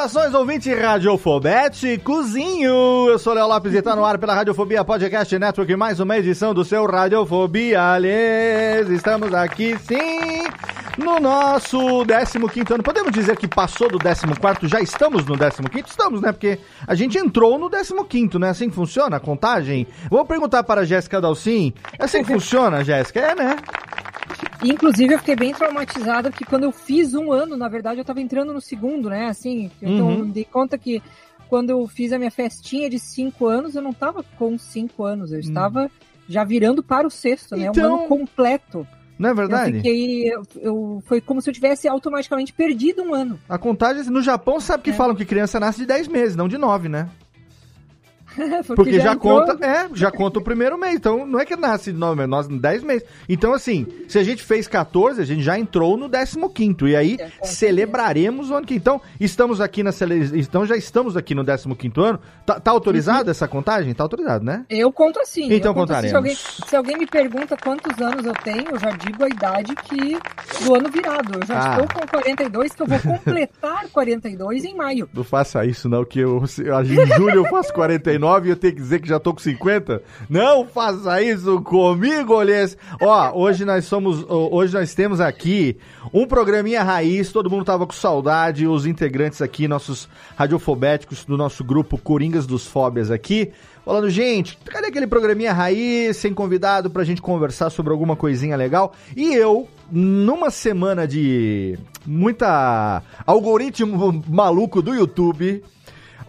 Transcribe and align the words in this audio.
Saudações, 0.00 0.32
ouvinte 0.32 0.72
radiofobéticozinho! 0.72 2.70
Eu 3.06 3.18
sou 3.18 3.34
Léo 3.34 3.46
Lopes 3.46 3.74
e 3.74 3.82
tá 3.82 3.94
no 3.94 4.02
ar 4.02 4.16
pela 4.16 4.34
Radiofobia 4.34 4.82
Podcast 4.82 5.38
Network, 5.38 5.76
mais 5.76 6.00
uma 6.00 6.16
edição 6.16 6.54
do 6.54 6.64
seu 6.64 6.86
Radiofobia. 6.86 7.82
Aliás, 7.82 8.88
estamos 8.88 9.34
aqui, 9.34 9.76
sim, 9.80 10.46
no 10.96 11.20
nosso 11.20 11.76
15º 11.78 12.72
ano. 12.72 12.82
Podemos 12.82 13.12
dizer 13.12 13.36
que 13.36 13.46
passou 13.46 13.90
do 13.90 13.98
14º? 13.98 14.68
Já 14.68 14.80
estamos 14.80 15.26
no 15.26 15.36
15º? 15.36 15.86
Estamos, 15.86 16.22
né? 16.22 16.32
Porque 16.32 16.58
a 16.86 16.94
gente 16.94 17.18
entrou 17.18 17.58
no 17.58 17.68
15º, 17.68 18.38
né? 18.38 18.48
Assim 18.48 18.70
que 18.70 18.74
funciona 18.74 19.18
a 19.18 19.20
contagem? 19.20 19.86
Vou 20.08 20.24
perguntar 20.24 20.62
para 20.62 20.80
a 20.80 20.84
Jéssica 20.84 21.20
Dalcin. 21.20 21.74
É 21.98 22.04
assim 22.04 22.24
funciona, 22.24 22.82
Jéssica? 22.82 23.20
É, 23.20 23.34
né? 23.34 23.54
Inclusive, 24.62 25.14
eu 25.14 25.18
fiquei 25.18 25.36
bem 25.36 25.54
traumatizada, 25.54 26.30
porque 26.30 26.44
quando 26.44 26.64
eu 26.64 26.72
fiz 26.72 27.14
um 27.14 27.32
ano, 27.32 27.56
na 27.56 27.68
verdade, 27.68 27.98
eu 28.00 28.04
tava 28.04 28.20
entrando 28.20 28.52
no 28.52 28.60
segundo, 28.60 29.08
né? 29.08 29.26
Assim, 29.28 29.70
então 29.80 30.08
Uhum. 30.08 30.18
eu 30.20 30.24
dei 30.26 30.44
conta 30.44 30.76
que 30.76 31.02
quando 31.48 31.70
eu 31.70 31.86
fiz 31.88 32.12
a 32.12 32.18
minha 32.18 32.30
festinha 32.30 32.88
de 32.90 32.98
cinco 32.98 33.46
anos, 33.46 33.74
eu 33.74 33.82
não 33.82 33.92
tava 33.92 34.22
com 34.38 34.58
cinco 34.58 35.02
anos, 35.04 35.32
eu 35.32 35.40
estava 35.40 35.90
já 36.28 36.44
virando 36.44 36.82
para 36.82 37.06
o 37.06 37.10
sexto, 37.10 37.56
né? 37.56 37.64
Um 37.64 37.68
Hum. 37.68 37.70
Então, 37.70 37.94
ano 38.00 38.08
completo. 38.08 38.86
Não 39.18 39.28
é 39.28 39.32
Eu 39.32 39.36
verdade? 39.36 39.72
fiquei. 39.74 40.32
Eu, 40.32 40.42
eu- 40.62 41.02
foi 41.04 41.20
como 41.20 41.42
se 41.42 41.50
eu 41.50 41.54
tivesse 41.54 41.86
automaticamente 41.88 42.52
perdido 42.54 43.02
um 43.02 43.12
ano. 43.14 43.38
A 43.48 43.58
contagem, 43.58 44.04
no 44.10 44.22
Japão, 44.22 44.58
sabe 44.60 44.82
que 44.82 44.90
É. 44.90 44.94
falam 44.94 45.14
que 45.14 45.26
criança 45.26 45.60
nasce 45.60 45.80
de 45.80 45.86
10 45.86 46.08
meses, 46.08 46.36
não 46.36 46.48
de 46.48 46.56
9, 46.56 46.88
né? 46.88 47.08
Porque, 48.66 48.74
Porque, 48.74 49.00
já, 49.00 49.12
entrou- 49.14 49.44
conta, 49.46 49.64
é, 49.66 49.88
já 49.94 50.10
conta 50.10 50.38
o 50.38 50.42
primeiro 50.42 50.78
mês. 50.78 50.94
Então 50.96 51.26
não 51.26 51.40
é 51.40 51.44
que 51.44 51.56
nasce 51.56 51.92
de 51.92 51.98
9 51.98 52.14
meses, 52.16 52.30
nós 52.30 52.48
10 52.48 52.82
meses. 52.84 53.04
Então, 53.28 53.52
assim, 53.52 53.86
se 54.08 54.18
a 54.18 54.22
gente 54.22 54.42
fez 54.42 54.66
14, 54.68 55.20
a 55.20 55.24
gente 55.24 55.42
já 55.42 55.58
entrou 55.58 55.96
no 55.96 56.08
15. 56.08 56.76
E 56.88 56.96
aí 56.96 57.16
É, 57.20 57.28
celebraremos 57.46 58.50
o 58.50 58.54
ano 58.54 58.66
que. 58.66 58.74
Então, 58.74 59.00
estamos 59.20 59.60
aqui 59.60 59.82
na 59.82 59.92
cele... 59.92 60.30
Então 60.38 60.64
já 60.66 60.76
estamos 60.76 61.16
aqui 61.16 61.34
no 61.34 61.44
15 61.44 61.92
ano. 62.00 62.20
Tá, 62.46 62.58
tá 62.60 62.70
autorizada 62.70 63.30
essa 63.30 63.46
contagem? 63.48 63.92
Tá 63.94 64.02
autorizado, 64.04 64.44
né? 64.44 64.64
Eu 64.68 64.92
conto 64.92 65.20
assim. 65.20 65.52
Então 65.52 65.70
eu 65.70 65.74
conto 65.74 65.92
assim. 65.92 66.08
Se 66.08 66.16
alguém, 66.16 66.34
contaremos. 66.34 66.68
se 66.68 66.76
alguém 66.76 66.98
me 66.98 67.06
pergunta 67.06 67.56
quantos 67.62 67.98
anos 68.00 68.24
eu 68.26 68.32
tenho, 68.34 68.70
eu 68.70 68.78
já 68.78 68.90
digo 68.90 69.24
a 69.24 69.28
idade 69.28 69.74
que 69.76 70.18
do 70.64 70.74
ano 70.74 70.88
virado. 70.90 71.38
Eu 71.40 71.46
já 71.46 71.60
Ah. 71.60 71.80
estou 71.82 72.00
com 72.00 72.06
42, 72.08 72.74
que 72.74 72.82
eu 72.82 72.86
vou 72.86 72.98
completar 72.98 73.88
42 73.92 74.64
em 74.64 74.74
maio. 74.74 75.08
Não 75.12 75.24
faça 75.24 75.64
isso, 75.64 75.88
não, 75.88 76.04
que 76.04 76.20
eu, 76.20 76.42
em 76.42 77.06
julho 77.16 77.36
eu 77.36 77.44
faço 77.46 77.72
49 77.72 78.19
e 78.46 78.50
eu 78.50 78.56
tenho 78.56 78.74
que 78.74 78.80
dizer 78.80 79.00
que 79.00 79.08
já 79.08 79.18
tô 79.18 79.32
com 79.32 79.40
50. 79.40 80.02
Não 80.28 80.66
faça 80.66 81.22
isso 81.22 81.60
comigo, 81.62 82.34
Olhês. 82.34 82.76
Ó, 83.00 83.32
hoje 83.38 83.64
nós 83.64 83.84
somos, 83.84 84.24
hoje 84.28 84.74
nós 84.74 84.94
temos 84.94 85.20
aqui 85.20 85.76
um 86.12 86.26
programinha 86.26 86.82
raiz, 86.82 87.32
todo 87.32 87.50
mundo 87.50 87.64
tava 87.64 87.86
com 87.86 87.92
saudade, 87.92 88.66
os 88.66 88.86
integrantes 88.86 89.40
aqui, 89.40 89.68
nossos 89.68 90.08
radiofobéticos 90.36 91.24
do 91.24 91.36
nosso 91.36 91.62
grupo 91.62 91.98
Coringas 91.98 92.46
dos 92.46 92.66
Fóbias 92.66 93.10
aqui, 93.10 93.52
falando, 93.84 94.10
gente, 94.10 94.58
cadê 94.64 94.88
aquele 94.88 95.06
programinha 95.06 95.52
raiz, 95.52 96.16
sem 96.16 96.32
convidado, 96.32 96.90
pra 96.90 97.04
gente 97.04 97.22
conversar 97.22 97.70
sobre 97.70 97.92
alguma 97.92 98.16
coisinha 98.16 98.56
legal? 98.56 98.92
E 99.16 99.34
eu, 99.34 99.68
numa 99.90 100.50
semana 100.50 101.06
de 101.06 101.78
muita 102.06 103.02
algoritmo 103.26 104.22
maluco 104.28 104.82
do 104.82 104.94
YouTube, 104.94 105.62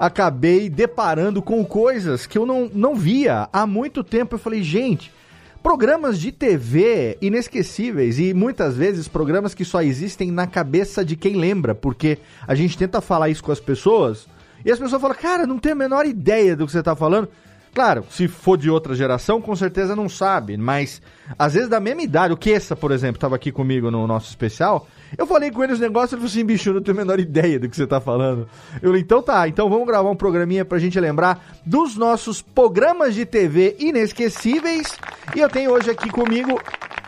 acabei 0.01 0.67
deparando 0.67 1.43
com 1.43 1.63
coisas 1.63 2.25
que 2.25 2.35
eu 2.35 2.43
não, 2.43 2.67
não 2.73 2.95
via 2.95 3.47
há 3.53 3.67
muito 3.67 4.03
tempo. 4.03 4.33
Eu 4.33 4.39
falei, 4.39 4.63
gente, 4.63 5.13
programas 5.61 6.19
de 6.19 6.31
TV 6.31 7.19
inesquecíveis 7.21 8.17
e 8.17 8.33
muitas 8.33 8.75
vezes 8.75 9.07
programas 9.07 9.53
que 9.53 9.63
só 9.63 9.79
existem 9.83 10.31
na 10.31 10.47
cabeça 10.47 11.05
de 11.05 11.15
quem 11.15 11.35
lembra, 11.35 11.75
porque 11.75 12.17
a 12.47 12.55
gente 12.55 12.75
tenta 12.75 12.99
falar 12.99 13.29
isso 13.29 13.43
com 13.43 13.51
as 13.51 13.59
pessoas 13.59 14.27
e 14.65 14.71
as 14.71 14.79
pessoas 14.79 14.99
falam, 14.99 15.15
cara, 15.15 15.45
não 15.45 15.59
tenho 15.59 15.75
a 15.75 15.77
menor 15.77 16.07
ideia 16.07 16.55
do 16.55 16.65
que 16.65 16.71
você 16.71 16.81
tá 16.81 16.95
falando. 16.95 17.29
Claro, 17.73 18.05
se 18.09 18.27
for 18.27 18.57
de 18.57 18.69
outra 18.69 18.93
geração, 18.93 19.41
com 19.41 19.55
certeza 19.55 19.95
não 19.95 20.09
sabe, 20.09 20.57
mas 20.57 21.01
às 21.39 21.53
vezes 21.53 21.69
da 21.69 21.79
mesma 21.79 22.01
idade, 22.01 22.33
o 22.33 22.37
Kessa, 22.37 22.75
por 22.75 22.91
exemplo, 22.91 23.15
estava 23.15 23.37
aqui 23.37 23.49
comigo 23.49 23.89
no 23.89 24.05
nosso 24.05 24.29
especial, 24.29 24.85
eu 25.17 25.25
falei 25.25 25.51
com 25.51 25.63
ele 25.63 25.71
os 25.71 25.79
negócios, 25.79 26.11
ele 26.11 26.19
falou 26.19 26.31
assim, 26.31 26.43
bicho, 26.43 26.69
eu 26.69 26.73
não 26.73 26.81
tenho 26.81 26.97
a 26.97 27.01
menor 27.01 27.17
ideia 27.17 27.57
do 27.57 27.69
que 27.69 27.75
você 27.75 27.87
tá 27.87 28.01
falando. 28.01 28.47
Eu 28.81 28.89
falei, 28.89 29.01
então 29.01 29.23
tá, 29.23 29.47
então 29.47 29.69
vamos 29.69 29.87
gravar 29.87 30.09
um 30.09 30.15
programinha 30.17 30.65
pra 30.65 30.79
gente 30.79 30.99
lembrar 30.99 31.61
dos 31.65 31.95
nossos 31.95 32.41
programas 32.41 33.15
de 33.15 33.25
TV 33.25 33.77
inesquecíveis, 33.79 34.97
e 35.33 35.39
eu 35.39 35.49
tenho 35.49 35.71
hoje 35.71 35.89
aqui 35.89 36.09
comigo 36.09 36.61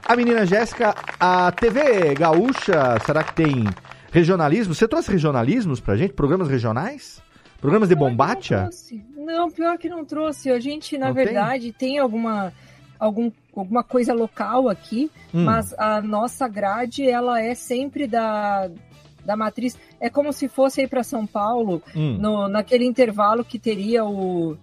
a 0.06 0.16
menina 0.16 0.46
Jéssica, 0.46 0.96
a 1.20 1.52
TV 1.52 2.14
Gaúcha, 2.16 2.98
será 3.06 3.22
que 3.22 3.34
tem 3.34 3.66
regionalismo? 4.14 4.74
Você 4.74 4.88
trouxe 4.88 5.12
regionalismos 5.12 5.82
pra 5.82 5.98
gente, 5.98 6.14
programas 6.14 6.48
regionais? 6.48 7.22
Programas 7.60 7.90
de 7.90 7.96
bombacha? 7.96 8.62
trouxe. 8.62 9.06
Não, 9.24 9.50
pior 9.50 9.78
que 9.78 9.88
não 9.90 10.04
trouxe. 10.06 10.52
A 10.52 10.60
gente, 10.60 10.98
na 10.98 11.08
Não 11.08 11.16
tem? 11.16 11.26
verdade, 11.26 11.72
tem, 11.72 11.98
alguma, 12.00 12.54
algum, 13.00 13.32
alguma 13.56 13.84
coisa 13.84 14.14
local 14.14 14.70
aqui, 14.70 15.10
Hum. 15.34 15.46
mas 15.46 15.74
a 15.78 16.02
nossa 16.02 16.48
grade, 16.48 17.08
ela 17.10 17.42
é 17.42 17.56
sempre 17.56 18.06
da, 18.08 18.70
da 19.26 19.36
matriz. 19.36 19.78
É 20.00 20.10
como 20.10 20.34
se 20.34 20.48
fosse 20.48 20.82
aí 20.82 20.88
para 20.88 21.04
São 21.04 21.26
Paulo, 21.26 21.82
Hum. 21.96 22.18
no, 22.20 22.48
naquele 22.48 22.86
intervalo 22.86 23.44
que 23.46 23.58
teria 23.58 24.04
o. 24.06 24.58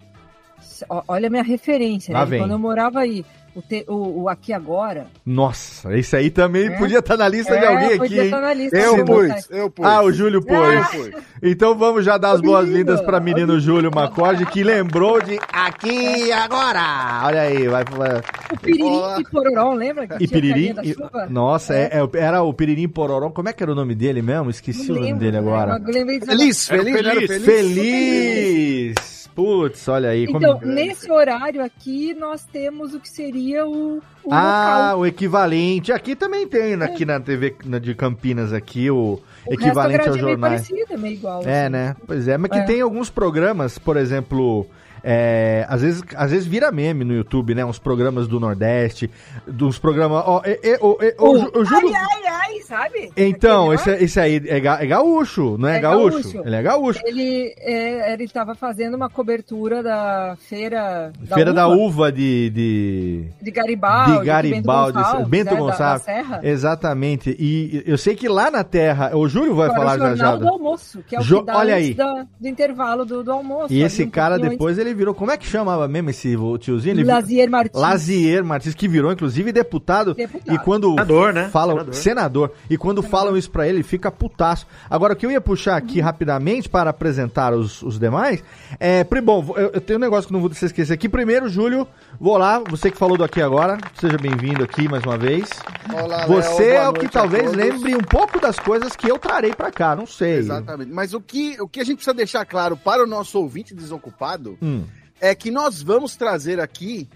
Olha 1.08 1.28
a 1.28 1.30
minha 1.30 1.42
referência, 1.42 2.12
né? 2.12 2.18
Quando 2.38 2.50
eu 2.52 2.58
morava 2.58 3.00
aí, 3.00 3.24
o, 3.54 3.62
te- 3.62 3.84
o, 3.88 4.22
o 4.22 4.28
Aqui 4.28 4.52
Agora. 4.52 5.06
Nossa, 5.26 5.96
esse 5.96 6.14
aí 6.16 6.30
também 6.30 6.66
É? 6.68 6.78
podia 6.78 6.98
estar 7.00 7.16
na 7.16 7.28
lista 7.28 7.56
de 7.58 7.64
É, 7.64 7.68
alguém 7.68 7.86
aqui, 7.88 7.98
podia 7.98 8.18
hein? 8.20 8.24
estar 8.26 8.40
na 8.40 8.54
lista, 8.54 8.76
Eu 8.76 9.04
pus, 9.04 9.30
aí. 9.30 9.42
eu 9.50 9.70
pus. 9.70 9.86
Ah, 9.86 10.02
o 10.02 10.12
Júlio 10.12 10.40
Ah, 10.48 10.88
pôs. 10.90 11.10
Então 11.42 11.76
vamos 11.76 12.04
já 12.04 12.16
dar 12.18 12.32
as 12.32 12.40
boas-vindas 12.40 13.00
para 13.00 13.18
menino 13.18 13.46
menino. 13.48 13.60
Júlio 13.60 13.90
Macode, 13.94 14.44
que 14.46 14.62
lembrou 14.62 15.20
de 15.22 15.38
aqui 15.52 16.26
e 16.26 16.32
agora. 16.32 17.22
Olha 17.24 17.42
aí, 17.42 17.68
vai. 17.68 17.84
vai. 17.84 18.20
O 18.52 18.58
Piririm 18.60 19.00
e 19.20 19.24
Pororó, 19.30 19.72
lembra? 19.74 20.06
Que 20.06 20.14
E 20.14 20.26
tinha 20.26 20.28
Piririm. 20.40 20.74
carinha 20.74 20.74
da 20.74 20.84
e- 20.84 20.94
chuva? 20.94 21.26
Nossa, 21.30 21.74
é- 21.74 21.90
é- 21.92 22.18
era 22.18 22.42
o 22.42 22.52
Piririm 22.52 22.88
Pororó. 22.88 23.30
Como 23.30 23.48
é 23.48 23.52
que 23.52 23.62
era 23.62 23.72
o 23.72 23.74
nome 23.74 23.94
dele 23.94 24.20
mesmo? 24.22 24.50
Esqueci 24.50 24.88
Não 24.88 24.96
o 24.96 24.98
nome 24.98 25.06
lembro, 25.06 25.24
dele 25.24 25.36
agora. 25.38 25.78
né? 25.78 25.84
De- 25.86 26.20
Feliz, 26.20 26.68
feliz, 26.68 26.68
feliz. 26.68 27.26
feliz. 27.26 27.44
Feliz! 27.44 29.09
Putz, 29.34 29.86
olha 29.88 30.10
aí. 30.10 30.26
como- 30.26 30.38
Então, 30.38 30.60
nesse 30.62 31.10
horário 31.10 31.62
aqui, 31.62 32.14
nós 32.14 32.44
temos 32.44 32.94
o 32.94 33.00
que 33.00 33.08
seria 33.08 33.66
o, 33.66 33.98
o 34.24 34.32
Ah, 34.32 34.88
local. 34.92 34.98
o 35.00 35.06
equivalente. 35.06 35.92
Aqui 35.92 36.14
também 36.16 36.46
tem, 36.46 36.74
aqui 36.74 37.04
na 37.04 37.20
TV 37.20 37.54
na- 37.64 37.78
de 37.78 37.94
Campinas, 37.94 38.52
aqui, 38.52 38.90
o, 38.90 39.20
O 39.46 39.54
equivalente 39.54 40.00
ao 40.00 40.04
grade 40.14 40.18
é 40.18 40.22
meio 40.22 40.28
jornal. 40.34 40.50
parecida, 40.50 40.96
meio 40.98 41.14
igual. 41.14 41.42
É, 41.46 41.62
assim. 41.62 41.72
né? 41.72 41.96
Pois 42.06 42.28
é, 42.28 42.36
mas 42.36 42.50
que 42.50 42.58
É. 42.58 42.62
tem 42.64 42.80
alguns 42.80 43.08
programas, 43.08 43.78
por 43.78 43.96
exemplo, 43.96 44.66
É, 45.02 45.64
às, 45.68 45.82
vezes, 45.82 46.02
às 46.16 46.30
vezes 46.30 46.46
vira 46.46 46.70
meme 46.70 47.04
no 47.04 47.14
YouTube, 47.14 47.54
né? 47.54 47.64
Uns 47.64 47.78
programas 47.78 48.26
do 48.28 48.38
Nordeste, 48.40 49.10
dos 49.46 49.78
programas. 49.78 50.22
Ó, 50.26 50.42
é, 50.44 50.58
é, 50.62 50.78
ó, 50.80 50.96
é, 51.00 51.14
ó, 51.18 51.30
O 51.30 51.38
Ju- 51.38 51.50
o 51.54 51.64
Júlio. 51.64 51.88
Ai, 51.94 52.22
ai, 52.24 52.32
ai, 52.54 52.60
sabe? 52.60 53.10
Então, 53.16 53.72
esse, 53.72 53.90
esse 53.90 54.20
aí 54.20 54.36
é, 54.46 54.60
ga- 54.60 54.78
é 54.82 54.86
gaúcho, 54.86 55.56
não 55.58 55.68
é, 55.68 55.78
É 55.78 55.80
gaúcho? 55.80 56.22
gaúcho. 56.22 56.42
Ele 56.46 56.56
é 56.56 56.62
gaúcho. 56.62 57.00
Ele 57.04 57.54
é, 57.58 58.12
ele 58.12 58.24
estava 58.24 58.54
fazendo 58.54 58.94
uma 58.94 59.08
cobertura 59.08 59.82
da 59.82 60.36
feira 60.48 61.12
da 61.20 61.34
Feira 61.34 61.52
da 61.52 61.66
uva, 61.68 61.80
Uva 61.80 62.12
de. 62.12 62.50
de... 62.50 63.24
de 63.42 63.50
Garibaldi, 63.50 64.18
de 64.20 64.24
Garibaldi, 64.24 64.92
Bento 64.92 65.04
Gonçalves, 65.04 65.28
Bento 65.28 65.44
né, 65.46 65.52
da- 65.52 65.58
Gonçalves. 65.60 66.06
Da, 66.06 66.12
Serra. 66.12 66.40
Exatamente. 66.42 67.36
E 67.38 67.82
eu 67.86 67.98
sei 67.98 68.14
que 68.14 68.28
lá 68.28 68.50
na 68.50 68.62
Terra, 68.64 69.16
o 69.16 69.26
Júlio 69.28 69.54
vai 69.54 69.68
Agora, 69.68 69.80
falar 69.80 69.94
o 69.96 70.16
já 70.16 70.16
já. 70.16 70.36
do 70.36 70.48
Almoço, 70.48 71.02
que 71.06 71.16
é 71.16 71.20
o 71.20 71.22
Jo- 71.22 71.42
que 71.44 71.50
olha 71.50 71.74
antes 71.76 71.88
aí. 71.88 71.94
da- 71.94 72.26
do 72.40 72.48
intervalo 72.48 73.04
do, 73.04 73.22
do 73.24 73.32
almoço. 73.32 73.72
E 73.72 73.82
esse 73.82 74.04
um 74.04 74.10
cara 74.10 74.38
depois 74.38 74.78
ele 74.78 74.89
virou. 74.94 75.14
Como 75.14 75.30
é 75.30 75.36
que 75.36 75.46
chamava 75.46 75.86
mesmo 75.88 76.10
esse 76.10 76.36
tiozinho? 76.60 76.92
Ele. 76.94 77.04
Lazier 77.04 77.50
Martins. 77.50 77.80
Lazier 77.80 78.44
Martins, 78.44 78.74
que 78.74 78.88
virou 78.88 79.12
inclusive 79.12 79.52
deputado. 79.52 80.14
Deputado. 80.14 80.54
E 80.54 80.58
quando 80.58 80.90
Senador, 80.90 81.32
né? 81.32 81.48
falam 81.50 81.76
senador. 81.78 81.94
Senador. 81.94 82.52
E 82.68 82.76
quando 82.76 83.02
falam 83.02 83.36
isso 83.36 83.50
pra 83.50 83.66
ele, 83.66 83.78
ele 83.78 83.82
fica 83.82 84.10
putaço. 84.10 84.66
Agora 84.88 85.12
o 85.14 85.16
que 85.16 85.26
eu 85.26 85.30
ia 85.30 85.40
puxar 85.40 85.76
aqui 85.76 85.98
Uhum. 85.98 86.04
rapidamente 86.04 86.68
para 86.68 86.90
apresentar 86.90 87.52
os, 87.52 87.82
os 87.82 87.98
demais 87.98 88.42
é, 88.78 89.04
bom, 89.22 89.54
eu, 89.56 89.70
eu 89.74 89.80
tenho 89.80 89.98
um 89.98 90.02
negócio 90.02 90.26
que 90.28 90.32
não 90.32 90.40
vou 90.40 90.48
deixar 90.48 90.66
esquecer 90.66 90.92
aqui. 90.92 91.08
Primeiro, 91.08 91.48
Júlio, 91.48 91.86
vou 92.18 92.36
lá, 92.36 92.58
você 92.68 92.90
que 92.90 92.96
falou 92.96 93.16
do 93.16 93.24
aqui 93.24 93.40
agora, 93.42 93.78
seja 94.00 94.16
bem-vindo 94.16 94.62
aqui 94.62 94.88
mais 94.88 95.04
uma 95.04 95.18
vez. 95.18 95.48
Olá, 95.92 96.26
Você 96.26 96.70
Léo, 96.70 96.82
é 96.82 96.88
o 96.88 96.92
que 96.92 97.08
talvez 97.08 97.52
lembre 97.52 97.94
um 97.96 98.02
pouco 98.02 98.40
das 98.40 98.58
coisas 98.58 98.94
que 98.94 99.10
eu 99.10 99.18
trarei 99.18 99.52
pra 99.54 99.70
cá, 99.70 99.94
não 99.96 100.06
sei. 100.06 100.36
Exatamente. 100.38 100.90
Mas 100.92 101.12
o 101.14 101.20
que, 101.20 101.60
o 101.60 101.68
que 101.68 101.80
a 101.80 101.84
gente 101.84 101.96
precisa 101.96 102.14
deixar 102.14 102.44
claro 102.44 102.76
para 102.76 103.02
o 103.02 103.06
nosso 103.06 103.38
ouvinte 103.38 103.74
desocupado 103.74 104.56
Hum. 104.62 104.79
É 105.20 105.34
que 105.34 105.50
nós 105.50 105.82
vamos 105.82 106.16
trazer 106.16 106.60
aqui 106.60 107.08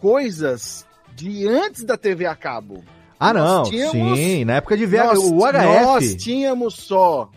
coisas 0.00 0.84
de 1.14 1.46
antes 1.48 1.84
da 1.84 1.96
TV 1.96 2.26
a 2.26 2.34
cabo. 2.34 2.82
Ah, 3.18 3.32
Nós 3.34 3.44
não, 3.44 3.62
tínhamos- 3.64 4.18
sim, 4.18 4.44
na 4.46 4.54
época 4.54 4.76
de 4.76 4.86
VH, 4.86 5.04
nós, 5.04 5.18
o 5.18 5.44
HF. 5.44 5.84
nós 5.84 6.14
tínhamos 6.14 6.74
só 6.74 7.30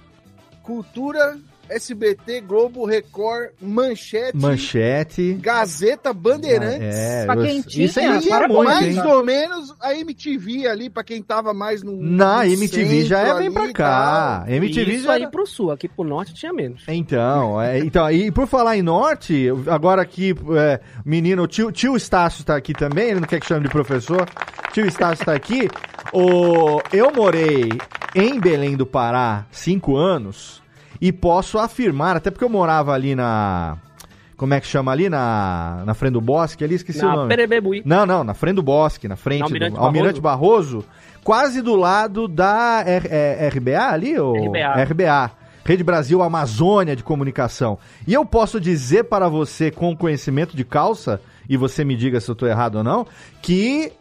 cultura, 0.62 1.38
SBT, 1.76 2.42
Globo, 2.42 2.86
Record, 2.86 3.52
Manchete, 3.62 4.38
Manchete. 4.38 5.34
Gazeta, 5.42 6.14
Bandeirantes. 6.14 6.96
É, 6.96 7.26
Pra 7.26 7.38
quem 7.38 7.62
tinha, 7.62 7.86
isso 7.86 8.00
aí 8.00 8.20
tinha 8.20 8.38
para 8.38 8.48
muito, 8.48 8.64
mais 8.64 8.98
hein? 8.98 9.04
ou 9.06 9.24
menos 9.24 9.74
a 9.82 9.94
MTV 9.96 10.68
ali, 10.68 10.90
pra 10.90 11.04
quem 11.04 11.22
tava 11.22 11.54
mais 11.54 11.84
no. 11.84 11.96
Na 12.02 12.44
no 12.44 12.52
MTV 12.52 13.06
já 13.06 13.20
é 13.20 13.38
bem 13.40 13.52
pra 13.52 13.72
cá. 13.74 14.46
MTV 14.48 14.92
Isso 14.94 15.06
já 15.06 15.14
aí 15.14 15.28
pro 15.28 15.46
sul, 15.46 15.72
aqui 15.72 15.88
pro 15.88 16.04
norte 16.04 16.34
tinha 16.34 16.54
menos. 16.54 16.84
Então, 16.88 17.62
é, 17.62 17.80
então, 17.80 18.10
e 18.12 18.32
por 18.32 18.48
falar 18.48 18.78
em 18.78 18.82
norte, 18.82 19.48
agora 19.68 20.02
aqui, 20.02 20.36
é, 20.56 20.80
menino, 21.06 21.44
o 21.44 21.48
tio, 21.48 21.72
tio 21.72 21.96
Estácio 21.96 22.44
tá 22.44 22.56
aqui 22.56 22.74
também, 22.74 23.10
ele 23.10 23.20
não 23.20 23.28
quer 23.28 23.40
que 23.40 23.46
chame 23.48 23.64
de 23.64 23.70
professor, 23.70 24.28
tio 24.72 24.86
Estácio 24.86 25.26
tá 25.26 25.34
aqui. 25.34 25.68
O, 26.12 26.82
eu 26.92 27.12
morei 27.12 27.70
em 28.16 28.40
Belém 28.40 28.76
do 28.76 28.86
Pará 28.86 29.46
cinco 29.52 29.96
anos 29.96 30.63
e 31.06 31.12
posso 31.12 31.60
afirmar, 31.60 32.16
até 32.16 32.32
porque 32.32 32.46
eu 32.46 32.50
morava 32.50 32.94
ali 32.94 33.14
na, 33.14 33.78
como 34.38 34.54
é 34.54 34.62
que 34.62 34.68
chama 34.68 34.90
ali, 34.92 35.10
na, 35.10 35.84
na 35.86 35.94
frente 35.94 36.14
do 36.14 36.22
bosque 36.22 36.64
ali, 36.64 36.76
esqueci 36.76 37.04
o 37.04 37.08
Na 37.10 37.16
nome. 37.18 37.28
Perebebuí. 37.28 37.82
Não, 37.86 38.06
não, 38.06 38.24
na 38.24 38.34
frente 38.34 38.56
do 38.56 38.64
bosque, 38.64 39.06
na 39.08 39.18
frente 39.18 39.40
Na 39.42 39.46
Almirante 39.48 39.76
do 39.76 39.82
Almirante 39.82 40.22
Barroso, 40.22 40.86
quase 41.22 41.62
do 41.62 41.76
lado 41.76 42.26
da 42.28 42.84
R- 42.86 43.10
é, 43.12 43.50
RBA 43.54 43.86
ali, 43.90 44.18
ou 44.18 44.34
RBA. 44.34 44.84
RBA. 44.84 45.32
Rede 45.66 45.84
Brasil 45.84 46.22
Amazônia 46.22 46.96
de 46.96 47.04
Comunicação. 47.04 47.78
E 48.08 48.14
eu 48.14 48.26
posso 48.26 48.60
dizer 48.60 49.04
para 49.06 49.28
você, 49.30 49.72
com 49.72 49.96
conhecimento 49.96 50.56
de 50.56 50.64
calça, 50.64 51.22
e 51.50 51.56
você 51.58 51.84
me 51.86 51.96
diga 51.98 52.20
se 52.22 52.30
eu 52.30 52.34
estou 52.34 52.48
errado 52.48 52.76
ou 52.76 52.84
não, 52.84 53.06
que 53.42 53.92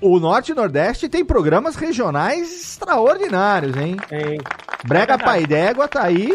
o 0.00 0.18
Norte 0.18 0.52
e 0.52 0.54
Nordeste 0.54 1.08
tem 1.08 1.24
programas 1.24 1.76
regionais 1.76 2.42
extraordinários, 2.72 3.76
hein? 3.76 3.96
Tem. 4.08 4.38
Brega 4.84 5.14
É. 5.14 5.18
Pai 5.18 5.46
d'Égua 5.46 5.88
tá 5.88 6.02
aí, 6.04 6.30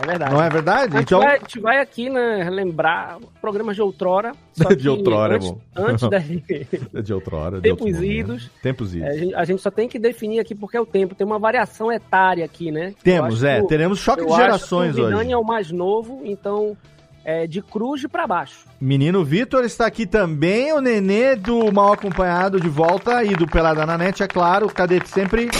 É 0.00 0.06
verdade. 0.06 0.32
não 0.32 0.42
é 0.42 0.48
verdade? 0.48 0.96
A 0.96 1.00
gente, 1.00 1.08
Então, 1.08 1.20
vai, 1.20 1.36
a 1.36 1.38
gente 1.38 1.60
vai 1.60 1.80
aqui, 1.80 2.08
né, 2.08 2.48
lembrar 2.50 3.18
programas 3.40 3.74
de 3.74 3.82
outrora. 3.82 4.32
De 4.78 4.88
outrora, 4.88 5.34
é 5.34 5.36
antes, 5.36 5.50
bom. 5.50 5.60
Antes 5.76 6.08
da... 6.08 6.18
é 6.18 7.02
de 7.02 7.14
outrora, 7.14 7.56
de 7.56 7.62
Tempos 7.62 7.86
momento. 7.86 8.04
idos. 8.04 8.50
Tempos 8.62 8.94
idos. 8.94 9.08
É, 9.08 9.10
a, 9.10 9.16
gente, 9.16 9.34
a 9.34 9.44
gente 9.44 9.62
só 9.62 9.70
tem 9.70 9.88
que 9.88 9.98
definir 9.98 10.40
aqui 10.40 10.54
porque 10.54 10.76
é 10.76 10.80
o 10.80 10.86
tempo. 10.86 11.14
Tem 11.14 11.26
uma 11.26 11.38
variação 11.38 11.90
etária 11.92 12.44
aqui, 12.44 12.70
né? 12.70 12.94
Temos, 13.02 13.42
é, 13.42 13.60
que 13.60 13.68
teremos 13.68 13.98
choque 13.98 14.24
de 14.24 14.28
acho 14.32 14.36
gerações 14.40 14.94
que 14.94 15.00
o 15.00 15.04
hoje. 15.06 15.32
é 15.32 15.36
o 15.36 15.44
mais 15.44 15.70
novo, 15.70 16.20
então 16.24 16.76
é 17.30 17.46
de 17.46 17.60
cruz 17.60 18.06
pra 18.10 18.26
baixo. 18.26 18.60
Menino 18.80 19.22
Vitor 19.22 19.62
está 19.62 19.84
aqui 19.86 20.06
também, 20.06 20.72
o 20.72 20.80
Nenê 20.80 21.36
do 21.36 21.70
Mal 21.70 21.92
Acompanhado 21.92 22.58
de 22.58 22.70
volta 22.70 23.22
e 23.22 23.36
do 23.36 23.46
Pelada 23.46 23.84
na 23.84 23.98
Net, 23.98 24.22
é 24.22 24.26
claro, 24.26 24.64
o 24.66 24.72
Cadete 24.72 25.10
sempre 25.10 25.50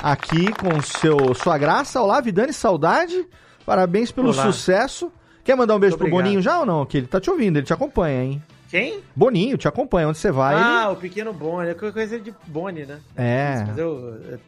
aqui 0.00 0.52
com 0.52 0.80
seu, 0.80 1.34
sua 1.34 1.58
graça. 1.58 2.00
Olá, 2.00 2.20
Vidani, 2.20 2.52
saudade, 2.52 3.26
parabéns 3.66 4.12
pelo 4.12 4.28
Olá. 4.32 4.44
sucesso. 4.44 5.10
Quer 5.42 5.56
mandar 5.56 5.74
um 5.74 5.80
beijo 5.80 5.94
Muito 5.94 5.98
pro 5.98 6.06
obrigado. 6.06 6.24
Boninho 6.28 6.40
já 6.42 6.60
ou 6.60 6.66
não? 6.66 6.86
Que 6.86 6.98
ele 6.98 7.08
tá 7.08 7.20
te 7.20 7.28
ouvindo, 7.30 7.56
ele 7.56 7.66
te 7.66 7.72
acompanha, 7.72 8.22
hein? 8.22 8.42
Quem? 8.68 9.00
Boninho, 9.14 9.56
te 9.58 9.66
acompanha, 9.66 10.08
onde 10.08 10.18
você 10.18 10.30
vai, 10.30 10.54
Ah, 10.54 10.90
o 10.90 10.96
pequeno 10.96 11.32
Boni. 11.32 11.68
Eu 11.70 11.74
conheço 11.76 12.14
ele 12.14 12.22
de 12.22 12.34
Boni, 12.46 12.84
né? 12.86 12.98
É. 13.16 13.64
Mas 13.66 13.78
eu- 13.78 14.14
eu 14.30 14.38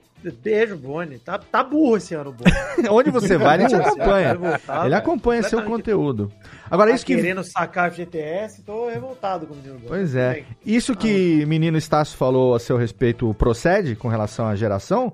beijo 0.43 0.77
Boni. 0.77 1.19
Tá, 1.19 1.39
tá 1.39 1.63
burro 1.63 1.97
esse 1.97 2.15
ano 2.15 2.33
Boni. 2.33 2.51
onde 2.91 3.11
você 3.11 3.37
vai, 3.39 3.59
ele 3.59 3.69
te 3.69 3.75
acompanha. 3.75 4.35
voltar, 4.35 4.75
Ele 4.81 4.83
velho. 4.85 4.97
acompanha 4.97 5.43
seu 5.43 5.63
conteúdo. 5.63 6.31
Agora, 6.71 6.91
Tá 6.91 6.97
isso 6.97 7.07
que... 7.07 7.15
querendo 7.17 7.43
sacar 7.45 7.91
FGTS, 7.91 8.63
tô 8.63 8.89
revoltado 8.89 9.47
com 9.47 9.55
o 9.55 9.57
menino 9.57 9.75
Boni. 9.75 9.89
Pois 9.89 10.15
é. 10.15 10.45
Isso 10.65 10.95
que 10.95 11.45
menino 11.47 11.77
Estácio 11.79 12.17
falou 12.17 12.55
a 12.55 12.59
seu 12.61 12.77
respeito 12.77 13.33
procede 13.35 13.95
com 13.97 14.09
relação 14.09 14.47
à 14.47 14.55
geração? 14.55 15.13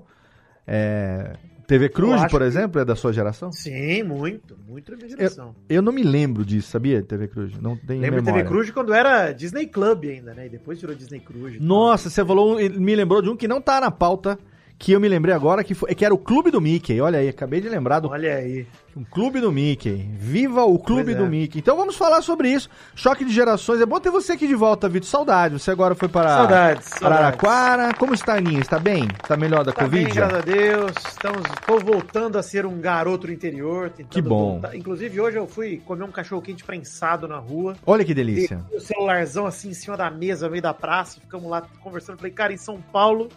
É, 0.67 1.33
TV 1.67 1.89
Cruz, 1.89 2.21
por 2.29 2.39
que- 2.41 2.45
exemplo, 2.47 2.81
é 2.81 2.85
da 2.85 2.95
sua 2.95 3.11
geração? 3.11 3.51
Sim, 3.51 4.03
muito. 4.03 4.55
Muito 4.67 4.91
da 4.91 4.97
minha 4.97 5.09
geração. 5.09 5.55
Eu 5.69 5.81
não 5.81 5.91
me 5.91 6.03
lembro 6.03 6.45
disso, 6.45 6.69
sabia? 6.69 7.01
TV 7.01 7.27
Cruz. 7.27 7.53
Não 7.59 7.75
tem 7.75 7.99
Lembro 7.99 8.19
de 8.19 8.25
memória. 8.25 8.43
TV 8.43 8.49
Cruz 8.55 8.71
quando 8.71 8.93
era 8.93 9.31
Disney 9.31 9.65
Club 9.67 10.05
ainda, 10.05 10.33
né? 10.33 10.45
E 10.45 10.49
depois 10.49 10.79
virou 10.79 10.95
Disney 10.95 11.19
Cruz. 11.19 11.59
Nossa, 11.59 12.09
você 12.09 12.23
falou, 12.25 12.57
me 12.57 12.95
lembrou 12.95 13.21
de 13.21 13.29
um 13.29 13.35
que 13.35 13.47
não 13.47 13.61
tá 13.61 13.79
na 13.81 13.89
pauta, 13.91 14.37
que 14.77 14.91
eu 14.91 14.99
me 14.99 15.07
lembrei 15.07 15.33
agora, 15.33 15.63
que, 15.63 15.73
foi, 15.73 15.93
que 15.95 16.03
era 16.03 16.13
o 16.13 16.17
Clube 16.17 16.51
do 16.51 16.59
Mickey. 16.59 16.99
Olha 16.99 17.19
aí, 17.19 17.29
acabei 17.29 17.61
de 17.61 17.69
lembrar 17.69 17.99
do 18.01 18.09
Olha 18.09 18.35
aí. 18.35 18.67
um 18.95 19.03
Clube 19.05 19.39
do 19.39 19.51
Mickey. 19.51 20.05
Viva 20.17 20.63
o 20.65 20.77
Clube 20.77 21.05
Pois 21.05 21.15
é. 21.15 21.19
do 21.19 21.25
Mickey. 21.27 21.59
Então 21.59 21.77
vamos 21.77 21.95
falar 21.95 22.21
sobre 22.21 22.49
isso. 22.49 22.69
Choque 22.93 23.23
de 23.23 23.33
gerações. 23.33 23.79
É 23.79 23.85
bom 23.85 23.99
ter 24.01 24.09
você 24.09 24.33
aqui 24.33 24.45
de 24.47 24.53
volta, 24.55 24.89
Vitor. 24.89 25.07
Saudade. 25.09 25.57
Você 25.59 25.71
agora 25.71 25.95
foi 25.95 26.09
para 26.09 26.27
Saudades. 26.29 26.89
para 26.89 26.99
saudades. 26.99 27.19
Araraquara. 27.19 27.93
Como 27.93 28.13
está, 28.13 28.35
Aninha? 28.35 28.59
Está 28.59 28.77
bem? 28.77 29.07
Está 29.23 29.37
melhor 29.37 29.63
da 29.63 29.71
Tá 29.71 29.83
Covid? 29.85 30.05
bem, 30.05 30.13
graças 30.13 30.37
a 30.39 30.41
Deus. 30.41 30.91
Estamos, 31.07 31.41
tô 31.65 31.79
voltando 31.79 32.37
a 32.37 32.43
ser 32.43 32.65
um 32.65 32.77
garoto 32.79 33.27
do 33.27 33.33
interior. 33.33 33.91
Que 34.09 34.21
bom. 34.21 34.51
voltar. 34.59 34.75
Inclusive, 34.75 35.21
hoje 35.21 35.37
eu 35.37 35.47
fui 35.47 35.81
comer 35.85 36.03
um 36.03 36.11
cachorro 36.11 36.41
quente 36.41 36.63
prensado 36.65 37.27
na 37.29 37.37
rua. 37.37 37.75
Olha 37.85 38.03
que 38.03 38.13
delícia. 38.13 38.59
E 38.73 38.75
o 38.75 38.81
celularzão 38.81 39.45
assim 39.45 39.69
em 39.69 39.73
cima 39.73 39.95
da 39.95 40.11
mesa, 40.11 40.45
no 40.47 40.51
meio 40.51 40.61
da 40.63 40.73
praça. 40.73 41.19
Ficamos 41.21 41.49
lá 41.49 41.63
conversando. 41.81 42.17
Falei, 42.17 42.31
cara, 42.33 42.51
em 42.53 42.57
São 42.57 42.79
Paulo, 42.91 43.29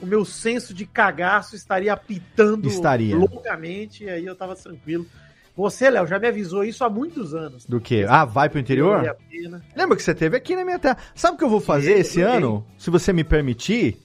o 0.00 0.06
meu 0.06 0.24
senso 0.24 0.72
de 0.74 0.84
cagaço 0.86 1.54
estaria 1.56 1.92
apitando 1.92 2.68
Estaria. 2.68 3.16
loucamente. 3.16 4.04
E 4.04 4.10
aí 4.10 4.24
eu 4.24 4.34
tava 4.36 4.54
tranquilo. 4.56 5.06
Você, 5.56 5.88
Léo, 5.88 6.06
já 6.06 6.18
me 6.18 6.26
avisou 6.26 6.64
isso 6.64 6.82
há 6.82 6.90
muitos 6.90 7.32
anos. 7.32 7.64
Do 7.64 7.80
que? 7.80 8.04
Ah, 8.08 8.24
vai 8.24 8.48
pro 8.48 8.54
Vale 8.56 8.62
interior? 8.62 9.08
a 9.08 9.14
pena. 9.14 9.62
Lembra 9.76 9.96
que 9.96 10.02
você 10.02 10.12
teve 10.14 10.36
aqui 10.36 10.56
na 10.56 10.64
minha 10.64 10.78
terra. 10.80 10.98
Sabe 11.14 11.36
o 11.36 11.38
que 11.38 11.44
eu 11.44 11.48
vou 11.48 11.60
fazer 11.60 11.92
esse 11.98 12.20
ano? 12.20 12.66
Se 12.76 12.90
você 12.90 13.12
me 13.12 13.22
permitir. 13.22 13.98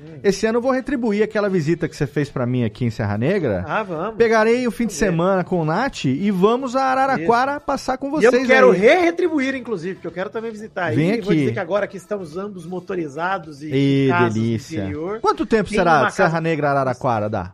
Hum. 0.00 0.20
Esse 0.22 0.46
ano 0.46 0.58
eu 0.58 0.62
vou 0.62 0.70
retribuir 0.70 1.22
aquela 1.24 1.48
visita 1.50 1.88
que 1.88 1.96
você 1.96 2.06
fez 2.06 2.30
pra 2.30 2.46
mim 2.46 2.64
aqui 2.64 2.84
em 2.84 2.90
Serra 2.90 3.18
Negra. 3.18 3.64
Ah, 3.66 3.82
vamos. 3.82 4.14
Pegarei 4.16 4.66
o 4.66 4.70
fim 4.70 4.86
de 4.86 4.92
ver. 4.92 4.98
semana 4.98 5.42
com 5.42 5.60
o 5.60 5.64
Nath 5.64 6.04
e 6.04 6.30
vamos 6.30 6.76
a 6.76 6.84
Araraquara 6.84 7.58
passar 7.58 7.98
com 7.98 8.06
E 8.06 8.10
vocês 8.10 8.32
eu 8.32 8.46
quero 8.46 8.70
aí. 8.70 8.78
re-retribuir, 8.78 9.56
inclusive, 9.56 9.94
porque 9.96 10.06
eu 10.06 10.12
quero 10.12 10.30
também 10.30 10.50
visitar 10.52 10.84
aí. 10.86 10.96
Vem 10.96 11.20
Vou 11.20 11.30
aqui. 11.30 11.40
dizer 11.40 11.52
que 11.52 11.58
agora 11.58 11.86
que 11.88 11.96
estamos 11.96 12.36
ambos 12.36 12.64
motorizados 12.64 13.62
e 13.62 14.08
do 14.16 14.28
delícia. 14.34 14.80
interior. 14.82 15.20
Quanto 15.20 15.44
tempo 15.44 15.68
Tem 15.68 15.78
será 15.78 16.04
de 16.04 16.14
Serra 16.14 16.28
casa- 16.30 16.40
Negra 16.40 16.70
Araraquara 16.70 17.28
dá? 17.28 17.52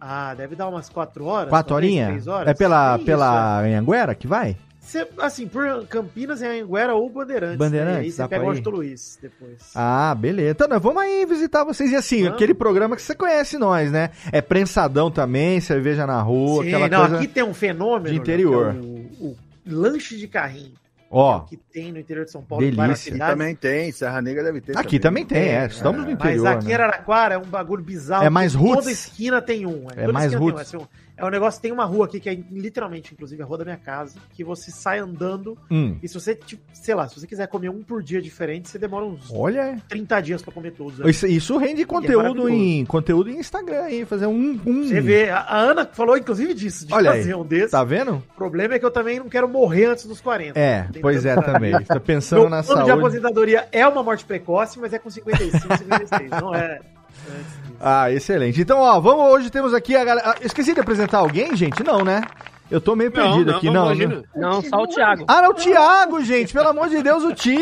Ah, 0.00 0.32
deve 0.34 0.54
dar 0.54 0.68
umas 0.68 0.88
quatro 0.88 1.24
horas. 1.24 1.48
Quatro 1.48 1.70
talvez 1.70 1.90
horinhas? 1.90 2.08
três 2.10 2.26
horas. 2.28 2.48
É 2.48 2.54
pela, 2.54 2.96
Isso, 2.96 3.04
pela 3.04 3.60
Anhanguera 3.60 4.14
que 4.14 4.26
vai? 4.28 4.56
É. 4.96 5.04
Cê, 5.04 5.08
assim, 5.18 5.46
por 5.46 5.86
Campinas, 5.86 6.40
é 6.42 6.60
Anguera 6.60 6.94
ou 6.94 7.08
Bandeirantes. 7.10 7.56
Bandeirantes, 7.58 7.94
Né? 7.96 8.02
E 8.02 8.06
aí 8.06 8.10
você 8.12 8.28
pega 8.28 8.44
o? 8.44 8.48
Washington 8.48 8.70
Luiz 8.70 9.18
depois. 9.20 9.70
Ah, 9.74 10.14
beleza. 10.14 10.50
Então, 10.52 10.68
nós 10.68 10.82
vamos 10.82 11.02
aí 11.02 11.24
visitar 11.26 11.64
vocês. 11.64 11.90
E 11.92 11.96
assim, 11.96 12.22
Vamos. 12.22 12.34
aquele 12.34 12.54
programa 12.54 12.96
que 12.96 13.02
você 13.02 13.14
conhece 13.14 13.58
nós, 13.58 13.92
né? 13.92 14.10
É 14.32 14.40
prensadão 14.40 15.10
também, 15.10 15.60
cerveja 15.60 16.06
na 16.06 16.20
rua, 16.22 16.62
Sim, 16.62 16.68
aquela 16.68 16.88
não, 16.88 17.00
coisa... 17.00 17.16
aqui 17.16 17.28
tem 17.28 17.42
um 17.42 17.54
fenômeno. 17.54 18.08
de 18.14 18.16
interior. 18.16 18.72
né, 18.74 18.80
que 18.80 18.86
é 18.86 19.26
o, 19.26 19.30
o 19.30 19.36
lanche 19.66 20.16
de 20.16 20.26
carrinho. 20.26 20.72
Ó, 21.10 21.40
Que 21.40 21.56
tem 21.56 21.90
no 21.90 21.98
interior 21.98 22.26
de 22.26 22.30
São 22.30 22.42
Paulo. 22.42 22.62
Delícia. 22.62 23.14
Aqui 23.14 23.18
também 23.18 23.54
tem, 23.56 23.90
Serra 23.92 24.20
Negra 24.20 24.44
deve 24.44 24.60
ter. 24.60 24.76
aqui 24.76 24.98
também 24.98 25.24
tem, 25.24 25.38
é. 25.38 25.64
Estamos 25.66 26.00
no 26.02 26.06
Mas 26.06 26.14
interior, 26.14 26.46
aqui 26.48 26.66
em 26.66 26.68
né? 26.68 26.74
Araraquara 26.74 27.34
é 27.34 27.38
um 27.38 27.46
bagulho 27.46 27.82
bizarro. 27.82 28.24
É 28.26 28.28
mais 28.30 28.54
roots. 28.54 28.76
Toda 28.80 28.90
esquina 28.92 29.40
tem 29.40 29.64
um. 29.64 29.86
É 29.90 30.02
Toda 30.02 30.12
mais 30.12 30.30
esquina 30.32 30.38
tem 30.52 30.54
roots. 30.54 30.74
um. 30.74 30.76
Assim, 30.76 30.84
um- 30.84 31.07
É 31.18 31.24
um 31.24 31.28
negócio, 31.30 31.60
tem 31.60 31.72
uma 31.72 31.84
rua 31.84 32.06
aqui 32.06 32.20
que 32.20 32.30
é 32.30 32.34
literalmente, 32.50 33.12
inclusive, 33.12 33.42
a 33.42 33.44
rua 33.44 33.58
da 33.58 33.64
minha 33.64 33.76
casa, 33.76 34.18
que 34.32 34.44
você 34.44 34.70
sai 34.70 35.00
andando 35.00 35.58
Hum. 35.70 35.96
e 36.02 36.06
se 36.08 36.14
você, 36.14 36.34
tipo, 36.34 36.62
sei 36.72 36.94
lá, 36.94 37.08
se 37.08 37.18
você 37.18 37.26
quiser 37.26 37.48
comer 37.48 37.68
um 37.70 37.82
por 37.82 38.02
dia 38.02 38.22
diferente, 38.22 38.68
você 38.68 38.78
demora 38.78 39.04
uns 39.04 39.28
Olha, 39.32 39.76
30 39.88 40.20
dias 40.20 40.42
pra 40.42 40.52
comer 40.52 40.70
todos. 40.72 40.98
né? 41.00 41.10
isso, 41.10 41.26
isso 41.26 41.56
rende 41.58 41.84
conteúdo 41.84 42.22
maravilhoso. 42.22 42.48
em 42.50 42.84
conteúdo 42.86 43.30
em 43.30 43.38
Instagram 43.38 43.82
aí, 43.82 44.04
fazer 44.04 44.26
um, 44.26 44.60
um 44.64 44.84
Você 44.88 45.00
vê, 45.00 45.28
a, 45.28 45.44
Ana 45.58 45.84
falou 45.92 46.16
inclusive 46.16 46.54
disso, 46.54 46.86
de 46.86 46.94
Olha 46.94 47.10
aí. 47.10 47.18
fazer 47.18 47.34
um 47.34 47.44
desses. 47.44 47.72
Tá 47.72 47.82
vendo? 47.82 48.12
O 48.14 48.36
problema 48.36 48.74
é 48.74 48.78
que 48.78 48.84
eu 48.84 48.90
também 48.90 49.18
não 49.18 49.28
quero 49.28 49.48
morrer 49.48 49.86
antes 49.86 50.06
dos 50.06 50.20
40. 50.20 50.58
É, 50.58 50.86
pois 51.00 51.26
é 51.26 51.34
tanto- 51.34 51.46
também. 51.52 51.72
Tá 51.84 51.98
pensando 51.98 52.42
Meu 52.42 52.50
na 52.50 52.62
plano 52.62 52.80
de 52.82 52.86
saúde. 52.86 53.00
aposentadoria 53.04 53.66
é 53.72 53.86
uma 53.88 54.02
morte 54.04 54.24
precoce, 54.24 54.78
mas 54.78 54.92
é 54.92 54.98
com 55.00 55.10
55, 55.10 55.76
56. 55.78 56.30
não 56.30 56.54
é 56.54 56.78
disso. 56.78 57.67
Ah, 57.80 58.10
excelente. 58.10 58.60
Então, 58.60 58.78
ó, 58.80 58.98
vamos 59.00 59.26
hoje 59.32 59.50
temos 59.50 59.72
aqui 59.72 59.94
a 59.96 60.04
galera. 60.04 60.30
Ah, 60.30 60.36
Esqueci 60.40 60.74
de 60.74 60.80
apresentar 60.80 61.18
alguém, 61.18 61.54
gente? 61.56 61.82
Não, 61.84 62.04
né? 62.04 62.22
Eu 62.70 62.82
tô 62.82 62.94
meio 62.94 63.10
perdido 63.10 63.50
aqui, 63.52 63.70
não. 63.70 63.94
né? 63.94 64.22
Não, 64.36 64.60
só 64.62 64.82
o 64.82 64.86
Thiago. 64.86 65.24
Ah, 65.26 65.40
não, 65.40 65.50
o 65.50 65.54
Thiago, 65.54 66.22
gente, 66.22 66.52
pelo 66.52 66.68
amor 66.68 66.90
de 66.90 67.02
Deus, 67.02 67.24
o 67.24 67.32
Ti! 67.32 67.56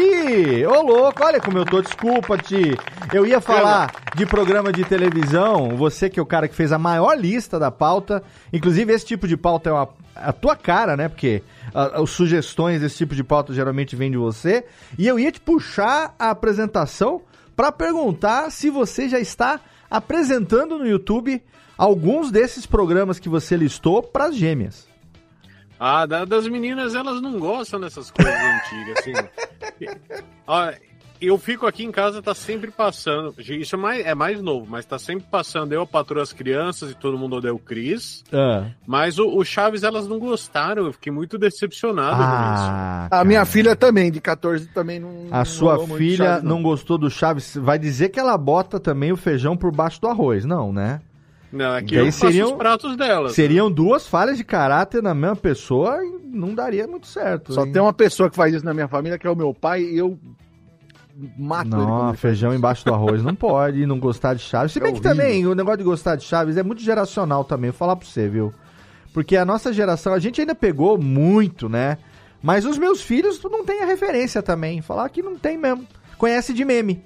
Ô, 0.67 0.83
louco, 0.83 1.23
olha 1.23 1.41
como 1.41 1.59
eu 1.59 1.65
tô, 1.65 1.81
desculpa, 1.81 2.37
Ti. 2.37 2.77
Eu 3.13 3.25
ia 3.25 3.41
falar 3.41 3.93
de 4.17 4.27
programa 4.27 4.73
de 4.73 4.85
televisão, 4.85 5.77
você 5.77 6.11
que 6.11 6.19
é 6.19 6.23
o 6.23 6.27
cara 6.27 6.49
que 6.49 6.57
fez 6.57 6.73
a 6.73 6.79
maior 6.79 7.15
lista 7.17 7.57
da 7.57 7.71
pauta, 7.71 8.21
inclusive 8.53 8.93
esse 8.93 9.07
tipo 9.07 9.29
de 9.29 9.37
pauta 9.37 9.71
é 9.71 9.73
uma- 9.73 9.89
a 10.17 10.33
tua 10.33 10.57
cara, 10.57 10.97
né, 10.97 11.09
porque 11.09 11.41
ah, 11.73 12.03
as 12.03 12.11
sugestões 12.11 12.81
desse 12.81 12.97
tipo 12.97 13.15
de 13.15 13.23
pauta 13.23 13.53
geralmente 13.55 13.95
vêm 13.95 14.11
de 14.11 14.17
você, 14.17 14.65
e 14.99 15.07
eu 15.07 15.21
ia 15.21 15.31
te 15.31 15.39
puxar 15.41 16.17
a 16.19 16.31
apresentação 16.31 17.21
pra 17.55 17.71
perguntar 17.71 18.51
se 18.51 18.71
você 18.71 19.09
já 19.09 19.21
está 19.21 19.61
apresentando 19.91 20.79
no 20.79 20.87
YouTube 20.87 21.43
alguns 21.77 22.31
desses 22.31 22.67
programas 22.67 23.19
que 23.19 23.29
você 23.29 23.57
listou 23.57 24.03
pras 24.03 24.35
gêmeas. 24.37 24.89
Ah, 25.79 26.07
da- 26.07 26.25
das 26.25 26.49
meninas, 26.49 26.95
elas 26.95 27.21
não 27.21 27.39
gostam 27.39 27.79
dessas 27.81 28.11
coisas 28.11 28.35
antigas, 28.35 28.99
assim. 28.99 29.13
Ó, 30.47 30.73
eu 31.21 31.39
fico 31.39 31.67
aqui 31.67 31.85
em 31.85 31.91
casa, 31.91 32.21
tá 32.23 32.35
sempre 32.35 32.71
passando. 32.71 33.35
Isso 33.39 33.75
é 33.75 33.79
mais, 33.79 34.07
é 34.07 34.15
mais 34.15 34.41
novo, 34.43 34.67
mas 34.69 34.85
tá 34.85 34.99
sempre 34.99 35.27
passando. 35.31 35.73
Eu, 35.73 35.83
a 35.83 35.87
patroa 35.87 36.23
as 36.23 36.33
crianças 36.33 36.91
e 36.91 36.95
todo 36.95 37.19
mundo 37.19 37.37
odeia 37.37 37.55
o 37.55 37.59
Cris. 37.59 38.25
Ah. 38.33 38.67
Mas 38.87 39.19
o, 39.19 39.27
o 39.37 39.45
Chaves, 39.45 39.83
elas 39.83 40.07
não 40.07 40.19
gostaram. 40.19 40.87
Eu 40.87 40.93
fiquei 40.93 41.13
muito 41.13 41.39
decepcionado 41.39 42.17
com 42.17 42.23
isso. 42.23 42.31
Ah, 42.31 43.09
A 43.11 43.25
minha 43.25 43.45
filha 43.45 43.75
também, 43.77 44.11
de 44.11 44.21
14, 44.21 44.67
também 44.69 44.99
não. 45.01 45.27
A 45.31 45.39
não 45.39 45.45
sua 45.45 45.87
filha 45.87 46.17
Chaves, 46.27 46.43
não. 46.45 46.63
gostou 46.63 46.99
do 46.99 47.11
Chaves, 47.11 47.57
vai 47.57 47.79
dizer 47.79 48.09
que 48.11 48.19
ela 48.21 48.37
bota 48.37 48.79
também 48.81 49.13
o 49.13 49.17
feijão 49.17 49.57
por 49.57 49.71
baixo 49.73 50.01
do 50.01 50.09
arroz, 50.09 50.45
não, 50.45 50.73
né? 50.73 51.01
Não, 51.53 51.73
aqui 51.75 51.95
Daí 51.95 52.07
eu 52.07 52.13
faço 52.13 52.27
seriam- 52.27 52.51
os 52.51 52.57
pratos 52.57 52.97
delas. 52.97 53.33
Seriam 53.33 53.71
duas 53.71 54.07
falhas 54.07 54.37
de 54.37 54.45
caráter 54.45 55.03
na 55.03 55.15
mesma 55.15 55.37
pessoa 55.37 56.05
e 56.05 56.19
não 56.37 56.55
daria 56.55 56.87
muito 56.87 57.07
certo. 57.07 57.53
Só 57.55 57.65
hein? 57.65 57.73
tem 57.73 57.81
uma 57.81 57.93
pessoa 57.93 58.29
que 58.29 58.37
faz 58.37 58.53
isso 58.53 58.65
na 58.65 58.75
minha 58.75 58.89
família, 58.89 59.17
que 59.17 59.27
é 59.27 59.31
o 59.31 59.37
meu 59.37 59.55
pai, 59.55 59.83
e 59.83 59.97
eu 59.97 60.19
mato 61.39 61.69
ele. 61.69 61.77
Não, 61.77 62.09
ele 62.09 62.17
feijão 62.17 62.55
embaixo 62.55 62.85
do 62.85 62.93
arroz 62.95 63.23
não 63.23 63.35
pode 63.35 63.85
não 63.87 63.99
gostar 63.99 64.35
de 64.35 64.43
Chaves. 64.43 64.73
Se 64.73 64.79
É 64.79 64.83
bem 64.83 64.93
que 64.95 64.99
horrível. 65.01 65.17
também 65.25 65.47
o 65.47 65.55
negócio 65.55 65.79
de 65.79 65.85
gostar 65.85 66.17
de 66.17 66.25
Chaves 66.25 66.57
é 66.57 66.63
muito 66.63 66.83
geracional 66.83 67.45
também, 67.45 67.71
vou 67.71 67.79
falar 67.79 67.97
pra 67.97 68.07
você, 68.07 68.29
viu? 68.29 68.53
Porque 69.15 69.37
a 69.37 69.45
nossa 69.45 69.73
geração, 69.73 70.13
a 70.13 70.19
gente 70.19 70.41
ainda 70.41 70.55
pegou 70.55 70.99
muito, 70.99 71.69
né? 71.69 71.97
Mas 72.43 72.65
os 72.67 72.77
meus 72.79 73.01
filhos 73.01 73.43
não 73.43 73.65
têm 73.65 73.83
a 73.83 73.87
referência 73.87 74.43
também. 74.43 74.83
Falar 74.83 75.09
que 75.09 75.23
não 75.23 75.37
tem 75.37 75.57
mesmo. 75.57 75.87
Conhece 76.19 76.53
de 76.53 76.65
meme. 76.65 77.03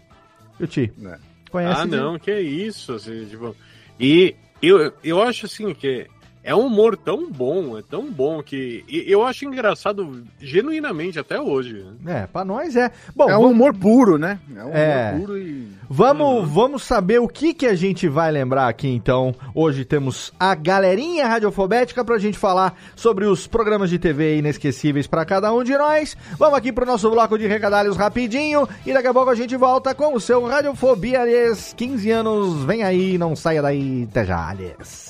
Eu 0.59 0.67
te. 0.67 0.93
É. 1.05 1.19
Conhece 1.51 1.81
Ah, 1.81 1.85
de- 1.85 1.91
não, 1.97 2.19
que 2.19 2.33
isso, 2.39 2.93
assim, 2.95 3.25
tipo... 3.27 3.55
E 3.99 4.35
eu, 4.61 4.93
eu 5.05 5.23
acho, 5.23 5.47
assim, 5.47 5.73
que 5.73 6.07
é 6.43 6.55
um 6.55 6.67
humor 6.67 6.97
tão 6.97 7.31
bom, 7.31 7.77
é 7.79 7.83
tão 7.83 8.11
bom 8.11 8.43
que... 8.43 8.85
eu 8.89 9.25
acho 9.27 9.45
engraçado, 9.45 10.23
genuinamente, 10.41 11.19
até 11.19 11.41
hoje. 11.41 11.85
É, 12.07 12.27
pra 12.27 12.45
nós 12.45 12.77
é. 12.77 12.91
Bom, 13.15 13.29
É 13.29 13.37
um 13.37 13.41
vamos- 13.43 13.53
humor 13.53 13.75
puro, 13.75 14.19
né? 14.19 14.39
É 14.57 14.65
um 14.65 14.71
É. 14.75 15.11
humor 15.15 15.21
puro 15.27 15.39
e. 15.39 15.69
Vamos, 15.93 16.49
vamos 16.49 16.83
saber 16.85 17.19
o 17.21 17.27
que 17.29 17.53
que 17.53 17.67
a 17.67 17.75
gente 17.75 18.09
vai 18.09 18.31
lembrar 18.31 18.69
aqui 18.69 18.87
então. 18.89 19.35
Hoje 19.55 19.85
temos 19.85 20.33
a 20.39 20.55
galerinha 20.55 21.27
radiofobética 21.27 22.05
pra 22.05 22.17
gente 22.19 22.39
falar 22.39 22.79
sobre 22.95 23.25
os 23.27 23.47
programas 23.49 23.91
de 23.91 23.99
TV 23.99 24.39
inesquecíveis 24.39 25.07
pra 25.09 25.25
cada 25.25 25.53
um 25.53 25.65
de 25.65 25.77
nós. 25.77 26.17
Vamos 26.39 26.57
aqui 26.57 26.73
pro 26.73 26.87
nosso 26.87 27.11
bloco 27.11 27.37
de 27.37 27.47
recadalhos 27.49 27.97
rapidinho 27.97 28.69
e 28.87 28.93
daqui 28.93 29.09
a 29.09 29.13
pouco 29.13 29.31
a 29.31 29.35
gente 29.35 29.57
volta 29.57 29.95
com 29.95 30.15
o 30.15 30.21
seu 30.21 30.45
Radiofobia 30.47 31.23
Aliás, 31.23 31.75
15 31.77 32.09
anos. 32.11 32.63
Vem 32.65 32.83
aí, 32.85 33.19
não 33.19 33.35
saia 33.35 33.61
daí, 33.61 34.07
Tejales. 34.13 35.10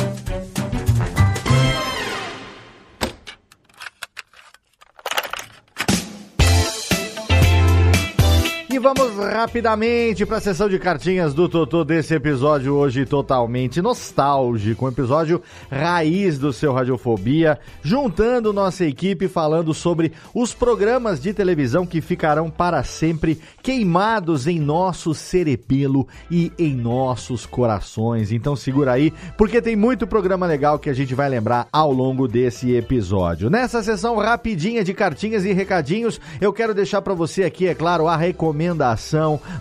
Rapidamente 9.21 10.25
para 10.25 10.37
a 10.37 10.41
sessão 10.41 10.67
de 10.67 10.79
cartinhas 10.79 11.33
do 11.33 11.47
Totô 11.47 11.83
desse 11.83 12.15
episódio 12.15 12.73
hoje 12.73 13.05
totalmente 13.05 13.81
nostálgico, 13.81 14.85
um 14.85 14.89
episódio 14.89 15.41
raiz 15.69 16.39
do 16.39 16.51
seu 16.51 16.73
Radiofobia, 16.73 17.59
juntando 17.83 18.51
nossa 18.51 18.83
equipe 18.83 19.27
falando 19.27 19.73
sobre 19.73 20.11
os 20.33 20.53
programas 20.53 21.21
de 21.21 21.33
televisão 21.33 21.85
que 21.85 22.01
ficarão 22.01 22.49
para 22.49 22.83
sempre 22.83 23.39
queimados 23.61 24.47
em 24.47 24.59
nosso 24.59 25.13
cerebelo 25.13 26.07
e 26.29 26.51
em 26.57 26.75
nossos 26.75 27.45
corações. 27.45 28.31
Então 28.31 28.55
segura 28.55 28.93
aí, 28.93 29.13
porque 29.37 29.61
tem 29.61 29.75
muito 29.75 30.07
programa 30.07 30.47
legal 30.47 30.79
que 30.79 30.89
a 30.89 30.93
gente 30.93 31.13
vai 31.13 31.29
lembrar 31.29 31.67
ao 31.71 31.91
longo 31.91 32.27
desse 32.27 32.73
episódio. 32.73 33.49
Nessa 33.49 33.83
sessão 33.83 34.17
rapidinha 34.17 34.83
de 34.83 34.93
cartinhas 34.93 35.45
e 35.45 35.53
recadinhos, 35.53 36.19
eu 36.39 36.51
quero 36.51 36.73
deixar 36.73 37.01
para 37.01 37.13
você 37.13 37.43
aqui, 37.43 37.67
é 37.67 37.75
claro, 37.75 38.07
a 38.07 38.17
recomendação 38.17 39.10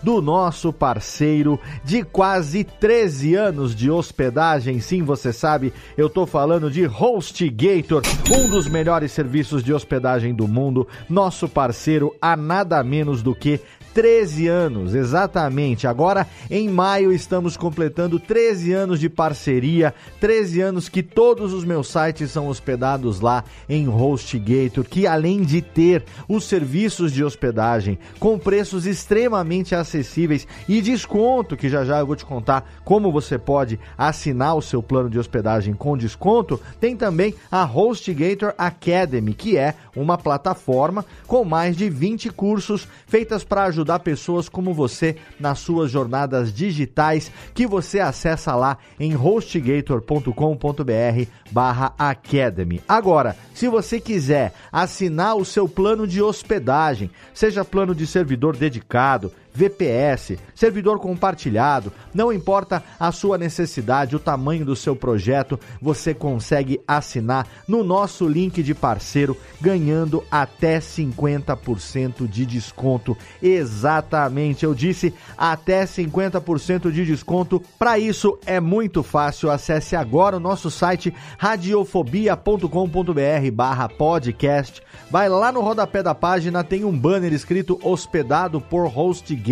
do 0.03 0.21
nosso 0.21 0.73
parceiro 0.73 1.59
de 1.85 2.03
quase 2.03 2.65
13 2.65 3.35
anos 3.35 3.75
de 3.75 3.91
hospedagem. 3.91 4.81
Sim, 4.81 5.03
você 5.03 5.33
sabe, 5.33 5.73
eu 5.97 6.09
tô 6.09 6.27
falando 6.27 6.71
de 6.71 6.87
HostGator, 6.87 8.03
um 8.31 8.49
dos 8.49 8.69
melhores 8.69 9.13
serviços 9.13 9.63
de 9.63 9.73
hospedagem 9.73 10.35
do 10.35 10.47
mundo, 10.47 10.87
nosso 11.09 11.49
parceiro 11.49 12.15
há 12.21 12.37
nada 12.37 12.83
menos 12.83 13.23
do 13.23 13.35
que 13.35 13.61
13 13.93 14.47
anos, 14.47 14.95
exatamente. 14.95 15.87
Agora, 15.87 16.27
em 16.51 16.69
maio, 16.69 17.13
estamos 17.13 17.57
completando 17.57 18.19
13 18.19 18.73
anos 18.73 19.01
de 19.01 19.09
parceria, 19.09 19.95
13 20.21 20.61
anos 20.61 20.89
que 20.89 21.03
todos 21.03 21.53
os 21.53 21.65
meus 21.65 21.89
sites 21.89 22.31
são 22.31 22.49
hospedados 22.49 23.21
lá 23.21 23.45
em 23.69 23.89
HostGator, 23.89 24.85
que 24.85 25.07
além 25.07 25.43
de 25.43 25.61
ter 25.61 26.05
os 26.29 26.45
serviços 26.45 27.13
de 27.13 27.25
hospedagem 27.25 27.99
com 28.19 28.39
preços 28.39 28.87
extremamente 28.87 29.75
acessíveis 29.75 30.47
e 30.69 30.81
desconto, 30.81 31.57
que 31.57 31.69
já 31.69 31.85
já 31.85 31.99
eu 31.99 32.07
vou 32.07 32.17
te 32.17 32.25
contar 32.25 32.71
como 32.85 33.11
você 33.11 33.39
pode 33.39 33.79
assinar 33.99 34.57
o 34.57 34.63
seu 34.63 34.83
plano 34.83 35.11
de 35.11 35.19
hospedagem 35.19 35.75
com 35.75 35.97
desconto, 35.97 36.61
tem 36.81 36.97
também 36.97 37.35
a 37.51 37.65
HostGator 37.65 38.55
Academy, 38.57 39.35
que 39.35 39.57
é 39.57 39.75
uma 39.97 40.17
plataforma 40.17 41.05
com 41.27 41.45
mais 41.45 41.77
de 41.77 41.91
20 41.91 42.31
cursos 42.31 42.87
feitas 43.07 43.43
para 43.43 43.65
ajudar 43.65 43.80
pessoas 43.99 44.49
como 44.49 44.73
você 44.73 45.17
nas 45.39 45.59
suas 45.59 45.91
jornadas 45.91 46.53
digitais, 46.53 47.31
que 47.55 47.67
você 47.67 48.01
acessa 48.01 48.55
lá 48.55 48.79
em 48.99 49.13
hostgator.com.br 49.13 51.31
barra 51.51 51.95
Academy. 51.99 52.81
Agora, 52.89 53.37
se 53.55 53.69
você 53.69 54.01
quiser 54.01 54.53
assinar 54.71 55.37
o 55.37 55.45
seu 55.45 55.69
plano 55.69 56.07
de 56.07 56.23
hospedagem, 56.23 57.11
seja 57.35 57.65
plano 57.65 57.95
de 57.95 58.07
servidor 58.07 58.57
dedicado, 58.57 59.33
VPS, 59.61 60.39
servidor 60.55 60.99
compartilhado, 60.99 61.93
não 62.15 62.33
importa 62.33 62.83
a 62.99 63.13
sua 63.13 63.37
necessidade, 63.37 64.17
o 64.17 64.19
tamanho 64.19 64.65
do 64.65 64.75
seu 64.75 64.97
projeto, 64.97 65.61
você 65.83 66.15
consegue 66.15 66.81
assinar 66.89 67.47
no 67.69 67.85
nosso 67.85 68.27
link 68.27 68.63
de 68.63 68.75
parceiro, 68.75 69.37
ganhando 69.61 70.25
até 70.31 70.79
50% 70.79 72.27
de 72.27 72.47
desconto. 72.47 73.15
Exatamente, 73.43 74.65
eu 74.65 74.75
disse 74.75 75.13
até 75.37 75.85
50% 75.85 76.91
de 76.91 77.05
desconto. 77.05 77.63
Para 77.79 77.99
isso 77.99 78.39
é 78.47 78.59
muito 78.61 79.03
fácil, 79.03 79.51
acesse 79.51 79.95
agora 79.95 80.39
o 80.39 80.41
nosso 80.41 80.71
site 80.71 81.13
radiofobia.com.br/barra 81.37 83.91
podcast. 83.91 84.81
Vai 85.11 85.29
lá 85.29 85.53
no 85.53 85.61
rodapé 85.61 86.03
da 86.03 86.15
página, 86.15 86.65
tem 86.65 86.83
um 86.83 86.97
banner 86.97 87.35
escrito 87.35 87.79
hospedado 87.83 88.59
por 88.59 88.87
HostGator. 88.87 89.50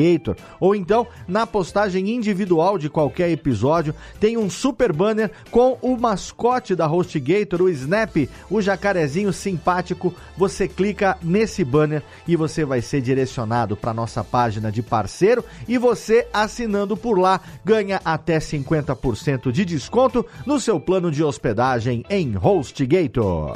Ou 0.60 0.74
então, 0.74 1.06
na 1.26 1.46
postagem 1.46 2.10
individual 2.10 2.78
de 2.78 2.88
qualquer 2.88 3.30
episódio, 3.30 3.94
tem 4.20 4.36
um 4.36 4.48
super 4.48 4.92
banner 4.92 5.30
com 5.50 5.78
o 5.82 5.96
mascote 5.96 6.74
da 6.74 6.86
HostGator, 6.86 7.62
o 7.62 7.68
Snap, 7.68 8.28
o 8.50 8.60
jacarezinho 8.60 9.32
simpático. 9.32 10.14
Você 10.36 10.68
clica 10.68 11.18
nesse 11.22 11.64
banner 11.64 12.02
e 12.26 12.36
você 12.36 12.64
vai 12.64 12.80
ser 12.80 13.00
direcionado 13.00 13.76
para 13.76 13.94
nossa 13.94 14.22
página 14.22 14.70
de 14.70 14.82
parceiro 14.82 15.44
e 15.66 15.78
você 15.78 16.26
assinando 16.32 16.96
por 16.96 17.18
lá 17.18 17.40
ganha 17.64 18.00
até 18.04 18.38
50% 18.38 19.50
de 19.50 19.64
desconto 19.64 20.24
no 20.46 20.60
seu 20.60 20.78
plano 20.78 21.10
de 21.10 21.22
hospedagem 21.22 22.04
em 22.08 22.36
HostGator. 22.36 23.54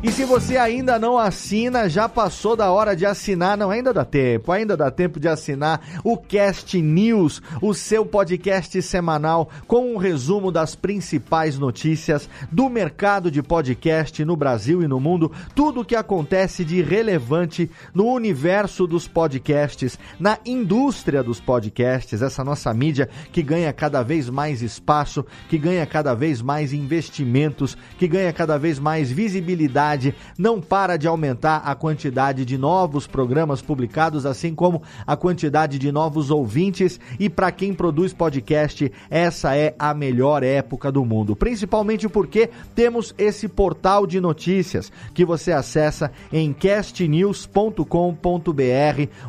E 0.00 0.12
se 0.12 0.24
você 0.24 0.56
ainda 0.56 0.96
não 0.96 1.18
assina, 1.18 1.88
já 1.88 2.08
passou 2.08 2.54
da 2.54 2.70
hora 2.70 2.94
de 2.94 3.04
assinar, 3.04 3.56
não, 3.56 3.68
ainda 3.68 3.92
dá 3.92 4.04
tempo, 4.04 4.52
ainda 4.52 4.76
dá 4.76 4.92
tempo 4.92 5.18
de 5.18 5.26
assinar 5.26 5.80
o 6.04 6.16
Cast 6.16 6.80
News, 6.80 7.42
o 7.60 7.74
seu 7.74 8.06
podcast 8.06 8.80
semanal 8.80 9.50
com 9.66 9.92
um 9.92 9.96
resumo 9.96 10.52
das 10.52 10.76
principais 10.76 11.58
notícias 11.58 12.30
do 12.52 12.68
mercado 12.68 13.28
de 13.28 13.42
podcast 13.42 14.24
no 14.24 14.36
Brasil 14.36 14.84
e 14.84 14.86
no 14.86 15.00
mundo, 15.00 15.32
tudo 15.52 15.80
o 15.80 15.84
que 15.84 15.96
acontece 15.96 16.64
de 16.64 16.80
relevante 16.80 17.68
no 17.92 18.06
universo 18.06 18.86
dos 18.86 19.08
podcasts, 19.08 19.98
na 20.20 20.38
indústria 20.46 21.24
dos 21.24 21.40
podcasts, 21.40 22.22
essa 22.22 22.44
nossa 22.44 22.72
mídia 22.72 23.08
que 23.32 23.42
ganha 23.42 23.72
cada 23.72 24.04
vez 24.04 24.30
mais 24.30 24.62
espaço, 24.62 25.26
que 25.48 25.58
ganha 25.58 25.84
cada 25.84 26.14
vez 26.14 26.40
mais 26.40 26.72
investimentos, 26.72 27.76
que 27.98 28.06
ganha 28.06 28.32
cada 28.32 28.56
vez 28.56 28.78
mais 28.78 29.10
visibilidade 29.10 29.87
não 30.36 30.60
para 30.60 30.96
de 30.96 31.06
aumentar 31.06 31.58
a 31.58 31.74
quantidade 31.74 32.44
de 32.44 32.58
novos 32.58 33.06
programas 33.06 33.62
publicados, 33.62 34.26
assim 34.26 34.54
como 34.54 34.82
a 35.06 35.16
quantidade 35.16 35.78
de 35.78 35.90
novos 35.90 36.30
ouvintes. 36.30 37.00
E 37.18 37.28
para 37.28 37.50
quem 37.50 37.72
produz 37.72 38.12
podcast, 38.12 38.90
essa 39.10 39.56
é 39.56 39.74
a 39.78 39.94
melhor 39.94 40.42
época 40.42 40.92
do 40.92 41.04
mundo, 41.04 41.34
principalmente 41.34 42.08
porque 42.08 42.50
temos 42.74 43.14
esse 43.16 43.48
portal 43.48 44.06
de 44.06 44.20
notícias 44.20 44.92
que 45.14 45.24
você 45.24 45.52
acessa 45.52 46.10
em 46.32 46.52
castnews.com.br, 46.52 47.82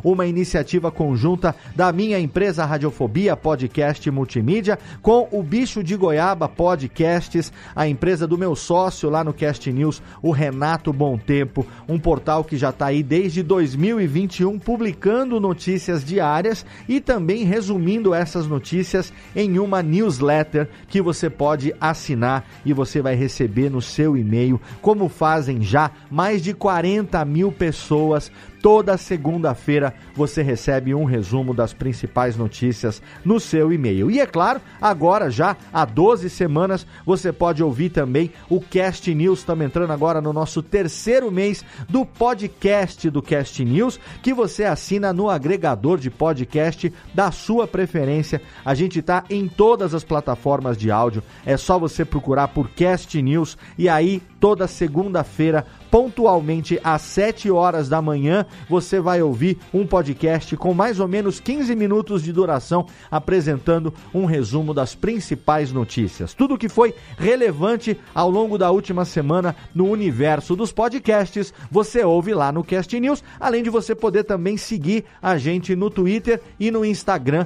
uma 0.04 0.25
iniciativa 0.25 0.92
conjunta 0.92 1.56
da 1.75 1.92
minha 1.92 2.20
empresa 2.20 2.66
Radiofobia 2.66 3.36
Podcast 3.38 4.10
Multimídia 4.12 4.78
com 5.01 5.28
o 5.32 5.42
Bicho 5.44 5.84
de 5.84 5.96
Goiaba 5.96 6.50
Podcasts, 6.50 7.54
a 7.75 7.88
empresa 7.88 8.28
do 8.28 8.38
meu 8.38 8.56
sócio 8.56 9.10
lá 9.10 9.24
no 9.24 9.34
Cast 9.34 9.72
News, 9.72 10.01
o 10.22 10.32
Renato 10.32 10.49
Renato 10.50 10.91
Bom 10.91 11.15
Tempo, 11.18 11.65
um 11.88 12.00
portal 12.00 12.44
que 12.44 12.58
já 12.58 12.70
está 12.70 12.88
aí 12.88 13.03
desde 13.03 13.44
2021 13.44 14.58
publicando 14.58 15.39
notícias 15.39 16.03
diárias 16.03 16.65
e 16.88 17.00
também 17.00 17.44
resumindo 17.44 18.13
essas 18.13 18.48
notícias 18.48 19.13
em 19.36 19.60
uma 19.60 19.84
newsletter 19.84 20.68
que 20.88 21.01
você 21.01 21.29
pode 21.29 21.74
assinar 21.79 22.50
e 22.65 22.74
você 22.74 23.00
vai 23.01 23.15
receber 23.15 23.70
no 23.70 23.82
seu 23.82 24.18
e-mail, 24.18 24.60
como 24.82 25.08
fazem 25.08 25.62
já 25.62 25.91
mais 26.10 26.41
de 26.41 26.53
40 26.53 27.23
mil 27.26 27.52
pessoas 27.52 28.32
Toda 28.62 28.98
segunda-feira 28.98 29.93
você 30.13 30.41
recebe 30.41 30.93
um 30.93 31.06
resumo 31.06 31.54
das 31.54 31.74
principais 31.74 32.36
notícias 32.36 33.02
no 33.24 33.39
seu 33.39 33.72
e-mail. 33.72 34.12
E 34.12 34.19
é 34.19 34.26
claro, 34.26 34.60
agora 34.82 35.32
já 35.32 35.56
há 35.72 35.86
12 35.86 36.30
semanas 36.30 36.86
você 37.06 37.32
pode 37.32 37.63
ouvir 37.63 37.89
também 37.89 38.32
o 38.50 38.60
Cast 38.60 39.13
News. 39.15 39.39
Estamos 39.39 39.65
entrando 39.65 39.91
agora 39.91 40.19
no 40.19 40.34
nosso 40.34 40.62
terceiro 40.62 41.32
mês 41.32 41.63
do 41.88 42.06
podcast 42.06 43.10
do 43.10 43.22
Cast 43.22 43.63
News, 43.63 43.98
que 44.22 44.34
você 44.34 44.65
assina 44.65 45.13
no 45.13 45.30
agregador 45.30 45.98
de 45.98 46.10
podcast 46.10 46.91
da 47.13 47.32
sua 47.32 47.65
preferência. 47.65 48.41
A 48.65 48.76
gente 48.76 49.00
está 49.00 49.24
em 49.30 49.48
todas 49.48 49.93
as 49.93 50.04
plataformas 50.04 50.78
de 50.78 50.91
áudio. 50.91 51.24
É 51.45 51.56
só 51.56 51.80
você 51.80 52.04
procurar 52.04 52.50
por 52.50 52.69
Cast 52.72 53.22
News 53.22 53.58
e 53.78 53.88
aí 53.88 54.22
toda 54.39 54.67
segunda-feira 54.67 55.65
pontualmente 55.89 56.80
às 56.84 57.02
7 57.02 57.49
horas 57.52 57.89
da 57.89 58.02
manhã, 58.02 58.45
você 58.69 58.99
vai 58.99 59.21
ouvir 59.21 59.58
um 59.73 59.86
podcast 59.86 60.56
com 60.58 60.73
mais 60.73 60.99
ou 60.99 61.08
menos 61.08 61.39
15 61.39 61.75
minutos 61.75 62.23
de 62.23 62.32
duração, 62.32 62.86
apresentando 63.10 63.93
um 64.13 64.25
resumo 64.25 64.73
das 64.73 64.95
principais 64.95 65.71
notícias. 65.71 66.34
Tudo 66.34 66.58
que 66.58 66.69
foi 66.69 66.93
relevante 67.17 67.97
ao 68.13 68.30
longo 68.30 68.58
da 68.58 68.71
última 68.71 69.06
semana 69.06 69.56
no 69.73 69.89
universo 69.89 70.56
dos 70.56 70.71
podcasts, 70.71 71.54
você 71.71 72.04
ouve 72.04 72.34
lá 72.34 72.52
no 72.52 72.63
Cast 72.63 72.99
News, 72.99 73.23
além 73.39 73.63
de 73.63 73.69
você 73.69 73.95
poder 73.95 74.23
também 74.23 74.58
seguir 74.58 75.06
a 75.21 75.38
gente 75.38 75.75
no 75.75 75.89
Twitter 75.89 76.41
e 76.60 76.71
no 76.71 76.86
Instagram, 76.86 77.45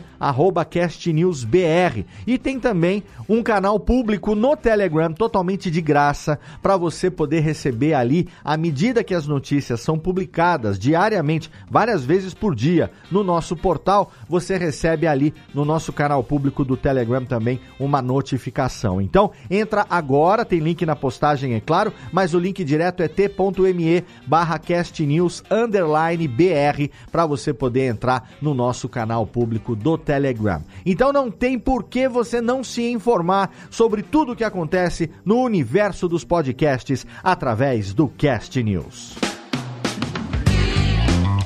CastNewsBR. 0.70 2.06
E 2.26 2.38
tem 2.38 2.60
também 2.60 3.04
um 3.28 3.42
canal 3.42 3.80
público 3.80 4.36
no 4.36 4.56
Telegram, 4.56 5.14
totalmente 5.14 5.70
de 5.70 5.82
graça, 5.82 6.40
para 6.62 6.78
você 6.78 7.10
poder 7.10 7.42
receber 7.42 7.94
ali 7.94 8.28
à 8.44 8.56
medida 8.56 9.04
que 9.04 9.14
as 9.14 9.28
notícias 9.28 9.82
são 9.82 9.98
publicadas 9.98 10.80
diariamente, 10.80 11.52
várias 11.70 12.04
vezes 12.06 12.34
por 12.34 12.56
dia, 12.56 12.92
no 13.12 13.24
nosso 13.24 13.56
portal, 13.56 14.12
você 14.30 14.58
recebe 14.58 15.08
ali 15.08 15.34
no 15.54 15.66
nosso 15.66 15.92
canal 15.92 16.24
público 16.24 16.64
do 16.64 16.78
Telegram 16.78 17.26
também 17.26 17.60
uma 17.80 18.02
notificação. 18.02 19.02
Então, 19.02 19.32
entra 19.50 19.86
agora, 19.90 20.46
tem 20.46 20.60
link 20.60 20.86
na 20.86 20.96
postagem, 20.96 21.54
é 21.54 21.60
claro, 21.60 21.94
mas 22.12 22.34
o 22.34 22.40
link 22.40 22.64
direto 22.64 23.04
é 23.04 23.08
t.me 23.08 24.04
barra 24.26 24.58
castnews 24.58 25.44
underline 25.50 26.28
br 26.28 26.90
para 27.12 27.26
você 27.26 27.54
poder 27.54 27.88
entrar 27.88 28.32
no 28.42 28.54
nosso 28.54 28.88
canal 28.88 29.26
público 29.26 29.76
do 29.76 29.98
Telegram. 29.98 30.62
Então 30.86 31.12
não 31.12 31.30
tem 31.30 31.58
por 31.60 31.84
que 31.84 32.08
você 32.08 32.42
não 32.42 32.64
se 32.64 32.84
informar 32.90 33.52
sobre 33.70 34.02
tudo 34.02 34.32
o 34.34 34.36
que 34.36 34.44
acontece 34.44 35.10
no 35.24 35.42
universo 35.42 36.08
dos 36.08 36.24
podcasts 36.24 37.06
através 37.24 37.94
do 37.94 38.08
Cast 38.24 38.56
News. 38.56 39.33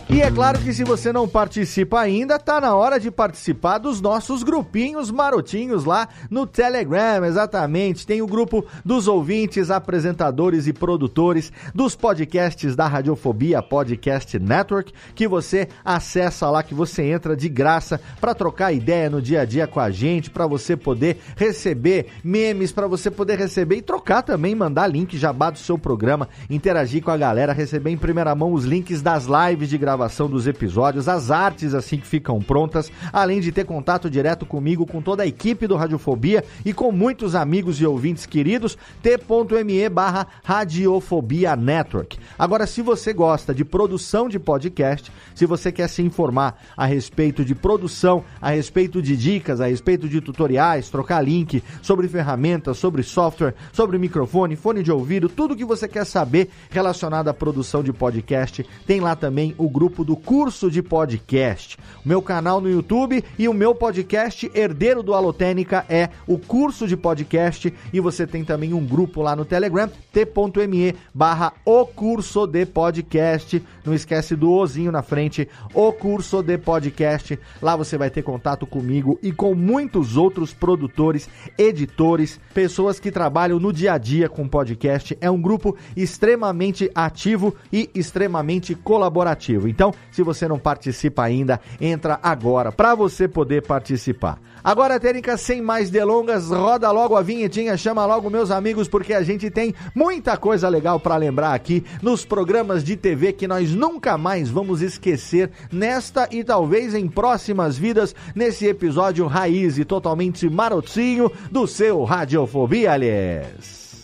E 0.09 0.21
é 0.21 0.31
claro 0.31 0.57
que 0.59 0.73
se 0.73 0.85
você 0.85 1.11
não 1.11 1.27
participa 1.27 1.99
ainda, 1.99 2.39
tá 2.39 2.61
na 2.61 2.73
hora 2.73 2.97
de 2.97 3.11
participar 3.11 3.77
dos 3.77 3.99
nossos 3.99 4.41
grupinhos 4.41 5.11
marotinhos 5.11 5.83
lá 5.83 6.07
no 6.31 6.47
Telegram, 6.47 7.25
exatamente. 7.25 8.07
Tem 8.07 8.21
o 8.21 8.25
grupo 8.25 8.65
dos 8.85 9.05
ouvintes, 9.09 9.69
apresentadores 9.69 10.65
e 10.65 10.71
produtores 10.71 11.51
dos 11.75 11.93
podcasts 11.93 12.73
da 12.73 12.87
Radiofobia 12.87 13.61
Podcast 13.61 14.39
Network, 14.39 14.93
que 15.13 15.27
você 15.27 15.67
acessa 15.83 16.49
lá, 16.49 16.63
que 16.63 16.73
você 16.73 17.03
entra 17.03 17.35
de 17.35 17.49
graça 17.49 17.99
para 18.21 18.33
trocar 18.33 18.71
ideia 18.71 19.09
no 19.09 19.21
dia 19.21 19.41
a 19.41 19.45
dia 19.45 19.67
com 19.67 19.81
a 19.81 19.91
gente, 19.91 20.29
para 20.29 20.47
você 20.47 20.77
poder 20.77 21.17
receber 21.35 22.07
memes, 22.23 22.71
para 22.71 22.87
você 22.87 23.11
poder 23.11 23.37
receber 23.37 23.75
e 23.75 23.81
trocar 23.81 24.21
também, 24.21 24.55
mandar 24.55 24.87
link 24.87 25.17
jabá 25.17 25.49
do 25.49 25.59
seu 25.59 25.77
programa, 25.77 26.29
interagir 26.49 27.03
com 27.03 27.11
a 27.11 27.17
galera, 27.17 27.51
receber 27.51 27.89
em 27.89 27.97
primeira 27.97 28.33
mão 28.33 28.53
os 28.53 28.63
links 28.63 29.01
das 29.01 29.25
lives 29.25 29.67
de 29.67 29.77
gravação 29.77 29.96
gravação 29.97 30.29
dos 30.29 30.45
episódios, 30.45 31.07
as 31.07 31.31
artes 31.31 31.73
assim 31.73 31.97
que 31.97 32.05
ficam 32.05 32.39
prontas, 32.39 32.91
além 33.12 33.41
de 33.41 33.51
ter 33.51 33.65
contato 33.65 34.12
direto 34.12 34.45
comigo, 34.45 34.86
com 34.86 35.01
toda 35.01 35.23
a 35.23 35.27
equipe 35.27 35.65
do 35.65 35.75
Radiofobia 35.75 36.43
e 36.63 36.71
com 36.71 36.91
muitos 36.91 37.33
amigos 37.33 37.81
e 37.81 37.86
ouvintes 37.86 38.27
queridos, 38.27 38.77
t.me 39.01 39.89
barra 39.89 40.27
Radiofobia 40.43 41.55
Network. 41.55 42.19
Agora, 42.38 42.67
se 42.67 42.83
você 42.83 43.12
gosta 43.12 43.55
de 43.55 43.65
produção 43.65 44.29
de 44.29 44.38
podcast, 44.38 45.12
se 45.33 45.47
você 45.47 45.71
quer 45.71 45.88
se 45.88 46.03
informar 46.03 46.62
a 46.77 46.86
respeito 46.86 47.43
de 47.43 47.55
produção, 47.55 48.23
a 48.39 48.51
respeito 48.51 49.01
de 49.01 49.17
dicas, 49.17 49.60
a 49.60 49.65
respeito 49.65 50.07
de 50.07 50.21
tutoriais, 50.21 50.89
trocar 50.89 51.21
link 51.21 51.63
sobre 51.81 52.07
ferramentas, 52.07 52.77
sobre 52.77 53.01
software, 53.01 53.55
sobre 53.73 53.97
microfone, 53.97 54.55
fone 54.55 54.83
de 54.83 54.91
ouvido, 54.91 55.27
tudo 55.27 55.55
que 55.55 55.65
você 55.65 55.88
quer 55.88 56.05
saber 56.05 56.51
relacionado 56.69 57.29
à 57.29 57.33
produção 57.33 57.81
de 57.81 57.91
podcast, 57.91 58.63
tem 58.86 58.99
lá 58.99 59.15
também 59.15 59.55
o 59.57 59.67
grupo 59.67 59.87
grupo 59.88 60.04
do 60.04 60.17
curso 60.17 60.69
de 60.69 60.84
podcast. 60.84 61.78
O 62.04 62.08
meu 62.08 62.21
canal 62.21 62.60
no 62.60 62.69
YouTube 62.69 63.23
e 63.39 63.47
o 63.47 63.54
meu 63.54 63.73
podcast 63.73 64.52
Herdeiro 64.54 65.02
do 65.02 65.13
Alotênica 65.13 65.86
é 65.88 66.10
o 66.28 66.38
curso 66.38 66.86
de 66.86 66.97
podcast 66.97 67.73
e 67.93 68.00
você 68.02 68.28
tem 68.28 68.43
também 68.43 68.73
um 68.73 68.86
grupo 68.86 69.21
lá 69.21 69.34
no 69.34 69.45
Telegram, 69.45 69.89
t.me 70.12 70.93
barra 71.13 71.54
o 71.63 71.86
curso 71.86 72.45
de 72.45 72.65
podcast. 72.65 73.63
Não 73.86 73.93
esquece 73.93 74.36
do 74.36 74.52
ozinho 74.52 74.91
na 74.91 75.02
frente, 75.02 75.47
o 75.73 75.93
curso 75.93 76.43
de 76.43 76.58
podcast. 76.58 77.39
Lá 77.62 77.78
você 77.78 77.97
vai 77.97 78.10
ter 78.10 78.23
contato 78.23 78.67
comigo 78.67 79.17
e 79.23 79.32
com 79.32 79.56
muitos 79.56 80.17
outros 80.17 80.54
produtores, 80.54 81.30
editores, 81.58 82.41
pessoas 82.54 83.00
que 83.00 83.10
trabalham 83.10 83.58
no 83.58 83.71
dia 83.71 83.93
a 83.93 83.97
dia 83.97 84.28
com 84.28 84.50
podcast. 84.50 85.17
É 85.21 85.32
um 85.32 85.41
grupo 85.41 85.78
extremamente 85.95 86.91
ativo 86.93 87.56
e 87.71 87.89
extremamente 87.95 88.76
colaborativo. 88.76 89.69
Então, 89.77 89.93
se 90.09 90.23
você 90.23 90.47
não 90.47 90.57
participa 90.57 91.21
ainda, 91.21 91.61
entra 91.79 92.19
agora 92.23 92.71
para 92.71 92.95
você 92.95 93.27
poder 93.27 93.61
participar. 93.61 94.39
Agora, 94.63 94.99
Técnica, 94.99 95.37
sem 95.37 95.61
mais 95.61 95.91
delongas, 95.91 96.49
roda 96.49 96.89
logo 96.89 97.15
a 97.15 97.21
vinhetinha, 97.21 97.77
chama 97.77 98.03
logo 98.03 98.27
meus 98.27 98.49
amigos, 98.49 98.87
porque 98.87 99.13
a 99.13 99.21
gente 99.21 99.51
tem 99.51 99.75
muita 99.93 100.35
coisa 100.35 100.67
legal 100.67 100.99
para 100.99 101.15
lembrar 101.15 101.53
aqui 101.53 101.85
nos 102.01 102.25
programas 102.25 102.83
de 102.83 102.97
TV 102.97 103.33
que 103.33 103.47
nós 103.47 103.71
nunca 103.71 104.17
mais 104.17 104.49
vamos 104.49 104.81
esquecer 104.81 105.51
nesta 105.71 106.27
e 106.31 106.43
talvez 106.43 106.95
em 106.95 107.07
próximas 107.07 107.77
vidas, 107.77 108.15
nesse 108.33 108.65
episódio 108.65 109.27
raiz 109.27 109.77
e 109.77 109.85
totalmente 109.85 110.49
marotinho 110.49 111.31
do 111.51 111.67
seu 111.67 112.03
Radiofobia, 112.03 112.93
aliás. 112.93 114.03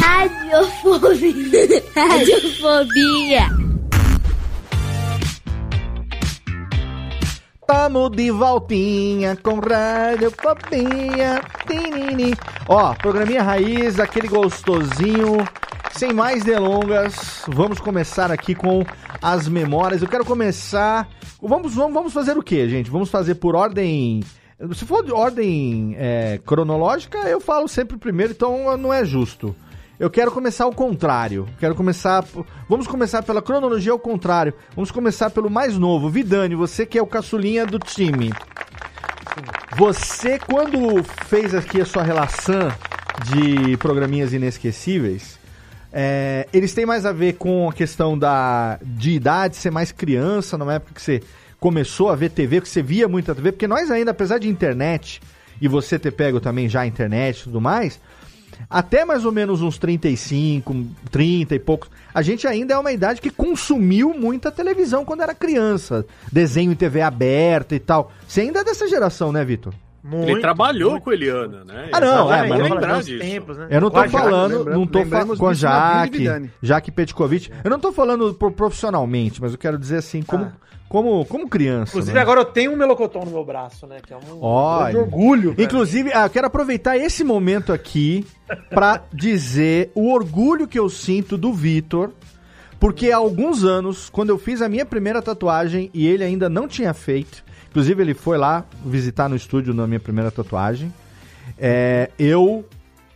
Radiofobia. 0.00 1.82
Radiofobia. 1.94 3.73
Tamo 7.66 8.10
de 8.10 8.30
voltinha 8.30 9.36
com 9.36 9.58
radiofobia. 9.58 11.40
Tinini. 11.66 12.34
Ó, 12.68 12.94
programinha 12.94 13.42
raiz, 13.42 13.98
aquele 13.98 14.28
gostosinho. 14.28 15.38
Sem 15.92 16.12
mais 16.12 16.44
delongas, 16.44 17.42
vamos 17.46 17.80
começar 17.80 18.30
aqui 18.30 18.54
com 18.54 18.84
as 19.22 19.48
memórias. 19.48 20.02
Eu 20.02 20.08
quero 20.08 20.24
começar. 20.24 21.08
Vamos, 21.40 21.74
vamos, 21.74 21.94
vamos 21.94 22.12
fazer 22.12 22.36
o 22.36 22.42
que, 22.42 22.68
gente? 22.68 22.90
Vamos 22.90 23.08
fazer 23.08 23.36
por 23.36 23.54
ordem. 23.54 24.22
Se 24.74 24.84
for 24.84 25.02
de 25.02 25.12
ordem 25.12 25.94
é, 25.98 26.40
cronológica, 26.44 27.18
eu 27.28 27.40
falo 27.40 27.66
sempre 27.66 27.96
primeiro, 27.96 28.32
então 28.32 28.76
não 28.76 28.92
é 28.92 29.04
justo. 29.04 29.54
Eu 29.98 30.10
quero 30.10 30.30
começar 30.32 30.64
ao 30.64 30.72
contrário. 30.72 31.48
Quero 31.58 31.74
começar. 31.74 32.24
Vamos 32.68 32.86
começar 32.86 33.22
pela 33.22 33.40
cronologia 33.40 33.92
ao 33.92 33.98
contrário. 33.98 34.52
Vamos 34.74 34.90
começar 34.90 35.30
pelo 35.30 35.48
mais 35.48 35.78
novo. 35.78 36.10
Vidani, 36.10 36.54
você 36.56 36.84
que 36.84 36.98
é 36.98 37.02
o 37.02 37.06
caçulinha 37.06 37.64
do 37.64 37.78
time. 37.78 38.32
Você, 39.76 40.38
quando 40.38 41.02
fez 41.26 41.54
aqui 41.54 41.80
a 41.80 41.86
sua 41.86 42.02
relação 42.02 42.72
de 43.24 43.76
programinhas 43.76 44.32
inesquecíveis, 44.32 45.38
é, 45.92 46.48
eles 46.52 46.74
têm 46.74 46.84
mais 46.84 47.06
a 47.06 47.12
ver 47.12 47.34
com 47.34 47.68
a 47.68 47.72
questão 47.72 48.18
da, 48.18 48.78
de 48.82 49.12
idade, 49.12 49.56
ser 49.56 49.70
mais 49.70 49.92
criança, 49.92 50.58
numa 50.58 50.74
época 50.74 50.94
que 50.94 51.02
você 51.02 51.22
começou 51.60 52.08
a 52.10 52.16
ver 52.16 52.30
TV, 52.30 52.60
que 52.60 52.68
você 52.68 52.82
via 52.82 53.06
muita 53.08 53.34
TV, 53.34 53.52
porque 53.52 53.68
nós 53.68 53.90
ainda, 53.90 54.10
apesar 54.10 54.38
de 54.38 54.48
internet, 54.48 55.20
e 55.60 55.68
você 55.68 55.98
ter 55.98 56.10
pego 56.10 56.40
também 56.40 56.68
já 56.68 56.80
a 56.80 56.86
internet 56.86 57.40
e 57.40 57.44
tudo 57.44 57.60
mais, 57.60 58.00
até 58.68 59.04
mais 59.04 59.24
ou 59.24 59.32
menos 59.32 59.62
uns 59.62 59.78
35, 59.78 60.86
30 61.10 61.54
e 61.54 61.58
poucos, 61.58 61.90
a 62.12 62.22
gente 62.22 62.46
ainda 62.46 62.74
é 62.74 62.78
uma 62.78 62.92
idade 62.92 63.20
que 63.20 63.30
consumiu 63.30 64.14
muita 64.14 64.50
televisão 64.50 65.04
quando 65.04 65.22
era 65.22 65.34
criança. 65.34 66.04
Desenho 66.30 66.72
em 66.72 66.76
TV 66.76 67.00
aberta 67.00 67.74
e 67.74 67.80
tal. 67.80 68.12
Você 68.26 68.42
ainda 68.42 68.60
é 68.60 68.64
dessa 68.64 68.88
geração, 68.88 69.32
né, 69.32 69.44
Vitor? 69.44 69.74
Muito, 70.04 70.32
ele 70.32 70.40
trabalhou 70.42 70.90
muito. 70.90 71.04
com 71.04 71.12
Eliana, 71.12 71.64
né? 71.64 71.88
Ah, 71.90 71.98
não, 71.98 72.30
é, 72.30 72.46
mas 72.46 72.62
lembrar 72.62 73.02
disso. 73.02 73.18
Tempos, 73.18 73.56
né? 73.56 73.68
Eu 73.70 73.80
não 73.80 73.90
tô 73.90 74.02
com 74.02 74.10
falando, 74.10 74.64
não 74.66 74.86
tô 74.86 75.02
falando 75.06 75.36
com 75.38 75.46
a 75.46 75.54
Jaque, 75.54 76.50
Jaque 76.62 76.90
Petkovic. 76.90 77.50
Eu 77.64 77.70
não 77.70 77.80
tô 77.80 77.90
falando 77.90 78.34
profissionalmente, 78.34 79.40
mas 79.40 79.52
eu 79.52 79.58
quero 79.58 79.78
dizer 79.78 79.96
assim, 79.96 80.20
como, 80.20 80.44
ah. 80.44 80.52
como, 80.90 81.24
como 81.24 81.48
criança. 81.48 81.92
Inclusive, 81.92 82.14
né? 82.14 82.20
agora 82.20 82.40
eu 82.40 82.44
tenho 82.44 82.72
um 82.72 82.76
melocotão 82.76 83.24
no 83.24 83.30
meu 83.30 83.42
braço, 83.46 83.86
né? 83.86 83.96
Que 84.06 84.12
é 84.12 84.16
um 84.16 84.42
Olha, 84.42 84.98
orgulho. 84.98 85.54
Inclusive, 85.56 86.12
ah, 86.12 86.26
eu 86.26 86.30
quero 86.30 86.48
aproveitar 86.48 86.98
esse 86.98 87.24
momento 87.24 87.72
aqui 87.72 88.26
para 88.68 89.04
dizer 89.10 89.90
o 89.94 90.12
orgulho 90.12 90.68
que 90.68 90.78
eu 90.78 90.90
sinto 90.90 91.38
do 91.38 91.50
Vitor. 91.50 92.10
Porque 92.78 93.10
há 93.10 93.16
alguns 93.16 93.64
anos, 93.64 94.10
quando 94.10 94.28
eu 94.28 94.36
fiz 94.36 94.60
a 94.60 94.68
minha 94.68 94.84
primeira 94.84 95.22
tatuagem 95.22 95.88
e 95.94 96.06
ele 96.06 96.22
ainda 96.22 96.50
não 96.50 96.68
tinha 96.68 96.92
feito, 96.92 97.43
Inclusive, 97.74 98.00
ele 98.00 98.14
foi 98.14 98.38
lá 98.38 98.64
visitar 98.86 99.28
no 99.28 99.34
estúdio 99.34 99.74
na 99.74 99.84
minha 99.84 99.98
primeira 99.98 100.30
tatuagem. 100.30 100.94
É, 101.58 102.08
eu 102.16 102.64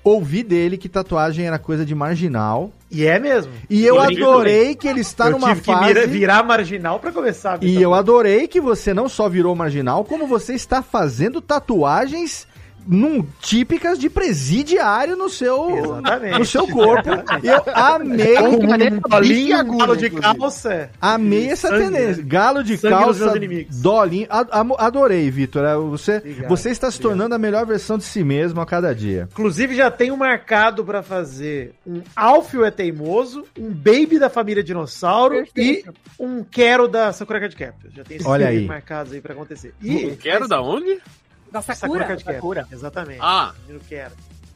ouvi 0.02 0.42
dele 0.42 0.76
que 0.76 0.88
tatuagem 0.88 1.46
era 1.46 1.60
coisa 1.60 1.86
de 1.86 1.94
marginal. 1.94 2.72
E 2.90 3.06
é 3.06 3.20
mesmo. 3.20 3.52
E 3.70 3.86
eu, 3.86 3.94
eu 3.94 4.00
adorei 4.00 4.74
que 4.74 4.88
ele 4.88 4.98
está 4.98 5.26
eu 5.26 5.30
numa 5.38 5.50
tive 5.50 5.60
fase... 5.60 5.94
que 5.94 6.06
virar 6.08 6.42
marginal 6.42 6.98
para 6.98 7.12
começar. 7.12 7.54
A 7.54 7.64
e 7.64 7.80
eu 7.80 7.94
adorei 7.94 8.48
que 8.48 8.60
você 8.60 8.92
não 8.92 9.08
só 9.08 9.28
virou 9.28 9.54
marginal, 9.54 10.04
como 10.04 10.26
você 10.26 10.54
está 10.54 10.82
fazendo 10.82 11.40
tatuagens 11.40 12.47
num, 12.88 13.22
típicas 13.40 13.98
de 13.98 14.08
presidiário 14.08 15.14
no 15.14 15.28
seu, 15.28 16.00
no 16.38 16.44
seu 16.44 16.66
corpo. 16.66 17.10
Eu 17.42 17.62
amei. 17.74 18.34
Dolinho, 19.08 19.76
galo 19.76 19.96
de 19.96 20.08
calça. 20.10 20.90
Amei 21.00 21.50
essa 21.50 21.68
sangue, 21.68 21.84
tendência. 21.84 22.22
Né? 22.22 22.28
Galo 22.28 22.64
de 22.64 22.78
calça, 22.78 23.34
dolinho. 23.70 24.26
Adorei, 24.78 25.30
Vitor. 25.30 25.64
É, 25.64 25.76
você, 25.76 26.16
obrigado, 26.16 26.48
você 26.48 26.70
está 26.70 26.90
se 26.90 26.96
obrigado. 26.96 27.10
tornando 27.10 27.34
a 27.34 27.38
melhor 27.38 27.66
versão 27.66 27.98
de 27.98 28.04
si 28.04 28.24
mesmo 28.24 28.60
a 28.60 28.66
cada 28.66 28.94
dia. 28.94 29.28
Inclusive, 29.30 29.74
já 29.74 29.90
tenho 29.90 30.16
marcado 30.16 30.84
para 30.84 31.02
fazer 31.02 31.74
um 31.86 32.00
Alfio 32.16 32.64
é 32.64 32.70
Teimoso, 32.70 33.44
um 33.58 33.68
Baby 33.68 34.18
da 34.18 34.30
família 34.30 34.62
Dinossauro 34.64 35.36
Perfeito. 35.36 35.94
e 36.18 36.22
um 36.22 36.42
Quero 36.42 36.88
da 36.88 37.12
Sakura 37.12 37.40
Card 37.40 37.54
Captors. 37.54 37.94
Já 37.94 38.04
tem 38.04 38.16
esses 38.16 38.26
Olha 38.26 38.48
aí. 38.48 38.64
marcados 38.66 39.12
aí 39.12 39.20
para 39.20 39.34
acontecer. 39.34 39.74
E, 39.82 40.06
um 40.06 40.16
Quero 40.16 40.48
da 40.48 40.62
onde? 40.62 40.98
Da 41.50 41.62
Sakura? 41.62 42.06
Sakura, 42.06 42.34
Sakura. 42.34 42.68
Exatamente. 42.70 43.20
Ah. 43.22 43.54
Que 43.88 43.94
era. 43.94 44.12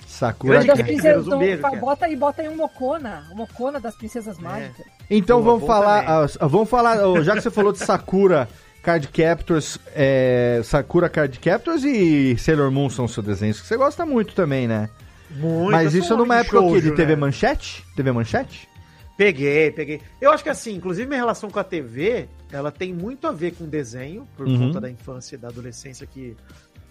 Sakura 0.06 0.62
das 0.62 0.82
princesas, 0.82 1.26
um 1.26 1.38
beijo, 1.38 1.58
então, 1.58 1.78
bota 1.78 2.04
aí, 2.04 2.14
bota 2.14 2.42
aí 2.42 2.48
um 2.48 2.56
Mocona, 2.56 3.26
um 3.32 3.36
Mocona 3.36 3.80
das 3.80 3.94
princesas 3.96 4.38
é. 4.38 4.42
mágicas. 4.42 4.86
Então 5.08 5.38
Pô, 5.38 5.52
vamos 5.52 5.66
falar, 5.66 6.26
uh, 6.26 6.48
vamos 6.48 6.68
falar, 6.68 7.08
uh, 7.08 7.22
já 7.22 7.34
que 7.34 7.40
você 7.40 7.50
falou 7.50 7.72
de 7.72 7.78
Sakura 7.78 8.46
Card 8.82 9.08
Captors, 9.08 9.78
é, 9.94 10.60
Sakura 10.64 11.08
Card 11.08 11.38
Captors 11.38 11.82
e 11.82 12.36
Sailor 12.36 12.70
Moon 12.70 12.90
são 12.90 13.08
seus 13.08 13.24
desenhos 13.24 13.60
que 13.60 13.66
você 13.66 13.76
gosta 13.76 14.04
muito 14.04 14.34
também, 14.34 14.68
né? 14.68 14.90
Muito. 15.30 15.70
Mas 15.70 15.94
isso 15.94 16.14
numa 16.14 16.36
época 16.36 16.58
shoujo, 16.58 16.90
de 16.90 16.90
TV 16.94 17.14
né? 17.14 17.20
Manchete? 17.20 17.82
TV 17.96 18.12
Manchete? 18.12 18.68
Peguei, 19.16 19.70
peguei. 19.70 20.00
Eu 20.20 20.30
acho 20.30 20.42
que 20.42 20.50
assim, 20.50 20.74
inclusive 20.74 21.06
minha 21.06 21.20
relação 21.20 21.48
com 21.48 21.58
a 21.58 21.64
TV, 21.64 22.28
ela 22.50 22.70
tem 22.70 22.92
muito 22.92 23.26
a 23.26 23.32
ver 23.32 23.52
com 23.52 23.66
desenho, 23.66 24.26
por 24.36 24.46
uhum. 24.46 24.58
conta 24.58 24.80
da 24.80 24.90
infância 24.90 25.36
e 25.36 25.38
da 25.38 25.48
adolescência 25.48 26.06
que 26.06 26.36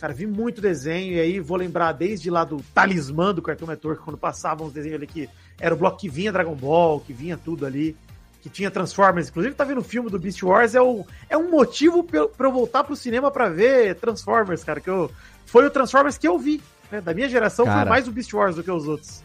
Cara, 0.02 0.16
vi 0.16 0.26
muito 0.26 0.60
desenho, 0.60 1.14
e 1.14 1.20
aí 1.20 1.40
vou 1.40 1.56
lembrar 1.56 1.92
desde 1.92 2.28
lá 2.32 2.44
do 2.44 2.58
Talismã 2.74 3.32
do 3.36 3.40
Cartoon 3.40 3.68
Network, 3.68 4.02
quando 4.02 4.18
passavam 4.18 4.66
os 4.66 4.74
desenhos 4.74 4.96
ali 4.96 5.06
que 5.06 5.30
era 5.60 5.76
o 5.76 5.78
bloco 5.78 6.00
que 6.00 6.10
vinha 6.10 6.32
Dragon 6.32 6.56
Ball, 6.56 7.00
que 7.02 7.14
vinha 7.14 7.38
tudo 7.38 7.68
ali, 7.68 7.96
que 8.42 8.50
tinha 8.50 8.72
Transformers. 8.72 9.30
Inclusive, 9.30 9.54
tá 9.54 9.64
vendo 9.64 9.78
o 9.78 9.84
filme 9.84 10.10
do 10.10 10.18
Beast 10.18 10.42
Wars, 10.42 10.74
é, 10.74 10.82
o, 10.82 11.06
é 11.30 11.38
um 11.38 11.52
motivo 11.52 12.04
pra 12.04 12.48
eu 12.48 12.52
voltar 12.52 12.84
pro 12.84 12.96
cinema 12.96 13.30
para 13.30 13.48
ver 13.50 13.94
Transformers, 13.94 14.64
cara, 14.64 14.82
que 14.82 14.90
eu, 14.90 15.12
foi 15.46 15.68
o 15.68 15.70
Transformers 15.70 16.18
que 16.18 16.28
eu 16.28 16.40
vi. 16.40 16.64
Né? 16.92 17.00
Da 17.00 17.14
minha 17.14 17.30
geração 17.30 17.66
cara. 17.66 17.82
foi 17.82 17.90
mais 17.90 18.08
o 18.08 18.12
Beast 18.12 18.34
Wars 18.34 18.56
do 18.56 18.64
que 18.64 18.72
os 18.72 18.88
outros. 18.88 19.22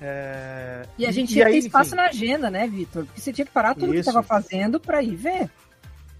É... 0.00 0.86
E 0.96 1.04
a 1.04 1.12
gente 1.12 1.32
e 1.32 1.32
tinha 1.34 1.48
aí, 1.48 1.58
espaço 1.58 1.88
enfim. 1.88 1.96
na 1.96 2.06
agenda, 2.06 2.50
né, 2.50 2.66
Vitor? 2.66 3.04
Porque 3.04 3.20
você 3.20 3.30
tinha 3.30 3.44
que 3.44 3.52
parar 3.52 3.74
tudo 3.74 3.94
Isso. 3.94 4.08
que 4.08 4.14
tava 4.14 4.22
fazendo 4.22 4.80
para 4.80 5.02
ir 5.02 5.16
ver. 5.16 5.50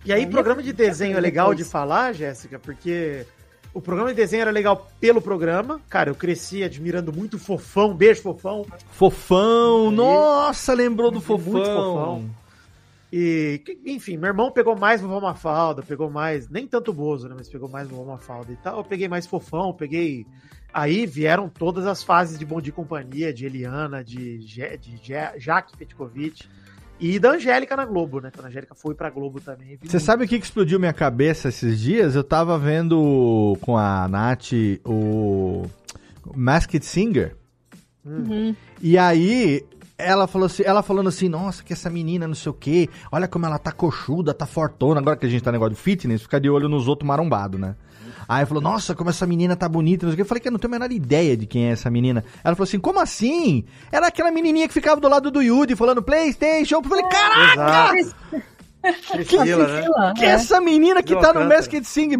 E 0.05 0.13
aí, 0.13 0.27
programa 0.27 0.63
de 0.63 0.75
desenho 0.75 1.17
é 1.17 1.21
legal 1.21 1.55
de 1.55 1.65
falar, 1.65 2.13
Jéssica, 2.13 2.59
porque 2.59 3.27
o 3.77 3.81
programa 3.83 4.09
de 4.09 4.17
desenho 4.17 4.41
era 4.41 4.51
legal 4.51 4.91
pelo 4.99 5.21
programa. 5.21 5.79
Cara, 5.87 6.09
eu 6.09 6.15
cresci 6.15 6.65
admirando 6.65 7.13
muito 7.13 7.39
Fofão. 7.39 7.95
Beijo, 7.95 8.23
Fofão. 8.23 8.65
Fofão! 8.91 9.91
Nossa, 9.91 10.73
lembrou 10.73 11.11
do 11.11 11.21
Fofão. 11.21 11.53
Muito 11.53 11.67
Fofão. 11.67 12.31
E, 13.13 13.61
enfim, 13.85 14.17
meu 14.17 14.29
irmão 14.29 14.51
pegou 14.51 14.75
mais 14.75 15.03
Vovó 15.03 15.21
Mafalda, 15.21 15.83
pegou 15.83 16.11
mais, 16.11 16.49
nem 16.49 16.67
tanto 16.67 16.91
Bozo, 16.91 17.29
né, 17.29 17.35
mas 17.37 17.51
pegou 17.51 17.69
mais 17.69 17.87
Vovó 17.87 18.13
Mafalda 18.13 18.51
e 18.51 18.57
tal. 18.57 18.79
Eu 18.79 18.85
peguei 18.85 19.09
mais 19.09 19.27
Fofão, 19.27 19.75
peguei... 19.75 20.27
Aí 20.73 21.05
vieram 21.07 21.49
todas 21.49 21.87
as 21.87 22.03
fases 22.03 22.39
de 22.39 22.47
Bom 22.47 22.61
Dia 22.61 22.71
e 22.71 22.73
Companhia, 22.73 23.33
de 23.33 23.45
Eliana, 23.45 24.03
de, 24.03 24.39
de, 24.39 24.77
de 24.79 24.99
Jaque 25.37 25.77
Petkovic. 25.77 26.49
E 26.99 27.19
da 27.19 27.33
Angélica 27.33 27.77
na 27.77 27.85
Globo, 27.85 28.21
né? 28.21 28.31
Quando 28.35 28.47
a 28.47 28.49
Angélica 28.49 28.75
foi 28.75 28.95
pra 28.95 29.11
Globo 29.11 29.41
também. 29.41 29.79
Você 29.83 30.01
sabe 30.01 30.25
o 30.25 30.29
que, 30.29 30.39
que 30.39 30.45
explodiu 30.45 30.79
minha 30.79 30.93
cabeça 30.93 31.49
esses 31.49 31.79
dias? 31.81 32.15
Eu 32.15 32.25
tava 32.25 32.59
vendo 32.59 33.57
com 33.61 33.77
a 33.77 34.09
Nath 34.09 34.53
o 34.85 35.67
Masked 36.35 36.85
Singer. 36.85 37.37
Uhum. 38.05 38.55
E 38.81 38.97
aí 38.97 39.65
ela 39.99 40.27
falou 40.27 40.47
assim, 40.47 40.63
ela 40.65 40.83
falando 40.83 41.09
assim, 41.09 41.29
nossa, 41.29 41.63
que 41.63 41.73
essa 41.73 41.89
menina 41.89 42.27
não 42.29 42.35
sei 42.35 42.51
o 42.51 42.55
quê, 42.55 42.89
olha 43.11 43.27
como 43.27 43.47
ela 43.47 43.59
tá 43.59 43.73
coxuda, 43.73 44.35
tá 44.35 44.47
fortona. 44.47 45.01
Agora 45.01 45.17
que 45.17 45.27
a 45.27 45.29
gente 45.29 45.43
tá 45.43 45.51
no 45.51 45.57
negócio 45.57 45.75
de 45.75 45.81
fitness, 45.81 46.23
fica 46.23 46.41
de 46.41 46.49
olho 46.49 46.69
nos 46.69 46.89
outros 46.89 47.07
marombados, 47.07 47.59
né? 47.61 47.75
Aí 48.29 48.45
falou, 48.47 48.63
nossa, 48.63 48.95
como 48.95 49.11
essa 49.11 49.27
menina 49.27 49.55
tá 49.55 49.69
bonita, 49.69 50.07
não. 50.07 50.15
Eu 50.15 50.25
falei 50.25 50.41
que 50.41 50.49
eu 50.49 50.53
não 50.53 50.59
tenho 50.59 50.75
a 50.75 50.79
menor 50.79 50.93
ideia 50.93 51.37
de 51.37 51.47
quem 51.47 51.69
é 51.69 51.73
essa 51.73 51.91
menina. 51.91 52.25
Ela 52.43 52.55
falou 52.55 52.67
assim, 52.67 52.79
como 52.79 53.01
assim? 53.01 53.65
Era 53.91 54.09
aquela 54.09 54.31
menininha 54.31 54.67
que 54.67 54.75
ficava 54.75 55.01
do 55.01 55.09
lado 55.09 55.31
do 55.31 55.43
Yudi 55.43 55.77
falando 55.77 56.03
Playstation. 56.03 56.77
Eu 56.77 56.83
falei, 56.83 57.05
caraca! 57.05 58.15
Priscila, 59.13 59.67
né? 59.67 60.13
Que 60.17 60.25
essa 60.25 60.61
menina 60.61 61.03
que 61.03 61.13
Ela 61.13 61.23
tá 61.23 61.29
no 61.33 61.41
canta. 61.41 61.55
Masked 61.57 61.85
Sing, 61.85 62.11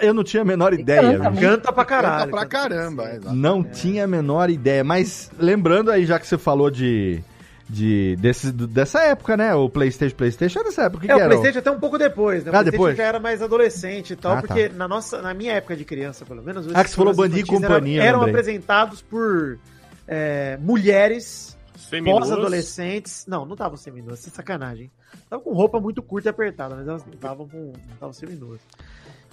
eu 0.00 0.14
não 0.14 0.24
tinha 0.24 0.42
a 0.42 0.44
menor 0.44 0.74
ideia. 0.74 1.00
canta 1.16 1.30
viu? 1.30 1.48
Canta 1.48 1.72
pra 1.72 1.84
caralho. 1.84 2.18
Canta 2.24 2.30
pra 2.30 2.46
caramba. 2.46 3.10
exato. 3.14 3.34
Não 3.34 3.62
tinha 3.62 4.04
a 4.04 4.06
menor 4.06 4.50
ideia. 4.50 4.82
Mas 4.82 5.30
lembrando 5.38 5.90
aí, 5.90 6.04
já 6.06 6.18
que 6.18 6.26
você 6.26 6.38
falou 6.38 6.70
de. 6.70 7.22
De 7.68 8.16
desse, 8.16 8.50
dessa 8.50 9.02
época, 9.02 9.36
né? 9.36 9.54
O 9.54 9.68
PlayStation, 9.68 10.16
PlayStation 10.16 10.60
é 10.60 10.64
dessa 10.64 10.82
época. 10.84 11.06
Que 11.06 11.12
É, 11.12 11.14
que 11.14 11.20
o 11.20 11.24
era? 11.24 11.28
Playstation 11.28 11.58
até 11.58 11.70
um 11.70 11.78
pouco 11.78 11.98
depois, 11.98 12.42
né? 12.44 12.50
O 12.50 12.54
Ah, 12.54 12.58
Playstation 12.58 12.70
depois? 12.70 12.96
já 12.96 13.04
era 13.04 13.20
mais 13.20 13.42
adolescente 13.42 14.12
e 14.12 14.16
tal, 14.16 14.32
Ah, 14.32 14.34
tá. 14.36 14.46
porque 14.48 14.68
na 14.70 14.88
nossa, 14.88 15.20
na 15.20 15.34
minha 15.34 15.52
época 15.52 15.76
de 15.76 15.84
criança, 15.84 16.24
pelo 16.24 16.42
menos, 16.42 16.66
os 16.66 16.74
Ah, 16.74 16.82
que 16.82 16.90
você 16.90 16.96
falou 16.96 17.12
programas 17.14 17.38
Band 17.38 17.44
e 17.44 17.46
Companhia, 17.60 17.98
eram, 18.02 18.08
eram 18.08 18.18
lembrei. 18.20 18.34
apresentados 18.40 19.02
por 19.02 19.58
é, 20.06 20.56
mulheres 20.60 21.56
pós-adolescentes. 22.04 23.24
Não, 23.26 23.44
não 23.44 23.52
estavam 23.54 23.76
seminuas, 23.76 24.18
sem 24.20 24.32
sacanagem. 24.32 24.90
Estavam 25.22 25.44
com 25.44 25.52
roupa 25.52 25.80
muito 25.80 26.02
curta 26.02 26.28
e 26.28 26.30
apertada, 26.30 26.74
mas 26.74 26.86
elas 26.88 27.04
não 27.04 27.12
estavam 27.14 27.48
com. 27.48 27.72
não 27.72 27.94
estavam 27.94 28.12
seminuas. 28.12 28.60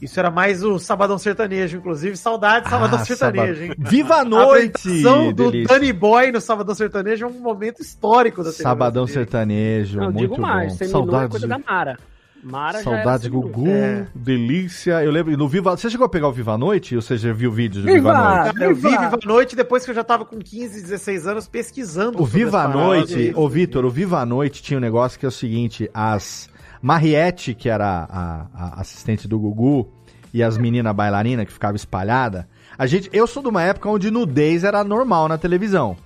Isso 0.01 0.19
era 0.19 0.29
mais 0.29 0.63
o 0.63 0.77
Sabadão 0.77 1.17
Sertanejo, 1.17 1.77
inclusive. 1.77 2.17
Saudade 2.17 2.65
de 2.65 2.71
Sabadão 2.71 2.99
Ah, 2.99 3.05
Sertanejo, 3.05 3.63
hein? 3.63 3.73
Viva 3.77 4.15
a 4.17 4.25
noite! 4.25 4.75
apresentação 4.75 5.31
do 5.33 5.51
delícia. 5.51 5.73
Danny 5.79 5.93
Boy 5.93 6.31
no 6.31 6.41
Sabadão 6.41 6.75
Sertanejo 6.75 7.25
é 7.25 7.27
um 7.29 7.39
momento 7.39 7.81
histórico 7.81 8.43
da 8.43 8.51
TV 8.51 8.63
Sabadão 8.63 9.07
sertanejo, 9.07 9.97
Não, 9.99 10.11
muito 10.11 10.17
digo 10.31 10.41
mais, 10.41 10.73
bom. 10.73 10.77
seminu 10.77 10.97
é 10.97 11.01
Saudades, 11.01 11.29
coisa 11.31 11.47
da 11.47 11.59
Mara. 11.59 11.97
Mara 12.43 12.83
saudades 12.83 13.23
seminu. 13.23 13.41
Gugu, 13.41 13.67
É. 13.69 14.05
delícia. 14.13 15.03
Eu 15.03 15.11
lembro, 15.11 15.35
no 15.35 15.47
Viva... 15.47 15.75
Você 15.75 15.89
chegou 15.89 16.05
a 16.05 16.09
pegar 16.09 16.27
o 16.27 16.31
Viva 16.31 16.51
a 16.53 16.57
Noite? 16.59 16.95
Ou 16.95 17.01
você 17.01 17.17
já 17.17 17.33
viu 17.33 17.51
vídeos 17.51 17.83
do 17.83 17.91
Viva, 17.91 18.11
Viva! 18.11 18.17
a 18.19 18.43
Noite? 18.43 18.61
Eu 18.61 18.75
vi 18.75 18.81
Viva! 18.89 19.19
A 19.23 19.25
Noite 19.27 19.55
depois 19.55 19.83
que 19.83 19.89
eu 19.89 19.95
já 19.95 20.03
tava 20.03 20.25
com 20.25 20.37
15, 20.37 20.79
16 20.81 21.25
anos 21.25 21.47
pesquisando. 21.47 22.21
O 22.21 22.25
Viva 22.25 22.61
a 22.63 22.67
Noite, 22.67 23.31
ô 23.35 23.49
Vitor, 23.49 23.83
o 23.85 23.89
Viva 23.89 24.19
a 24.19 24.25
Noite 24.27 24.61
tinha 24.61 24.77
um 24.77 24.81
negócio 24.81 25.17
que 25.19 25.25
é 25.25 25.29
o 25.29 25.31
seguinte, 25.31 25.89
as 25.91 26.47
Mariette, 26.85 27.55
que 27.55 27.67
era 27.67 28.07
a, 28.07 28.45
a 28.53 28.81
assistente 28.81 29.27
do 29.27 29.39
Gugu, 29.39 29.91
e 30.31 30.43
as 30.43 30.55
meninas 30.55 30.93
bailarinas 30.93 31.47
que 31.47 31.51
ficavam 31.51 31.75
espalhada, 31.75 32.47
a 32.77 32.85
gente, 32.85 33.09
eu 33.11 33.25
sou 33.25 33.41
de 33.41 33.49
uma 33.49 33.63
época 33.63 33.89
onde 33.89 34.11
nudez 34.11 34.63
era 34.63 34.83
normal 34.83 35.27
na 35.27 35.35
televisão. 35.35 35.97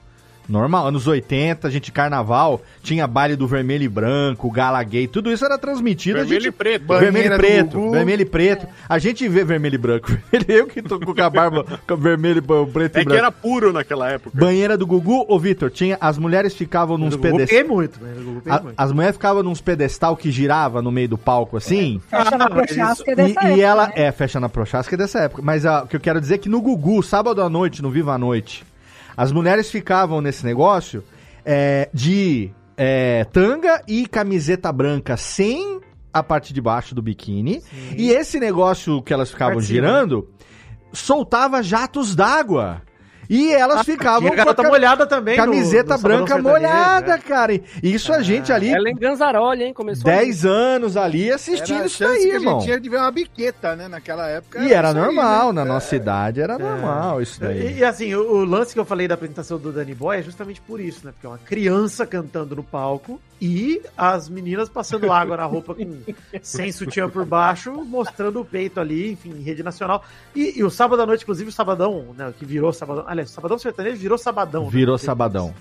Normal, 0.49 0.87
anos 0.87 1.05
80, 1.07 1.67
a 1.67 1.71
gente 1.71 1.91
carnaval, 1.91 2.61
tinha 2.81 3.05
baile 3.05 3.35
do 3.35 3.47
vermelho 3.47 3.83
e 3.83 3.87
branco, 3.87 4.49
gala 4.49 4.81
gay, 4.83 5.07
tudo 5.07 5.31
isso 5.31 5.45
era 5.45 5.57
transmitido. 5.57 6.17
a 6.17 6.21
Vermelho 6.21 6.41
gente- 6.41 6.49
e 6.49 6.57
preto. 6.57 6.87
Vermelho 6.87 7.33
e 7.33 7.37
preto, 7.37 7.91
vermelho 7.91 8.21
e 8.23 8.25
preto. 8.25 8.67
A 8.89 8.97
gente 8.97 9.29
vê 9.29 9.43
vermelho 9.43 9.75
e 9.75 9.77
branco. 9.77 10.07
Eu 10.47 10.65
que 10.65 10.81
tô 10.81 10.99
com 10.99 11.13
a 11.21 11.29
barba 11.29 11.65
com 11.87 11.95
vermelho, 11.95 12.41
preto 12.41 12.97
e 12.97 12.99
É 12.99 13.03
que 13.03 13.05
branco. 13.05 13.13
era 13.13 13.31
puro 13.31 13.71
naquela 13.71 14.09
época. 14.09 14.31
Banheira 14.37 14.75
do 14.75 14.87
Gugu, 14.87 15.23
ô 15.27 15.37
Vitor, 15.39 15.69
tinha 15.69 15.97
as 16.01 16.17
mulheres 16.17 16.55
ficavam 16.55 16.97
nos 16.97 17.15
pedestais. 17.15 17.67
muito, 17.67 17.99
Gugu 17.99 18.41
A- 18.49 18.59
muito. 18.61 18.73
as 18.75 18.91
mulheres 18.91 19.15
ficavam 19.15 19.43
nos 19.43 19.61
pedestal 19.61 20.17
que 20.17 20.31
girava 20.31 20.81
no 20.81 20.91
meio 20.91 21.09
do 21.09 21.17
palco 21.17 21.57
assim. 21.57 22.01
Fecha 22.09 22.37
na 22.37 22.45
Ah, 22.45 22.49
Prochasca 22.49 23.11
E, 23.11 23.15
dessa 23.15 23.29
e 23.29 23.31
época, 23.51 23.61
ela 23.61 23.87
né? 23.87 23.93
é 23.97 24.11
fecha 24.11 24.39
na 24.39 24.49
Prochasca 24.49 24.95
é 24.95 24.97
dessa 24.97 25.19
época. 25.19 25.41
Mas 25.43 25.63
ah, 25.65 25.83
o 25.83 25.87
que 25.87 25.95
eu 25.95 25.99
quero 25.99 26.19
dizer 26.19 26.35
é 26.35 26.37
que 26.39 26.49
no 26.49 26.59
Gugu, 26.59 27.03
sábado 27.03 27.39
à 27.41 27.49
noite, 27.49 27.81
no 27.83 27.91
Viva 27.91 28.13
a 28.13 28.17
Noite, 28.17 28.65
as 29.19 29.33
mulheres 29.33 29.69
ficavam 29.69 30.21
nesse 30.21 30.45
negócio 30.45 31.03
é, 31.43 31.89
de 31.93 32.51
é, 32.77 33.25
tanga 33.25 33.83
e 33.85 34.07
camiseta 34.07 34.71
branca 34.71 35.17
sem 35.17 35.81
a 36.13 36.23
parte 36.23 36.53
de 36.53 36.61
baixo 36.61 36.95
do 36.95 37.01
biquíni. 37.01 37.61
E 37.97 38.11
esse 38.11 38.39
negócio 38.39 39.01
que 39.01 39.13
elas 39.13 39.29
ficavam 39.29 39.59
girando 39.59 40.29
soltava 40.93 41.61
jatos 41.61 42.15
d'água. 42.15 42.81
E 43.29 43.53
elas 43.53 43.85
ficavam 43.85 44.21
Tinha 44.21 44.35
garota 44.35 44.63
com 44.63 44.67
a 44.67 44.71
molhada 44.71 45.05
também. 45.05 45.37
no- 45.37 45.43
camiseta 45.43 45.93
no 45.93 45.99
Sabadão 45.99 46.25
branca 46.25 46.41
molhada, 46.41 47.15
né? 47.17 47.21
cara. 47.25 47.53
E 47.53 47.61
Isso 47.83 48.11
a 48.11 48.21
gente 48.23 48.51
ali, 48.51 48.71
Ela 48.73 48.89
em 48.89 48.95
Ganzaroli, 48.95 49.63
hein? 49.65 49.73
Começou 49.73 50.05
10 50.05 50.45
anos 50.45 50.97
ali 50.97 51.31
assistindo 51.31 51.75
Era 51.75 51.83
a 51.83 51.87
isso 51.87 52.03
daí, 52.03 52.19
que 52.23 52.31
a 52.31 52.33
irmão. 52.35 52.53
gente 52.59 52.65
tinha 52.65 52.79
de 52.79 52.89
ver 52.89 52.97
uma 52.97 53.11
biqueta, 53.11 53.75
né? 53.75 53.87
Naquela 53.87 54.27
época. 54.27 54.59
E 54.59 54.73
era 54.73 54.89
isso 54.89 54.97
aí, 54.97 55.03
normal, 55.05 55.53
né? 55.53 55.63
na 55.63 55.65
nossa 55.73 55.95
idade 55.95 56.41
era 56.41 56.57
normal 56.57 57.21
isso 57.21 57.39
daí. 57.39 57.73
E, 57.75 57.77
e 57.79 57.83
assim, 57.85 58.15
o, 58.15 58.21
o 58.37 58.45
lance 58.45 58.73
que 58.73 58.79
eu 58.79 58.85
falei 58.85 59.07
da 59.07 59.13
apresentação 59.13 59.59
do 59.59 59.71
Danny 59.71 59.93
Boy 59.93 60.17
é 60.17 60.21
justamente 60.23 60.59
por 60.61 60.79
isso, 60.79 61.05
né? 61.05 61.11
Porque 61.11 61.27
é 61.27 61.29
uma 61.29 61.37
criança 61.37 62.07
cantando 62.07 62.55
no 62.55 62.63
palco 62.63 63.21
e 63.41 63.81
as 63.95 64.27
meninas 64.27 64.67
passando 64.67 65.11
água 65.11 65.37
na 65.37 65.45
roupa 65.45 65.73
com 65.73 65.99
sem 66.41 66.71
sutiã 66.71 67.07
por 67.09 67.25
baixo, 67.25 67.71
mostrando 67.85 68.41
o 68.41 68.45
peito 68.45 68.79
ali, 68.79 69.11
enfim, 69.11 69.29
em 69.31 69.41
rede 69.43 69.63
nacional. 69.63 70.03
E, 70.35 70.59
e 70.59 70.63
o 70.63 70.69
sábado 70.69 71.01
à 71.01 71.05
noite, 71.05 71.23
inclusive 71.23 71.49
o 71.49 71.53
Sabadão, 71.53 72.07
né? 72.17 72.33
Que 72.37 72.43
virou 72.45 72.73
Sabadão. 72.73 73.05
Aliás, 73.19 73.31
Sabadão 73.31 73.57
Sertanejo 73.57 73.97
virou 73.97 74.17
Sabadão. 74.17 74.65
né? 74.65 74.69
Virou 74.71 74.97
sabadão. 74.97 75.53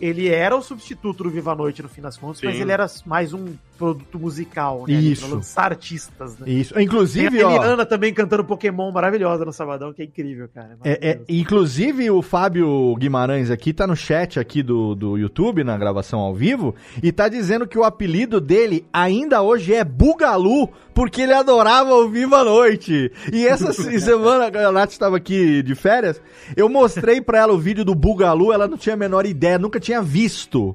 Ele 0.00 0.28
era 0.28 0.56
o 0.56 0.60
substituto 0.60 1.22
do 1.24 1.30
Viva 1.30 1.52
a 1.52 1.54
Noite 1.54 1.80
no 1.82 1.88
fim 1.88 2.00
das 2.02 2.16
contas, 2.16 2.42
mas 2.42 2.56
Sim. 2.56 2.62
ele 2.62 2.72
era 2.72 2.86
mais 3.06 3.32
um 3.32 3.54
produto 3.82 4.18
musical, 4.18 4.84
né? 4.86 4.94
Isso. 4.94 5.26
Pra 5.26 5.34
lançar 5.34 5.72
artistas, 5.72 6.38
né? 6.38 6.48
Isso. 6.48 6.74
Tem 6.74 6.84
Inclusive, 6.84 7.42
a 7.42 7.48
ó. 7.48 7.56
Eliana 7.56 7.84
também 7.84 8.14
cantando 8.14 8.44
Pokémon 8.44 8.92
maravilhosa 8.92 9.44
no 9.44 9.52
Sabadão, 9.52 9.92
que 9.92 10.02
é 10.02 10.04
incrível, 10.04 10.48
cara. 10.54 10.78
É, 10.84 11.10
é, 11.10 11.20
inclusive 11.28 12.08
o 12.10 12.22
Fábio 12.22 12.94
Guimarães 12.96 13.50
aqui 13.50 13.72
tá 13.72 13.86
no 13.86 13.96
chat 13.96 14.38
aqui 14.38 14.62
do, 14.62 14.94
do 14.94 15.18
YouTube, 15.18 15.64
na 15.64 15.76
gravação 15.76 16.20
ao 16.20 16.32
vivo, 16.34 16.74
e 17.02 17.10
tá 17.10 17.28
dizendo 17.28 17.66
que 17.66 17.76
o 17.78 17.82
apelido 17.82 18.40
dele 18.40 18.86
ainda 18.92 19.42
hoje 19.42 19.74
é 19.74 19.82
Bugalu, 19.84 20.68
porque 20.94 21.22
ele 21.22 21.32
adorava 21.32 21.92
o 21.94 22.08
Viva 22.08 22.38
a 22.38 22.44
Noite. 22.44 23.10
E 23.32 23.46
essa 23.46 23.72
se- 23.74 23.98
semana, 24.00 24.46
a 24.68 24.70
Nath 24.70 24.92
estava 24.92 25.16
aqui 25.16 25.62
de 25.62 25.74
férias, 25.74 26.20
eu 26.56 26.68
mostrei 26.68 27.20
pra 27.20 27.38
ela 27.38 27.52
o 27.52 27.58
vídeo 27.58 27.84
do 27.84 27.94
Bugalu, 27.94 28.52
ela 28.52 28.68
não 28.68 28.78
tinha 28.78 28.94
a 28.94 28.98
menor 28.98 29.26
ideia, 29.26 29.58
nunca 29.58 29.80
tinha 29.80 30.00
visto 30.00 30.74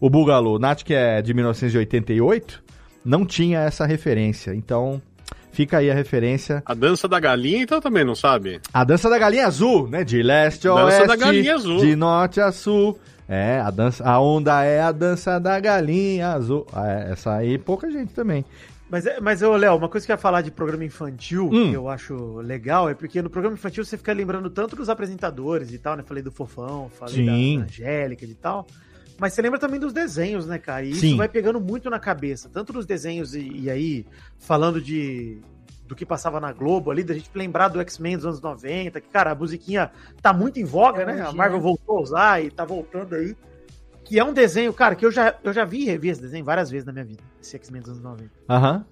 o 0.00 0.08
Bugalu. 0.10 0.58
Nath, 0.58 0.82
que 0.82 0.94
é 0.94 1.20
de 1.22 1.32
1988, 1.34 2.62
não 3.04 3.24
tinha 3.24 3.60
essa 3.60 3.86
referência. 3.86 4.54
Então, 4.54 5.00
fica 5.52 5.78
aí 5.78 5.90
a 5.90 5.94
referência. 5.94 6.62
A 6.66 6.74
dança 6.74 7.08
da 7.08 7.18
galinha, 7.20 7.62
então 7.62 7.80
também 7.80 8.04
não 8.04 8.14
sabe? 8.14 8.60
A 8.72 8.84
dança 8.84 9.08
da 9.08 9.18
galinha 9.18 9.46
azul, 9.46 9.88
né? 9.88 10.04
De 10.04 10.22
leste 10.22 10.68
a 10.68 10.72
Dança 10.74 10.84
oeste, 10.84 11.06
da 11.06 11.16
galinha 11.16 11.54
azul. 11.54 11.78
de 11.78 11.96
norte 11.96 12.40
a 12.40 12.52
sul. 12.52 12.98
É, 13.28 13.60
a 13.60 13.70
dança, 13.70 14.02
a 14.08 14.18
onda 14.20 14.64
é 14.64 14.80
a 14.80 14.90
dança 14.90 15.38
da 15.38 15.60
galinha 15.60 16.28
azul. 16.28 16.66
Ah, 16.72 16.88
é, 16.88 17.12
essa 17.12 17.34
aí 17.36 17.58
pouca 17.58 17.90
gente 17.90 18.14
também. 18.14 18.42
Mas, 18.90 19.04
é- 19.04 19.20
mas 19.20 19.42
ô, 19.42 19.54
Léo, 19.54 19.76
uma 19.76 19.86
coisa 19.90 20.06
que 20.06 20.10
eu 20.10 20.14
ia 20.14 20.18
falar 20.18 20.40
de 20.40 20.50
programa 20.50 20.82
infantil, 20.82 21.44
Hum. 21.52 21.68
que 21.68 21.76
eu 21.76 21.90
acho 21.90 22.36
legal, 22.38 22.88
é 22.88 22.94
porque 22.94 23.20
no 23.20 23.28
programa 23.28 23.54
infantil 23.54 23.84
você 23.84 23.98
fica 23.98 24.14
lembrando 24.14 24.48
tanto 24.48 24.74
dos 24.74 24.88
apresentadores 24.88 25.74
e 25.74 25.78
tal, 25.78 25.94
né? 25.94 26.02
Falei 26.06 26.22
do 26.22 26.32
Fofão, 26.32 26.90
falei 26.98 27.14
Sim. 27.16 27.56
da, 27.56 27.60
da 27.60 27.64
Angélica 27.66 28.24
e 28.24 28.34
tal. 28.34 28.66
Mas 29.18 29.32
você 29.34 29.42
lembra 29.42 29.58
também 29.58 29.80
dos 29.80 29.92
desenhos, 29.92 30.46
né, 30.46 30.58
cara? 30.58 30.84
E 30.84 30.94
Sim. 30.94 31.08
isso 31.08 31.16
vai 31.16 31.28
pegando 31.28 31.60
muito 31.60 31.90
na 31.90 31.98
cabeça. 31.98 32.48
Tanto 32.48 32.72
dos 32.72 32.86
desenhos 32.86 33.34
e, 33.34 33.40
e 33.62 33.70
aí, 33.70 34.06
falando 34.38 34.80
de 34.80 35.40
do 35.86 35.94
que 35.96 36.04
passava 36.04 36.38
na 36.38 36.52
Globo 36.52 36.90
ali, 36.90 37.02
da 37.02 37.14
gente 37.14 37.30
lembrar 37.34 37.68
do 37.68 37.80
X-Men 37.80 38.16
dos 38.16 38.26
anos 38.26 38.40
90, 38.42 39.00
que, 39.00 39.08
cara, 39.08 39.30
a 39.32 39.34
musiquinha 39.34 39.90
tá 40.20 40.34
muito 40.34 40.60
em 40.60 40.64
voga, 40.64 41.06
né? 41.06 41.22
A 41.22 41.32
Marvel 41.32 41.60
voltou 41.60 41.96
a 41.96 42.00
usar 42.02 42.44
e 42.44 42.50
tá 42.50 42.62
voltando 42.64 43.14
aí. 43.14 43.34
Que 44.04 44.18
é 44.18 44.24
um 44.24 44.32
desenho, 44.34 44.72
cara, 44.72 44.94
que 44.94 45.04
eu 45.04 45.10
já, 45.10 45.34
eu 45.42 45.52
já 45.52 45.64
vi 45.64 45.82
e 45.82 45.84
revi 45.86 46.10
esse 46.10 46.20
desenho 46.20 46.44
várias 46.44 46.70
vezes 46.70 46.84
na 46.86 46.92
minha 46.92 47.04
vida. 47.06 47.22
Esse 47.40 47.56
X-Men 47.56 47.80
dos 47.80 47.90
anos 47.92 48.02
90. 48.02 48.30
Aham. 48.50 48.84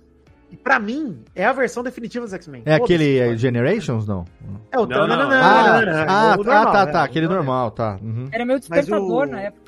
E 0.51 0.57
pra 0.57 0.79
mim, 0.79 1.23
é 1.35 1.45
a 1.45 1.53
versão 1.53 1.83
definitiva 1.83 2.25
dos 2.25 2.33
X-Men. 2.33 2.63
É 2.65 2.75
aquele 2.75 3.19
é. 3.19 3.37
Generations, 3.37 4.07
não? 4.07 4.25
É 4.71 4.79
o 4.79 4.87
Não, 4.87 5.07
não, 5.07 5.31
Ah, 5.31 5.81
é 5.85 6.05
ah, 6.09 6.39
tá, 6.39 6.65
tá, 6.73 6.87
né? 6.87 6.93
tá, 6.93 7.03
aquele 7.05 7.27
normal. 7.29 7.71
tá. 7.73 7.99
Uhum. 8.01 8.29
Era 8.31 8.45
meu 8.45 8.59
despertador 8.59 9.27
o- 9.27 9.31
na 9.31 9.41
época. 9.41 9.66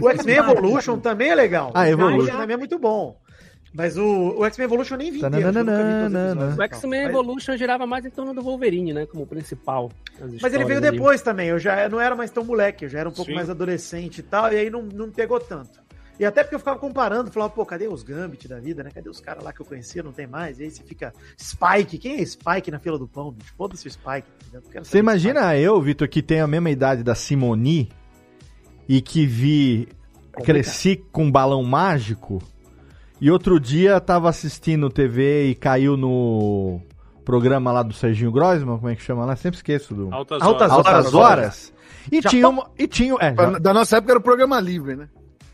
O 0.00 0.10
X-Men. 0.10 0.36
Evolution 0.36 0.98
também 0.98 1.30
é 1.30 1.34
legal. 1.34 1.70
Ah, 1.74 1.82
O 1.82 1.86
Evolution. 1.86 2.36
também 2.36 2.54
é 2.54 2.56
muito 2.56 2.78
bom. 2.78 3.16
Mas 3.72 3.96
o, 3.96 4.34
o 4.36 4.44
X-Men 4.46 4.64
Evolution 4.64 4.94
eu 4.94 4.98
nem 4.98 5.12
vi 5.12 5.18
inteiro. 5.18 5.36
eu 5.46 5.52
O. 6.58 6.62
X-Men 6.62 7.04
Evolution 7.04 7.56
girava 7.56 7.86
mais 7.86 8.04
em 8.04 8.10
torno 8.10 8.34
do 8.34 8.42
Wolverine, 8.42 8.92
né? 8.92 9.06
Como 9.06 9.26
principal. 9.26 9.90
Mas 10.20 10.52
ele 10.52 10.64
veio 10.64 10.78
histórias 10.78 10.82
ali. 10.84 10.90
depois 10.90 11.22
também, 11.22 11.48
eu 11.48 11.58
já 11.58 11.88
não 11.88 12.00
era 12.00 12.16
mais 12.16 12.30
tão 12.30 12.44
moleque, 12.44 12.84
eu 12.84 12.88
já 12.88 12.98
era 12.98 13.08
um 13.08 13.12
pouco 13.12 13.30
Sim. 13.30 13.36
mais 13.36 13.48
adolescente 13.48 14.18
e 14.18 14.22
tal, 14.22 14.52
e 14.52 14.56
aí 14.56 14.70
não, 14.70 14.82
não 14.82 15.10
pegou 15.10 15.38
tanto. 15.38 15.78
E 16.18 16.24
até 16.26 16.42
porque 16.42 16.54
eu 16.54 16.58
ficava 16.58 16.78
comparando, 16.78 17.30
falava, 17.32 17.50
pô, 17.50 17.64
cadê 17.64 17.88
os 17.88 18.02
Gambit 18.02 18.46
da 18.46 18.58
vida, 18.58 18.82
né? 18.82 18.90
Cadê 18.92 19.08
os 19.08 19.20
caras 19.20 19.42
lá 19.42 19.54
que 19.54 19.60
eu 19.62 19.64
conhecia, 19.64 20.02
não 20.02 20.12
tem 20.12 20.26
mais? 20.26 20.58
E 20.60 20.64
aí 20.64 20.70
você 20.70 20.82
fica, 20.82 21.14
Spike, 21.40 21.96
quem 21.96 22.20
é 22.20 22.26
Spike 22.26 22.70
na 22.70 22.78
fila 22.78 22.98
do 22.98 23.08
pão, 23.08 23.30
bicho? 23.32 23.54
Foda-se 23.56 23.86
o 23.86 23.90
Spike. 23.90 24.26
Você 24.82 24.98
imagina 24.98 25.56
eu, 25.56 25.80
Vitor, 25.80 26.06
que 26.08 26.20
tenho 26.20 26.44
a 26.44 26.46
mesma 26.46 26.68
idade 26.68 27.02
da 27.02 27.14
Simoni 27.14 27.88
e 28.92 29.00
que 29.00 29.24
vi 29.24 29.88
cresci 30.42 30.96
com 31.12 31.26
um 31.26 31.30
balão 31.30 31.62
mágico 31.62 32.42
e 33.20 33.30
outro 33.30 33.60
dia 33.60 34.00
tava 34.00 34.28
assistindo 34.28 34.90
TV 34.90 35.50
e 35.50 35.54
caiu 35.54 35.96
no 35.96 36.80
programa 37.24 37.70
lá 37.70 37.82
do 37.84 37.92
Serginho 37.94 38.32
Grossman, 38.32 38.78
como 38.78 38.88
é 38.88 38.96
que 38.96 39.02
chama 39.02 39.24
lá? 39.24 39.36
Sempre 39.36 39.58
esqueço 39.58 39.94
do. 39.94 40.12
Altas, 40.12 40.42
Altas 40.42 40.72
horas. 40.72 40.86
Altas 40.86 41.14
Horas. 41.14 41.72
E 42.10 42.20
Já 42.20 42.30
tinha 42.30 42.48
uma. 42.48 42.68
E 42.76 42.88
tinha. 42.88 43.14
É, 43.20 43.32
já- 43.34 43.58
Da 43.60 43.72
nossa 43.72 43.98
época 43.98 44.12
era 44.14 44.18
o 44.18 44.22
programa 44.22 44.58
livre, 44.58 44.96
né? 44.96 45.08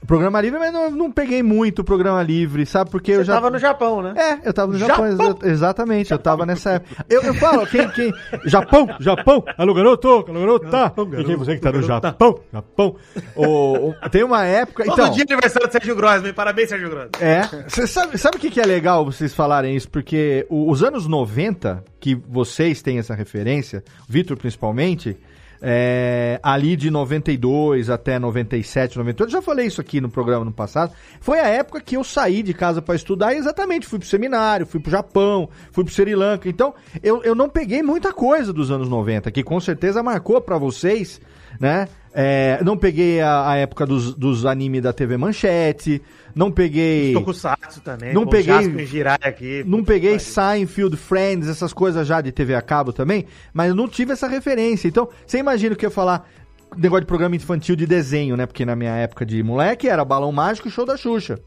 Programa 0.07 0.41
livre, 0.41 0.59
mas 0.59 0.73
não, 0.73 0.91
não 0.91 1.13
peguei 1.13 1.43
muito 1.43 1.81
o 1.81 1.85
programa 1.85 2.23
livre, 2.23 2.67
sabe? 2.67 2.91
Porque 2.91 3.13
eu 3.13 3.19
Você 3.19 3.25
já. 3.25 3.35
tava 3.35 3.51
no 3.51 3.59
Japão, 3.59 4.03
né? 4.03 4.15
É, 4.17 4.49
eu 4.49 4.53
tava 4.53 4.73
no 4.73 4.79
Japão, 4.79 5.11
Japão? 5.11 5.39
exa- 5.41 5.49
exatamente, 5.53 6.13
eu 6.13 6.19
tava 6.19 6.45
nessa 6.47 6.71
época. 6.73 7.05
Eu, 7.09 7.23
eu 7.23 7.35
falo, 7.35 7.67
quem, 7.67 7.89
quem. 7.91 8.13
Japão, 8.45 8.87
Japão, 9.01 9.45
alô 9.57 9.75
garoto, 9.75 10.09
alô 10.09 10.41
garoto, 10.41 10.71
tá? 10.71 10.93
E 11.19 11.25
quem 11.25 11.37
você 11.37 11.55
que 11.55 11.61
tá 11.61 11.73
no 11.73 11.83
Japão, 11.83 12.41
Japão. 12.53 12.97
O, 13.35 13.89
o- 13.91 13.95
tem 14.11 14.23
uma 14.23 14.45
época. 14.45 14.85
Todo 14.85 14.95
Então, 14.95 15.11
dia 15.11 15.25
é 15.29 15.33
aniversário 15.33 15.69
do 15.69 15.73
Sérgio 15.73 15.97
Grossman. 15.97 16.33
Parabéns, 16.33 16.69
Sérgio 16.69 16.91
Grossman. 16.91 17.11
é. 17.21 17.43
Você 17.69 17.87
sabe, 17.87 18.19
sabe 18.19 18.37
o 18.37 18.41
que, 18.41 18.51
que 18.51 18.61
é 18.61 18.65
legal 18.67 19.05
vocês 19.05 19.35
falarem 19.35 19.75
isso? 19.77 19.89
Porque 19.91 20.47
os 20.51 20.83
anos 20.83 21.07
90, 21.07 21.85
que 22.01 22.15
vocês 22.15 22.83
têm 22.83 22.99
essa 22.99 23.15
referência, 23.15 23.83
Vitor 24.09 24.37
principalmente, 24.37 25.17
é, 25.61 26.39
ali 26.43 26.77
de 26.77 26.91
92 26.91 27.91
até 27.91 28.19
97, 28.19 28.99
98, 28.99 29.29
eu 29.29 29.33
já 29.33 29.43
falei 29.43 29.67
isso 29.67 29.81
aqui 29.81 30.01
no 30.01 30.09
programa 30.09 30.45
no 30.45 30.53
passado, 30.53 30.93
foi 31.21 31.41
a 31.41 31.47
época 31.47 31.81
que 31.81 31.97
eu 31.97 32.05
saí 32.05 32.43
de 32.43 32.55
casa 32.55 32.81
para 32.83 32.95
estudar 32.95 33.35
e 33.35 33.39
exatamente 33.39 33.87
fui 33.87 33.99
pro 33.99 34.09
seminário, 34.09 34.67
fui 34.67 34.81
pro 34.81 34.91
Japão, 34.91 35.49
fui 35.73 35.85
pro 35.85 35.93
Sri 35.93 36.15
Lanka. 36.15 36.49
Então, 36.49 36.75
eu, 37.03 37.23
eu 37.23 37.35
não 37.35 37.49
peguei 37.49 37.83
muita 37.83 38.13
coisa 38.13 38.53
dos 38.53 38.71
anos 38.71 38.89
90, 38.89 39.31
que 39.31 39.43
com 39.43 39.59
certeza 39.61 40.03
marcou 40.03 40.41
para 40.41 40.59
vocês, 40.59 41.21
né? 41.61 41.89
É, 42.19 42.59
não 42.65 42.79
peguei 42.79 43.21
a, 43.21 43.51
a 43.51 43.57
época 43.57 43.85
dos, 43.85 44.15
dos 44.15 44.47
animes 44.47 44.81
da 44.81 44.91
TV 44.91 45.19
Manchete, 45.19 46.01
não 46.37 46.51
peguei. 46.53 47.13
Tokusatsu 47.15 47.81
também. 47.81 48.13
Não 48.15 48.27
peguei- 48.27 48.87
Jirai 48.87 49.19
aqui. 49.23 49.65
Não 49.67 49.83
peguei. 49.83 50.19
Seinfeld, 50.21 50.97
Friends, 50.97 51.49
essas 51.49 51.73
coisas 51.73 52.07
já 52.07 52.21
de 52.21 52.31
TV 52.31 52.55
a 52.55 52.63
cabo 52.63 52.93
também, 52.93 53.25
mas 53.53 53.71
eu 53.71 53.75
não 53.75 53.89
tive 53.89 54.13
essa 54.13 54.29
referência. 54.29 54.87
Então, 54.87 55.09
você 55.27 55.39
imagina 55.39 55.75
o 55.75 55.77
que 55.77 55.85
eu 55.87 55.89
ia 55.91 55.95
falar 55.95 56.29
negócio 56.77 57.01
de 57.03 57.07
programa 57.07 57.35
infantil 57.35 57.75
de 57.75 57.87
desenho, 57.87 58.37
né? 58.37 58.45
Porque 58.47 58.65
na 58.65 58.77
minha 58.77 58.95
época 58.97 59.25
de 59.25 59.43
moleque 59.43 59.89
era 59.89 60.05
Balão 60.05 60.31
Mágico 60.31 60.69
e 60.69 60.71
Show 60.71 60.85
da 60.85 60.97
Xuxa. 60.97 61.39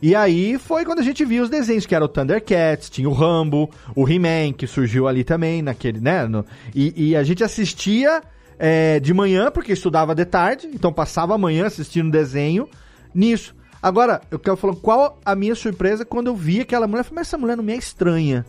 E 0.00 0.14
aí 0.14 0.58
foi 0.58 0.84
quando 0.84 1.00
a 1.00 1.02
gente 1.02 1.24
viu 1.24 1.42
os 1.42 1.50
desenhos, 1.50 1.84
que 1.84 1.94
era 1.94 2.04
o 2.04 2.08
Thundercats, 2.08 2.88
tinha 2.88 3.08
o 3.08 3.12
Rambo, 3.12 3.68
o 3.94 4.08
He-Man, 4.08 4.52
que 4.54 4.66
surgiu 4.66 5.06
ali 5.06 5.22
também, 5.24 5.60
naquele, 5.62 6.00
né? 6.00 6.26
no- 6.26 6.44
e, 6.74 7.10
e 7.10 7.16
a 7.16 7.22
gente 7.22 7.44
assistia 7.44 8.22
é, 8.58 9.00
de 9.00 9.12
manhã, 9.12 9.50
porque 9.50 9.72
estudava 9.72 10.14
de 10.14 10.24
tarde, 10.24 10.68
então 10.72 10.92
passava 10.92 11.34
a 11.34 11.38
manhã 11.38 11.66
assistindo 11.66 12.10
desenho 12.10 12.68
nisso. 13.14 13.54
Agora, 13.82 14.20
eu 14.30 14.38
quero 14.38 14.56
falar 14.56 14.76
qual 14.76 15.18
a 15.24 15.34
minha 15.34 15.56
surpresa 15.56 16.04
quando 16.04 16.28
eu 16.28 16.36
vi 16.36 16.60
aquela 16.60 16.86
mulher, 16.86 17.00
eu 17.00 17.04
falei, 17.04 17.16
mas 17.16 17.26
essa 17.26 17.36
mulher 17.36 17.56
não 17.56 17.64
me 17.64 17.72
é 17.72 17.76
estranha. 17.76 18.46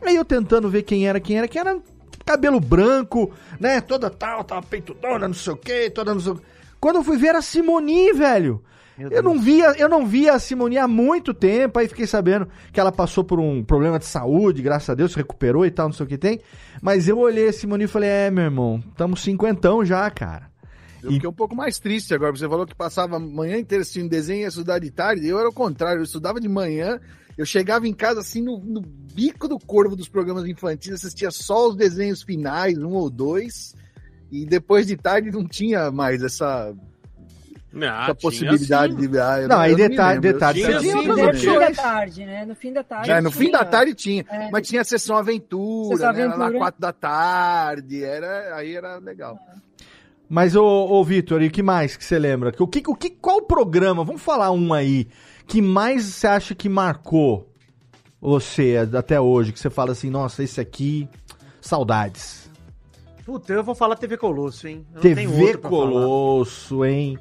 Aí 0.00 0.16
eu 0.16 0.24
tentando 0.24 0.70
ver 0.70 0.82
quem 0.82 1.06
era, 1.06 1.20
quem 1.20 1.36
era, 1.36 1.46
quem 1.46 1.60
era 1.60 1.78
cabelo 2.24 2.58
branco, 2.58 3.30
né? 3.60 3.82
Toda 3.82 4.08
tal, 4.08 4.42
tava 4.42 4.62
peitudona, 4.62 5.28
não 5.28 5.34
sei 5.34 5.52
o 5.52 5.56
quê, 5.56 5.90
toda 5.90 6.14
não 6.14 6.20
sei 6.20 6.32
o 6.32 6.36
quê. 6.36 6.42
Quando 6.80 6.96
eu 6.96 7.04
fui 7.04 7.18
ver 7.18 7.28
era 7.28 7.38
a 7.38 7.42
Simoni, 7.42 8.12
velho. 8.12 8.62
Eu 8.98 9.22
não 9.22 9.38
via, 9.38 9.72
eu 9.78 9.88
não 9.88 10.06
via 10.06 10.34
a 10.34 10.38
Simoni 10.38 10.78
há 10.78 10.86
muito 10.86 11.32
tempo, 11.32 11.78
aí 11.78 11.88
fiquei 11.88 12.06
sabendo 12.06 12.46
que 12.72 12.78
ela 12.78 12.92
passou 12.92 13.24
por 13.24 13.40
um 13.40 13.62
problema 13.64 13.98
de 13.98 14.04
saúde, 14.04 14.62
graças 14.62 14.88
a 14.90 14.94
Deus, 14.94 15.12
se 15.12 15.16
recuperou 15.16 15.64
e 15.64 15.70
tal, 15.70 15.88
não 15.88 15.92
sei 15.94 16.04
o 16.04 16.08
que 16.08 16.18
tem. 16.18 16.40
Mas 16.80 17.08
eu 17.08 17.18
olhei 17.18 17.48
a 17.48 17.52
Simoni 17.52 17.84
e 17.84 17.88
falei, 17.88 18.08
é, 18.08 18.30
meu 18.30 18.44
irmão, 18.44 18.82
estamos 18.90 19.22
cinquentão 19.22 19.84
já, 19.84 20.08
cara. 20.10 20.51
Eu 21.02 21.12
fiquei 21.12 21.28
um 21.28 21.32
pouco 21.32 21.54
mais 21.56 21.78
triste 21.78 22.14
agora. 22.14 22.32
Você 22.32 22.48
falou 22.48 22.66
que 22.66 22.74
passava 22.74 23.16
a 23.16 23.18
manhã 23.18 23.56
inteira 23.58 23.82
assistindo 23.82 24.08
desenho 24.08 24.38
e 24.38 24.42
ia 24.42 24.48
estudar 24.48 24.78
de 24.78 24.90
tarde. 24.90 25.26
Eu 25.26 25.38
era 25.38 25.48
o 25.48 25.52
contrário. 25.52 26.00
Eu 26.00 26.04
estudava 26.04 26.40
de 26.40 26.48
manhã. 26.48 27.00
Eu 27.36 27.44
chegava 27.46 27.88
em 27.88 27.94
casa 27.94 28.20
assim 28.20 28.42
no, 28.42 28.58
no 28.58 28.80
bico 28.80 29.48
do 29.48 29.58
corvo 29.58 29.96
dos 29.96 30.08
programas 30.08 30.46
infantis, 30.46 30.92
assistia 30.92 31.30
só 31.30 31.68
os 31.68 31.74
desenhos 31.76 32.22
finais, 32.22 32.76
um 32.78 32.92
ou 32.92 33.08
dois. 33.08 33.74
E 34.30 34.44
depois 34.46 34.86
de 34.86 34.96
tarde 34.96 35.30
não 35.30 35.46
tinha 35.48 35.90
mais 35.90 36.22
essa, 36.22 36.74
Ah, 37.74 38.02
essa 38.04 38.14
possibilidade 38.14 38.94
sim. 38.94 39.08
de. 39.08 39.18
Ah, 39.18 39.48
Não, 39.48 39.58
aí 39.58 39.74
detalhe- 39.74 40.20
detalhe, 40.20 40.60
tinha 40.62 40.72
você 40.72 40.80
tinha 40.90 41.02
sim, 41.02 41.08
outras 41.08 41.16
né? 41.16 41.24
No 41.24 41.34
fim 41.40 41.58
da 41.58 41.70
tarde, 41.82 42.24
né? 42.26 42.44
No 42.44 42.54
fim 42.54 42.72
da 42.72 42.84
tarde. 42.84 43.10
É, 43.10 43.20
no 43.22 43.30
fim 43.32 43.50
da 43.50 43.64
tarde 43.64 43.94
tinha, 43.94 44.24
É. 44.30 44.50
mas 44.50 44.68
tinha 44.68 44.82
a 44.82 44.84
sessão 44.84 45.16
aventura, 45.16 45.96
Sessão 45.96 46.12
né? 46.12 46.20
Era 46.20 46.28
lá 46.28 46.34
Aventura. 46.34 46.58
quatro 46.58 46.80
da 46.80 46.92
tarde, 46.92 48.04
era, 48.04 48.56
aí 48.56 48.76
era 48.76 48.98
legal. 48.98 49.38
Mas, 50.34 50.56
ô, 50.56 50.64
ô 50.64 51.04
Vitor, 51.04 51.42
e 51.42 51.48
o 51.48 51.50
que 51.50 51.62
mais 51.62 51.94
que 51.94 52.02
você 52.02 52.18
lembra? 52.18 52.54
O 52.58 52.66
que, 52.66 52.82
o 52.86 52.94
que, 52.96 53.10
qual 53.10 53.42
programa, 53.42 54.02
vamos 54.02 54.22
falar 54.22 54.50
um 54.50 54.72
aí, 54.72 55.06
que 55.46 55.60
mais 55.60 56.04
você 56.06 56.26
acha 56.26 56.54
que 56.54 56.70
marcou 56.70 57.52
você 58.18 58.88
até 58.96 59.20
hoje? 59.20 59.52
Que 59.52 59.60
você 59.60 59.68
fala 59.68 59.92
assim, 59.92 60.08
nossa, 60.08 60.42
esse 60.42 60.58
aqui, 60.58 61.06
saudades. 61.60 62.50
Puta, 63.26 63.52
eu 63.52 63.62
vou 63.62 63.74
falar 63.74 63.94
TV 63.96 64.16
Colosso, 64.16 64.66
hein? 64.66 64.86
TV. 65.02 65.58
Colosso, 65.58 66.82
hein? 66.82 67.18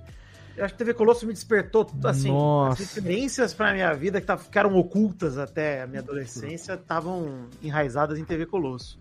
Eu 0.56 0.64
acho 0.64 0.74
que 0.74 0.78
TV 0.78 0.94
Colosso 0.94 1.28
me 1.28 1.34
despertou, 1.34 1.86
assim, 2.06 2.30
Nossa. 2.30 2.82
as 2.82 2.94
referências 2.96 3.54
pra 3.54 3.74
minha 3.74 3.94
vida 3.94 4.22
que 4.22 4.28
tá- 4.28 4.38
ficaram 4.38 4.74
ocultas 4.78 5.38
até 5.38 5.82
a 5.82 5.88
minha 5.88 6.02
adolescência 6.02 6.76
estavam 6.76 7.50
enraizadas 7.62 8.18
em 8.18 8.24
TV 8.24 8.46
Colosso. 8.46 8.98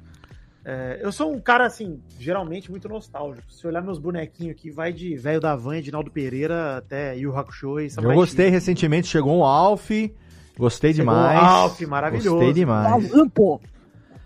É, 0.64 0.98
eu 1.02 1.10
sou 1.10 1.32
um 1.32 1.40
cara, 1.40 1.64
assim, 1.66 2.00
geralmente 2.18 2.70
muito 2.70 2.88
nostálgico. 2.88 3.50
Se 3.50 3.66
olhar 3.66 3.82
meus 3.82 3.98
bonequinhos 3.98 4.52
aqui, 4.54 4.70
vai 4.70 4.92
de 4.92 5.16
velho 5.16 5.40
da 5.40 5.56
van, 5.56 5.76
Edinaldo 5.78 6.10
Pereira 6.10 6.76
até 6.76 7.16
Yu 7.16 7.34
Hakusho 7.36 7.80
e 7.80 7.84
Eu 7.84 7.90
Samurai 7.90 8.16
gostei 8.16 8.46
X. 8.46 8.52
recentemente, 8.52 9.08
chegou 9.08 9.38
um 9.38 9.42
Alf, 9.44 9.90
gostei 10.58 10.92
Chegou 10.92 11.12
demais. 11.14 11.40
o 11.40 11.44
Alf, 11.44 11.80
maravilhoso. 11.86 12.30
Gostei 12.36 12.52
demais. 12.52 13.10
Lampo. 13.10 13.60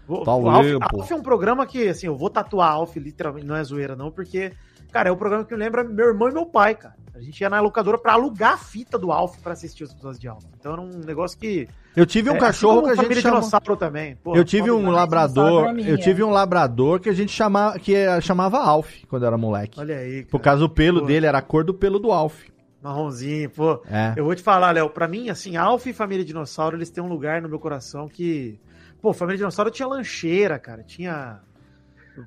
Vou- 0.07 0.25
Tá 0.25 0.35
o 0.35 0.51
Alf. 0.51 0.67
Alf 0.93 1.11
é 1.11 1.15
um 1.15 1.23
programa 1.23 1.65
que, 1.67 1.89
assim, 1.89 2.07
eu 2.09 2.17
vou 2.17 2.29
tatuar 2.29 2.73
Alf, 2.73 2.97
literalmente, 2.97 3.47
não 3.47 3.55
é 3.57 3.63
zoeira 3.63 3.95
não, 3.95 4.11
porque, 4.11 4.53
cara, 4.93 5.09
é 5.09 5.13
um 5.13 5.17
programa 5.17 5.45
que 5.45 5.55
me 5.55 5.59
lembra 5.61 5.85
meu 5.85 6.09
irmão 6.09 6.29
e 6.29 6.33
meu 6.33 6.47
pai, 6.47 6.75
cara. 6.75 6.95
A 7.25 7.27
gente 7.27 7.41
ia 7.41 7.49
na 7.49 7.59
locadora 7.59 7.97
pra 7.97 8.13
alugar 8.13 8.53
a 8.53 8.57
fita 8.59 8.99
do 8.99 9.11
Alf 9.11 9.39
pra 9.39 9.55
assistir 9.55 9.83
os 9.83 9.93
episódios 9.93 10.21
de 10.21 10.29
Alf. 10.29 10.45
Então 10.61 10.75
era 10.75 10.81
um 10.83 10.91
negócio 10.99 11.39
que... 11.39 11.67
Eu 11.97 12.05
tive 12.05 12.29
um 12.29 12.35
é, 12.35 12.39
cachorro 12.39 12.87
assim 12.87 13.07
que 13.07 13.13
a 13.13 13.15
gente. 13.15 13.23
Dinossauro 13.23 13.77
também. 13.77 14.17
Pô, 14.17 14.37
Eu 14.37 14.45
tive 14.45 14.71
um 14.71 14.91
labrador, 14.91 15.75
eu 15.79 15.97
tive 15.97 16.23
um 16.23 16.31
labrador 16.31 17.01
que 17.01 17.09
a 17.09 17.13
gente 17.15 17.33
chamava, 17.33 17.79
que 17.79 17.95
eh, 17.95 18.21
chamava 18.21 18.59
Alf 18.59 19.05
quando 19.09 19.23
eu 19.23 19.29
era 19.29 19.39
moleque. 19.39 19.81
Olha 19.81 19.97
aí, 19.97 20.23
cara. 20.23 20.31
Por 20.31 20.41
causa 20.41 20.61
do 20.61 20.69
pelo 20.69 21.01
Pô. 21.01 21.07
dele, 21.07 21.25
era 21.25 21.39
a 21.39 21.43
cor 21.43 21.65
do 21.65 21.73
pelo 21.73 21.99
do 21.99 22.13
Alf. 22.13 22.43
Marronzinho, 22.83 23.49
pô. 23.49 23.81
É. 23.89 24.13
Eu 24.17 24.25
vou 24.25 24.35
te 24.35 24.43
falar, 24.43 24.73
Léo, 24.73 24.91
pra 24.91 25.09
mim, 25.09 25.31
assim, 25.31 25.57
Alf 25.57 25.87
e 25.87 25.93
Família 25.95 26.25
Dinossauro, 26.25 26.77
eles 26.77 26.91
têm 26.91 27.03
um 27.03 27.09
lugar 27.09 27.41
no 27.41 27.49
meu 27.49 27.59
coração 27.59 28.09
que... 28.09 28.61
Pô, 29.01 29.15
Família 29.15 29.39
Dinossauro 29.39 29.71
tinha 29.71 29.89
lancheira, 29.89 30.59
cara. 30.59 30.83
Tinha... 30.83 31.41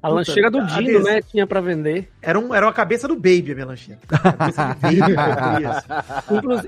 A 0.02 0.10
lancheira 0.10 0.52
do 0.52 0.60
a 0.60 0.63
Dino, 0.65 1.02
né? 1.04 1.21
Tinha 1.21 1.47
pra 1.47 1.62
vender. 1.62 2.10
Era, 2.21 2.38
um, 2.39 2.54
era 2.54 2.65
uma 2.65 2.73
cabeça 2.73 3.08
do 3.08 3.15
Baby, 3.15 3.52
a 3.52 3.56
minha 3.56 3.65
lancheira. 3.67 4.00
Cabeça 4.08 4.76
de 4.89 5.00
Baby, 5.00 5.13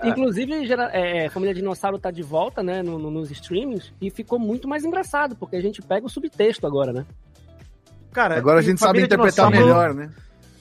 inclusive, 0.08 0.66
gera- 0.66 0.90
é, 0.94 1.26
é, 1.26 1.30
Família 1.30 1.54
Dinossauro 1.54 2.00
tá 2.00 2.12
de 2.12 2.24
volta, 2.24 2.64
né? 2.64 2.82
no- 2.82 2.98
no- 3.00 3.12
nos 3.12 3.30
streamings. 3.32 3.92
E 4.02 4.10
ficou 4.10 4.40
muito 4.40 4.68
mais 4.68 4.84
engraçado, 4.86 5.36
porque 5.36 5.56
a 5.56 5.62
gente 5.62 5.82
pega 5.82 6.06
o 6.06 6.10
subtexto 6.10 6.66
agora, 6.66 6.94
né? 6.94 7.06
Cara, 8.12 8.38
Agora 8.38 8.60
a 8.60 8.62
gente 8.62 8.80
sabe 8.80 9.02
interpretar 9.04 9.52
melhor, 9.52 9.94
né? 9.94 10.10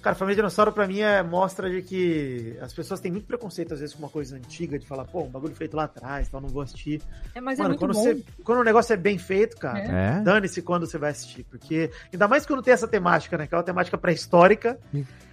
Cara, 0.02 0.14
Família 0.14 0.36
Dinossauro 0.36 0.72
pra 0.72 0.86
mim 0.86 1.00
é 1.00 1.22
mostra 1.22 1.68
de 1.68 1.82
que 1.82 2.56
as 2.62 2.72
pessoas 2.72 3.00
têm 3.00 3.10
muito 3.10 3.26
preconceito 3.26 3.74
às 3.74 3.80
vezes 3.80 3.94
com 3.94 4.00
uma 4.02 4.08
coisa 4.08 4.36
antiga, 4.36 4.78
de 4.78 4.86
falar, 4.86 5.04
pô, 5.04 5.22
um 5.22 5.28
bagulho 5.28 5.54
feito 5.56 5.76
lá 5.76 5.84
atrás, 5.84 6.28
então 6.28 6.40
não 6.40 6.48
vou 6.48 6.62
assistir. 6.62 7.02
É, 7.34 7.40
mas 7.40 7.58
Mano, 7.58 7.70
é 7.74 7.76
muito 7.76 7.80
quando, 7.80 7.94
bom. 7.94 8.02
você, 8.02 8.24
quando 8.44 8.60
o 8.60 8.64
negócio 8.64 8.92
é 8.92 8.96
bem 8.96 9.18
feito, 9.18 9.56
cara, 9.56 9.78
É. 9.80 10.20
dane-se 10.20 10.62
quando 10.62 10.86
você 10.86 10.98
vai 10.98 11.10
assistir. 11.10 11.44
Porque, 11.44 11.90
ainda 12.12 12.28
mais 12.28 12.46
quando 12.46 12.62
tem 12.62 12.72
essa 12.72 12.86
temática, 12.86 13.36
né? 13.36 13.46
Que 13.46 13.54
é 13.54 13.58
uma 13.58 13.64
temática 13.64 13.98
pré-histórica. 13.98 14.78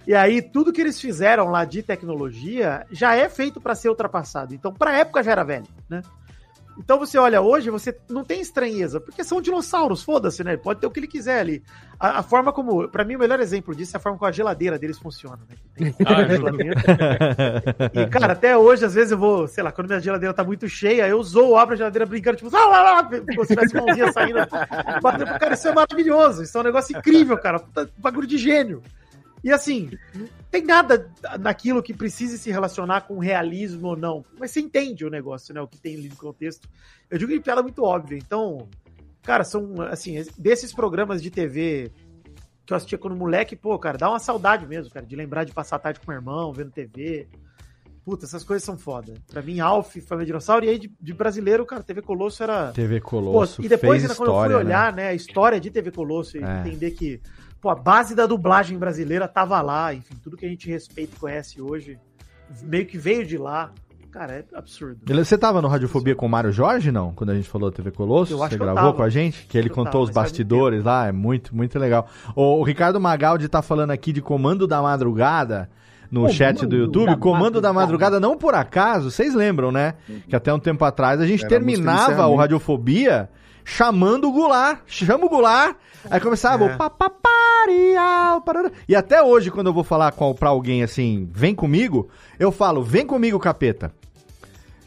E 0.06 0.14
aí, 0.14 0.42
tudo 0.42 0.72
que 0.72 0.80
eles 0.80 1.00
fizeram 1.00 1.46
lá 1.50 1.64
de 1.64 1.82
tecnologia 1.82 2.86
já 2.90 3.14
é 3.14 3.28
feito 3.28 3.60
pra 3.60 3.74
ser 3.74 3.88
ultrapassado. 3.88 4.54
Então, 4.54 4.72
pra 4.72 4.98
época 4.98 5.22
já 5.22 5.32
era 5.32 5.44
velho, 5.44 5.66
né? 5.88 6.02
Então 6.78 6.98
você 6.98 7.18
olha 7.18 7.40
hoje, 7.40 7.70
você 7.70 7.96
não 8.08 8.24
tem 8.24 8.40
estranheza, 8.40 9.00
porque 9.00 9.24
são 9.24 9.40
dinossauros, 9.40 10.02
foda-se, 10.02 10.44
né? 10.44 10.56
Pode 10.56 10.80
ter 10.80 10.86
o 10.86 10.90
que 10.90 11.00
ele 11.00 11.06
quiser 11.06 11.40
ali. 11.40 11.62
A, 11.98 12.20
a 12.20 12.22
forma 12.22 12.52
como, 12.52 12.88
Pra 12.88 13.04
mim 13.04 13.16
o 13.16 13.18
melhor 13.18 13.40
exemplo 13.40 13.74
disso 13.74 13.96
é 13.96 13.98
a 13.98 14.00
forma 14.00 14.18
como 14.18 14.28
a 14.28 14.32
geladeira 14.32 14.78
deles 14.78 14.98
funciona, 14.98 15.38
né? 15.48 15.94
Ah. 16.04 16.26
E, 17.92 18.06
cara, 18.06 18.32
até 18.32 18.56
hoje, 18.56 18.84
às 18.84 18.94
vezes 18.94 19.12
eu 19.12 19.18
vou, 19.18 19.48
sei 19.48 19.62
lá, 19.64 19.72
quando 19.72 19.88
minha 19.88 20.00
geladeira 20.00 20.34
tá 20.34 20.44
muito 20.44 20.68
cheia, 20.68 21.08
eu 21.08 21.22
zoo, 21.22 21.56
abro 21.56 21.74
a 21.74 21.76
geladeira 21.76 22.06
brincando, 22.06 22.36
tipo, 22.36 22.54
ah, 22.54 22.66
lá, 22.66 22.82
lá, 22.82 23.04
como 23.04 23.44
se 23.44 23.54
tivesse 23.54 23.74
mãozinha 23.74 24.12
saindo. 24.12 24.38
batendo. 25.02 25.38
Cara, 25.38 25.54
isso 25.54 25.68
é 25.68 25.72
maravilhoso, 25.72 26.42
isso 26.42 26.56
é 26.56 26.60
um 26.60 26.64
negócio 26.64 26.96
incrível, 26.96 27.38
cara. 27.38 27.62
Bagulho 27.98 28.26
de 28.26 28.38
gênio. 28.38 28.82
E 29.46 29.52
assim, 29.52 29.88
não 30.12 30.26
tem 30.50 30.64
nada 30.64 31.08
naquilo 31.38 31.80
que 31.80 31.94
precise 31.94 32.36
se 32.36 32.50
relacionar 32.50 33.02
com 33.02 33.20
realismo 33.20 33.86
ou 33.86 33.96
não. 33.96 34.24
Mas 34.36 34.50
você 34.50 34.58
entende 34.58 35.04
o 35.04 35.08
negócio, 35.08 35.54
né? 35.54 35.60
O 35.60 35.68
que 35.68 35.78
tem 35.78 35.94
ali 35.94 36.08
no 36.08 36.16
contexto. 36.16 36.68
Eu 37.08 37.16
digo 37.16 37.30
que 37.30 37.38
piada 37.38 37.62
muito 37.62 37.84
óbvia. 37.84 38.18
Então, 38.18 38.68
cara, 39.22 39.44
são, 39.44 39.80
assim, 39.82 40.20
desses 40.36 40.74
programas 40.74 41.22
de 41.22 41.30
TV 41.30 41.92
que 42.66 42.72
eu 42.72 42.76
assistia 42.76 42.98
quando 42.98 43.14
moleque, 43.14 43.54
pô, 43.54 43.78
cara, 43.78 43.96
dá 43.96 44.10
uma 44.10 44.18
saudade 44.18 44.66
mesmo, 44.66 44.92
cara, 44.92 45.06
de 45.06 45.14
lembrar 45.14 45.44
de 45.44 45.52
passar 45.52 45.76
a 45.76 45.78
tarde 45.78 46.00
com 46.00 46.10
meu 46.10 46.18
irmão, 46.18 46.52
vendo 46.52 46.72
TV. 46.72 47.28
Puta, 48.04 48.24
essas 48.26 48.42
coisas 48.42 48.64
são 48.64 48.76
foda. 48.76 49.14
Pra 49.28 49.42
mim, 49.42 49.60
Alf, 49.60 49.96
Família 50.00 50.26
Dinossauro, 50.26 50.64
e 50.64 50.70
aí 50.70 50.78
de, 50.78 50.92
de 51.00 51.14
brasileiro, 51.14 51.64
cara, 51.64 51.84
TV 51.84 52.02
Colosso 52.02 52.42
era. 52.42 52.72
TV 52.72 53.00
Colosso. 53.00 53.58
Pô, 53.58 53.62
e 53.62 53.68
depois, 53.68 54.02
ainda, 54.02 54.16
quando 54.16 54.32
eu 54.32 54.44
fui 54.44 54.54
olhar, 54.54 54.92
né? 54.92 55.08
a 55.08 55.14
história 55.14 55.60
de 55.60 55.70
TV 55.70 55.92
Colosso 55.92 56.36
e 56.36 56.42
É. 56.42 56.60
entender 56.60 56.90
que, 56.90 57.20
pô, 57.60 57.70
a 57.70 57.74
base 57.74 58.14
da 58.14 58.26
dublagem 58.26 58.78
brasileira 58.78 59.26
tava 59.28 59.60
lá, 59.62 59.92
enfim, 59.94 60.14
tudo 60.22 60.36
que 60.36 60.46
a 60.46 60.48
gente 60.48 60.68
respeita 60.70 61.14
e 61.16 61.18
conhece 61.20 61.60
hoje, 61.60 61.98
meio 62.62 62.86
que 62.86 62.96
veio 62.98 63.24
de 63.26 63.36
lá. 63.38 63.70
Cara, 64.12 64.32
é 64.32 64.44
absurdo. 64.56 65.00
Ele- 65.10 65.22
Você 65.22 65.36
tava 65.36 65.60
no 65.60 65.68
Radiofobia 65.68 66.14
com 66.14 66.24
o 66.24 66.28
Mário 66.28 66.50
Jorge, 66.50 66.90
não? 66.90 67.12
Quando 67.12 67.30
a 67.30 67.34
gente 67.34 67.48
falou 67.50 67.70
TV 67.70 67.90
Colosso? 67.90 68.32
Eu 68.32 68.42
acho 68.42 68.52
Você 68.52 68.56
que 68.56 68.62
eu 68.62 68.66
gravou 68.66 68.82
tava. 68.84 68.96
com 68.96 69.02
a 69.02 69.10
gente? 69.10 69.44
Que 69.46 69.58
ele 69.58 69.68
contou 69.68 69.84
tava, 69.92 70.04
os 70.04 70.10
bastidores 70.10 70.82
lá, 70.82 71.06
é 71.08 71.12
muito, 71.12 71.54
muito 71.54 71.78
legal. 71.78 72.08
O, 72.34 72.60
o 72.60 72.62
Ricardo 72.62 72.98
Magaldi 72.98 73.46
tá 73.46 73.60
falando 73.60 73.90
aqui 73.90 74.12
de 74.14 74.22
Comando 74.22 74.66
da 74.66 74.80
Madrugada 74.80 75.68
no 76.10 76.20
Comando 76.20 76.34
chat 76.34 76.64
do 76.64 76.76
YouTube. 76.76 77.06
da 77.06 77.16
Comando 77.18 77.60
da 77.60 77.74
Madrugada. 77.74 78.12
Madrugada, 78.14 78.20
não 78.20 78.38
por 78.38 78.54
acaso, 78.54 79.10
vocês 79.10 79.34
lembram, 79.34 79.70
né? 79.70 79.94
Que 80.28 80.34
até 80.34 80.54
um 80.54 80.58
tempo 80.58 80.82
atrás 80.86 81.20
a 81.20 81.26
gente 81.26 81.40
Era 81.40 81.50
terminava 81.50 82.26
o. 82.26 82.36
Radiofobia 82.36 83.28
chamando 83.64 84.28
o 84.28 84.32
Goulart. 84.32 84.80
Chama 84.86 85.26
o 85.26 85.28
Goulart. 85.28 85.76
Aí 86.10 86.20
começava 86.20 86.64
É. 86.64 86.74
o 86.74 86.78
papapariau, 86.78 88.40
parará. 88.42 88.70
E 88.88 88.94
até 88.94 89.22
hoje, 89.22 89.50
quando 89.50 89.68
eu 89.68 89.72
vou 89.74 89.84
falar 89.84 90.12
com, 90.12 90.32
pra 90.34 90.48
alguém 90.50 90.82
assim, 90.82 91.28
vem 91.32 91.54
comigo, 91.54 92.08
eu 92.38 92.50
falo, 92.52 92.82
vem 92.82 93.06
comigo, 93.06 93.38
capeta. 93.38 93.92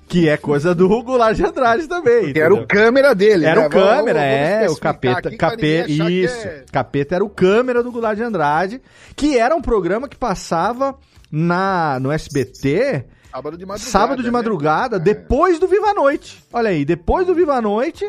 Que 0.08 0.28
é 0.28 0.38
coisa 0.38 0.74
do 0.74 0.88
Goulart 1.04 1.36
de 1.36 1.46
Andrade 1.46 1.88
também. 1.88 2.34
Que 2.34 2.40
era 2.40 2.52
o 2.52 2.66
câmera 2.66 3.14
dele, 3.14 3.46
Era 3.46 3.62
né? 3.62 3.68
o 3.68 3.70
câmera, 3.70 4.20
Vamos- 4.20 4.40
vamos 4.40 4.64
é, 4.64 4.70
o 4.70 4.76
capeta, 4.78 5.38
capeta, 5.38 5.92
isso. 5.92 6.48
é- 6.48 6.66
Capeta 6.72 7.16
era 7.16 7.24
o 7.24 7.30
câmera 7.30 7.84
do 7.84 7.92
Goulart 7.92 8.18
de 8.18 8.24
Andrade, 8.24 8.82
que 9.16 9.38
era 9.38 9.56
um 9.56 9.62
programa 9.62 10.08
que 10.10 10.18
passava 10.18 10.98
na 11.32 12.00
no 12.00 12.12
SBT 12.12 13.06
Sábado 13.32 13.56
de 13.56 13.64
madrugada. 13.68 13.92
sábado 13.92 14.18
de 14.24 14.28
né? 14.30 14.32
madrugada, 14.32 14.98
depois 15.00 15.60
do 15.60 15.68
Viva 15.68 15.90
a 15.92 15.94
Noite. 15.94 16.44
Olha 16.52 16.72
aí, 16.72 16.84
depois 16.84 17.28
do 17.28 17.36
Viva 17.36 17.54
a 17.54 17.62
Noite, 17.62 18.04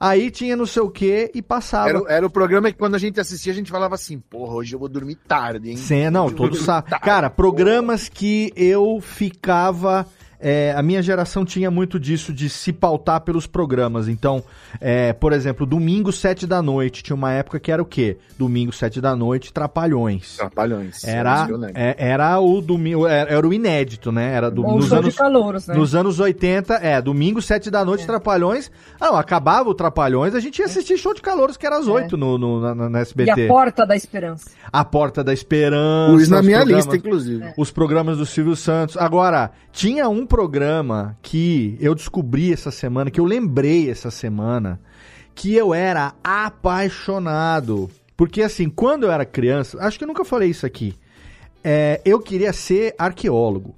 aí 0.00 0.30
tinha 0.30 0.56
não 0.56 0.64
sei 0.64 0.82
o 0.82 0.90
que 0.90 1.30
e 1.34 1.42
passava. 1.42 1.90
Era, 1.90 2.02
era 2.08 2.26
o 2.26 2.30
programa 2.30 2.72
que 2.72 2.78
quando 2.78 2.94
a 2.94 2.98
gente 2.98 3.20
assistia, 3.20 3.52
a 3.52 3.54
gente 3.54 3.70
falava 3.70 3.94
assim, 3.94 4.18
porra, 4.18 4.54
hoje 4.54 4.74
eu 4.74 4.78
vou 4.78 4.88
dormir 4.88 5.16
tarde, 5.16 5.70
hein? 5.70 5.76
Sim, 5.76 6.08
não, 6.08 6.30
dormir 6.30 6.64
tarde, 6.64 7.04
Cara, 7.04 7.28
programas 7.28 8.08
que 8.08 8.50
eu 8.56 8.98
ficava. 9.02 10.06
É, 10.40 10.72
a 10.76 10.82
minha 10.82 11.02
geração 11.02 11.44
tinha 11.44 11.70
muito 11.70 11.98
disso, 12.00 12.32
de 12.32 12.48
se 12.48 12.72
pautar 12.72 13.20
pelos 13.20 13.46
programas. 13.46 14.08
Então, 14.08 14.42
é, 14.80 15.12
por 15.12 15.32
exemplo, 15.32 15.66
domingo, 15.66 16.12
sete 16.12 16.46
da 16.46 16.62
noite. 16.62 17.02
Tinha 17.02 17.14
uma 17.16 17.32
época 17.32 17.60
que 17.60 17.70
era 17.70 17.82
o 17.82 17.84
quê? 17.84 18.16
Domingo, 18.38 18.72
sete 18.72 19.00
da 19.00 19.14
noite, 19.14 19.52
Trapalhões. 19.52 20.36
Trapalhões. 20.36 21.04
Era, 21.04 21.46
eu 21.48 21.56
lembro. 21.56 21.78
é- 21.78 21.94
era 21.98 22.40
o 22.40 22.60
domingo, 22.60 23.06
era, 23.06 23.30
era 23.30 23.46
o 23.46 23.52
inédito, 23.52 24.10
né? 24.10 24.32
Era 24.34 24.50
do, 24.50 24.64
Ou 24.64 24.76
nos 24.76 24.86
show 24.88 24.98
anos 24.98 25.12
de 25.12 25.18
calouros, 25.18 25.66
né? 25.66 25.74
nos 25.74 25.94
anos 25.94 26.18
80, 26.20 26.74
é, 26.74 27.00
domingo, 27.02 27.42
sete 27.42 27.70
da 27.70 27.84
noite, 27.84 28.06
Trapalhões. 28.06 28.70
Ah, 29.00 29.06
não, 29.08 29.16
acabava 29.16 29.68
o 29.68 29.74
Trapalhões, 29.74 30.34
a 30.34 30.40
gente 30.40 30.58
ia 30.60 30.66
assistir 30.66 30.96
show 30.96 31.12
de 31.14 31.20
calouros, 31.20 31.56
que 31.56 31.66
era 31.66 31.78
às 31.78 31.86
oito 31.88 32.16
no, 32.16 32.38
no, 32.38 32.60
na, 32.60 32.88
na 32.88 32.98
E 32.98 33.02
SBT. 33.02 33.44
a 33.44 33.48
Porta 33.48 33.86
da 33.86 33.96
Esperança. 33.96 34.50
A 34.72 34.84
Porta 34.84 35.22
da 35.24 35.32
Esperança. 35.32 36.12
Pus 36.12 36.28
na 36.28 36.42
minha 36.42 36.64
lista, 36.64 36.96
inclusive. 36.96 37.42
É. 37.44 37.54
Os 37.56 37.70
programas 37.70 38.18
do 38.18 38.26
Silvio 38.26 38.56
Santos. 38.56 38.96
Agora, 38.96 39.50
tinha 39.72 40.08
um 40.08 40.26
programa 40.30 41.18
que 41.20 41.76
eu 41.80 41.92
descobri 41.92 42.52
essa 42.52 42.70
semana, 42.70 43.10
que 43.10 43.18
eu 43.18 43.24
lembrei 43.24 43.90
essa 43.90 44.12
semana, 44.12 44.80
que 45.34 45.52
eu 45.56 45.74
era 45.74 46.14
apaixonado. 46.22 47.90
Porque 48.16 48.40
assim, 48.40 48.70
quando 48.70 49.04
eu 49.04 49.10
era 49.10 49.24
criança, 49.24 49.76
acho 49.80 49.98
que 49.98 50.04
eu 50.04 50.08
nunca 50.08 50.24
falei 50.24 50.48
isso 50.48 50.64
aqui. 50.64 50.94
é, 51.64 52.00
eu 52.04 52.20
queria 52.20 52.52
ser 52.52 52.94
arqueólogo. 52.96 53.74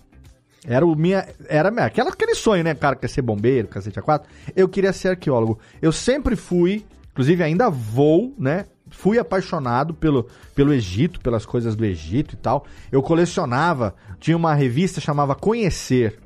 Era 0.64 0.84
o 0.84 0.94
minha. 0.94 1.26
Era 1.48 1.70
aquela, 1.84 2.10
aquele 2.10 2.34
sonho, 2.34 2.62
né? 2.62 2.74
Cara 2.74 2.96
quer 2.96 3.08
ser 3.08 3.22
bombeiro, 3.22 3.66
cacete 3.66 3.98
a 3.98 4.02
quatro. 4.02 4.30
Eu 4.54 4.68
queria 4.68 4.92
ser 4.92 5.08
arqueólogo. 5.08 5.58
Eu 5.80 5.90
sempre 5.90 6.36
fui, 6.36 6.84
inclusive 7.12 7.42
ainda 7.42 7.70
vou, 7.70 8.34
né? 8.38 8.66
Fui 8.90 9.18
apaixonado 9.18 9.94
pelo, 9.94 10.28
pelo 10.54 10.72
Egito, 10.72 11.18
pelas 11.20 11.46
coisas 11.46 11.74
do 11.74 11.84
Egito 11.84 12.34
e 12.34 12.36
tal. 12.36 12.66
Eu 12.92 13.02
colecionava, 13.02 13.94
tinha 14.20 14.36
uma 14.36 14.54
revista 14.54 15.00
chamava 15.00 15.34
Conhecer. 15.34 16.20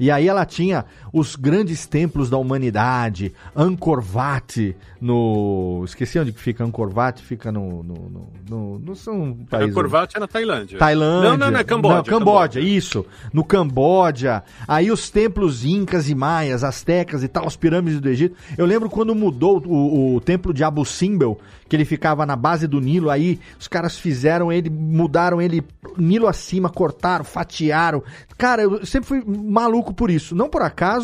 E 0.00 0.10
aí 0.10 0.26
ela 0.26 0.46
tinha 0.46 0.86
os 1.12 1.36
grandes 1.36 1.86
templos 1.86 2.30
da 2.30 2.36
humanidade, 2.36 3.32
Angkor 3.54 4.02
Wat 4.14 4.76
no... 5.00 5.82
Esqueci 5.84 6.18
onde 6.18 6.32
que 6.32 6.40
fica 6.40 6.64
Angkor 6.64 6.92
Wat, 6.94 7.22
fica 7.22 7.50
no... 7.50 7.82
no, 7.82 7.94
no, 7.94 8.32
no, 8.48 8.78
no 8.78 8.96
são 8.96 9.36
países- 9.48 9.74
Corvate 9.74 10.16
é 10.16 10.20
na 10.20 10.26
Tailândia. 10.28 10.78
Tailândia. 10.78 11.30
Não, 11.30 11.36
não, 11.36 11.50
não, 11.50 11.60
é 11.60 11.64
Camboja. 11.64 11.96
Não, 11.96 12.04
Camboja, 12.04 12.60
isso. 12.60 13.06
No 13.32 13.44
Camboja. 13.44 14.42
Aí 14.68 14.90
os 14.90 15.08
templos 15.10 15.64
incas 15.64 16.08
e 16.08 16.14
maias, 16.14 16.62
astecas 16.62 17.22
e 17.22 17.28
tal, 17.28 17.46
as 17.46 17.56
pirâmides 17.56 18.00
do 18.00 18.08
Egito. 18.08 18.36
Eu 18.58 18.66
lembro 18.66 18.90
quando 18.90 19.14
mudou 19.14 19.62
o, 19.66 20.16
o 20.16 20.20
templo 20.20 20.52
de 20.52 20.62
Abu 20.62 20.84
Simbel, 20.84 21.38
que 21.68 21.76
ele 21.76 21.84
ficava 21.84 22.26
na 22.26 22.34
base 22.36 22.66
do 22.66 22.80
Nilo, 22.80 23.10
aí 23.10 23.38
os 23.58 23.68
caras 23.68 23.96
fizeram 23.96 24.52
ele, 24.52 24.68
mudaram 24.68 25.40
ele 25.40 25.64
Nilo 25.96 26.26
acima, 26.26 26.68
cortaram, 26.68 27.24
fatiaram. 27.24 28.02
Cara, 28.36 28.62
eu 28.62 28.84
sempre 28.84 29.08
fui 29.08 29.22
maluco 29.24 29.94
por 29.94 30.10
isso. 30.10 30.34
Não 30.34 30.48
por 30.48 30.62
acaso, 30.62 30.99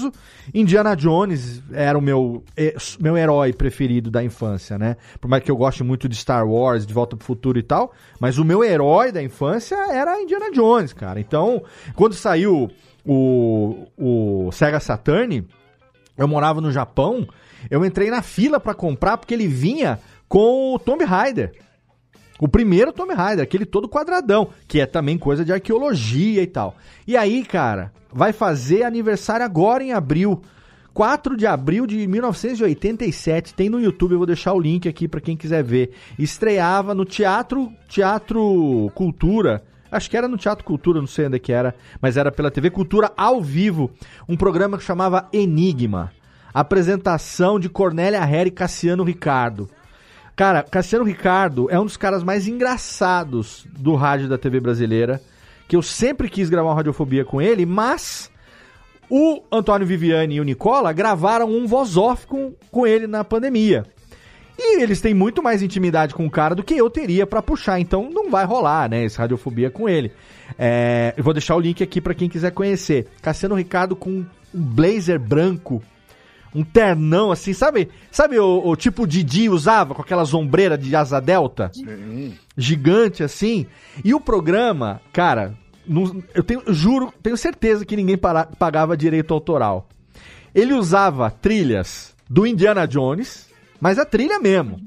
Indiana 0.54 0.94
Jones 0.94 1.62
era 1.72 1.98
o 1.98 2.00
meu, 2.00 2.42
meu 3.00 3.16
herói 3.16 3.52
preferido 3.52 4.10
da 4.10 4.22
infância, 4.22 4.78
né? 4.78 4.96
Por 5.20 5.28
mais 5.28 5.42
que 5.42 5.50
eu 5.50 5.56
goste 5.56 5.82
muito 5.82 6.08
de 6.08 6.16
Star 6.16 6.46
Wars, 6.46 6.86
de 6.86 6.94
Volta 6.94 7.16
pro 7.16 7.26
Futuro 7.26 7.58
e 7.58 7.62
tal, 7.62 7.92
mas 8.20 8.38
o 8.38 8.44
meu 8.44 8.64
herói 8.64 9.12
da 9.12 9.22
infância 9.22 9.76
era 9.92 10.20
Indiana 10.20 10.50
Jones, 10.50 10.92
cara. 10.92 11.20
Então, 11.20 11.62
quando 11.94 12.14
saiu 12.14 12.70
o, 13.04 13.86
o 13.96 14.50
Sega 14.52 14.80
Saturn, 14.80 15.46
eu 16.16 16.26
morava 16.28 16.60
no 16.60 16.72
Japão, 16.72 17.26
eu 17.70 17.84
entrei 17.84 18.10
na 18.10 18.22
fila 18.22 18.58
pra 18.58 18.74
comprar 18.74 19.16
porque 19.16 19.34
ele 19.34 19.46
vinha 19.46 19.98
com 20.28 20.74
o 20.74 20.78
Tomb 20.78 21.04
Raider. 21.04 21.52
O 22.38 22.48
primeiro 22.48 22.92
Tomb 22.92 23.14
Raider, 23.14 23.42
aquele 23.42 23.64
todo 23.64 23.88
quadradão, 23.88 24.48
que 24.68 24.80
é 24.80 24.86
também 24.86 25.16
coisa 25.16 25.44
de 25.44 25.52
arqueologia 25.52 26.42
e 26.42 26.46
tal. 26.46 26.76
E 27.06 27.16
aí, 27.16 27.44
cara, 27.44 27.92
vai 28.12 28.32
fazer 28.32 28.82
aniversário 28.82 29.44
agora 29.44 29.82
em 29.82 29.92
abril. 29.92 30.42
4 30.92 31.36
de 31.36 31.46
abril 31.46 31.86
de 31.86 32.06
1987, 32.06 33.52
tem 33.52 33.68
no 33.68 33.78
YouTube, 33.78 34.12
eu 34.12 34.18
vou 34.18 34.26
deixar 34.26 34.54
o 34.54 34.60
link 34.60 34.88
aqui 34.88 35.06
pra 35.06 35.20
quem 35.20 35.36
quiser 35.36 35.62
ver. 35.62 35.92
Estreava 36.18 36.94
no 36.94 37.04
Teatro, 37.04 37.70
Teatro 37.86 38.90
Cultura, 38.94 39.62
acho 39.92 40.08
que 40.08 40.16
era 40.16 40.26
no 40.26 40.38
Teatro 40.38 40.64
Cultura, 40.64 40.98
não 40.98 41.06
sei 41.06 41.26
onde 41.26 41.36
é 41.36 41.38
que 41.38 41.52
era, 41.52 41.74
mas 42.00 42.16
era 42.16 42.32
pela 42.32 42.50
TV 42.50 42.70
Cultura 42.70 43.12
ao 43.14 43.42
vivo, 43.42 43.90
um 44.26 44.38
programa 44.38 44.78
que 44.78 44.84
chamava 44.84 45.28
Enigma. 45.34 46.12
Apresentação 46.54 47.60
de 47.60 47.68
Cornélia 47.68 48.20
Herr 48.20 48.46
e 48.46 48.50
Cassiano 48.50 49.04
Ricardo. 49.04 49.68
Cara, 50.36 50.62
Cassiano 50.62 51.02
Ricardo 51.02 51.66
é 51.70 51.80
um 51.80 51.86
dos 51.86 51.96
caras 51.96 52.22
mais 52.22 52.46
engraçados 52.46 53.66
do 53.72 53.94
rádio 53.94 54.28
da 54.28 54.36
TV 54.36 54.60
brasileira, 54.60 55.18
que 55.66 55.74
eu 55.74 55.80
sempre 55.80 56.28
quis 56.28 56.50
gravar 56.50 56.68
uma 56.68 56.74
radiofobia 56.74 57.24
com 57.24 57.40
ele, 57.40 57.64
mas 57.64 58.30
o 59.08 59.42
Antônio 59.50 59.86
Viviani 59.86 60.34
e 60.34 60.40
o 60.40 60.44
Nicola 60.44 60.92
gravaram 60.92 61.50
um 61.50 61.66
voz 61.66 61.96
off 61.96 62.26
com, 62.26 62.52
com 62.70 62.86
ele 62.86 63.06
na 63.06 63.24
pandemia. 63.24 63.84
E 64.58 64.82
eles 64.82 65.00
têm 65.00 65.14
muito 65.14 65.42
mais 65.42 65.62
intimidade 65.62 66.14
com 66.14 66.26
o 66.26 66.30
cara 66.30 66.54
do 66.54 66.62
que 66.62 66.76
eu 66.76 66.90
teria 66.90 67.26
pra 67.26 67.40
puxar, 67.40 67.80
então 67.80 68.10
não 68.10 68.30
vai 68.30 68.44
rolar, 68.44 68.90
né, 68.90 69.04
esse 69.04 69.16
radiofobia 69.16 69.70
com 69.70 69.88
ele. 69.88 70.12
É, 70.58 71.14
eu 71.16 71.24
vou 71.24 71.32
deixar 71.32 71.56
o 71.56 71.60
link 71.60 71.82
aqui 71.82 71.98
pra 71.98 72.14
quem 72.14 72.28
quiser 72.28 72.50
conhecer. 72.50 73.06
Cassiano 73.22 73.54
Ricardo 73.54 73.96
com 73.96 74.10
um 74.10 74.26
blazer 74.52 75.18
branco, 75.18 75.82
um 76.56 76.64
ternão 76.64 77.30
assim, 77.30 77.52
sabe? 77.52 77.88
Sabe 78.10 78.38
o, 78.38 78.62
o 78.66 78.74
tipo 78.76 79.02
o 79.02 79.06
Didi 79.06 79.48
usava 79.48 79.94
com 79.94 80.00
aquela 80.02 80.24
sombreira 80.24 80.78
de 80.78 80.96
asa 80.96 81.20
delta? 81.20 81.70
Gigante 82.56 83.22
assim. 83.22 83.66
E 84.02 84.14
o 84.14 84.20
programa, 84.20 85.00
cara, 85.12 85.54
não- 85.86 86.22
eu 86.34 86.42
tenho, 86.42 86.62
eu 86.66 86.72
juro, 86.72 87.12
tenho 87.22 87.36
certeza 87.36 87.84
que 87.84 87.94
ninguém 87.94 88.16
para- 88.16 88.46
pagava 88.46 88.96
direito 88.96 89.34
autoral. 89.34 89.86
Ele 90.54 90.72
usava 90.72 91.30
trilhas 91.30 92.14
do 92.28 92.46
Indiana 92.46 92.86
Jones, 92.86 93.48
mas 93.80 93.98
a 93.98 94.04
trilha 94.06 94.40
mesmo. 94.40 94.80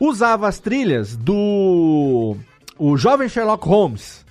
Usava 0.00 0.48
as 0.48 0.58
trilhas 0.58 1.16
do 1.16 2.36
o 2.78 2.96
jovem 2.96 3.28
Sherlock 3.28 3.66
Holmes. 3.68 4.25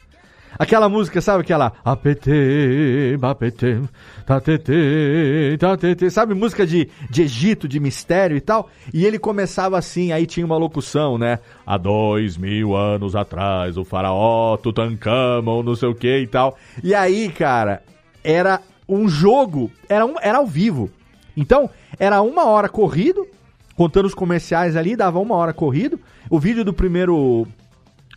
Aquela 0.58 0.88
música, 0.88 1.20
sabe 1.20 1.41
aquela 1.41 1.74
APT, 1.84 3.18
APT, 3.22 3.82
tatete, 4.26 5.58
tatete, 5.60 6.10
sabe 6.10 6.34
música 6.34 6.66
de, 6.66 6.89
de 7.10 7.24
Egito, 7.24 7.68
de 7.68 7.78
mistério 7.78 8.38
e 8.38 8.41
tal? 8.41 8.70
E 8.93 9.06
ele 9.06 9.20
começava 9.20 9.78
assim, 9.78 10.14
aí 10.14 10.26
tinha 10.26 10.45
uma 10.45 10.58
locução, 10.58 11.18
né? 11.18 11.39
Há 11.66 11.78
dois 11.78 12.38
mil 12.38 12.74
anos 12.74 13.18
atrás, 13.18 13.78
o 13.78 13.84
faraó 13.84 14.56
Tutankhamon, 14.56 15.62
não 15.62 15.76
sei 15.76 15.89
o 15.89 15.95
que 15.95 16.20
e 16.20 16.28
tal. 16.28 16.58
E 16.82 16.95
aí, 16.95 17.30
cara, 17.30 17.84
era 18.24 18.62
um 18.88 19.10
jogo, 19.10 19.70
era, 19.89 20.06
um, 20.06 20.16
era 20.22 20.38
ao 20.38 20.47
vivo. 20.47 20.89
Então, 21.36 21.70
era 21.99 22.22
uma 22.22 22.45
hora 22.45 22.70
corrido, 22.70 23.28
contando 23.76 24.06
os 24.06 24.16
comerciais 24.16 24.78
ali, 24.78 24.95
dava 24.95 25.20
uma 25.20 25.36
hora 25.36 25.53
corrido. 25.53 25.99
O 26.30 26.39
vídeo 26.39 26.64
do 26.64 26.74
primeiro 26.74 27.45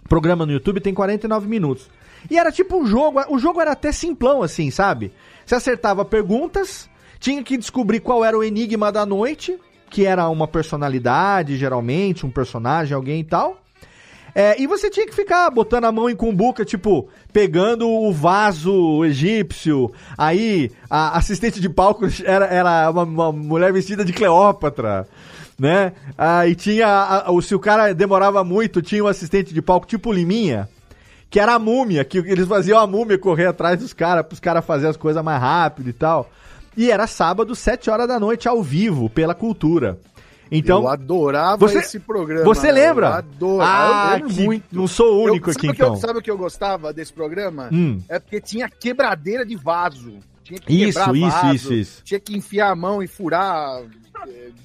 programa 0.08 0.46
no 0.46 0.52
YouTube 0.52 0.80
tem 0.80 0.94
49 0.94 1.48
minutos. 1.48 1.88
E 2.30 2.38
era 2.38 2.50
tipo 2.52 2.76
um 2.78 2.86
jogo, 2.86 3.20
o 3.28 3.38
jogo 3.38 3.60
era 3.60 3.72
até 3.72 3.92
simplão 3.92 4.42
assim, 4.42 4.70
sabe? 4.70 5.12
Você 5.46 5.54
acertava 5.54 6.04
perguntas, 6.04 6.88
tinha 7.18 7.42
que 7.42 7.56
descobrir 7.56 8.00
qual 8.00 8.24
era 8.24 8.36
o 8.36 8.44
enigma 8.44 8.90
da 8.92 9.04
noite, 9.06 9.56
que 9.90 10.04
era 10.04 10.28
uma 10.28 10.46
personalidade, 10.46 11.56
geralmente, 11.56 12.26
um 12.26 12.30
personagem, 12.30 12.94
alguém 12.94 13.20
e 13.20 13.24
tal. 13.24 13.58
É, 14.34 14.60
e 14.60 14.66
você 14.66 14.90
tinha 14.90 15.06
que 15.06 15.14
ficar 15.14 15.50
botando 15.50 15.86
a 15.86 15.90
mão 15.92 16.08
em 16.08 16.14
cumbuca, 16.14 16.64
tipo, 16.64 17.08
pegando 17.32 17.88
o 17.88 18.12
vaso 18.12 19.04
egípcio. 19.04 19.90
Aí, 20.16 20.70
a 20.88 21.16
assistente 21.16 21.60
de 21.60 21.68
palco 21.68 22.04
era, 22.24 22.44
era 22.46 22.90
uma, 22.90 23.02
uma 23.04 23.32
mulher 23.32 23.72
vestida 23.72 24.04
de 24.04 24.12
Cleópatra, 24.12 25.08
né? 25.58 25.92
Aí 26.16 26.54
tinha, 26.54 26.86
a- 26.86 27.30
o, 27.32 27.40
se 27.40 27.54
o 27.54 27.58
cara 27.58 27.92
demorava 27.94 28.44
muito, 28.44 28.82
tinha 28.82 29.02
um 29.02 29.08
assistente 29.08 29.52
de 29.52 29.62
palco 29.62 29.86
tipo 29.86 30.12
Liminha, 30.12 30.68
que 31.30 31.38
era 31.38 31.54
a 31.54 31.58
múmia, 31.58 32.04
que 32.04 32.18
eles 32.18 32.46
faziam 32.48 32.78
a 32.78 32.86
múmia 32.86 33.18
correr 33.18 33.46
atrás 33.46 33.78
dos 33.80 33.92
caras, 33.92 34.24
pros 34.26 34.40
caras 34.40 34.64
fazerem 34.64 34.90
as 34.90 34.96
coisas 34.96 35.22
mais 35.22 35.40
rápido 35.40 35.88
e 35.90 35.92
tal. 35.92 36.30
E 36.76 36.90
era 36.90 37.06
sábado, 37.06 37.54
7 37.54 37.90
horas 37.90 38.06
da 38.08 38.18
noite, 38.20 38.48
ao 38.48 38.62
vivo, 38.62 39.10
pela 39.10 39.34
cultura. 39.34 39.98
Então, 40.50 40.82
eu 40.82 40.88
adorava 40.88 41.58
você- 41.58 41.78
esse 41.80 42.00
programa. 42.00 42.44
você 42.44 42.72
lembra? 42.72 43.06
Eu 43.08 43.12
adorava. 43.12 44.12
Ah, 44.14 44.18
eu 44.18 44.26
que- 44.28 44.42
muito. 44.44 44.64
não 44.72 44.86
sou 44.86 45.16
o 45.16 45.26
Eu- 45.26 45.32
único 45.32 45.52
sabe 45.52 45.58
aqui, 45.58 45.70
o 45.72 45.74
que 45.76 45.82
eu- 45.82 45.86
então. 45.88 45.96
sabe 46.00 46.18
o 46.18 46.22
que 46.22 46.30
eu 46.30 46.38
gostava 46.38 46.90
desse 46.92 47.12
programa? 47.12 47.68
Hum. 47.70 48.00
É 48.08 48.18
porque 48.18 48.40
tinha 48.40 48.68
quebradeira 48.68 49.44
de 49.44 49.56
vaso. 49.56 50.14
Tinha 50.42 50.58
que 50.58 50.72
Isso, 50.72 50.98
isso, 50.98 51.30
vaso, 51.30 51.54
isso, 51.54 51.72
isso. 51.74 52.02
Tinha 52.04 52.18
que 52.18 52.34
enfiar 52.34 52.70
a 52.70 52.74
mão 52.74 53.02
e 53.02 53.06
furar 53.06 53.82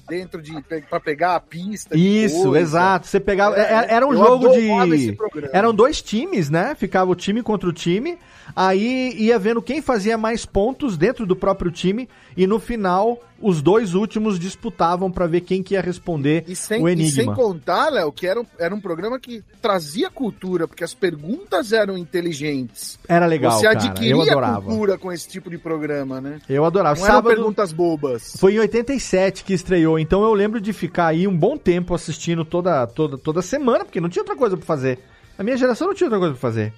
dentro 0.08 0.42
de. 0.42 0.52
pra 0.88 1.00
pegar 1.00 1.36
a 1.36 1.40
pista. 1.40 1.96
Isso, 1.96 2.44
coisa. 2.44 2.60
exato. 2.60 3.06
Você 3.06 3.20
pegava. 3.20 3.56
É, 3.56 3.72
Era, 3.72 3.86
era 3.86 4.06
um 4.06 4.12
eu 4.12 4.18
jogo 4.18 4.48
de. 4.50 5.16
Eram 5.52 5.74
dois 5.74 6.00
times, 6.02 6.50
né? 6.50 6.74
Ficava 6.74 7.10
o 7.10 7.14
time 7.14 7.42
contra 7.42 7.68
o 7.68 7.72
time. 7.72 8.18
Aí 8.54 9.14
ia 9.16 9.38
vendo 9.38 9.62
quem 9.62 9.80
fazia 9.80 10.18
mais 10.18 10.44
pontos 10.44 10.96
dentro 10.96 11.26
do 11.26 11.34
próprio 11.34 11.70
time. 11.70 12.08
E 12.36 12.46
no 12.46 12.58
final, 12.58 13.20
os 13.40 13.60
dois 13.60 13.94
últimos 13.94 14.38
disputavam 14.38 15.10
pra 15.10 15.26
ver 15.26 15.40
quem 15.42 15.62
que 15.62 15.74
ia 15.74 15.80
responder 15.80 16.44
E 16.46 16.54
sem, 16.56 16.82
o 16.82 16.88
e 16.88 16.96
sem 16.96 17.24
enigma. 17.24 17.34
contar, 17.34 17.90
Léo, 17.90 18.10
que 18.12 18.26
era 18.26 18.40
um, 18.40 18.46
era 18.58 18.74
um 18.74 18.80
programa 18.80 19.18
que 19.18 19.42
trazia 19.60 20.08
cultura, 20.08 20.66
porque 20.68 20.84
as 20.84 20.94
perguntas 20.94 21.72
eram 21.72 21.98
inteligentes. 21.98 22.98
Era 23.08 23.26
legal, 23.26 23.52
Você 23.52 23.66
cara. 23.66 23.78
adquiria 23.78 24.12
Eu 24.12 24.22
adorava. 24.22 24.62
cultura 24.62 24.96
com 24.98 25.12
esse 25.12 25.28
tipo 25.28 25.50
de 25.50 25.58
programa, 25.58 26.20
né? 26.20 26.38
Eu 26.48 26.64
adorava. 26.64 26.98
Não 26.98 27.04
eram 27.06 27.14
Sábado- 27.16 27.34
perguntas 27.34 27.72
bobas. 27.72 28.36
Foi 28.38 28.54
em 28.54 28.58
87 28.60 29.44
que 29.44 29.52
estreou, 29.52 29.98
então 29.98 30.22
eu 30.22 30.32
lembro 30.32 30.60
de 30.60 30.72
ficar 30.72 31.08
aí 31.08 31.26
um 31.26 31.36
bom 31.36 31.56
tempo 31.56 31.94
assistindo 31.94 32.44
toda, 32.44 32.86
toda, 32.86 33.18
toda 33.18 33.42
semana, 33.42 33.84
porque 33.84 34.00
não 34.00 34.08
tinha 34.08 34.22
outra 34.22 34.36
coisa 34.36 34.56
pra 34.56 34.64
fazer. 34.66 34.98
A 35.36 35.42
minha 35.42 35.56
geração 35.56 35.88
não 35.88 35.94
tinha 35.94 36.06
outra 36.06 36.18
coisa 36.18 36.34
pra 36.34 36.40
fazer. 36.40 36.72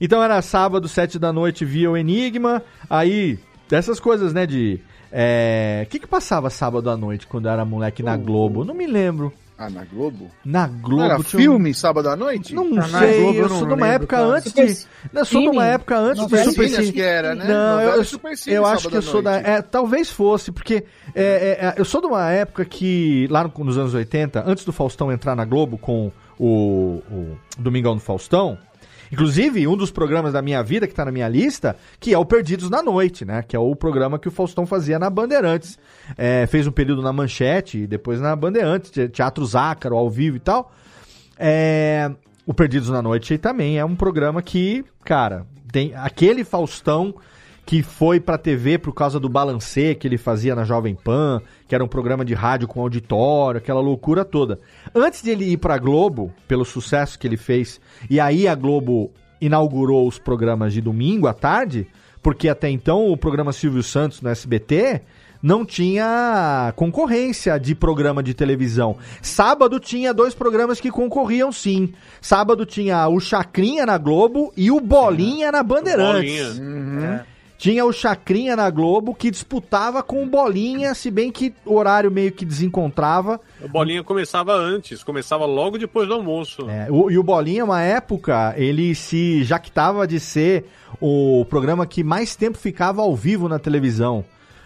Então 0.00 0.22
era 0.22 0.42
sábado, 0.42 0.88
7 0.88 1.18
da 1.18 1.32
noite, 1.32 1.64
via 1.64 1.90
o 1.90 1.96
Enigma, 1.96 2.62
aí, 2.90 3.38
dessas 3.68 4.00
coisas, 4.00 4.32
né, 4.34 4.44
de... 4.46 4.80
é, 5.12 5.82
O 5.86 5.90
que 5.90 5.98
que 5.98 6.06
passava 6.06 6.48
sábado 6.50 6.88
à 6.90 6.96
noite 6.96 7.26
quando 7.26 7.46
eu 7.46 7.52
era 7.52 7.64
moleque 7.64 8.02
na 8.02 8.16
Globo? 8.16 8.64
Não 8.64 8.74
me 8.74 8.86
lembro. 8.86 9.32
Ah, 9.58 9.70
na 9.70 9.84
Globo? 9.84 10.28
Na 10.44 10.66
Globo 10.66 11.02
Era 11.04 11.14
tinha 11.18 11.20
um- 11.20 11.42
filme 11.42 11.74
sábado 11.74 12.08
à 12.08 12.16
noite? 12.16 12.52
Não 12.52 12.64
Ah, 12.78 12.88
na 12.88 12.98
sei, 12.98 13.20
Globo 13.22 13.38
eu 13.38 13.48
sou 13.50 13.66
de 13.68 13.74
uma 13.74 13.86
época 13.88 14.16
cara. 14.16 14.28
antes 14.28 14.52
de... 14.52 14.86
Eu 15.14 15.24
sou 15.24 15.40
de 15.42 15.48
uma 15.50 15.66
época 15.66 15.98
antes 15.98 16.16
do 16.18 16.22
Super 16.36 16.44
Super 16.46 16.68
Cine, 16.70 16.92
que 16.92 17.00
era, 17.00 17.34
né? 17.34 17.44
Não, 17.46 17.72
Novela 17.76 17.96
eu, 17.96 18.04
Super 18.04 18.36
Cine, 18.36 18.56
eu 18.56 18.66
acho 18.66 18.88
que 18.88 18.96
eu 18.96 19.02
sou 19.02 19.22
da... 19.22 19.36
É, 19.36 19.62
talvez 19.62 20.10
fosse, 20.10 20.50
porque 20.50 20.84
é, 21.14 21.22
é, 21.22 21.66
é, 21.66 21.74
eu 21.76 21.84
sou 21.84 22.00
de 22.00 22.08
uma 22.08 22.28
época 22.32 22.64
que, 22.64 23.28
lá 23.30 23.44
no- 23.44 23.64
nos 23.64 23.78
anos 23.78 23.94
80, 23.94 24.42
antes 24.44 24.64
do 24.64 24.72
Faustão 24.72 25.12
entrar 25.12 25.36
na 25.36 25.44
Globo 25.44 25.78
com 25.78 26.10
o, 26.40 27.00
o 27.08 27.36
Domingão 27.56 27.94
do 27.94 28.00
Faustão, 28.00 28.58
inclusive 29.12 29.66
um 29.68 29.76
dos 29.76 29.90
programas 29.90 30.32
da 30.32 30.40
minha 30.40 30.62
vida 30.62 30.86
que 30.88 30.94
tá 30.94 31.04
na 31.04 31.12
minha 31.12 31.28
lista, 31.28 31.76
que 32.00 32.14
é 32.14 32.18
o 32.18 32.24
Perdidos 32.24 32.70
na 32.70 32.82
Noite, 32.82 33.24
né? 33.24 33.42
Que 33.46 33.54
é 33.54 33.58
o 33.58 33.76
programa 33.76 34.18
que 34.18 34.28
o 34.28 34.30
Faustão 34.30 34.64
fazia 34.66 34.98
na 34.98 35.10
Bandeirantes. 35.10 35.78
É, 36.16 36.46
fez 36.46 36.66
um 36.66 36.72
período 36.72 37.02
na 37.02 37.12
Manchete 37.12 37.78
e 37.78 37.86
depois 37.86 38.20
na 38.20 38.34
Bandeirantes, 38.34 38.90
te- 38.90 39.08
Teatro 39.08 39.44
Zácaro, 39.44 39.96
ao 39.96 40.08
vivo 40.10 40.36
e 40.36 40.40
tal. 40.40 40.72
É, 41.38 42.10
o 42.46 42.54
Perdidos 42.54 42.88
na 42.88 43.02
Noite 43.02 43.36
também 43.38 43.78
é 43.78 43.84
um 43.84 43.94
programa 43.94 44.40
que, 44.42 44.84
cara, 45.04 45.46
tem 45.70 45.92
aquele 45.94 46.44
Faustão 46.44 47.14
que 47.64 47.82
foi 47.82 48.20
pra 48.20 48.36
TV 48.36 48.78
por 48.78 48.92
causa 48.92 49.20
do 49.20 49.28
balancê 49.28 49.94
que 49.94 50.06
ele 50.06 50.18
fazia 50.18 50.54
na 50.54 50.64
Jovem 50.64 50.94
Pan, 50.94 51.40
que 51.66 51.74
era 51.74 51.84
um 51.84 51.88
programa 51.88 52.24
de 52.24 52.34
rádio 52.34 52.68
com 52.68 52.80
auditório, 52.80 53.58
aquela 53.58 53.80
loucura 53.80 54.24
toda. 54.24 54.58
Antes 54.94 55.22
de 55.22 55.30
ele 55.30 55.44
ir 55.44 55.56
pra 55.56 55.78
Globo, 55.78 56.32
pelo 56.48 56.64
sucesso 56.64 57.18
que 57.18 57.26
ele 57.26 57.36
fez, 57.36 57.80
e 58.10 58.18
aí 58.20 58.48
a 58.48 58.54
Globo 58.54 59.10
inaugurou 59.40 60.06
os 60.06 60.18
programas 60.18 60.72
de 60.72 60.80
domingo 60.80 61.26
à 61.26 61.34
tarde, 61.34 61.86
porque 62.22 62.48
até 62.48 62.68
então 62.68 63.10
o 63.10 63.16
programa 63.16 63.52
Silvio 63.52 63.82
Santos 63.82 64.20
no 64.20 64.28
SBT 64.28 65.02
não 65.42 65.64
tinha 65.64 66.72
concorrência 66.76 67.58
de 67.58 67.74
programa 67.74 68.22
de 68.22 68.32
televisão. 68.32 68.96
Sábado 69.20 69.80
tinha 69.80 70.14
dois 70.14 70.34
programas 70.34 70.80
que 70.80 70.90
concorriam 70.90 71.50
sim. 71.50 71.92
Sábado 72.20 72.64
tinha 72.64 73.08
o 73.08 73.18
Chacrinha 73.18 73.84
na 73.84 73.98
Globo 73.98 74.52
e 74.56 74.70
o 74.70 74.80
Bolinha 74.80 75.50
na 75.50 75.64
Bandeirantes. 75.64 76.58
Bolinha. 76.58 77.31
Tinha 77.62 77.84
o 77.84 77.92
Chacrinha 77.92 78.56
na 78.56 78.68
Globo 78.70 79.14
que 79.14 79.30
disputava 79.30 80.02
com 80.02 80.24
o 80.24 80.26
Bolinha, 80.26 80.96
se 80.96 81.12
bem 81.12 81.30
que 81.30 81.54
o 81.64 81.76
horário 81.76 82.10
meio 82.10 82.32
que 82.32 82.44
desencontrava. 82.44 83.40
A 83.64 83.68
bolinha 83.68 84.02
começava 84.02 84.52
antes, 84.52 85.04
começava 85.04 85.46
logo 85.46 85.78
depois 85.78 86.08
do 86.08 86.14
almoço. 86.14 86.68
É, 86.68 86.88
o- 86.90 87.08
e 87.08 87.16
o 87.16 87.22
Bolinha, 87.22 87.64
uma 87.64 87.80
época, 87.80 88.52
ele 88.56 88.96
se 88.96 89.44
jactava 89.44 90.08
de 90.08 90.18
ser 90.18 90.64
o 91.00 91.46
programa 91.48 91.86
que 91.86 92.02
mais 92.02 92.34
tempo 92.34 92.58
ficava 92.58 93.00
ao 93.00 93.14
vivo 93.14 93.48
na 93.48 93.60
televisão. 93.60 94.24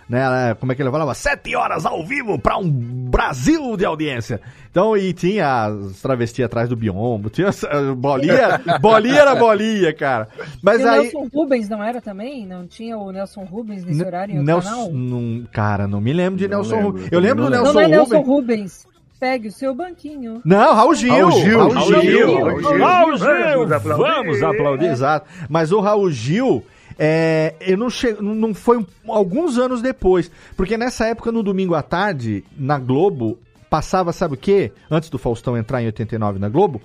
Né, 0.09 0.21
Ela- 0.21 0.55
como 0.55 0.71
é 0.71 0.75
que 0.77 0.83
ele 0.83 0.91
falava? 0.91 1.15
Sete 1.15 1.57
horas 1.57 1.85
ao 1.85 2.07
vivo 2.07 2.39
para 2.39 2.57
um 2.59 2.71
Brasil 2.71 3.77
de 3.77 3.85
audiência. 3.85 4.41
Então, 4.71 4.97
e 4.97 5.13
tinha 5.13 5.65
as 5.65 6.01
travestis 6.01 6.45
atrás 6.45 6.69
do 6.69 6.77
biombo, 6.77 7.29
tinha 7.29 7.49
as- 7.49 7.65
bolinha, 7.97 8.61
bolinha 8.81 9.21
era 9.21 9.35
bolinha, 9.35 9.93
cara. 9.93 10.29
Mas 10.63 10.81
e 10.81 10.85
o 10.85 10.89
aí... 10.89 11.03
Nelson 11.03 11.29
Rubens 11.35 11.69
não 11.69 11.83
era 11.83 12.01
também? 12.01 12.47
Não 12.47 12.67
tinha 12.69 12.97
o 12.97 13.11
Nelson 13.11 13.43
Rubens 13.45 13.85
nesse 13.85 14.05
horário 14.05 14.35
em 14.35 14.39
outro 14.39 14.53
Nelson, 14.53 14.69
canal? 14.71 14.91
não, 14.93 15.45
cara, 15.53 15.89
não 15.89 16.01
me 16.01 16.13
lembro 16.13 16.39
de 16.39 16.47
Nelson 16.47 16.77
lembro, 16.77 16.91
Rubens. 16.93 17.09
Eu 17.11 17.19
lembro 17.21 17.45
do 17.45 17.51
Nelson 17.51 17.65
não, 17.67 17.73
não 17.75 17.81
é 17.81 17.89
Nelson 17.89 18.19
Rubens. 18.21 18.27
Rubens. 18.29 18.87
Pegue 19.19 19.49
o 19.49 19.53
seu 19.53 19.75
banquinho. 19.75 20.43
Não, 20.45 20.75
Raul 20.75 20.95
Gil. 20.95 21.11
Raul 21.11 21.33
Gil. 21.41 21.59
Raul 21.59 21.73
Raul 21.73 21.87
Gil. 21.87 22.03
Gil. 22.03 22.37
Raul 22.45 22.61
Gil. 22.61 22.79
Raul 22.79 23.17
Gil. 23.17 23.27
Vamos 23.27 23.73
aplaudir. 23.73 24.03
Vamos 24.05 24.43
aplaudir, 24.43 24.87
exato. 24.91 25.27
Mas 25.49 25.73
o 25.73 25.81
Raul 25.81 26.11
Gil, 26.11 26.63
é, 26.99 27.55
eu 27.61 27.77
não 27.77 27.91
che... 27.91 28.17
não 28.21 28.55
foi 28.55 28.79
um- 28.79 28.87
alguns 29.09 29.59
anos 29.59 29.83
depois. 29.83 30.31
Porque 30.57 30.77
nessa 30.77 31.07
época, 31.07 31.31
no 31.33 31.43
domingo 31.43 31.75
à 31.75 31.83
tarde, 31.83 32.45
na 32.57 32.79
Globo, 32.79 33.39
passava, 33.69 34.13
sabe 34.13 34.35
o 34.35 34.39
quê? 34.39 34.73
Antes 34.91 35.11
do 35.11 35.19
Faustão 35.19 35.57
entrar 35.57 35.83
em 35.83 35.87
89 35.87 36.39
na 36.39 36.49
Globo, 36.49 36.81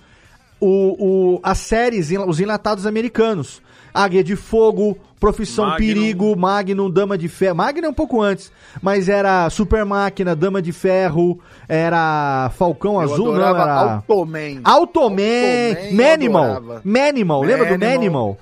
o, 0.60 1.36
o- 1.36 1.40
as 1.44 1.58
séries, 1.60 2.10
os 2.28 2.40
enlatados 2.40 2.86
americanos. 2.86 3.62
Águia 3.94 4.24
de 4.24 4.38
Fogo, 4.38 4.98
Profissão 5.20 5.66
Magnum. 5.66 5.78
Perigo, 5.86 6.36
Magnum, 6.38 6.90
Dama 6.90 7.18
de 7.18 7.28
Ferro. 7.28 7.56
Magnum 7.58 7.88
é 7.88 7.90
um 7.90 7.94
pouco 7.94 8.22
antes, 8.22 8.50
mas 8.82 9.10
era 9.10 9.50
Super 9.50 9.84
Máquina, 9.84 10.34
Dama 10.34 10.62
de 10.62 10.72
Ferro, 10.72 11.38
era 11.68 12.50
Falcão 12.58 12.94
Eu 12.94 13.02
Azul, 13.02 13.34
não, 13.34 13.36
era... 13.36 13.74
Automan. 13.98 14.62
Automan, 14.64 15.22
Automan, 15.24 15.92
Manimal. 15.94 16.62
Manimal, 16.86 17.42
lembra 17.44 17.66
do 17.66 17.78
Manimal. 17.86 18.38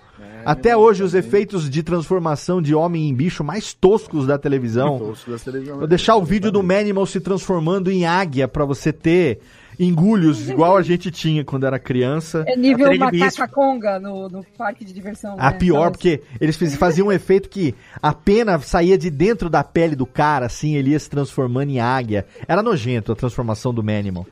Até 0.46 0.76
hoje 0.76 1.04
os 1.04 1.14
efeitos 1.14 1.70
de 1.70 1.84
transformação 1.84 2.62
de 2.62 2.74
homem 2.74 3.10
em 3.10 3.14
bicho 3.14 3.44
mais 3.44 3.74
toscos 3.74 4.28
da 4.28 4.38
televisão. 4.38 5.00
Tosco 5.00 5.32
das 5.32 5.44
televisões. 5.44 5.80
Vou 5.80 5.88
deixar 5.88 6.16
o 6.16 6.24
vídeo 6.24 6.52
do 6.52 6.64
Manimal 6.64 7.06
se 7.06 7.20
transformando 7.20 7.92
em 7.92 8.06
águia 8.06 8.48
pra 8.48 8.66
você 8.66 8.92
ter 8.92 9.40
engulhos 9.80 10.50
igual 10.50 10.76
a 10.76 10.82
gente 10.82 11.10
tinha 11.10 11.44
quando 11.46 11.66
era 11.66 11.80
criança. 11.80 12.44
É 12.46 12.56
nível 12.56 12.96
macaca 12.98 13.48
conga 13.48 13.98
no, 14.00 14.28
no 14.28 14.44
parque 14.58 14.84
de 14.84 14.92
diversão. 14.92 15.36
A 15.40 15.52
né? 15.52 15.58
pior, 15.58 15.80
Então, 15.80 15.92
porque 15.94 16.22
eles 16.42 16.58
faziam 16.76 17.08
um 17.08 17.12
efeito 17.12 17.48
que 17.48 17.74
a 18.02 18.14
pena 18.14 18.60
saía 18.60 18.98
de 18.98 19.10
dentro 19.10 19.50
da 19.50 19.64
pele 19.64 19.96
do 19.96 20.06
cara, 20.06 20.48
assim, 20.48 20.76
ele 20.76 20.92
ia 20.92 21.00
se 21.00 21.10
transformando 21.10 21.70
em 21.70 21.80
águia. 21.80 22.26
Era 22.48 22.62
nojento 22.62 23.14
a 23.14 23.16
transformação 23.16 23.74
do 23.74 23.82
Manimal. 23.82 24.28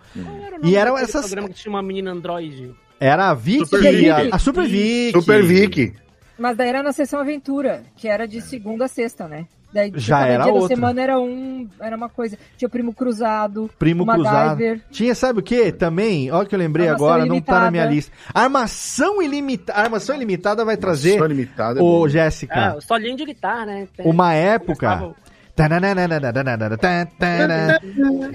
E 0.64 0.76
eram 0.76 0.98
essas. 0.98 1.28
programa 1.28 1.48
que 1.50 1.56
tinha 1.56 1.74
uma 1.74 1.82
menina 1.82 2.12
androide. 2.12 2.76
Era 3.00 3.30
a 3.30 3.34
Vicky, 3.34 3.66
Super 3.66 3.82
Vicky. 3.96 4.10
a, 4.10 4.36
a 4.36 4.40
Super 4.40 4.66
Vicky. 4.68 5.12
Super 5.12 5.44
Vicky. 5.44 5.94
Mas 6.38 6.56
daí 6.58 6.70
era 6.70 6.84
na 6.84 6.92
sessão 6.92 7.20
aventura, 7.20 7.84
que 7.96 8.08
era 8.08 8.28
de 8.28 8.42
segunda 8.42 8.86
a 8.86 8.88
sexta, 8.88 9.28
né? 9.28 9.46
Daí 9.74 9.92
Já 9.96 10.26
era 10.26 10.44
dia 10.46 10.54
outra. 10.54 10.70
da 10.70 10.76
semana 10.76 11.02
era 11.02 11.20
um, 11.20 11.68
era 11.80 11.96
uma 11.98 12.08
coisa. 12.08 12.38
Tinha 12.56 12.68
o 12.68 12.72
Primo 12.72 12.94
Cruzado, 12.94 13.70
Primo 13.78 14.04
o 14.04 14.06
Cruzado. 14.06 14.62
Tinha, 14.90 15.14
sabe 15.14 15.40
o 15.40 15.44
que? 15.44 15.72
Também, 15.74 16.32
olha 16.32 16.48
que 16.48 16.56
eu 16.56 16.60
lembrei 16.60 16.88
Armação 16.88 17.08
agora, 17.08 17.26
não 17.26 17.42
tá 17.42 17.60
na 17.62 17.72
minha 17.72 17.84
ilimitada. 17.84 17.96
lista. 17.96 18.12
Armação 18.34 19.22
ilimitada. 19.22 19.80
Armação 19.80 20.16
ilimitada 20.16 20.64
vai 20.64 20.78
trazer. 20.78 21.18
Só 21.20 21.26
limitada. 21.26 21.80
é 21.80 21.84
Ô, 21.84 22.00
bom. 22.00 22.08
Jéssica, 22.08 22.72
Ah, 22.72 22.76
o 22.78 22.82
solinho 22.82 23.18
de 23.18 23.26
guitarra, 23.26 23.66
né? 23.66 23.88
Tem- 23.96 24.06
uma 24.06 24.34
época 24.34 24.88
Começava- 24.88 25.16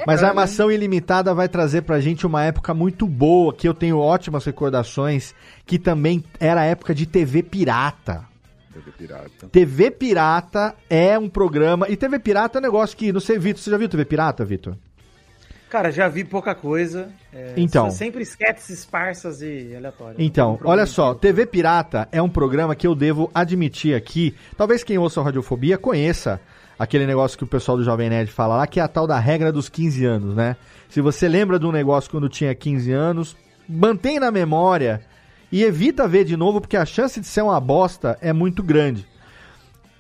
Mas 0.05 0.23
a 0.25 0.29
armação 0.29 0.73
ilimitada 0.73 1.33
vai 1.33 1.49
trazer 1.49 1.83
pra 1.83 2.01
gente 2.01 2.27
uma 2.27 2.45
época 2.45 2.75
muito 2.75 3.07
boa, 3.07 3.55
que 3.55 3.69
eu 3.69 3.73
tenho 3.73 3.99
ótimas 3.99 4.45
recordações, 4.45 5.33
que 5.65 5.79
também 5.79 6.25
era 6.41 6.65
época 6.65 6.93
de 6.93 7.07
TV 7.07 7.43
pirata. 7.43 8.25
TV 8.73 8.91
Pirata. 8.93 9.49
TV 9.53 9.91
Pirata 9.91 10.75
é 10.89 11.19
um 11.19 11.29
programa. 11.29 11.89
E 11.89 11.97
TV 11.97 12.19
Pirata 12.19 12.59
é 12.59 12.61
um 12.61 12.63
negócio 12.63 12.97
que. 12.97 13.13
Não 13.13 13.21
sei, 13.21 13.39
Vitor, 13.39 13.63
você 13.63 13.71
já 13.71 13.77
viu 13.77 13.89
TV 13.89 14.05
Pirata, 14.05 14.45
Vitor? 14.45 14.77
Cara, 15.73 15.91
já 15.91 16.07
vi 16.07 16.23
pouca 16.23 16.55
coisa. 16.55 17.09
É, 17.33 17.55
Então. 17.57 17.91
Sempre 17.91 18.23
esquetes 18.23 18.69
esparsas 18.69 19.41
e 19.41 19.75
aleatórias. 19.75 20.17
Então, 20.19 20.59
Um 20.63 20.69
olha 20.69 20.85
só, 20.85 21.15
TV 21.15 21.47
Pirata 21.47 22.09
é 22.13 22.21
um 22.21 22.29
programa 22.29 22.75
que 22.77 22.87
eu 22.87 22.95
devo 22.95 23.31
admitir 23.35 23.95
aqui. 23.95 24.35
Talvez 24.55 24.85
quem 24.85 24.99
ouça 24.99 25.21
o 25.21 25.25
Radiofobia 25.25 25.79
conheça 25.79 26.41
aquele 26.83 27.07
negócio 27.07 27.39
que 27.39 27.45
o 27.45 27.47
pessoal 27.47 27.77
do 27.79 27.85
Jovem 27.85 28.11
Nerd 28.11 28.31
fala 28.33 28.57
lá, 28.57 28.67
que 28.67 28.81
é 28.81 28.83
a 28.83 28.89
tal 28.89 29.07
da 29.07 29.17
regra 29.19 29.53
dos 29.53 29.69
15 29.69 30.05
anos, 30.05 30.35
né? 30.35 30.57
Se 30.89 31.01
você 31.01 31.29
lembra 31.29 31.57
de 31.57 31.65
um 31.65 31.71
negócio 31.71 32.11
quando 32.11 32.29
tinha 32.29 32.53
15 32.53 32.91
anos, 32.91 33.37
mantém 33.69 34.19
na 34.19 34.33
memória 34.33 35.01
e 35.53 35.63
evita 35.63 36.09
ver 36.09 36.25
de 36.25 36.37
novo, 36.37 36.61
porque 36.61 36.77
a 36.77 36.85
chance 36.85 37.21
de 37.21 37.27
ser 37.27 37.43
uma 37.43 37.61
bosta 37.61 38.19
é 38.21 38.33
muito 38.33 38.65
grande. 38.65 39.07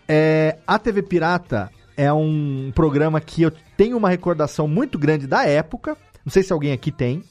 É, 0.08 0.58
a 0.66 0.76
TV 0.76 1.02
Pirata 1.02 1.70
é 1.96 2.12
um 2.12 2.72
programa 2.74 3.20
que 3.20 3.42
eu 3.42 3.52
tenho 3.76 3.96
uma 3.96 4.08
recordação 4.08 4.66
muito 4.66 4.98
grande 4.98 5.26
da 5.28 5.46
época. 5.46 5.96
Não 6.24 6.32
sei 6.32 6.42
se 6.42 6.52
alguém 6.52 6.72
aqui 6.72 6.90
tem. 6.90 7.22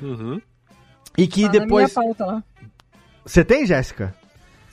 Uhum. 0.00 0.40
E 1.18 1.26
que 1.26 1.42
Tá 1.42 1.48
depois. 1.48 1.92
pauta 1.92 2.24
lá. 2.24 2.44
Você 3.24 3.44
tem, 3.44 3.66
Jéssica? 3.66 4.14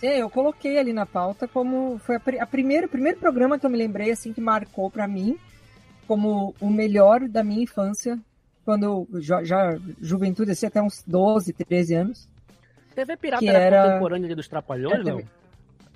É, 0.01 0.19
eu 0.21 0.29
coloquei 0.29 0.77
ali 0.79 0.93
na 0.93 1.05
pauta 1.05 1.47
como 1.47 1.99
foi 1.99 2.15
a, 2.15 2.21
a 2.43 2.45
primeiro, 2.45 2.87
o 2.87 2.89
primeiro 2.89 3.19
programa 3.19 3.59
que 3.59 3.65
eu 3.65 3.69
me 3.69 3.77
lembrei 3.77 4.11
assim 4.11 4.31
que 4.31 4.39
marcou 4.39 4.89
pra 4.89 5.07
mim 5.07 5.37
como 6.07 6.55
o 6.59 6.69
melhor 6.69 7.27
da 7.27 7.43
minha 7.43 7.61
infância, 7.63 8.17
quando 8.65 8.83
eu 9.13 9.21
já, 9.21 9.43
já 9.43 9.77
juventude, 10.01 10.51
assim, 10.51 10.65
até 10.65 10.81
uns 10.81 11.03
12, 11.05 11.53
13 11.53 11.93
anos. 11.93 12.27
TV 12.95 13.15
Pirata 13.17 13.43
Que 13.43 13.49
era, 13.49 13.59
era- 13.59 13.83
contemporânea 13.87 14.35
dos 14.35 14.47
Trapalhões, 14.47 15.05
É, 15.05 15.11
não? 15.11 15.21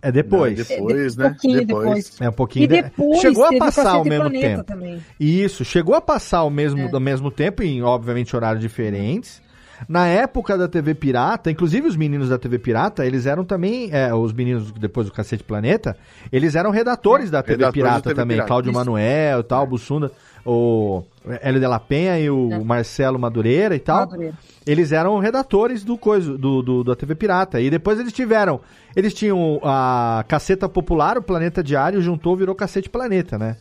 É 0.01 0.12
depois. 0.12 0.58
Não, 0.60 0.66
depois, 0.76 1.18
É, 1.18 1.22
né? 1.24 1.30
pouquinho 1.30 1.66
depois. 1.66 2.22
É 2.22 2.30
um 2.30 2.34
pouquinho. 2.34 2.64
E 2.66 2.68
de- 2.68 2.82
depois 2.84 3.22
Chegou 3.22 3.45
a 3.45 3.58
passar 3.58 3.89
ao 3.91 4.04
mesmo 4.04 4.30
Planeta 4.30 4.47
tempo. 4.47 4.64
também. 4.66 5.01
Isso, 5.20 5.64
chegou 5.66 5.95
a 5.95 6.01
passar 6.01 6.39
ao 6.39 6.49
mesmo, 6.49 6.82
É. 6.82 6.89
ao 6.93 6.99
mesmo 6.99 7.32
tempo, 7.32 7.64
em 7.64 7.82
obviamente 7.82 8.36
horários 8.36 8.62
diferentes. 8.62 9.41
Na 9.88 10.08
época 10.08 10.58
da 10.58 10.68
TV 10.68 10.94
Pirata, 10.94 11.50
inclusive 11.52 11.88
os 11.88 11.96
meninos 11.96 12.30
da 12.30 12.38
TV 12.38 12.58
Pirata, 12.60 13.06
eles 13.06 13.26
eram 13.26 13.44
também, 13.44 13.90
é, 13.92 14.14
os 14.14 14.32
meninos 14.34 14.72
depois 14.72 15.08
do 15.08 15.14
Cacete 15.14 15.44
Planeta, 15.44 15.96
eles 16.32 16.56
eram 16.56 16.72
redatores 16.72 17.30
da 17.32 17.42
TV 17.42 17.54
Redatores 17.58 17.74
Pirata 17.84 17.98
da 17.98 18.04
TV 18.04 18.16
também, 18.16 18.36
Pirata. 18.38 18.48
Cláudio 18.48 18.70
Isso. 18.72 18.80
Manuel 18.80 19.40
e 19.40 19.44
tal, 19.44 19.68
Bussunda, 19.68 20.12
o 20.46 21.04
Hélio 21.42 21.60
de 21.60 21.68
la 21.68 21.80
Penha 21.80 22.20
e 22.20 22.30
o 22.30 22.52
É. 22.52 22.60
Marcelo 22.64 23.18
Madureira 23.18 23.76
e 23.76 23.80
tal. 23.80 24.02
Madureira. 24.02 24.34
Eles 24.66 24.92
eram 24.92 25.18
redatores 25.20 25.84
do 25.84 25.98
coisa 25.98 26.38
do, 26.38 26.62
do- 26.62 26.84
da 26.84 26.96
TV 26.96 27.16
Pirata. 27.16 27.60
E 27.62 27.70
depois 27.70 28.00
eles 28.00 28.14
tiveram. 28.14 28.60
Eles 28.96 29.14
tinham 29.14 29.60
a 29.64 30.24
Caceta 30.28 30.68
Popular, 30.70 31.18
o 31.18 31.22
Planeta 31.22 31.64
Diário, 31.64 32.02
juntou, 32.02 32.36
virou 32.36 32.54
Cacete 32.56 32.90
Planeta, 32.90 33.38
né? 33.38 33.58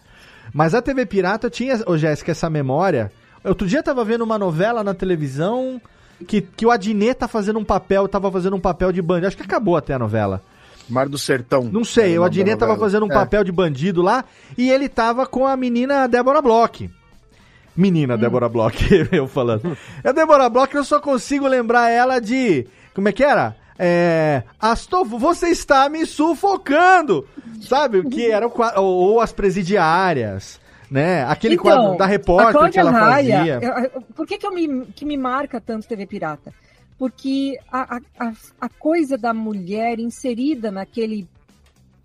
Mas 0.53 0.75
a 0.75 0.83
TV 0.83 1.07
Pirata 1.07 1.49
tinha, 1.49 1.79
ô 1.87 1.97
Jéssica, 1.97 2.33
essa 2.33 2.51
memória. 2.51 3.11
Outro 3.45 3.67
dia 3.67 3.79
eu 3.81 3.83
tava 3.83 4.05
vendo 4.05 4.23
uma 4.23 4.39
novela 4.39 4.85
na 4.85 4.95
televisão 4.95 5.81
que, 6.23 6.41
que 6.41 6.65
o 6.67 6.71
Adnet 6.71 7.15
tá 7.19 7.29
fazendo 7.29 7.59
um 7.59 7.65
papel, 7.65 8.09
tava 8.09 8.31
fazendo 8.31 8.57
um 8.57 8.61
papel 8.61 8.93
de 8.93 9.03
bandido. 9.03 9.27
Acho 9.27 9.37
que 9.37 9.43
acabou 9.43 9.77
até 9.77 9.95
a 9.95 9.99
novela. 9.99 10.41
Mar 10.89 11.09
do 11.09 11.17
Sertão. 11.19 11.65
Não 11.65 11.85
sei, 11.85 12.13
Era 12.13 12.21
o 12.23 12.25
Adnet 12.25 12.57
tava 12.59 12.77
fazendo 12.77 13.07
um 13.07 13.11
É. 13.11 13.15
papel 13.15 13.45
de 13.45 13.53
bandido 13.53 14.03
lá 14.03 14.25
e 14.59 14.71
ele 14.71 14.89
tava 14.89 15.27
com 15.27 15.47
a 15.47 15.57
menina 15.57 16.07
Débora 16.09 16.43
Bloch. 16.43 16.91
Menina 17.75 18.19
Débora 18.19 18.49
Bloch, 18.49 18.77
eu 19.11 19.27
falando. 19.27 19.77
A 20.05 20.13
Débora 20.13 20.49
Bloch, 20.49 20.75
eu 20.75 20.85
só 20.85 21.01
consigo 21.01 21.47
lembrar 21.47 21.89
ela 21.91 22.21
de. 22.21 22.67
Como 22.95 23.09
é 23.09 23.13
que 23.13 23.25
era? 23.25 23.57
É. 23.79 24.43
Astolfo, 24.61 25.19
você 25.19 25.49
está 25.49 25.89
me 25.89 26.05
sufocando! 26.05 27.27
Sabe? 27.63 27.99
O 28.01 28.11
que 28.11 28.31
era 28.31 28.47
o 28.47 28.53
ou 28.83 29.21
as 29.21 29.33
presidiárias, 29.33 30.61
né? 30.93 31.25
Aquele 31.25 31.55
Então, 31.55 31.65
quadro 31.65 31.97
da 31.99 32.07
repórter 32.07 32.71
que 32.71 32.79
ela 32.79 32.91
Raia, 32.91 33.39
fazia. 33.39 33.59
eu- 33.95 34.03
por 34.15 34.27
que, 34.27 34.37
que, 34.39 34.47
eu 34.47 34.53
me, 34.53 34.85
que 34.87 35.05
me 35.05 35.17
marca 35.17 35.61
tanto 35.61 35.89
TV 35.89 36.07
Pirata? 36.07 36.53
Porque 36.99 37.59
a, 37.73 37.97
a, 38.21 38.33
a, 38.61 38.69
coisa 38.69 39.17
da 39.17 39.33
mulher 39.33 39.99
inserida 39.99 40.71
naquele, 40.71 41.27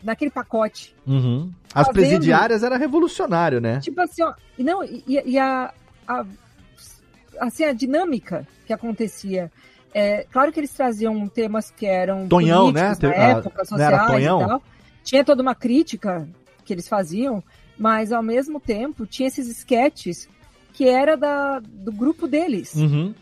naquele 0.02 0.32
pacote. 0.32 0.96
Uhum. 1.06 1.52
As 1.74 1.88
Fazendo- 1.88 1.94
presidiárias 1.94 2.64
era 2.64 2.78
revolucionário, 2.78 3.60
né? 3.60 3.80
Tipo 3.82 4.02
assim, 4.02 4.24
ó, 4.24 4.34
e 4.58 4.64
não, 4.64 4.84
e, 4.84 5.04
e 5.06 5.38
a, 5.38 5.72
a, 6.08 6.26
assim, 7.42 7.64
a 7.66 7.74
dinâmica 7.74 8.48
que 8.66 8.74
acontecia. 8.74 9.52
É, 9.94 10.26
claro 10.32 10.52
que 10.52 10.60
eles 10.60 10.72
traziam 10.72 11.28
temas 11.28 11.70
que 11.72 11.86
eram 11.86 12.28
Tonhão, 12.28 12.72
né? 12.72 12.96
políticos 12.96 13.00
da 13.00 13.10
Te- 13.14 13.20
a- 13.20 13.28
época, 13.38 13.66
sociais 13.66 14.08
Tonhão? 14.08 14.42
e 14.42 14.46
tal. 14.48 14.64
Tinha 15.04 15.24
toda 15.24 15.42
uma 15.42 15.56
crítica 15.56 16.28
que 16.66 16.74
eles 16.74 16.88
faziam, 16.88 17.44
mas 17.78 18.12
ao 18.12 18.24
mesmo 18.24 18.60
tempo 18.60 19.06
tinha 19.06 19.28
esses 19.28 19.48
esquetes 19.48 20.28
que 20.74 20.88
era 20.88 21.16
da, 21.18 21.60
do 21.60 21.92
grupo 21.92 22.28
deles. 22.28 22.74
Uhum. 22.76 23.14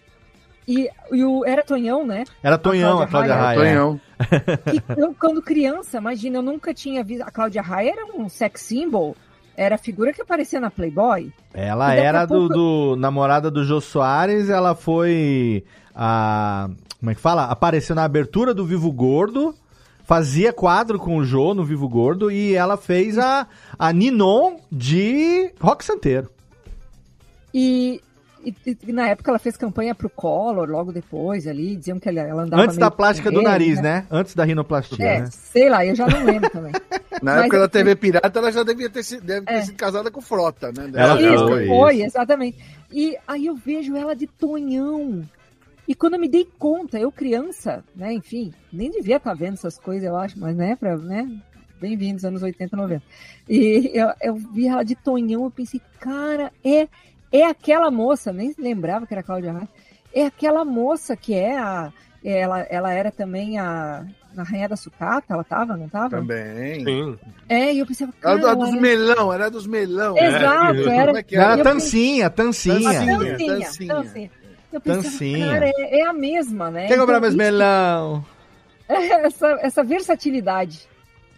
E, 0.67 0.89
e 1.11 1.23
o, 1.23 1.45
era 1.45 1.61
Tonhão, 1.63 2.05
né? 2.05 2.23
Era 2.41 2.57
Tonhão, 2.57 2.99
a 2.99 3.07
Cláudia 3.07 3.35
Raia. 3.35 3.59
Tonhão. 3.59 4.01
Que 4.95 5.01
eu, 5.01 5.13
quando 5.19 5.41
criança, 5.41 5.97
imagina, 5.97 6.37
eu 6.37 6.41
nunca 6.41 6.73
tinha 6.73 7.03
visto. 7.03 7.21
A 7.21 7.29
Cláudia 7.31 7.61
Raia 7.61 7.91
era 7.91 8.05
um 8.17 8.27
sex 8.29 8.61
symbol, 8.61 9.15
era 9.55 9.75
a 9.75 9.77
figura 9.77 10.11
que 10.11 10.21
aparecia 10.21 10.59
na 10.59 10.71
Playboy. 10.71 11.31
Ela 11.53 11.93
era 11.93 12.25
do, 12.25 12.33
pouco- 12.33 12.53
do- 12.53 12.95
namorada 12.97 13.51
do 13.51 13.63
Jô 13.63 13.79
Soares, 13.79 14.49
ela 14.49 14.73
foi 14.73 15.63
a. 15.93 16.69
Como 16.99 17.11
é 17.11 17.15
que 17.15 17.21
fala? 17.21 17.43
Apareceu 17.45 17.95
na 17.95 18.03
abertura 18.03 18.53
do 18.53 18.65
Vivo 18.65 18.91
Gordo, 18.91 19.53
fazia 20.05 20.53
quadro 20.53 20.97
com 20.99 21.17
o 21.17 21.25
Jô 21.25 21.53
no 21.53 21.63
Vivo 21.65 21.89
Gordo 21.89 22.31
e 22.31 22.53
ela 22.53 22.77
fez 22.77 23.17
a, 23.17 23.47
a 23.77 23.91
Ninon 23.91 24.57
de 24.71 25.51
Rock 25.59 25.83
Santeiro. 25.83 26.29
E, 27.53 28.01
e- 28.43 28.77
e 28.87 28.91
na 28.91 29.07
época 29.07 29.31
ela 29.31 29.39
fez 29.39 29.55
campanha 29.57 29.95
pro 29.95 30.09
Collor, 30.09 30.69
logo 30.69 30.91
depois 30.91 31.47
ali, 31.47 31.75
diziam 31.75 31.99
que 31.99 32.09
ela, 32.09 32.19
ela 32.21 32.43
andava 32.43 32.63
Antes 32.63 32.77
da 32.77 32.91
plástica 32.91 33.31
do 33.31 33.41
nariz, 33.41 33.81
né? 33.81 34.05
Antes 34.11 34.35
da 34.35 34.43
rinoplastia, 34.43 35.03
É, 35.05 35.19
né? 35.21 35.29
sei 35.31 35.69
lá, 35.69 35.85
eu 35.85 35.95
já 35.95 36.05
não 36.07 36.23
lembro 36.23 36.49
também. 36.49 36.71
Na 37.23 37.35
Mas 37.35 37.41
época 37.43 37.57
da 37.59 37.63
eu- 37.63 37.69
TV 37.69 37.95
Pirata, 37.95 38.39
ela 38.39 38.51
já 38.51 38.61
devia 38.63 38.89
ter, 38.89 39.01
sido, 39.03 39.23
deve 39.25 39.45
ter 39.45 39.53
É. 39.53 39.61
sido 39.61 39.75
casada 39.77 40.11
com 40.11 40.19
Frota, 40.21 40.71
né? 40.73 40.91
Ela 40.93 41.21
Isso, 41.21 41.47
foi, 41.47 41.67
foi, 41.67 41.95
isso. 41.95 42.05
exatamente. 42.07 42.57
E 42.91 43.17
aí 43.25 43.45
eu 43.45 43.55
vejo 43.55 43.95
ela 43.95 44.13
de 44.13 44.27
Tonhão. 44.27 45.23
E 45.87 45.93
quando 45.93 46.15
eu 46.15 46.19
me 46.19 46.27
dei 46.27 46.47
conta, 46.57 46.97
eu 46.99 47.11
criança, 47.11 47.83
né, 47.95 48.11
enfim, 48.13 48.51
nem 48.73 48.89
devia 48.89 49.17
estar 49.17 49.33
vendo 49.35 49.53
essas 49.53 49.77
coisas, 49.77 50.03
eu 50.03 50.15
acho, 50.17 50.39
mas 50.39 50.55
né, 50.55 50.75
pra, 50.75 50.97
né, 50.97 51.29
bem-vindos 51.79 52.25
anos 52.25 52.41
80, 52.41 52.75
90. 52.75 53.03
E 53.47 53.91
eu, 53.93 54.07
eu 54.21 54.35
vi 54.35 54.67
ela 54.67 54.83
de 54.83 54.95
Tonhão, 54.95 55.43
eu 55.43 55.51
pensei, 55.51 55.79
cara, 55.99 56.51
é, 56.63 56.87
é 57.31 57.43
aquela 57.45 57.91
moça, 57.91 58.33
nem 58.33 58.53
lembrava 58.57 59.05
que 59.05 59.13
era 59.13 59.21
a 59.21 59.23
Cláudia 59.23 59.51
Raia, 59.53 59.69
é 60.13 60.25
aquela 60.25 60.65
moça 60.65 61.15
que 61.15 61.35
é 61.35 61.55
a, 61.55 61.93
ela, 62.23 62.61
ela 62.61 62.91
era 62.91 63.11
também 63.11 63.59
a, 63.59 64.03
na 64.33 64.41
Rainha 64.41 64.69
da 64.69 64.75
Sucata, 64.75 65.33
ela 65.35 65.43
tava, 65.43 65.77
não 65.77 65.87
tava? 65.87 66.09
Também. 66.09 66.83
Sim. 66.83 67.19
É, 67.47 67.71
e 67.71 67.77
eu 67.79 67.85
pensava, 67.85 68.11
Era 68.23 68.39
cara, 68.39 68.55
do- 68.55 68.59
dos 68.61 68.69
ela- 68.71 68.81
melão, 68.81 69.31
era 69.33 69.51
dos 69.51 69.67
melão. 69.67 70.17
Exato, 70.17 70.77
Como 70.83 70.89
era- 70.89 71.19
é 71.19 71.21
que 71.23 71.35
Era 71.35 71.57
eu 71.59 71.63
Tancinha, 71.63 72.29
Tancinha. 72.31 72.75
Tancinha. 72.79 73.17
Dancinha, 73.19 73.55
dancinha. 73.59 73.93
dancinha. 73.93 74.31
Eu 74.75 74.81
pensava, 74.81 75.03
Dancinha. 75.03 75.47
cara, 75.53 75.65
é, 75.75 75.99
é 75.99 76.05
a 76.07 76.13
mesma, 76.13 76.69
né? 76.71 76.87
Quer 76.87 76.97
comprar 76.97 77.13
Então, 77.17 77.21
meus 77.21 77.35
melão? 77.35 78.25
essa, 78.87 79.47
essa 79.61 79.83
versatilidade 79.83 80.81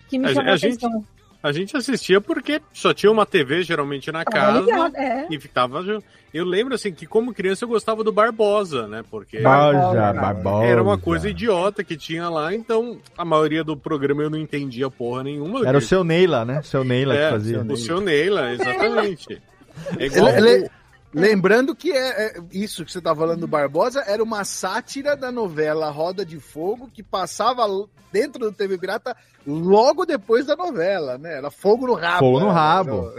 que 0.09 0.17
me 0.19 0.25
A, 0.27 0.33
chamou 0.33 0.49
a, 0.51 0.53
a 0.53 0.57
gente, 0.57 0.85
atenção. 0.85 1.05
a 1.43 1.51
gente 1.51 1.77
assistia 1.77 2.19
porque 2.19 2.61
só 2.73 2.93
tinha 2.93 3.11
uma 3.11 3.25
TV 3.25 3.63
geralmente 3.63 4.11
na 4.11 4.23
Tava 4.25 4.45
casa 4.45 4.59
ligado, 4.61 4.95
é. 4.97 5.27
e 5.29 5.39
ficava. 5.39 5.83
Eu 6.33 6.43
lembro 6.45 6.75
assim 6.75 6.91
que 6.91 7.05
como 7.05 7.33
criança 7.33 7.63
eu 7.65 7.69
gostava 7.69 8.03
do 8.03 8.11
Barbosa, 8.11 8.85
né? 8.87 9.03
Porque 9.09 9.39
Barbosa, 9.39 10.13
Barbosa. 10.13 10.65
era 10.65 10.83
uma 10.83 10.97
coisa 10.97 11.29
idiota 11.29 11.83
que 11.83 11.95
tinha 11.95 12.27
lá, 12.29 12.53
então 12.53 12.99
a 13.17 13.23
maioria 13.23 13.63
do 13.63 13.77
programa 13.77 14.23
eu 14.23 14.29
não 14.29 14.37
entendia 14.37 14.89
porra 14.89 15.23
nenhuma. 15.23 15.65
Era 15.67 15.77
o 15.77 15.81
seu 15.81 16.03
Neila, 16.03 16.43
né? 16.43 16.61
Seu 16.63 16.83
Neila 16.83 17.15
é, 17.15 17.25
que 17.27 17.31
fazia. 17.31 17.61
O 17.61 17.77
seu 17.77 18.01
Neila, 18.01 18.51
exatamente. 18.53 19.41
É 19.99 20.07
igual 20.07 20.27
Ele- 20.29 20.49
ele- 20.49 20.65
o- 20.65 20.69
Lembrando 21.13 21.75
que 21.75 21.91
é, 21.91 22.27
é 22.27 22.41
isso 22.51 22.83
que 22.83 22.91
você 22.91 23.01
tá 23.01 23.15
falando 23.15 23.41
do 23.41 23.47
Barbosa 23.47 24.03
era 24.05 24.21
uma 24.21 24.43
sátira 24.43 25.15
da 25.15 25.31
novela 25.31 25.89
Roda 25.89 26.25
de 26.25 26.39
Fogo 26.39 26.89
que 26.93 27.01
passava 27.01 27.65
dentro 28.11 28.39
do 28.39 28.51
TV 28.51 28.77
Pirata 28.77 29.15
logo 29.45 30.05
depois 30.05 30.45
da 30.45 30.55
novela, 30.55 31.17
né? 31.17 31.37
Era 31.37 31.49
fogo 31.49 31.87
no 31.87 31.93
rabo. 31.93 32.19
Fogo 32.19 32.39
no 32.39 32.47
né? 32.47 32.51
rabo. 32.51 33.13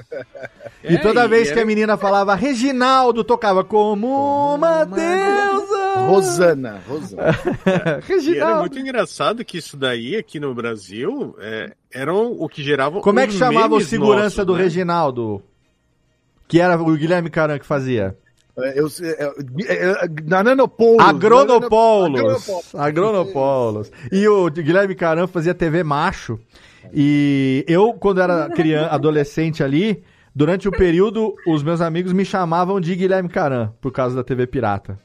E 0.85 0.95
É, 0.95 0.99
toda 0.99 1.25
e 1.25 1.29
vez 1.29 1.51
que 1.51 1.59
a 1.59 1.65
menina 1.65 1.97
falava 1.97 2.35
Reginaldo, 2.35 3.25
tocava 3.25 3.65
como 3.65 4.55
uma 4.55 4.85
deusa. 4.85 6.07
Rosana, 6.07 6.83
Rosana. 6.87 7.35
E 8.29 8.39
era 8.39 8.61
muito 8.61 8.79
engraçado 8.79 9.45
que 9.45 9.59
isso 9.59 9.77
daí 9.77 10.17
aqui 10.17 10.39
no 10.39 10.55
Brasil 10.55 11.35
é, 11.41 11.75
eram 11.93 12.33
o 12.33 12.49
que 12.49 12.63
gerava. 12.63 13.01
Como 13.01 13.21
é 13.21 13.27
que 13.27 13.33
chamava 13.33 13.75
o 13.75 13.81
segurança 13.81 14.23
nossos, 14.23 14.47
do 14.47 14.55
né? 14.55 14.63
Reginaldo? 14.63 15.43
Que 16.49 16.61
era 16.61 16.81
o 16.81 16.97
Guilherme 16.97 17.31
Caran 17.31 17.59
que 17.59 17.67
fazia. 17.67 18.17
Eu, 18.75 18.89
é, 19.69 20.05
é, 20.05 20.43
Nanopoulos. 20.43 21.07
Agronopoulos. 21.07 22.75
Agronopoulos. 22.75 23.93
E 24.11 24.27
o 24.27 24.51
Guilherme 24.51 24.97
Caran 24.97 25.29
fazia 25.29 25.55
TV 25.55 25.85
macho. 25.85 26.41
E 26.93 27.65
eu, 27.69 27.93
quando 27.93 28.21
era 28.21 28.49
criança, 28.49 28.91
adolescente 28.95 29.63
ali, 29.63 30.03
durante 30.35 30.67
o 30.67 30.73
período, 30.73 31.35
os 31.47 31.63
meus 31.63 31.81
amigos 31.81 32.13
me 32.13 32.25
chamavam 32.25 32.81
de 32.81 32.97
Guilherme 32.97 33.29
Caran, 33.29 33.73
por 33.81 33.93
causa 33.93 34.17
da 34.17 34.25
TV 34.25 34.47
Pirata. 34.47 34.99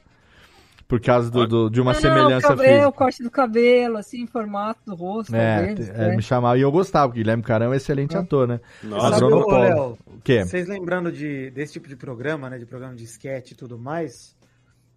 Por 0.86 1.00
causa 1.00 1.30
do, 1.30 1.46
do- 1.46 1.70
de 1.70 1.80
uma 1.80 1.92
Não, 1.94 2.00
semelhança 2.00 2.46
o 2.46 2.50
cabelo, 2.50 2.68
física. 2.68 2.88
o 2.88 2.92
corte 2.92 3.22
do 3.22 3.30
cabelo, 3.30 3.96
assim, 3.96 4.26
formato 4.26 4.80
do 4.86 4.94
rosto, 4.94 5.34
É, 5.34 5.66
talvez. 5.66 5.88
é, 5.88 5.92
né? 6.08 6.16
me 6.16 6.22
chamava. 6.22 6.58
E 6.58 6.60
eu 6.60 6.70
gostava, 6.70 7.08
porque 7.08 7.20
Guilherme 7.20 7.42
Caran 7.42 7.64
é 7.64 7.68
um 7.70 7.74
excelente 7.74 8.16
ator, 8.16 8.46
né? 8.46 8.60
Sabe, 8.82 9.24
ô, 9.24 9.46
Léo, 9.58 9.98
O 10.06 10.20
quê? 10.22 10.44
Vocês 10.44 10.68
lembrando 10.68 11.10
de, 11.10 11.50
desse 11.52 11.72
tipo 11.72 11.88
de 11.88 11.96
programa, 11.96 12.50
né? 12.50 12.58
De 12.58 12.66
programa 12.66 12.94
de 12.94 13.04
sketch 13.04 13.52
e 13.52 13.54
tudo 13.54 13.78
mais, 13.78 14.36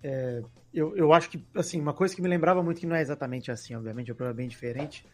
é, 0.03 0.41
eu, 0.73 0.95
eu 0.97 1.13
acho 1.13 1.29
que, 1.29 1.41
assim, 1.55 1.79
uma 1.79 1.93
coisa 1.93 2.13
que 2.13 2.21
me 2.21 2.27
lembrava 2.27 2.61
muito, 2.61 2.79
que 2.81 2.85
não 2.85 2.95
é 2.95 3.01
exatamente 3.01 3.49
assim, 3.49 3.73
obviamente, 3.73 4.09
é 4.11 4.13
um 4.13 4.17
programa 4.17 4.35
bem 4.37 4.47
diferente, 4.49 5.05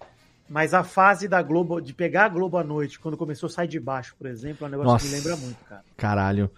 mas 0.49 0.73
a 0.73 0.83
fase 0.83 1.27
da 1.27 1.41
Globo, 1.41 1.79
de 1.79 1.93
pegar 1.93 2.25
a 2.25 2.29
Globo 2.29 2.57
à 2.57 2.63
noite, 2.63 2.99
quando 2.99 3.15
começou 3.15 3.47
Sai 3.47 3.67
de 3.67 3.79
Baixo, 3.79 4.15
por 4.17 4.27
exemplo, 4.27 4.65
é 4.65 4.67
um 4.67 4.71
negócio 4.71 4.91
Nossa. 4.93 5.05
que 5.05 5.11
me 5.11 5.17
lembra 5.19 5.35
muito, 5.37 5.63
cara. 5.65 5.83
Caralho. 5.95 6.49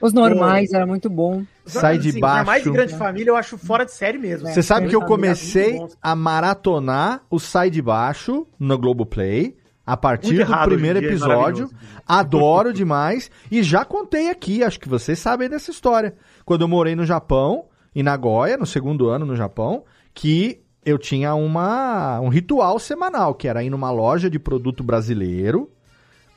Os 0.00 0.12
normais, 0.12 0.72
era 0.72 0.86
muito 0.86 1.10
bom. 1.10 1.42
Sai 1.66 1.98
de 1.98 2.10
Assim, 2.10 2.16
ainda 2.18 2.44
mais 2.44 2.62
de 2.62 2.70
baixo. 2.70 2.72
grande 2.72 2.94
família, 2.96 3.30
eu 3.30 3.36
acho 3.36 3.58
fora 3.58 3.84
de 3.84 3.92
série 3.92 4.18
mesmo. 4.18 4.48
Você 4.48 4.62
sabe 4.62 4.88
que 4.88 4.96
eu 4.96 5.02
comecei 5.02 5.80
a 6.00 6.14
maratonar 6.14 7.22
o 7.30 7.38
Sai 7.38 7.70
de 7.70 7.82
Baixo 7.82 8.46
no 8.58 8.78
Globoplay 8.78 9.56
a 9.84 9.96
partir 9.96 10.34
Muito 10.34 10.52
do 10.52 10.64
primeiro 10.64 11.00
dia, 11.00 11.08
é 11.08 11.12
episódio. 11.12 11.70
Adoro 12.06 12.72
demais. 12.72 13.30
E 13.50 13.62
já 13.62 13.84
contei 13.84 14.30
aqui, 14.30 14.62
acho 14.62 14.78
que 14.78 14.88
vocês 14.88 15.18
sabem 15.18 15.48
dessa 15.48 15.70
história. 15.70 16.14
Quando 16.44 16.62
eu 16.62 16.68
morei 16.68 16.94
no 16.94 17.06
Japão, 17.06 17.64
em 17.94 18.02
Nagoya, 18.02 18.56
no 18.56 18.66
segundo 18.66 19.08
ano 19.08 19.24
no 19.24 19.34
Japão, 19.34 19.84
que 20.14 20.60
eu 20.84 20.98
tinha 20.98 21.34
uma, 21.34 22.20
um 22.20 22.28
ritual 22.28 22.78
semanal, 22.78 23.34
que 23.34 23.48
era 23.48 23.62
ir 23.62 23.70
numa 23.70 23.90
loja 23.90 24.30
de 24.30 24.38
produto 24.38 24.82
brasileiro, 24.84 25.70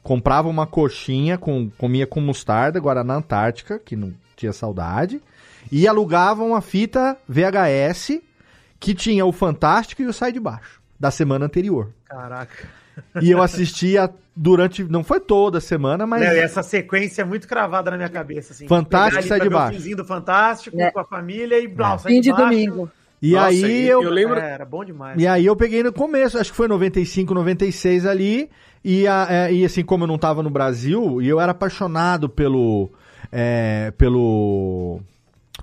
comprava 0.03 0.47
uma 0.47 0.65
coxinha, 0.67 1.37
com, 1.37 1.69
comia 1.77 2.07
com 2.07 2.19
mostarda, 2.21 2.79
Guaraná 2.79 3.15
Antártica, 3.15 3.79
que 3.79 3.95
não 3.95 4.13
tinha 4.35 4.53
saudade, 4.53 5.21
e 5.71 5.87
alugava 5.87 6.43
uma 6.43 6.61
fita 6.61 7.15
VHS 7.27 8.19
que 8.79 8.93
tinha 8.95 9.25
o 9.25 9.31
Fantástico 9.31 10.01
e 10.01 10.05
o 10.07 10.13
Sai 10.13 10.31
de 10.31 10.39
Baixo, 10.39 10.81
da 10.99 11.11
semana 11.11 11.45
anterior. 11.45 11.89
Caraca. 12.05 12.67
E 13.21 13.31
eu 13.31 13.41
assistia 13.41 14.09
durante, 14.35 14.83
não 14.83 15.03
foi 15.03 15.19
toda 15.19 15.59
a 15.59 15.61
semana, 15.61 16.05
mas... 16.05 16.21
Léo, 16.21 16.41
essa 16.41 16.61
sequência 16.63 17.21
é 17.21 17.25
muito 17.25 17.47
cravada 17.47 17.91
na 17.91 17.97
minha 17.97 18.09
cabeça. 18.09 18.53
Assim, 18.53 18.67
Fantástico, 18.67 19.23
Sai 19.27 19.39
de 19.39 19.49
Baixo. 19.49 19.77
finzinho 19.77 19.97
do 19.97 20.05
Fantástico, 20.05 20.75
com 20.91 20.99
a 20.99 21.05
família 21.05 21.59
e 21.59 21.67
blau, 21.67 21.97
sai 21.99 22.13
Fim 22.13 22.21
de 22.21 22.31
baixo. 22.31 22.43
domingo. 22.45 22.91
E 23.21 23.33
Nossa, 23.33 23.47
aí 23.49 23.61
e- 23.83 23.87
eu, 23.87 24.01
eu 24.01 24.09
lembro- 24.09 24.39
É, 24.39 24.51
era 24.51 24.65
bom 24.65 24.83
demais. 24.83 25.21
E 25.21 25.27
aí 25.27 25.45
eu 25.45 25.55
peguei 25.55 25.83
no 25.83 25.93
começo, 25.93 26.39
acho 26.39 26.49
que 26.51 26.57
foi 26.57 26.67
95, 26.67 27.33
96 27.35 28.05
ali, 28.05 28.49
e, 28.83 29.07
a- 29.07 29.27
é, 29.29 29.53
e 29.53 29.63
assim, 29.65 29.83
como 29.83 30.03
eu 30.03 30.07
não 30.07 30.17
tava 30.17 30.41
no 30.43 30.49
Brasil, 30.49 31.21
e 31.21 31.27
eu 31.27 31.39
era 31.39 31.51
apaixonado 31.51 32.27
pelo. 32.29 32.89
é, 33.31 33.91
pelo. 33.97 34.99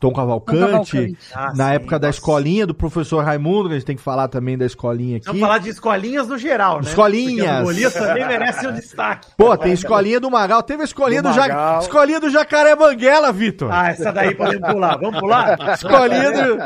Tom 0.01 0.13
Cavalcante, 0.13 0.61
Cavalcante. 0.61 1.19
Ah, 1.35 1.53
na 1.57 1.69
sim, 1.69 1.75
época 1.75 1.99
da 1.99 2.09
nossa. 2.09 2.19
escolinha 2.19 2.67
do 2.67 2.75
professor 2.75 3.25
Raimundo, 3.25 3.69
que 3.69 3.75
a 3.75 3.79
gente 3.79 3.87
tem 3.87 3.97
que 3.97 4.03
falar 4.03 4.29
também 4.29 4.57
da 4.57 4.65
escolinha 4.65 5.17
aqui. 5.17 5.27
Vamos 5.27 5.41
falar 5.41 5.59
de 5.59 5.71
escolinhas 5.71 6.29
no 6.29 6.39
geral, 6.39 6.77
né? 6.77 6.89
Escolinhas. 6.89 7.47
Porque 7.47 7.63
Bolívia 7.63 7.91
também 7.91 8.27
merece 8.27 8.67
um 8.67 8.73
destaque. 8.73 9.29
Pô, 9.37 9.57
tem 9.57 9.73
escolinha 9.73 10.21
do 10.21 10.31
Magal, 10.31 10.63
teve 10.63 10.83
a 10.83 10.85
escolinha 10.85 11.23
do, 11.23 11.31
Do 11.31 11.35
ja... 11.35 11.79
Escolinha 11.81 12.21
do 12.21 12.31
Jacaré 12.31 12.77
Banguela, 12.77 13.33
Vitor. 13.33 13.71
Ah, 13.73 13.89
essa 13.89 14.13
daí 14.13 14.35
podemos 14.35 14.71
pular. 14.71 14.99
Vamos 14.99 15.19
pular? 15.19 15.59
Escolinha 15.75 16.33
do... 16.33 16.59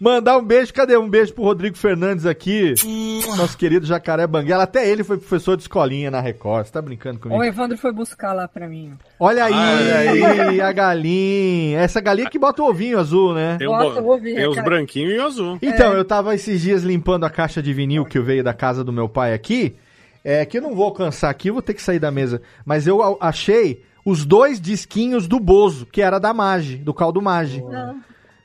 Mandar 0.00 0.38
um 0.38 0.44
beijo, 0.44 0.72
cadê? 0.72 0.96
Um 0.96 1.08
beijo 1.08 1.32
pro 1.32 1.44
Rodrigo 1.44 1.76
Fernandes 1.76 2.26
aqui, 2.26 2.74
nosso 3.36 3.56
querido 3.56 3.86
Jacaré 3.86 4.26
Banguela. 4.26 4.64
Até 4.64 4.88
ele 4.88 5.04
foi 5.04 5.16
professor 5.18 5.56
de 5.56 5.62
escolinha 5.62 6.10
na 6.10 6.20
Record. 6.20 6.66
Você 6.66 6.72
tá 6.72 6.82
brincando 6.82 7.20
comigo? 7.20 7.40
O 7.40 7.44
Evandro 7.44 7.78
foi 7.78 7.92
buscar 7.92 8.32
lá 8.32 8.48
pra 8.48 8.66
mim. 8.66 8.94
Olha 9.20 9.44
aí, 9.44 9.52
Olha 10.22 10.50
aí. 10.50 10.60
a 10.60 10.72
galinha. 10.72 11.80
Essa 11.80 12.00
galinha 12.00 12.28
que 12.28 12.38
bota 12.38 12.53
o 12.62 12.68
ovinho 12.68 12.98
azul, 12.98 13.32
né? 13.34 13.56
Tem, 13.58 13.66
um 13.68 13.70
Bota, 13.70 14.00
bo- 14.00 14.12
ouvi, 14.12 14.34
tem 14.34 14.48
os 14.48 14.56
branquinhos 14.62 15.12
e 15.14 15.18
o 15.18 15.24
azul. 15.26 15.58
Então, 15.62 15.92
eu 15.92 16.04
tava 16.04 16.34
esses 16.34 16.60
dias 16.60 16.82
limpando 16.82 17.24
a 17.24 17.30
caixa 17.30 17.62
de 17.62 17.72
vinil 17.72 18.04
que 18.04 18.16
eu 18.18 18.22
veio 18.24 18.42
da 18.44 18.52
casa 18.54 18.82
do 18.84 18.92
meu 18.92 19.08
pai 19.08 19.32
aqui. 19.34 19.76
É 20.22 20.44
que 20.46 20.56
eu 20.58 20.62
não 20.62 20.74
vou 20.74 20.84
alcançar 20.86 21.28
aqui, 21.30 21.48
eu 21.48 21.52
vou 21.54 21.62
ter 21.62 21.74
que 21.74 21.82
sair 21.82 21.98
da 21.98 22.10
mesa. 22.10 22.40
Mas 22.64 22.86
eu 22.86 23.18
achei 23.20 23.82
os 24.04 24.24
dois 24.24 24.60
disquinhos 24.60 25.26
do 25.28 25.38
Bozo, 25.38 25.84
que 25.86 26.00
era 26.00 26.18
da 26.18 26.32
Mage, 26.32 26.76
do 26.76 26.94
caldo 26.94 27.20
Mage. 27.20 27.62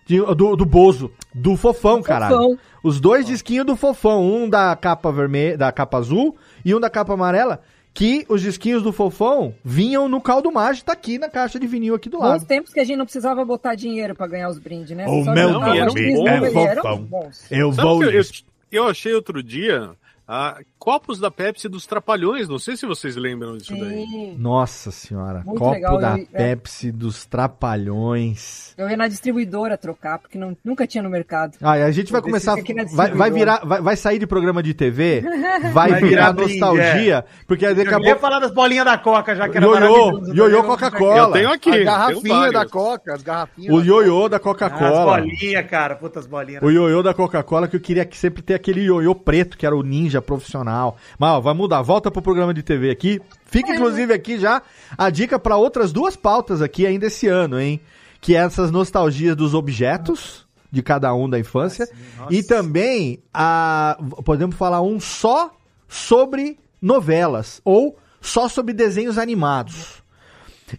De- 0.06 0.20
do, 0.36 0.56
do 0.56 0.66
Bozo, 0.66 1.12
do 1.34 1.56
Fofão, 1.56 2.02
caralho. 2.02 2.36
Fofão. 2.36 2.58
Os 2.84 3.00
dois 3.00 3.26
disquinhos 3.28 3.66
do 3.66 3.76
Fofão, 3.76 4.26
um 4.26 4.50
da 4.50 4.76
capa 4.76 5.12
vermelha, 5.12 5.58
da 5.58 5.72
capa 5.72 5.98
azul 6.00 6.36
e 6.66 6.74
um 6.74 6.80
da 6.80 6.90
capa 6.90 7.14
amarela, 7.14 7.62
que 8.00 8.26
os 8.30 8.42
disquinhos 8.42 8.82
do 8.82 8.94
Fofão 8.94 9.54
vinham 9.62 10.08
no 10.08 10.22
caldo 10.22 10.50
Mage, 10.50 10.86
tá 10.86 10.94
aqui 10.94 11.18
na 11.20 11.28
caixa 11.28 11.60
de 11.60 11.68
vinil 11.68 11.94
aqui 11.94 12.08
do 12.08 12.18
Bons 12.18 12.24
lado. 12.30 12.46
tempos 12.46 12.72
que 12.72 12.80
a 12.80 12.84
gente 12.86 12.96
não 12.96 13.04
precisava 13.04 13.44
botar 13.44 13.76
dinheiro 13.76 14.16
pra 14.16 14.26
ganhar 14.26 14.48
os 14.48 14.58
brindes, 14.58 14.96
né? 14.96 15.06
O 15.06 15.26
Só 15.26 15.34
meu 15.34 15.50
os 15.50 16.26
é 16.26 16.76
Fofão. 16.76 17.04
bons. 17.04 17.46
Eu 17.52 17.74
Sabe 17.74 17.88
vou. 17.90 18.04
eu, 18.06 18.24
eu 18.72 18.88
achei 18.88 19.14
outro 19.14 19.44
dia 19.44 19.90
ah, 20.32 20.60
copos 20.78 21.20
da 21.20 21.32
Pepsi 21.32 21.68
dos 21.68 21.88
Trapalhões. 21.88 22.48
Não 22.48 22.60
sei 22.60 22.78
se 22.78 22.86
vocês 22.86 23.16
lembram 23.16 23.58
disso 23.58 23.72
daí. 23.76 24.06
Sim. 24.06 24.36
Nossa 24.38 24.92
senhora, 24.92 25.42
Muito 25.44 25.58
copo 25.60 25.72
legal, 25.74 25.98
da 26.00 26.18
eu- 26.20 26.28
é. 26.34 26.38
Pepsi 26.56 26.92
dos 26.92 27.26
Trapalhões. 27.26 28.74
Eu 28.78 28.90
ia 28.90 28.96
na 28.96 29.08
distribuidora 29.08 29.78
trocar, 29.78 30.20
porque 30.20 30.38
não, 30.38 30.56
nunca 30.64 30.86
tinha 30.86 31.02
no 31.04 31.10
mercado. 31.10 31.58
Ah, 31.62 31.78
e 31.80 31.84
a 31.84 31.92
gente 31.92 32.12
vai 32.12 32.20
Eu 32.20 32.24
começar. 32.26 32.54
aqui 32.54 32.74
na 32.74 32.84
Vai, 32.86 33.12
vai 33.12 33.32
virar. 33.32 33.66
Vai, 33.66 33.82
vai 33.82 33.96
sair 33.96 34.20
de 34.20 34.28
programa 34.28 34.62
de 34.62 34.74
TV, 34.74 35.22
vai, 35.74 35.90
Vai 35.90 35.94
virar 35.96 36.08
virar 36.08 36.34
brinde, 36.34 36.60
nostalgia, 36.60 37.26
porque 37.48 37.74
daqui 37.74 37.92
Eu 37.92 37.98
a 37.98 38.02
ia 38.02 38.16
falar 38.18 38.40
das 38.40 38.52
bolinhas 38.52 38.86
da 38.86 38.98
Coca, 38.98 39.36
já 39.36 39.50
que 39.50 39.58
era 39.58 39.66
Ioiô, 39.66 40.34
ioiô? 40.34 40.64
Coca-Cola. 40.64 41.18
Eu 41.18 41.32
tenho 41.32 41.52
aqui. 41.52 41.72
a 41.72 41.84
garrafinha 41.84 42.52
da 42.52 42.66
Coca, 42.68 43.14
as 43.16 43.24
garrafinhas. 43.24 43.74
O 43.74 43.80
da 43.80 43.86
ioiô 43.86 44.30
da 44.30 44.38
As 44.38 44.44
Coca-Cola. 44.44 45.18
bolinhas, 45.22 45.68
cara. 45.68 45.96
Putas 45.96 46.28
bolinhas. 46.28 46.62
O 46.62 46.70
ioiô 46.70 47.02
da 47.02 47.14
Coca-Cola 47.14 47.68
que 47.68 47.76
eu 47.76 47.80
queria 47.82 48.06
que 48.06 48.18
sempre 48.18 48.42
ter 48.42 48.54
aquele 48.54 48.82
ioiô 48.82 49.16
preto, 49.16 49.58
que 49.58 49.66
era 49.66 49.76
o 49.76 49.82
ninja 49.84 50.19
profissional. 50.22 50.98
Mas 51.18 51.32
ó, 51.32 51.40
vai 51.42 51.54
mudar, 51.54 51.82
volta 51.82 52.12
pro 52.12 52.22
programa 52.22 52.54
de 52.54 52.64
TV 52.64 52.90
aqui. 52.90 53.22
Fica 53.46 53.74
inclusive 53.74 54.14
aqui 54.14 54.40
já 54.40 54.62
a 54.98 55.10
dica 55.10 55.40
para 55.40 55.58
outras 55.58 55.92
duas 55.92 56.16
pautas 56.16 56.62
aqui 56.62 56.86
ainda 56.86 57.08
esse 57.08 57.28
ano, 57.28 57.60
hein? 57.60 57.80
Que 58.22 58.36
é 58.36 58.40
essas 58.40 58.72
nostalgias 58.72 59.36
dos 59.36 59.54
objetos 59.54 60.48
de 60.72 60.84
cada 60.84 61.14
um 61.14 61.30
da 61.30 61.40
infância 61.40 61.90
e 62.30 62.44
também 62.44 63.24
a 63.34 63.98
podemos 64.24 64.56
falar 64.56 64.82
um 64.82 65.00
só 65.00 65.52
sobre 65.88 66.60
novelas 66.82 67.60
ou 67.66 67.98
só 68.22 68.48
sobre 68.48 68.74
desenhos 68.74 69.18
animados. 69.18 70.04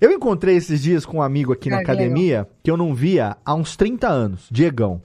Eu 0.01 0.12
encontrei 0.12 0.57
esses 0.57 0.82
dias 0.82 1.05
com 1.05 1.16
um 1.16 1.22
amigo 1.22 1.53
aqui 1.53 1.68
na 1.68 1.80
academia 1.80 2.49
que 2.62 2.70
eu 2.70 2.76
não 2.76 2.95
via 2.95 3.36
há 3.45 3.55
uns 3.55 3.76
30 3.76 4.09
anos, 4.09 4.47
Diegão. 4.51 5.03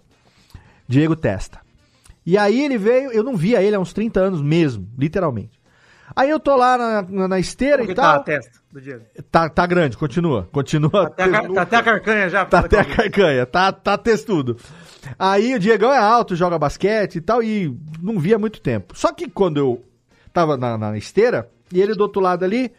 Diego 0.88 1.16
Testa. 1.16 1.65
E 2.26 2.38
aí 2.38 2.64
ele 2.64 2.78
veio, 2.78 3.12
eu 3.12 3.24
não 3.24 3.36
via 3.36 3.62
ele 3.62 3.76
há 3.76 3.80
uns 3.80 3.94
30 3.94 4.20
anos 4.20 4.42
mesmo, 4.42 4.90
literalmente. 4.98 5.60
Aí 6.16 6.30
eu 6.30 6.40
tô 6.40 6.56
lá 6.56 6.78
na, 6.78 7.02
na, 7.02 7.28
na 7.28 7.40
esteira 7.40 7.78
Como 7.80 7.86
e 7.86 7.88
que 7.88 7.96
tá 7.96 8.12
a 8.12 8.14
tal. 8.16 8.24
testa 8.24 8.60
do 8.72 8.80
Diego? 8.82 9.04
Tá, 9.32 9.50
tá 9.50 9.66
grande, 9.66 9.98
continua. 9.98 10.48
Continua. 10.52 11.10
Tá 11.10 11.26
até, 11.26 11.36
a, 11.36 11.54
tá 11.54 11.62
até 11.62 11.76
a 11.78 11.84
carcanha 11.84 12.30
já. 12.30 12.46
Tá 12.46 12.60
até 12.60 12.80
a 12.80 12.86
carcanha, 12.86 13.46
tá, 13.46 13.72
tá 13.72 13.98
textudo. 13.98 14.58
Aí 15.20 15.54
o 15.56 15.60
Diegão 15.60 15.92
é 15.92 15.98
alto, 15.98 16.36
joga 16.36 16.58
basquete 16.60 17.16
e 17.16 17.22
tal, 17.22 17.44
e 17.44 17.76
não 18.02 18.20
via 18.20 18.38
muito 18.40 18.62
tempo. 18.62 18.98
Só 18.98 19.12
que 19.12 19.30
quando 19.30 19.58
eu 19.58 19.84
tava 20.32 20.58
na, 20.58 20.78
na 20.78 20.98
esteira, 20.98 21.50
e 21.72 21.82
ele 21.82 21.94
do 21.96 22.02
outro 22.02 22.22
lado 22.22 22.44
ali, 22.46 22.72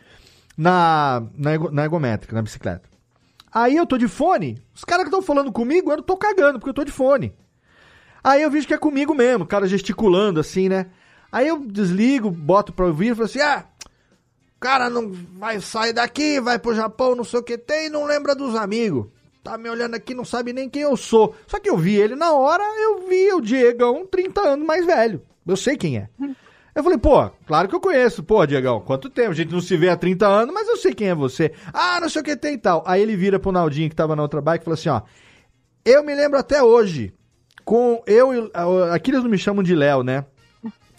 na, 0.57 1.23
na, 1.37 1.59
na 1.71 1.85
ergométrica, 1.85 2.35
na 2.35 2.43
bicicleta. 2.43 2.89
Aí 3.53 3.77
eu 3.77 3.87
tô 3.87 3.97
de 3.97 4.09
fone, 4.09 4.59
os 4.75 4.85
caras 4.85 5.05
que 5.05 5.09
estão 5.09 5.23
falando 5.23 5.53
comigo, 5.53 5.91
eu 5.91 6.03
tô 6.03 6.17
cagando, 6.17 6.59
porque 6.59 6.71
eu 6.71 6.75
tô 6.75 6.85
de 6.85 6.93
fone. 6.93 7.33
Aí 8.27 8.43
eu 8.43 8.51
vejo 8.51 8.67
que 8.67 8.75
é 8.75 8.79
comigo 8.79 9.15
mesmo, 9.15 9.45
o 9.45 9.47
cara 9.47 9.69
gesticulando 9.69 10.41
assim, 10.41 10.69
né? 10.69 10.87
Aí 11.31 11.47
eu 11.47 11.61
desligo, 11.61 12.29
boto 12.29 12.73
pra 12.73 12.87
ouvir 12.87 13.13
e 13.13 13.15
falo 13.15 13.27
assim, 13.27 13.41
ah, 13.41 13.65
o 14.57 14.59
cara 14.59 14.91
não 14.91 15.13
vai 15.39 15.61
sair 15.61 15.93
daqui, 15.93 16.41
vai 16.41 16.59
pro 16.59 16.75
Japão, 16.75 17.15
não 17.15 17.23
sei 17.23 17.39
o 17.39 17.43
que 17.45 17.57
tem, 17.57 17.89
não 17.89 18.05
lembra 18.05 18.35
dos 18.35 18.57
amigos. 18.57 19.07
Tá 19.45 19.57
me 19.57 19.71
olhando 19.71 19.95
aqui, 19.95 20.13
não 20.13 20.25
sabe 20.25 20.53
nem 20.53 20.69
quem 20.69 20.83
eu 20.83 20.97
sou. 20.97 21.37
Só 21.47 21.61
que 21.61 21.71
eu 21.71 21.77
vi 21.77 21.95
ele 21.95 22.17
na 22.17 22.33
hora, 22.33 22.65
eu 22.65 23.07
vi 23.07 23.33
o 23.33 23.41
Diegão 23.41 24.05
30 24.05 24.41
anos 24.41 24.67
mais 24.67 24.85
velho. 24.85 25.23
Eu 25.47 25.57
sei 25.57 25.77
quem 25.77 25.99
é. 25.99 26.09
Eu 26.75 26.83
falei, 26.83 26.99
pô, 26.99 27.31
claro 27.47 27.69
que 27.69 27.77
eu 27.77 27.81
conheço. 27.81 28.25
Pô, 28.25 28.45
Diegão, 28.45 28.81
quanto 28.81 29.09
tempo? 29.09 29.31
A 29.31 29.35
gente 29.35 29.53
não 29.53 29.61
se 29.61 29.77
vê 29.77 29.89
há 29.89 29.97
30 29.97 30.27
anos, 30.27 30.53
mas 30.53 30.67
eu 30.67 30.77
sei 30.77 30.93
quem 30.93 31.11
é 31.11 31.15
você. 31.15 31.53
Ah, 31.73 32.01
não 32.01 32.09
sei 32.09 32.23
o 32.23 32.25
que 32.25 32.35
tem 32.35 32.55
e 32.55 32.59
tal. 32.59 32.83
Aí 32.89 33.01
ele 33.01 33.15
vira 33.15 33.39
pro 33.39 33.53
Naldinho, 33.53 33.89
que 33.89 33.95
tava 33.95 34.17
na 34.17 34.23
outra 34.23 34.41
bike, 34.41 34.63
e 34.63 34.65
falou 34.65 34.75
assim, 34.75 34.89
ó. 34.89 35.03
Eu 35.85 36.03
me 36.03 36.13
lembro 36.13 36.41
até 36.41 36.61
hoje 36.61 37.15
com 37.67 38.01
eu 38.07 38.49
Aqui 38.93 39.11
eles 39.11 39.25
não 39.25 39.29
me 39.29 39.37
chamam 39.37 39.63
de 39.63 39.75
Léo, 39.75 40.05
né? 40.05 40.25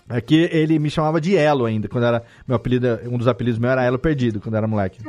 Aqui 0.09 0.47
ele 0.51 0.79
me 0.79 0.89
chamava 0.89 1.19
de 1.19 1.35
Elo 1.35 1.65
ainda, 1.65 1.89
quando 1.89 2.05
era. 2.05 2.23
Meu 2.47 2.55
apelido, 2.55 2.87
um 3.05 3.17
dos 3.17 3.27
apelidos 3.27 3.59
meus 3.59 3.71
era 3.71 3.83
Elo 3.83 3.99
Perdido, 3.99 4.39
quando 4.39 4.55
era 4.55 4.67
moleque. 4.67 4.99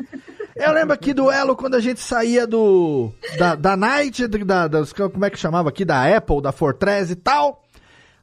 Eu 0.56 0.72
lembro 0.72 0.92
aqui 0.92 1.14
do 1.14 1.30
Elo 1.30 1.54
quando 1.54 1.76
a 1.76 1.80
gente 1.80 2.00
saía 2.00 2.46
do. 2.46 3.12
Da, 3.38 3.54
da 3.54 3.76
Night, 3.76 4.26
da, 4.26 4.66
das, 4.66 4.92
como 4.92 5.24
é 5.24 5.30
que 5.30 5.38
chamava 5.38 5.68
aqui? 5.68 5.84
Da 5.84 6.16
Apple, 6.16 6.42
da 6.42 6.50
Fortress 6.50 7.12
e 7.12 7.16
tal. 7.16 7.64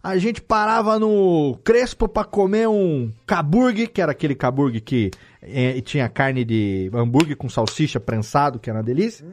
A 0.04 0.18
gente 0.18 0.42
parava 0.42 1.00
no 1.00 1.58
Crespo 1.64 2.08
pra 2.08 2.24
comer 2.26 2.68
um 2.68 3.12
caburgue, 3.26 3.88
que 3.88 4.02
era 4.02 4.12
aquele 4.12 4.36
caburgue 4.36 4.80
que 4.80 5.12
eh, 5.42 5.82
tinha 5.82 6.08
carne 6.10 6.44
de 6.46 6.92
hambúrguer 6.94 7.36
com 7.36 7.50
salsicha 7.50 8.00
prensado, 8.00 8.60
que 8.60 8.70
era 8.70 8.80
uma 8.80 8.86
delícia. 8.86 9.26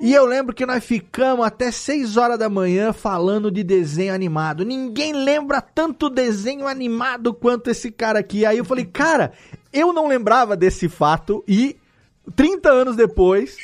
E 0.00 0.12
eu 0.12 0.26
lembro 0.26 0.54
que 0.54 0.66
nós 0.66 0.84
ficamos 0.84 1.46
até 1.46 1.70
6 1.70 2.16
horas 2.16 2.38
da 2.38 2.48
manhã 2.48 2.92
falando 2.92 3.50
de 3.50 3.62
desenho 3.62 4.12
animado. 4.12 4.64
Ninguém 4.64 5.12
lembra 5.12 5.60
tanto 5.60 6.10
desenho 6.10 6.66
animado 6.66 7.32
quanto 7.32 7.70
esse 7.70 7.90
cara 7.90 8.18
aqui. 8.18 8.44
Aí 8.44 8.58
eu 8.58 8.64
falei, 8.64 8.84
cara, 8.84 9.32
eu 9.72 9.92
não 9.92 10.08
lembrava 10.08 10.56
desse 10.56 10.88
fato 10.88 11.44
e 11.46 11.76
30 12.34 12.70
anos 12.70 12.96
depois, 12.96 13.56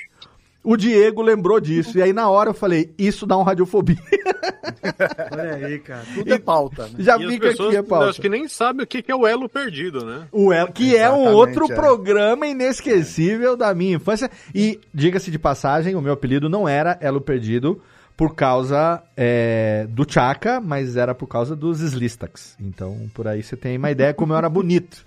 o 0.63 0.77
Diego 0.77 1.23
lembrou 1.23 1.61
disso. 1.61 1.99
E 1.99 2.03
aí 2.03 2.13
na 2.13 2.29
hora 2.29 2.51
eu 2.51 2.55
falei, 2.55 2.93
isso 2.99 3.27
dá 3.27 3.37
um 3.37 3.43
radiofobia. 3.43 3.97
Olha 5.33 5.67
aí, 5.67 5.79
cara. 5.79 6.05
Tudo 6.15 6.33
é 6.33 6.39
pauta, 6.39 6.85
né? 6.85 6.95
Já 6.99 7.19
E 7.19 7.25
as 7.25 7.33
fica 7.33 7.49
pessoas, 7.49 7.69
aqui 7.69 7.77
a 7.79 7.83
pauta. 7.83 8.11
Acho 8.11 8.21
que 8.21 8.29
nem 8.29 8.49
sabe 8.49 8.83
o 8.83 8.87
que 8.87 9.05
é 9.11 9.15
o 9.15 9.27
elo 9.27 9.49
perdido, 9.49 10.05
né? 10.05 10.27
O 10.31 10.53
El, 10.53 10.69
que 10.69 10.97
é 10.97 11.11
um 11.11 11.23
Exatamente, 11.23 11.35
outro 11.35 11.73
é. 11.73 11.75
programa 11.75 12.47
inesquecível 12.47 13.57
da 13.57 13.75
minha 13.75 13.97
infância. 13.97 14.31
E, 14.55 14.81
diga-se 14.93 15.31
de 15.31 15.39
passagem, 15.39 15.95
o 15.95 16.01
meu 16.01 16.13
apelido 16.13 16.49
não 16.49 16.69
era 16.69 16.99
Elo 17.01 17.21
Perdido 17.21 17.81
por 18.17 18.35
causa 18.35 19.03
é, 19.17 19.87
do 19.89 20.05
Chaka, 20.07 20.61
mas 20.61 20.97
era 20.97 21.15
por 21.15 21.27
causa 21.27 21.57
dos 21.57 21.81
Slistax. 21.81 22.55
Então, 22.61 23.11
por 23.15 23.27
aí 23.27 23.43
você 23.43 23.57
tem 23.57 23.79
uma 23.79 23.91
ideia 23.91 24.13
como 24.13 24.35
eu 24.35 24.37
era 24.37 24.49
bonito. 24.49 25.07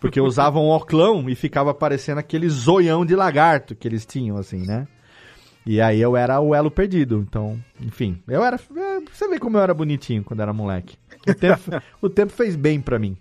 Porque 0.00 0.20
eu 0.20 0.24
usava 0.24 0.58
um 0.58 0.70
oclão 0.70 1.28
e 1.28 1.34
ficava 1.34 1.74
parecendo 1.74 2.20
aquele 2.20 2.48
zoião 2.48 3.04
de 3.04 3.16
lagarto 3.16 3.74
que 3.74 3.88
eles 3.88 4.06
tinham, 4.06 4.36
assim, 4.36 4.64
né? 4.64 4.86
E 5.66 5.80
aí 5.80 6.00
eu 6.00 6.16
era 6.16 6.40
o 6.40 6.54
elo 6.54 6.70
perdido. 6.70 7.24
Então, 7.28 7.58
enfim, 7.80 8.22
eu 8.26 8.42
era. 8.42 8.56
é, 8.56 9.00
Você 9.12 9.28
vê 9.28 9.38
como 9.38 9.58
eu 9.58 9.62
era 9.62 9.74
bonitinho 9.74 10.24
quando 10.24 10.40
era 10.40 10.52
moleque. 10.52 10.96
O 11.28 11.34
tempo, 11.34 11.62
o 12.00 12.08
tempo 12.08 12.32
fez 12.32 12.56
bem 12.56 12.80
pra 12.80 12.98
mim. 12.98 13.16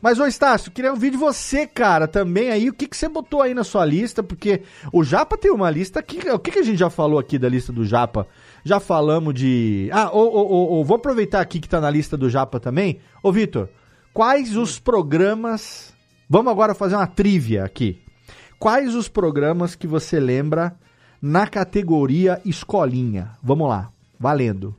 Mas, 0.00 0.18
ô 0.18 0.26
Estácio, 0.26 0.70
queria 0.72 0.90
ouvir 0.90 1.10
de 1.10 1.16
você, 1.16 1.66
cara, 1.66 2.08
também 2.08 2.50
aí, 2.50 2.68
o 2.68 2.72
que, 2.72 2.86
que 2.86 2.96
você 2.96 3.08
botou 3.08 3.42
aí 3.42 3.52
na 3.54 3.64
sua 3.64 3.84
lista, 3.84 4.22
porque 4.22 4.62
o 4.92 5.04
Japa 5.04 5.36
tem 5.36 5.50
uma 5.50 5.70
lista 5.70 6.00
aqui, 6.00 6.18
o 6.30 6.38
que, 6.38 6.50
que 6.50 6.58
a 6.58 6.62
gente 6.62 6.78
já 6.78 6.88
falou 6.90 7.18
aqui 7.18 7.38
da 7.38 7.48
lista 7.48 7.72
do 7.72 7.84
Japa? 7.84 8.26
Já 8.64 8.80
falamos 8.80 9.34
de... 9.34 9.88
Ah, 9.92 10.10
ô, 10.12 10.20
ô, 10.20 10.80
ô, 10.80 10.84
vou 10.84 10.96
aproveitar 10.96 11.40
aqui 11.40 11.60
que 11.60 11.68
tá 11.68 11.80
na 11.80 11.90
lista 11.90 12.16
do 12.16 12.30
Japa 12.30 12.58
também. 12.58 13.00
Ô, 13.22 13.30
Vitor, 13.30 13.68
quais 14.12 14.56
os 14.56 14.78
programas... 14.78 15.91
Vamos 16.28 16.50
agora 16.52 16.74
fazer 16.74 16.94
uma 16.96 17.06
trivia 17.06 17.64
aqui. 17.64 18.00
Quais 18.58 18.94
os 18.94 19.08
programas 19.08 19.74
que 19.74 19.86
você 19.86 20.18
lembra 20.20 20.74
na 21.20 21.46
categoria 21.46 22.40
escolinha? 22.44 23.30
Vamos 23.42 23.68
lá, 23.68 23.90
valendo. 24.18 24.74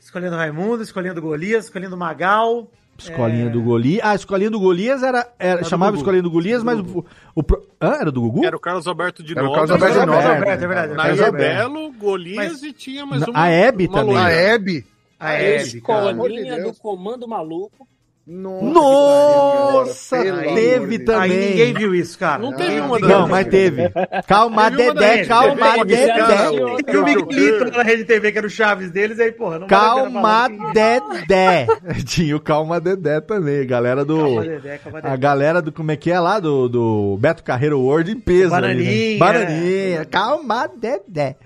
Escolhendo 0.00 0.36
Raimundo, 0.36 0.82
escolhendo 0.82 1.20
Golias, 1.22 1.64
escolhendo 1.64 1.96
Magal. 1.96 2.68
Escolinha 2.98 3.46
É. 3.46 3.48
do 3.48 3.62
Golias. 3.62 4.00
Ah, 4.04 4.10
a 4.10 4.14
escolinha 4.14 4.50
do 4.50 4.60
Golias 4.60 5.02
era. 5.02 5.26
era 5.38 5.62
do 5.62 5.68
chamava 5.68 5.92
Gugu. 5.92 6.02
escolinha 6.02 6.22
do 6.22 6.30
Golias, 6.30 6.62
mas 6.62 6.78
o, 6.78 7.04
o 7.34 7.42
Hã? 7.80 7.94
Era 8.00 8.12
do 8.12 8.20
Gugu? 8.20 8.44
Era 8.44 8.54
o 8.56 8.60
Carlos 8.60 8.86
Alberto 8.86 9.22
de 9.22 9.32
Era 9.36 9.48
o. 9.48 9.52
Carlos 9.52 9.70
Alberto 9.70 9.92
de 9.94 9.98
Carlos 10.06 10.14
Nóbrega. 10.14 10.38
Alberto, 10.40 10.64
é 10.64 10.68
verdade. 10.68 10.92
Na 10.94 11.02
Carlos 11.02 11.20
Alberto. 11.22 11.56
Belo, 11.56 11.92
Golias 11.92 12.62
e 12.62 12.72
tinha 12.72 13.06
mais 13.06 13.22
uma. 13.22 13.38
a 13.42 13.48
Hebe 13.48 13.88
também. 13.88 14.16
A 14.16 14.28
Hebe. 14.30 14.86
A 15.18 15.32
Hebe, 15.32 15.80
cara. 15.80 16.10
Escolinha 16.10 16.56
Deus. 16.56 16.72
do 16.76 16.78
Comando 16.82 17.26
Maluco. 17.26 17.88
Nossa, 18.24 20.16
teve 20.54 20.98
Deus. 20.98 21.04
também. 21.06 21.20
Aí 21.32 21.48
ninguém 21.50 21.74
viu 21.74 21.94
isso, 21.94 22.16
cara. 22.18 22.40
Não 22.40 22.52
teve 22.52 22.80
Ninguém 22.80 22.80
uma 22.86 22.98
Não, 23.00 23.26
mas 23.28 23.46
teve. 23.48 23.90
Calma, 24.28 24.70
Teve 24.70 24.94
Dedé, 24.94 25.24
calma, 25.26 25.72
teve 25.84 25.84
Dedé. 25.84 26.12
aquele 26.12 26.96
Eu 26.98 27.04
vi 27.04 27.26
clipe 27.26 27.76
na 27.76 27.82
Rede 27.82 28.04
TV, 28.04 28.30
que 28.32 28.38
era 28.38 28.46
o 28.46 28.50
Chaves 28.50 28.90
deles, 28.92 29.18
aí, 29.18 29.32
porra, 29.32 29.58
não 29.58 29.66
Calma, 29.66 30.48
Dedé. 30.72 31.66
Tinha 32.06 32.36
o 32.36 32.40
Calma 32.40 32.80
Dedé 32.80 33.20
também, 33.20 33.66
galera 33.66 34.04
do. 34.04 34.16
Calma, 34.18 34.42
Dedé, 34.44 34.78
calma, 34.78 35.00
Dedé. 35.02 35.12
A 35.14 35.16
galera 35.16 35.60
do, 35.60 35.72
como 35.72 35.90
é 35.90 35.96
que 35.96 36.10
é 36.10 36.20
lá, 36.20 36.38
do, 36.38 36.68
do 36.68 37.16
Beto 37.20 37.42
Carreiro 37.42 37.80
World 37.80 38.12
em 38.12 38.20
peso. 38.20 38.50
né? 38.54 38.60
Bananinha, 38.60 39.18
Bananinha. 39.18 40.04
Calma, 40.04 40.68
Dedé. 40.68 41.36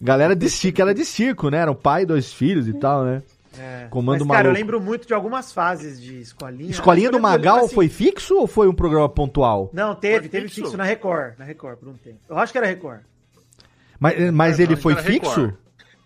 Galera 0.00 0.34
de 0.34 0.50
circo, 0.50 0.82
era 0.82 0.92
de 0.92 1.04
circo, 1.04 1.48
né? 1.48 1.58
Era 1.58 1.70
um 1.70 1.76
pai, 1.76 2.04
dois 2.04 2.32
filhos 2.32 2.66
e 2.68 2.74
tal, 2.74 3.04
né? 3.04 3.22
É. 3.58 3.86
Comando 3.90 4.24
Mas, 4.26 4.36
cara, 4.36 4.48
eu 4.48 4.52
maluco. 4.52 4.60
lembro 4.60 4.80
muito 4.80 5.06
de 5.06 5.14
algumas 5.14 5.52
fases 5.52 6.00
de 6.00 6.20
escolinha. 6.20 6.70
Escolinha 6.70 7.10
do 7.10 7.20
Magal 7.20 7.64
assim, 7.64 7.74
foi 7.74 7.88
fixo 7.88 8.36
ou 8.36 8.46
foi 8.46 8.68
um 8.68 8.74
programa 8.74 9.08
pontual? 9.08 9.70
Não, 9.72 9.94
teve, 9.94 10.28
teve 10.28 10.48
fixo? 10.48 10.62
fixo 10.62 10.76
na 10.76 10.84
Record. 10.84 11.34
Na 11.38 11.44
Record, 11.44 11.78
por 11.78 11.88
um 11.88 11.94
tempo. 11.94 12.18
Eu 12.28 12.38
acho 12.38 12.52
que 12.52 12.58
era 12.58 12.66
Record. 12.66 13.00
Mas, 13.98 14.32
mas 14.32 14.58
ele 14.58 14.74
não, 14.74 14.82
foi 14.82 14.96
fixo? 14.96 15.40
Record. 15.40 15.54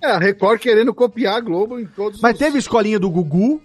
É, 0.03 0.07
a 0.07 0.19
Record 0.19 0.61
querendo 0.61 0.95
copiar 0.95 1.37
a 1.37 1.41
Globo 1.41 1.79
em 1.79 1.87
todos 1.87 2.21
Mas 2.21 2.35
os... 2.35 2.39
teve 2.39 2.59
escolinha 2.59 2.99
do 3.01 3.11
Gugu, 3.11 3.61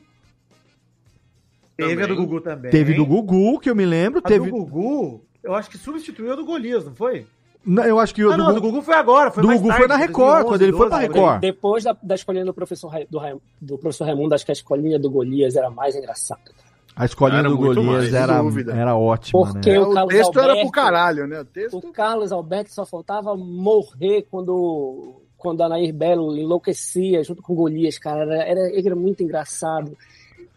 Teve 1.75 2.03
a 2.03 2.07
do. 2.07 2.15
Gugu 2.15 2.41
também. 2.41 2.71
teve 2.71 2.93
do 2.93 3.05
Gugu, 3.05 3.59
que 3.59 3.69
eu 3.69 3.75
me 3.75 3.85
lembro, 3.85 4.19
A 4.19 4.21
teve... 4.21 4.45
do 4.49 4.51
Gugu, 4.51 5.25
eu 5.43 5.53
acho 5.53 5.69
que 5.69 5.77
substituiu 5.77 6.31
a 6.33 6.35
do 6.35 6.45
Golias, 6.45 6.85
não 6.85 6.95
foi? 6.95 7.25
Não, 7.65 7.83
eu 7.83 7.99
acho 7.99 8.13
que 8.13 8.23
o 8.23 8.31
ah, 8.31 8.35
do 8.35 8.43
não, 8.43 8.53
do 8.53 8.61
Gugu 8.61 8.81
foi 8.81 8.95
agora. 8.95 9.31
Foi 9.31 9.41
do 9.41 9.47
mais 9.47 9.59
Gugu 9.59 9.69
tarde, 9.69 9.85
foi 9.85 9.87
na 9.87 9.97
Record, 9.97 10.43
2011, 10.43 10.47
quando 10.47 10.61
ele 10.61 10.71
foi 10.73 10.89
pra 10.89 10.97
12, 10.97 11.07
Record. 11.07 11.39
Depois 11.41 11.83
da, 11.83 11.97
da 12.03 12.15
escolinha 12.15 12.45
do 12.45 12.53
professor, 12.53 12.91
do, 13.09 13.19
do 13.61 13.77
professor 13.77 14.05
Raimundo, 14.05 14.35
acho 14.35 14.45
que 14.45 14.51
a 14.51 14.53
escolinha 14.53 14.99
do 14.99 15.09
Golias 15.09 15.55
era 15.55 15.69
mais 15.69 15.95
engraçada. 15.95 16.41
cara. 16.43 16.73
A 16.95 17.05
escolinha 17.05 17.39
Era 17.39 17.49
do 17.49 17.57
Golias 17.57 18.13
era, 18.13 18.39
era 18.71 18.95
ótima, 18.95 19.47
Porque 19.51 19.71
né? 19.71 19.79
o 19.79 19.89
o 19.89 19.93
Carlos 19.95 20.13
texto 20.13 20.39
era 20.39 20.49
Alberto- 20.51 20.61
pro 20.61 20.71
caralho, 20.71 21.27
né? 21.27 21.39
O 21.41 21.45
texto... 21.45 21.77
O 21.77 21.91
Carlos 21.91 22.31
Alberto 22.31 22.71
só 22.71 22.85
faltava 22.85 23.35
morrer 23.35 24.27
quando, 24.29 25.15
quando 25.35 25.63
a 25.63 25.69
Nair 25.69 25.91
Belo 25.91 26.37
enlouquecia 26.37 27.23
junto 27.23 27.41
com 27.41 27.53
o 27.53 27.55
Golias, 27.55 27.97
cara. 27.97 28.21
Era, 28.21 28.43
era, 28.43 28.79
era 28.87 28.95
muito 28.95 29.23
engraçado. 29.23 29.97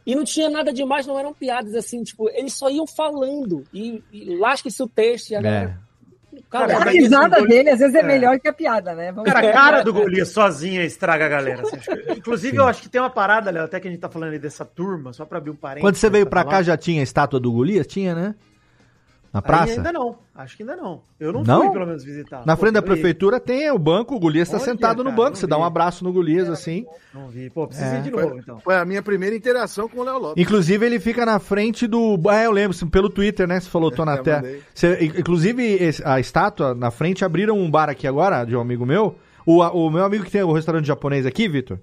E 0.05 0.15
não 0.15 0.25
tinha 0.25 0.51
nada 0.51 0.73
demais, 0.75 1.07
não 1.07 1.19
eram 1.19 1.33
piadas 1.33 1.75
assim, 1.75 2.03
tipo, 2.03 2.29
eles 2.29 2.53
só 2.53 2.69
iam 2.69 2.87
falando. 2.87 3.65
E, 3.73 4.03
e 4.13 4.37
lasque-se 4.37 4.83
o 4.83 4.87
texto. 4.87 5.31
E 5.31 5.37
a 5.37 5.41
galera, 5.41 5.81
Cara, 6.51 6.77
A 6.79 6.91
risada 6.91 7.43
dele 7.47 7.71
às 7.71 7.79
vezes 7.79 7.95
é, 7.95 8.01
É. 8.01 8.03
melhor 8.03 8.39
que 8.39 8.49
a 8.49 8.53
piada, 8.53 8.95
né? 8.95 9.13
Vamos 9.13 9.31
Cara, 9.33 9.49
a 9.49 9.53
cara 9.53 9.83
do 9.83 9.93
Golias 9.93 10.29
sozinha 10.29 10.85
estraga 10.85 11.27
a 11.27 11.29
galera. 11.29 11.63
assim, 11.63 11.77
acho 11.77 11.91
que- 11.91 12.13
Inclusive, 12.13 12.57
eu 12.57 12.67
acho 12.67 12.83
que 12.83 12.89
tem 12.89 13.01
uma 13.01 13.11
parada, 13.11 13.51
Léo, 13.51 13.65
até 13.65 13.81
que 13.81 13.89
a 13.89 13.91
gente 13.91 14.01
tá 14.01 14.09
falando 14.09 14.33
aí 14.33 14.39
dessa 14.39 14.65
turma, 14.65 15.13
só 15.13 15.25
pra 15.25 15.39
abrir 15.39 15.51
um 15.51 15.57
parênteses. 15.57 15.83
Quando 15.83 15.97
você 15.97 16.09
veio 16.11 16.25
tá 16.27 16.31
pra 16.31 16.45
cá 16.45 16.63
já 16.63 16.77
tinha 16.77 17.01
a 17.01 17.05
estátua 17.05 17.41
do 17.41 17.51
Golias? 17.53 17.87
Tinha, 17.87 18.15
né? 18.15 18.35
Na 19.37 19.41
Aí 19.41 19.47
praça? 19.47 19.73
ainda 19.73 19.93
não. 19.93 20.17
Acho 20.35 20.57
que 20.57 20.63
ainda 20.63 20.77
não. 20.77 21.03
Eu 21.21 21.31
não, 21.33 21.43
Não? 21.43 21.61
fui, 21.63 21.71
pelo 21.73 21.87
menos, 21.87 22.03
visitar. 22.03 22.43
Na 22.47 22.57
Pô, 22.57 22.61
frente 22.63 22.75
da 22.75 22.83
prefeitura 22.83 23.39
tem 23.39 23.71
o 23.71 23.79
banco, 23.79 24.15
o 24.15 24.19
Golias 24.19 24.49
tá 24.49 24.57
Olha, 24.57 24.65
sentado 24.65 24.99
no 24.99 25.11
cara, 25.11 25.17
banco. 25.17 25.29
não 25.31 25.37
Você 25.37 25.47
dá 25.47 25.57
um 25.59 25.61
vi. 25.61 25.67
abraço 25.67 26.05
no 26.05 26.13
Golias 26.13 26.49
assim. 26.49 26.87
Não 27.13 27.29
vi. 27.29 27.51
Pô, 27.51 27.67
preciso 27.67 27.89
É. 27.95 27.99
ir 27.99 28.03
de 28.03 28.11
novo, 28.11 28.39
então. 28.39 28.59
Foi 28.61 28.77
a 28.77 28.85
minha 28.87 29.03
primeira 29.03 29.37
interação 29.37 29.89
com 29.89 30.01
o 30.01 30.05
Léo 30.05 30.19
Lopes. 30.19 30.43
Inclusive, 30.43 30.87
ele 30.87 30.99
fica 30.99 31.27
na 31.27 31.39
frente 31.39 31.87
do. 31.87 32.19
Ah, 32.31 32.43
eu 32.45 32.51
lembro, 32.51 32.75
pelo 32.89 33.11
Twitter, 33.11 33.47
né? 33.47 33.61
Você 33.61 33.69
falou, 33.69 33.91
tô 33.91 34.05
na 34.07 34.17
terra. 34.19 34.43
Você- 34.75 35.05
Inclusive, 35.19 35.91
a 36.05 36.19
estátua 36.19 36.75
na 36.75 36.91
frente 36.91 37.25
abriram 37.25 37.59
um 37.59 37.71
bar 37.71 37.91
aqui 37.91 38.07
agora, 38.07 38.43
de 38.45 38.57
um 38.57 38.61
amigo 38.61 38.87
meu. 38.87 39.17
O, 39.45 39.61
o 39.63 39.91
meu 39.91 40.05
amigo 40.05 40.25
que 40.25 40.31
tem 40.31 40.43
o 40.43 40.53
restaurante 40.53 40.87
japonês 40.87 41.27
aqui, 41.27 41.47
Vitor, 41.49 41.79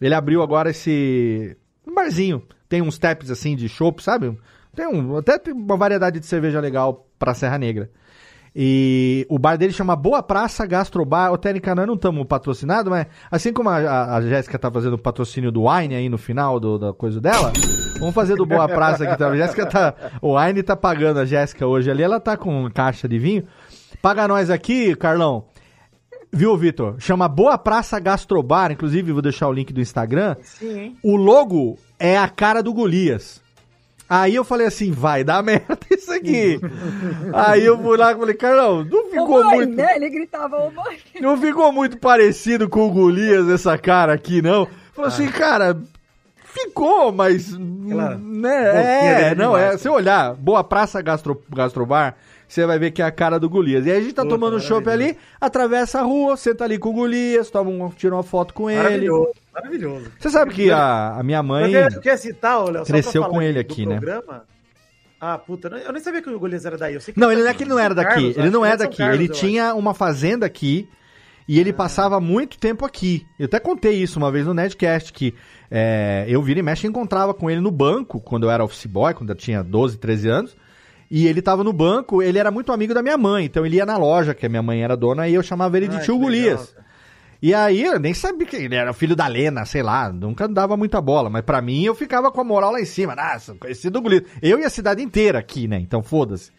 ele 0.00 0.14
abriu 0.14 0.42
agora 0.42 0.70
esse. 0.70 1.56
Um 1.86 1.94
barzinho. 1.94 2.42
Tem 2.68 2.80
uns 2.80 2.96
taps 2.98 3.30
assim 3.30 3.56
de 3.56 3.68
chopp, 3.68 4.02
sabe? 4.02 4.38
Tem 4.74 4.86
um. 4.86 5.16
Até 5.16 5.38
tem 5.38 5.52
uma 5.54 5.76
variedade 5.76 6.18
de 6.20 6.26
cerveja 6.26 6.60
legal 6.60 7.06
pra 7.18 7.34
Serra 7.34 7.58
Negra. 7.58 7.90
E 8.54 9.26
o 9.30 9.38
bar 9.38 9.56
dele 9.56 9.72
chama 9.72 9.96
Boa 9.96 10.22
Praça 10.22 10.66
Gastrobar. 10.66 11.34
Técnica, 11.38 11.74
nós 11.74 11.86
não 11.86 11.94
estamos 11.94 12.26
patrocinados, 12.26 12.90
mas 12.90 13.06
assim 13.30 13.50
como 13.52 13.70
a, 13.70 14.14
a, 14.16 14.20
Jéssica 14.20 14.58
tá 14.58 14.70
fazendo 14.70 14.94
o 14.94 14.98
patrocínio 14.98 15.50
do 15.50 15.66
Wine 15.68 15.94
aí 15.94 16.08
no 16.08 16.18
final 16.18 16.60
do- 16.60 16.78
da 16.78 16.92
coisa 16.92 17.18
dela, 17.18 17.50
vamos 17.98 18.14
fazer 18.14 18.36
do 18.36 18.44
Boa 18.44 18.68
Praça 18.68 19.04
aqui 19.04 19.16
também. 19.16 19.38
Jéssica 19.38 19.64
tá. 19.64 19.94
O 20.20 20.38
Wine 20.38 20.62
tá 20.62 20.76
pagando 20.76 21.20
a 21.20 21.24
Jéssica 21.24 21.66
hoje 21.66 21.90
ali, 21.90 22.02
ela 22.02 22.20
tá 22.20 22.36
com 22.36 22.68
caixa 22.70 23.08
de 23.08 23.18
vinho. 23.18 23.44
Paga 24.02 24.28
nós 24.28 24.50
aqui, 24.50 24.94
Carlão. 24.96 25.46
Viu, 26.30 26.54
Vitor? 26.56 26.96
Chama 26.98 27.28
Boa 27.28 27.56
Praça 27.56 27.98
Gastrobar, 28.00 28.70
inclusive 28.70 29.12
vou 29.12 29.22
deixar 29.22 29.48
o 29.48 29.52
link 29.52 29.72
do 29.72 29.80
Instagram. 29.80 30.36
Sim? 30.42 30.96
O 31.02 31.16
logo 31.16 31.78
é 31.98 32.18
a 32.18 32.28
cara 32.28 32.62
do 32.62 32.72
Golias. 32.74 33.40
Aí 34.08 34.34
eu 34.34 34.44
falei 34.44 34.66
assim, 34.66 34.90
vai 34.92 35.24
dar 35.24 35.42
merda 35.42 35.78
isso 35.90 36.12
aqui. 36.12 36.60
Aí 37.32 37.64
eu 37.64 37.78
fui 37.80 37.96
lá 37.96 38.12
e 38.12 38.16
falei, 38.16 38.34
Carlão, 38.34 38.84
não 38.84 39.04
ficou 39.10 39.42
mãe, 39.44 39.56
muito. 39.56 39.74
né? 39.76 39.96
Ele 39.96 40.10
gritava, 40.10 40.56
ô 40.58 40.70
mãe. 40.70 40.98
Não 41.20 41.36
ficou 41.36 41.72
muito 41.72 41.96
parecido 41.96 42.68
com 42.68 42.86
o 42.86 42.90
Golias 42.90 43.48
essa 43.48 43.78
cara 43.78 44.12
aqui, 44.12 44.42
não. 44.42 44.68
Falou 44.92 45.08
assim, 45.08 45.26
Ah. 45.28 45.32
cara, 45.32 45.80
ficou, 46.44 47.10
mas. 47.12 47.54
Aquela 47.54 48.16
Né, 48.18 49.30
é, 49.30 49.34
não, 49.34 49.56
é. 49.56 49.76
Se 49.78 49.88
eu 49.88 49.94
olhar, 49.94 50.34
Boa 50.34 50.62
Praça 50.62 51.00
Gastro, 51.00 51.42
Gastrobar, 51.50 52.14
você 52.46 52.66
vai 52.66 52.78
ver 52.78 52.90
que 52.90 53.00
é 53.00 53.04
a 53.06 53.10
cara 53.10 53.40
do 53.40 53.48
Golias. 53.48 53.86
E 53.86 53.90
aí 53.90 53.96
a 53.96 54.00
gente 54.02 54.12
tá 54.14 54.22
Puta, 54.22 54.34
tomando 54.34 54.60
chopp 54.60 54.86
ali, 54.90 55.16
atravessa 55.40 56.00
a 56.00 56.02
rua, 56.02 56.36
senta 56.36 56.64
ali 56.64 56.76
com 56.78 56.90
o 56.90 56.92
Golias, 56.92 57.50
toma 57.50 57.70
um, 57.70 57.88
tira 57.88 58.14
uma 58.14 58.22
foto 58.22 58.52
com 58.52 58.68
ele. 58.68 59.06
Maravilhoso. 59.52 60.10
Você 60.18 60.30
sabe 60.30 60.54
que 60.54 60.70
a, 60.70 61.18
a 61.18 61.22
minha 61.22 61.42
mãe. 61.42 61.72
Eu 61.72 62.00
queria 62.00 62.16
citar, 62.16 62.64
Léo, 62.64 62.84
cresceu 62.84 63.24
com 63.24 63.42
ele 63.42 63.58
aqui, 63.58 63.84
né? 63.84 63.96
programa. 63.96 64.44
Ah, 65.20 65.38
puta, 65.38 65.68
eu 65.68 65.92
nem 65.92 66.02
sabia 66.02 66.20
que 66.20 66.28
o 66.28 66.38
Golias 66.38 66.64
era 66.64 66.76
daí. 66.76 66.94
Não, 67.14 67.28
tá 67.28 67.32
ele 67.32 67.42
não 67.42 67.46
é 67.46 67.50
aqui 67.50 67.62
ele 67.62 67.70
não 67.70 67.78
era 67.78 67.94
daqui. 67.94 68.10
Carlos, 68.10 68.36
ele 68.36 68.50
não 68.50 68.64
é 68.64 68.70
São 68.70 68.78
daqui. 68.78 68.96
Carlos, 68.96 69.18
ele 69.20 69.28
tinha 69.28 69.72
uma 69.74 69.94
fazenda 69.94 70.44
aqui 70.44 70.88
e 71.46 71.60
ele 71.60 71.72
passava 71.72 72.20
muito 72.20 72.58
tempo 72.58 72.84
aqui. 72.84 73.24
Eu 73.38 73.46
até 73.46 73.60
contei 73.60 73.94
isso 73.94 74.18
uma 74.18 74.32
vez 74.32 74.46
no 74.46 74.54
Nedcast, 74.54 75.12
que 75.12 75.32
é, 75.70 76.24
eu 76.26 76.42
vira 76.42 76.58
e 76.58 76.62
mexe 76.62 76.88
e 76.88 76.90
encontrava 76.90 77.32
com 77.32 77.48
ele 77.48 77.60
no 77.60 77.70
banco, 77.70 78.20
quando 78.20 78.44
eu 78.44 78.50
era 78.50 78.64
office 78.64 78.86
boy, 78.86 79.14
quando 79.14 79.30
eu 79.30 79.36
tinha 79.36 79.62
12, 79.62 79.98
13 79.98 80.28
anos. 80.28 80.56
E 81.08 81.26
ele 81.26 81.40
tava 81.42 81.62
no 81.62 81.72
banco, 81.72 82.22
ele 82.22 82.38
era 82.38 82.50
muito 82.50 82.72
amigo 82.72 82.94
da 82.94 83.02
minha 83.02 83.18
mãe, 83.18 83.44
então 83.44 83.66
ele 83.66 83.76
ia 83.76 83.86
na 83.86 83.98
loja, 83.98 84.34
que 84.34 84.46
a 84.46 84.48
minha 84.48 84.62
mãe 84.62 84.82
era 84.82 84.96
dona, 84.96 85.28
e 85.28 85.34
eu 85.34 85.42
chamava 85.42 85.76
ele 85.76 85.86
de 85.86 85.96
Ai, 85.96 86.02
tio 86.02 86.18
Golias. 86.18 86.74
E 87.42 87.52
aí, 87.52 87.82
eu 87.82 87.98
nem 87.98 88.14
sabia 88.14 88.46
que 88.46 88.54
ele 88.54 88.76
era 88.76 88.92
filho 88.92 89.16
da 89.16 89.26
Lena, 89.26 89.64
sei 89.64 89.82
lá, 89.82 90.12
nunca 90.12 90.46
dava 90.46 90.76
muita 90.76 91.00
bola. 91.00 91.28
Mas 91.28 91.42
pra 91.42 91.60
mim, 91.60 91.84
eu 91.84 91.94
ficava 91.94 92.30
com 92.30 92.40
a 92.40 92.44
moral 92.44 92.70
lá 92.70 92.80
em 92.80 92.84
cima. 92.84 93.16
Nossa, 93.16 93.54
conhecido 93.56 93.94
do 93.94 94.02
Golias. 94.02 94.22
Eu 94.40 94.60
e 94.60 94.64
a 94.64 94.70
cidade 94.70 95.02
inteira 95.02 95.40
aqui, 95.40 95.66
né? 95.66 95.76
Então 95.80 96.02
foda-se. 96.04 96.52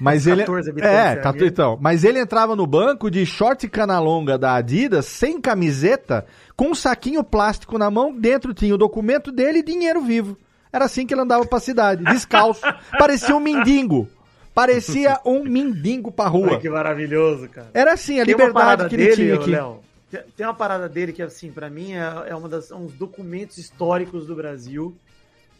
Mas 0.00 0.26
ele. 0.26 0.40
14 0.46 0.70
habitantes, 0.70 0.96
É, 0.96 1.12
é 1.12 1.16
14, 1.16 1.34
mesmo? 1.38 1.48
então. 1.52 1.78
Mas 1.80 2.02
ele 2.02 2.18
entrava 2.18 2.56
no 2.56 2.66
banco 2.66 3.10
de 3.10 3.26
short 3.26 3.68
cana 3.68 4.00
longa 4.00 4.38
da 4.38 4.54
Adidas, 4.54 5.04
sem 5.04 5.38
camiseta, 5.38 6.24
com 6.56 6.68
um 6.70 6.74
saquinho 6.74 7.22
plástico 7.22 7.76
na 7.76 7.90
mão, 7.90 8.10
dentro 8.18 8.54
tinha 8.54 8.74
o 8.74 8.78
documento 8.78 9.30
dele 9.30 9.58
e 9.58 9.62
dinheiro 9.62 10.00
vivo. 10.00 10.38
Era 10.72 10.86
assim 10.86 11.06
que 11.06 11.12
ele 11.12 11.20
andava 11.20 11.44
pra 11.44 11.60
cidade, 11.60 12.02
descalço. 12.04 12.62
Parecia 12.98 13.36
um 13.36 13.40
mendigo. 13.40 14.08
Parecia 14.54 15.20
um 15.26 15.44
mendigo 15.44 16.10
pra 16.10 16.26
rua. 16.26 16.52
Ai, 16.52 16.58
que 16.58 16.70
maravilhoso, 16.70 17.46
cara. 17.50 17.68
Era 17.74 17.92
assim, 17.92 18.18
a 18.20 18.24
Tem 18.24 18.32
liberdade 18.34 18.88
que 18.88 18.94
ele 18.94 19.04
dele, 19.04 19.14
tinha 19.16 19.34
aqui. 19.34 19.50
Léo, 19.50 19.80
tem- 20.10 20.22
tem 20.36 20.46
uma 20.46 20.54
parada 20.54 20.88
dele 20.88 21.12
que, 21.12 21.22
assim, 21.22 21.50
pra 21.50 21.68
mim 21.70 21.92
é, 21.94 22.28
é 22.28 22.34
uma 22.34 22.48
das, 22.48 22.70
um 22.70 22.86
dos 22.86 22.94
documentos 22.94 23.58
históricos 23.58 24.26
do 24.26 24.34
Brasil, 24.34 24.96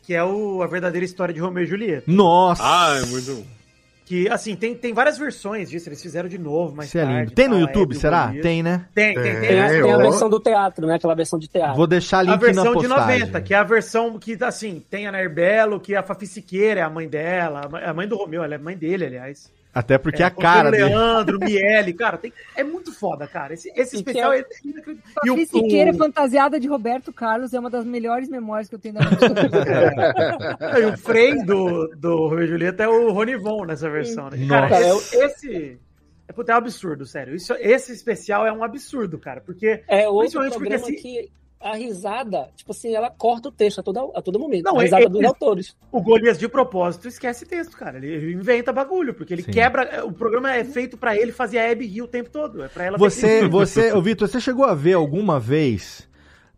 que 0.02 0.14
é 0.14 0.22
o, 0.24 0.62
a 0.62 0.66
verdadeira 0.66 1.04
história 1.04 1.34
de 1.34 1.40
Romeu 1.40 1.64
e 1.64 1.66
Julieta. 1.66 2.04
Nossa! 2.10 2.62
Ah, 2.64 2.98
é 3.02 3.06
muito. 3.06 3.44
Que, 4.04 4.28
assim, 4.28 4.54
tem, 4.54 4.72
tem 4.72 4.94
várias 4.94 5.18
versões 5.18 5.68
disso, 5.68 5.88
eles 5.88 6.00
fizeram 6.00 6.28
de 6.28 6.38
novo, 6.38 6.72
mas 6.76 6.94
é 6.94 7.04
lindo. 7.22 7.32
Tem 7.32 7.48
no 7.48 7.58
YouTube, 7.58 7.96
será? 7.96 8.32
Tem, 8.40 8.62
né? 8.62 8.86
Tem, 8.94 9.14
tem, 9.14 9.22
tem. 9.24 9.40
Tem, 9.40 9.60
a, 9.60 9.68
tem 9.68 9.92
a 9.92 9.96
versão 9.98 10.30
do 10.30 10.38
teatro, 10.38 10.86
né? 10.86 10.94
Aquela 10.94 11.16
versão 11.16 11.36
de 11.40 11.48
teatro. 11.48 11.74
Vou 11.74 11.88
deixar 11.88 12.22
link 12.22 12.32
A 12.34 12.36
versão 12.36 12.64
na 12.66 12.70
de 12.70 12.86
postagem. 12.86 13.18
90, 13.22 13.40
que 13.40 13.52
é 13.52 13.56
a 13.56 13.64
versão 13.64 14.16
que, 14.16 14.38
assim, 14.44 14.80
tem 14.88 15.08
a 15.08 15.10
Nair 15.12 15.28
Belo, 15.34 15.80
que 15.80 15.92
a 15.96 16.04
Fafi 16.04 16.24
Siqueira 16.24 16.78
é 16.78 16.82
a 16.84 16.88
mãe 16.88 17.08
dela, 17.08 17.62
a 17.64 17.68
mãe- 17.68 17.82
a 17.82 17.92
mãe 17.92 18.06
do 18.06 18.16
Romeu, 18.16 18.44
ela 18.44 18.54
é 18.54 18.58
mãe 18.58 18.76
dele, 18.76 19.06
aliás. 19.06 19.50
Até 19.78 19.98
porque 19.98 20.22
é, 20.22 20.26
a 20.26 20.30
cara 20.30 20.68
o 20.68 20.70
dele. 20.72 20.84
Leandro, 20.84 21.38
Miele, 21.38 21.92
cara, 21.92 22.16
tem- 22.16 22.32
é 22.56 22.64
muito 22.64 22.92
foda, 22.92 23.26
cara. 23.26 23.52
Esse, 23.52 23.70
esse 23.76 23.96
E 23.96 23.98
especial 23.98 24.30
que 24.32 24.38
é 24.38 24.44
inacreditável. 24.70 25.22
E 25.24 25.30
o- 25.30 25.34
Fafi 25.36 25.46
Siqueira 25.46 25.90
o- 25.90 25.98
fantasiada 25.98 26.58
de 26.58 26.66
Roberto 26.66 27.12
Carlos 27.12 27.52
é 27.52 27.60
uma 27.60 27.68
das 27.68 27.84
melhores 27.84 28.28
memórias 28.28 28.68
que 28.68 28.74
eu 28.74 28.78
tenho 28.78 28.94
da 28.94 29.00
minha 29.00 29.10
vida. 29.10 29.36
E 30.80 30.84
o 30.86 30.96
Frei 30.96 31.34
do, 31.44 31.88
do 31.96 32.28
Romeu 32.28 32.44
e 32.44 32.48
Julieta 32.48 32.84
é 32.84 32.88
o 32.88 33.12
Ronivon 33.12 33.64
nessa 33.66 33.90
versão, 33.90 34.30
né? 34.30 34.38
Cara, 34.48 34.80
Nossa. 34.88 35.24
esse, 35.24 35.78
é, 36.28 36.32
puta, 36.32 36.52
é 36.52 36.54
um 36.54 36.58
absurdo, 36.58 37.04
sério. 37.04 37.34
Isso, 37.34 37.52
esse 37.60 37.92
especial 37.92 38.46
é 38.46 38.52
um 38.52 38.64
absurdo, 38.64 39.18
cara, 39.18 39.40
porque 39.40 39.82
É 39.86 40.08
outro 40.08 40.40
principalmente 40.40 40.52
porque 40.54 40.68
programa 40.70 40.84
assim, 40.86 40.96
que 40.96 41.30
a 41.60 41.74
risada, 41.74 42.48
tipo 42.54 42.70
assim, 42.72 42.94
ela 42.94 43.10
corta 43.10 43.48
o 43.48 43.52
texto 43.52 43.80
a 43.80 43.82
todo, 43.82 44.12
a 44.14 44.22
todo 44.22 44.38
momento. 44.38 44.64
Não, 44.64 44.76
a 44.78 44.82
é- 44.82 44.84
risada 44.84 45.04
é- 45.04 45.08
dos 45.08 45.24
autores. 45.24 45.76
o 45.90 46.00
Golias 46.02 46.38
de 46.38 46.48
propósito 46.48 47.08
esquece 47.08 47.44
texto, 47.46 47.76
cara. 47.76 47.96
Ele 47.98 48.32
inventa 48.32 48.72
bagulho, 48.72 49.14
porque 49.14 49.32
ele 49.34 49.42
Sim. 49.42 49.50
quebra. 49.50 50.04
O 50.04 50.12
programa 50.12 50.54
é 50.54 50.64
feito 50.64 50.96
pra 50.96 51.16
ele 51.16 51.32
fazer 51.32 51.58
a 51.58 51.70
Abby 51.70 51.86
rir 51.86 52.02
o 52.02 52.08
tempo 52.08 52.30
todo. 52.30 52.62
É 52.62 52.68
pra 52.68 52.84
ela 52.84 52.98
Você, 52.98 53.40
ter- 53.40 53.48
você, 53.48 53.92
ô 53.92 54.02
Vitor, 54.02 54.28
você 54.28 54.40
chegou 54.40 54.64
a 54.64 54.74
ver 54.74 54.92
alguma 54.94 55.40
vez? 55.40 56.06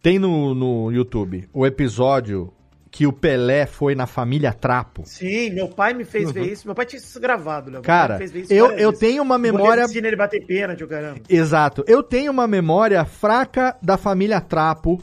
Tem 0.02 0.18
no, 0.18 0.54
no 0.54 0.92
YouTube 0.92 1.48
o 1.52 1.66
episódio 1.66 2.52
que 2.90 3.06
o 3.06 3.12
Pelé 3.12 3.66
foi 3.66 3.94
na 3.94 4.06
família 4.06 4.52
Trapo. 4.52 5.02
Sim, 5.04 5.50
meu 5.50 5.68
pai 5.68 5.92
me 5.94 6.04
fez 6.04 6.32
ver 6.32 6.52
isso. 6.52 6.66
Meu 6.66 6.74
pai 6.74 6.86
tinha 6.86 6.98
isso 6.98 7.20
gravado. 7.20 7.70
Meu 7.70 7.82
Cara, 7.82 8.18
eu, 8.48 8.70
eu 8.72 8.90
vezes. 8.90 8.98
tenho 8.98 9.22
uma 9.22 9.38
memória. 9.38 9.84
ensina 9.84 10.08
ele 10.08 10.16
bater 10.16 10.44
pênalti, 10.44 10.82
o 10.84 10.88
caramba. 10.88 11.20
Exato. 11.28 11.84
Eu 11.86 12.02
tenho 12.02 12.32
uma 12.32 12.46
memória 12.46 13.04
fraca 13.04 13.76
da 13.82 13.96
família 13.96 14.40
Trapo 14.40 15.02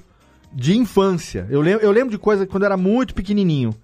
de 0.52 0.78
infância. 0.78 1.46
Eu 1.50 1.62
lembro, 1.62 1.86
eu 1.86 1.92
lembro 1.92 2.12
de 2.12 2.18
coisa 2.18 2.48
quando 2.48 2.64
eu 2.64 2.68
era 2.68 2.78
muito 2.78 3.14
pequenininho. 3.14 3.76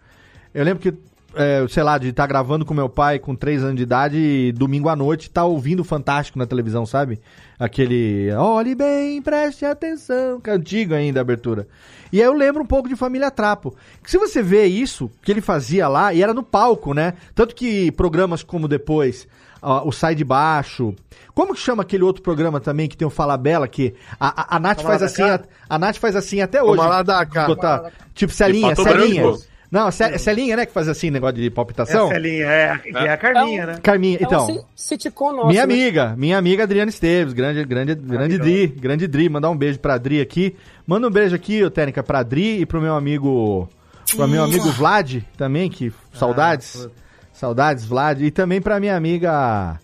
Eu 0.53 0.63
lembro 0.63 0.81
que, 0.81 0.93
é, 1.35 1.65
sei 1.69 1.83
lá, 1.83 1.97
de 1.97 2.09
estar 2.09 2.25
gravando 2.27 2.65
com 2.65 2.73
meu 2.73 2.89
pai 2.89 3.19
com 3.19 3.35
3 3.35 3.63
anos 3.63 3.75
de 3.75 3.83
idade 3.83 4.17
e 4.17 4.51
domingo 4.51 4.89
à 4.89 4.95
noite 4.95 5.27
estar 5.27 5.45
ouvindo 5.45 5.81
o 5.81 5.85
Fantástico 5.85 6.39
na 6.39 6.45
televisão, 6.45 6.85
sabe? 6.85 7.19
Aquele 7.61 8.31
olhe 8.33 8.73
bem, 8.73 9.21
preste 9.21 9.63
atenção, 9.65 10.41
que 10.41 10.49
é 10.49 10.53
antigo 10.53 10.95
ainda 10.95 11.19
a 11.19 11.21
abertura. 11.21 11.67
E 12.11 12.19
aí 12.19 12.25
eu 12.25 12.33
lembro 12.33 12.63
um 12.63 12.65
pouco 12.65 12.89
de 12.89 12.95
Família 12.95 13.29
Trapo. 13.29 13.75
Que 14.03 14.09
se 14.09 14.17
você 14.17 14.41
vê 14.41 14.65
isso 14.65 15.11
que 15.21 15.31
ele 15.31 15.41
fazia 15.41 15.87
lá, 15.87 16.11
e 16.11 16.23
era 16.23 16.33
no 16.33 16.41
palco, 16.41 16.91
né? 16.91 17.13
Tanto 17.35 17.53
que 17.53 17.91
programas 17.91 18.41
como 18.41 18.67
depois 18.67 19.27
ó, 19.61 19.87
o 19.87 19.91
Sai 19.91 20.15
de 20.15 20.23
Baixo. 20.23 20.95
Como 21.35 21.53
que 21.53 21.59
chama 21.59 21.83
aquele 21.83 22.03
outro 22.03 22.23
programa 22.23 22.59
também 22.59 22.89
que 22.89 22.97
tem 22.97 23.07
o 23.07 23.11
Fala 23.11 23.37
Bela, 23.37 23.67
que 23.67 23.93
a, 24.19 24.55
a, 24.55 24.55
a 24.55 24.59
Nath 24.59 24.77
Toma 24.77 24.89
faz 24.89 25.03
assim, 25.03 25.21
a, 25.21 25.39
a 25.69 25.77
Nath 25.77 25.97
faz 25.97 26.15
assim 26.15 26.41
até 26.41 26.63
hoje. 26.63 26.77
Toma 26.77 26.89
lá 26.89 27.03
da 27.03 27.23
cá. 27.27 27.45
Botar- 27.45 27.91
tipo 28.15 28.33
Celinha, 28.33 28.69
Pato 28.69 28.81
Celinha. 28.81 29.21
Branco. 29.21 29.50
Não, 29.71 29.89
Ce- 29.89 30.17
Celinha, 30.19 30.57
né, 30.57 30.65
que 30.65 30.73
faz 30.73 30.89
assim, 30.89 31.09
negócio 31.09 31.37
de 31.37 31.49
palpitação. 31.49 32.09
Essa 32.11 32.17
linha 32.19 32.45
é, 32.45 32.77
que 32.77 32.89
é 32.97 33.09
a 33.09 33.15
Carminha, 33.17 33.65
né? 33.65 33.79
Carminha, 33.81 34.17
É 34.19 34.23
então. 34.23 34.43
um 34.43 34.47
si- 34.47 34.65
sitcom 34.75 35.31
nosso, 35.31 35.47
Minha 35.47 35.65
né? 35.65 35.73
amiga, 35.73 36.13
minha 36.17 36.37
amiga 36.37 36.63
Adriana 36.63 36.89
Esteves, 36.89 37.31
grande, 37.33 37.63
grande, 37.63 37.95
grande 37.95 38.37
Dri, 38.37 38.67
grande 38.67 39.07
Dri, 39.07 39.29
mandar 39.29 39.49
um 39.49 39.55
beijo 39.55 39.79
pra 39.79 39.97
Dri 39.97 40.19
aqui. 40.19 40.57
Manda 40.85 41.07
um 41.07 41.11
beijo 41.11 41.33
aqui, 41.33 41.63
ô 41.63 41.71
Técnica, 41.71 42.03
pra 42.03 42.21
Dri 42.21 42.59
e 42.59 42.65
pro 42.65 42.81
meu 42.81 42.95
amigo, 42.95 43.69
pro 44.13 44.27
meu 44.27 44.43
amigo 44.43 44.69
Vlad 44.71 45.19
também, 45.37 45.69
que 45.69 45.89
saudades, 46.13 46.89
saudades 47.31 47.85
Vlad, 47.85 48.21
e 48.21 48.29
também 48.29 48.61
pra 48.61 48.77
minha 48.77 48.97
amiga 48.97 49.79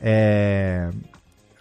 é, 0.00 0.88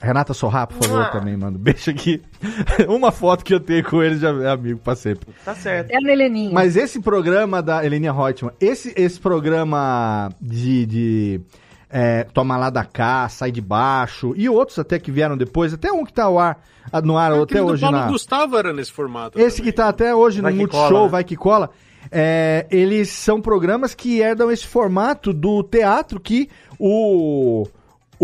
Renata 0.01 0.33
Sorra, 0.33 0.65
por 0.65 0.83
favor, 0.83 1.11
também, 1.11 1.37
manda 1.37 1.59
um 1.59 1.61
beijo 1.61 1.91
aqui. 1.91 2.21
Uma 2.89 3.11
foto 3.11 3.45
que 3.45 3.53
eu 3.53 3.59
tenho 3.59 3.83
com 3.83 4.01
ele 4.01 4.17
já 4.17 4.29
é 4.29 4.49
amigo 4.49 4.79
pra 4.79 4.95
sempre. 4.95 5.29
Tá 5.45 5.53
certo. 5.53 5.91
É 5.91 5.97
a 5.97 5.99
Heleninha. 5.99 6.51
Mas 6.51 6.75
esse 6.75 6.99
programa 6.99 7.61
da 7.61 7.85
Helenia 7.85 8.11
Reutemann, 8.11 8.53
esse, 8.59 8.91
esse 8.97 9.19
programa 9.19 10.29
de, 10.41 10.85
de 10.87 11.41
é, 11.87 12.23
Toma 12.33 12.57
lá 12.57 12.71
da 12.71 12.83
cá, 12.83 13.29
Sai 13.29 13.51
de 13.51 13.61
Baixo, 13.61 14.33
e 14.35 14.49
outros 14.49 14.79
até 14.79 14.97
que 14.97 15.11
vieram 15.11 15.37
depois, 15.37 15.71
até 15.71 15.91
um 15.91 16.03
que 16.03 16.13
tá 16.13 16.23
ao 16.23 16.39
ar, 16.39 16.59
ah, 16.91 17.01
no 17.01 17.15
ar 17.15 17.33
até 17.33 17.43
Aquele 17.43 17.59
do 17.61 17.67
hoje 17.67 17.81
Paulo 17.81 17.97
na... 17.97 18.07
Gustavo 18.07 18.57
era 18.57 18.73
nesse 18.73 18.91
formato. 18.91 19.39
Esse 19.39 19.57
também. 19.57 19.71
que 19.71 19.77
tá 19.77 19.87
até 19.87 20.15
hoje 20.15 20.41
Vai 20.41 20.51
no 20.51 20.57
Multishow, 20.57 20.89
cola, 20.89 21.03
né? 21.03 21.09
Vai 21.09 21.23
Que 21.23 21.35
Cola, 21.35 21.69
é, 22.09 22.65
eles 22.71 23.09
são 23.09 23.39
programas 23.39 23.93
que 23.93 24.19
herdam 24.19 24.49
esse 24.49 24.65
formato 24.65 25.31
do 25.31 25.61
teatro 25.61 26.19
que 26.19 26.49
o, 26.79 27.67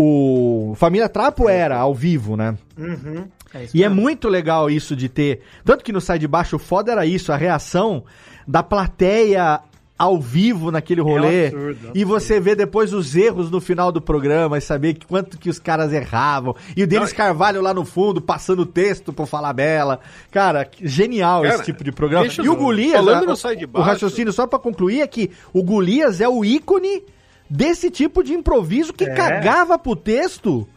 o 0.02 0.74
Família 0.76 1.08
Trapo 1.08 1.48
era 1.48 1.76
ao 1.78 1.92
vivo, 1.94 2.36
né? 2.36 2.56
Uhum. 2.78 3.26
É 3.52 3.66
E 3.74 3.82
é 3.82 3.88
muito 3.88 4.28
legal 4.28 4.70
isso 4.70 4.94
de 4.94 5.08
ter. 5.08 5.40
Tanto 5.64 5.82
que 5.82 5.92
no 5.92 6.00
Sai 6.00 6.18
de 6.18 6.28
Baixo 6.28 6.56
o 6.56 6.58
foda 6.58 6.92
era 6.92 7.04
isso, 7.04 7.32
a 7.32 7.36
reação 7.36 8.04
da 8.46 8.62
plateia 8.62 9.60
ao 9.98 10.20
vivo 10.20 10.70
naquele 10.70 11.00
rolê. 11.00 11.46
absurdo, 11.46 11.56
é 11.56 11.66
um 11.66 11.70
absurdo. 11.70 11.92
E 11.98 12.04
você 12.04 12.38
vê 12.38 12.54
depois 12.54 12.92
os 12.92 13.16
erros 13.16 13.50
no 13.50 13.60
final 13.60 13.90
do 13.90 14.00
programa 14.00 14.56
e 14.56 14.60
saber 14.60 14.94
que 14.94 15.04
quanto 15.04 15.36
que 15.36 15.50
os 15.50 15.58
caras 15.58 15.92
erravam. 15.92 16.54
E 16.76 16.84
o 16.84 16.86
Denis 16.86 17.12
Carvalho 17.12 17.60
lá 17.60 17.74
no 17.74 17.84
fundo, 17.84 18.20
passando 18.20 18.64
texto 18.64 19.12
pro 19.12 19.26
falar 19.26 19.52
bela. 19.52 19.98
Cara, 20.30 20.68
genial 20.80 21.42
Cara, 21.42 21.54
esse 21.56 21.64
tipo 21.64 21.82
de 21.82 21.90
programa. 21.90 22.28
E 22.28 22.48
o 22.48 22.54
Golias, 22.54 22.92
falando 22.92 23.24
a- 23.24 23.26
no 23.26 23.36
Sai 23.36 23.56
de 23.56 23.64
o 23.64 23.68
Baixo- 23.68 23.88
raciocínio 23.90 24.32
só 24.32 24.46
pra 24.46 24.58
concluir 24.60 25.00
é 25.00 25.06
que 25.08 25.32
o 25.52 25.64
Golias 25.64 26.20
é 26.20 26.28
o 26.28 26.44
ícone 26.44 27.02
desse 27.48 27.90
tipo 27.90 28.22
de 28.22 28.32
improviso 28.34 28.92
que 28.92 29.04
É. 29.04 29.14
cagava 29.14 29.78
pro 29.78 29.96
texto 29.96 30.68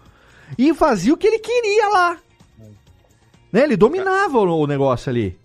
e 0.58 0.74
fazia 0.74 1.14
o 1.14 1.18
que 1.18 1.28
ele 1.28 1.40
queria 1.40 1.90
lá. 1.90 2.18
Né? 3.52 3.64
Ele 3.64 3.76
dominava 3.78 4.38
o, 4.38 4.62
o 4.62 4.68
negócio 4.68 5.10
ali. 5.10 5.38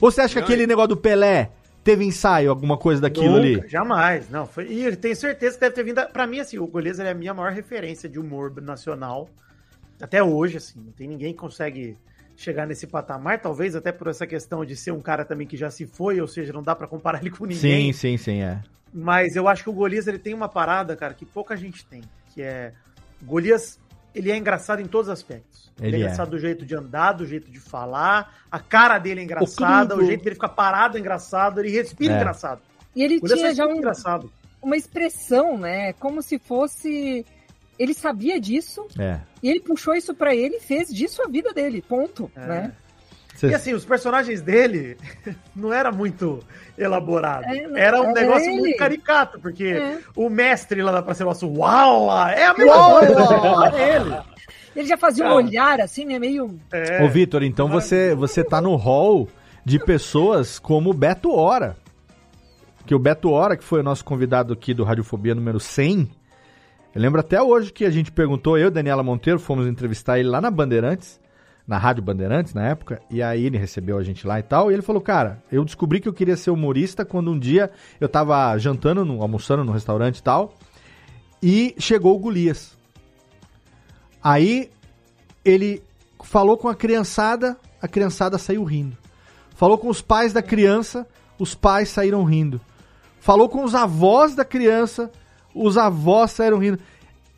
Ou 0.00 0.10
você 0.10 0.22
acha 0.22 0.34
que 0.34 0.40
aquele 0.40 0.66
negócio 0.66 0.88
do 0.88 0.96
Pelé 0.96 1.50
teve 1.82 2.04
ensaio, 2.04 2.50
alguma 2.50 2.76
coisa 2.76 3.00
daquilo 3.00 3.36
Nunca, 3.36 3.38
ali? 3.38 3.68
Jamais, 3.68 4.28
não. 4.28 4.46
Foi, 4.46 4.66
e 4.66 4.84
eu 4.84 4.96
tenho 4.96 5.14
certeza 5.14 5.54
que 5.54 5.60
deve 5.60 5.74
ter 5.74 5.84
vindo. 5.84 6.04
Pra 6.12 6.26
mim, 6.26 6.40
assim, 6.40 6.58
o 6.58 6.70
ele 6.78 6.90
é 6.90 7.10
a 7.10 7.14
minha 7.14 7.32
maior 7.32 7.52
referência 7.52 8.08
de 8.08 8.18
humor 8.18 8.52
nacional. 8.60 9.28
Até 10.00 10.22
hoje, 10.22 10.56
assim. 10.58 10.80
Não 10.80 10.92
tem 10.92 11.08
ninguém 11.08 11.32
que 11.32 11.38
consegue 11.38 11.96
chegar 12.36 12.66
nesse 12.66 12.86
patamar. 12.86 13.40
Talvez 13.40 13.74
até 13.74 13.92
por 13.92 14.08
essa 14.08 14.26
questão 14.26 14.64
de 14.64 14.76
ser 14.76 14.90
um 14.90 15.00
cara 15.00 15.24
também 15.24 15.46
que 15.46 15.56
já 15.56 15.70
se 15.70 15.86
foi, 15.86 16.20
ou 16.20 16.26
seja, 16.26 16.52
não 16.52 16.62
dá 16.62 16.74
pra 16.74 16.86
comparar 16.86 17.20
ele 17.20 17.30
com 17.30 17.46
ninguém. 17.46 17.92
Sim, 17.92 17.92
sim, 17.92 18.16
sim, 18.16 18.42
é. 18.42 18.60
Mas 18.98 19.36
eu 19.36 19.46
acho 19.46 19.62
que 19.62 19.68
o 19.68 19.72
Golias 19.74 20.06
ele 20.06 20.18
tem 20.18 20.32
uma 20.32 20.48
parada, 20.48 20.96
cara, 20.96 21.12
que 21.12 21.26
pouca 21.26 21.54
gente 21.56 21.84
tem. 21.84 22.00
Que 22.32 22.40
é. 22.42 22.72
O 23.20 23.26
Golias, 23.26 23.78
ele 24.14 24.32
é 24.32 24.36
engraçado 24.36 24.80
em 24.80 24.86
todos 24.86 25.08
os 25.08 25.12
aspectos. 25.12 25.70
Ele, 25.78 25.88
Ele 25.88 25.96
é 25.96 25.98
é. 25.98 26.02
engraçado 26.04 26.30
do 26.30 26.38
jeito 26.38 26.64
de 26.64 26.74
andar, 26.74 27.12
do 27.12 27.26
jeito 27.26 27.50
de 27.50 27.60
falar. 27.60 28.34
A 28.50 28.58
cara 28.58 28.98
dele 28.98 29.20
é 29.20 29.24
engraçada, 29.24 29.94
o, 29.94 29.98
tudo. 29.98 30.06
jeito 30.06 30.24
dele 30.24 30.34
ficar 30.36 30.48
parado 30.48 30.96
é 30.96 31.00
engraçado, 31.00 31.60
ele 31.60 31.68
respira 31.70 32.14
É. 32.14 32.16
engraçado. 32.16 32.62
E 32.94 33.02
ele 33.02 33.18
O 33.18 33.20
Golias 33.20 33.38
tinha 33.40 33.54
já 33.54 33.66
um, 33.66 33.76
engraçado. 33.76 34.32
uma 34.62 34.76
expressão, 34.76 35.58
né? 35.58 35.92
Como 35.94 36.22
se 36.22 36.38
fosse. 36.38 37.26
Ele 37.78 37.92
sabia 37.92 38.40
disso 38.40 38.86
É. 38.98 39.20
e 39.42 39.50
ele 39.50 39.60
puxou 39.60 39.94
isso 39.94 40.14
pra 40.14 40.34
ele 40.34 40.56
e 40.56 40.60
fez 40.60 40.88
disso 40.88 41.20
a 41.22 41.28
vida 41.28 41.52
dele. 41.52 41.82
Ponto. 41.86 42.30
É. 42.34 42.46
Né? 42.46 42.72
Cê- 43.36 43.48
E 43.48 43.54
assim, 43.54 43.74
os 43.74 43.84
personagens 43.84 44.40
dele 44.42 44.96
não 45.54 45.72
era 45.72 45.92
muito 45.92 46.40
elaborado. 46.76 47.44
É, 47.44 47.66
não- 47.66 47.76
era 47.76 48.00
um 48.02 48.10
é 48.10 48.12
negócio 48.14 48.48
ele. 48.50 48.58
muito 48.60 48.76
caricato, 48.78 49.38
porque 49.40 49.64
É. 49.64 49.98
o 50.16 50.28
mestre 50.28 50.82
lá 50.82 50.90
da 50.92 51.02
Praça 51.02 51.24
Nosso, 51.24 51.46
uau, 51.48 52.10
é 52.28 52.46
a 52.46 52.54
mesma 52.54 52.90
coisa. 52.98 53.76
É 53.76 53.96
ele. 53.96 54.16
Ele 54.74 54.86
já 54.88 54.96
fazia 54.96 55.24
um 55.26 55.32
olhar 55.32 55.80
assim, 55.80 56.04
né? 56.04 56.18
Meio. 56.18 56.58
É. 56.72 57.02
Ô, 57.02 57.08
Vitor, 57.08 57.42
então 57.42 57.68
você, 57.68 58.14
você 58.14 58.44
tá 58.44 58.60
no 58.60 58.74
hall 58.76 59.26
de 59.64 59.78
pessoas 59.78 60.58
como 60.58 60.90
o 60.90 60.94
Beto 60.94 61.32
Hora. 61.34 61.76
Que 62.84 62.94
o 62.94 62.98
Beto 62.98 63.30
Hora, 63.30 63.56
que 63.56 63.64
foi 63.64 63.80
o 63.80 63.82
nosso 63.82 64.04
convidado 64.04 64.52
aqui 64.52 64.72
do 64.74 64.84
Radiofobia 64.84 65.34
número 65.34 65.58
100, 65.58 66.08
eu 66.94 67.00
lembro 67.02 67.18
até 67.20 67.40
hoje 67.42 67.72
que 67.72 67.84
a 67.84 67.90
gente 67.90 68.12
perguntou, 68.12 68.56
eu 68.56 68.68
e 68.68 68.70
Daniela 68.70 69.02
Monteiro, 69.02 69.40
fomos 69.40 69.66
entrevistar 69.66 70.18
ele 70.18 70.28
lá 70.28 70.40
na 70.40 70.50
Bandeirantes, 70.50 71.18
na 71.66 71.78
Rádio 71.78 72.02
Bandeirantes 72.02 72.54
na 72.54 72.64
época, 72.68 73.00
e 73.10 73.20
aí 73.22 73.44
ele 73.44 73.58
recebeu 73.58 73.98
a 73.98 74.02
gente 74.02 74.26
lá 74.26 74.38
e 74.38 74.42
tal, 74.42 74.70
e 74.70 74.74
ele 74.74 74.82
falou, 74.82 75.02
cara, 75.02 75.42
eu 75.50 75.64
descobri 75.64 75.98
que 76.00 76.08
eu 76.08 76.12
queria 76.12 76.36
ser 76.36 76.50
humorista 76.50 77.04
quando 77.04 77.30
um 77.30 77.38
dia 77.38 77.70
eu 78.00 78.08
tava 78.08 78.56
jantando, 78.58 79.04
no- 79.04 79.20
almoçando 79.20 79.64
no 79.64 79.72
restaurante 79.72 80.18
e 80.18 80.22
tal, 80.22 80.54
e 81.42 81.74
chegou 81.78 82.14
o 82.14 82.18
Golias. 82.18 82.76
Aí 84.22 84.70
ele 85.44 85.82
falou 86.22 86.56
com 86.56 86.68
a 86.68 86.74
criançada, 86.74 87.56
a 87.80 87.88
criançada 87.88 88.38
saiu 88.38 88.64
rindo. 88.64 88.96
Falou 89.54 89.78
com 89.78 89.88
os 89.88 90.02
pais 90.02 90.32
da 90.32 90.42
criança, 90.42 91.06
os 91.38 91.54
pais 91.54 91.88
saíram 91.88 92.24
rindo. 92.24 92.60
Falou 93.20 93.48
com 93.48 93.64
os 93.64 93.74
avós 93.74 94.34
da 94.34 94.44
criança, 94.44 95.10
os 95.54 95.76
avós 95.76 96.30
saíram 96.32 96.58
rindo. 96.58 96.78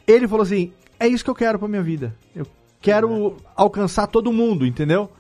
Ele 0.07 0.27
falou 0.27 0.43
assim: 0.43 0.73
é 0.99 1.07
isso 1.07 1.25
que 1.25 1.31
eu 1.31 1.35
quero 1.35 1.59
pra 1.59 1.69
minha 1.69 1.83
vida. 1.83 2.15
Eu 2.35 2.47
quero 2.81 3.37
alcançar 3.57 4.07
todo 4.07 4.33
mundo, 4.33 4.67
entendeu? 4.67 5.11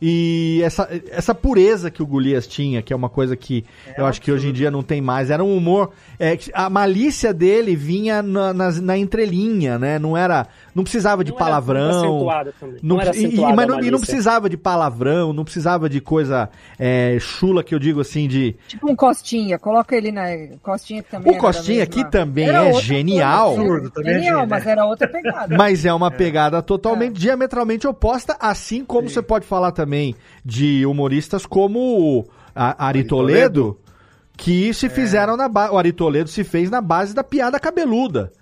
E 0.00 0.60
essa, 0.62 0.88
essa 1.10 1.34
pureza 1.34 1.90
que 1.90 2.00
o 2.02 2.06
Golias 2.06 2.46
tinha, 2.46 2.80
que 2.82 2.92
é 2.92 2.96
uma 2.96 3.08
coisa 3.08 3.34
que 3.36 3.64
eu 3.96 4.06
acho 4.06 4.20
que 4.20 4.30
hoje 4.30 4.48
em 4.48 4.52
dia 4.52 4.70
não 4.70 4.82
tem 4.82 5.00
mais, 5.00 5.28
era 5.28 5.42
um 5.42 5.56
humor. 5.56 5.90
é, 6.20 6.38
a 6.52 6.70
malícia 6.70 7.34
dele 7.34 7.74
vinha 7.74 8.22
na, 8.22 8.52
nas- 8.52 8.80
na 8.80 8.96
entrelinha, 8.96 9.76
né? 9.78 9.98
Não 9.98 10.16
era. 10.16 10.46
Não 10.74 10.82
precisava 10.84 11.24
de 11.24 11.30
Não 11.32 11.38
era 11.38 11.44
palavrão. 11.46 11.90
acentuada 11.90 12.54
também. 12.60 12.78
Não, 12.82 12.96
Não 12.96 13.02
era 13.02 13.16
e- 13.16 13.24
e, 13.34 13.40
mas 13.54 13.66
não, 13.66 13.80
e 13.80 13.90
não 13.90 13.98
precisava 13.98 14.48
de 14.48 14.56
palavrão, 14.56 15.32
não 15.32 15.44
precisava 15.44 15.88
de 15.88 16.00
coisa 16.00 16.48
é, 16.78 17.16
chula 17.20 17.64
que 17.64 17.74
eu 17.74 17.78
digo 17.78 18.00
assim 18.00 18.28
de. 18.28 18.54
Tipo 18.68 18.90
um 18.90 18.94
Costinha. 18.96 19.58
Coloca 19.58 19.96
ele 19.96 20.12
na. 20.12 20.24
Costinha 20.62 21.02
que 21.02 21.10
também. 21.10 21.32
O 21.32 21.34
era 21.34 21.40
Costinha 21.40 21.82
aqui 21.82 22.08
também 22.10 22.48
Era 22.48 22.68
é 22.68 22.72
genial. 22.74 23.54
coisa? 23.54 23.62
Absurdo, 23.62 23.90
também 23.90 24.10
é 24.10 24.14
Genial, 24.14 24.34
gênio, 24.36 24.50
mas 24.50 24.66
era 24.66 24.84
outra 24.84 25.08
pegada. 25.08 25.56
Mas 25.58 25.84
é 25.84 25.92
uma 25.92 26.10
pegada 26.10 26.62
totalmente, 26.62 27.18
diametralmente 27.18 27.86
oposta, 27.86 28.36
assim 28.38 28.84
como 28.84 29.08
você 29.08 29.20
pode 29.22 29.46
falar 29.46 29.72
também 29.72 30.14
de 30.44 30.84
humoristas 30.86 31.44
como 31.46 31.78
o 31.80 32.24
a- 32.54 32.86
Ari 32.86 33.04
Toledo, 33.04 33.78
que 34.36 34.72
se 34.72 34.88
fizeram 34.88 35.36
na 35.36 35.48
base. 35.48 35.72
O 35.72 35.78
Ari 35.78 35.92
Toledo 35.92 36.28
se 36.28 36.44
fez 36.44 36.70
na 36.70 36.80
base 36.80 37.14
da 37.14 37.24
piada 37.24 37.58
cabeluda. 37.58 38.32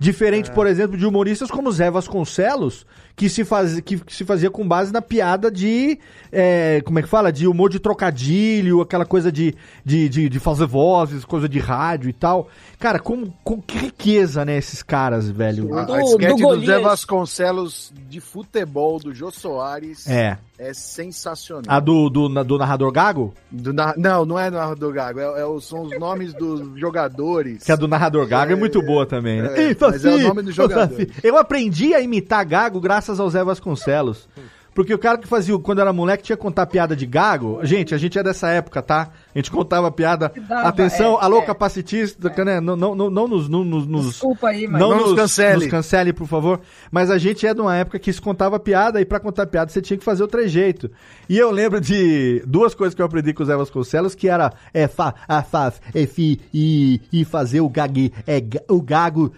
Diferente, 0.00 0.50
por 0.50 0.66
exemplo, 0.66 0.96
de 0.96 1.04
humoristas 1.04 1.50
como 1.50 1.70
Zé 1.70 1.90
Vasconcelos, 1.90 2.86
que 3.16 3.28
se, 3.28 3.44
faz, 3.44 3.80
que, 3.80 3.98
que 3.98 4.14
se 4.14 4.24
fazia 4.24 4.50
com 4.50 4.66
base 4.66 4.92
na 4.92 5.02
piada 5.02 5.50
de. 5.50 5.98
é, 6.32 6.80
como 6.84 6.98
é 6.98 7.02
que 7.02 7.08
fala? 7.08 7.30
De 7.32 7.46
humor 7.46 7.68
de 7.70 7.78
trocadilho, 7.78 8.80
aquela 8.80 9.04
coisa 9.04 9.30
de, 9.30 9.54
de, 9.84 10.08
de, 10.08 10.28
de 10.28 10.38
fazer 10.40 10.66
vozes, 10.66 11.24
coisa 11.24 11.48
de 11.48 11.58
rádio 11.58 12.08
e 12.08 12.12
tal. 12.12 12.48
Cara, 12.78 12.98
como, 12.98 13.34
com 13.44 13.60
que 13.60 13.76
riqueza, 13.76 14.42
né, 14.44 14.56
esses 14.56 14.82
caras, 14.82 15.28
velho. 15.30 15.76
A, 15.76 15.84
Do- 15.84 15.94
a 15.94 16.02
sketch 16.02 16.38
do 16.38 16.56
do. 16.56 16.64
Zé 16.66 16.78
Vasconcelos 16.80 17.92
de 18.08 18.20
futebol 18.20 18.98
do 18.98 19.14
Jô 19.14 19.30
Soares 19.30 20.06
É. 20.08 20.38
é 20.58 20.72
sensacional. 20.72 21.64
A 21.68 21.78
do, 21.78 22.08
do, 22.08 22.28
do 22.44 22.58
narrador 22.58 22.90
Gago? 22.90 23.34
Do 23.50 23.72
na- 23.72 23.94
Não, 23.96 24.24
não 24.24 24.38
é 24.38 24.50
narrador 24.50 24.92
Gago, 24.94 25.20
é, 25.20 25.24
é 25.42 25.60
são 25.60 25.82
os 25.82 25.98
nomes 25.98 26.32
dos 26.32 26.78
jogadores. 26.80 27.64
Que 27.64 27.72
a 27.72 27.76
do 27.76 27.86
narrador 27.86 28.26
Gago 28.26 28.52
é, 28.52 28.56
muito 28.56 28.80
boa 28.82 29.04
também, 29.04 29.42
né? 29.42 29.70
é, 29.72 29.76
mas 29.78 30.04
é 30.04 30.10
o 30.14 30.18
nome 30.28 30.42
do 30.42 30.52
jogador. 30.52 31.06
Eu 31.22 31.36
aprendi 31.36 31.92
a 31.94 32.00
imitar 32.00 32.44
Gago 32.46 32.80
graças 32.80 32.99
ao 33.08 33.30
Zé 33.30 33.42
Vasconcelos. 33.44 34.28
Porque 34.72 34.94
o 34.94 34.98
cara 34.98 35.18
que 35.18 35.26
fazia, 35.26 35.58
quando 35.58 35.80
era 35.80 35.92
moleque, 35.92 36.22
tinha 36.22 36.36
que 36.36 36.42
contar 36.42 36.64
piada 36.64 36.94
de 36.94 37.04
gago. 37.04 37.58
Gente, 37.64 37.92
a 37.92 37.98
gente 37.98 38.16
é 38.16 38.22
dessa 38.22 38.48
época, 38.50 38.80
tá? 38.80 39.10
A 39.34 39.38
gente 39.38 39.50
contava 39.50 39.90
piada. 39.90 40.32
Dava, 40.48 40.68
Atenção, 40.68 41.18
é, 41.20 41.24
alô, 41.24 41.38
é. 41.40 41.42
capacitista, 41.44 42.32
né? 42.44 42.60
Não, 42.60 42.76
não, 42.76 42.94
não, 42.94 43.10
não 43.10 43.26
nos, 43.28 43.48
não 43.48 43.64
nos- 43.64 43.84
nos- 43.86 44.06
Desculpa 44.06 44.48
aí, 44.48 44.68
mas. 44.68 44.80
não, 44.80 44.90
Não 44.90 45.08
nos, 45.08 45.14
cancele. 45.16 45.56
Nos 45.56 45.66
cancele, 45.66 46.12
por 46.12 46.28
favor. 46.28 46.60
Mas 46.88 47.10
a 47.10 47.18
gente 47.18 47.44
é 47.48 47.52
de 47.52 47.60
uma 47.60 47.74
época 47.74 47.98
que 47.98 48.12
se 48.12 48.20
contava 48.20 48.60
piada 48.60 49.00
e 49.00 49.04
pra 49.04 49.18
contar 49.18 49.44
piada 49.48 49.72
você 49.72 49.82
tinha 49.82 49.98
que 49.98 50.04
fazer 50.04 50.22
o 50.22 50.28
trejeito. 50.28 50.88
E 51.28 51.36
eu 51.36 51.50
lembro 51.50 51.80
de 51.80 52.40
duas 52.46 52.72
coisas 52.72 52.94
que 52.94 53.02
eu 53.02 53.06
aprendi 53.06 53.34
com 53.34 53.42
o 53.42 53.46
Zé 53.46 53.56
Vasconcelos, 53.56 54.14
que 54.14 54.28
era 54.28 54.52
é, 54.72 54.86
fa, 54.86 55.14
a, 55.26 55.42
faz, 55.42 55.82
é, 55.92 56.06
fi, 56.06 56.40
e, 56.54 57.00
e 57.12 57.24
fazer 57.24 57.60
o 57.60 57.68
gague, 57.68 58.12
é, 58.24 58.40
o 58.68 58.80
gago 58.80 59.32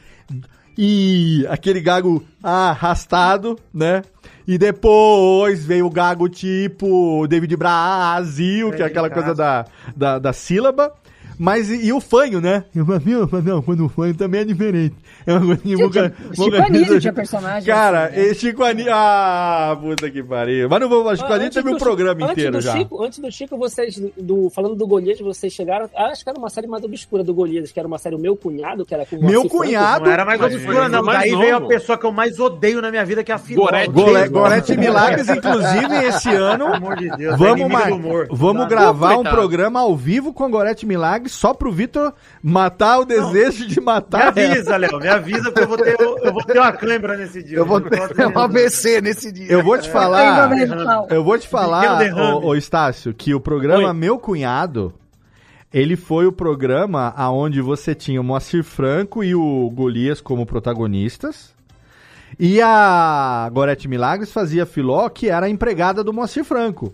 e 0.76 1.46
aquele 1.48 1.80
gago 1.80 2.24
arrastado, 2.42 3.58
né? 3.72 4.02
E 4.46 4.58
depois 4.58 5.64
veio 5.64 5.86
o 5.86 5.90
gago 5.90 6.28
tipo 6.28 7.26
David 7.28 7.56
Brasil, 7.56 8.72
que 8.72 8.82
é 8.82 8.86
aquela 8.86 9.08
coisa 9.08 9.34
da, 9.34 9.66
da, 9.96 10.18
da 10.18 10.32
sílaba. 10.32 10.92
Mas 11.42 11.68
e, 11.68 11.86
e 11.86 11.92
o 11.92 12.00
fanho, 12.00 12.40
né? 12.40 12.64
E 12.72 12.78
eu 12.78 12.86
falei, 12.86 13.00
"Meu, 13.04 13.28
mas 13.30 13.44
não, 13.44 13.60
quando 13.60 13.84
o 13.84 13.88
fanho 13.88 14.14
também 14.14 14.42
é 14.42 14.44
diferente. 14.44 14.94
É 15.26 15.32
uma 15.34 15.56
coisa 15.56 15.60
que 15.60 16.36
Chico 16.36 16.56
Anísio 16.56 17.00
tinha 17.00 17.12
personagem 17.12 17.66
Cara, 17.66 18.06
assim, 18.06 18.16
né? 18.28 18.34
Chico 18.34 18.62
Anísio. 18.62 18.92
Ah, 18.94 19.76
puta 19.80 20.08
que 20.10 20.22
pariu. 20.22 20.68
Mas 20.68 20.80
não 20.80 20.88
vou. 20.88 21.02
Chico 21.16 21.26
Anísio 21.32 21.46
Antes 21.46 21.54
teve 21.62 21.70
do 21.70 21.78
programa 21.78 22.20
Chico- 22.20 22.32
inteiro 22.32 22.56
antes 22.56 22.64
do 22.64 22.72
já. 22.72 22.78
Chico, 22.78 23.04
antes 23.04 23.18
do 23.18 23.32
Chico, 23.32 23.56
vocês, 23.58 24.00
do, 24.16 24.50
falando 24.50 24.74
do 24.76 24.86
Golias, 24.86 25.18
vocês 25.20 25.52
chegaram. 25.52 25.88
Acho 25.96 26.22
que 26.22 26.30
era 26.30 26.38
uma 26.38 26.48
série 26.48 26.66
mais 26.68 26.84
obscura 26.84 27.24
do 27.24 27.34
Golias, 27.34 27.72
que 27.72 27.78
era 27.78 27.88
uma 27.88 27.98
série 27.98 28.14
O 28.14 28.18
Meu 28.20 28.36
Cunhado, 28.36 28.84
que 28.86 28.94
era 28.94 29.04
com 29.04 29.16
o 29.16 29.20
Meu 29.24 29.40
Franco. 29.42 29.56
cunhado. 29.58 30.04
Não 30.04 30.12
era 30.12 30.24
mais 30.24 30.40
obscura, 30.40 30.88
não. 30.88 31.02
mais 31.02 31.18
Daí 31.20 31.30
novo. 31.32 31.42
veio 31.42 31.56
a 31.56 31.60
pessoa 31.60 31.98
que 31.98 32.06
eu 32.06 32.12
mais 32.12 32.38
odeio 32.38 32.80
na 32.80 32.90
minha 32.90 33.04
vida, 33.04 33.24
que 33.24 33.32
é 33.32 33.34
a 33.34 33.38
Filó. 33.38 33.68
Gorete. 34.30 34.76
Milagres, 34.76 35.28
inclusive, 35.28 35.94
esse 36.06 36.30
ano. 36.30 36.64
Pelo 36.66 36.76
amor 36.76 36.96
de 36.96 37.08
Deus. 37.16 37.34
é 37.34 37.36
Vamos, 37.36 37.60
inimigo 37.60 37.98
mar... 38.08 38.26
Vamos 38.30 38.62
Tá? 38.62 38.68
gravar 38.68 39.16
um 39.18 39.22
programa 39.24 39.80
ao 39.80 39.96
vivo 39.96 40.32
com 40.32 40.48
Gorete 40.50 40.86
Milagres 40.86 41.31
só 41.32 41.52
pro 41.54 41.72
Vitor 41.72 42.12
matar 42.42 43.00
o 43.00 43.04
desejo 43.04 43.66
de 43.66 43.80
Me 43.80 43.86
matar 43.86 44.20
ela. 44.20 44.28
avisa, 44.28 44.76
Léo. 44.76 44.98
Me 44.98 45.08
avisa 45.08 45.50
que 45.50 45.60
eu 45.60 45.68
vou 45.68 45.76
ter, 45.78 45.96
eu 46.00 46.32
vou 46.32 46.44
ter 46.44 46.58
uma 46.58 46.72
câimbra 46.72 47.16
nesse 47.16 47.42
dia. 47.42 47.58
Eu 47.58 47.66
vou 47.66 47.80
Não 47.80 47.88
ter 47.88 48.26
um 48.26 48.38
ABC 48.38 49.00
nesse 49.00 49.32
dia. 49.32 49.50
Eu 49.50 49.62
vou 49.62 49.78
te 49.78 49.90
falar. 49.90 50.46
Ainda 50.46 50.54
mental. 50.54 51.06
Eu 51.10 51.24
vou 51.24 51.38
te 51.38 51.48
falar, 51.48 52.00
ô, 52.14 52.46
ô 52.48 52.54
Estácio, 52.54 53.12
que 53.12 53.34
o 53.34 53.40
programa 53.40 53.88
Oi. 53.88 53.92
Meu 53.94 54.18
Cunhado, 54.18 54.94
ele 55.72 55.96
foi 55.96 56.26
o 56.26 56.32
programa 56.32 57.12
aonde 57.16 57.60
você 57.60 57.94
tinha 57.94 58.20
o 58.20 58.24
Moacir 58.24 58.62
Franco 58.62 59.24
e 59.24 59.34
o 59.34 59.70
Golias 59.70 60.20
como 60.20 60.44
protagonistas. 60.46 61.52
E 62.38 62.60
a 62.62 63.48
Gorete 63.52 63.88
Milagres 63.88 64.32
fazia 64.32 64.64
Filó, 64.66 65.08
que 65.08 65.28
era 65.28 65.46
a 65.46 65.50
empregada 65.50 66.02
do 66.02 66.12
Moacir 66.12 66.44
Franco. 66.44 66.92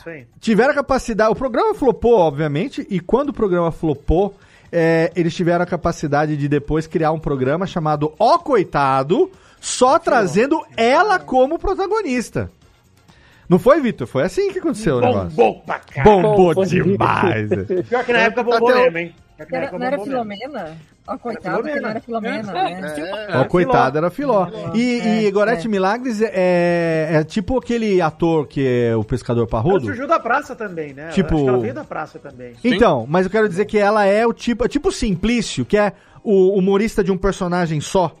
Isso 0.00 0.08
aí. 0.08 0.26
Tiveram 0.40 0.72
a 0.72 0.74
capacidade. 0.74 1.30
O 1.30 1.34
programa 1.34 1.74
flopou, 1.74 2.14
obviamente, 2.14 2.86
e 2.88 2.98
quando 2.98 3.28
o 3.28 3.32
programa 3.32 3.70
flopou, 3.70 4.34
é, 4.72 5.12
eles 5.14 5.34
tiveram 5.34 5.62
a 5.62 5.66
capacidade 5.66 6.36
de 6.36 6.48
depois 6.48 6.86
criar 6.86 7.12
um 7.12 7.18
programa 7.18 7.66
chamado 7.66 8.14
Ó 8.18 8.38
Coitado, 8.38 9.30
só 9.60 9.98
trazendo 9.98 10.64
ela 10.76 11.18
como 11.18 11.58
protagonista. 11.58 12.50
Não 13.48 13.58
foi, 13.58 13.80
Vitor? 13.80 14.06
Foi 14.06 14.22
assim 14.22 14.52
que 14.52 14.60
aconteceu 14.60 14.98
o 14.98 15.00
negócio. 15.00 15.30
Bombou 15.30 15.60
pra 15.62 15.80
caralho. 15.80 16.22
Bombou 16.22 16.64
demais. 16.64 17.48
Pior 17.88 18.04
que 18.04 18.12
na 18.12 18.18
época 18.20 18.42
bombou 18.44 18.68
Até 18.70 18.82
mesmo, 18.84 18.98
hein? 18.98 19.14
Que 19.46 19.56
Era- 19.56 19.72
não 19.78 19.86
era. 19.86 19.98
Filomena? 19.98 20.76
Ó, 21.06 21.18
coitado, 21.18 21.62
que 21.62 21.80
não 21.80 21.88
era 21.88 22.00
Filomena, 22.00 22.58
É, 22.58 22.80
né? 22.80 23.28
Ó, 23.34 23.44
coitado, 23.44 23.98
era 23.98 24.10
Filó. 24.10 24.46
E, 24.74 25.00
É, 25.00 25.22
e 25.24 25.30
Gorete 25.30 25.66
é. 25.66 25.70
Milagres 25.70 26.20
é, 26.22 27.08
é 27.12 27.24
tipo 27.24 27.58
aquele 27.58 28.00
ator 28.00 28.46
que 28.46 28.66
é 28.66 28.94
o 28.94 29.02
pescador 29.02 29.42
Ela 29.42 29.48
parrudo. 29.50 29.86
surgiu 29.86 30.06
da 30.06 30.20
praça 30.20 30.54
também, 30.54 30.92
né? 30.92 31.08
Tipo- 31.08 31.34
acho 31.34 31.42
que 31.44 31.48
ela 31.48 31.58
veio 31.58 31.74
da 31.74 31.84
praça 31.84 32.18
também. 32.18 32.52
Então, 32.62 33.06
mas 33.08 33.26
eu 33.26 33.30
quero 33.30 33.48
dizer 33.48 33.64
que 33.64 33.78
ela 33.78 34.04
é 34.04 34.26
o 34.26 34.32
tipo, 34.32 34.64
é 34.64 34.68
tipo 34.68 34.92
Simplício, 34.92 35.64
que 35.64 35.76
é 35.76 35.92
o 36.22 36.56
humorista 36.56 37.02
de 37.02 37.10
um 37.10 37.16
personagem 37.18 37.80
só. 37.80 38.14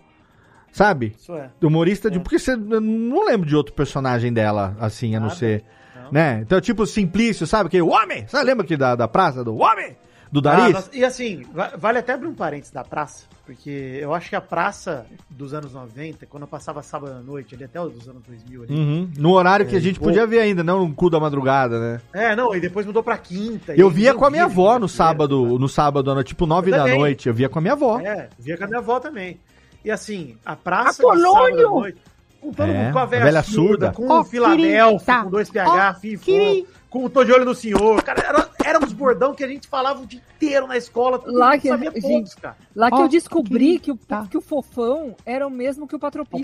Sabe? 0.72 1.14
Isso 1.18 1.34
é. 1.36 1.50
Humorista 1.62 2.10
de. 2.10 2.20
Porque 2.20 2.38
você 2.38 2.54
não 2.56 3.24
lembro 3.26 3.46
de 3.46 3.56
outro 3.56 3.74
personagem 3.74 4.32
dela, 4.32 4.76
assim, 4.80 5.14
a 5.16 5.20
não 5.20 5.26
Nada. 5.26 5.38
ser. 5.38 5.64
Não. 6.04 6.12
Né? 6.12 6.40
Então, 6.42 6.60
tipo 6.60 6.86
Simplício, 6.86 7.44
sabe? 7.46 7.68
Que 7.68 7.82
o 7.82 7.88
homem! 7.88 8.24
Você 8.26 8.40
lembra 8.42 8.64
aqui 8.64 8.76
da, 8.76 8.94
da 8.94 9.08
praça 9.08 9.42
do 9.44 9.56
homem? 9.56 9.96
Do 10.32 10.38
Ah, 10.38 10.42
Dariz? 10.42 10.72
nossa, 10.74 10.90
e 10.92 11.04
assim, 11.04 11.42
va- 11.52 11.72
vale 11.76 11.98
até 11.98 12.12
abrir 12.12 12.28
um 12.28 12.34
parênteses 12.34 12.72
da 12.72 12.84
praça, 12.84 13.24
porque 13.44 13.98
eu 14.00 14.14
acho 14.14 14.28
que 14.28 14.36
a 14.36 14.40
praça 14.40 15.04
dos 15.28 15.52
anos 15.52 15.72
90, 15.72 16.24
quando 16.26 16.44
eu 16.44 16.46
passava 16.48 16.82
sábado 16.84 17.12
à 17.14 17.20
noite, 17.20 17.54
ali 17.56 17.64
até 17.64 17.80
os 17.80 18.08
anos 18.08 18.22
2000 18.22 18.62
ali. 18.62 18.72
Uhum. 18.72 19.10
No 19.16 19.32
horário 19.32 19.66
que 19.66 19.74
a 19.74 19.80
gente 19.80 19.98
podia 19.98 20.24
ver 20.28 20.38
ainda, 20.38 20.62
não 20.62 20.86
no 20.86 20.94
cu 20.94 21.10
da 21.10 21.18
madrugada, 21.18 21.80
né? 21.80 22.00
É, 22.12 22.36
não, 22.36 22.54
e 22.54 22.60
depois 22.60 22.86
mudou 22.86 23.02
pra 23.02 23.18
quinta. 23.18 23.74
Eu 23.74 23.90
via 23.90 24.14
com 24.14 24.24
a 24.24 24.30
minha 24.30 24.44
avó 24.44 24.78
no 24.78 24.86
quinta-feira, 24.86 24.88
sábado, 25.10 25.58
no 25.58 25.68
sábado, 25.68 26.22
tipo 26.22 26.46
nove 26.46 26.70
da 26.70 26.86
noite. 26.86 27.28
Eu 27.28 27.34
via 27.34 27.48
com 27.48 27.58
a 27.58 27.62
minha 27.62 27.74
avó. 27.74 27.98
É, 27.98 28.28
via 28.38 28.56
com 28.56 28.62
a 28.64 28.66
minha 28.68 28.78
avó 28.78 29.00
também. 29.00 29.40
E 29.84 29.90
assim, 29.90 30.36
a 30.46 30.54
praça 30.54 31.02
Apolônio! 31.02 31.24
de 31.26 31.32
sábado 31.32 31.66
à 31.66 31.70
noite. 31.80 31.98
Com 32.40 32.52
todo 32.54 32.70
É, 32.70 32.84
mundo, 32.84 32.92
com 32.94 32.98
a 33.00 33.04
velha, 33.04 33.22
a 33.22 33.26
velha 33.26 33.42
surda, 33.42 33.62
surda. 33.62 33.92
com 33.92 34.08
Ó, 34.08 34.20
o 34.20 34.24
Filadélfia, 34.24 35.22
com 35.24 35.30
dois 35.30 35.50
PH, 35.50 35.90
Ó, 35.96 36.00
FIFO, 36.00 36.24
querida. 36.24 36.68
Com 36.90 37.04
o 37.04 37.08
Tô 37.08 37.22
de 37.24 37.32
Olho 37.32 37.44
no 37.44 37.54
Senhor. 37.54 38.02
Cara, 38.02 38.20
era, 38.26 38.48
era 38.64 38.84
uns 38.84 38.92
bordão 38.92 39.32
que 39.34 39.44
a 39.44 39.48
gente 39.48 39.68
falava 39.68 40.02
o 40.02 40.06
dia 40.06 40.20
inteiro 40.36 40.66
na 40.66 40.76
escola. 40.76 41.22
Lá 41.24 41.56
que, 41.56 41.68
sabia 41.68 41.90
todos, 41.92 42.06
gente, 42.08 42.36
cara. 42.36 42.56
lá 42.74 42.90
que 42.90 42.96
Ó, 42.96 43.02
eu 43.02 43.08
descobri 43.08 43.78
que 43.78 43.92
o, 43.92 43.96
tá. 43.96 44.26
que 44.28 44.36
o 44.36 44.40
fofão 44.40 45.14
era 45.24 45.46
o 45.46 45.50
mesmo 45.50 45.86
que 45.86 45.94
o 45.94 45.98
Patropi. 45.98 46.42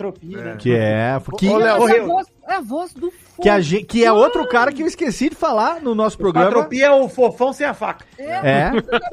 Que 0.58 0.72
é. 0.74 1.20
Que, 1.38 1.50
Mas 1.50 1.62
Léo, 1.64 1.88
é, 1.88 1.98
a 2.00 2.06
voz, 2.06 2.26
é 2.48 2.54
a 2.54 2.60
voz 2.60 2.94
do 2.94 3.10
fofo. 3.10 3.42
que, 3.42 3.48
a 3.48 3.60
gente, 3.60 3.84
que 3.84 4.04
é 4.04 4.12
outro 4.12 4.46
cara 4.48 4.70
que 4.72 4.82
eu 4.82 4.86
esqueci 4.86 5.28
de 5.30 5.34
falar 5.36 5.80
no 5.82 5.94
nosso 5.94 6.16
programa. 6.16 6.46
Patropia 6.50 6.86
é 6.86 6.90
o 6.92 7.08
fofão 7.08 7.52
sem 7.52 7.66
a 7.66 7.74
faca. 7.74 8.04
É, 8.18 8.70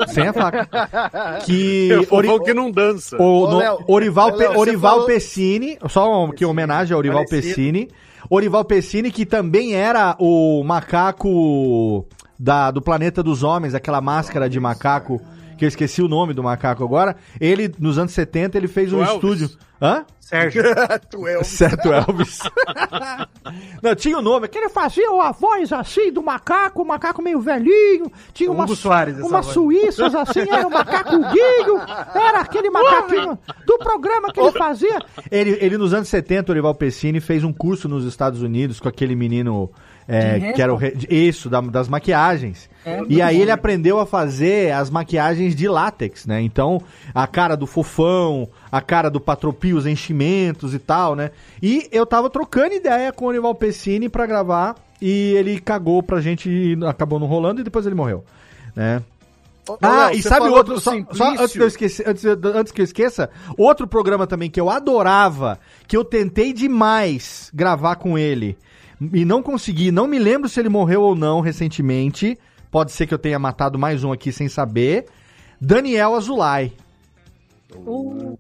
sem 0.08 0.28
a 0.28 0.34
faca. 0.34 0.70
Que. 1.46 1.92
É 1.92 1.98
o 1.98 2.04
fofão 2.04 2.36
Ori- 2.36 2.44
que 2.46 2.54
não 2.54 2.70
dança. 2.72 3.18
O, 3.18 3.24
Ô, 3.24 3.50
no- 3.52 3.58
Léo, 3.58 3.80
Orival, 3.88 4.32
Pe- 4.34 4.38
Léo, 4.48 4.58
Orival 4.60 4.92
falou- 4.92 5.06
Pessini, 5.08 5.78
só 5.90 6.26
um, 6.26 6.32
que 6.32 6.46
homenagem 6.46 6.94
ao 6.94 7.00
Orival 7.00 7.28
Falecido. 7.28 7.56
Pessini. 7.56 7.90
Orival 8.30 8.66
Pessini, 8.66 9.12
que 9.12 9.26
também 9.26 9.76
era 9.76 10.16
o 10.20 10.64
macaco 10.64 12.06
da, 12.40 12.72
do 12.72 12.82
Planeta 12.82 13.22
dos 13.22 13.44
Homens, 13.44 13.74
aquela 13.74 14.02
máscara 14.02 14.50
de 14.50 14.60
macaco, 14.60 15.22
que 15.64 15.66
eu 15.66 15.70
esqueci 15.70 16.02
o 16.02 16.10
nome 16.10 16.34
do 16.34 16.44
macaco 16.44 16.84
agora. 16.84 17.16
Ele, 17.40 17.74
nos 17.80 17.98
anos 17.98 18.12
70, 18.12 18.58
ele 18.58 18.68
fez 18.68 18.90
Do 18.90 18.98
um 18.98 19.00
Elvis. 19.00 19.16
estúdio. 19.16 19.50
Hã? 19.82 20.06
Sérgio. 20.20 20.64
tu 21.10 21.26
Elvis. 21.28 21.48
Certo, 21.48 21.94
Elvis. 21.94 22.40
Não, 23.82 23.96
tinha 23.96 24.18
o 24.18 24.22
nome, 24.22 24.48
que 24.48 24.58
ele 24.58 24.70
fazia 24.70 25.08
a 25.22 25.32
voz 25.32 25.72
assim 25.72 26.12
do 26.12 26.22
macaco, 26.22 26.82
o 26.82 26.86
macaco 26.86 27.22
meio 27.22 27.40
velhinho, 27.40 28.12
tinha 28.34 28.52
umas, 28.52 28.78
Soares, 28.78 29.18
umas 29.20 29.46
suíças 29.48 30.16
assim, 30.16 30.42
era 30.50 30.66
o 30.66 30.72
macaco 30.72 31.12
Guinho, 31.12 31.80
era 32.16 32.40
aquele 32.40 32.70
macaquinho 32.70 33.38
do 33.66 33.78
programa 33.78 34.32
que 34.32 34.40
ele 34.40 34.52
fazia. 34.52 35.00
Ele, 35.30 35.58
ele 35.62 35.78
nos 35.78 35.94
anos 35.94 36.08
70, 36.08 36.52
o 36.52 36.54
Orival 36.54 36.76
Pessini, 36.76 37.20
fez 37.20 37.44
um 37.44 37.54
curso 37.54 37.88
nos 37.88 38.06
Estados 38.06 38.42
Unidos 38.42 38.80
com 38.80 38.88
aquele 38.88 39.16
menino 39.16 39.70
é, 40.08 40.52
que 40.54 40.62
era 40.62 40.74
o 40.74 40.76
re- 40.78 40.94
isso, 41.10 41.50
da- 41.50 41.62
das 41.62 41.88
maquiagens. 41.88 42.70
É, 42.86 43.02
e 43.08 43.22
aí 43.22 43.42
ele 43.42 43.52
aprendeu 43.52 44.00
a 44.00 44.06
fazer 44.06 44.72
as 44.74 44.90
maquiagens 44.90 45.56
de 45.56 45.68
látex, 45.68 46.26
né? 46.26 46.42
Então, 46.42 46.82
a 47.14 47.26
cara 47.26 47.56
do 47.56 47.66
fofão, 47.66 48.48
a 48.72 48.82
cara 48.82 49.10
do 49.10 49.20
patropi, 49.22 49.74
os 49.74 49.86
enchimentos 49.86 50.74
e 50.74 50.80
tal, 50.80 51.16
né? 51.16 51.32
E 51.62 51.88
eu 51.92 52.06
tava 52.06 52.30
trocando 52.30 52.74
ideia 52.76 53.12
com 53.14 53.26
o 53.26 53.28
Orival 53.30 53.56
Pessini 53.56 54.10
pra 54.10 54.26
gravar 54.26 54.76
e 55.02 55.34
ele 55.36 55.60
cagou 55.60 56.04
pra 56.04 56.20
gente 56.22 56.50
e 56.50 56.78
acabou 56.86 57.20
não 57.20 57.28
rolando 57.28 57.62
e 57.62 57.64
depois 57.64 57.86
ele 57.86 57.96
morreu, 57.96 58.24
né? 58.76 59.02
Ô, 59.70 59.78
Ah, 59.82 60.08
Léo, 60.08 60.16
e 60.18 60.22
sabe 60.22 60.48
outro, 60.50 60.78
só, 60.82 60.92
só 61.14 61.32
antes, 61.32 61.54
de 61.54 61.60
eu 61.60 61.68
esquecer, 61.68 62.06
antes, 62.10 62.26
antes 62.26 62.72
que 62.74 62.82
eu 62.82 62.84
esqueça, 62.84 63.30
outro 63.58 63.88
programa 63.88 64.28
também 64.28 64.50
que 64.50 64.60
eu 64.60 64.70
adorava, 64.70 65.58
que 65.88 65.96
eu 65.96 66.04
tentei 66.04 66.52
demais 66.52 67.50
gravar 67.54 67.96
com 67.96 68.18
ele 68.18 68.58
e 69.12 69.26
não 69.26 69.42
consegui, 69.42 69.92
não 69.92 70.08
me 70.08 70.20
lembro 70.20 70.48
se 70.48 70.60
ele 70.60 70.70
morreu 70.70 71.02
ou 71.02 71.16
não 71.16 71.42
recentemente, 71.42 72.38
pode 72.72 72.92
ser 72.92 73.08
que 73.08 73.14
eu 73.14 73.20
tenha 73.20 73.40
matado 73.40 73.78
mais 73.78 74.04
um 74.04 74.12
aqui 74.12 74.32
sem 74.32 74.48
saber, 74.48 75.06
Daniel 75.60 76.16
Azulay. 76.16 76.74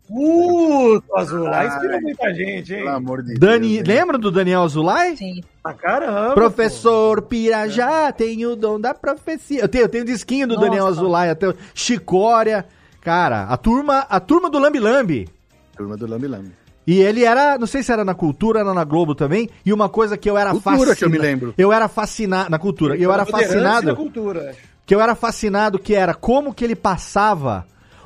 Puto, 0.07 1.15
Azul. 1.15 1.43
Lá 1.43 1.65
inspirou 1.65 2.01
muita 2.01 2.33
gente, 2.33 2.73
hein? 2.73 2.83
Pelo 2.83 2.89
amor 2.89 3.23
de 3.23 3.33
Dani, 3.35 3.81
Deus. 3.81 3.87
lembra 3.87 4.17
do 4.17 4.31
Daniel 4.31 4.61
Azulay? 4.61 5.17
Sim. 5.17 5.41
Ah, 5.63 5.73
caramba. 5.73 6.33
Professor 6.35 7.21
Pirajá, 7.23 8.11
tem 8.11 8.45
o 8.45 8.55
dom 8.55 8.79
da 8.79 8.93
profecia. 8.93 9.61
Eu 9.61 9.67
tenho, 9.67 9.85
eu 9.85 9.89
tenho 9.89 10.03
um 10.03 10.07
disquinho 10.07 10.47
do 10.47 10.55
Nossa. 10.55 10.67
Daniel 10.67 10.87
Azulay, 10.87 11.29
até 11.29 11.49
o 11.49 11.55
Chicória. 11.73 12.65
Cara, 13.01 13.43
a 13.45 13.57
turma, 13.57 13.99
a 14.09 14.19
turma 14.19 14.49
do 14.49 14.59
Lambi 14.59 14.79
Lambi. 14.79 15.27
Turma 15.75 15.97
do 15.97 16.05
Lambi 16.05 16.27
Lambi. 16.27 16.51
E 16.85 16.99
ele 16.99 17.23
era, 17.23 17.57
não 17.57 17.67
sei 17.67 17.81
se 17.81 17.91
era 17.91 18.03
na 18.03 18.13
cultura, 18.13 18.59
era 18.59 18.73
na 18.73 18.83
Globo 18.83 19.15
também, 19.15 19.49
e 19.65 19.71
uma 19.71 19.87
coisa 19.87 20.17
que 20.17 20.29
eu 20.29 20.37
era 20.37 20.51
Cultura 20.51 20.95
que 20.95 21.05
eu 21.05 21.09
me 21.09 21.17
lembro. 21.17 21.53
Eu 21.57 21.71
era 21.71 21.87
fascinado, 21.87 22.49
na 22.49 22.59
cultura, 22.59 22.97
eu 22.97 23.11
era 23.11 23.25
fascinado, 23.25 23.95
cultura, 23.95 24.49
acho. 24.49 24.59
que 24.85 24.93
eu 24.93 24.99
era 25.01 25.15
fascinado 25.15 25.79
que 25.79 25.95
era 25.95 26.13
como 26.13 26.53
que 26.53 26.63
ele 26.63 26.75
passava 26.75 27.65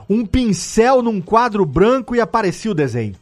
um 0.09 0.25
pincel 0.25 1.01
num 1.01 1.19
quadro 1.19 1.65
branco 1.65 2.15
e 2.15 2.21
aparecia 2.21 2.71
o 2.71 2.75
desenho. 2.75 3.15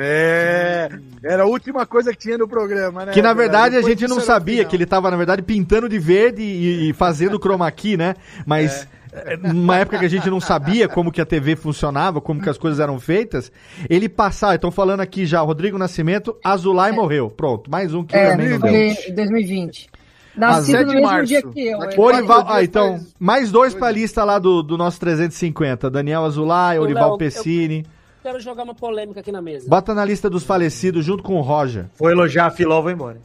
É, 0.00 0.88
era 1.24 1.42
a 1.42 1.46
última 1.46 1.84
coisa 1.84 2.12
que 2.12 2.18
tinha 2.18 2.38
no 2.38 2.46
programa, 2.46 3.06
né? 3.06 3.12
Que 3.12 3.20
na 3.20 3.34
verdade 3.34 3.76
a 3.76 3.82
gente 3.82 4.06
não 4.06 4.20
sabia 4.20 4.58
final. 4.58 4.70
que 4.70 4.76
ele 4.76 4.86
tava, 4.86 5.10
na 5.10 5.16
verdade, 5.16 5.42
pintando 5.42 5.88
de 5.88 5.98
verde 5.98 6.40
e, 6.40 6.90
e 6.90 6.92
fazendo 6.92 7.38
chroma 7.38 7.68
key, 7.72 7.96
né? 7.96 8.14
Mas 8.46 8.82
eh, 8.82 8.86
numa 9.52 9.76
época 9.78 9.98
que 9.98 10.04
a 10.04 10.08
gente 10.10 10.28
não 10.30 10.40
sabia 10.40 10.88
como 10.88 11.10
que 11.12 11.20
a 11.20 11.26
TV 11.26 11.56
funcionava, 11.56 12.20
como 12.20 12.40
que 12.40 12.48
as 12.48 12.58
coisas 12.58 12.80
eram 12.80 12.98
feitas, 13.00 13.50
ele 13.88 14.08
passava, 14.08 14.54
estão 14.54 14.70
falando 14.70 15.00
aqui 15.00 15.24
já, 15.26 15.40
Rodrigo 15.40 15.78
Nascimento, 15.78 16.36
Azulay 16.44 16.92
morreu. 16.92 17.30
Pronto, 17.30 17.70
mais 17.70 17.94
um 17.94 18.04
que 18.04 18.14
É, 18.16 18.30
também 18.30 18.48
não 18.50 18.58
deu. 18.58 18.72
em 18.74 19.14
2020. 19.14 19.88
Nascido 20.36 20.78
no 20.78 20.84
de 20.88 20.94
mesmo 20.94 21.08
março. 21.08 21.26
dia 21.26 21.42
que 21.42 21.66
eu. 21.66 21.78
Daqui 21.80 21.92
é. 21.94 21.96
por- 21.96 22.14
Orival, 22.14 22.44
ah, 22.48 22.62
então, 22.62 22.90
faz- 22.92 23.14
mais 23.18 23.50
dois 23.50 23.74
pra 23.74 23.90
lista 23.90 24.22
lá 24.22 24.38
do, 24.38 24.62
do 24.62 24.78
nosso 24.78 25.00
350. 25.00 25.90
Daniel 25.90 26.24
Azulay, 26.24 26.78
Orival 26.78 27.08
Léo, 27.10 27.18
Pessini. 27.18 27.84
Quero 28.22 28.38
jogar 28.38 28.62
uma 28.62 28.74
polêmica 28.74 29.18
aqui 29.20 29.32
na 29.32 29.40
mesa. 29.42 29.68
Bota 29.68 29.94
na 29.94 30.04
lista 30.04 30.28
dos 30.30 30.44
falecidos 30.44 31.04
junto 31.04 31.22
com 31.24 31.36
o 31.36 31.40
Roger. 31.40 31.86
Vou 31.98 32.08
elogiar 32.10 32.46
a 32.46 32.50
Filó, 32.50 32.80
vou 32.82 32.90
embora. 32.90 33.20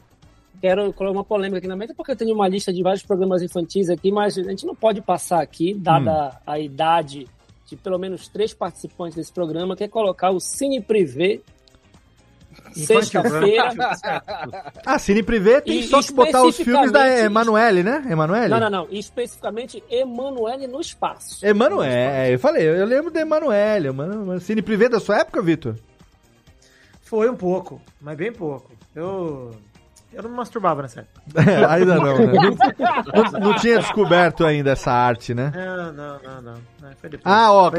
Quero 0.64 0.94
colocar 0.94 1.18
uma 1.18 1.24
polêmica 1.24 1.58
aqui 1.58 1.68
na 1.68 1.76
mesa, 1.76 1.92
porque 1.94 2.12
eu 2.12 2.16
tenho 2.16 2.34
uma 2.34 2.48
lista 2.48 2.72
de 2.72 2.82
vários 2.82 3.02
programas 3.02 3.42
infantis 3.42 3.90
aqui, 3.90 4.10
mas 4.10 4.38
a 4.38 4.42
gente 4.44 4.64
não 4.64 4.74
pode 4.74 5.02
passar 5.02 5.42
aqui, 5.42 5.74
dada 5.74 6.40
a 6.46 6.58
idade 6.58 7.28
de 7.66 7.76
pelo 7.76 7.98
menos 7.98 8.28
três 8.28 8.54
participantes 8.54 9.14
desse 9.14 9.30
programa, 9.30 9.76
que 9.76 9.84
é 9.84 9.88
colocar 9.88 10.30
o 10.30 10.40
Cine 10.40 10.80
Privé 10.80 11.42
sexta-feira. 12.72 13.74
Ah, 14.86 14.98
Cine 14.98 15.22
Privé 15.22 15.60
tem 15.60 15.80
E 15.80 15.82
só 15.82 16.00
que 16.00 16.14
botar 16.14 16.42
os 16.42 16.56
filmes 16.56 16.90
da 16.90 17.10
Emanuele, 17.20 17.82
né? 17.82 18.02
Emanuele? 18.08 18.48
Não, 18.48 18.60
não, 18.60 18.70
não. 18.70 18.86
E 18.90 18.98
especificamente 18.98 19.84
Emanuele 19.90 20.66
no 20.66 20.80
espaço. 20.80 21.44
Emanuele, 21.44 22.36
eu 22.36 22.38
falei, 22.38 22.66
eu 22.66 22.86
lembro 22.86 23.10
de 23.10 23.20
Emanuele. 23.20 23.90
Mano, 23.90 24.40
Cine 24.40 24.62
Privé 24.62 24.88
da 24.88 24.98
sua 24.98 25.18
época, 25.18 25.42
Vitor? 25.42 25.76
Foi 27.02 27.28
um 27.28 27.36
pouco, 27.36 27.82
mas 28.00 28.16
bem 28.16 28.32
pouco. 28.32 28.72
Eu. 28.94 29.50
Eu 30.14 30.22
não 30.22 30.30
me 30.30 30.36
masturbava 30.36 30.82
nessa 30.82 31.00
época. 31.00 31.20
É, 31.50 31.64
ainda 31.64 31.96
não, 31.96 32.18
né? 32.18 32.26
Não, 32.26 33.22
não- 33.32 33.40
não 33.40 33.56
tinha 33.56 33.78
descoberto 33.78 34.44
ainda 34.46 34.70
essa 34.70 34.92
arte, 34.92 35.34
né? 35.34 35.52
Não, 35.54 35.92
não, 35.92 36.18
não, 36.22 36.42
não. 36.42 36.88
É, 36.90 36.94
Foi 37.00 37.10
depois. 37.10 37.22
Ah, 37.34 37.52
ó, 37.52 37.70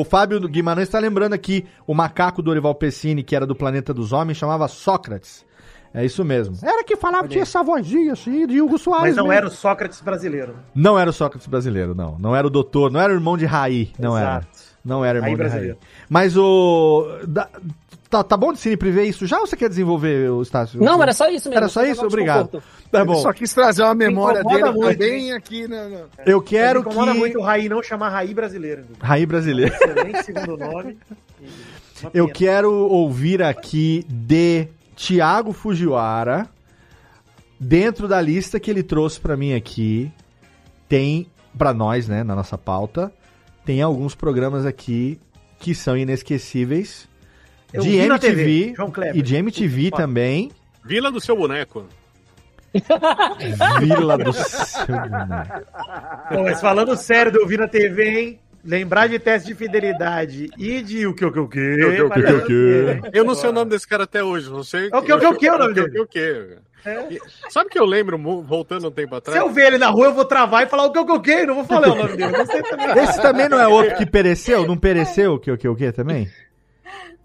o 0.00 0.04
Fábio 0.04 0.40
Guimarães 0.48 0.88
está 0.88 0.98
lembrando 0.98 1.32
aqui 1.34 1.66
o 1.86 1.94
macaco 1.94 2.40
do 2.42 2.50
Orival 2.50 2.74
Pessini, 2.74 3.22
que 3.22 3.36
era 3.36 3.46
do 3.46 3.54
Planeta 3.54 3.92
dos 3.92 4.12
Homens, 4.12 4.38
chamava 4.38 4.66
Sócrates. 4.68 5.44
É 5.92 6.04
isso 6.04 6.24
mesmo. 6.24 6.56
Era 6.60 6.82
que 6.82 6.96
falava, 6.96 7.28
tinha 7.28 7.42
essa 7.42 7.62
vozinha 7.62 8.14
assim, 8.14 8.48
de 8.48 8.60
Hugo 8.60 8.76
Soares. 8.78 9.06
Mas 9.08 9.16
não 9.16 9.24
mesmo. 9.24 9.32
era 9.38 9.46
o 9.46 9.50
Sócrates 9.50 10.00
brasileiro. 10.00 10.56
Não 10.74 10.98
era 10.98 11.08
o 11.08 11.12
Sócrates 11.12 11.46
brasileiro, 11.46 11.94
não. 11.94 12.16
Não 12.18 12.34
era 12.34 12.44
o 12.44 12.50
doutor, 12.50 12.90
não 12.90 13.00
era 13.00 13.12
o 13.12 13.16
irmão 13.16 13.36
de 13.36 13.46
Raí. 13.46 13.92
Não 13.96 14.18
era. 14.18 14.30
Exato. 14.38 14.46
Não 14.84 15.04
era 15.04 15.18
irmão 15.18 15.30
Raí 15.30 15.36
de 15.36 15.42
Raí. 15.42 15.50
brasileiro. 15.50 15.78
Mas 16.08 16.36
o. 16.36 17.06
da- 17.28 17.48
Tá, 18.14 18.22
tá 18.22 18.36
bom 18.36 18.52
de 18.52 18.60
Cine 18.60 18.76
Privé 18.76 19.04
isso 19.04 19.26
já 19.26 19.40
ou 19.40 19.46
você 19.46 19.56
quer 19.56 19.68
desenvolver 19.68 20.30
o 20.30 20.40
Estácio? 20.40 20.80
Não, 20.80 21.02
era 21.02 21.12
só 21.12 21.28
isso 21.28 21.48
mesmo. 21.48 21.56
Era 21.56 21.68
só 21.68 21.80
Só 21.80 21.86
isso? 21.86 22.06
Obrigado. 22.06 22.62
Tá 22.88 23.04
bom. 23.04 23.16
só 23.16 23.32
quis 23.32 23.52
trazer 23.52 23.82
uma 23.82 23.92
memória 23.92 24.40
dele 24.44 24.70
muito, 24.70 24.92
também 24.92 25.32
aqui, 25.32 25.66
né? 25.66 25.88
né? 25.88 26.04
Eu 26.24 26.40
quero 26.40 26.80
Me 26.80 26.86
incomoda 26.86 27.10
que. 27.10 27.18
muito 27.18 27.38
o 27.40 27.42
Raí 27.42 27.68
não 27.68 27.82
chamar 27.82 28.10
Raí 28.10 28.32
brasileiro. 28.32 28.84
Raí 29.00 29.26
brasileiro. 29.26 29.74
Excelente 29.74 30.22
segundo 30.22 30.56
nome. 30.56 30.96
E 32.12 32.18
Eu 32.18 32.28
quero 32.28 32.70
ouvir 32.72 33.42
aqui 33.42 34.04
de 34.08 34.68
Tiago 34.94 35.52
Fujiwara, 35.52 36.48
dentro 37.58 38.06
da 38.06 38.20
lista 38.20 38.60
que 38.60 38.70
ele 38.70 38.82
trouxe 38.82 39.18
pra 39.18 39.36
mim 39.36 39.54
aqui, 39.54 40.12
tem 40.88 41.26
pra 41.56 41.72
nós, 41.72 42.06
né, 42.06 42.22
na 42.22 42.34
nossa 42.34 42.58
pauta, 42.58 43.12
tem 43.64 43.80
alguns 43.80 44.14
programas 44.14 44.66
aqui 44.66 45.18
que 45.58 45.74
são 45.74 45.96
inesquecíveis 45.96 47.08
Eu 47.74 47.82
de 47.82 47.90
vi 47.90 47.98
MTV 47.98 48.36
TV, 48.36 48.74
João 48.76 48.90
Kleber. 48.90 49.16
e 49.16 49.22
de 49.22 49.36
MTV 49.36 49.90
também. 49.90 50.50
Vila 50.84 51.10
do 51.10 51.20
seu 51.20 51.36
boneco. 51.36 51.86
Vila 53.80 54.18
do 54.18 54.32
seu 54.32 54.86
boneco. 54.86 55.66
Pô, 56.28 56.42
mas 56.42 56.60
falando 56.60 56.96
sério 56.96 57.32
de 57.32 57.38
ouvir 57.38 57.58
na 57.58 57.68
TV, 57.68 58.04
hein? 58.20 58.40
Lembrar 58.64 59.08
de 59.08 59.18
teste 59.18 59.48
de 59.48 59.54
fidelidade 59.54 60.48
e 60.56 60.80
de 60.80 61.06
o 61.06 61.14
que 61.14 61.24
o 61.24 61.30
que 61.32 61.38
o 61.38 61.48
que. 61.48 61.58
O 61.84 61.90
que, 61.94 62.02
o 62.02 62.10
que, 62.10 62.20
o 62.32 62.44
que? 62.46 63.10
Eu 63.12 63.22
não 63.24 63.34
sei 63.34 63.50
o 63.50 63.52
nome 63.52 63.70
desse 63.70 63.86
cara 63.86 64.04
até 64.04 64.22
hoje. 64.24 64.48
Não 64.50 64.64
sei. 64.64 64.88
É 64.90 64.96
o 64.96 65.02
que, 65.02 65.12
o 65.12 65.18
que, 65.20 65.26
o 65.26 65.34
que 65.36 65.46
é 65.46 65.52
o 65.54 65.58
nome 65.58 65.74
dele? 65.74 65.88
O 65.88 65.92
que, 65.92 66.00
o 66.00 66.06
que? 66.06 66.56
E- 67.14 67.20
Sabe 67.50 67.68
que 67.68 67.78
eu 67.78 67.84
lembro, 67.84 68.16
voltando 68.42 68.88
um 68.88 68.90
tempo 68.90 69.10
Se 69.14 69.18
atrás? 69.18 69.38
eu 69.38 69.50
ver 69.50 69.66
ele 69.68 69.78
na 69.78 69.88
rua, 69.88 70.06
eu 70.06 70.14
vou 70.14 70.24
travar 70.24 70.62
e 70.62 70.66
falar 70.66 70.86
o 70.86 70.92
que 70.92 70.98
o 70.98 71.04
que 71.06 71.12
o 71.12 71.20
que. 71.20 71.44
Não 71.46 71.54
vou 71.56 71.64
falar 71.64 71.88
o 71.92 71.94
nome 71.94 72.16
dele. 72.16 72.32
Não 72.32 72.46
sei 72.46 72.62
também. 72.62 72.98
Esse 73.04 73.20
também 73.20 73.48
não 73.50 73.60
é 73.60 73.68
outro 73.68 73.96
que 73.96 74.06
pereceu? 74.06 74.66
Não 74.66 74.78
pereceu 74.78 75.34
o 75.34 75.38
que 75.38 75.50
o 75.50 75.58
que 75.58 75.68
o 75.68 75.76
que 75.76 75.92
também? 75.92 76.26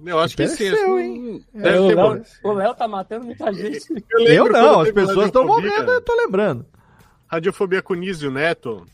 Eu 0.05 0.19
acho 0.19 0.35
que 0.37 0.47
sim. 0.47 0.57
Pereceu, 0.57 0.85
acho- 0.95 0.99
hein? 0.99 1.45
Deve 1.53 1.77
o 1.79 1.87
ter 1.87 1.95
Léo-. 1.95 2.21
O 2.43 2.51
Léo 2.53 2.73
tá 2.75 2.87
matando 2.87 3.25
muita 3.25 3.51
gente. 3.53 3.85
Eu 4.11 4.19
lembro 4.23 4.53
não, 4.53 4.79
as 4.81 4.91
pessoas 4.91 5.25
estão 5.27 5.45
morrendo, 5.45 5.91
eu 5.91 6.01
tô 6.01 6.15
lembrando. 6.15 6.65
Radiofobia 7.27 7.81
com 7.81 7.93
Nísio 7.93 8.31
Neto. 8.31 8.85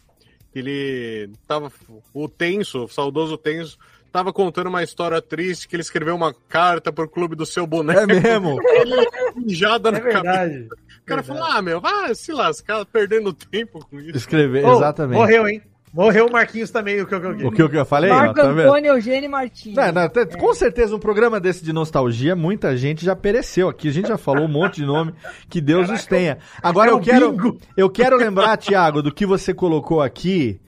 Ele 0.54 1.30
tava. 1.48 1.72
O 2.14 2.28
tenso, 2.30 2.86
o 2.86 2.88
saudoso 2.88 3.38
tenso, 3.38 3.78
tava 4.12 4.32
contando 4.32 4.68
uma 4.68 4.84
história 4.84 5.22
triste 5.22 5.68
que 5.68 5.76
ele 5.76 5.82
escreveu 5.84 6.16
uma 6.16 6.34
carta 6.48 6.92
pro 6.94 7.10
clube 7.10 7.36
do 7.36 7.46
seu 7.46 7.68
boneco. 7.68 8.00
É 8.00 8.06
mesmo? 8.22 8.58
Ele 8.72 8.96
mijada 9.36 9.92
na 9.92 9.98
É 9.98 10.02
verdade. 10.02 10.24
cabeça. 10.54 10.76
O 11.02 11.06
cara 11.06 11.24
falou, 11.24 11.44
ah, 11.44 11.62
meu, 11.62 11.80
vai 11.82 12.16
se 12.16 12.32
lascar, 12.32 12.86
perdendo 12.86 13.32
tempo 13.34 13.86
com 13.86 14.00
isso. 14.00 14.18
Escrever, 14.18 14.66
Ô, 14.66 14.78
exatamente. 14.78 15.18
Morreu, 15.20 15.48
hein? 15.48 15.62
Morreu 15.96 16.26
o 16.28 16.32
Marquinhos 16.32 16.70
também, 16.72 17.02
o 17.02 17.08
que 17.08 17.16
eu, 17.16 17.22
que 17.22 17.26
eu, 17.26 17.32
O 17.48 17.52
que, 17.54 17.62
eu- 17.62 17.70
que 17.70 17.78
eu 17.78 17.86
falei? 17.86 18.12
ó, 18.12 18.16
Marco 18.16 18.34
tá 18.36 18.48
vendo? 18.52 18.68
Antônio 18.68 18.94
Eugênio 18.96 19.30
Martins. 19.32 19.76
Não, 19.76 19.92
não, 19.94 20.10
te- 20.10 20.26
Com 20.38 20.54
certeza, 20.54 20.94
um 20.94 21.00
programa 21.00 21.40
desse 21.40 21.64
de 21.64 21.72
nostalgia, 21.72 22.36
muita 22.36 22.76
gente 22.76 23.06
já 23.06 23.16
pereceu 23.16 23.70
aqui. 23.70 23.88
A 23.88 23.92
gente 23.94 24.10
já 24.10 24.18
falou 24.18 24.44
um 24.44 24.50
monte 24.52 24.76
de 24.76 24.86
nome, 24.86 25.14
que 25.50 25.62
Deus 25.62 25.90
os 25.90 26.06
tenha. 26.06 26.38
Agora 26.62 26.90
é 26.92 26.94
eu 26.94 27.00
quero, 27.00 27.32
bingo. 27.32 27.58
eu 27.78 27.90
quero 27.90 28.18
lembrar, 28.18 28.58
Thiago, 28.58 29.02
do 29.02 29.10
que 29.14 29.26
você 29.26 29.54
colocou 29.54 30.02
aqui. 30.02 30.60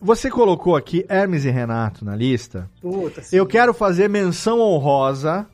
Você 0.00 0.28
colocou 0.30 0.76
aqui 0.76 1.02
Hermes 1.08 1.46
e 1.46 1.50
Renato 1.50 2.04
na 2.04 2.14
lista. 2.14 2.68
Puta, 2.82 3.22
sim. 3.22 3.34
Eu 3.36 3.46
quero 3.46 3.72
fazer 3.72 4.06
menção 4.06 4.60
honrosa 4.60 5.46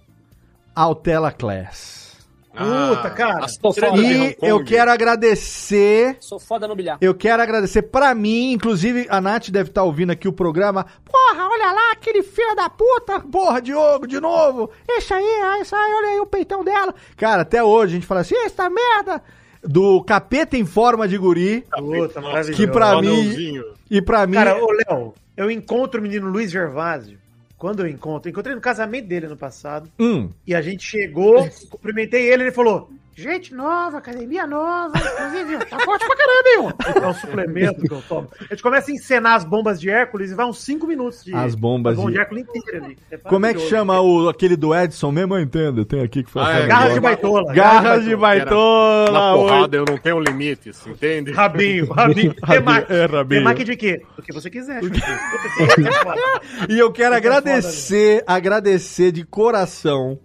ao 0.75 0.93
Tela 0.93 1.31
Class. 1.31 2.10
Puta, 2.53 3.11
cara. 3.11 3.47
foda. 3.49 4.03
de 4.03 4.03
E 4.03 4.37
eu 4.43 4.65
quero 4.65 4.91
agradecer 4.91 6.17
Sou 6.21 6.41
foda 6.41 6.67
no 6.67 6.75
bilhar. 6.75 6.99
Eu 7.01 7.15
quero 7.15 7.43
agradecer 7.43 7.83
pra 7.83 8.15
mim, 8.15 8.53
inclusive 8.53 9.07
a 9.09 9.21
Nath 9.21 9.51
deve 9.51 9.71
estar 9.71 9.85
ouvindo 9.85 10.11
aqui 10.11 10.27
o 10.27 10.33
programa. 10.33 10.85
Porra, 11.05 11.49
olha 11.49 11.73
lá, 11.73 11.93
aquele 11.93 12.23
filho 12.23 12.55
da 12.57 12.69
puta. 12.69 13.21
Porra, 13.21 13.63
Diogo, 13.63 14.07
de 14.07 14.21
novo. 14.21 14.71
Isso 14.89 15.15
aí, 15.15 15.41
ah, 15.45 15.61
isso 15.61 15.77
aí, 15.77 15.93
olha 15.93 16.09
aí 16.09 16.21
o 16.21 16.27
peitão 16.27 16.65
dela. 16.65 16.95
Cara, 17.17 17.43
até 17.43 17.63
hoje 17.63 17.93
a 17.93 17.95
gente 17.95 18.07
fala 18.07 18.21
assim, 18.21 18.37
essa 18.37 18.69
merda. 18.69 19.23
Do 19.63 20.03
capeta 20.05 20.57
em 20.57 20.65
forma 20.65 21.07
de 21.07 21.19
guri. 21.19 21.67
Puta. 21.71 22.23
Que 22.57 22.67
pra 22.67 23.01
mim. 23.01 23.63
E 23.91 24.01
pra 24.01 24.27
mim. 24.27 24.35
Cara, 24.35 24.57
ô 24.57 24.73
Léo, 24.73 25.15
eu 25.37 25.51
encontro 25.51 26.01
o 26.01 26.03
menino 26.03 26.31
Luiz 26.31 26.51
Gervásio. 26.51 27.20
Quando 27.61 27.81
eu 27.81 27.89
encontro, 27.89 28.31
encontrei 28.31 28.55
no 28.55 28.61
casamento 28.61 29.07
dele 29.07 29.27
ano 29.27 29.37
passado. 29.37 29.91
Hum, 30.01 30.31
E 30.47 30.55
a 30.55 30.63
gente 30.63 30.83
chegou, 30.83 31.47
cumprimentei 31.69 32.33
ele, 32.33 32.45
ele 32.45 32.53
falou: 32.53 32.91
Gente 33.21 33.55
nova, 33.55 33.99
academia 33.99 34.47
nova, 34.47 34.93
inclusive, 34.97 35.65
tá 35.67 35.79
forte 35.81 36.07
pra 36.07 36.17
caramba, 36.17 36.49
hein? 36.49 36.59
ó?" 36.97 37.05
É 37.05 37.09
um 37.09 37.15
suplemento 37.15 37.81
que 37.83 37.93
eu 37.93 38.03
tomo. 38.09 38.29
A 38.41 38.45
gente 38.55 38.63
começa 38.63 38.91
a 38.91 38.95
encenar 38.95 39.35
as 39.35 39.45
bombas 39.45 39.81
de 39.81 39.91
Hércules 39.91 40.31
e 40.31 40.35
vai 40.35 40.47
uns 40.47 40.59
5 40.63 40.87
minutos 40.87 41.25
de. 41.25 41.35
As 41.35 41.55
bombas 41.55 41.99
de- 41.99 42.07
de 42.11 42.19
Hércules 42.19 42.47
inteira 42.55 42.85
ali. 42.87 42.99
como 43.29 43.47
é 43.47 43.53
que 43.55 43.61
chama 43.69 44.01
o, 44.01 44.29
aquele 44.29 44.57
do 44.57 44.75
Edson 44.75 45.11
mesmo? 45.13 45.35
Eu 45.35 45.41
entendo, 45.41 45.85
tem 45.85 46.01
aqui 46.03 46.23
que 46.25 46.31
Ah, 46.37 46.61
é, 46.61 46.67
Garra 46.67 46.83
de 46.89 46.89
Garra 46.89 47.01
baitola. 47.01 47.53
Garras 47.53 48.05
de 48.05 48.17
baitola. 48.17 49.11
Na 49.13 49.33
porrada 49.35 49.77
eu 49.77 49.85
não 49.87 49.99
tenho 49.99 50.19
limites, 50.21 50.87
entende? 50.87 51.33
Rabinho, 51.33 51.87
rabinho. 51.93 52.35
Rabinho, 52.43 52.65
Temaki. 52.65 52.93
é, 52.93 53.05
rabinho. 53.07 53.55
De 53.65 53.77
quê? 53.77 54.03
Do 54.17 54.23
que 54.23 54.33
você 54.33 54.49
quiser, 54.49 54.79
é. 54.79 54.81
E 56.69 56.79
eu 56.79 56.91
quero 56.93 57.15
é 57.15 57.19
foda, 57.23 57.29
agradecer, 57.29 58.25
agradecer 58.27 59.13
de 59.13 59.25
coração. 59.25 60.19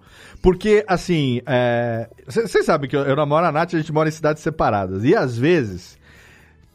Porque, 0.46 0.86
assim, 0.88 1.42
vocês 2.24 2.64
sabem 2.68 2.88
que 2.88 2.96
eu, 2.96 3.02
eu 3.02 3.16
namoro 3.16 3.48
a 3.48 3.52
Nath, 3.52 3.74
a 3.74 3.78
gente 3.80 3.92
mora 3.92 4.08
em 4.08 4.12
cidades 4.12 4.44
separadas. 4.44 5.04
E 5.04 5.16
às 5.16 5.36
vezes, 5.36 5.98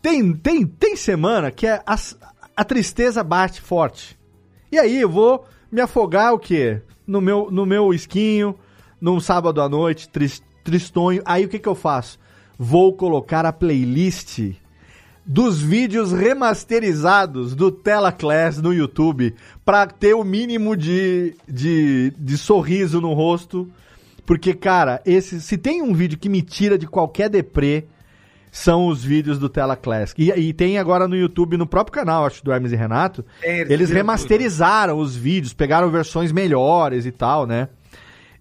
tem, 0.03 0.33
tem, 0.33 0.67
tem 0.67 0.97
semana 0.97 1.53
que 1.53 1.69
é 1.69 1.81
as- 1.87 2.19
a 2.57 2.65
tristeza 2.65 3.23
bate 3.23 3.61
forte. 3.61 4.19
E 4.73 4.77
aí 4.79 5.01
eu 5.01 5.09
vou 5.09 5.47
me 5.71 5.81
afogar 5.81 6.35
o 6.35 6.39
quê? 6.41 6.83
No 7.07 7.21
meu, 7.21 7.49
no 7.49 7.65
meu 7.65 7.95
esquinho, 7.95 8.59
num 9.01 9.21
sábado 9.21 9.63
à 9.63 9.69
noite, 9.69 10.09
tris- 10.09 10.43
tristonho. 10.65 11.23
Aí 11.25 11.45
o 11.45 11.49
que, 11.49 11.61
que 11.61 11.69
eu 11.69 11.77
faço? 11.77 12.19
Vou 12.59 12.93
colocar 12.93 13.47
a 13.47 13.53
playlist 13.53 14.51
dos 15.25 15.61
vídeos 15.61 16.13
remasterizados 16.13 17.55
do 17.55 17.71
Tela 17.71 18.11
Class 18.11 18.61
no 18.61 18.73
YouTube 18.73 19.35
pra 19.65 19.87
ter 19.87 20.15
o 20.15 20.25
mínimo 20.25 20.77
de, 20.77 21.35
de, 21.49 22.13
de 22.19 22.39
sorriso 22.39 23.01
no 23.01 23.13
rosto. 23.13 23.69
Porque, 24.27 24.55
cara, 24.55 25.01
esse, 25.05 25.41
se 25.41 25.59
tem 25.59 25.83
um 25.83 25.93
vídeo 25.93 26.19
que 26.19 26.29
me 26.29 26.43
tira 26.43 26.79
de 26.79 26.87
qualquer 26.87 27.29
deprê, 27.29 27.85
são 28.51 28.87
os 28.87 29.03
vídeos 29.03 29.39
do 29.39 29.49
Tela 29.49 29.77
Classic. 29.77 30.21
E, 30.21 30.31
e 30.31 30.53
tem 30.53 30.79
agora 30.79 31.07
no 31.07 31.17
YouTube, 31.17 31.57
no 31.57 31.67
próprio 31.67 31.93
canal, 31.93 32.27
acho, 32.27 32.45
do 32.45 32.53
Hermes 32.53 32.73
e 32.73 32.77
Renato, 32.77 33.25
Tem, 33.41 33.51
eles 33.51 33.71
eles 33.71 33.89
fizeram 33.89 34.01
remasterizaram 34.01 34.99
os 34.99 35.17
vídeos, 35.17 35.53
pegaram 35.53 35.91
versões 35.91 36.33
melhores 36.33 37.07
e 37.07 37.13
tal, 37.13 37.47
né? 37.47 37.69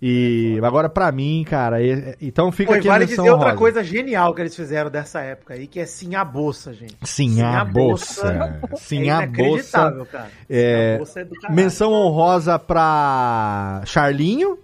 E 0.02 0.58
agora, 0.64 0.88
pra 0.88 1.12
mim, 1.12 1.44
cara, 1.48 1.82
e- 1.82 2.16
então 2.22 2.52
fica 2.54 2.72
Pô, 2.72 2.78
aqui 2.78 2.88
vale 2.88 3.06
dizer 3.06 3.30
outra 3.30 3.54
coisa 3.56 3.84
genial 3.84 4.34
que 4.34 4.42
eles 4.42 4.56
fizeram 4.56 4.90
dessa 4.90 5.20
época 5.20 5.56
aí, 5.56 5.68
que 5.68 5.80
é 5.80 5.86
sim 5.86 6.16
a 6.16 6.24
bolsa, 6.24 6.74
gente. 6.74 6.96
Sim, 7.04 7.42
a 7.42 7.66
bolsa. 7.66 8.60
Sim, 8.78 9.10
é 9.10 9.12
a 9.12 9.26
bolsa. 9.28 10.06
cara. 10.10 10.28
É, 10.50 10.92
Sim, 10.92 10.94
a 10.96 10.98
bolsa 11.00 11.20
é 11.22 11.52
menção 11.52 11.92
honrosa 11.92 12.58
pra 12.58 13.82
Charlinho, 13.86 14.58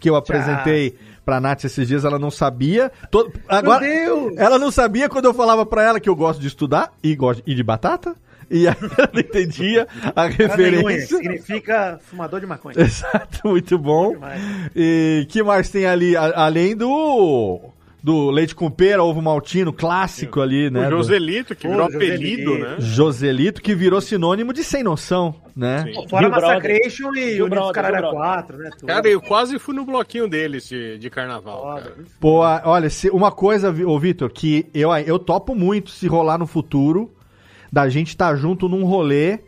que 0.00 0.08
eu 0.08 0.16
apresentei 0.16 0.96
pra 1.26 1.38
Nath 1.40 1.64
esses 1.64 1.86
dias, 1.86 2.04
ela 2.06 2.18
não 2.18 2.30
sabia. 2.30 2.90
To- 3.10 3.30
Agora, 3.48 3.80
Deus! 3.86 4.32
ela 4.38 4.58
não 4.58 4.70
sabia 4.70 5.08
quando 5.10 5.26
eu 5.26 5.34
falava 5.34 5.66
pra 5.66 5.82
ela 5.84 6.00
que 6.00 6.08
eu 6.08 6.16
gosto 6.16 6.40
de 6.40 6.46
estudar 6.46 6.92
e 7.02 7.14
gosto 7.14 7.42
e 7.46 7.54
de 7.54 7.62
batata. 7.62 8.16
E 8.50 8.66
aí 8.66 8.74
ela 8.98 9.10
não 9.12 9.20
entendia 9.20 9.86
a 10.16 10.26
referência. 10.26 11.06
significa 11.18 12.00
fumador 12.02 12.40
de 12.40 12.46
maconha. 12.46 12.74
Exato, 12.80 13.46
muito 13.48 13.78
bom. 13.78 14.16
E 14.74 15.26
que 15.28 15.42
mais 15.42 15.68
tem 15.70 15.86
ali, 15.86 16.16
além 16.16 16.76
do 16.76 17.60
do 18.02 18.30
leite 18.30 18.54
com 18.54 18.70
pera, 18.70 19.04
ovo 19.04 19.20
maltino, 19.20 19.74
clássico 19.74 20.40
ali, 20.40 20.70
né? 20.70 20.88
O 20.88 20.90
Joselito, 20.90 21.54
que 21.54 21.68
virou 21.68 21.84
Joselito. 21.92 22.14
apelido, 22.14 22.58
né? 22.58 22.76
Joselito, 22.78 23.60
que 23.60 23.74
virou 23.74 24.00
sinônimo 24.00 24.54
de 24.54 24.64
sem 24.64 24.82
noção, 24.82 25.34
né? 25.54 25.84
Sim. 25.84 26.08
Fora 26.08 26.30
Brother. 26.30 26.48
Massacration 26.48 27.14
e 27.14 27.42
Unidos 27.42 27.48
Brother, 27.50 27.72
Caralho 27.74 27.94
Gil 27.96 28.10
Brother. 28.12 28.18
4, 28.46 28.56
né? 28.56 28.70
Tudo. 28.70 28.86
Cara, 28.86 29.06
eu 29.06 29.20
quase 29.20 29.58
fui 29.58 29.74
no 29.74 29.84
bloquinho 29.84 30.26
deles 30.26 30.66
de, 30.66 30.96
de 30.96 31.10
carnaval, 31.10 31.60
Foda. 31.60 31.80
cara. 31.82 31.94
Pô, 32.18 32.38
olha, 32.70 32.88
se- 32.88 33.10
uma 33.10 33.30
coisa, 33.30 33.70
ô 33.86 33.98
Vitor, 33.98 34.30
que 34.30 34.64
eu, 34.72 34.90
eu 34.96 35.18
topo 35.18 35.54
muito 35.54 35.90
se 35.90 36.06
rolar 36.06 36.38
no 36.38 36.46
futuro, 36.46 37.12
da 37.72 37.88
gente 37.88 38.08
estar 38.08 38.34
junto 38.36 38.68
num 38.68 38.84
rolê 38.84 39.40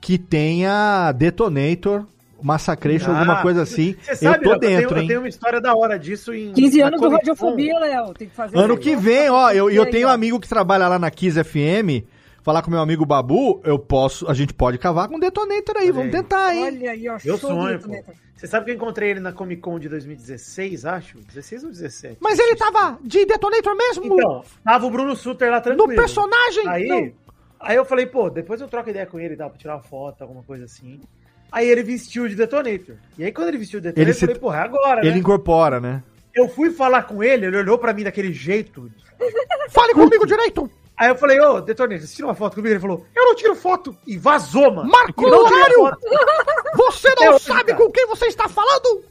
que 0.00 0.18
tenha 0.18 1.12
Detonator, 1.12 2.04
Massacration, 2.42 3.10
Ah, 3.12 3.18
alguma 3.18 3.42
coisa 3.42 3.62
assim. 3.62 3.96
Você 4.02 4.12
Eu 4.12 4.16
sabe, 4.32 4.44
tô 4.44 4.50
Léo, 4.50 4.60
que 4.60 4.66
eu 4.66 4.70
dentro, 4.70 4.88
tenho, 4.88 4.98
eu 4.98 5.02
hein? 5.02 5.08
tenho 5.08 5.20
uma 5.20 5.28
história 5.28 5.60
da 5.60 5.74
hora 5.74 5.98
disso 5.98 6.34
em. 6.34 6.52
15 6.52 6.78
na 6.80 6.86
anos 6.88 7.00
do. 7.00 7.08
Radiofobia, 7.08 7.78
Léo. 7.78 8.14
Tem 8.14 8.28
que 8.28 8.34
fazer 8.34 8.56
Ano 8.58 8.76
que 8.76 8.94
vem, 8.94 9.30
ó, 9.30 9.50
eu, 9.50 9.70
eu 9.70 9.90
tenho 9.90 10.06
um 10.08 10.10
amigo 10.10 10.38
que 10.38 10.48
trabalha 10.48 10.86
lá 10.86 10.98
na 10.98 11.10
Kiss 11.10 11.42
FM, 11.42 12.04
falar 12.42 12.62
com 12.62 12.70
meu 12.70 12.80
amigo 12.80 13.04
Babu, 13.06 13.60
eu 13.64 13.78
posso, 13.78 14.28
a 14.30 14.34
gente 14.34 14.52
pode 14.52 14.76
cavar 14.78 15.08
com 15.08 15.18
Detonator 15.18 15.76
aí, 15.78 15.84
Olha 15.84 15.92
vamos 15.94 16.14
aí. 16.14 16.22
tentar, 16.22 16.54
hein? 16.54 16.64
Olha 16.64 16.90
aí, 16.90 17.08
ó. 17.08 17.16
Do 17.16 17.38
sonho. 17.38 17.80
Você 18.36 18.46
sabe 18.46 18.66
que 18.66 18.70
eu 18.72 18.74
encontrei 18.74 19.12
ele 19.12 19.20
na 19.20 19.32
Comic 19.32 19.62
Con 19.62 19.78
de 19.78 19.88
2016, 19.88 20.84
acho? 20.84 21.18
16 21.20 21.64
ou 21.64 21.70
17? 21.70 22.18
Mas 22.20 22.38
ele 22.38 22.54
tava 22.54 22.98
de 23.02 23.24
Detonator 23.24 23.74
mesmo? 23.74 24.04
Então, 24.04 24.44
tava 24.62 24.84
o 24.86 24.90
Bruno 24.90 25.16
Suter 25.16 25.50
lá 25.50 25.58
tranquilo. 25.62 25.88
no 25.88 25.94
personagem? 25.96 26.68
Aí, 26.68 26.86
Não. 26.86 27.10
Aí 27.60 27.76
eu 27.76 27.84
falei, 27.84 28.06
pô, 28.06 28.28
depois 28.30 28.60
eu 28.60 28.68
troco 28.68 28.90
ideia 28.90 29.06
com 29.06 29.18
ele 29.18 29.34
e 29.34 29.36
tal, 29.36 29.50
pra 29.50 29.58
tirar 29.58 29.74
uma 29.76 29.82
foto, 29.82 30.22
alguma 30.22 30.42
coisa 30.42 30.64
assim. 30.64 31.00
Aí 31.50 31.68
ele 31.68 31.82
vestiu 31.82 32.28
de 32.28 32.34
Detonator. 32.34 32.96
E 33.18 33.24
aí 33.24 33.32
quando 33.32 33.48
ele 33.48 33.58
vestiu 33.58 33.80
de 33.80 33.84
Detonator, 33.88 34.02
Ele 34.02 34.10
eu 34.10 34.14
se- 34.14 34.20
falei, 34.20 34.34
porra, 34.40 34.58
é 34.58 34.62
agora, 34.62 35.00
Ele 35.00 35.12
né? 35.12 35.18
incorpora, 35.18 35.80
né? 35.80 36.02
Eu 36.34 36.48
fui 36.48 36.70
falar 36.70 37.04
com 37.04 37.22
ele, 37.22 37.46
ele 37.46 37.56
olhou 37.56 37.78
pra 37.78 37.92
mim 37.94 38.02
daquele 38.04 38.32
jeito. 38.32 38.90
Fale 39.70 39.94
comigo 39.94 40.26
direito! 40.26 40.70
Aí 40.98 41.08
eu 41.08 41.16
falei, 41.16 41.38
ô, 41.40 41.60
Detonator, 41.60 42.06
você 42.06 42.14
tira 42.14 42.26
uma 42.28 42.34
foto 42.34 42.54
comigo? 42.54 42.72
Ele 42.72 42.80
falou, 42.80 43.04
eu 43.14 43.24
não 43.26 43.34
tiro 43.34 43.54
foto. 43.54 43.96
E 44.06 44.16
vazou, 44.16 44.72
mano. 44.72 44.90
Marco 44.90 45.26
horário! 45.26 45.96
Você 46.76 47.08
não 47.16 47.34
hoje, 47.34 47.44
sabe 47.44 47.74
com 47.74 47.90
quem 47.90 48.06
você 48.06 48.26
está 48.26 48.48
falando? 48.48 49.04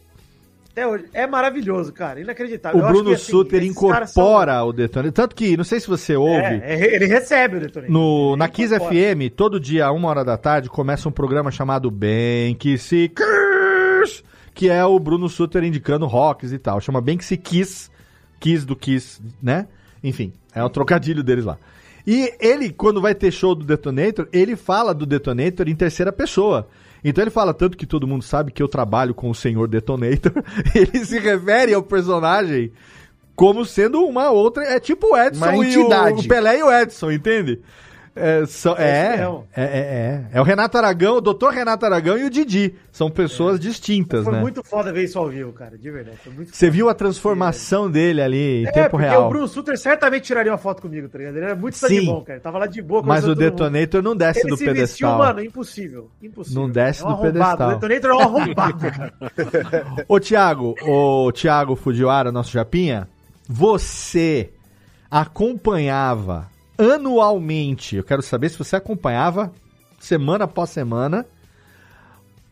Até 0.75 0.85
hoje. 0.85 1.05
É 1.13 1.25
maravilhoso, 1.25 1.93
cara. 1.93 2.19
Inacreditável. 2.19 2.77
O 2.81 2.83
Eu 2.83 2.87
Bruno 2.89 3.09
que, 3.11 3.15
assim, 3.15 3.31
Suter 3.31 3.61
caras 3.61 4.09
são- 4.11 4.23
incorpora 4.25 4.61
o 4.65 4.73
Detonator. 4.73 5.11
Tanto 5.13 5.33
que, 5.33 5.55
não 5.55 5.63
sei 5.63 5.79
se 5.79 5.87
você 5.87 6.17
ouve, 6.17 6.35
É, 6.43 6.61
é, 6.65 6.95
ele 6.95 7.05
recebe 7.05 7.55
o 7.55 7.59
Detonator. 7.61 7.89
no, 7.93 8.31
Ele 8.31 8.35
na 8.39 8.49
Kiss 8.49 8.75
incorpora. 8.75 8.93
FM, 9.15 9.29
todo 9.33 9.57
dia, 9.57 9.89
uma 9.91 10.09
hora 10.09 10.25
da 10.25 10.37
tarde, 10.37 10.67
começa 10.69 11.07
um 11.07 11.13
programa 11.13 11.49
chamado 11.49 11.89
Bem 11.89 12.53
Que 12.55 12.77
Se 12.77 13.09
Kiss, 13.09 14.21
que 14.53 14.69
é 14.69 14.83
o 14.83 14.99
Bruno 14.99 15.29
Suter 15.29 15.63
indicando 15.63 16.05
rocks 16.07 16.51
e 16.51 16.57
tal. 16.59 16.81
Chama 16.81 16.99
Bem 16.99 17.17
Que 17.17 17.23
Se 17.23 17.37
Kiss, 17.37 17.89
Kiss 18.37 18.65
do 18.65 18.75
Kiss, 18.75 19.21
né? 19.41 19.67
Enfim, 20.03 20.33
é 20.53 20.61
o 20.61 20.69
trocadilho 20.69 21.23
deles 21.23 21.45
lá. 21.45 21.57
E 22.05 22.33
ele, 22.39 22.69
quando 22.71 23.01
vai 23.01 23.15
ter 23.15 23.31
show 23.31 23.55
do 23.55 23.63
Detonator, 23.65 24.27
ele 24.33 24.55
fala 24.57 24.93
do 24.93 25.05
Detonator 25.05 25.69
em 25.69 25.75
terceira 25.75 26.11
pessoa. 26.11 26.67
Então 27.07 27.23
ele 27.23 27.29
fala 27.29 27.53
tanto 27.53 27.77
que 27.77 27.85
todo 27.85 28.07
mundo 28.07 28.23
sabe 28.23 28.51
que 28.51 28.63
eu 28.63 28.67
trabalho 28.67 29.13
com 29.13 29.29
o 29.29 29.35
senhor 29.35 29.67
Detonator. 29.67 30.31
Ele 30.73 31.05
se 31.05 31.19
refere 31.19 31.71
ao 31.71 31.83
personagem 31.83 32.71
como 33.35 33.63
sendo 33.63 34.03
uma 34.03 34.31
outra. 34.31 34.63
É 34.63 34.79
tipo 34.79 35.13
o 35.13 35.17
Edson 35.17 35.45
Uma 35.45 35.55
e 35.55 35.59
o, 35.59 35.63
entidade. 35.63 36.25
o 36.25 36.27
Pelé 36.27 36.57
e 36.57 36.63
o 36.63 36.71
Edson, 36.71 37.11
entende? 37.11 37.61
É, 38.15 38.43
é, 38.77 39.19
é, 39.55 39.63
é, 39.63 39.65
é. 39.65 40.25
É 40.31 40.39
o 40.41 40.43
Renato 40.43 40.77
Aragão, 40.77 41.17
o 41.17 41.21
doutor 41.21 41.51
Renato 41.51 41.85
Aragão 41.85 42.17
e 42.17 42.23
o 42.23 42.29
Didi. 42.29 42.73
São 42.91 43.11
pessoas 43.11 43.59
distintas, 43.59 44.23
Foi 44.23 44.31
né? 44.33 44.39
muito 44.39 44.63
foda 44.63 44.93
ver 44.93 45.03
isso 45.03 45.19
ao 45.19 45.27
vivo, 45.27 45.51
cara, 45.51 45.77
de 45.77 45.91
verdade. 45.91 46.17
Foi 46.23 46.31
muito 46.31 46.55
Você 46.55 46.69
viu 46.69 46.87
a 46.87 46.93
transformação 46.93 47.91
dele 47.91 48.21
ali 48.21 48.63
em 48.63 48.67
É, 48.67 48.71
tempo 48.71 48.91
porque 48.91 49.05
real. 49.05 49.25
o 49.25 49.29
Bruno 49.29 49.47
Sutter 49.49 49.77
certamente 49.77 50.23
tiraria 50.23 50.49
uma 50.51 50.57
foto 50.57 50.81
comigo, 50.81 51.09
tá 51.09 51.17
ligado? 51.17 51.35
Ele 51.35 51.45
era 51.45 51.55
muito 51.55 51.77
Sim. 51.77 52.05
bom, 52.05 52.21
cara. 52.21 52.39
Tava 52.39 52.57
lá 52.59 52.67
de 52.67 52.81
boa. 52.81 53.03
Mas 53.03 53.25
o 53.25 53.27
todo 53.27 53.41
mundo. 53.41 53.51
Detonator 53.51 54.01
não 54.01 54.15
desce 54.15 54.39
Ele 54.39 54.49
do 54.49 54.55
se 54.57 54.63
vestiu, 54.63 54.75
pedestal. 54.75 55.17
mano, 55.17 55.43
impossível. 55.43 56.09
Impossível. 56.23 56.61
Não 56.61 56.69
desce 56.69 57.03
é 57.03 57.05
um 57.07 57.09
do 57.15 57.21
pedestal. 57.21 57.69
O 57.69 57.73
Detonator 57.73 58.11
é 58.11 58.13
um 58.13 58.19
arrombado, 58.21 58.77
cara. 58.91 59.13
Ô, 60.07 60.19
Thiago, 60.21 60.73
ô, 60.87 61.31
Thiago 61.33 61.75
Fujiwara, 61.75 62.31
nosso 62.31 62.51
Japinha, 62.51 63.09
você 63.49 64.51
acompanhava 65.11 66.47
anualmente, 66.77 67.95
eu 67.95 68.03
quero 68.03 68.21
saber 68.21 68.49
se 68.49 68.57
você 68.57 68.75
acompanhava 68.75 69.51
semana 69.99 70.45
após 70.45 70.69
semana 70.69 71.25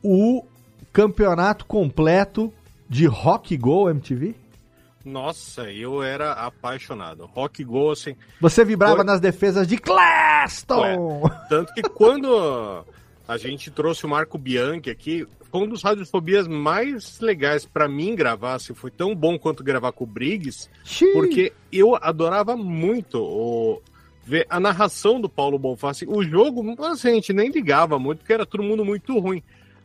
o 0.04 0.44
campeonato 0.92 1.66
completo 1.66 2.54
de 2.90 3.06
Rock 3.06 3.56
Go 3.58 3.90
MTV? 3.90 4.36
Nossa, 5.04 5.64
eu 5.72 6.02
era 6.02 6.32
apaixonado. 6.32 7.26
Rock 7.26 7.64
Go, 7.64 7.92
assim. 7.92 8.16
Você 8.40 8.64
vibrava 8.64 8.98
Foi- 8.98 9.06
nas 9.06 9.20
defesas 9.20 9.68
de 9.68 9.78
Claston! 9.78 11.30
Tanto 11.50 11.74
que 11.74 11.82
quando 11.82 12.86
a 13.28 13.38
gente 13.38 13.70
trouxe 13.70 14.06
o 14.06 14.10
Marco 14.10 14.38
Bianchi 14.38 14.90
aqui, 14.90 15.28
foi 15.52 15.62
um 15.62 15.68
dos 15.68 15.84
radiofobias 15.84 16.48
mais 16.48 17.20
legais 17.20 17.66
pra 17.66 17.88
mim 17.88 18.16
gravar, 18.16 18.56
assim, 18.56 18.74
foi 18.74 18.92
tão 18.92 19.14
bom 19.14 19.38
quanto 19.38 19.64
gravar 19.64 19.92
com 19.92 20.04
o 20.06 20.08
Briggs, 20.08 20.70
porque 21.14 21.52
eu 21.72 21.96
adorava 21.96 22.56
muito 22.56 23.22
o, 23.22 23.82
ver 24.26 24.46
a 24.50 24.60
narração 24.60 25.20
do 25.20 25.28
Paulo 25.30 25.60
Bonfá. 25.60 25.90
Assim, 25.92 26.06
o 26.08 26.24
jogo, 26.24 26.76
assim, 26.86 27.10
a 27.10 27.14
gente 27.14 27.34
nem 27.34 27.50
ligava 27.50 28.00
muito, 28.00 28.20
porque 28.20 28.34
era 28.34 28.46
todo 28.46 28.64
mundo 28.64 28.84
muito 28.86 29.18
ruim. 29.20 29.42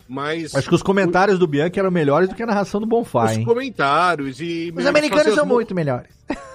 Mas 0.08 0.54
Acho 0.54 0.68
que 0.70 0.74
os 0.74 0.82
comentários 0.82 1.38
do 1.38 1.46
Bianchi 1.46 1.78
eram 1.78 1.90
melhores 1.90 2.30
do 2.30 2.34
que 2.34 2.42
a 2.42 2.46
narração 2.46 2.80
do 2.80 2.86
Bonfá, 2.86 3.26
os 3.26 3.32
hein? 3.36 3.44
comentários 3.44 4.40
e... 4.40 4.72
Os 4.74 4.86
americanos 4.86 5.34
são 5.34 5.44
mu- 5.44 5.54
muito 5.56 5.74
melhores. 5.74 6.08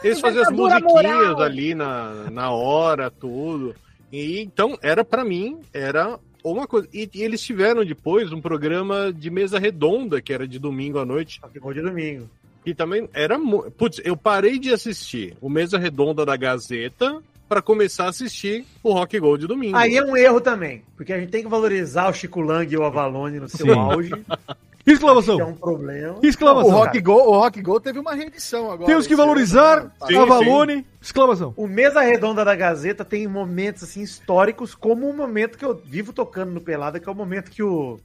Eles 0.04 0.20
faziam 0.20 0.44
as 0.44 0.52
musiquinhas 0.52 0.84
moral. 0.84 1.42
ali 1.42 1.76
na, 1.76 2.32
na 2.32 2.50
hora, 2.50 3.12
tudo. 3.12 3.76
E 4.12 4.40
então, 4.42 4.76
era 4.82 5.06
pra 5.06 5.24
mim, 5.24 5.60
era 5.72 6.20
uma 6.44 6.66
coisa. 6.66 6.88
E, 6.92 7.08
e 7.14 7.22
eles 7.22 7.42
tiveram 7.42 7.86
depois 7.86 8.32
um 8.34 8.42
programa 8.42 9.14
de 9.14 9.30
mesa 9.30 9.60
redonda, 9.60 10.20
que 10.20 10.34
era 10.34 10.48
de 10.48 10.58
domingo 10.58 10.98
à 10.98 11.06
noite. 11.06 11.40
Ficou 11.52 11.74
de 11.74 11.82
domingo. 11.82 12.28
E 12.66 12.74
também 12.74 13.08
era. 13.14 13.38
Putz, 13.78 14.02
eu 14.04 14.18
parei 14.18 14.58
de 14.58 14.74
assistir 14.74 15.36
o 15.42 15.50
Mesa 15.50 15.78
Redonda 15.78 16.26
da 16.26 16.36
Gazeta 16.38 17.22
pra 17.54 17.62
começar 17.62 18.06
a 18.06 18.10
assistir 18.10 18.66
o 18.82 18.94
Rock 18.94 19.20
Gold 19.20 19.42
de 19.42 19.48
domingo. 19.48 19.78
Aí 19.78 19.96
é 19.96 20.04
um 20.04 20.18
erro 20.18 20.42
também, 20.42 20.82
porque 20.98 21.14
a 21.14 21.20
gente 21.20 21.30
tem 21.30 21.44
que 21.44 21.50
valorizar 21.50 22.10
o 22.10 22.14
Chico 22.14 22.42
Lang 22.42 22.72
e 22.72 22.76
o 22.76 22.84
Avalone 22.84 23.40
no 23.40 23.48
seu 23.48 23.68
Sim. 23.68 23.74
auge. 23.74 24.12
Exclamação! 24.86 25.38
Que 25.38 25.42
é 25.42 25.46
um 25.46 25.54
problema. 25.54 26.20
Exclamação! 26.22 26.70
O 26.70 26.74
Rock 26.74 27.00
Go, 27.00 27.14
o 27.14 27.40
Rock 27.40 27.62
Go 27.62 27.80
teve 27.80 28.00
uma 28.00 28.14
reedição 28.14 28.70
agora. 28.70 28.86
Temos 28.86 29.08
que 29.08 29.16
valorizar 29.16 29.86
né? 29.86 29.92
Sim, 30.08 30.18
Avalone! 30.18 30.86
Exclamação! 31.02 31.54
O 31.56 31.68
Mesa 31.68 32.02
Redonda 32.02 32.44
da 32.46 32.56
Gazeta 32.56 33.04
tem 33.06 33.28
momentos 33.28 33.84
assim 33.84 34.02
históricos, 34.02 34.76
como 34.76 35.10
o 35.10 35.16
momento 35.16 35.58
que 35.58 35.66
eu 35.66 35.76
vivo 35.86 36.12
tocando 36.12 36.52
no 36.52 36.62
Pelada, 36.62 37.00
que 37.00 37.08
é 37.08 37.12
o 37.12 37.16
momento 37.16 37.50
que 37.50 37.64
o 37.64 38.00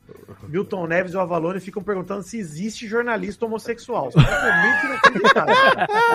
Milton 0.49 0.87
Neves 0.87 1.15
e 1.15 1.17
o 1.17 1.21
Avalone 1.21 1.61
ficam 1.61 1.83
perguntando 1.83 2.23
se 2.23 2.39
existe 2.39 2.87
jornalista 2.87 3.45
homossexual. 3.45 4.11
É 4.17 4.21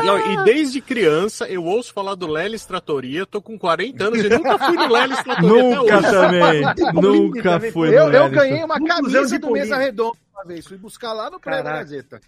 um. 0.02 0.04
Não, 0.06 0.32
e 0.32 0.44
desde 0.44 0.82
criança 0.82 1.48
eu 1.48 1.64
ouço 1.64 1.94
falar 1.94 2.16
do 2.16 2.28
Lelis 2.28 2.66
Tratoria, 2.66 3.26
tô 3.26 3.42
com 3.42 3.58
40 3.58 4.04
anos 4.04 4.20
e 4.20 4.30
nunca 4.30 4.58
fui 4.60 4.76
no 4.76 4.88
Lelis 4.88 5.24
Tratoria 5.24 5.50
Nunca 5.50 5.98
até 5.98 6.08
hoje. 6.08 6.12
também! 6.12 6.64
Nunca 6.94 7.60
fui 7.72 7.98
Eu, 7.98 8.08
no 8.08 8.14
eu 8.14 8.30
ganhei 8.30 8.64
uma 8.64 8.78
Um 8.78 8.86
camisa 8.86 9.40
do 9.40 9.52
Mesa. 9.52 9.78
Redonda 9.78 10.24
uma 10.34 10.44
vez. 10.46 10.66
Fui 10.68 10.78
buscar 10.78 11.14
lá 11.14 11.30
no 11.30 11.40
prédio. 11.40 11.64
Gazeta. 11.66 12.20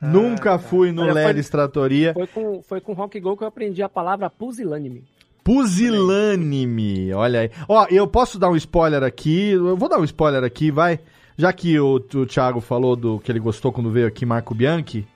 Nunca 0.00 0.58
fui 0.58 0.92
no 0.92 1.02
Olha, 1.02 1.12
foi- 1.12 1.24
Lelis 1.24 1.48
Tratoria. 1.48 2.12
Foi 2.12 2.26
com, 2.26 2.62
foi 2.62 2.80
com 2.80 2.92
Rock 2.92 3.18
Go 3.18 3.36
que 3.36 3.44
eu 3.44 3.48
aprendi 3.48 3.82
a 3.82 3.88
palavra 3.88 4.28
pusilânime. 4.28 5.04
Pusilânime, 5.42 7.12
olha 7.14 7.40
aí. 7.40 7.50
Ó, 7.68 7.86
eu 7.90 8.06
posso 8.06 8.38
dar 8.38 8.50
um 8.50 8.56
spoiler 8.56 9.02
aqui, 9.02 9.50
eu 9.52 9.76
vou 9.76 9.88
dar 9.88 9.98
um 9.98 10.04
spoiler 10.04 10.42
aqui, 10.44 10.70
vai. 10.70 10.98
Já 11.38 11.52
que 11.52 11.78
o, 11.78 11.94
o 11.96 12.26
Thiago 12.26 12.60
falou 12.60 12.96
do 12.96 13.20
que 13.20 13.30
ele 13.30 13.38
gostou 13.38 13.70
quando 13.72 13.90
veio 13.90 14.06
aqui 14.06 14.26
Marco 14.26 14.54
Bianchi, 14.54 15.06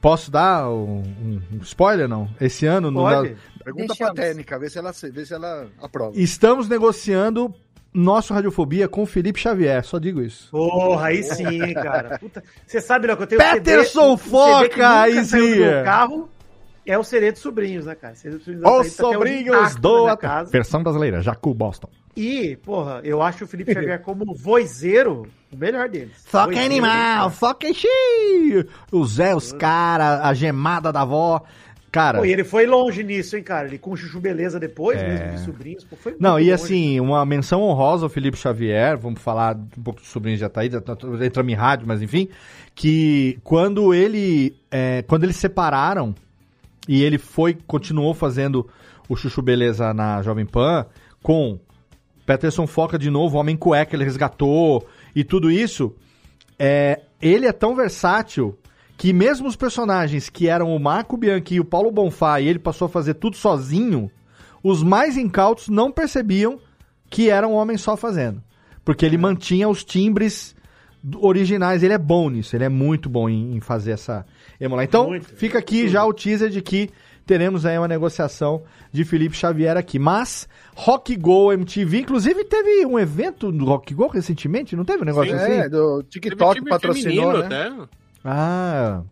posso 0.00 0.30
dar 0.30 0.68
um, 0.70 1.02
um- 1.02 1.42
um 1.52 1.58
spoiler, 1.62 2.08
não? 2.08 2.28
Esse 2.40 2.66
ano, 2.66 2.90
no, 2.90 3.00
Pode? 3.00 3.36
Pergunta 3.62 3.86
Deixamos. 3.88 4.14
pra 4.14 4.22
técnica, 4.24 4.58
vê 4.58 4.70
se 4.70 4.78
ela, 4.78 4.92
vê 4.92 5.24
se 5.26 5.34
ela 5.34 5.68
aprova. 5.80 6.12
estamos 6.18 6.68
negociando 6.68 7.54
nosso 7.92 8.32
Radiofobia 8.32 8.88
com 8.88 9.02
o 9.02 9.06
Felipe 9.06 9.40
Xavier, 9.40 9.84
só 9.84 9.98
digo 9.98 10.22
isso. 10.22 10.50
Porra, 10.50 11.06
aí 11.08 11.22
sim, 11.22 11.74
cara. 11.74 12.18
Puta, 12.18 12.42
Você 12.66 12.80
sabe, 12.80 13.06
Léo, 13.06 13.16
que 13.16 13.22
eu 13.24 13.26
tenho 13.26 13.40
Peterson 13.40 14.14
o 14.14 14.18
CD, 14.18 14.28
CD 14.28 14.30
Foca, 14.30 14.62
nunca 14.62 15.00
aí 15.00 15.24
saiu 15.24 15.46
do 15.46 15.52
sim. 15.52 15.60
meu 15.60 15.84
carro 15.84 16.30
é 16.84 16.98
o 16.98 17.04
CD 17.04 17.32
dos 17.32 17.40
sobrinhos, 17.40 17.86
né, 17.86 17.94
cara? 17.94 18.14
CD 18.14 18.36
dos 18.36 18.44
sobrinhos 18.44 18.86
Os 18.86 18.96
tá 18.96 19.02
sobrinhos 19.04 19.76
do 19.76 20.16
casa. 20.16 20.50
Versão 20.50 20.82
brasileira, 20.82 21.20
Jacu 21.20 21.54
Boston. 21.54 21.88
E, 22.14 22.56
porra, 22.56 23.00
eu 23.04 23.22
acho 23.22 23.44
o 23.44 23.48
Felipe 23.48 23.72
Xavier 23.72 24.02
como 24.02 24.34
vozeiro 24.34 25.26
o 25.50 25.56
melhor 25.56 25.88
deles. 25.88 26.12
Foca 26.24 26.46
Vozeiro, 26.46 26.66
animal, 26.66 27.30
foca 27.30 27.72
xi! 27.72 27.88
O 28.90 29.04
Zé, 29.06 29.34
os 29.34 29.52
cara, 29.52 30.26
a 30.26 30.34
gemada 30.34 30.92
da 30.92 31.02
avó. 31.02 31.42
Cara, 31.92 32.20
Pô, 32.20 32.24
e 32.24 32.32
ele 32.32 32.42
foi 32.42 32.64
longe 32.64 33.04
nisso, 33.04 33.36
hein, 33.36 33.42
cara? 33.42 33.68
Ele 33.68 33.76
com 33.76 33.94
Chuchu 33.94 34.18
Beleza 34.18 34.58
depois, 34.58 34.98
É. 34.98 35.06
mesmo 35.06 35.32
de 35.32 35.40
sobrinhos. 35.44 35.84
Pô, 35.84 35.94
foi 35.94 36.16
Não, 36.18 36.38
e 36.38 36.44
longe. 36.44 36.52
assim, 36.52 36.98
uma 36.98 37.22
menção 37.26 37.60
honrosa 37.60 38.06
ao 38.06 38.08
Felipe 38.08 38.38
Xavier, 38.38 38.96
vamos 38.96 39.20
falar 39.20 39.54
um 39.56 39.82
pouco 39.82 40.00
do 40.00 40.06
sobrinho 40.06 40.38
já 40.38 40.48
tá 40.48 40.62
aí, 40.62 40.70
já 40.70 40.80
tá- 40.80 40.96
entramos 41.22 41.52
em 41.52 41.54
rádio, 41.54 41.86
mas 41.86 42.00
enfim, 42.00 42.28
que 42.74 43.38
quando 43.44 43.92
ele, 43.92 44.56
é, 44.70 45.02
quando 45.02 45.24
eles 45.24 45.36
separaram 45.36 46.14
e 46.88 47.02
ele 47.02 47.18
foi, 47.18 47.58
continuou 47.66 48.14
fazendo 48.14 48.66
o 49.06 49.14
Chuchu 49.14 49.42
Beleza 49.42 49.92
na 49.92 50.22
Jovem 50.22 50.46
Pan, 50.46 50.86
com 51.22 51.58
Peterson 52.24 52.66
Foca 52.66 52.98
de 52.98 53.10
novo, 53.10 53.36
Homem 53.36 53.54
Cueca, 53.56 53.94
ele 53.94 54.04
resgatou, 54.04 54.88
e 55.14 55.22
tudo 55.22 55.50
isso, 55.50 55.94
é, 56.58 57.00
ele 57.20 57.46
é 57.46 57.52
tão 57.52 57.76
versátil 57.76 58.56
que 58.96 59.12
mesmo 59.12 59.48
os 59.48 59.56
personagens 59.56 60.28
que 60.28 60.48
eram 60.48 60.74
o 60.74 60.78
Marco 60.78 61.16
Bianchi 61.16 61.54
e 61.54 61.60
o 61.60 61.64
Paulo 61.64 61.90
Bonfá, 61.90 62.40
e 62.40 62.48
ele 62.48 62.58
passou 62.58 62.86
a 62.86 62.88
fazer 62.88 63.14
tudo 63.14 63.36
sozinho, 63.36 64.10
os 64.62 64.82
mais 64.82 65.16
incautos 65.16 65.68
não 65.68 65.90
percebiam 65.90 66.58
que 67.10 67.28
era 67.28 67.46
um 67.46 67.52
homem 67.52 67.76
só 67.76 67.96
fazendo. 67.96 68.42
Porque 68.84 69.04
ele 69.04 69.18
mantinha 69.18 69.68
os 69.68 69.84
timbres 69.84 70.54
originais. 71.20 71.82
Ele 71.82 71.92
é 71.92 71.98
bom 71.98 72.30
nisso, 72.30 72.56
ele 72.56 72.64
é 72.64 72.68
muito 72.68 73.08
bom 73.08 73.28
em, 73.28 73.56
em 73.56 73.60
fazer 73.60 73.92
essa 73.92 74.24
emular. 74.60 74.84
Então, 74.84 75.08
Muito. 75.08 75.26
fica 75.34 75.58
aqui 75.58 75.88
já 75.88 76.04
o 76.04 76.12
teaser 76.12 76.48
de 76.48 76.62
que 76.62 76.90
teremos 77.26 77.64
aí 77.64 77.78
uma 77.78 77.88
negociação 77.88 78.62
de 78.92 79.04
Felipe 79.04 79.36
Xavier 79.36 79.76
aqui. 79.76 79.98
Mas, 79.98 80.48
Rock 80.74 81.16
Go 81.16 81.52
MTV, 81.52 82.00
inclusive 82.00 82.44
teve 82.44 82.86
um 82.86 82.98
evento 82.98 83.50
do 83.50 83.64
Rock 83.64 83.94
Go 83.94 84.08
recentemente, 84.08 84.76
não 84.76 84.84
teve 84.84 85.02
um 85.02 85.06
negócio 85.06 85.30
Sim, 85.30 85.42
assim? 85.42 85.52
É, 85.52 85.68
do 85.68 86.02
TikTok 86.02 86.64
patrocinou, 86.64 87.32
feminino 87.32 87.48
né? 87.48 87.66
até. 87.68 88.01
Ah. 88.24 89.02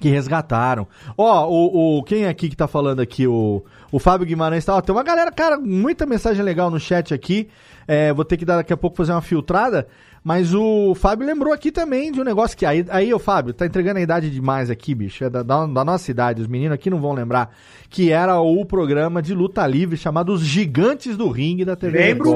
Que 0.00 0.08
resgataram. 0.08 0.86
Ó, 1.16 1.48
o, 1.48 1.98
o, 1.98 2.02
quem 2.02 2.24
é 2.24 2.28
aqui 2.28 2.48
que 2.48 2.56
tá 2.56 2.66
falando 2.66 3.00
aqui? 3.00 3.26
O, 3.26 3.64
o 3.92 3.98
Fábio 3.98 4.26
Guimarães 4.26 4.64
tá. 4.64 4.74
Ó, 4.76 4.80
tem 4.80 4.94
uma 4.94 5.04
galera, 5.04 5.30
cara, 5.30 5.56
muita 5.58 6.04
mensagem 6.04 6.42
legal 6.44 6.70
no 6.70 6.80
chat 6.80 7.14
aqui. 7.14 7.48
É, 7.86 8.12
vou 8.12 8.24
ter 8.24 8.36
que 8.36 8.44
dar 8.44 8.56
daqui 8.56 8.72
a 8.72 8.76
pouco 8.76 8.96
fazer 8.96 9.12
uma 9.12 9.22
filtrada. 9.22 9.86
Mas 10.22 10.54
o 10.54 10.94
Fábio 10.94 11.26
lembrou 11.26 11.52
aqui 11.52 11.70
também 11.70 12.10
de 12.10 12.20
um 12.20 12.24
negócio 12.24 12.56
que. 12.56 12.66
Aí, 12.66 12.84
aí 12.88 13.14
o 13.14 13.18
Fábio, 13.18 13.54
tá 13.54 13.66
entregando 13.66 13.98
a 13.98 14.02
idade 14.02 14.30
demais 14.30 14.68
aqui, 14.68 14.94
bicho. 14.94 15.22
É 15.22 15.30
da, 15.30 15.42
da, 15.42 15.66
da 15.66 15.84
nossa 15.84 16.10
idade. 16.10 16.42
Os 16.42 16.48
meninos 16.48 16.74
aqui 16.74 16.90
não 16.90 16.98
vão 17.00 17.12
lembrar. 17.12 17.54
Que 17.88 18.10
era 18.10 18.40
o 18.40 18.64
programa 18.64 19.22
de 19.22 19.32
luta 19.32 19.66
livre 19.66 19.96
chamado 19.96 20.32
Os 20.32 20.40
Gigantes 20.42 21.16
do 21.16 21.28
Ringue 21.28 21.64
da 21.64 21.76
TV. 21.76 21.98
Lembro 21.98 22.32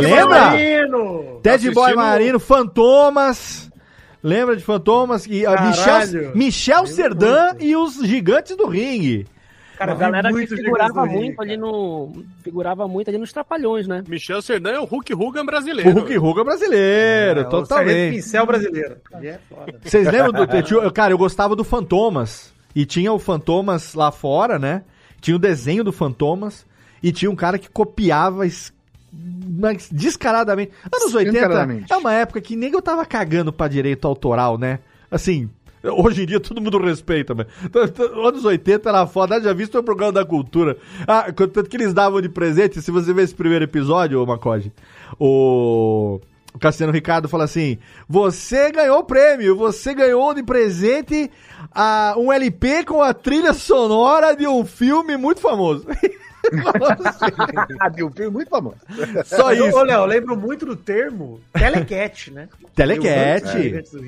lembra? 0.00 0.40
Marino! 0.50 1.40
Ted 1.42 1.54
Assistindo- 1.54 1.74
Boy 1.74 1.94
Marino, 1.94 2.38
Fantomas. 2.38 3.71
Lembra 4.22 4.56
de 4.56 4.62
Fantomas? 4.62 5.26
E 5.26 5.44
a 5.44 5.66
Michel. 5.66 6.34
Michel 6.34 6.86
Serdan 6.86 7.56
e 7.58 7.74
os 7.74 7.94
Gigantes 8.06 8.56
do 8.56 8.66
Ringue. 8.66 9.26
Cara, 9.76 9.92
a 9.92 9.96
galera 9.96 10.30
muito 10.30 10.54
que 10.54 10.62
figurava 10.62 11.04
muito 11.06 11.42
ali 11.42 11.56
no. 11.56 12.24
Figurava 12.42 12.86
muito 12.86 13.08
ali 13.08 13.18
nos 13.18 13.32
trapalhões, 13.32 13.88
né? 13.88 14.04
Michel 14.06 14.40
Serdan 14.40 14.70
é 14.70 14.78
o 14.78 14.84
Hulk 14.84 15.12
Hogan 15.12 15.42
O 15.42 15.46
brasileiro. 15.46 15.90
Hulk 15.90 16.18
Hogan 16.18 16.44
brasileiro, 16.44 17.40
É, 17.40 17.42
o 17.42 17.50
Sargento 17.50 17.50
totalmente. 17.50 18.14
Pincel 18.16 18.46
brasileiro. 18.46 18.96
É 19.14 19.38
foda. 19.48 19.80
Vocês 19.82 20.06
lembram 20.06 20.32
do. 20.32 20.92
Cara, 20.92 21.12
eu 21.12 21.18
gostava 21.18 21.56
do 21.56 21.64
Fantomas. 21.64 22.52
E 22.74 22.86
tinha 22.86 23.12
o 23.12 23.18
Fantomas 23.18 23.94
lá 23.94 24.12
fora, 24.12 24.58
né? 24.58 24.82
Tinha 25.20 25.34
o 25.36 25.38
desenho 25.38 25.82
do 25.82 25.92
Fantomas. 25.92 26.64
E 27.02 27.10
tinha 27.10 27.30
um 27.30 27.36
cara 27.36 27.58
que 27.58 27.68
copiava 27.68 28.46
mas 29.12 29.88
descaradamente. 29.90 30.72
Anos 30.92 31.14
80 31.14 31.36
Escancaradamente. 31.36 31.92
é 31.92 31.96
uma 31.96 32.12
época 32.14 32.40
que 32.40 32.56
nem 32.56 32.72
eu 32.72 32.80
tava 32.80 33.04
cagando 33.04 33.52
pra 33.52 33.68
direito 33.68 34.06
autoral, 34.06 34.56
né? 34.56 34.78
Assim, 35.10 35.50
Hoje 35.84 36.22
em 36.22 36.26
dia 36.26 36.38
todo 36.38 36.60
mundo 36.60 36.78
respeita, 36.78 37.34
mas 37.34 37.48
anos 37.98 38.44
80 38.44 38.88
era 38.88 39.06
foda, 39.06 39.40
já 39.40 39.52
visto 39.52 39.76
o 39.76 39.82
programa 39.82 40.12
da 40.12 40.24
cultura. 40.24 40.76
Ah, 41.08 41.26
tanto 41.32 41.64
que 41.64 41.76
eles 41.76 41.92
davam 41.92 42.20
de 42.20 42.28
presente, 42.28 42.80
se 42.80 42.90
você 42.92 43.12
ver 43.12 43.22
esse 43.22 43.34
primeiro 43.34 43.64
episódio, 43.64 44.22
ô 44.22 44.24
Macode, 44.24 44.72
o, 45.18 46.20
o 46.54 46.58
Cassiano 46.60 46.92
Ricardo 46.92 47.28
fala 47.28 47.44
assim: 47.44 47.78
Você 48.08 48.70
ganhou 48.70 49.00
o 49.00 49.04
prêmio, 49.04 49.56
você 49.56 49.92
ganhou 49.92 50.32
de 50.32 50.44
presente 50.44 51.28
ah, 51.74 52.14
um 52.16 52.32
LP 52.32 52.84
com 52.84 53.02
a 53.02 53.12
trilha 53.12 53.52
sonora 53.52 54.36
de 54.36 54.46
um 54.46 54.64
filme 54.64 55.16
muito 55.16 55.40
famoso. 55.40 55.84
um 58.04 58.10
filme 58.12 58.30
muito 58.30 58.48
famoso. 58.48 58.76
Só 59.24 59.52
isso. 59.52 59.76
Ô, 59.76 59.82
Léo, 59.82 60.00
eu 60.00 60.06
lembro 60.06 60.36
muito 60.36 60.66
do 60.66 60.76
termo 60.76 61.40
telecat, 61.52 62.30
né? 62.30 62.48
Telecat. 62.74 63.44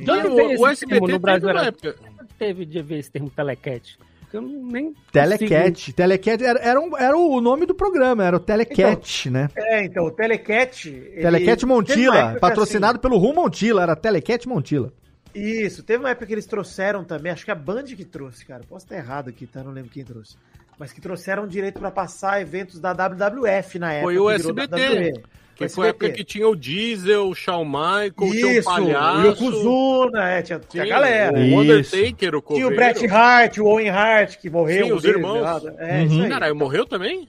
Onde 0.08 0.10
o- 0.28 0.60
o 0.60 0.66
SBT 0.66 1.00
no 1.00 1.06
teve 1.06 1.18
Brasil? 1.18 1.48
Era... 1.48 1.64
época- 1.66 1.94
Teve 2.38 2.64
de 2.66 2.82
ver 2.82 2.98
esse 2.98 3.10
termo 3.10 3.30
telecat. 3.30 3.96
Porque 4.20 4.36
eu 4.36 4.42
não- 4.42 4.66
nem 4.66 4.94
Telecat. 5.12 5.92
Telecat 5.92 6.42
era, 6.44 6.58
era, 6.58 6.80
um- 6.80 6.96
era 6.96 7.16
o 7.16 7.40
nome 7.40 7.64
do 7.66 7.74
programa, 7.74 8.24
era 8.24 8.36
o 8.36 8.40
Telecat, 8.40 9.30
né? 9.30 9.48
É, 9.54 9.84
então, 9.84 10.04
o 10.04 10.10
telecat... 10.10 10.88
ele- 10.88 11.22
Telecat 11.22 11.64
Montila, 11.64 12.32
que, 12.34 12.40
patrocinado 12.40 12.98
pelo 12.98 13.16
Rum 13.18 13.34
Montila, 13.34 13.82
era 13.82 13.94
Telecat 13.94 14.48
Montila. 14.48 14.92
assim, 15.32 15.40
isso, 15.44 15.82
teve 15.84 16.02
uma 16.02 16.10
época 16.10 16.26
que 16.26 16.32
eles 16.32 16.46
trouxeram 16.46 17.04
também, 17.04 17.30
acho 17.30 17.44
que 17.44 17.50
a 17.50 17.54
Band 17.54 17.84
que 17.84 18.04
trouxe, 18.04 18.44
cara. 18.44 18.62
Posso 18.68 18.84
estar 18.86 18.96
errado 18.96 19.28
aqui, 19.28 19.46
tá? 19.46 19.62
Não 19.62 19.70
lembro 19.72 19.90
quem 19.90 20.04
trouxe. 20.04 20.36
Mas 20.78 20.92
que 20.92 21.00
trouxeram 21.00 21.46
direito 21.46 21.78
pra 21.78 21.90
passar 21.90 22.40
eventos 22.40 22.80
da 22.80 22.92
WWF 22.92 23.78
na 23.78 23.92
época. 23.92 24.06
Foi 24.12 24.18
o 24.18 24.28
SBT. 24.30 25.12
Que 25.54 25.68
foi 25.68 25.86
a 25.86 25.90
época 25.90 26.10
que 26.10 26.24
tinha 26.24 26.48
o 26.48 26.56
Diesel, 26.56 27.28
o 27.28 27.34
Shawn 27.34 27.64
Michaels, 27.64 28.32
tinha 28.32 28.46
o 28.48 28.50
Isso, 28.50 28.68
o 28.68 28.72
Palhaço. 28.74 29.26
Yokozuna, 29.44 30.28
é, 30.30 30.42
tinha, 30.42 30.58
tinha 30.68 30.82
a 30.82 30.86
galera. 30.86 31.38
O 31.38 31.60
Undertaker, 31.60 32.02
o 32.34 32.40
Tinha 32.40 32.42
Coveiro. 32.42 32.68
o 32.72 32.74
Bret 32.74 33.06
Hart, 33.06 33.58
o 33.58 33.64
Owen 33.66 33.88
Hart, 33.88 34.36
que 34.38 34.50
morreu. 34.50 34.86
Sim, 34.86 34.92
um 34.92 34.96
os 34.96 35.02
deles, 35.02 35.16
irmãos. 35.16 35.62
né? 35.62 35.74
É, 35.78 35.98
Uhum. 36.00 36.06
isso 36.06 36.22
aí. 36.22 36.28
Caralho, 36.28 36.56
morreu 36.56 36.84
também? 36.84 37.28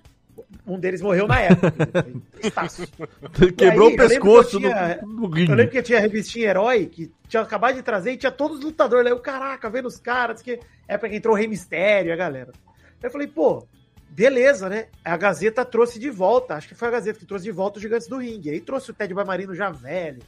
Um 0.66 0.80
deles 0.80 1.00
morreu 1.04 1.28
na 1.28 1.40
época. 1.40 1.72
Quebrou 3.56 3.90
aí, 3.90 3.94
o 3.94 3.98
pescoço 3.98 4.56
eu 4.58 4.60
tinha- 4.62 5.00
no, 5.04 5.30
no. 5.30 5.38
Eu 5.40 5.56
lembro 5.56 5.70
que 5.72 5.82
tinha 5.84 6.00
a 6.00 6.02
revistinha 6.02 6.50
Herói, 6.50 6.88
que 6.88 7.12
tinha 7.28 7.44
acabado 7.44 7.76
de 7.76 7.84
trazer 7.84 8.14
e 8.14 8.18
tinha 8.18 8.32
todos 8.32 8.58
os 8.58 8.64
lutadores 8.66 9.06
lá. 9.06 9.12
Eu, 9.12 9.20
caraca, 9.20 9.70
vendo 9.70 9.88
os 9.88 9.98
caras, 10.00 10.42
que 10.42 10.60
é 10.88 10.98
pra 10.98 11.08
que 11.10 11.16
entrou 11.16 11.36
o 11.36 11.38
Rei 11.38 11.48
Mistério, 11.48 12.12
a 12.12 12.16
galera. 12.16 12.52
Eu 13.04 13.10
falei, 13.12 13.28
pô, 13.28 13.66
beleza, 14.10 14.70
né? 14.70 14.86
A 15.04 15.16
Gazeta 15.18 15.64
trouxe 15.66 16.00
de 16.00 16.10
volta, 16.10 16.56
acho 16.56 16.68
que 16.68 16.76
foi 16.76 16.88
a 16.88 16.92
Gazeta 16.92 17.20
que 17.20 17.26
trouxe 17.26 17.46
de 17.46 17.52
volta 17.52 17.78
os 17.78 17.82
Gigantes 17.84 18.08
do 18.08 18.18
Ringue. 18.18 18.50
Aí 18.50 18.62
trouxe 18.62 18.92
o 18.92 18.94
Ted 18.94 19.14
Baimarino 19.14 19.54
já 19.54 19.70
velho, 19.70 20.22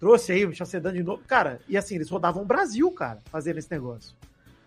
trouxe 0.00 0.32
aí 0.32 0.44
o 0.44 0.48
Michel 0.48 0.66
Sedan 0.66 0.92
de 0.92 1.02
novo. 1.02 1.22
Cara, 1.26 1.60
e 1.68 1.76
assim, 1.76 1.94
eles 1.96 2.08
rodavam 2.10 2.42
o 2.42 2.46
Brasil, 2.46 2.90
cara, 2.90 3.18
fazendo 3.30 3.58
esse 3.58 3.70
negócio. 3.70 4.14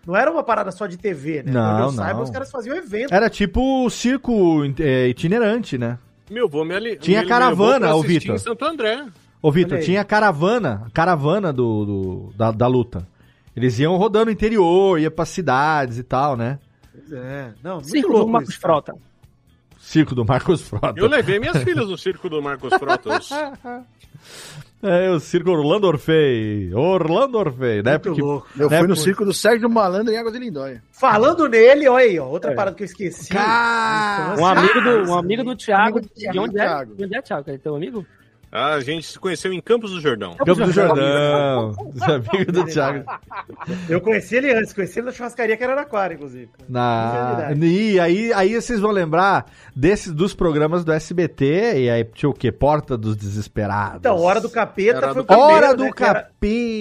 Não 0.07 0.15
era 0.15 0.31
uma 0.31 0.43
parada 0.43 0.71
só 0.71 0.87
de 0.87 0.97
TV, 0.97 1.43
né? 1.43 1.51
Não, 1.51 1.61
Onde 1.73 1.81
eu 1.81 1.85
não. 1.87 1.91
saiba, 1.91 2.21
os 2.21 2.29
caras 2.29 2.49
faziam 2.49 2.75
evento. 2.75 3.13
Era 3.13 3.29
tipo 3.29 3.85
o 3.85 3.89
circo 3.89 4.63
é, 4.79 5.07
itinerante, 5.07 5.77
né? 5.77 5.99
Meu 6.31 6.47
vô 6.47 6.63
me 6.63 6.73
ali. 6.73 6.95
Tinha 6.97 7.21
me 7.21 7.27
caravana, 7.27 7.93
ô, 7.95 8.01
Vitor. 8.01 8.35
em 8.35 8.37
Santo 8.39 8.63
André. 8.63 9.05
Ô, 9.41 9.51
Vitor, 9.51 9.79
tinha 9.79 10.03
caravana, 10.05 10.87
caravana 10.93 11.51
do, 11.51 11.85
do- 11.85 12.33
da, 12.37 12.51
da 12.51 12.67
luta. 12.67 13.05
Eles 13.55 13.77
iam 13.79 13.97
rodando 13.97 14.29
o 14.29 14.33
interior, 14.33 14.99
ia 14.99 15.11
pra 15.11 15.25
cidades 15.25 15.97
e 15.97 16.03
tal, 16.03 16.37
né? 16.37 16.59
É, 17.11 17.53
não, 17.63 17.75
muito 17.75 17.89
Circo 17.89 18.13
do 18.13 18.27
Marcos 18.27 18.49
isso. 18.51 18.59
Frota. 18.61 18.95
Circo 19.79 20.13
do 20.15 20.25
Marcos 20.25 20.61
Frota. 20.61 20.93
Eu 20.99 21.07
levei 21.07 21.39
minhas 21.39 21.57
filhas 21.63 21.87
no 21.87 21.97
circo 21.97 22.29
do 22.29 22.41
Marcos 22.41 22.73
Frotas. 22.77 23.29
É, 24.81 25.09
o 25.09 25.19
circo 25.19 25.51
Orlando 25.51 25.87
Orfei. 25.87 26.73
Orlando 26.73 27.37
Orfei, 27.37 27.83
né? 27.83 27.91
Muito 27.91 28.01
Porque, 28.03 28.21
louco. 28.21 28.47
Eu 28.57 28.69
né, 28.69 28.79
fui 28.79 28.87
no 28.87 28.95
circo 28.95 29.25
do 29.25 29.33
Sérgio 29.33 29.69
Malandro 29.69 30.13
em 30.13 30.17
Água 30.17 30.31
de 30.31 30.39
Lindóia. 30.39 30.81
Falando 30.89 31.49
nele, 31.49 31.85
olha 31.89 32.05
aí, 32.05 32.17
ó, 32.17 32.23
É. 32.23 32.27
outra 32.27 32.55
parada 32.55 32.77
que 32.77 32.83
eu 32.83 32.85
esqueci. 32.85 33.29
Cara, 33.29 34.39
Um 34.39 34.45
amigo 34.45 34.79
do, 34.79 35.11
um 35.11 35.17
amigo 35.17 35.43
do 35.43 35.53
Thiago. 35.53 35.97
Amigo 35.97 36.07
do 36.07 36.13
De 36.15 36.21
Thiago. 36.21 36.39
onde 36.39 36.57
é? 36.57 36.65
Thiago. 36.65 36.95
De 36.95 37.03
onde 37.05 37.15
é, 37.17 37.21
Thiago? 37.21 37.51
É 37.51 37.57
teu 37.57 37.75
amigo? 37.75 38.05
Ah, 38.51 38.73
a 38.73 38.79
gente 38.79 39.05
se 39.05 39.19
conheceu 39.19 39.53
em 39.53 39.61
Campos 39.61 39.91
do 39.91 40.01
Jordão. 40.01 40.35
Campo 40.35 40.65
do 40.65 40.71
Jordão. 40.71 41.75
Os 41.93 42.01
amigos 42.03 42.53
do 42.53 42.65
Thiago. 42.65 43.03
Eu 43.87 44.01
conheci 44.01 44.35
ele 44.37 44.51
antes, 44.53 44.73
conheci 44.73 44.99
ele 44.99 45.05
na 45.07 45.11
churrascaria 45.11 45.55
que 45.55 45.63
era 45.63 45.73
Araraquara, 45.73 46.13
inclusive. 46.15 46.49
Na... 46.67 47.49
E 47.61 47.99
aí, 47.99 48.33
aí 48.33 48.55
vocês 48.55 48.79
vão 48.79 48.91
lembrar 48.91 49.45
desses 49.75 50.11
dos 50.11 50.33
programas 50.33 50.83
do 50.83 50.91
SBT, 50.91 51.79
e 51.83 51.89
aí 51.89 52.03
tinha 52.03 52.29
o 52.29 52.33
quê? 52.33 52.51
Porta 52.51 52.97
dos 52.97 53.15
Desesperados. 53.15 53.97
Então, 53.97 54.17
Hora 54.17 54.41
do 54.41 54.49
Capeta 54.49 54.97
Era 54.97 55.07
foi 55.13 55.15
do 55.15 55.21
o 55.21 55.25
primeiro, 55.25 55.51
Hora 55.51 55.67
né, 55.69 55.75
do 55.75 55.83
era- 55.83 55.93
Capeta. 55.93 56.29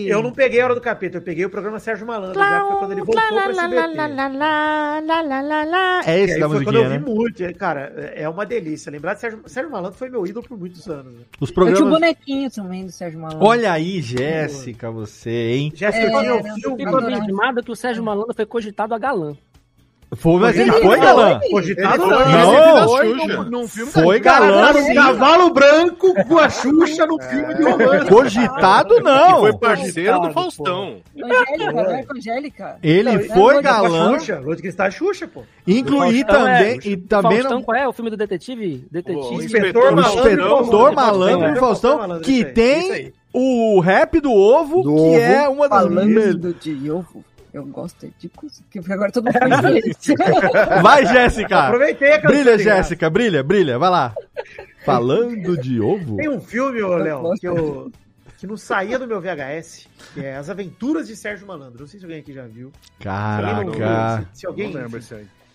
Eu 0.08 0.22
não 0.22 0.32
peguei 0.32 0.60
a 0.60 0.64
Hora 0.64 0.74
do 0.74 0.80
Capeta, 0.80 1.18
eu 1.18 1.22
peguei 1.22 1.44
o 1.44 1.50
programa 1.50 1.78
Sérgio 1.78 2.06
Malandro, 2.06 2.38
já 2.38 2.60
que 2.62 2.68
foi 2.68 2.78
quando 2.78 2.92
ele 2.92 3.02
voltou 3.02 3.22
pra 3.22 3.50
SBT. 3.50 3.76
É 6.06 6.20
E 6.20 6.24
esse 6.24 6.34
aí 6.34 6.40
da 6.40 6.48
foi 6.48 6.64
quando 6.64 6.76
eu 6.76 6.84
musiquinha, 6.84 6.88
vi 6.88 6.98
né? 6.98 7.14
muito, 7.14 7.54
cara, 7.58 8.12
é 8.14 8.28
uma 8.28 8.46
delícia. 8.46 8.90
Lembrar 8.90 9.14
de 9.14 9.20
Sérgio, 9.20 9.40
Sérgio 9.46 9.70
Malandro 9.70 9.98
foi 9.98 10.08
meu 10.08 10.26
ídolo 10.26 10.46
por 10.46 10.58
muitos 10.58 10.88
anos. 10.88 11.12
né? 11.12 11.20
Os 11.40 11.50
Eu 11.66 11.74
tinha 11.74 11.86
o 11.86 11.90
programas... 11.90 12.00
bonequinho 12.00 12.50
também 12.50 12.86
do 12.86 12.92
Sérgio 12.92 13.20
Malandro. 13.20 13.46
Olha 13.46 13.72
aí, 13.72 14.00
Jéssica, 14.00 14.90
você, 14.90 15.52
hein? 15.52 15.72
Jéssica, 15.74 16.04
eu 16.04 16.10
tinha 16.20 16.22
É, 16.22 16.42
não, 16.42 16.54
filme. 16.54 16.84
Fico 16.84 16.96
abismado 16.96 17.62
que 17.62 17.70
o 17.70 17.76
Sérgio 17.76 18.02
Malandro 18.02 18.34
foi 18.34 18.46
cogitado 18.46 18.94
a 18.94 18.98
galã. 18.98 19.36
Foi, 20.16 20.40
mas 20.40 20.54
ele 20.56 20.62
Ele 20.70 20.72
foi 20.72 20.82
foi. 20.82 21.00
galã. 21.00 21.40
Cogitado 21.50 22.02
Ele 22.02 22.14
foi- 22.14 22.24
Não, 22.32 22.88
foi 22.88 23.44
num, 23.50 23.68
filme 23.68 23.92
Foi 23.92 24.20
galã, 24.20 24.72
um 24.72 24.94
cavalo 24.94 25.50
branco 25.52 26.14
com 26.24 26.38
a 26.38 26.48
Xuxa 26.48 27.06
no 27.06 27.20
filme 27.20 27.54
de 27.54 27.62
romance. 27.62 28.06
Cogitado 28.08 28.94
E 28.96 29.00
não. 29.02 29.40
foi 29.40 29.52
parceiro 29.58 30.18
do 30.20 30.30
Faustão. 30.32 30.96
Angélica. 32.14 32.76
Ele 32.82 33.12
Não, 33.12 33.22
foi 33.24 33.56
é 33.56 33.62
galã, 33.62 34.18
Xuxa, 34.18 34.40
Lua 34.40 34.56
de 34.56 34.62
Cristal 34.62 34.86
é 34.86 34.90
Xuxa, 34.90 35.28
pô. 35.28 35.42
incluí 35.66 36.22
Faustão 36.24 36.44
também, 36.44 36.78
é- 36.84 36.88
e 36.88 36.96
também 36.96 37.32
Faustão, 37.38 37.50
não- 37.58 37.62
qual 37.62 37.76
é 37.76 37.88
o 37.88 37.92
filme 37.92 38.10
do 38.10 38.16
detetive? 38.16 38.86
O 38.88 38.92
Detetive. 38.92 39.44
Inspetor 39.44 39.92
o 39.92 39.96
Malandro 39.96 40.18
inspetor 40.18 40.36
e 40.46 40.48
Faustão. 40.48 40.94
malandro 40.94 41.48
É. 41.48 41.52
e 41.52 41.56
Faustão, 41.56 42.20
que 42.20 42.44
tem 42.44 43.12
o 43.32 43.80
rap 43.80 44.20
do 44.20 44.32
ovo, 44.32 44.82
Do 44.82 44.94
que 44.94 45.00
ovo. 45.00 45.18
é 45.18 45.48
uma 45.48 45.68
das 45.68 45.84
ovo, 46.90 47.24
eu 47.52 47.64
gosto 47.66 48.12
de. 48.18 48.28
Porque 48.28 48.92
agora 48.92 49.10
todo 49.10 49.24
mundo 49.24 49.38
faz 49.60 49.86
isso. 49.86 50.14
Vai, 50.82 51.06
Jéssica! 51.06 51.60
Aproveitei 51.60 52.12
a 52.12 52.20
canção, 52.20 52.30
Brilha, 52.30 52.56
ligado? 52.56 52.76
Jéssica, 52.76 53.10
brilha, 53.10 53.42
brilha, 53.42 53.78
vai 53.78 53.90
lá. 53.90 54.14
Falando 54.84 55.56
de 55.56 55.80
ovo? 55.80 56.16
Tem 56.16 56.28
um 56.28 56.40
filme, 56.40 56.82
ô, 56.82 56.96
Léo, 56.96 57.34
que, 57.38 57.46
eu, 57.46 57.92
que 58.38 58.46
não 58.46 58.56
saía 58.56 58.98
do 58.98 59.06
meu 59.06 59.20
VHS, 59.20 59.86
que 60.14 60.20
é 60.24 60.36
As 60.36 60.48
Aventuras 60.48 61.06
de 61.06 61.16
Sérgio 61.16 61.46
Malandro. 61.46 61.80
Não 61.80 61.86
sei 61.86 61.98
se 62.00 62.06
alguém 62.06 62.20
aqui 62.20 62.32
já 62.32 62.46
viu. 62.46 62.72
Caraca. 63.00 64.26
se, 64.32 64.46
alguém. 64.46 64.72
Não 64.72 64.82
lembro. 64.82 65.00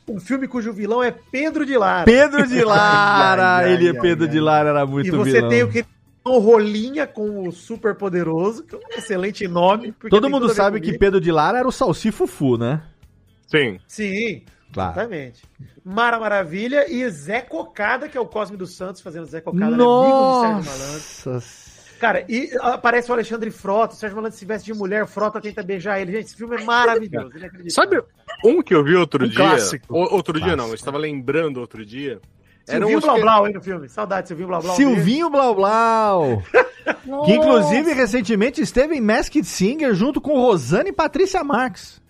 Um 0.07 0.20
filme 0.20 0.48
cujo 0.48 0.74
vilão 0.74 1.02
é 1.02 1.11
Pedro 1.11 1.65
de 1.65 1.78
Lara. 1.78 2.03
Pedro 2.03 2.45
de 2.45 2.64
Lara, 2.64 3.57
Ai, 3.57 3.65
ai, 3.65 3.74
ele 3.74 3.88
é 3.88 3.94
Pedro 3.94 4.26
ai, 4.26 4.32
de 4.32 4.40
Lara, 4.40 4.70
era 4.70 4.86
muito 4.86 5.07
e 5.07 5.11
você 5.11 5.32
vilão. 5.34 5.49
tem 5.49 5.64
o 5.64 5.72
que 5.72 5.86
Rolinha 6.25 7.05
com 7.05 7.47
o 7.47 7.51
Super 7.51 7.95
Poderoso, 7.95 8.63
que 8.63 8.75
é 8.75 8.77
um 8.77 8.97
excelente 8.97 9.47
nome. 9.47 9.93
Todo 10.09 10.29
mundo 10.29 10.49
sabe 10.49 10.79
que. 10.79 10.97
Pedro 10.97 11.19
de 11.19 11.31
Lara 11.31 11.59
era 11.59 11.67
o 11.67 11.71
Salsifufu, 11.71 12.57
né? 12.57 12.81
Sim. 13.47 13.77
Sim, 13.87 14.43
Claro. 14.71 14.91
exatamente. 14.91 15.43
Mara 15.83 16.17
Maravilha 16.19 16.89
e 16.91 17.07
Zé 17.09 17.41
Cocada, 17.41 18.07
que 18.07 18.17
é 18.17 18.21
o 18.21 18.25
Cosme 18.25 18.55
dos 18.57 18.75
Santos 18.75 19.01
fazendo 19.01 19.25
Zé 19.25 19.41
Cocada, 19.41 19.65
ele 19.73 19.81
é 19.81 19.85
amigo 19.85 20.57
de 20.57 20.63
Sérgio 20.65 20.71
Malandro. 20.71 21.33
Nossa. 21.33 21.63
Cara, 21.99 22.25
e 22.27 22.49
aparece 22.59 23.09
o 23.09 23.13
Alexandre 23.13 23.49
Frota, 23.51 23.93
o 23.93 23.97
Sérgio 23.97 24.15
Malandro 24.17 24.37
se 24.37 24.45
veste 24.45 24.71
de 24.71 24.77
mulher, 24.77 25.05
Frota 25.07 25.39
tenta 25.39 25.61
beijar 25.63 26.01
ele. 26.01 26.11
Gente, 26.13 26.25
esse 26.25 26.35
filme 26.35 26.55
é 26.55 26.63
maravilhoso. 26.63 27.29
Sabe 27.69 28.01
um 28.43 28.61
que 28.61 28.73
eu 28.73 28.83
vi 28.83 28.95
outro 28.95 29.25
Um 29.25 29.27
dia? 29.27 29.37
clássico. 29.37 29.93
O- 29.95 30.13
outro 30.15 30.33
dia 30.33 30.47
não, 30.55 30.65
Clássico. 30.65 30.71
eu 30.71 30.75
estava 30.75 30.97
lembrando 30.97 31.57
outro 31.61 31.85
dia. 31.85 32.19
Era 32.68 32.80
Silvinho 32.80 32.98
um 32.98 33.02
Blau 33.02 33.19
Blau 33.22 33.45
aí 33.45 33.53
no 33.53 33.61
filme. 33.61 33.90
Saudade, 33.90 34.27
Silvinho 34.27 34.48
Blau 34.48 34.61
Blau. 34.61 34.76
Silvinho 34.76 35.30
Blau 35.30 35.56
Blau. 35.56 36.44
que 37.26 37.34
inclusive 37.34 37.94
recentemente 37.94 38.61
esteve 38.61 38.95
em 38.95 39.02
Masked 39.02 39.44
Singer 39.45 39.94
junto 39.94 40.22
com 40.22 40.40
Rosane 40.40 40.90
e 40.90 40.94
Patrícia 40.94 41.44
Marques. 41.44 42.02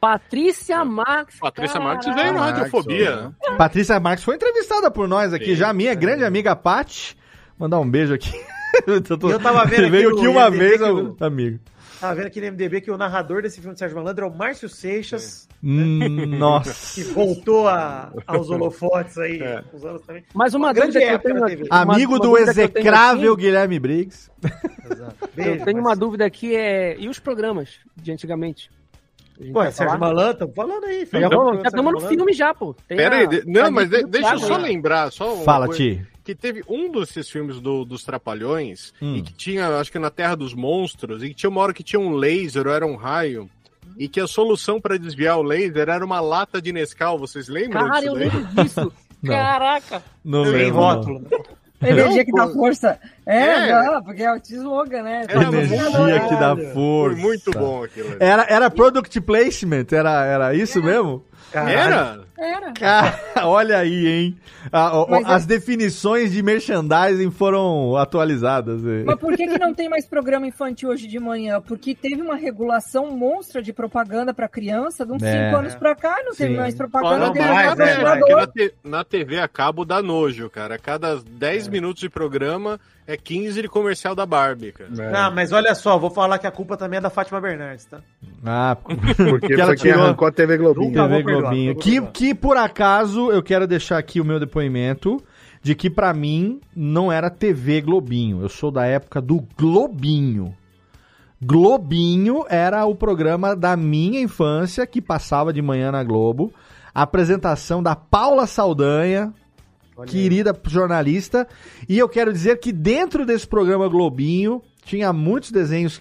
Patrícia 0.00 0.84
Marques. 0.84 1.38
Patrícia 1.38 1.74
cara. 1.78 1.84
Marques 1.84 2.14
veio 2.14 2.32
no 2.32 2.38
Marques, 2.38 2.56
Radiofobia. 2.62 3.32
Patrícia 3.58 4.00
Marques 4.00 4.24
foi 4.24 4.36
entrevistada 4.36 4.90
por 4.90 5.06
nós 5.06 5.34
aqui 5.34 5.46
Sim, 5.46 5.56
já, 5.56 5.72
minha 5.72 5.94
grande 5.94 6.24
amiga 6.24 6.56
Paty. 6.56 7.16
Mandar 7.58 7.78
um 7.80 7.88
beijo 7.90 8.14
aqui. 8.14 8.32
eu, 8.86 9.02
tô- 9.02 9.30
Eu 9.30 9.38
tava 9.38 9.64
vendo 9.66 9.82
aqui 9.82 9.90
veio 9.90 10.10
no 10.10 10.16
aqui 10.16 10.28
uma 10.28 10.44
IMDb 10.46 10.58
vez, 10.58 10.82
amigo. 11.20 11.60
Tava 12.00 12.14
vendo 12.14 12.26
aqui 12.28 12.40
no 12.40 12.46
MDB 12.46 12.80
que 12.80 12.90
o 12.90 12.96
narrador 12.96 13.42
desse 13.42 13.60
filme 13.60 13.74
do 13.74 13.78
Sérgio 13.78 13.98
Malandro 13.98 14.24
é 14.24 14.28
o 14.28 14.34
Márcio 14.34 14.70
Seixas, 14.70 15.46
Hum, 15.49 15.49
que 15.60 15.66
nossa. 16.26 17.12
voltou 17.12 17.68
a- 17.68 18.12
aos 18.26 18.48
holofotes 18.50 19.18
aí 19.18 19.40
É. 19.40 19.62
uns 19.74 19.84
anos 19.84 20.02
também. 20.02 20.24
Mas 20.34 20.54
uma, 20.54 20.68
Uma 20.68 20.72
grande 20.72 20.98
que 20.98 21.04
eu 21.04 21.08
época 21.08 21.34
tenho 21.46 21.64
uma- 21.66 21.82
Amigo 21.94 22.12
uma 22.12 22.18
do 22.20 22.34
que 22.34 22.42
execrável 22.42 23.32
aqui, 23.34 23.42
Guilherme 23.42 23.78
Briggs. 23.78 24.30
Beijo, 25.34 25.50
Eu 25.60 25.64
tenho 25.64 25.76
uma 25.78 25.82
Márcio. 25.90 26.00
dúvida 26.00 26.24
aqui, 26.24 26.54
é. 26.56 26.96
E 26.98 27.08
os 27.08 27.18
programas 27.18 27.70
de 27.96 28.12
antigamente? 28.12 28.70
Pô, 29.52 29.62
é 29.62 29.70
Sérgio 29.70 29.98
tamo 29.98 30.52
falando 30.54 30.84
aí. 30.84 31.06
Filho. 31.06 31.28
já 31.62 31.62
estamos 31.68 31.92
no 31.94 32.00
filme 32.08 32.32
já, 32.34 32.52
pô. 32.52 32.74
Tem 32.86 32.98
Pera 32.98 33.16
a- 33.16 33.18
aí, 33.20 33.26
de- 33.26 33.42
não, 33.46 33.66
a 33.66 33.70
mas 33.70 33.88
de- 33.88 34.04
deixa 34.04 34.34
eu 34.34 34.38
só 34.38 34.56
aí. 34.56 34.62
lembrar. 34.62 35.10
Só 35.10 35.34
uma 35.34 35.44
Fala, 35.44 35.66
coisa. 35.66 35.82
Ti. 35.82 36.06
que 36.22 36.34
teve 36.34 36.62
um 36.68 36.92
desses 36.92 37.28
filmes 37.30 37.58
do- 37.58 37.84
dos 37.84 38.04
Trapalhões, 38.04 38.92
Hum. 39.00 39.16
e 39.16 39.22
que 39.22 39.32
tinha, 39.32 39.66
acho 39.78 39.90
que 39.90 39.98
na 39.98 40.10
Terra 40.10 40.34
dos 40.36 40.52
Monstros, 40.54 41.22
e 41.24 41.28
que 41.30 41.34
tinha 41.34 41.48
uma 41.50 41.60
hora 41.62 41.72
que 41.72 41.82
tinha 41.82 41.98
um 41.98 42.12
laser 42.12 42.66
ou 42.66 42.72
era 42.74 42.86
um 42.86 42.94
raio, 42.96 43.48
e 44.00 44.08
que 44.08 44.18
a 44.18 44.26
solução 44.26 44.80
para 44.80 44.98
desviar 44.98 45.38
o 45.38 45.42
laser 45.42 45.90
era 45.90 46.02
uma 46.02 46.20
lata 46.20 46.60
de 46.60 46.72
Nescau, 46.72 47.18
vocês 47.18 47.48
lembram 47.48 47.86
Cara, 47.86 47.98
disso 48.00 48.06
eu 48.08 48.14
lembro 48.14 48.44
disso. 48.46 48.92
Não. 49.22 49.34
Caraca. 49.34 50.02
Não 50.24 50.44
Tem 50.44 50.52
lembro. 50.52 50.80
rótulo. 50.80 51.26
Energia 51.82 52.24
que 52.24 52.32
dá 52.32 52.48
força. 52.48 52.98
É, 53.26 53.38
É. 53.68 53.84
não, 53.84 54.02
porque 54.02 54.22
é 54.22 54.32
o 54.32 54.36
slogan, 54.42 55.02
né? 55.02 55.24
Era 55.28 55.42
Energia 55.44 56.20
que 56.28 56.36
dá 56.36 56.56
Foi 56.56 56.66
força. 56.72 57.16
muito 57.20 57.50
bom 57.52 57.84
aquilo. 57.84 58.16
Era, 58.18 58.46
era 58.48 58.70
product 58.70 59.20
placement? 59.20 59.86
Era, 59.92 60.24
era 60.24 60.54
isso 60.54 60.82
mesmo? 60.82 61.22
Era? 61.52 62.20
Era. 62.40 62.72
Cara, 62.72 63.20
olha 63.46 63.78
aí, 63.78 64.06
hein? 64.06 64.36
A- 64.72 64.98
o- 65.02 65.10
Mas 65.10 65.26
é- 65.28 65.32
as 65.32 65.44
definições 65.46 66.32
de 66.32 66.42
merchandising 66.42 67.30
foram 67.30 67.96
atualizadas. 67.96 68.80
eh. 68.84 69.02
Mas 69.04 69.18
por 69.18 69.36
que, 69.36 69.46
que 69.46 69.58
não 69.58 69.74
tem 69.74 69.88
mais 69.88 70.06
programa 70.06 70.46
infantil 70.46 70.88
hoje 70.88 71.06
de 71.06 71.18
manhã? 71.20 71.60
Porque 71.60 71.94
teve 71.94 72.22
uma 72.22 72.36
regulação 72.36 73.10
monstra 73.10 73.60
de 73.62 73.72
propaganda 73.72 74.32
para 74.32 74.48
criança 74.48 75.04
de 75.04 75.12
uns 75.12 75.20
5 75.20 75.26
É. 75.34 75.54
anos 75.54 75.74
pra 75.74 75.94
cá, 75.94 76.16
e 76.20 76.24
não 76.24 76.32
teve 76.34 76.52
Sim. 76.54 76.56
mais 76.60 76.74
Ó, 76.74 76.78
propaganda. 76.78 77.18
não, 77.26 77.32
teve 77.32 77.46
mais, 77.46 77.76
mais 77.76 77.80
é, 77.90 77.92
é, 78.00 78.34
na, 78.36 78.46
te- 78.46 78.74
na 78.82 79.04
TV 79.04 79.38
a 79.38 79.48
cabo 79.48 79.84
dá 79.84 80.00
nojo, 80.02 80.48
cara. 80.48 80.76
A 80.76 80.78
cada 80.78 81.16
10 81.16 81.68
minutos 81.68 82.00
de 82.00 82.08
programa 82.08 82.80
é 83.12 83.16
15 83.16 83.62
de 83.62 83.68
comercial 83.68 84.14
da 84.14 84.24
Barbie, 84.24 84.72
cara. 84.72 84.90
Não, 84.90 85.34
mas 85.34 85.52
olha 85.52 85.74
só, 85.74 85.98
vou 85.98 86.10
falar 86.10 86.38
que 86.38 86.46
a 86.46 86.50
culpa 86.50 86.76
também 86.76 86.98
é 86.98 87.00
da 87.00 87.10
Fátima 87.10 87.40
Bernardes, 87.40 87.84
tá? 87.84 88.00
Ah, 88.44 88.76
Porque 88.84 89.48
que 89.48 89.54
ela 89.54 89.66
foi 89.66 89.76
quem 89.76 89.90
tirou 89.90 90.04
arrancou 90.04 90.28
a 90.28 90.32
TV 90.32 90.56
Globinho. 90.56 90.92
TV 90.92 91.22
Globinho. 91.22 91.76
Que, 91.76 92.00
que 92.08 92.34
por 92.34 92.56
acaso 92.56 93.30
eu 93.32 93.42
quero 93.42 93.66
deixar 93.66 93.98
aqui 93.98 94.20
o 94.20 94.24
meu 94.24 94.38
depoimento 94.38 95.22
de 95.62 95.74
que 95.74 95.90
pra 95.90 96.14
mim 96.14 96.60
não 96.74 97.10
era 97.10 97.28
TV 97.28 97.80
Globinho. 97.80 98.42
Eu 98.42 98.48
sou 98.48 98.70
da 98.70 98.86
época 98.86 99.20
do 99.20 99.44
Globinho. 99.58 100.54
Globinho 101.42 102.44
era 102.48 102.84
o 102.84 102.94
programa 102.94 103.56
da 103.56 103.76
minha 103.76 104.20
infância 104.20 104.86
que 104.86 105.00
passava 105.00 105.52
de 105.52 105.60
manhã 105.60 105.90
na 105.90 106.04
Globo. 106.04 106.52
A 106.94 107.02
apresentação 107.02 107.82
da 107.82 107.96
Paula 107.96 108.46
Saldanha, 108.46 109.32
querida 110.06 110.56
jornalista. 110.66 111.46
E 111.88 111.98
eu 111.98 112.08
quero 112.08 112.32
dizer 112.32 112.58
que 112.58 112.72
dentro 112.72 113.24
desse 113.26 113.46
programa 113.46 113.88
Globinho 113.88 114.62
tinha 114.84 115.12
muitos 115.12 115.50
desenhos 115.50 116.00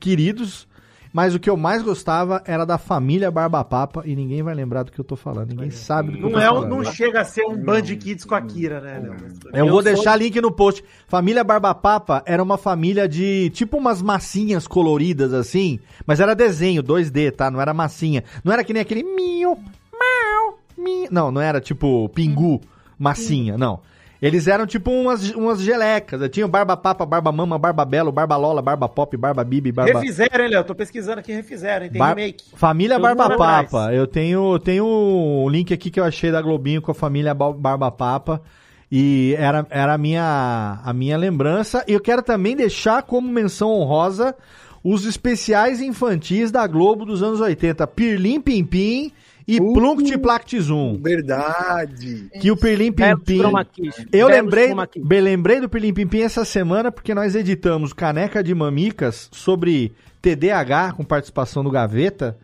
queridos, 0.00 0.66
mas 1.12 1.34
o 1.34 1.40
que 1.40 1.48
eu 1.48 1.56
mais 1.56 1.82
gostava 1.82 2.42
era 2.46 2.64
da 2.66 2.76
família 2.76 3.30
Barba 3.30 3.64
Papa 3.64 4.02
e 4.04 4.14
ninguém 4.14 4.42
vai 4.42 4.54
lembrar 4.54 4.82
do 4.82 4.92
que 4.92 4.98
eu 4.98 5.04
tô 5.04 5.16
falando. 5.16 5.48
Ninguém 5.50 5.70
sabe 5.70 6.12
do 6.12 6.18
que 6.18 6.24
eu 6.24 6.30
Não, 6.30 6.32
tô 6.32 6.38
é, 6.40 6.46
falando. 6.46 6.68
não 6.68 6.84
chega 6.84 7.20
a 7.22 7.24
ser 7.24 7.44
um 7.46 7.56
Band 7.56 7.82
Kids 7.82 8.24
com 8.24 8.34
a 8.34 8.42
Kira, 8.42 8.80
né? 8.80 9.00
Léo? 9.02 9.14
Eu, 9.52 9.64
Eu 9.64 9.64
vou 9.66 9.82
sou- 9.82 9.82
deixar 9.94 10.16
link 10.16 10.38
no 10.40 10.52
post. 10.52 10.84
Família 11.06 11.42
Barba 11.42 11.74
Papa 11.74 12.22
era 12.26 12.42
uma 12.42 12.58
família 12.58 13.08
de 13.08 13.50
tipo 13.50 13.78
umas 13.78 14.02
massinhas 14.02 14.66
coloridas 14.66 15.32
assim, 15.32 15.78
mas 16.06 16.20
era 16.20 16.34
desenho 16.34 16.82
2D, 16.82 17.30
tá? 17.32 17.50
Não 17.50 17.60
era 17.60 17.72
massinha. 17.72 18.22
Não 18.44 18.52
era 18.52 18.62
que 18.62 18.72
nem 18.74 18.82
aquele 18.82 19.02
miu, 19.02 19.56
mau, 19.92 20.58
mi. 20.76 21.08
Não, 21.10 21.30
não 21.30 21.40
era 21.40 21.58
tipo 21.60 22.08
pingu, 22.10 22.60
massinha, 22.98 23.56
não. 23.56 23.80
Eles 24.20 24.48
eram 24.48 24.66
tipo 24.66 24.90
umas, 24.90 25.30
umas 25.30 25.60
gelecas. 25.60 26.28
Tinha 26.30 26.48
Barba 26.48 26.76
Papa, 26.76 27.06
Barba 27.06 27.30
Mama, 27.30 27.56
Barba 27.56 27.84
Belo, 27.84 28.10
Barba 28.10 28.36
Lola, 28.36 28.60
Barba 28.60 28.88
Pop, 28.88 29.16
Barba 29.16 29.44
Bibi, 29.44 29.70
Barba. 29.70 30.00
Refizeram, 30.00 30.44
hein, 30.44 30.50
Léo? 30.50 30.64
Tô 30.64 30.74
pesquisando 30.74 31.20
aqui, 31.20 31.32
refizeram, 31.32 31.84
hein? 31.84 31.92
Tem 31.92 32.00
Bar- 32.00 32.16
remake. 32.16 32.44
Família 32.56 32.96
Todo 32.96 33.02
Barba 33.04 33.24
atrás. 33.26 33.70
Papa. 33.70 33.94
Eu 33.94 34.08
tenho, 34.08 34.58
tenho 34.58 34.84
um 34.84 35.48
link 35.48 35.72
aqui 35.72 35.88
que 35.88 36.00
eu 36.00 36.04
achei 36.04 36.32
da 36.32 36.42
Globinho 36.42 36.82
com 36.82 36.90
a 36.90 36.94
família 36.94 37.32
Ba- 37.32 37.52
Barba 37.52 37.92
Papa. 37.92 38.42
E 38.90 39.36
era, 39.38 39.64
era 39.70 39.94
a, 39.94 39.98
minha, 39.98 40.80
a 40.82 40.92
minha 40.92 41.16
lembrança. 41.16 41.84
E 41.86 41.92
eu 41.92 42.00
quero 42.00 42.20
também 42.22 42.56
deixar 42.56 43.04
como 43.04 43.30
menção 43.30 43.70
honrosa 43.70 44.34
os 44.82 45.04
especiais 45.04 45.80
infantis 45.80 46.50
da 46.50 46.66
Globo 46.66 47.04
dos 47.04 47.22
anos 47.22 47.40
80. 47.40 47.86
Pirlim 47.86 48.40
Pim 48.40 48.64
Pim 48.64 49.12
e 49.48 49.58
Uh. 49.58 49.72
Plunct 49.72 50.18
Plact 50.18 50.60
Zoom. 50.60 50.98
Verdade. 51.02 52.28
Que 52.38 52.50
o 52.50 52.56
Pirlim 52.56 52.92
Pim 52.92 53.02
Belos 53.02 53.22
Pim... 53.24 53.38
chroma 53.38 53.64
keys. 53.64 53.94
Eu 54.12 54.28
lembrei, 54.28 54.74
lembrei 55.20 55.60
do 55.60 55.68
Pilim 55.70 55.94
Pim 55.94 56.06
Pim 56.06 56.20
essa 56.20 56.44
semana 56.44 56.92
porque 56.92 57.14
nós 57.14 57.34
editamos 57.34 57.94
Caneca 57.94 58.44
de 58.44 58.54
Mamicas 58.54 59.30
sobre 59.32 59.92
TDAH 60.20 60.92
com 60.92 61.02
participação 61.02 61.64
do 61.64 61.70
Gaveta. 61.70 62.36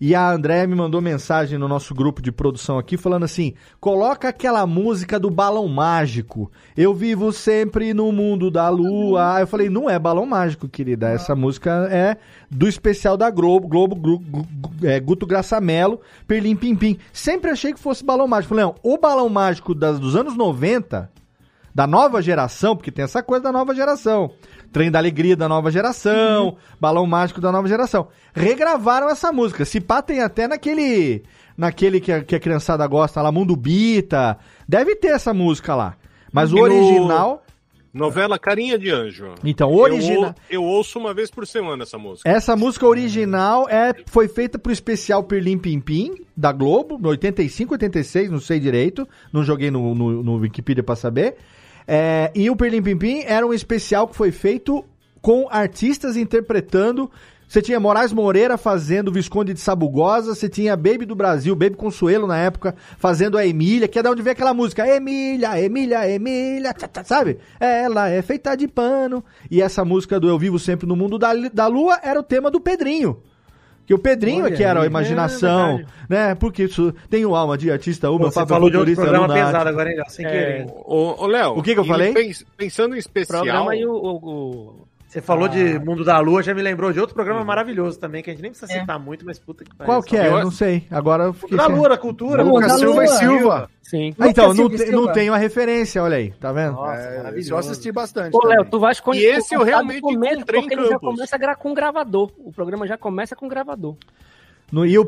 E 0.00 0.14
a 0.14 0.30
Andréia 0.30 0.66
me 0.66 0.74
mandou 0.74 1.00
mensagem 1.00 1.58
no 1.58 1.66
nosso 1.66 1.94
grupo 1.94 2.22
de 2.22 2.30
produção 2.30 2.78
aqui 2.78 2.96
falando 2.96 3.24
assim: 3.24 3.54
coloca 3.80 4.28
aquela 4.28 4.66
música 4.66 5.18
do 5.18 5.28
balão 5.30 5.66
mágico. 5.66 6.50
Eu 6.76 6.94
vivo 6.94 7.32
sempre 7.32 7.92
no 7.92 8.12
mundo 8.12 8.50
da 8.50 8.68
lua. 8.68 9.38
Eu 9.40 9.46
falei: 9.46 9.68
não 9.68 9.90
é 9.90 9.98
balão 9.98 10.24
mágico, 10.24 10.68
querida. 10.68 11.08
Essa 11.10 11.34
música 11.34 11.88
é 11.90 12.16
do 12.50 12.68
especial 12.68 13.16
da 13.16 13.30
Globo, 13.30 13.66
Globo 13.66 13.96
Gru- 13.96 14.18
Gu- 14.18 14.46
Gu- 14.60 14.86
é, 14.86 15.00
Guto 15.00 15.26
Graça 15.26 15.60
Mello, 15.60 16.00
Perlim 16.26 16.54
Pim 16.54 16.76
Pim. 16.76 16.98
Sempre 17.12 17.50
achei 17.50 17.72
que 17.72 17.80
fosse 17.80 18.04
balão 18.04 18.28
mágico. 18.28 18.50
Falei: 18.50 18.64
não, 18.64 18.74
o 18.82 18.98
balão 18.98 19.28
mágico 19.28 19.74
das, 19.74 19.98
dos 19.98 20.14
anos 20.14 20.36
90 20.36 21.10
da 21.78 21.86
nova 21.86 22.20
geração, 22.20 22.74
porque 22.74 22.90
tem 22.90 23.04
essa 23.04 23.22
coisa 23.22 23.44
da 23.44 23.52
nova 23.52 23.72
geração. 23.72 24.32
Trem 24.72 24.90
da 24.90 24.98
Alegria 24.98 25.36
da 25.36 25.48
nova 25.48 25.70
geração, 25.70 26.56
Balão 26.80 27.06
Mágico 27.06 27.40
da 27.40 27.52
nova 27.52 27.68
geração. 27.68 28.08
Regravaram 28.34 29.08
essa 29.08 29.30
música. 29.30 29.64
Se 29.64 29.80
pá, 29.80 30.02
tem 30.02 30.20
até 30.20 30.48
naquele. 30.48 31.22
Naquele 31.56 32.00
que 32.00 32.10
a, 32.10 32.24
que 32.24 32.34
a 32.34 32.40
criançada 32.40 32.84
gosta 32.88 33.22
lá, 33.22 33.30
Mundo 33.30 33.54
Bita. 33.54 34.36
Deve 34.68 34.96
ter 34.96 35.08
essa 35.12 35.32
música 35.32 35.76
lá. 35.76 35.94
Mas 36.32 36.52
o 36.52 36.56
E 36.56 36.58
no- 36.58 36.64
original. 36.66 37.44
Novela 37.94 38.40
Carinha 38.40 38.76
de 38.76 38.90
Anjo. 38.90 39.34
Então, 39.44 39.70
o 39.70 39.74
Eu 39.86 39.94
original. 39.94 40.22
ou- 40.30 40.34
Eu, 40.50 40.64
ouço 40.64 40.98
uma 40.98 41.14
vez 41.14 41.30
por 41.30 41.46
semana 41.46 41.84
essa 41.84 41.96
música. 41.96 42.28
Essa 42.28 42.56
música 42.56 42.86
original 42.88 43.68
é, 43.68 43.94
foi 44.06 44.26
feita 44.26 44.58
pro 44.58 44.72
especial 44.72 45.22
Pirlim 45.22 45.56
Pim 45.58 45.78
Pim, 45.80 46.14
da 46.36 46.50
Globo, 46.50 46.98
no 46.98 47.08
85, 47.08 47.74
86, 47.74 48.30
não 48.32 48.40
sei 48.40 48.58
direito, 48.58 49.08
não 49.32 49.44
joguei 49.44 49.70
no, 49.70 49.94
no, 49.94 50.22
no 50.24 50.34
Wikipedia 50.38 50.82
pra 50.82 50.96
saber. 50.96 51.36
É, 51.90 52.30
e 52.34 52.50
o 52.50 52.56
Pirlim 52.56 52.82
Pim 52.82 52.98
Pim 52.98 53.22
era 53.24 53.46
um 53.46 53.54
especial 53.54 54.06
que 54.06 54.14
foi 54.14 54.30
feito 54.30 54.84
com 55.22 55.48
artistas 55.50 56.18
interpretando. 56.18 57.10
Você 57.48 57.62
tinha 57.62 57.80
Moraes 57.80 58.12
Moreira 58.12 58.58
fazendo 58.58 59.10
Visconde 59.10 59.54
de 59.54 59.60
Sabugosa, 59.60 60.34
você 60.34 60.50
tinha 60.50 60.76
Baby 60.76 61.06
do 61.06 61.14
Brasil, 61.14 61.56
Baby 61.56 61.76
Consuelo 61.76 62.26
na 62.26 62.36
época, 62.36 62.76
fazendo 62.98 63.38
a 63.38 63.46
Emília, 63.46 63.88
que 63.88 63.98
é 63.98 64.02
da 64.02 64.10
onde 64.10 64.20
vem 64.20 64.32
aquela 64.32 64.52
música, 64.52 64.86
Emília, 64.86 65.58
Emília, 65.58 66.06
Emília, 66.10 66.74
sabe? 67.04 67.38
Ela 67.58 68.10
é 68.10 68.20
feita 68.20 68.54
de 68.54 68.68
pano. 68.68 69.24
E 69.50 69.62
essa 69.62 69.82
música 69.82 70.20
do 70.20 70.28
Eu 70.28 70.38
Vivo 70.38 70.58
Sempre 70.58 70.86
no 70.86 70.94
Mundo 70.94 71.18
da, 71.18 71.32
da 71.50 71.66
Lua 71.68 71.98
era 72.02 72.20
o 72.20 72.22
tema 72.22 72.50
do 72.50 72.60
Pedrinho. 72.60 73.22
Que 73.88 73.94
o 73.94 73.98
Pedrinho 73.98 74.42
é 74.42 74.48
Olha 74.48 74.56
que 74.56 74.62
era 74.62 74.82
a 74.82 74.86
imaginação, 74.86 75.80
É 75.80 75.84
né? 76.10 76.34
Porque 76.34 76.64
isso, 76.64 76.94
tenho 77.08 77.34
alma 77.34 77.56
de 77.56 77.70
artista, 77.70 78.10
uma 78.10 78.18
Pô, 78.20 78.30
você 78.30 78.46
falou 78.46 78.68
de 78.68 78.76
outro 78.76 78.94
programa 78.94 79.32
pesado 79.32 79.66
agora, 79.66 79.90
hein? 79.90 79.96
Sem 80.08 80.26
É, 80.26 80.30
querer. 80.30 80.66
Ô, 80.84 81.22
ô, 81.22 81.26
Léo. 81.26 81.52
O 81.58 81.62
que 81.62 81.72
que 81.72 81.80
eu 81.80 81.84
falei? 81.86 82.12
pens- 82.12 82.44
pensando 82.54 82.94
em 82.94 82.98
especial. 82.98 83.40
Programa 83.40 83.74
e 83.74 83.86
o. 83.86 83.90
o- 83.92 84.16
o- 84.16 84.87
Você 85.08 85.22
falou 85.22 85.46
Ah. 85.46 85.48
de 85.48 85.78
Mundo 85.78 86.04
da 86.04 86.18
Lua, 86.18 86.42
já 86.42 86.52
me 86.52 86.60
lembrou 86.60 86.92
de 86.92 87.00
outro 87.00 87.14
programa 87.14 87.42
maravilhoso 87.42 87.98
também, 87.98 88.22
que 88.22 88.28
a 88.28 88.32
gente 88.34 88.42
nem 88.42 88.50
precisa 88.50 88.70
citar 88.70 88.98
muito, 88.98 89.24
mas 89.24 89.38
puta 89.38 89.64
que 89.64 89.74
pariu. 89.74 89.86
Qual 89.90 90.02
que 90.02 90.14
é? 90.16 90.26
Eu- 90.28 90.40
não 90.44 90.50
sei. 90.50 90.86
Agora 90.90 91.24
eu 91.24 91.26
Mundo 91.28 91.38
fiquei 91.40 91.56
da 91.56 91.64
sem- 91.66 91.74
Lua, 91.74 91.88
da 91.88 91.96
cultura. 91.96 92.44
Mundo 92.44 92.54
Lucas 92.56 92.72
da 92.72 92.78
Silva 92.78 93.04
e. 93.04 93.08
Silva. 93.08 93.70
Sim. 93.82 94.14
Ah, 94.18 94.28
então, 94.28 94.52
não, 94.52 94.68
te- 94.68 94.90
não 94.90 95.10
tenho 95.10 95.32
a 95.32 95.38
referência, 95.38 96.02
olha 96.02 96.18
aí, 96.18 96.30
tá 96.32 96.52
vendo? 96.52 96.74
Nossa, 96.74 97.00
É, 97.00 97.32
eu 97.48 97.56
assisti 97.56 97.90
bastante. 97.90 98.32
Pô, 98.32 98.46
Léo, 98.46 98.66
tu 98.66 98.78
vais 98.78 99.00
con- 99.00 99.14
E 99.14 99.24
esse 99.24 99.54
eu 99.54 99.62
realmente 99.62 100.02
começo, 100.02 100.34
encontrei 100.34 100.60
em 100.60 100.66
ele 100.72 100.86
já 100.88 100.98
começa 100.98 101.38
com 101.56 101.72
gravador. 101.72 102.30
O 102.38 102.52
programa 102.52 102.86
já 102.86 102.98
começa 102.98 103.34
com 103.34 103.48
gravador. 103.48 103.96
No, 104.70 104.84
e 104.84 104.98
o 104.98 105.04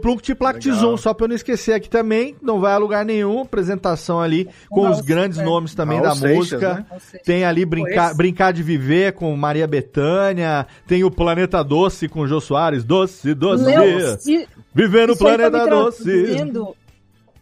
Legal. 0.70 0.90
Zoom, 0.90 0.96
só 0.96 1.12
pra 1.12 1.24
eu 1.24 1.28
não 1.28 1.36
esquecer 1.36 1.74
aqui 1.74 1.90
também, 1.90 2.34
não 2.40 2.60
vai 2.60 2.72
a 2.72 2.78
lugar 2.78 3.04
nenhum, 3.04 3.42
apresentação 3.42 4.18
ali 4.18 4.48
com 4.70 4.82
Raul 4.82 4.94
os 4.94 5.00
grandes 5.02 5.36
Seixas. 5.36 5.52
nomes 5.52 5.74
também 5.74 5.98
Raul 5.98 6.08
da 6.08 6.14
Seixas, 6.16 6.36
música. 6.38 6.74
né? 6.74 6.86
Tem 7.24 7.44
ali 7.44 7.66
brincar, 7.66 8.14
brincar 8.14 8.52
de 8.54 8.62
Viver 8.62 9.12
com 9.12 9.36
Maria 9.36 9.66
Bethânia, 9.66 10.66
tem 10.86 11.04
o 11.04 11.10
Planeta 11.10 11.62
Doce 11.62 12.08
com 12.08 12.26
Jô 12.26 12.40
Soares, 12.40 12.84
Doce, 12.84 13.34
Doce, 13.34 13.64
Léo, 13.64 14.18
se- 14.18 14.48
Viver 14.74 15.06
no 15.08 15.14
tá 15.14 15.18
Planeta 15.24 15.66
Doce. 15.66 16.04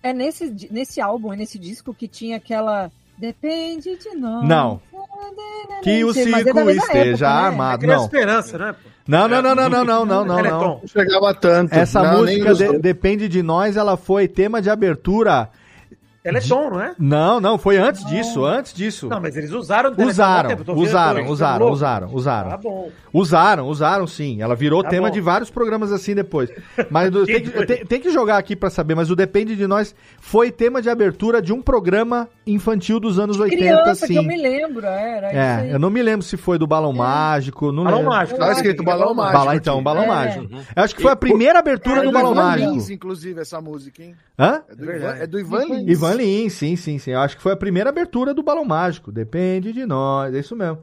É 0.03 0.13
nesse, 0.13 0.69
nesse 0.71 1.01
álbum, 1.01 1.33
é 1.33 1.37
nesse 1.37 1.59
disco 1.59 1.95
que 1.95 2.09
tinha 2.09 2.37
aquela. 2.37 2.91
Depende 3.19 3.97
de 3.97 4.17
nós. 4.17 4.47
Não. 4.47 4.81
Que 5.83 6.05
o 6.05 6.11
é 6.11 6.13
circo 6.13 6.71
esteja 6.71 7.29
armado. 7.29 7.87
Né? 7.87 7.93
É 7.93 7.95
é 7.95 7.97
não. 7.97 8.05
esperança, 8.05 8.59
né? 8.59 8.75
Não, 9.07 9.27
não, 9.27 9.43
não, 9.43 9.55
não, 9.55 9.69
não, 9.69 9.85
não, 9.85 10.07
não, 10.07 10.25
não. 10.25 10.43
não. 10.43 10.83
Chegava 10.87 11.35
tanto. 11.35 11.73
Essa 11.73 12.03
música 12.13 12.79
Depende 12.79 13.29
de 13.29 13.43
Nós, 13.43 13.77
ela 13.77 13.97
foi 13.97 14.29
tema 14.29 14.61
de 14.61 14.71
abertura 14.71 15.51
Teleton, 16.23 16.71
não 16.71 16.81
é? 16.83 16.95
Não, 16.99 17.41
não, 17.41 17.57
foi 17.57 17.79
antes 17.79 18.03
não. 18.03 18.11
disso, 18.11 18.45
antes 18.45 18.75
disso. 18.75 19.09
Não, 19.09 19.21
mas 19.21 19.37
eles 19.37 19.51
usaram 19.51 19.95
Teleton. 19.95 20.11
Usaram, 20.11 20.49
tempo, 20.51 20.73
usaram, 20.75 21.21
então, 21.21 21.33
usaram, 21.33 21.67
tá 21.67 21.73
usaram, 21.73 22.15
usaram. 22.15 22.51
Tá 22.51 22.57
bom. 22.57 22.91
Usaram, 23.13 23.67
usaram 23.67 24.07
sim. 24.07 24.43
Ela 24.43 24.55
virou 24.55 24.83
tá 24.83 24.91
tema 24.91 25.09
bom. 25.09 25.15
de 25.15 25.21
vários 25.21 25.49
programas 25.49 25.91
assim 25.91 26.15
depois. 26.15 26.51
Mas 26.91 27.11
tem, 27.11 27.43
que, 27.43 27.67
tem, 27.67 27.87
tem, 27.87 28.01
que 28.01 28.11
jogar 28.11 28.37
aqui 28.37 28.55
para 28.55 28.69
saber, 28.69 28.95
mas 28.95 29.11
o 29.11 29.17
Depende 29.17 29.57
de 29.57 29.67
Nós 29.67 29.95
foi 30.21 30.51
tema 30.51 30.83
de 30.83 30.91
abertura 30.91 31.41
de 31.41 31.53
um 31.53 31.63
programa 31.63 32.29
infantil 32.53 32.99
dos 32.99 33.19
anos 33.19 33.39
80, 33.39 33.57
Criança 33.57 34.07
sim. 34.07 34.13
que 34.15 34.19
eu 34.19 34.23
me 34.23 34.37
lembro, 34.37 34.87
era 34.87 35.29
isso 35.29 35.37
É, 35.37 35.55
aí. 35.57 35.71
eu 35.71 35.79
não 35.79 35.91
me 35.91 36.03
lembro 36.03 36.25
se 36.25 36.37
foi 36.37 36.59
do 36.59 36.67
Balão 36.67 36.93
Mágico. 36.93 37.71
Não 37.73 37.85
Balão 37.85 37.99
lembro. 37.99 38.13
Mágico, 38.15 38.39
Tá 38.39 38.53
escrito 38.53 38.83
Balão 38.83 39.15
Mágico. 39.15 39.39
Balão, 39.39 39.55
então. 39.55 39.83
Balão 39.83 40.03
É. 40.05 40.07
Mágico. 40.07 40.49
Eu 40.77 40.83
acho 40.83 40.95
que 40.97 41.03
foi 41.03 41.13
a 41.13 41.17
primeira 41.17 41.59
abertura 41.59 41.99
É 42.01 42.03
do 42.03 42.07
do 42.07 42.13
Balão 42.13 42.33
Ivan 42.33 42.43
Mágico. 42.43 42.71
Lins, 42.73 42.91
inclusive, 42.91 43.41
essa 43.41 43.61
música, 43.61 44.03
hein? 44.03 44.15
Hã? 44.39 44.63
É 44.69 44.75
do 44.75 44.85
Ivan, 44.93 45.15
é 45.15 45.27
do 45.27 45.39
Ivan 45.41 45.65
Lins. 45.65 45.89
Ivan 45.91 46.15
Lins, 46.15 46.53
sim, 46.55 46.77
sim, 46.77 46.99
sim. 46.99 47.11
Eu 47.13 47.21
acho 47.21 47.37
que 47.37 47.43
foi 47.43 47.53
a 47.53 47.57
primeira 47.57 47.91
abertura 47.91 48.33
do 48.35 48.43
Balão 48.43 48.65
Mágico. 48.65 49.13
Depende 49.13 49.73
de 49.73 49.85
nós, 49.87 50.35
é 50.35 50.39
isso 50.41 50.57
mesmo. 50.57 50.79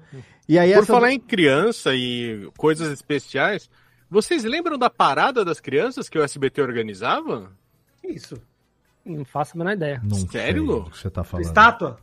E 0.47 0.59
aí 0.59 0.71
Por 0.73 0.83
essa... 0.83 0.93
falar 0.93 1.11
em 1.11 1.19
criança 1.19 1.93
e 1.95 2.47
coisas 2.57 2.91
especiais, 2.91 3.69
vocês 4.09 4.43
lembram 4.43 4.77
da 4.77 4.89
parada 4.89 5.43
das 5.43 5.59
crianças 5.59 6.07
que 6.07 6.17
o 6.19 6.23
SBT 6.23 6.61
organizava? 6.61 7.51
Isso? 8.03 8.35
Não 9.06 9.23
faço 9.23 9.52
a 9.56 9.57
menor 9.60 9.73
ideia. 9.73 10.02
Não 10.03 10.15
Sério? 10.18 10.65
sei 10.68 10.80
do 10.84 10.90
que 10.90 10.98
você 10.98 11.10
tá 11.10 11.23
falando. 11.23 11.45
Estátua? 11.45 11.99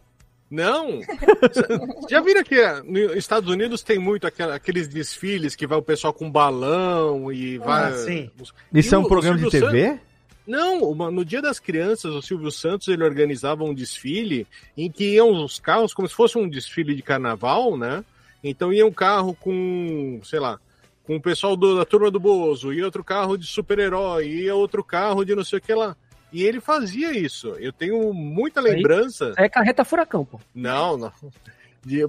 Não! 0.51 1.01
Já 2.11 2.20
viram 2.20 2.45
que 2.45 2.57
nos 2.85 3.16
Estados 3.16 3.49
Unidos 3.51 3.83
tem 3.83 3.99
muito 3.99 4.27
aqueles 4.27 4.87
desfiles 4.87 5.57
que 5.57 5.66
vai 5.66 5.79
o 5.79 5.83
pessoal 5.83 6.12
com 6.12 6.31
balão 6.31 7.33
e 7.33 7.59
vai. 7.59 7.93
Ah, 7.93 7.97
sim. 7.97 8.31
Isso 8.73 8.95
E 8.95 8.95
é 8.95 8.99
um 8.99 9.03
o- 9.03 9.05
o 9.07 9.09
programa 9.09 9.37
de 9.39 9.51
Silvio 9.51 9.61
TV? 9.70 9.87
Santos- 9.89 10.01
Não, 10.47 10.81
uma- 10.83 11.11
no 11.11 11.24
Dia 11.24 11.41
das 11.41 11.59
Crianças, 11.59 12.12
o 12.15 12.20
Silvio 12.23 12.51
Santos 12.51 12.89
ele 12.89 13.03
organizava 13.05 13.65
um 13.65 13.73
desfile 13.73 14.47
em 14.77 14.91
que 14.91 15.15
iam 15.15 15.31
os 15.45 15.59
carros 15.59 15.95
como 15.95 16.07
se 16.09 16.15
fosse 16.15 16.37
um 16.37 16.49
desfile 16.49 16.95
de 16.95 17.03
carnaval, 17.03 17.77
né? 17.79 18.05
Então 18.45 18.73
ia 18.73 18.85
um 18.87 18.93
carro 18.93 19.35
com, 19.41 20.20
sei 20.24 20.41
lá, 20.41 20.59
com 21.05 21.16
o 21.16 21.20
pessoal 21.20 21.57
do- 21.57 21.77
da 21.79 21.85
turma 21.85 22.11
do 22.11 22.19
Bozo, 22.20 22.73
ia 22.73 22.85
outro 22.85 23.03
carro 23.05 23.37
de 23.39 23.47
super-herói, 23.47 24.27
ia 24.29 24.55
outro 24.55 24.83
carro 24.85 25.24
de 25.24 25.35
não 25.35 25.45
sei 25.45 25.59
o 25.59 25.62
que 25.62 25.73
lá. 25.74 25.97
E 26.33 26.43
ele 26.45 26.61
fazia 26.61 27.13
isso. 27.17 27.49
Eu 27.59 27.73
tenho 27.73 28.13
muita 28.13 28.61
Aí- 28.61 28.73
lembrança. 28.75 29.33
É 29.37 29.49
carreta 29.49 29.85
furacão, 29.85 30.25
pô. 30.25 30.41
Não, 30.55 30.97
não. 30.97 31.13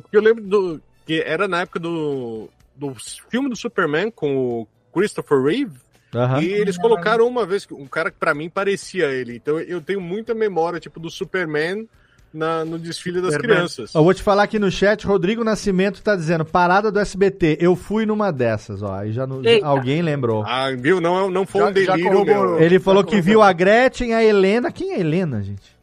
Porque 0.02 0.16
eu 0.18 0.22
lembro 0.22 0.44
do. 0.44 0.82
que 1.06 1.20
era 1.22 1.48
na 1.48 1.62
época 1.62 1.80
do, 1.80 2.50
do 2.76 2.96
filme 3.30 3.50
do 3.50 3.56
Superman 3.56 4.10
com 4.12 4.62
o 4.62 4.68
Christopher 4.94 5.42
Reeve. 5.42 5.78
Aham. 6.16 6.42
E 6.42 6.46
eles 6.54 6.78
colocaram 6.78 7.28
uma 7.28 7.46
vez 7.46 7.68
um 7.72 7.88
cara 7.88 8.12
que 8.12 8.18
pra 8.18 8.36
mim 8.36 8.50
parecia 8.50 9.08
ele. 9.08 9.36
Então 9.36 9.60
eu 9.60 9.82
tenho 9.82 10.00
muita 10.00 10.34
memória, 10.36 10.80
tipo, 10.80 11.00
do 11.00 11.10
Superman 11.10 11.88
na, 12.34 12.66
no 12.66 12.80
desfile 12.80 13.22
das 13.22 13.38
crianças. 13.38 13.94
Eu 13.94 14.04
vou 14.04 14.14
te 14.14 14.24
falar 14.24 14.44
aqui 14.44 14.58
no 14.58 14.72
chat, 14.72 15.06
Rodrigo 15.06 15.44
Nascimento 15.44 16.02
tá 16.02 16.16
dizendo, 16.16 16.44
parada 16.44 16.92
do 16.92 17.00
SBT, 17.00 17.58
eu 17.62 17.76
fui 17.76 18.06
numa 18.06 18.32
dessas, 18.32 18.82
ó, 18.82 18.96
aí 18.96 19.12
já 19.12 19.28
no- 19.28 19.42
alguém 19.64 20.02
lembrou. 20.02 20.44
Ah, 20.48 20.70
viu? 20.72 21.00
Não, 21.00 21.30
não 21.30 21.46
foi 21.46 21.62
Já- 21.62 21.68
um 21.68 21.72
delírio 21.72 22.26
meu. 22.26 22.60
Ele 22.60 22.80
falou 22.80 23.04
que 23.04 23.22
viu 23.22 23.42
a 23.42 23.54
Gretchen, 23.54 24.14
a 24.14 24.24
Helena, 24.24 24.72
quem 24.72 24.92
é 24.94 24.96
a 24.96 25.00
Helena, 25.00 25.42
gente? 25.44 25.74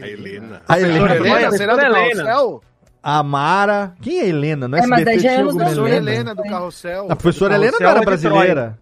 A 0.00 0.06
Helena. 0.06 0.62
A 0.68 0.80
Helena, 0.80 1.14
Helena, 1.16 1.50
será 1.52 1.74
do 1.74 1.80
Helena. 1.80 2.24
Carrossel? 2.24 2.62
a 3.02 3.22
Mara, 3.22 3.94
quem 4.02 4.18
é 4.20 4.22
a 4.24 4.26
Helena? 4.26 4.68
No 4.68 4.76
É, 4.76 4.86
mas 4.86 5.00
SBT 5.00 5.10
aí 5.10 5.18
já 5.20 5.30
é 5.32 5.36
anos 5.40 5.56
Helena. 5.56 6.34
Do 6.34 6.42
Carrossel. 6.42 7.06
A 7.10 7.16
professora 7.16 7.54
Do 7.54 7.62
Helena 7.62 7.78
não 7.80 7.88
era 7.90 8.00
é 8.00 8.04
brasileira. 8.04 8.78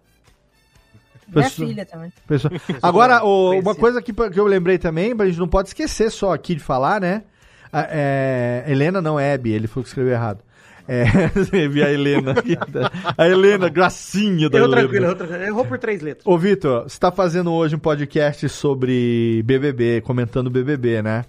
Minha 1.33 1.43
Pessoa- 1.43 1.67
filha 1.67 1.85
também. 1.85 2.11
pessoa- 2.27 2.51
Agora, 2.81 3.23
o- 3.23 3.59
uma 3.59 3.75
coisa 3.75 4.01
que, 4.01 4.11
que 4.13 4.39
eu 4.39 4.45
lembrei 4.45 4.77
também, 4.77 5.13
a 5.17 5.25
gente 5.25 5.39
não 5.39 5.47
pode 5.47 5.69
esquecer 5.69 6.09
só 6.11 6.33
aqui 6.33 6.55
de 6.55 6.61
falar, 6.61 6.99
né? 6.99 7.23
A- 7.71 7.87
é, 7.89 8.63
Helena 8.67 9.01
não 9.01 9.19
é 9.19 9.33
Hebe, 9.33 9.51
ele 9.51 9.67
foi 9.67 9.83
que 9.83 9.89
escreveu 9.89 10.13
errado. 10.13 10.39
É, 10.87 11.03
viu 11.69 11.85
a 11.85 11.91
Helena. 11.91 12.31
aqui, 12.31 12.55
tá? 12.55 12.91
a 13.15 13.27
Helena, 13.29 13.69
gracinha 13.69 14.49
da 14.49 14.57
Eu 14.57 14.63
Helena. 14.63 14.81
tranquilo, 14.81 15.05
eu 15.05 15.15
tranquilo. 15.15 15.43
Errou 15.43 15.65
por 15.65 15.77
três 15.77 16.01
letras. 16.01 16.25
Ô, 16.25 16.35
Vitor, 16.35 16.83
você 16.89 16.97
tá 16.99 17.11
fazendo 17.11 17.53
hoje 17.53 17.75
um 17.75 17.79
podcast 17.79 18.49
sobre 18.49 19.43
BBB, 19.45 20.01
comentando 20.01 20.49
BBB, 20.49 21.03
né? 21.03 21.25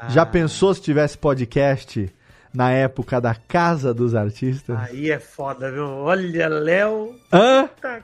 Ah. 0.00 0.08
Já 0.08 0.24
pensou 0.24 0.72
se 0.72 0.80
tivesse 0.80 1.18
podcast 1.18 2.10
na 2.54 2.70
época 2.70 3.20
da 3.20 3.34
Casa 3.34 3.92
dos 3.92 4.14
Artistas? 4.14 4.74
Aí 4.78 5.10
é 5.10 5.18
foda, 5.18 5.70
viu? 5.70 5.84
Olha, 5.84 6.48
Léo. 6.48 7.14
Hã? 7.30 7.68
Tá 7.82 8.00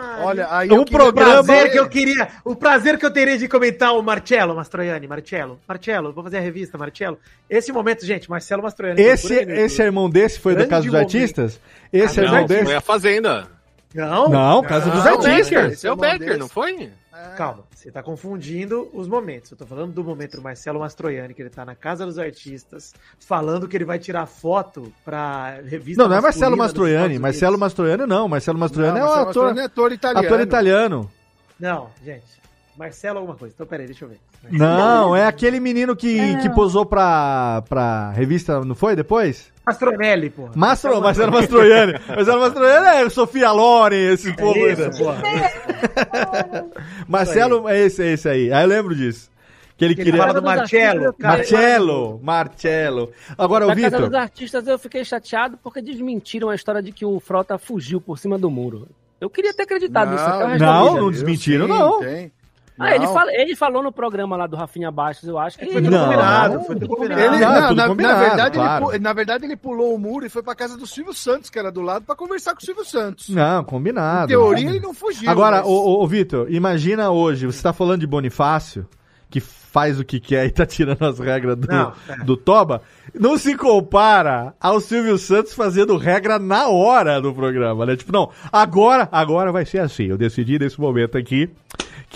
pariu. 0.00 0.24
Olha, 0.26 0.46
aí 0.50 0.70
O 0.70 0.84
programa- 0.84 1.42
prazer 1.44 1.70
que 1.72 1.78
eu 1.78 1.88
queria, 1.88 2.28
o 2.44 2.54
prazer 2.54 2.98
que 2.98 3.06
eu 3.06 3.10
teria 3.10 3.38
de 3.38 3.48
comentar 3.48 3.94
o 3.96 4.02
Marcello 4.02 4.54
Mastroianni, 4.54 5.06
Marcello, 5.08 5.58
Marcello, 5.66 6.12
vou 6.12 6.22
fazer 6.22 6.38
a 6.38 6.40
revista, 6.40 6.76
Marcello. 6.76 7.18
Esse 7.48 7.72
momento, 7.72 8.04
gente, 8.04 8.28
Marcelo 8.28 8.62
Mastroianni. 8.62 9.00
Esse, 9.00 9.34
esse 9.34 9.82
irmão 9.82 10.10
desse 10.10 10.38
foi 10.38 10.52
da 10.52 10.58
Grande 10.60 10.70
Casa 10.70 10.82
dos 10.84 10.92
momento. 10.92 11.06
Artistas? 11.16 11.60
Esse 11.92 12.20
Ah, 12.20 12.22
irmão 12.24 12.40
Não, 12.40 12.46
desse? 12.46 12.64
foi 12.64 12.74
a 12.74 12.80
Fazenda. 12.80 13.46
Não, 13.94 14.28
Não, 14.28 14.62
Casa 14.62 14.90
dos 14.90 14.98
Esse 15.00 15.08
é 15.08 15.12
o 15.12 15.14
Artistas. 15.16 15.48
Becker, 15.50 15.72
Esse 15.72 15.86
é 15.86 15.92
o 15.92 15.96
Becker, 15.96 16.18
desse. 16.18 16.38
não 16.38 16.48
foi? 16.48 16.90
Calma, 17.36 17.64
você 17.74 17.90
tá 17.90 18.02
confundindo 18.02 18.88
os 18.92 19.08
momentos. 19.08 19.50
Eu 19.50 19.56
tô 19.56 19.66
falando 19.66 19.92
do 19.92 20.04
momento 20.04 20.36
do 20.36 20.42
Marcelo 20.42 20.80
Mastroianni, 20.80 21.34
que 21.34 21.42
ele 21.42 21.50
tá 21.50 21.64
na 21.64 21.74
Casa 21.74 22.04
dos 22.04 22.18
Artistas, 22.18 22.94
falando 23.18 23.66
que 23.66 23.76
ele 23.76 23.84
vai 23.84 23.98
tirar 23.98 24.26
foto 24.26 24.92
pra 25.04 25.60
revista. 25.64 26.02
Não, 26.02 26.10
não 26.10 26.16
é 26.16 26.20
Marcelo 26.20 26.56
Mastroianni. 26.56 27.18
Marcelo 27.18 27.58
Mastroianni 27.58 28.06
não. 28.06 28.28
Marcelo 28.28 28.58
Mastroianni 28.58 28.98
é 28.98 29.02
o 29.02 29.06
Marcelo 29.06 29.30
ator, 29.30 29.44
Mastroianni 29.44 29.60
é 29.60 29.64
ator 29.64 29.92
italiano. 29.92 30.26
ator 30.26 30.40
italiano. 30.40 31.10
Não, 31.58 31.90
gente. 32.04 32.45
Marcelo 32.76 33.18
alguma 33.18 33.36
coisa. 33.36 33.54
Então, 33.54 33.66
peraí, 33.66 33.86
deixa 33.86 34.04
eu 34.04 34.08
ver. 34.08 34.18
Não, 34.50 35.14
é 35.16 35.26
aquele 35.26 35.58
menino 35.60 35.96
que, 35.96 36.36
que 36.36 36.50
posou 36.50 36.84
pra, 36.84 37.62
pra 37.68 38.10
revista, 38.12 38.60
não 38.64 38.74
foi 38.74 38.94
depois? 38.94 39.50
Mastronelli, 39.66 40.30
porra. 40.30 40.52
Mastro, 40.54 41.00
Marcelo 41.00 41.32
Mastroianni. 41.32 41.94
Marcelo 42.06 42.40
Mastroianni 42.40 42.86
é 43.06 43.10
Sofia 43.10 43.50
Loren, 43.50 44.12
esse 44.12 44.32
povo 44.36 44.54
aí. 44.54 44.62
É 44.66 44.72
isso, 44.72 44.82
né? 44.82 44.90
porra. 44.98 45.22
Marcelo 47.08 47.68
é 47.68 47.78
esse, 47.80 48.02
é 48.02 48.12
esse 48.12 48.28
aí. 48.28 48.52
Aí 48.52 48.62
eu 48.64 48.68
lembro 48.68 48.94
disso. 48.94 49.30
Que 49.76 49.84
ele 49.84 49.92
Ele 49.94 50.04
queria. 50.04 50.20
fala 50.22 50.34
do 50.34 50.42
Marcello. 50.42 51.12
cara. 51.12 51.36
Marcello, 51.36 52.20
Marcello. 52.22 53.10
Agora, 53.36 53.66
o 53.66 53.68
Na 53.68 53.74
Casa 53.74 53.90
Vitor. 53.90 54.08
dos 54.08 54.14
Artistas 54.18 54.66
eu 54.66 54.78
fiquei 54.78 55.04
chateado 55.04 55.58
porque 55.62 55.82
desmentiram 55.82 56.48
a 56.48 56.54
história 56.54 56.82
de 56.82 56.92
que 56.92 57.04
o 57.04 57.20
Frota 57.20 57.58
fugiu 57.58 58.00
por 58.00 58.18
cima 58.18 58.38
do 58.38 58.50
muro. 58.50 58.88
Eu 59.20 59.28
queria 59.28 59.52
ter 59.52 59.64
acreditado 59.64 60.12
nisso. 60.12 60.24
até 60.24 60.44
o 60.44 60.46
resto 60.48 60.60
da 60.60 60.66
não, 60.72 60.88
vida. 60.88 61.00
não 61.00 61.10
desmentiram, 61.10 61.66
Sim, 61.66 61.72
não. 61.72 62.00
tem. 62.00 62.32
Ah, 62.78 62.94
ele, 62.94 63.06
fala- 63.06 63.32
ele 63.32 63.56
falou 63.56 63.82
no 63.82 63.90
programa 63.90 64.36
lá 64.36 64.46
do 64.46 64.54
Rafinha 64.56 64.90
Bastos, 64.90 65.28
eu 65.28 65.38
acho 65.38 65.58
que 65.58 65.64
Foi 65.66 65.82
tudo 65.82 65.90
Não. 65.90 66.04
combinado, 66.04 66.60
foi 66.64 66.74
tudo 66.76 66.88
combinado. 66.88 67.20
Ele, 67.22 67.38
Não, 67.38 67.52
não, 67.60 67.68
tudo 67.68 67.76
na, 67.76 67.88
combinado, 67.88 68.14
na 68.14 68.20
verdade, 68.28 68.54
claro. 68.58 68.90
ele, 68.92 68.98
na 68.98 69.12
verdade, 69.12 69.44
ele 69.46 69.56
pulou 69.56 69.94
o 69.94 69.98
muro 69.98 70.26
e 70.26 70.28
foi 70.28 70.42
pra 70.42 70.54
casa 70.54 70.76
do 70.76 70.86
Silvio 70.86 71.14
Santos, 71.14 71.48
que 71.48 71.58
era 71.58 71.72
do 71.72 71.80
lado, 71.80 72.04
pra 72.04 72.14
conversar 72.14 72.52
com 72.54 72.60
o 72.60 72.64
Silvio 72.64 72.84
Santos. 72.84 73.28
Não, 73.30 73.64
combinado. 73.64 74.26
Em 74.26 74.28
teoria, 74.28 74.68
ele 74.68 74.80
não 74.80 74.92
fugiu. 74.92 75.30
Agora, 75.30 75.58
mas- 75.58 75.66
ô, 75.66 75.70
ô, 75.70 76.02
ô, 76.02 76.06
Vitor, 76.06 76.46
imagina 76.52 77.10
hoje, 77.10 77.46
você 77.46 77.62
tá 77.62 77.72
falando 77.72 78.00
de 78.00 78.06
Bonifácio, 78.06 78.86
que 79.30 79.40
faz 79.40 79.98
o 79.98 80.04
que 80.04 80.20
quer 80.20 80.46
e 80.46 80.50
tá 80.50 80.64
tirando 80.64 81.02
as 81.04 81.18
regras 81.18 81.56
do, 81.56 81.66
Não, 81.68 81.92
é. 82.08 82.16
do 82.24 82.36
Toba, 82.36 82.80
não 83.14 83.36
se 83.36 83.56
compara 83.56 84.54
ao 84.60 84.80
Silvio 84.80 85.18
Santos 85.18 85.52
fazendo 85.52 85.96
regra 85.96 86.38
na 86.38 86.68
hora 86.68 87.20
do 87.20 87.32
programa, 87.34 87.84
né? 87.86 87.96
Tipo, 87.96 88.12
não, 88.12 88.30
agora, 88.52 89.08
agora 89.10 89.50
vai 89.52 89.64
ser 89.66 89.78
assim, 89.80 90.04
eu 90.04 90.16
decidi 90.16 90.58
nesse 90.58 90.80
momento 90.80 91.18
aqui 91.18 91.50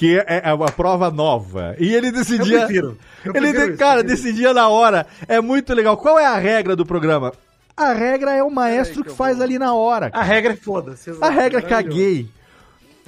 que 0.00 0.18
é, 0.18 0.40
é 0.46 0.54
uma 0.54 0.72
prova 0.72 1.10
nova. 1.10 1.76
E 1.78 1.94
ele 1.94 2.10
decidia... 2.10 2.54
Eu 2.54 2.58
prefiro. 2.60 2.98
Eu 3.22 3.32
ele, 3.34 3.40
prefiro 3.48 3.66
de- 3.66 3.70
isso, 3.72 3.78
cara, 3.78 4.02
decidia 4.02 4.54
na 4.54 4.66
hora. 4.66 5.06
É 5.28 5.42
muito 5.42 5.74
legal. 5.74 5.94
Qual 5.98 6.18
é 6.18 6.24
a 6.24 6.38
regra 6.38 6.74
do 6.74 6.86
programa? 6.86 7.34
A 7.76 7.92
regra 7.92 8.34
é 8.34 8.42
o 8.42 8.50
maestro 8.50 9.04
que 9.04 9.10
faz 9.10 9.42
ali 9.42 9.58
na 9.58 9.74
hora. 9.74 10.08
A 10.14 10.22
regra 10.22 10.54
é 10.54 10.56
foda-se. 10.56 11.10
A 11.20 11.28
regra 11.28 11.60
Maravilhoso. 11.60 11.66
caguei. 11.68 12.28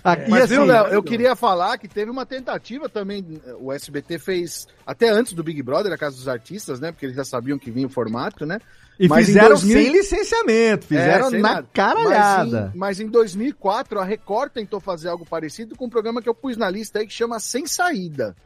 Ah, 0.04 0.18
e 0.18 0.28
Mas 0.28 0.42
assim, 0.42 0.54
viu, 0.54 0.64
Léo, 0.66 0.86
eu 0.88 1.02
queria 1.02 1.34
falar 1.34 1.78
que 1.78 1.88
teve 1.88 2.10
uma 2.10 2.26
tentativa 2.26 2.90
também, 2.90 3.40
o 3.58 3.72
SBT 3.72 4.18
fez, 4.18 4.66
até 4.86 5.08
antes 5.08 5.32
do 5.32 5.42
Big 5.42 5.62
Brother, 5.62 5.92
a 5.94 5.96
Casa 5.96 6.16
dos 6.16 6.28
Artistas, 6.28 6.78
né, 6.78 6.92
porque 6.92 7.06
eles 7.06 7.16
já 7.16 7.24
sabiam 7.24 7.58
que 7.58 7.70
vinha 7.70 7.86
o 7.86 7.90
formato, 7.90 8.44
né. 8.44 8.58
E 9.00 9.08
Mas 9.08 9.26
fizeram 9.26 9.48
2000 9.48 9.82
sem 9.82 9.92
licenciamento, 9.92 10.86
fizeram 10.86 11.26
É, 11.26 11.30
sem 11.30 11.40
na 11.40 11.54
nada. 11.54 11.66
caralhada. 11.72 12.72
Mas 12.74 12.74
em, 12.74 12.78
mas 12.78 13.00
em 13.00 13.08
2004, 13.08 13.98
a 13.98 14.04
Record 14.04 14.52
tentou 14.52 14.78
fazer 14.80 15.08
algo 15.08 15.24
parecido 15.26 15.74
com 15.74 15.86
um 15.86 15.90
programa 15.90 16.20
que 16.22 16.28
eu 16.28 16.34
pus 16.34 16.56
na 16.56 16.68
lista 16.70 16.98
aí, 17.00 17.06
que 17.06 17.12
chama 17.12 17.40
Sem 17.40 17.66
Saída. 17.66 18.36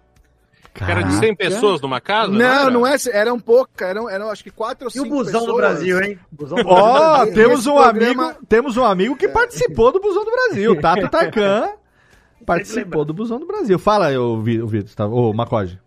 Que 0.73 0.85
era 0.85 1.02
de 1.02 1.14
100 1.14 1.35
pessoas 1.35 1.81
numa 1.81 2.01
casa? 2.02 2.31
Não, 2.31 2.44
era? 2.44 2.70
não 2.70 2.86
é, 2.86 2.97
eram 3.12 3.40
poucas, 3.40 3.89
eram, 3.89 4.09
eram 4.10 4.31
acho 4.31 4.44
que 4.44 4.51
quatro 4.51 4.89
ou 4.89 4.93
E 4.94 5.01
o 5.01 5.09
busão 5.09 5.24
pessoas. 5.40 5.47
do 5.47 5.56
Brasil, 5.56 6.02
hein? 6.02 6.18
Ó, 6.66 7.16
Brasil. 7.16 7.35
temos 7.35 7.66
um 7.66 7.74
programa- 7.77 8.24
amigo, 8.27 8.47
temos 8.47 8.77
um 8.77 8.85
amigo 8.85 9.16
que 9.16 9.27
participou 9.28 9.90
do 9.90 10.01
Busão 10.01 10.23
do 10.24 10.31
Brasil, 10.31 10.78
Tato 10.81 11.09
Tarkan. 11.09 11.70
Participou 12.44 13.05
do 13.05 13.12
Busão 13.14 13.39
do 13.40 13.47
Brasil. 13.47 13.78
Fala, 13.78 14.10
ô 14.18 14.40
Vi- 14.40 14.60
ô 14.62 14.66
Vitor, 14.66 14.94
tá, 14.94 15.06
ô 15.06 15.32
Macode. 15.32 15.81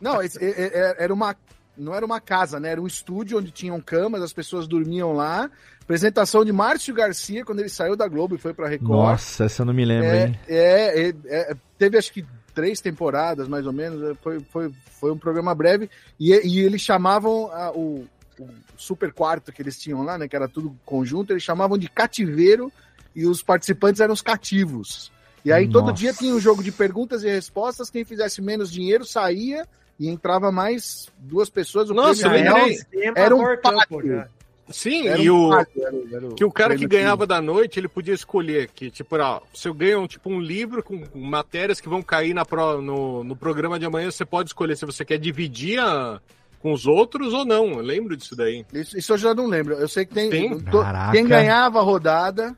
Não, 0.00 0.22
esse- 0.22 0.42
é- 0.42 0.48
é- 0.50 0.70
é- 0.72 0.96
era 1.04 1.12
uma. 1.12 1.34
Não 1.78 1.94
era 1.94 2.04
uma 2.04 2.20
casa, 2.20 2.58
né? 2.58 2.70
Era 2.70 2.80
um 2.82 2.86
estúdio 2.86 3.38
onde 3.38 3.50
tinham 3.50 3.80
camas, 3.80 4.20
as 4.22 4.32
pessoas 4.32 4.66
dormiam 4.66 5.12
lá. 5.12 5.50
Apresentação 5.80 6.44
de 6.44 6.52
Márcio 6.52 6.92
Garcia, 6.94 7.44
quando 7.44 7.60
ele 7.60 7.68
saiu 7.68 7.96
da 7.96 8.06
Globo 8.06 8.34
e 8.34 8.38
foi 8.38 8.52
pra 8.52 8.68
Record. 8.68 8.90
Nossa, 8.90 9.44
essa 9.44 9.62
eu 9.62 9.66
não 9.66 9.72
me 9.72 9.84
lembro, 9.84 10.06
É, 10.08 10.26
hein? 10.26 10.38
é, 10.48 11.00
é, 11.08 11.14
é, 11.26 11.56
teve 11.78 11.96
acho 11.96 12.12
que 12.12 12.26
três 12.54 12.80
temporadas, 12.80 13.48
mais 13.48 13.66
ou 13.66 13.72
menos. 13.72 14.02
é, 14.02 14.14
Foi, 14.14 14.40
foi, 14.40 14.70
foi 15.00 15.12
um 15.12 15.16
programa 15.18 15.54
breve. 15.54 15.88
E, 16.20 16.32
e 16.46 16.60
eles 16.60 16.82
chamavam 16.82 17.50
a- 17.52 17.70
o, 17.72 18.06
o 18.38 18.48
super 18.76 19.12
quarto 19.12 19.50
que 19.52 19.62
eles 19.62 19.78
tinham 19.78 20.02
lá, 20.02 20.18
né? 20.18 20.28
Que 20.28 20.36
era 20.36 20.48
tudo 20.48 20.76
conjunto, 20.84 21.32
eles 21.32 21.42
chamavam 21.42 21.78
de 21.78 21.88
cativeiro 21.88 22.70
e 23.16 23.26
os 23.26 23.42
participantes 23.42 24.00
eram 24.00 24.12
os 24.12 24.20
cativos. 24.22 25.10
E 25.44 25.52
aí 25.52 25.66
todo 25.68 25.86
Nossa. 25.86 25.94
dia 25.94 26.12
tinha 26.12 26.34
um 26.34 26.40
jogo 26.40 26.62
de 26.62 26.70
perguntas 26.72 27.22
e 27.22 27.28
respostas. 27.30 27.88
Quem 27.88 28.04
fizesse 28.04 28.42
menos 28.42 28.70
dinheiro 28.70 29.04
saía 29.06 29.66
e 29.98 30.08
entrava 30.08 30.50
mais 30.52 31.08
duas 31.18 31.48
pessoas. 31.50 31.90
O 31.90 31.94
Nossa, 31.94 32.28
prêmio 32.28 32.52
real 32.54 32.68
era 33.16 33.34
um 33.36 33.56
pátio. 33.60 34.02
né? 34.04 34.28
Sim, 34.70 35.08
Era 35.08 35.18
e 35.22 35.30
um 35.30 35.46
o, 35.46 35.50
pátio, 35.50 35.82
era 35.82 35.94
o- 35.96 36.08
era 36.16 36.26
o 36.28 36.34
que 36.34 36.44
o 36.44 36.52
cara 36.52 36.76
que 36.76 36.86
ganhava 36.86 37.26
da 37.26 37.40
noite, 37.40 37.80
ele 37.80 37.88
podia 37.88 38.12
escolher 38.12 38.68
que, 38.68 38.90
tipo, 38.90 39.16
ah, 39.16 39.40
se 39.54 39.66
eu 39.66 39.72
ganho 39.72 40.06
tipo, 40.06 40.28
um 40.28 40.38
livro 40.38 40.82
com 40.82 41.02
matérias 41.14 41.80
que 41.80 41.88
vão 41.88 42.02
cair 42.02 42.34
na 42.34 42.44
pro, 42.44 42.82
no, 42.82 43.24
no 43.24 43.34
programa 43.34 43.78
de 43.78 43.86
amanhã, 43.86 44.10
você 44.10 44.26
pode 44.26 44.50
escolher 44.50 44.76
se 44.76 44.84
você 44.84 45.06
quer 45.06 45.18
dividir 45.18 45.80
a- 45.80 46.20
com 46.60 46.72
os 46.72 46.86
outros 46.86 47.32
ou 47.32 47.46
não. 47.46 47.70
Eu 47.70 47.80
lembro 47.80 48.14
disso 48.14 48.36
daí. 48.36 48.66
Isso, 48.72 48.98
isso 48.98 49.12
eu 49.14 49.16
já 49.18 49.32
não 49.34 49.46
lembro. 49.46 49.72
Eu 49.74 49.88
sei 49.88 50.04
que 50.04 50.12
tem. 50.12 50.58
Caraca. 50.60 51.12
quem 51.12 51.26
ganhava 51.26 51.78
a 51.78 51.82
rodada. 51.82 52.54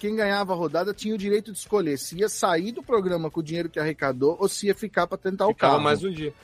Quem 0.00 0.16
ganhava 0.16 0.52
a 0.52 0.56
rodada 0.56 0.92
tinha 0.92 1.14
o 1.14 1.18
direito 1.18 1.52
de 1.52 1.58
escolher 1.58 1.96
se 1.96 2.18
ia 2.18 2.28
sair 2.28 2.72
do 2.72 2.82
programa 2.82 3.30
com 3.30 3.38
o 3.38 3.42
dinheiro 3.42 3.68
que 3.68 3.78
arrecadou 3.78 4.36
ou 4.40 4.48
se 4.48 4.66
ia 4.66 4.74
ficar 4.74 5.06
para 5.06 5.16
tentar 5.16 5.46
o 5.46 5.50
Ficava 5.50 5.74
carro. 5.74 5.84
mais 5.84 6.02
um 6.02 6.10
dia. 6.10 6.34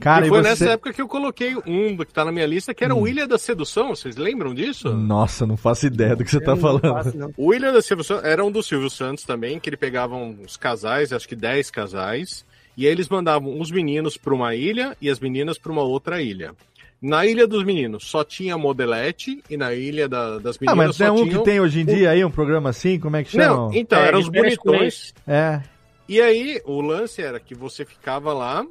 Cara, 0.00 0.24
e 0.24 0.28
e 0.28 0.28
foi 0.28 0.42
você- 0.42 0.48
nessa 0.48 0.70
época 0.72 0.92
que 0.92 1.00
eu 1.00 1.08
coloquei 1.08 1.56
um 1.66 1.96
que 1.96 2.12
tá 2.12 2.24
na 2.24 2.30
minha 2.30 2.46
lista, 2.46 2.74
que 2.74 2.84
era 2.84 2.94
Hum. 2.94 3.00
o 3.02 3.08
Ilha 3.08 3.26
da 3.26 3.38
Sedução. 3.38 3.88
Vocês 3.94 4.16
lembram 4.16 4.54
disso? 4.54 4.92
Nossa, 4.94 5.46
não 5.46 5.56
faço 5.56 5.86
ideia 5.86 6.14
do 6.14 6.22
que 6.24 6.30
você 6.30 6.40
tá 6.40 6.54
falando. 6.56 7.32
O 7.36 7.46
William 7.48 7.72
da 7.72 7.80
Sedução 7.80 8.20
era 8.22 8.44
um 8.44 8.50
do 8.50 8.62
Silvio 8.62 8.90
Santos 8.90 9.24
também, 9.24 9.58
que 9.58 9.68
ele 9.70 9.76
pegava 9.76 10.14
uns 10.14 10.56
casais, 10.56 11.12
acho 11.12 11.26
que 11.28 11.34
10 11.34 11.70
casais, 11.70 12.44
e 12.76 12.86
aí 12.86 12.92
eles 12.92 13.08
mandavam 13.08 13.58
os 13.58 13.70
meninos 13.70 14.16
para 14.18 14.34
uma 14.34 14.54
ilha 14.54 14.96
e 15.00 15.08
as 15.08 15.18
meninas 15.18 15.56
para 15.58 15.72
uma 15.72 15.82
outra 15.82 16.20
ilha. 16.20 16.52
Na 17.00 17.24
ilha 17.26 17.46
dos 17.46 17.62
meninos 17.64 18.04
só 18.06 18.24
tinha 18.24 18.56
modelete 18.56 19.42
e 19.50 19.56
na 19.56 19.72
ilha 19.74 20.08
da- 20.08 20.38
das 20.38 20.56
Ah, 20.56 20.58
meninas 20.74 20.86
mas 20.88 20.96
só 20.96 21.04
tem 21.04 21.12
um 21.12 21.26
tinha 21.28 21.38
que 21.38 21.44
tem 21.44 21.60
hoje 21.60 21.80
em 21.80 21.84
dia 21.86 22.10
aí, 22.10 22.24
um 22.24 22.30
programa 22.30 22.70
assim, 22.70 22.98
como 22.98 23.16
é 23.16 23.24
que 23.24 23.30
chama? 23.32 23.46
Não, 23.46 23.72
então, 23.74 23.98
É, 23.98 24.08
eram 24.08 24.18
os 24.18 24.28
bonitões. 24.28 25.14
É. 25.26 25.60
E 26.08 26.20
aí, 26.20 26.60
o 26.64 26.80
lance 26.80 27.20
era 27.20 27.38
que 27.40 27.54
você 27.54 27.84
ficava 27.84 28.32
lá 28.32 28.64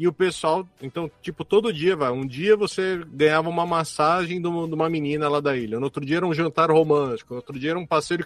e 0.00 0.08
o 0.08 0.12
pessoal, 0.14 0.66
então, 0.80 1.10
tipo, 1.20 1.44
todo 1.44 1.70
dia, 1.70 1.94
vai, 1.94 2.10
um 2.10 2.26
dia 2.26 2.56
você 2.56 3.04
ganhava 3.12 3.50
uma 3.50 3.66
massagem 3.66 4.40
de 4.40 4.48
uma 4.48 4.66
de 4.66 4.72
uma 4.72 4.88
menina 4.88 5.28
lá 5.28 5.40
da 5.40 5.54
ilha, 5.54 5.78
no 5.78 5.84
outro 5.84 6.02
dia 6.02 6.16
era 6.16 6.26
um 6.26 6.32
jantar 6.32 6.70
romântico, 6.70 7.34
no 7.34 7.40
outro 7.40 7.58
dia 7.58 7.72
era 7.72 7.78
um 7.78 7.84
passeio 7.86 8.24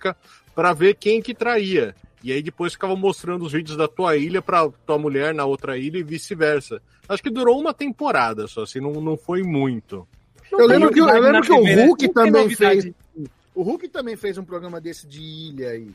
pra 0.55 0.73
ver 0.73 0.95
quem 0.95 1.21
que 1.21 1.35
traía. 1.35 1.93
E 2.23 2.31
aí 2.31 2.41
depois 2.41 2.75
ficava 2.75 2.95
mostrando 2.95 3.45
os 3.45 3.51
vídeos 3.51 3.77
da 3.77 3.89
tua 3.89 4.17
ilha 4.17 4.41
pra 4.41 4.71
tua 4.87 4.97
mulher 4.99 5.35
na 5.35 5.45
outra 5.45 5.77
ilha 5.77 5.99
e 5.99 6.05
vice-versa. 6.05 6.81
Acho 7.09 7.21
que 7.21 7.29
durou 7.29 7.59
uma 7.61 7.75
temporada 7.75 8.47
só, 8.47 8.63
assim, 8.63 8.79
não, 8.79 8.93
não 8.93 9.17
foi 9.17 9.43
muito. 9.43 10.07
Eu 10.53 10.69
lembro 10.69 10.93
que, 10.93 11.01
eu 11.01 11.07
lembro 11.07 11.43
que 11.43 11.53
o? 11.53 11.87
Hulk 11.87 12.07
Não 12.07 12.15
também 12.15 12.51
fez. 12.51 12.89
O 13.53 13.63
Hulk 13.65 13.89
também 13.89 14.15
fez 14.15 14.39
um 14.39 14.45
programa 14.45 14.81
desse 14.81 15.09
de 15.09 15.21
ilha 15.21 15.71
aí. 15.71 15.91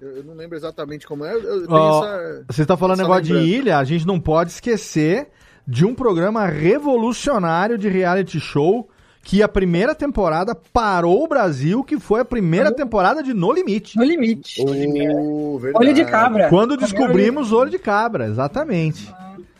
Eu, 0.00 0.16
eu 0.18 0.24
não 0.24 0.34
lembro 0.34 0.56
exatamente 0.56 1.06
como 1.06 1.24
é. 1.24 1.34
Eu, 1.34 1.66
Ó, 1.68 2.04
essa. 2.04 2.44
Você 2.48 2.64
tá 2.66 2.76
falando 2.76 2.94
essa 3.00 3.02
negócio 3.02 3.24
de 3.24 3.32
lembrança. 3.32 3.54
ilha, 3.56 3.78
a 3.78 3.84
gente 3.84 4.06
não 4.06 4.18
pode 4.18 4.50
esquecer 4.50 5.28
de 5.66 5.84
um 5.84 5.94
programa 5.94 6.46
revolucionário 6.46 7.76
de 7.78 7.88
reality 7.88 8.40
show 8.40 8.88
que 9.22 9.42
a 9.42 9.48
primeira 9.48 9.94
temporada 9.94 10.54
parou 10.72 11.22
o 11.24 11.28
Brasil, 11.28 11.84
que 11.84 11.98
foi 12.00 12.20
a 12.20 12.24
primeira 12.24 12.72
temporada 12.72 13.22
de 13.22 13.34
No 13.34 13.52
Limite. 13.52 13.96
No 13.98 14.02
limite. 14.04 14.62
Oh. 14.66 15.60
Olho 15.78 15.92
de 15.92 16.04
cabra. 16.06 16.48
Quando 16.48 16.76
descobrimos 16.76 17.52
Olho 17.52 17.70
de 17.70 17.78
Cabra, 17.78 18.26
exatamente. 18.26 19.12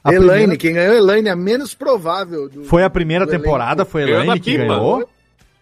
A 0.02 0.14
Elaine, 0.14 0.28
primeira- 0.28 0.56
quem 0.56 0.72
ganhou 0.72 0.94
Elaine 0.96 1.28
é 1.28 1.32
a 1.32 1.36
menos 1.36 1.74
provável. 1.74 2.48
Do, 2.48 2.64
Foi 2.64 2.82
a 2.82 2.88
primeira 2.88 3.26
temporada, 3.26 3.84
foi 3.84 4.02
Elaine 4.10 4.40
que 4.40 4.56
ganhou. 4.56 5.06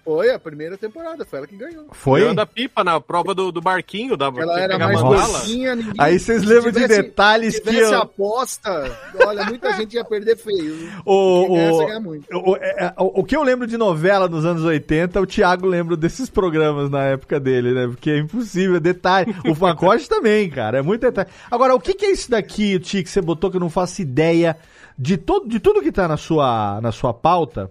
Foi 0.09 0.31
a 0.33 0.39
primeira 0.39 0.79
temporada, 0.79 1.23
foi 1.27 1.39
ela 1.41 1.47
que 1.47 1.55
ganhou. 1.55 1.85
Foi? 1.93 2.21
Ganhou 2.21 2.35
da 2.35 2.47
pipa 2.47 2.83
na 2.83 2.99
prova 2.99 3.35
do, 3.35 3.53
do 3.53 3.61
barquinho, 3.61 4.17
da 4.17 4.33
Ela 4.35 4.59
era 4.59 4.79
mais 4.79 4.99
gordinha, 5.03 5.77
ninguém. 5.77 5.93
Aí 5.99 6.19
vocês 6.19 6.41
se 6.41 6.47
lembram 6.47 6.73
de 6.73 6.81
tivesse- 6.81 7.03
detalhes 7.03 7.55
Se 7.57 7.61
que 7.61 7.69
tivesse 7.69 7.93
eu- 7.93 8.01
aposta, 8.01 8.99
olha, 9.27 9.45
muita 9.45 9.71
gente 9.75 9.95
ia 9.97 10.05
perder 10.07 10.37
feio. 10.39 10.89
O, 11.05 11.13
o, 11.13 12.53
o, 12.53 12.57
é, 12.57 12.87
é, 12.87 12.95
o- 12.99 13.21
o 13.21 13.25
que 13.25 13.37
eu 13.37 13.43
lembro 13.43 13.67
de 13.67 13.77
novela 13.77 14.29
nos 14.29 14.47
anos 14.47 14.65
80, 14.65 15.21
o 15.21 15.27
Thiago 15.27 15.67
lembra 15.67 15.95
desses 15.95 16.31
programas 16.31 16.89
na 16.91 17.05
época 17.05 17.39
dele, 17.39 17.73
né? 17.75 17.87
Porque 17.87 18.11
é 18.11 18.19
impossível, 18.19 18.81
detalhe. 18.81 19.35
O 19.47 19.55
Fancote 19.55 20.09
também, 20.09 20.49
cara, 20.49 20.79
é 20.79 20.83
muito 20.83 21.03
detalhe. 21.03 21.29
Agora, 21.51 21.75
o 21.75 21.81
que, 21.81 21.93
que 21.93 22.07
é 22.07 22.11
isso 22.13 22.31
daqui, 22.31 22.79
Ti, 22.79 23.03
que 23.03 23.11
você 23.11 23.21
botou 23.21 23.51
que 23.51 23.57
eu 23.57 23.61
não 23.61 23.69
faço 23.71 24.01
ideia 24.01 24.57
de, 24.99 25.19
todo, 25.19 25.47
de 25.47 25.61
tudo 25.61 25.83
que 25.83 25.93
tá 25.93 26.09
na 26.09 26.17
sua, 26.17 26.81
na 26.81 26.93
sua 26.93 27.13
pauta? 27.13 27.71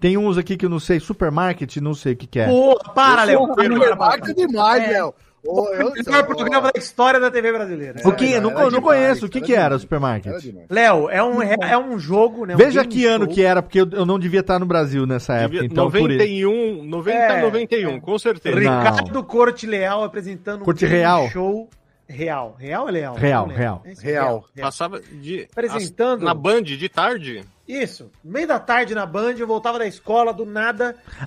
Tem 0.00 0.16
uns 0.16 0.38
aqui 0.38 0.56
que 0.56 0.64
eu 0.66 0.70
não 0.70 0.78
sei, 0.80 1.00
supermarket, 1.00 1.76
não 1.78 1.94
sei 1.94 2.12
o 2.12 2.16
que, 2.16 2.26
que 2.26 2.38
é. 2.40 2.46
Porra, 2.46 2.92
para, 2.94 3.24
Léo. 3.24 3.46
Supermarket 3.46 4.28
é 4.30 4.34
demais, 4.46 4.82
É. 4.84 4.92
Léo. 4.92 5.14
Eu- 5.44 5.54
O 5.88 5.92
melhor 5.92 6.26
programa 6.26 6.72
da 6.72 6.78
história 6.78 7.18
da 7.20 7.30
TV 7.30 7.52
brasileira. 7.52 8.00
O 8.04 8.12
que? 8.12 8.32
Era- 8.32 8.40
não, 8.40 8.50
era 8.50 8.60
não 8.62 8.68
demais, 8.70 8.84
conheço. 8.84 9.26
O 9.26 9.28
que, 9.28 9.38
era 9.38 9.46
que 9.46 9.54
era 9.54 9.76
o 9.76 9.78
supermarket? 9.78 10.34
Léo, 10.68 11.08
é 11.08 11.22
um, 11.22 11.40
é 11.40 11.78
um 11.78 11.96
jogo, 11.98 12.44
né? 12.44 12.54
um 12.54 12.58
Veja 12.58 12.84
que 12.84 13.06
ano 13.06 13.24
show. 13.24 13.34
que 13.34 13.42
era, 13.44 13.62
porque 13.62 13.80
eu, 13.80 13.88
eu 13.92 14.04
não 14.04 14.18
devia 14.18 14.40
estar 14.40 14.58
no 14.58 14.66
Brasil 14.66 15.06
nessa 15.06 15.34
época. 15.34 15.60
Devia- 15.62 15.66
Então, 15.66 15.90
por 15.90 16.10
isso. 16.10 16.18
91, 16.18 16.82
90, 16.84 17.18
É, 17.18 17.40
91, 17.42 18.00
com 18.00 18.18
certeza. 18.18 18.58
Ricardo 18.58 19.22
Corte 19.24 19.64
Leal 19.66 20.02
apresentando 20.02 20.62
um 20.62 20.64
Corte 20.64 20.84
game 20.84 20.98
Real. 20.98 21.28
show 21.30 21.68
real. 22.08 22.56
Real 22.58 22.84
ou 22.86 22.90
leal? 22.90 23.14
Real, 23.14 23.46
Não 23.46 23.54
real. 23.54 23.82
É 23.84 23.92
isso, 23.92 24.02
Real. 24.02 24.44
Passava 24.60 25.00
de. 25.00 25.46
Apresentando. 25.52 26.24
Na 26.24 26.34
Band 26.34 26.62
de 26.62 26.88
tarde? 26.88 27.44
Isso. 27.68 28.10
Meio 28.24 28.48
da 28.48 28.58
tarde 28.58 28.94
na 28.94 29.04
Band, 29.04 29.34
eu 29.38 29.46
voltava 29.46 29.78
da 29.78 29.86
escola, 29.86 30.32
do 30.32 30.46
nada. 30.46 30.96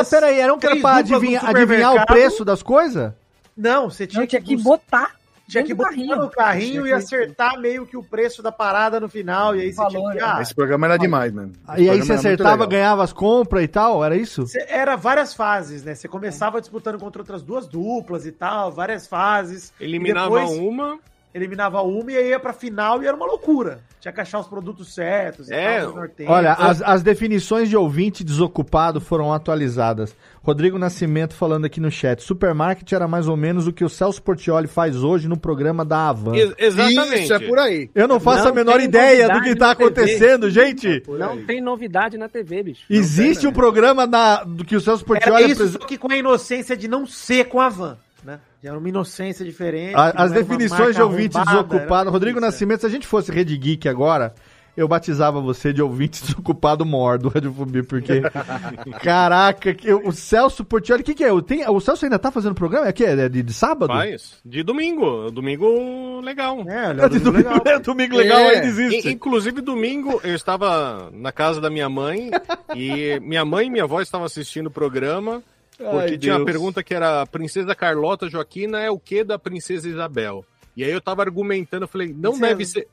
Ah, 0.00 0.04
peraí, 0.08 0.38
era 0.38 0.54
um 0.54 0.58
que 0.58 0.66
era 0.66 0.76
pra 0.76 0.92
no 0.92 0.98
adivinhar, 0.98 1.94
o 1.96 2.06
preço 2.06 2.44
das 2.44 2.62
coisas? 2.62 3.12
Não, 3.56 3.90
você 3.90 4.06
tinha, 4.06 4.20
Não, 4.20 4.26
tinha 4.28 4.40
que 4.40 4.54
bus- 4.54 4.62
botar. 4.62 5.16
tinha 5.48 5.64
que 5.64 5.74
botar 5.74 5.88
carrinho. 5.90 6.16
no 6.16 6.30
carrinho 6.30 6.82
Tinha 6.84 6.84
e 6.84 6.84
que- 6.84 6.92
acertar 6.92 7.58
meio 7.58 7.84
que 7.86 7.96
o 7.96 8.04
preço 8.04 8.40
da 8.40 8.52
parada 8.52 9.00
no 9.00 9.08
final. 9.08 9.56
E 9.56 9.62
aí 9.62 9.72
você 9.72 9.84
tinha 9.88 10.00
Valor, 10.00 10.12
que. 10.14 10.20
Ah, 10.22 10.38
Esse 10.40 10.54
programa 10.54 10.86
era 10.86 10.96
demais, 10.96 11.32
mano. 11.32 11.52
Esse 11.72 11.82
E 11.82 11.90
aí 11.90 11.98
você 12.00 12.12
acertava, 12.12 12.64
ganhava 12.64 13.02
as 13.02 13.12
compras 13.12 13.64
e 13.64 13.66
tal, 13.68 14.04
era 14.04 14.14
isso? 14.14 14.46
Cê- 14.46 14.64
Era 14.68 14.94
várias 14.94 15.34
fases, 15.34 15.82
né? 15.82 15.94
Você 15.96 16.06
começava 16.06 16.60
disputando 16.60 17.00
contra 17.00 17.20
outras 17.20 17.42
duas 17.42 17.66
duplas 17.66 18.26
e 18.26 18.30
tal, 18.30 18.70
várias 18.70 19.08
fases. 19.08 19.72
Eliminava 19.80 20.38
E 20.38 20.40
depois 20.44 20.58
uma. 20.60 20.98
Eliminava 21.38 21.80
uma 21.82 22.12
e 22.12 22.16
aí 22.16 22.28
ia 22.30 22.40
pra 22.40 22.52
final 22.52 23.02
e 23.02 23.06
era 23.06 23.16
uma 23.16 23.26
loucura. 23.26 23.80
Tinha 24.00 24.12
que 24.12 24.20
achar 24.20 24.38
os 24.38 24.46
produtos 24.46 24.94
certos 24.94 25.48
e 25.50 25.54
É, 25.54 25.80
tal. 25.80 25.94
Olha, 26.26 26.52
as, 26.52 26.80
as 26.82 27.02
definições 27.02 27.68
de 27.68 27.76
ouvinte 27.76 28.22
desocupado 28.22 29.00
foram 29.00 29.32
atualizadas. 29.32 30.14
Rodrigo 30.42 30.78
Nascimento 30.78 31.34
falando 31.34 31.64
aqui 31.64 31.80
no 31.80 31.90
chat. 31.90 32.22
Supermarket 32.22 32.90
era 32.92 33.06
mais 33.08 33.28
ou 33.28 33.36
menos 33.36 33.66
o 33.66 33.72
que 33.72 33.84
o 33.84 33.88
Celso 33.88 34.22
Portioli 34.22 34.66
faz 34.68 35.02
hoje 35.02 35.28
no 35.28 35.36
programa 35.36 35.84
da 35.84 36.08
Avan. 36.08 36.34
Ex- 36.36 36.54
exatamente. 36.58 37.24
Isso, 37.24 37.34
é 37.34 37.38
por 37.40 37.58
aí. 37.58 37.90
Eu 37.94 38.06
não 38.08 38.20
faço 38.20 38.44
Não 38.44 38.52
a 38.52 38.54
menor 38.54 38.80
ideia 38.80 39.28
do 39.28 39.40
que 39.42 39.54
tá 39.56 39.72
acontecendo, 39.72 40.48
gente. 40.50 41.02
Não 41.08 41.44
tem 41.44 41.60
novidade 41.60 42.16
na 42.16 42.28
TV, 42.28 42.62
bicho. 42.62 42.84
Existe 42.88 43.46
um 43.46 43.52
programa 43.52 44.06
na, 44.06 44.44
do 44.44 44.64
que 44.64 44.76
o 44.76 44.80
Celso 44.80 45.04
Era 45.04 45.06
Portioli 45.20 45.44
isso, 45.52 45.62
apresenta- 45.62 45.80
só 45.82 45.86
que 45.86 45.98
com 45.98 46.10
a 46.10 46.16
inocência 46.16 46.76
de 46.76 46.88
não 46.88 47.04
ser 47.06 47.46
com 47.46 47.60
a 47.60 47.68
van, 47.68 47.98
né? 48.28 48.40
Era 48.62 48.78
uma 48.78 48.88
inocência 48.88 49.44
diferente. 49.44 49.94
A- 49.94 50.10
As 50.10 50.30
uma 50.30 50.38
definições 50.40 50.94
de 50.94 51.02
ouvinte 51.02 51.36
arrombada, 51.36 51.62
desocupado. 51.68 52.10
Rodrigo 52.10 52.38
é. 52.38 52.40
Nascimento, 52.42 52.80
se 52.80 52.86
a 52.86 52.90
gente 52.90 53.06
fosse 53.06 53.32
Rede 53.32 53.56
Geek 53.56 53.88
agora, 53.88 54.34
eu 54.76 54.86
batizava 54.86 55.40
você 55.40 55.72
de 55.72 55.80
ouvinte 55.82 56.20
desocupado 56.24 56.84
mor 56.84 57.18
do 57.18 57.28
Radiofobia, 57.28 57.82
porque. 57.82 58.20
caraca, 59.02 59.74
que, 59.74 59.92
o 59.92 60.12
Celso 60.12 60.64
Portioli, 60.64 61.02
o 61.02 61.04
que, 61.04 61.14
que 61.14 61.24
é? 61.24 61.32
O, 61.32 61.40
tem, 61.42 61.68
o 61.68 61.80
Celso 61.80 62.04
ainda 62.04 62.18
tá 62.18 62.30
fazendo 62.30 62.54
programa? 62.54 62.86
É 62.88 62.92
que 62.92 63.04
é 63.04 63.28
de, 63.28 63.42
de 63.42 63.52
sábado? 63.52 63.92
Faz. 63.92 64.34
De 64.44 64.62
domingo. 64.62 65.30
Domingo 65.30 66.20
legal. 66.20 66.58
É, 66.68 67.04
É 67.04 67.08
de 67.08 67.18
domingo 67.18 67.48
legal, 67.48 67.62
é, 67.64 67.78
domingo 67.78 68.16
legal 68.16 68.38
É. 68.38 68.54
ainda 68.56 68.66
existe. 68.66 69.08
In- 69.08 69.12
Inclusive, 69.12 69.60
domingo, 69.60 70.20
eu 70.22 70.34
estava 70.34 71.10
na 71.12 71.32
casa 71.32 71.60
da 71.60 71.70
minha 71.70 71.88
mãe 71.88 72.30
e 72.74 73.18
minha 73.20 73.44
mãe 73.44 73.66
e 73.66 73.70
minha 73.70 73.84
avó 73.84 74.00
estavam 74.00 74.26
assistindo 74.26 74.66
o 74.66 74.70
programa. 74.70 75.42
Porque 75.78 75.96
Ai, 76.12 76.18
tinha 76.18 76.32
uma 76.34 76.38
Deus. 76.44 76.50
pergunta 76.50 76.82
que 76.82 76.92
era: 76.92 77.22
a 77.22 77.26
Princesa 77.26 77.74
Carlota 77.74 78.28
Joaquina 78.28 78.80
é 78.80 78.90
o 78.90 78.98
que 78.98 79.22
da 79.24 79.38
Princesa 79.38 79.88
Isabel? 79.88 80.44
E 80.76 80.84
aí 80.84 80.90
eu 80.90 81.00
tava 81.00 81.22
argumentando, 81.22 81.84
eu 81.84 81.88
falei: 81.88 82.08
não 82.08 82.32
Princesa. 82.32 82.46
deve 82.48 82.64
ser. 82.66 82.88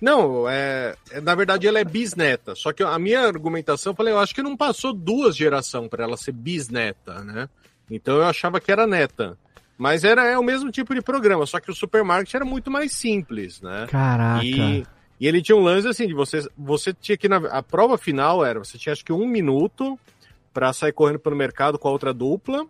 Não, 0.00 0.48
é, 0.48 0.94
é- 1.10 1.20
na 1.20 1.34
verdade 1.34 1.66
ela 1.66 1.78
é 1.78 1.84
bisneta. 1.84 2.54
Só 2.54 2.72
que 2.72 2.82
a 2.82 2.98
minha 2.98 3.20
argumentação, 3.20 3.92
eu 3.92 3.96
falei, 3.96 4.12
eu 4.12 4.18
acho 4.18 4.34
que 4.34 4.42
não 4.42 4.56
passou 4.56 4.92
duas 4.92 5.36
gerações 5.36 5.88
para 5.88 6.04
ela 6.04 6.16
ser 6.16 6.32
bisneta, 6.32 7.24
né? 7.24 7.48
Então 7.90 8.16
eu 8.16 8.24
achava 8.24 8.60
que 8.60 8.70
era 8.70 8.86
neta. 8.86 9.36
Mas 9.76 10.02
era 10.04 10.24
é 10.26 10.36
o 10.36 10.42
mesmo 10.42 10.70
tipo 10.72 10.92
de 10.94 11.00
programa, 11.00 11.46
só 11.46 11.60
que 11.60 11.70
o 11.70 11.74
supermarket 11.74 12.34
era 12.34 12.44
muito 12.44 12.68
mais 12.70 12.92
simples, 12.92 13.60
né? 13.60 13.86
Caraca. 13.88 14.44
E, 14.44 14.84
e 15.20 15.26
ele 15.26 15.40
tinha 15.40 15.56
um 15.56 15.62
lance 15.62 15.86
assim 15.86 16.06
de 16.06 16.14
você, 16.14 16.46
você 16.56 16.92
tinha 16.92 17.16
que 17.16 17.28
na, 17.28 17.36
a 17.48 17.62
prova 17.62 17.96
final 17.96 18.44
era 18.44 18.58
você 18.58 18.76
tinha 18.76 18.92
acho 18.92 19.04
que 19.04 19.12
um 19.12 19.26
minuto 19.26 19.98
para 20.58 20.72
sair 20.72 20.92
correndo 20.92 21.20
pelo 21.20 21.36
mercado 21.36 21.78
com 21.78 21.86
a 21.86 21.92
outra 21.92 22.12
dupla. 22.12 22.66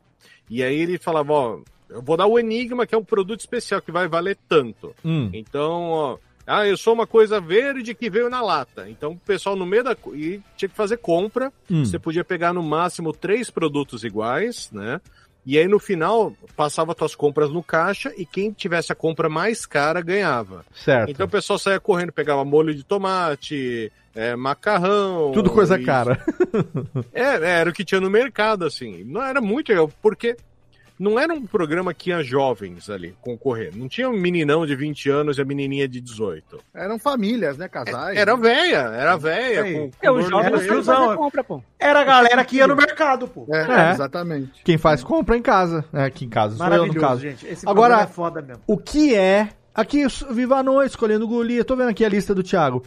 E 0.51 0.63
aí 0.63 0.79
ele 0.79 0.99
falava 0.99 1.33
ó 1.33 1.59
eu 1.89 2.03
vou 2.03 2.19
dar 2.19 2.27
o 2.27 2.39
enigma 2.39 2.87
que 2.87 2.95
é 2.95 2.99
um 2.99 3.05
produto 3.05 3.41
especial 3.41 3.81
que 3.81 3.91
vai 3.91 4.07
valer 4.07 4.37
tanto. 4.47 4.95
Hum. 5.03 5.31
então 5.33 5.91
ó, 5.91 6.19
ah 6.47 6.67
eu 6.67 6.77
sou 6.77 6.93
uma 6.93 7.07
coisa 7.07 7.41
verde 7.41 7.95
que 7.95 8.11
veio 8.11 8.29
na 8.29 8.43
lata. 8.43 8.91
Então 8.91 9.13
o 9.13 9.17
pessoal 9.17 9.57
no 9.57 9.65
meio 9.65 9.85
da 9.85 9.97
e 10.13 10.43
tinha 10.55 10.69
que 10.69 10.77
fazer 10.77 10.99
compra. 10.99 11.51
Hum. 11.71 11.83
você 11.83 11.99
podia 11.99 12.23
pegar 12.23 12.53
no 12.53 12.63
máximo 12.63 13.11
três 13.11 13.49
produtos 13.49 14.05
iguais 14.05 14.71
né 14.71 15.01
E 15.49 15.59
aí 15.59 15.67
no 15.67 15.79
final 15.79 16.35
passava 16.55 16.95
tuas 16.95 17.15
compras 17.15 17.51
no 17.51 17.63
caixa 17.63 18.13
e 18.19 18.27
quem 18.27 18.53
tivesse 18.53 18.93
a 18.93 18.95
compra 18.95 19.31
mais 19.31 19.65
cara 19.65 20.03
ganhava. 20.03 20.63
Certo. 20.75 21.11
Então 21.11 21.25
o 21.25 21.31
pessoal 21.31 21.59
saía 21.59 21.81
correndo, 21.81 22.13
pegava 22.13 22.45
molho 22.45 22.75
de 22.75 22.85
tomate, 22.85 23.91
é, 24.15 24.37
macarrão. 24.37 25.33
Tudo 25.33 25.49
coisa 25.49 25.79
cara. 25.79 26.23
É, 27.15 27.61
era 27.61 27.71
o 27.71 27.73
que 27.73 27.83
tinha 27.83 27.99
no 27.99 28.11
mercado, 28.11 28.67
assim. 28.67 29.03
Não 29.05 29.23
era 29.23 29.41
muito 29.41 29.71
legal, 29.71 29.91
porque 30.03 30.37
não 30.99 31.19
era 31.19 31.33
um 31.33 31.47
programa 31.47 31.93
que 31.95 32.11
ia 32.11 32.23
jovens 32.23 32.91
ali 32.91 33.15
concorrer. 33.21 33.73
Não 33.77 33.89
tinha 33.89 34.09
um 34.09 34.19
meninão 34.19 34.67
de 34.67 34.75
20 34.75 35.09
anos 35.11 35.39
e 35.39 35.43
a 35.43 35.45
menininha 35.45 35.87
de 35.89 36.01
18. 36.01 36.59
Eram 36.75 36.99
famílias, 36.99 37.57
né? 37.57 37.69
Casais. 37.69 38.17
Era 38.19 38.37
velha, 38.37 38.77
era 38.95 39.17
velha. 39.17 39.63
Aí. 39.63 39.75
Com, 39.75 39.91
com 39.91 39.97
É, 40.07 40.11
o 40.11 40.23
joelho. 40.23 40.47
era 40.47 40.59
tiozão. 40.61 41.05
Fazer 41.07 41.17
compra, 41.17 41.45
pô. 41.45 41.63
Era 41.79 42.01
a 42.01 42.05
galera 42.05 42.45
que 42.45 42.57
ia 42.57 42.67
no 42.67 42.75
mercado, 42.77 43.29
pô. 43.29 43.47
É. 43.55 43.91
exatamente. 43.93 44.63
Quem 44.65 44.77
faz 44.79 45.03
compra 45.05 45.37
em 45.37 45.43
casa. 45.43 45.85
É, 45.93 46.05
aqui 46.05 46.25
em 46.25 46.29
casa, 46.29 46.57
sou 46.57 46.67
eu 46.67 46.71
no 46.71 46.77
Maravilhoso, 46.77 47.07
caso. 47.07 47.21
gente. 47.21 47.47
Esse 47.47 47.69
Agora, 47.69 47.95
programa 47.97 48.11
é 48.11 48.15
foda 48.15 48.43
mesmo. 48.43 48.63
o 48.67 48.77
que 48.77 49.15
é... 49.15 49.51
Aqui, 49.75 50.05
Viva 50.31 50.57
a 50.57 50.63
Noite, 50.63 50.91
escolhendo 50.91 51.29
Golias. 51.29 51.65
Tô 51.65 51.77
vendo 51.77 51.91
aqui 51.91 52.05
a 52.05 52.09
lista 52.09 52.35
do 52.35 52.43
Thiago. 52.43 52.83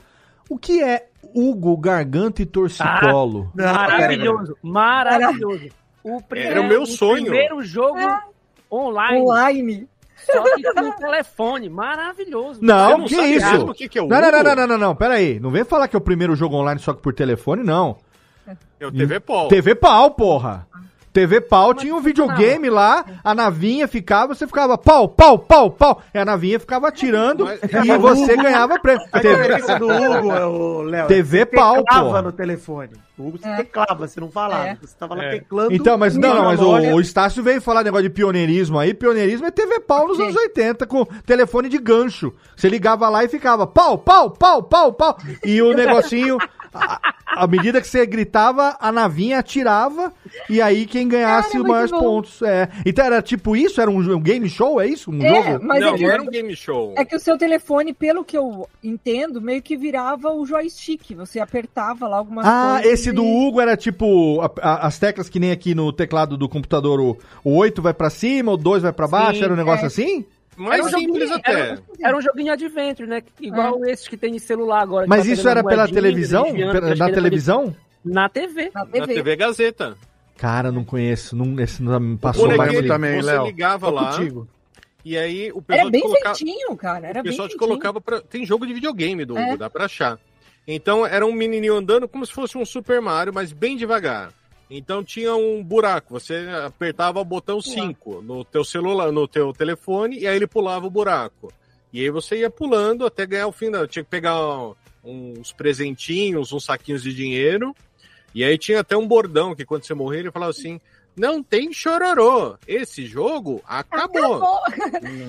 O 0.50 0.58
que 0.58 0.84
é 0.84 1.08
Hugo 1.34 1.78
Garganta 1.78 2.42
e 2.42 2.46
Torcicolo? 2.46 3.50
Maravilhoso, 3.56 4.58
maravilhoso. 4.62 5.70
O 6.04 6.22
Era 6.36 6.62
o 6.62 6.68
meu 6.68 6.86
sonho. 6.86 7.26
primeiro 7.26 7.62
jogo 7.64 8.00
online. 8.72 9.22
Online. 9.22 9.88
Só 10.26 10.44
que 10.44 10.82
no 10.82 10.94
telefone. 10.94 11.70
Maravilhoso. 11.70 12.60
Não, 12.62 13.00
não 13.00 13.06
que 13.06 13.16
sabe 13.16 13.36
isso? 13.36 13.66
o 13.66 13.74
que 13.74 13.90
que 13.90 14.00
é 14.00 14.02
o 14.02 14.08
não, 14.08 14.22
não, 14.22 14.32
não, 14.32 14.44
não, 14.44 14.56
não, 14.56 14.68
não, 14.68 14.78
não, 14.78 14.96
pera 14.96 15.16
aí. 15.16 15.40
Não 15.40 15.50
vem 15.50 15.64
falar 15.64 15.88
que 15.88 15.96
é 15.96 16.00
o 16.00 16.02
primeiro 16.02 16.36
jogo 16.36 16.56
online 16.56 16.80
só 16.80 16.94
que 16.94 17.02
por 17.02 17.14
telefone, 17.14 17.64
não. 17.64 17.98
É 18.80 18.86
o 18.86 18.92
TV 18.92 19.20
Pol. 19.20 19.48
TV 19.48 19.76
pau, 19.76 20.12
porra. 20.12 20.68
TV 21.14 21.42
pau 21.42 21.74
tinha 21.74 21.94
um 21.94 22.00
videogame 22.02 22.70
lá, 22.70 23.04
a 23.24 23.36
navinha 23.36 23.88
ficava, 23.88 24.34
você 24.34 24.48
ficava 24.48 24.78
pau, 24.78 25.10
pau, 25.10 25.38
pau, 25.38 25.70
pau. 25.70 26.02
E 26.14 26.18
a 26.18 26.24
navinha 26.24 26.60
ficava 26.60 26.88
atirando 26.88 27.46
Mas- 27.46 27.60
e 27.86 27.98
você 27.98 28.36
ganhava 28.38 28.80
prêmio. 28.80 29.06
A 29.12 29.20
TV, 29.20 29.36
diferença 29.36 29.78
do 29.80 29.86
Hugo, 29.88 30.32
é 30.32 30.46
o 30.46 30.82
Léo. 30.84 31.08
TV 31.08 31.40
você 31.40 31.46
pau, 31.46 31.76
teclava 31.84 32.14
pô. 32.14 32.22
no 32.22 32.32
telefone. 32.32 32.90
O 33.18 33.28
Hugo 33.28 33.38
você 33.38 33.48
É. 33.50 33.56
teclava, 33.58 33.96
você 34.08 34.20
não 34.22 34.32
falava. 34.32 34.68
É. 34.70 34.78
Você 34.82 34.96
tava 34.98 35.16
lá 35.16 35.26
É. 35.26 35.32
teclando. 35.32 35.74
Então, 35.74 35.98
mas 35.98 36.16
não, 36.16 36.34
não, 36.34 36.46
mas 36.46 36.62
o, 36.62 36.70
o 36.96 37.02
Estácio 37.02 37.44
veio 37.44 37.62
falar 37.62 37.84
negócio 37.84 38.04
de 38.04 38.10
pioneirismo 38.10 38.80
aí. 38.80 38.94
Pioneirismo 38.94 39.46
é 39.46 39.52
TV 39.52 39.80
pau 39.82 40.08
nos 40.08 40.20
anos 40.20 40.36
80, 40.36 40.88
com 40.88 41.06
telefone 41.26 41.68
de 41.70 41.78
gancho. 41.78 42.34
Você 42.56 42.70
ligava 42.70 43.08
lá 43.10 43.24
e 43.24 43.28
ficava 43.28 43.68
pau, 43.68 43.98
pau, 43.98 44.32
pau, 44.32 44.64
pau, 44.64 44.94
pau. 44.94 45.18
E 45.44 45.62
o 45.62 45.74
negocinho, 45.74 46.38
à 46.74 47.48
medida 47.48 47.82
que 47.82 47.88
você 47.88 48.06
gritava, 48.06 48.78
a 48.80 48.92
navinha 48.92 49.40
atirava. 49.40 50.14
E 50.50 50.62
aí 50.62 50.86
quem 50.86 51.08
ganhasse 51.08 51.52
Cara, 51.52 51.62
os 51.64 51.68
maiores 51.70 51.92
bom. 51.92 52.00
pontos. 52.00 52.42
É. 52.42 52.70
Então 52.86 53.06
era 53.06 53.22
tipo 53.22 53.56
isso? 53.56 53.80
Era 53.82 53.90
um, 53.90 53.98
um 53.98 54.20
game 54.20 54.48
show? 54.50 54.80
É 54.82 54.88
isso? 54.88 55.12
Um 55.12 55.22
É, 55.22 55.30
jogo? 55.54 55.66
mas 55.66 55.80
não, 55.82 55.90
é 55.90 55.98
que, 55.98 56.04
não 56.04 56.12
era 56.12 56.22
um 56.22 56.28
game 56.28 56.56
show. 56.56 56.94
é 56.98 57.04
que 57.06 57.16
o 57.16 57.20
seu 57.20 57.38
telefone, 57.38 57.94
pelo 57.94 58.24
que 58.24 58.38
eu 58.38 58.68
entendo, 58.84 59.42
meio 59.42 59.62
que 59.62 59.76
virava 59.78 60.30
o 60.32 60.46
joystick. 60.46 61.16
Você 61.16 61.40
apertava 61.40 62.08
lá 62.08 62.18
algumas 62.18 62.46
Ah, 62.46 62.80
coisas. 62.82 62.92
esse 63.00 63.10
e- 63.10 63.14
do 63.14 63.26
Hugo 63.26 63.60
era 63.62 63.76
tipo 63.78 64.42
a- 64.42 64.52
a- 64.62 64.88
as 64.88 65.00
teclas 65.00 65.30
que 65.30 65.40
nem 65.40 65.52
aqui 65.52 65.74
no 65.76 65.92
teclado 65.92 66.38
do 66.38 66.48
computador, 66.50 67.00
o, 67.00 67.18
o 67.44 67.56
8 67.56 67.82
vai 67.82 67.94
pra 67.94 68.10
cima, 68.10 68.52
o 68.52 68.58
2 68.58 68.82
vai 68.84 68.94
pra 68.94 69.08
baixo, 69.08 69.40
Sim, 69.40 69.46
era 69.46 69.54
um 69.54 69.58
negócio 69.58 69.84
é. 69.84 69.88
assim? 69.88 70.26
Mais 70.58 70.86
Era 70.86 70.98
um 70.98 71.00
simples 71.00 71.30
joguinho- 71.30 71.36
até. 71.40 71.52
Era, 71.62 71.82
era 72.04 72.18
um 72.18 72.22
joguinho 72.22 72.54
Adventure, 72.54 73.08
né? 73.10 73.24
Igual 73.40 73.86
esses 73.86 74.08
que 74.08 74.18
tem 74.18 74.34
de 74.34 74.40
celular 74.40 74.82
agora. 74.82 75.06
Mas 75.08 75.26
tá 75.26 75.32
isso 75.34 75.48
era 75.48 75.64
pela 75.64 75.88
televisão? 75.88 76.54
Pela- 76.54 76.96
Na 76.96 77.10
televisão? 77.12 77.76
Na 78.04 78.28
TV. 78.30 78.70
Na 78.74 78.82
Na 78.86 78.92
TV. 78.92 79.14
TV 79.14 79.36
Gazeta. 79.36 79.96
Cara, 80.38 80.72
não 80.72 80.84
conheço, 80.84 81.36
não, 81.36 81.60
esse 81.60 81.82
não 81.84 82.00
me 82.00 82.18
passou 82.18 82.48
Por 82.48 82.58
mais. 82.58 82.72
aquele, 82.72 82.88
também, 82.88 83.22
você 83.22 83.32
Léo. 83.32 83.46
ligava 83.46 83.88
Tô 83.88 83.94
lá 83.94 84.12
contigo. 84.18 84.48
e 85.06 85.16
aí 85.18 85.52
o 85.52 85.62
pessoal 85.62 85.80
Era 85.82 85.86
te 85.86 85.92
bem 85.92 86.02
colocava... 86.02 86.36
feitinho, 86.36 86.76
cara. 86.78 87.08
Era 87.08 87.20
o 87.22 87.24
pessoal 87.24 87.48
te 87.48 87.58
colocava 87.58 88.02
pra. 88.02 88.22
Tem 88.22 88.46
jogo 88.46 88.66
de 88.66 88.74
videogame 88.74 89.24
do 89.24 89.38
É. 89.38 89.46
Hugo, 89.46 89.58
dá 89.58 89.70
pra 89.70 89.86
achar. 89.86 90.20
Então 90.68 91.06
era 91.06 91.26
um 91.26 91.32
menininho 91.32 91.76
andando 91.76 92.08
como 92.08 92.26
se 92.26 92.32
fosse 92.34 92.58
um 92.58 92.66
Super 92.66 93.00
Mario, 93.02 93.34
mas 93.34 93.52
bem 93.54 93.78
devagar. 93.78 94.34
Então 94.74 95.04
tinha 95.04 95.36
um 95.36 95.62
buraco, 95.62 96.14
você 96.18 96.48
apertava 96.66 97.20
o 97.20 97.26
botão 97.26 97.62
5 97.62 98.22
no 98.22 98.46
teu 98.46 98.64
celular, 98.64 99.12
no 99.12 99.28
teu 99.28 99.52
telefone, 99.52 100.18
e 100.20 100.26
aí 100.28 100.36
ele 100.36 100.48
pulava 100.48 100.88
o 100.88 100.90
buraco. 100.90 101.52
E 101.92 102.00
aí 102.02 102.10
você 102.10 102.38
ia 102.38 102.50
pulando 102.50 103.06
até 103.06 103.26
ganhar 103.26 103.48
o 103.48 103.52
fim 103.52 103.70
da. 103.70 103.86
Tinha 103.86 104.02
que 104.04 104.10
pegar 104.10 104.38
uns 105.04 105.52
presentinhos, 105.52 106.54
uns 106.54 106.64
saquinhos 106.64 107.04
de 107.04 107.14
dinheiro. 107.14 107.76
E 108.34 108.46
aí 108.46 108.58
tinha 108.58 108.80
até 108.80 108.96
um 108.96 109.06
bordão 109.06 109.54
que 109.54 109.66
quando 109.66 109.84
você 109.86 109.94
morrer, 109.94 110.20
ele 110.20 110.32
falava 110.32 110.52
assim: 110.52 110.80
Não 111.18 111.44
tem 111.44 111.74
chororô. 111.74 112.56
Esse 112.66 113.06
jogo 113.06 113.62
acabou. 113.68 114.36
Acabou. 114.36 114.60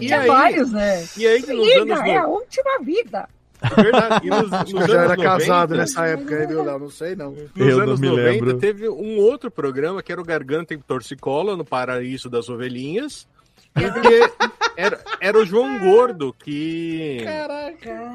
E 0.01 0.06
Tinha 0.06 0.20
aí, 0.20 0.28
vários, 0.28 0.70
né? 0.70 1.05
e 1.16 1.27
aí 1.27 1.40
nos 1.40 1.66
Liga, 1.66 1.82
anos 1.82 2.01
é 2.06 2.16
a 2.16 2.23
no- 2.23 2.28
última 2.28 2.78
vida. 2.78 3.28
Verdade. 3.77 4.27
E 4.27 4.31
nos, 4.31 4.51
nos 4.51 4.71
eu 4.73 4.89
já 4.89 5.01
anos 5.03 5.13
era 5.13 5.17
casado 5.17 5.71
90, 5.71 5.77
nessa 5.77 6.07
época 6.07 6.37
aí, 6.37 6.47
viu, 6.47 6.63
Léo? 6.65 6.79
Não 6.79 6.91
sei, 6.91 7.15
não. 7.17 7.31
Nos 7.33 7.51
Eu 7.57 7.77
não 7.77 7.83
anos 7.85 8.01
me 8.01 8.09
90 8.09 8.31
lembro. 8.31 8.59
teve 8.59 8.89
um 8.89 9.19
outro 9.19 9.51
programa 9.51 10.03
que 10.03 10.11
era 10.13 10.21
o 10.21 10.25
Garganta 10.25 10.75
e 10.75 10.79
Torcicola 10.79 11.57
no 11.57 11.65
Paraíso 11.65 12.29
das 12.29 12.49
Ovelhinhas. 12.49 13.27
Porque 13.75 14.31
era, 14.77 15.01
era 15.21 15.39
o 15.39 15.47
João 15.47 15.79
Gordo 15.79 16.35
que, 16.39 17.25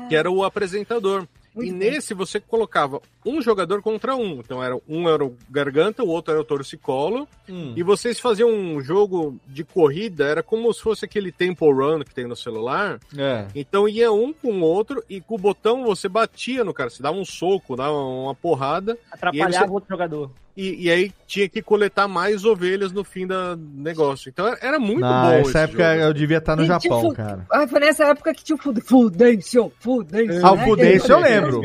que 0.07 0.15
era 0.15 0.29
o 0.29 0.43
apresentador. 0.43 1.27
Muito 1.57 1.69
e 1.69 1.71
bom. 1.71 1.77
nesse 1.77 2.13
você 2.13 2.39
colocava 2.39 3.01
um 3.25 3.41
jogador 3.41 3.81
contra 3.81 4.15
um. 4.15 4.39
Então 4.39 4.63
era 4.63 4.77
um 4.87 5.09
era 5.09 5.25
o 5.25 5.35
Garganta, 5.49 6.03
o 6.03 6.07
outro 6.07 6.31
era 6.31 6.41
o 6.41 6.45
Torcicolo. 6.45 7.27
Hum. 7.49 7.73
E 7.75 7.83
vocês 7.83 8.19
faziam 8.19 8.49
um 8.49 8.81
jogo 8.81 9.39
de 9.47 9.63
corrida, 9.63 10.25
era 10.25 10.43
como 10.43 10.71
se 10.73 10.81
fosse 10.81 11.03
aquele 11.05 11.31
Temple 11.31 11.71
Run 11.73 12.03
que 12.03 12.13
tem 12.13 12.27
no 12.27 12.35
celular. 12.35 12.99
É. 13.17 13.47
Então 13.55 13.87
ia 13.89 14.11
um 14.11 14.31
com 14.31 14.51
o 14.59 14.61
outro 14.61 15.03
e 15.09 15.19
com 15.19 15.35
o 15.35 15.39
botão 15.39 15.83
você 15.83 16.07
batia 16.07 16.63
no 16.63 16.73
cara, 16.73 16.89
você 16.89 17.01
dava 17.01 17.17
um 17.17 17.25
soco, 17.25 17.75
dava 17.75 17.95
uma 17.97 18.35
porrada. 18.35 18.97
Atrapalhava 19.11 19.51
E 19.51 19.55
aí 19.55 19.63
você- 19.63 19.69
o 19.69 19.73
outro 19.73 19.89
jogador. 19.89 20.31
E, 20.57 20.85
e 20.85 20.89
aí 20.91 21.11
tinha 21.27 21.47
que 21.47 21.61
coletar 21.61 22.07
mais 22.07 22.43
ovelhas 22.43 22.91
no 22.91 23.03
fim 23.03 23.27
do 23.27 23.35
negócio. 23.75 24.27
Então 24.29 24.47
era- 24.59 24.79
muito 24.79 25.01
Na, 25.01 25.27
bom 25.27 25.31
essa 25.33 25.49
esse 25.49 25.57
época 25.59 25.93
jogo. 25.93 26.05
eu 26.07 26.13
devia 26.15 26.37
estar 26.39 26.55
no 26.55 26.63
E, 26.63 26.65
Japão, 26.65 27.01
tipo, 27.01 27.13
cara. 27.13 27.45
Ah, 27.51 27.67
foi 27.67 27.79
nessa 27.79 28.05
época 28.05 28.33
que 28.33 28.43
tinha 28.43 28.55
o 28.55 28.59
Fud- 28.59 28.81
Fudêncio, 28.81 29.71
Fudêncio. 29.79 30.43
Ah, 30.43 30.53
o 30.53 30.55
né? 30.55 30.63
Fudêncio 30.65 31.11
eu 31.11 31.19
lembro. 31.19 31.61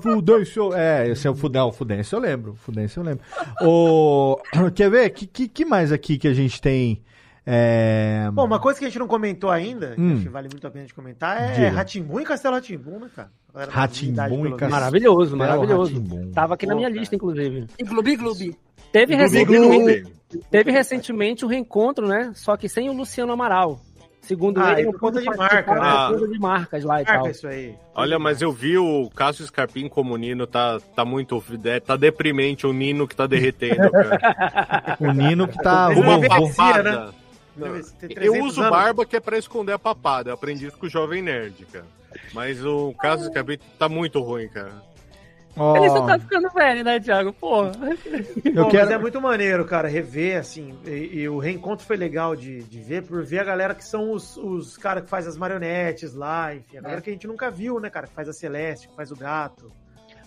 Fudêncio. 0.00 0.72
É, 0.74 1.08
esse 1.08 1.26
é 1.26 1.30
o 1.30 1.34
Fudêncio. 1.34 1.68
O 1.68 1.72
Fudêncio 1.72 2.16
eu 2.16 2.20
lembro. 2.20 2.54
Fudêncio 2.56 3.00
eu 3.00 3.04
lembro. 3.04 3.24
O... 3.62 4.38
Quer 4.74 4.90
ver? 4.90 5.10
Que, 5.10 5.26
que, 5.26 5.48
que 5.48 5.64
mais 5.64 5.90
aqui 5.92 6.16
que 6.18 6.28
a 6.28 6.34
gente 6.34 6.60
tem? 6.60 7.02
É... 7.46 8.30
Bom, 8.32 8.46
uma 8.46 8.58
coisa 8.58 8.78
que 8.78 8.84
a 8.84 8.88
gente 8.88 8.98
não 8.98 9.06
comentou 9.06 9.50
ainda, 9.50 9.94
Hum. 9.98 10.08
que 10.08 10.14
acho 10.14 10.22
que 10.22 10.28
vale 10.30 10.48
muito 10.50 10.66
a 10.66 10.70
pena 10.70 10.86
de 10.86 10.94
comentar, 10.94 11.42
é 11.42 11.52
Diga. 11.52 11.70
Ratimbum 11.70 12.20
e 12.20 12.24
Castelo 12.24 12.54
Ratimbum, 12.54 12.98
né, 13.00 13.10
cara? 13.14 13.30
Idade, 13.54 14.04
e. 14.06 14.12
Castelo- 14.50 14.70
Maravilhoso, 14.70 15.32
É, 15.32 15.34
o 15.34 15.38
maravilhoso. 15.38 16.02
Tava 16.32 16.54
aqui 16.54 16.66
na 16.66 16.72
Pô, 16.72 16.78
minha 16.78 16.88
cara. 16.88 17.00
lista, 17.00 17.14
inclusive. 17.14 17.66
E 17.78 17.84
Glubi 17.84 18.16
Glubi. 18.16 18.56
Teve, 18.90 19.14
recentemente, 19.16 20.04
teve 20.50 20.70
recentemente 20.70 21.44
um 21.44 21.48
reencontro, 21.48 22.06
né? 22.06 22.30
Só 22.34 22.56
que 22.56 22.68
sem 22.68 22.88
o 22.88 22.92
Luciano 22.92 23.32
Amaral. 23.32 23.80
Segundo 24.22 24.58
Ah, 24.58 24.72
ele, 24.72 24.84
não 24.84 24.92
por 24.92 25.00
conta 25.00 25.20
de 25.20 25.26
marca, 25.26 25.74
né? 25.74 26.06
por 26.08 26.14
conta 26.18 26.32
de 26.32 26.38
marcas 26.38 26.82
lá 26.84 27.02
e 27.02 27.04
Marca 27.04 27.18
tal. 27.20 27.30
isso 27.30 27.46
aí. 27.46 27.74
Olha, 27.94 28.18
mas 28.18 28.40
eu 28.40 28.50
vi 28.50 28.78
o 28.78 29.10
Cássio 29.14 29.44
Scarpim 29.44 29.86
como 29.86 30.16
Nino, 30.16 30.46
tá, 30.46 30.78
tá 30.96 31.04
muito. 31.04 31.42
é, 31.64 31.78
Tá 31.78 31.94
deprimente 31.94 32.66
o 32.66 32.72
Nino 32.72 33.06
que 33.06 33.14
tá 33.14 33.26
derretendo, 33.26 33.76
cara. 33.92 34.96
O 34.98 35.12
Nino 35.12 35.46
que 35.46 35.58
tá... 35.58 35.90
Uma 35.90 36.18
papada. 36.26 36.82
né? 37.06 37.12
Eu 37.56 38.08
300 38.08 38.46
uso 38.46 38.60
anos. 38.60 38.70
barba 38.70 39.06
que 39.06 39.16
é 39.16 39.20
pra 39.20 39.38
esconder 39.38 39.72
a 39.72 39.78
papada. 39.78 40.30
Eu 40.30 40.34
aprendi 40.34 40.66
isso 40.66 40.76
com 40.76 40.86
o 40.86 40.90
Jovem 40.90 41.22
Nerd, 41.22 41.64
cara. 41.66 41.86
Mas 42.32 42.64
o 42.64 42.92
Cássio 42.94 43.26
Scarpim 43.26 43.58
tá 43.78 43.88
muito 43.88 44.20
ruim, 44.20 44.48
cara. 44.48 44.72
Ó, 45.56 45.76
Ele 45.76 45.88
só 45.88 46.04
tá 46.04 46.18
ficando 46.18 46.50
velho, 46.50 46.82
né, 46.82 46.98
Thiago? 46.98 47.32
Porra. 47.32 47.72
eu 48.44 48.64
Bom, 48.64 48.70
quero... 48.70 48.84
Mas 48.84 48.90
é 48.90 48.98
muito 48.98 49.20
maneiro, 49.20 49.64
cara, 49.64 49.86
rever, 49.86 50.38
assim, 50.38 50.76
e, 50.84 51.20
e 51.20 51.28
o 51.28 51.38
reencontro 51.38 51.86
foi 51.86 51.96
legal 51.96 52.34
de, 52.34 52.64
de 52.64 52.80
ver, 52.80 53.04
por 53.04 53.24
ver 53.24 53.38
a 53.38 53.44
galera 53.44 53.74
que 53.74 53.84
são 53.84 54.10
os, 54.10 54.36
os 54.36 54.76
caras 54.76 55.04
que 55.04 55.08
faz 55.08 55.28
as 55.28 55.36
marionetes 55.36 56.12
lá, 56.12 56.52
enfim, 56.54 56.78
a 56.78 56.80
galera 56.80 57.00
que 57.00 57.08
a 57.08 57.12
gente 57.12 57.28
nunca 57.28 57.52
viu, 57.52 57.78
né, 57.78 57.88
cara, 57.88 58.08
que 58.08 58.14
faz 58.14 58.28
a 58.28 58.32
Celeste, 58.32 58.88
que 58.88 58.96
faz 58.96 59.12
o 59.12 59.16
gato, 59.16 59.70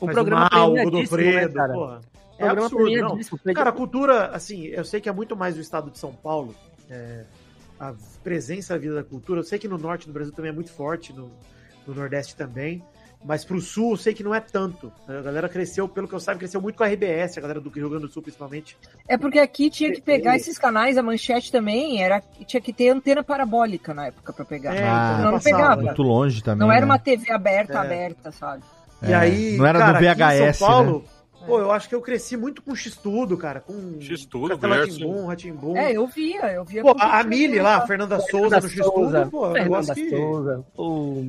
Um 0.02 0.06
faz 0.06 0.16
programa 0.16 0.48
o 0.50 0.56
mal, 0.56 0.70
o 0.70 0.74
premiadíssimo, 0.74 1.18
né, 1.18 1.24
Godofredo, 1.26 1.54
cara? 1.54 1.74
porra. 1.74 2.02
É 2.40 2.46
Programa 2.46 2.68
absurdo, 2.68 3.20
não. 3.46 3.54
Cara, 3.54 3.70
a 3.70 3.74
cultura, 3.74 4.28
assim, 4.28 4.66
eu 4.68 4.86
sei 4.86 5.02
que 5.02 5.10
é 5.10 5.12
muito 5.12 5.36
mais 5.36 5.56
do 5.56 5.62
estado 5.62 5.90
de 5.90 5.98
São 5.98 6.14
Paulo, 6.14 6.56
é, 6.90 7.24
a 7.80 7.94
presença 8.24 8.74
da 8.74 8.80
vida 8.80 8.96
da 8.96 9.04
cultura, 9.04 9.40
eu 9.40 9.44
sei 9.44 9.60
que 9.60 9.68
no 9.68 9.78
norte 9.78 10.08
do 10.08 10.14
Brasil 10.14 10.34
também 10.34 10.50
é 10.52 10.54
muito 10.54 10.72
forte, 10.72 11.14
no, 11.14 11.32
no 11.86 11.94
nordeste 11.94 12.36
também, 12.36 12.84
mas 13.24 13.44
pro 13.44 13.60
sul 13.60 13.92
eu 13.92 13.98
sei 13.98 14.14
que 14.14 14.24
não 14.24 14.34
é 14.34 14.40
tanto. 14.40 14.92
A 15.08 15.22
galera 15.22 15.50
cresceu, 15.50 15.88
pelo 15.88 16.08
que 16.08 16.14
eu 16.14 16.20
saiba, 16.20 16.40
cresceu 16.40 16.62
muito 16.62 16.76
com 16.76 16.84
a 16.84 16.88
RBS, 16.88 17.38
a 17.38 17.42
galera 17.42 17.60
do 17.60 17.70
Rio 17.70 17.90
Grande 17.90 18.06
do 18.06 18.12
Sul 18.12 18.22
principalmente. 18.22 18.78
É 19.08 19.18
porque 19.18 19.40
aqui 19.40 19.70
tinha 19.70 19.92
que 19.92 20.02
pegar 20.02 20.36
esses 20.36 20.58
canais, 20.58 20.98
a 20.98 21.04
manchete 21.04 21.52
também, 21.52 22.02
era, 22.02 22.22
tinha 22.46 22.62
que 22.62 22.72
ter 22.72 22.90
antena 22.90 23.24
parabólica 23.24 23.94
na 23.94 24.08
época 24.08 24.34
pra 24.34 24.46
pegar. 24.46 24.76
É, 24.76 24.84
Ah, 24.84 25.10
então 25.20 25.26
não 25.26 25.32
passava. 25.34 25.56
pegava. 25.58 25.82
Muito 25.82 26.04
longe 26.04 26.44
também, 26.44 26.60
Não 26.68 26.72
era 26.72 26.82
né? 26.86 26.92
uma 26.92 27.00
TV 27.00 27.32
aberta, 27.32 27.74
É. 27.74 27.78
aberta, 27.78 28.32
sabe? 28.32 28.64
E 29.02 29.12
É, 29.12 29.16
aí, 29.16 29.58
não 29.58 29.66
era 29.66 29.80
cara, 29.80 29.92
do 29.92 29.98
aqui 29.98 30.06
em 30.06 30.16
VHS, 30.16 30.58
São 30.58 30.68
Paulo, 30.68 31.04
Pô, 31.48 31.60
eu 31.60 31.72
acho 31.72 31.88
que 31.88 31.96
eu 31.96 32.02
cresci 32.02 32.36
muito 32.36 32.62
com 32.62 32.76
X-Tudo, 32.76 33.38
cara. 33.38 33.62
Com 33.62 33.98
X-Tudo. 34.02 34.56
Rá-Tim-Bum, 34.58 35.26
Rá-Tim-Bum. 35.28 35.78
É, 35.78 35.94
eu 35.94 36.06
via, 36.08 36.52
eu 36.52 36.66
via. 36.66 36.82
Pô, 36.82 36.94
a, 37.00 37.20
a 37.20 37.24
Mili 37.24 37.60
lá, 37.60 37.78
a 37.78 37.88
Fernanda 37.88 38.20
Souza 38.20 38.60
no 38.60 38.68
X-Tudo, 38.70 39.30
pô, 39.32 39.56
é 39.56 39.62
Fernanda 39.64 39.96
que... 39.96 40.10
Souza. 40.10 40.66
O... 40.78 41.28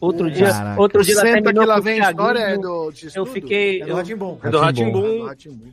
Outro 0.00 0.30
dia, 0.30 0.46
Caraca. 0.50 0.80
outro 0.80 1.02
dia 1.04 1.14
ela 1.14 1.20
Senta 1.22 1.34
terminou 1.42 1.62
que 1.64 1.68
lá 1.68 1.80
vem 1.80 2.00
a 2.00 2.10
história 2.10 2.38
é 2.38 2.56
do 2.56 2.84
Eu 2.86 2.92
X-Tudo? 2.92 3.30
fiquei. 3.32 3.82
É 3.82 3.84
do 3.84 3.90
eu- 3.90 3.96
Rá-Tim-Bum. 3.96 4.38
É 4.42 4.50
do. 4.50 4.58
Ratimbum. 4.60 5.72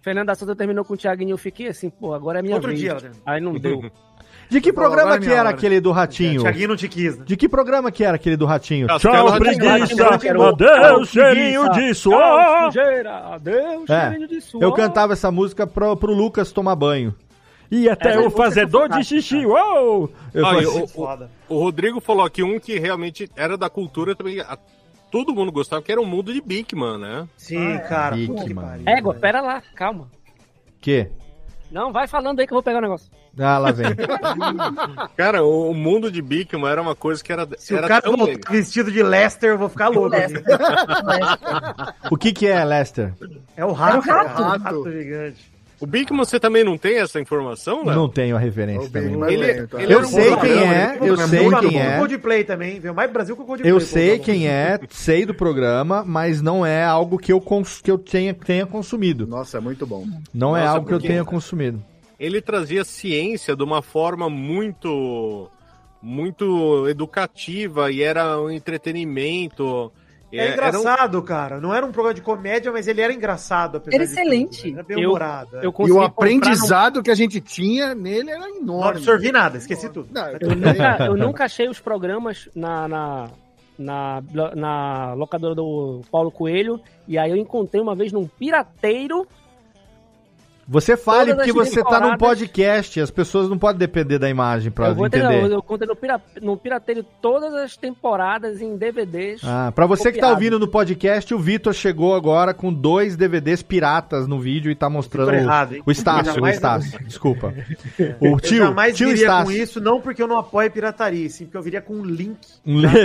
Fernanda 0.00 0.34
Souza 0.36 0.54
terminou 0.54 0.84
com 0.84 0.94
o 0.94 0.96
Thiaguinho, 0.96 1.32
eu 1.32 1.38
fiquei 1.38 1.66
assim, 1.68 1.90
pô, 1.90 2.14
agora 2.14 2.38
é 2.38 2.42
minha 2.42 2.54
Outro 2.54 2.68
vez. 2.68 2.80
dia 2.80 2.90
ela 2.92 3.00
terminou. 3.00 3.22
Aí 3.26 3.40
não 3.40 3.58
deu. 3.58 3.90
De 4.48 4.60
que 4.60 4.72
programa 4.72 5.14
é 5.16 5.18
que 5.18 5.30
era 5.30 5.48
aquele 5.50 5.80
do 5.80 5.90
Ratinho? 5.90 6.42
Thiaguinho 6.42 6.68
não 6.68 6.76
te 6.76 6.88
quis, 6.88 7.18
né? 7.18 7.24
De 7.26 7.36
que 7.36 7.48
programa 7.48 7.90
que 7.90 8.04
era 8.04 8.14
aquele 8.16 8.36
do 8.36 8.46
Ratinho? 8.46 8.86
Tchau, 8.98 9.38
preguiça! 9.38 10.08
Adeus, 10.08 11.08
cheirinho 11.08 11.68
de 11.72 11.94
suor! 11.94 12.66
sujeira. 12.72 13.16
Adeus, 13.34 13.90
É, 13.90 14.08
cheirinho 14.10 14.28
de 14.28 14.40
suor. 14.40 14.62
Eu 14.62 14.72
cantava 14.72 15.12
essa 15.14 15.30
música 15.32 15.66
pro, 15.66 15.96
pro 15.96 16.12
Lucas 16.12 16.52
tomar 16.52 16.76
banho. 16.76 17.14
E 17.68 17.88
até 17.88 18.10
Essa 18.10 18.20
o 18.20 18.30
fazedor 18.30 18.84
é 18.84 18.98
de 18.98 19.04
xixi, 19.04 19.44
uou! 19.44 20.08
Eu 20.32 20.46
Ah, 20.46 20.54
e 20.54 20.58
assim, 20.64 20.82
o- 20.82 20.86
Foda. 20.86 21.28
O 21.48 21.58
Rodrigo 21.58 22.00
falou 22.00 22.24
aqui 22.24 22.40
um 22.42 22.60
que 22.60 22.78
realmente 22.78 23.28
era 23.36 23.56
da 23.58 23.68
cultura 23.68 24.14
também. 24.14 24.38
a- 24.40 24.56
todo 25.10 25.34
mundo 25.34 25.50
gostava, 25.50 25.82
que 25.82 25.90
era 25.90 26.00
o 26.00 26.06
mundo 26.06 26.32
de 26.32 26.40
Bigman, 26.40 26.98
né? 26.98 27.26
Sim, 27.36 27.76
cara. 27.88 28.14
Que 28.16 28.28
mano. 28.28 28.54
pariu, 28.54 28.84
Égua, 28.86 29.14
pera 29.14 29.40
lá, 29.40 29.60
calma. 29.74 30.08
que? 30.80 31.08
Não, 31.72 31.92
vai 31.92 32.06
falando 32.06 32.38
aí 32.38 32.46
que 32.46 32.52
eu 32.52 32.56
vou 32.56 32.62
pegar 32.62 32.78
o 32.78 32.82
negócio. 32.82 33.10
Ah, 33.38 33.58
lá 33.58 33.70
vem. 33.72 33.88
Cara, 35.16 35.42
o, 35.44 35.70
o 35.70 35.74
mundo 35.74 36.10
de 36.10 36.22
Bigman 36.22 36.70
era 36.70 36.80
uma 36.80 36.94
coisa 36.94 37.22
que 37.22 37.32
era. 37.32 37.46
Se 37.58 37.74
era 37.74 37.84
o 37.84 37.88
cara 37.88 38.02
tão 38.02 38.16
voltar 38.16 38.32
legal. 38.32 38.52
vestido 38.52 38.90
de 38.90 39.02
Lester, 39.02 39.50
eu 39.50 39.58
vou 39.58 39.68
ficar 39.68 39.88
louco. 39.88 40.16
O 42.10 42.16
que 42.16 42.32
que 42.32 42.46
é, 42.46 42.64
Lester? 42.64 43.12
É 43.56 43.64
o 43.64 43.72
rato, 43.72 44.08
Era 44.08 44.22
o 44.22 44.24
rato. 44.24 44.34
cara. 44.36 44.48
Rato. 44.48 44.62
rato 44.62 44.90
gigante. 44.92 45.56
O 45.78 45.86
Bigman, 45.86 46.24
você 46.24 46.40
também 46.40 46.64
não 46.64 46.78
tem 46.78 46.98
essa 47.00 47.20
informação, 47.20 47.84
né? 47.84 47.94
Não 47.94 48.08
tenho 48.08 48.34
a 48.34 48.38
referência 48.38 48.88
também. 48.90 49.14
mas 49.14 49.30
Ele- 49.30 49.68
ele 49.74 49.92
Eu 49.92 50.00
um 50.00 50.04
sei 50.04 50.34
quem 50.36 50.52
é, 50.72 50.96
eu 51.02 51.16
sei 51.18 51.50
quem 51.60 51.78
é. 51.82 51.98
Coldplay 51.98 52.44
também, 52.44 52.80
veio 52.80 52.94
mais 52.94 53.10
Brasil 53.12 53.36
que 53.36 53.42
o 53.42 53.44
Coldplay. 53.44 53.70
Eu 53.70 53.78
sei 53.78 54.18
quem 54.18 54.48
é, 54.48 54.80
sei 54.88 55.26
do 55.26 55.34
programa, 55.34 56.02
mas 56.06 56.40
não 56.40 56.64
é 56.64 56.82
algo 56.82 57.18
que 57.18 57.30
eu, 57.30 57.42
cons- 57.42 57.82
que 57.82 57.90
eu 57.90 57.98
tenha, 57.98 58.32
tenha 58.32 58.64
consumido. 58.64 59.26
Nossa, 59.26 59.58
é 59.58 59.60
muito 59.60 59.86
bom. 59.86 60.06
Não 60.32 60.56
é 60.56 60.60
Nossa, 60.60 60.72
algo 60.76 60.86
que 60.88 60.94
eu 60.94 61.00
tenha 61.00 61.24
consumido. 61.26 61.82
Ele 62.18 62.40
trazia 62.40 62.84
ciência 62.84 63.54
de 63.54 63.62
uma 63.62 63.82
forma 63.82 64.28
muito. 64.30 65.50
muito 66.02 66.86
educativa 66.88 67.90
e 67.90 68.02
era 68.02 68.40
um 68.40 68.50
entretenimento. 68.50 69.90
É 70.32 70.38
Era 70.38 70.50
um- 70.50 70.52
engraçado, 70.80 71.22
cara. 71.22 71.60
Não 71.60 71.72
era 71.74 71.86
um 71.86 71.92
programa 71.92 72.14
de 72.14 72.20
comédia, 72.20 72.70
mas 72.72 72.86
ele 72.88 73.00
era 73.00 73.12
engraçado. 73.12 73.80
Era 73.90 74.02
excelente. 74.04 74.62
tudo. 74.64 74.74
Era 74.74 74.82
bem 74.82 75.00
Eu- 75.02 75.10
humorado. 75.10 75.56
é. 75.56 75.66
Eu 75.66 75.72
E 75.86 75.92
o 75.92 76.00
aprendizado 76.02 77.02
que 77.02 77.10
a 77.10 77.14
gente 77.14 77.40
tinha 77.40 77.94
nele 77.94 78.30
era 78.30 78.40
Não 78.40 78.56
enorme. 78.56 78.98
absorvi 78.98 79.30
nada, 79.32 79.56
esqueci 79.56 79.88
tudo. 79.88 80.08
Não, 80.12 80.26
eu 80.28 80.50
nunca, 80.56 81.06
eu 81.06 81.16
nunca 81.16 81.44
achei 81.44 81.68
os 81.68 81.78
programas 81.80 82.48
na, 82.54 82.88
na, 82.88 83.30
na, 83.78 84.22
na 84.54 85.14
locadora 85.14 85.54
do 85.54 86.02
Paulo 86.10 86.30
Coelho. 86.30 86.80
E 87.06 87.16
aí 87.16 87.30
eu 87.30 87.36
encontrei 87.36 87.80
uma 87.80 87.94
vez 87.94 88.12
num 88.12 88.26
pirateiro. 88.26 89.26
Você 90.68 90.96
fale 90.96 91.30
Todas 91.30 91.46
porque 91.46 91.52
você 91.52 91.84
tá 91.84 92.00
num 92.00 92.16
podcast, 92.16 93.00
as 93.00 93.10
pessoas 93.10 93.48
não 93.48 93.56
podem 93.56 93.78
depender 93.78 94.18
da 94.18 94.28
imagem 94.28 94.72
ter, 94.72 95.18
entender. 95.18 95.44
eu, 95.44 95.46
eu 95.52 95.58
encontrei 95.58 95.88
no, 95.88 95.94
pira, 95.94 96.20
no 96.42 96.56
pirateiro 96.56 97.04
todas 97.22 97.54
as 97.54 97.76
temporadas 97.76 98.60
em 98.60 98.76
DVDs. 98.76 99.42
Ah, 99.44 99.70
pra 99.72 99.86
você 99.86 100.10
que 100.10 100.18
tá 100.18 100.26
copiado. 100.26 100.32
ouvindo 100.34 100.58
no 100.58 100.66
podcast, 100.66 101.32
o 101.32 101.38
Vitor 101.38 101.72
chegou 101.72 102.16
agora 102.16 102.52
com 102.52 102.72
dois 102.72 103.16
DVDs 103.16 103.62
piratas 103.62 104.26
no 104.26 104.40
vídeo 104.40 104.68
e 104.70 104.74
tá 104.74 104.90
mostrando 104.90 105.32
errado, 105.32 105.76
o 105.86 105.90
Estácio, 105.90 106.42
o 106.42 106.48
Estácio, 106.48 106.98
desculpa. 107.04 107.54
O 108.20 108.26
eu 108.26 108.40
tio, 108.40 108.58
jamais 108.58 108.96
tio 108.96 109.08
viria 109.08 109.26
com 109.26 109.32
Estácio. 109.32 109.62
isso, 109.62 109.80
não 109.80 110.00
porque 110.00 110.22
eu 110.22 110.26
não 110.26 110.38
apoio 110.38 110.70
pirataria, 110.70 111.28
sim 111.28 111.44
porque 111.44 111.56
eu 111.58 111.62
viria 111.62 111.80
com 111.80 111.94
um 111.94 112.04
link. 112.04 112.38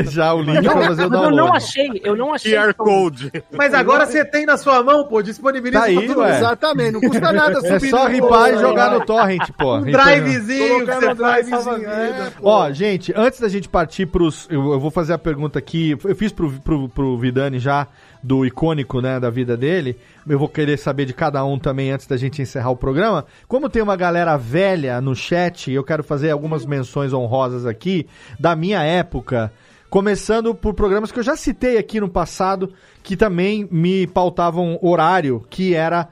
Já 0.09 0.33
o 0.33 0.41
link 0.41 0.61
Não, 0.63 0.73
pra 0.73 0.87
fazer 0.87 1.05
o 1.05 1.09
mas 1.09 1.21
eu 1.21 1.29
não 1.29 1.35
download. 1.37 1.57
achei, 1.57 2.01
eu 2.03 2.15
não 2.15 2.33
achei. 2.33 2.53
QR 2.57 2.73
Code. 2.73 3.31
Mas 3.51 3.73
agora 3.73 4.05
você 4.05 4.25
tem 4.25 4.45
na 4.45 4.57
sua 4.57 4.81
mão, 4.83 5.07
pô, 5.07 5.21
disponibiliza 5.21 5.79
Tá 5.79 5.85
aí, 5.85 6.07
todo 6.07 6.19
ué. 6.19 6.37
Exatamente, 6.37 6.91
não 6.93 7.01
custa 7.01 7.31
nada 7.31 7.50
É 7.57 7.79
subir 7.79 7.89
só 7.89 8.03
no- 8.03 8.09
ripar 8.09 8.53
e 8.53 8.57
jogar 8.57 8.91
no 8.91 9.05
torrent, 9.05 9.49
pô. 9.57 9.75
Um 9.77 9.81
drivezinho 9.83 10.85
que 10.85 10.91
você 10.93 11.15
faz, 11.15 11.49
é. 11.51 12.31
Ó, 12.41 12.71
gente, 12.71 13.13
antes 13.15 13.39
da 13.39 13.49
gente 13.49 13.67
partir 13.69 14.05
pros. 14.05 14.47
Eu, 14.49 14.73
eu 14.73 14.79
vou 14.79 14.91
fazer 14.91 15.13
a 15.13 15.17
pergunta 15.17 15.59
aqui. 15.59 15.97
Eu 16.03 16.15
fiz 16.15 16.31
pro, 16.31 16.51
pro, 16.61 16.89
pro 16.89 17.17
Vidani 17.17 17.59
já, 17.59 17.87
do 18.23 18.45
icônico, 18.45 19.01
né, 19.01 19.19
da 19.19 19.29
vida 19.29 19.55
dele. 19.57 19.97
Eu 20.27 20.37
vou 20.37 20.47
querer 20.47 20.77
saber 20.77 21.05
de 21.05 21.13
cada 21.13 21.43
um 21.43 21.57
também 21.57 21.91
antes 21.91 22.07
da 22.07 22.17
gente 22.17 22.41
encerrar 22.41 22.69
o 22.69 22.75
programa. 22.77 23.25
Como 23.47 23.69
tem 23.69 23.81
uma 23.81 23.95
galera 23.95 24.37
velha 24.37 25.01
no 25.01 25.15
chat, 25.15 25.71
eu 25.71 25.83
quero 25.83 26.03
fazer 26.03 26.29
algumas 26.31 26.65
menções 26.65 27.13
honrosas 27.13 27.65
aqui 27.65 28.07
da 28.39 28.55
minha 28.55 28.83
época. 28.83 29.51
Começando 29.89 30.55
por 30.55 30.73
programas 30.73 31.11
que 31.11 31.19
eu 31.19 31.23
já 31.23 31.35
citei 31.35 31.77
aqui 31.77 31.99
no 31.99 32.07
passado, 32.07 32.71
que 33.03 33.17
também 33.17 33.67
me 33.69 34.07
pautavam 34.07 34.79
horário, 34.81 35.45
que 35.49 35.73
era 35.75 36.07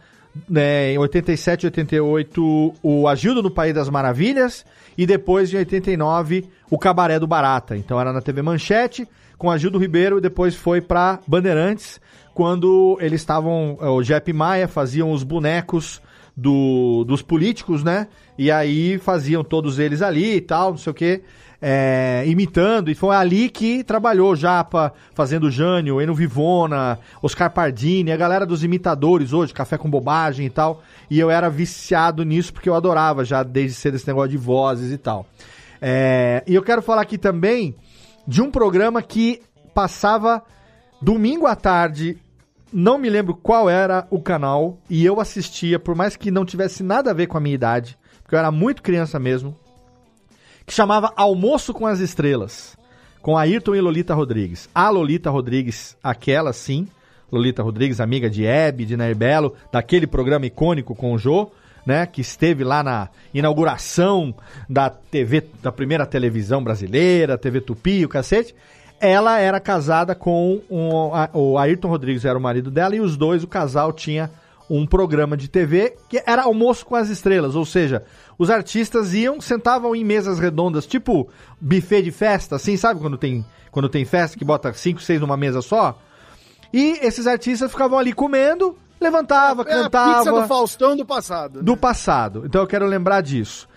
né, 0.47 0.93
em 0.93 0.97
87 0.97 1.63
e 1.63 1.67
88 1.67 2.75
o 2.81 3.07
Agildo 3.07 3.41
no 3.41 3.51
País 3.51 3.73
das 3.73 3.89
Maravilhas 3.89 4.65
e 4.97 5.05
depois 5.05 5.53
em 5.53 5.57
89 5.57 6.49
o 6.69 6.77
Cabaré 6.77 7.19
do 7.19 7.27
Barata. 7.27 7.75
Então 7.75 7.99
era 7.99 8.13
na 8.13 8.21
TV 8.21 8.41
Manchete 8.41 9.07
com 9.37 9.49
Agildo 9.49 9.77
Ribeiro 9.77 10.17
e 10.17 10.21
depois 10.21 10.55
foi 10.55 10.81
pra 10.81 11.19
Bandeirantes 11.25 11.99
quando 12.33 12.97
eles 13.01 13.21
estavam, 13.21 13.77
eh, 13.81 13.87
o 13.87 14.01
Jepp 14.01 14.31
Maia 14.31 14.67
faziam 14.67 15.11
os 15.11 15.23
bonecos 15.23 16.01
do, 16.35 17.03
dos 17.03 17.21
políticos, 17.21 17.83
né? 17.83 18.07
E 18.37 18.49
aí 18.49 18.97
faziam 18.97 19.43
todos 19.43 19.77
eles 19.77 20.01
ali 20.01 20.35
e 20.35 20.41
tal, 20.41 20.71
não 20.71 20.77
sei 20.77 20.91
o 20.91 20.93
quê. 20.93 21.21
É, 21.61 22.23
imitando, 22.25 22.89
e 22.89 22.95
foi 22.95 23.15
ali 23.15 23.49
que 23.49 23.83
trabalhou 23.83 24.35
Japa, 24.35 24.93
fazendo 25.13 25.51
Jânio, 25.51 25.99
Eno 25.99 26.13
Vivona, 26.13 26.99
Oscar 27.21 27.51
Pardini, 27.51 28.11
a 28.11 28.17
galera 28.17 28.45
dos 28.45 28.63
imitadores 28.63 29.33
hoje, 29.33 29.53
Café 29.53 29.77
com 29.77 29.89
Bobagem 29.89 30.45
e 30.45 30.49
tal, 30.49 30.81
e 31.09 31.19
eu 31.19 31.29
era 31.29 31.49
viciado 31.49 32.23
nisso 32.23 32.53
porque 32.53 32.69
eu 32.69 32.75
adorava 32.75 33.25
já 33.25 33.43
desde 33.43 33.75
cedo 33.75 33.95
esse 33.95 34.07
negócio 34.07 34.29
de 34.29 34.37
vozes 34.37 34.91
e 34.91 34.97
tal. 34.97 35.25
É, 35.81 36.43
e 36.47 36.55
eu 36.55 36.63
quero 36.63 36.81
falar 36.81 37.01
aqui 37.01 37.17
também 37.17 37.75
de 38.27 38.41
um 38.41 38.51
programa 38.51 39.01
que 39.01 39.41
passava 39.73 40.43
domingo 41.01 41.45
à 41.45 41.55
tarde, 41.55 42.17
não 42.71 42.97
me 42.97 43.09
lembro 43.09 43.33
qual 43.33 43.69
era 43.69 44.07
o 44.09 44.21
canal, 44.21 44.77
e 44.89 45.05
eu 45.05 45.19
assistia, 45.19 45.79
por 45.79 45.95
mais 45.95 46.15
que 46.15 46.31
não 46.31 46.45
tivesse 46.45 46.83
nada 46.83 47.11
a 47.11 47.13
ver 47.13 47.27
com 47.27 47.37
a 47.37 47.41
minha 47.41 47.55
idade, 47.55 47.97
porque 48.21 48.35
eu 48.35 48.39
era 48.39 48.51
muito 48.51 48.83
criança 48.83 49.17
mesmo, 49.19 49.57
que 50.69 50.75
chamava 50.75 51.11
Almoço 51.15 51.73
com 51.73 51.87
as 51.87 51.99
Estrelas, 51.99 52.77
com 53.23 53.35
Ayrton 53.35 53.73
e 53.73 53.81
Lolita 53.81 54.13
Rodrigues. 54.13 54.69
A 54.73 54.87
Lolita 54.91 55.31
Rodrigues, 55.31 55.97
aquela 56.03 56.53
sim, 56.53 56.87
Lolita 57.31 57.63
Rodrigues, 57.63 57.99
amiga 57.99 58.29
de 58.29 58.45
Hebe, 58.45 58.85
de 58.85 58.95
Nair 58.95 59.15
Belo, 59.15 59.55
daquele 59.71 60.05
programa 60.05 60.45
icônico 60.45 60.93
com 60.93 61.11
o 61.11 61.17
Jô, 61.17 61.49
né, 61.83 62.05
que 62.05 62.21
esteve 62.21 62.63
lá 62.63 62.83
na 62.83 63.09
inauguração 63.33 64.31
da 64.69 64.91
TV, 64.91 65.43
da 65.59 65.71
primeira 65.71 66.05
televisão 66.05 66.63
brasileira, 66.63 67.35
TV 67.35 67.61
Tupi, 67.61 68.05
o 68.05 68.09
cacete. 68.09 68.53
Ela 69.01 69.39
era 69.39 69.59
casada 69.59 70.13
com 70.13 70.61
um, 70.69 70.89
o 71.33 71.57
Ayrton 71.57 71.87
Rodrigues, 71.87 72.25
era 72.25 72.37
o 72.37 72.41
marido 72.41 72.69
dela, 72.69 72.95
e 72.95 73.01
os 73.01 73.17
dois, 73.17 73.43
o 73.43 73.47
casal, 73.47 73.91
tinha 73.91 74.29
um 74.69 74.85
programa 74.85 75.35
de 75.35 75.47
TV 75.47 75.95
que 76.07 76.21
era 76.27 76.43
Almoço 76.43 76.85
com 76.85 76.95
as 76.95 77.09
Estrelas, 77.09 77.55
ou 77.55 77.65
seja, 77.65 78.03
os 78.39 78.49
artistas 78.49 79.13
iam, 79.13 79.39
sentavam 79.39 79.93
em 79.95 80.03
mesas 80.03 80.39
redondas, 80.39 80.87
tipo 80.87 81.29
buffet 81.61 82.01
de 82.01 82.11
festa, 82.11 82.55
assim, 82.55 82.75
sabe 82.77 82.99
quando 83.01 83.17
tem, 83.17 83.45
quando 83.69 83.89
tem 83.89 84.05
festa 84.05 84.35
que 84.37 84.45
bota 84.45 84.73
cinco, 84.73 85.01
seis 85.01 85.19
numa 85.21 85.37
mesa 85.37 85.61
só? 85.61 85.99
E 86.73 86.97
esses 87.01 87.27
artistas 87.27 87.69
ficavam 87.69 87.99
ali 87.99 88.13
comendo, 88.13 88.75
levantava, 89.01 89.63
É 89.63 89.73
a 89.73 89.83
cantava 89.83 90.17
pizza 90.19 90.31
do 90.31 90.47
Faustão 90.47 90.95
do 90.95 91.05
passado. 91.05 91.61
do 91.61 91.75
passado. 91.75 92.43
Então 92.45 92.61
eu 92.61 92.67
quero 92.67 92.85
lembrar 92.87 93.21
disso. 93.21 93.67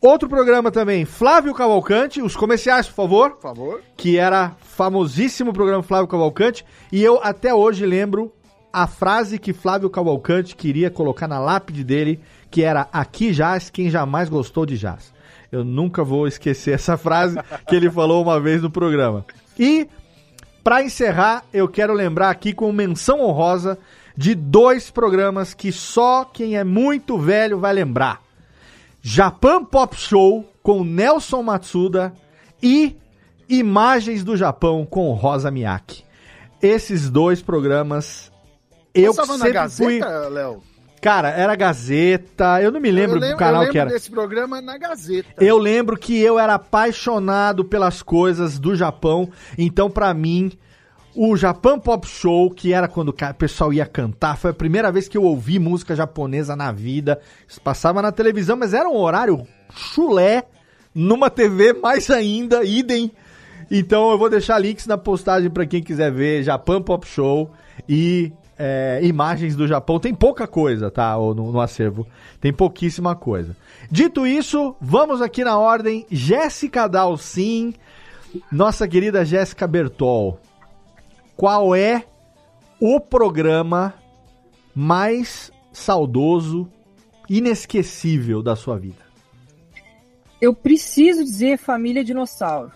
Outro 0.00 0.28
programa 0.28 0.70
também, 0.70 1.04
Flávio 1.04 1.54
Cavalcante, 1.54 2.20
os 2.22 2.36
comerciais, 2.36 2.86
por 2.86 2.94
favor, 2.94 3.30
Por 3.32 3.42
favor. 3.42 3.82
que 3.96 4.16
era 4.18 4.54
famosíssimo 4.60 5.52
programa 5.52 5.82
Flávio 5.82 6.06
Cavalcante, 6.06 6.64
e 6.92 7.02
eu 7.02 7.18
até 7.22 7.52
hoje 7.54 7.84
lembro 7.84 8.32
a 8.72 8.86
frase 8.86 9.38
que 9.38 9.54
Flávio 9.54 9.88
Cavalcante 9.88 10.54
queria 10.54 10.90
colocar 10.90 11.26
na 11.26 11.38
lápide 11.38 11.82
dele, 11.82 12.20
que 12.50 12.62
era 12.62 12.88
aqui 12.92 13.32
jaz 13.32 13.70
quem 13.70 13.90
jamais 13.90 14.28
gostou 14.28 14.66
de 14.66 14.76
jazz. 14.78 15.12
Eu 15.50 15.64
nunca 15.64 16.02
vou 16.02 16.26
esquecer 16.26 16.72
essa 16.74 16.96
frase 16.98 17.38
que 17.68 17.74
ele 17.76 17.90
falou 17.90 18.22
uma 18.22 18.40
vez 18.40 18.62
no 18.62 18.70
programa. 18.70 19.24
E 19.58 19.88
Pra 20.66 20.82
encerrar, 20.82 21.44
eu 21.52 21.68
quero 21.68 21.94
lembrar 21.94 22.28
aqui 22.28 22.52
com 22.52 22.72
menção 22.72 23.20
honrosa 23.20 23.78
de 24.16 24.34
dois 24.34 24.90
programas 24.90 25.54
que 25.54 25.70
só 25.70 26.24
quem 26.24 26.56
é 26.56 26.64
muito 26.64 27.16
velho 27.16 27.60
vai 27.60 27.72
lembrar. 27.72 28.20
Japan 29.00 29.64
Pop 29.64 29.94
Show 29.96 30.44
com 30.64 30.82
Nelson 30.82 31.40
Matsuda 31.44 32.12
e 32.60 32.96
Imagens 33.48 34.24
do 34.24 34.36
Japão 34.36 34.84
com 34.84 35.12
Rosa 35.12 35.52
Miyake. 35.52 36.02
Esses 36.60 37.08
dois 37.08 37.40
programas 37.40 38.32
Eu 38.92 39.14
Passava 39.14 39.38
na 39.38 39.44
sempre 39.44 39.52
Gazeta, 39.52 40.20
fui. 40.24 40.30
Léo? 40.30 40.62
Cara, 41.06 41.30
era 41.30 41.54
Gazeta. 41.54 42.60
Eu 42.60 42.72
não 42.72 42.80
me 42.80 42.90
lembro 42.90 43.18
eu 43.18 43.20
lembro, 43.20 43.36
do 43.36 43.38
canal 43.38 43.54
eu 43.54 43.60
lembro 43.60 43.72
que 43.72 43.78
era. 43.78 43.90
desse 43.90 44.10
programa 44.10 44.60
na 44.60 44.76
Gazeta. 44.76 45.28
Eu 45.40 45.56
lembro 45.56 45.96
que 45.96 46.18
eu 46.18 46.36
era 46.36 46.54
apaixonado 46.54 47.64
pelas 47.64 48.02
coisas 48.02 48.58
do 48.58 48.74
Japão, 48.74 49.30
então 49.56 49.88
pra 49.88 50.12
mim 50.12 50.50
o 51.14 51.36
Japan 51.36 51.78
Pop 51.78 52.04
Show, 52.08 52.50
que 52.50 52.72
era 52.72 52.88
quando 52.88 53.10
o 53.10 53.34
pessoal 53.38 53.72
ia 53.72 53.86
cantar, 53.86 54.36
foi 54.36 54.50
a 54.50 54.54
primeira 54.54 54.90
vez 54.90 55.06
que 55.06 55.16
eu 55.16 55.22
ouvi 55.22 55.60
música 55.60 55.94
japonesa 55.94 56.56
na 56.56 56.72
vida. 56.72 57.20
Isso 57.46 57.60
passava 57.60 58.02
na 58.02 58.10
televisão, 58.10 58.56
mas 58.56 58.74
era 58.74 58.88
um 58.88 58.96
horário 58.96 59.46
chulé, 59.72 60.42
numa 60.92 61.30
TV 61.30 61.72
mais 61.72 62.10
ainda, 62.10 62.64
idem. 62.64 63.12
Então 63.70 64.10
eu 64.10 64.18
vou 64.18 64.28
deixar 64.28 64.58
links 64.58 64.88
na 64.88 64.98
postagem 64.98 65.50
pra 65.50 65.66
quem 65.66 65.84
quiser 65.84 66.10
ver 66.10 66.42
Japan 66.42 66.82
Pop 66.82 67.06
Show 67.06 67.52
e 67.88 68.32
é, 68.58 69.00
imagens 69.02 69.54
do 69.54 69.66
Japão. 69.66 70.00
Tem 70.00 70.14
pouca 70.14 70.46
coisa, 70.46 70.90
tá? 70.90 71.14
No, 71.14 71.52
no 71.52 71.60
acervo. 71.60 72.06
Tem 72.40 72.52
pouquíssima 72.52 73.14
coisa. 73.14 73.56
Dito 73.90 74.26
isso, 74.26 74.74
vamos 74.80 75.20
aqui 75.20 75.44
na 75.44 75.58
ordem. 75.58 76.06
Jéssica 76.10 76.88
Dalcin, 76.88 77.74
nossa 78.50 78.88
querida 78.88 79.24
Jéssica 79.24 79.66
Bertol. 79.66 80.38
Qual 81.36 81.74
é 81.74 82.04
o 82.80 82.98
programa 83.00 83.94
mais 84.74 85.50
saudoso, 85.72 86.68
inesquecível 87.28 88.42
da 88.42 88.56
sua 88.56 88.78
vida? 88.78 89.04
Eu 90.40 90.54
preciso 90.54 91.24
dizer 91.24 91.58
família 91.58 92.04
dinossauro. 92.04 92.72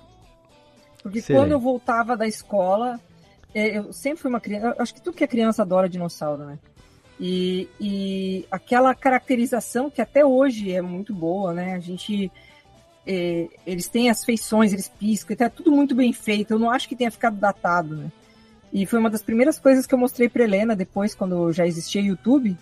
Porque 1.03 1.19
Excelente. 1.19 1.43
quando 1.43 1.53
eu 1.53 1.61
voltava 1.61 2.17
da 2.17 2.27
escola, 2.27 3.01
eu 3.55 3.93
sempre 3.93 4.21
fui 4.21 4.31
uma 4.31 4.41
criança. 4.41 4.77
Acho 4.79 4.95
que 4.95 5.03
tudo 5.03 5.17
que 5.17 5.25
é 5.25 5.27
criança 5.27 5.63
adora 5.63 5.89
dinossauro, 5.89 6.45
né? 6.45 6.59
E, 7.19 7.69
e 7.79 8.47
aquela 8.51 8.95
caracterização 8.95 9.91
que 9.91 10.01
até 10.01 10.25
hoje 10.25 10.73
é 10.73 10.81
muito 10.81 11.13
boa, 11.13 11.53
né? 11.53 11.75
A 11.75 11.79
gente. 11.79 12.31
é, 13.07 13.49
eles 13.67 13.89
têm 13.89 14.09
as 14.09 14.25
feições, 14.25 14.73
eles 14.73 14.89
piscam, 14.89 15.37
é 15.39 15.49
tudo 15.49 15.71
muito 15.71 15.95
bem 15.95 16.13
feito. 16.13 16.53
Eu 16.53 16.59
não 16.59 16.71
acho 16.71 16.89
que 16.89 16.97
tenha 16.97 17.11
ficado 17.11 17.37
datado, 17.37 17.97
né? 17.97 18.11
E 18.73 18.87
foi 18.87 18.99
uma 18.99 19.11
das 19.11 19.23
primeiras 19.23 19.59
coisas 19.59 19.87
que 19.87 19.95
eu 19.95 19.99
mostrei 19.99 20.29
para 20.29 20.45
Helena 20.45 20.77
depois, 20.77 21.15
quando 21.15 21.53
já 21.53 21.67
existia 21.67 22.01
YouTube. 22.01 22.57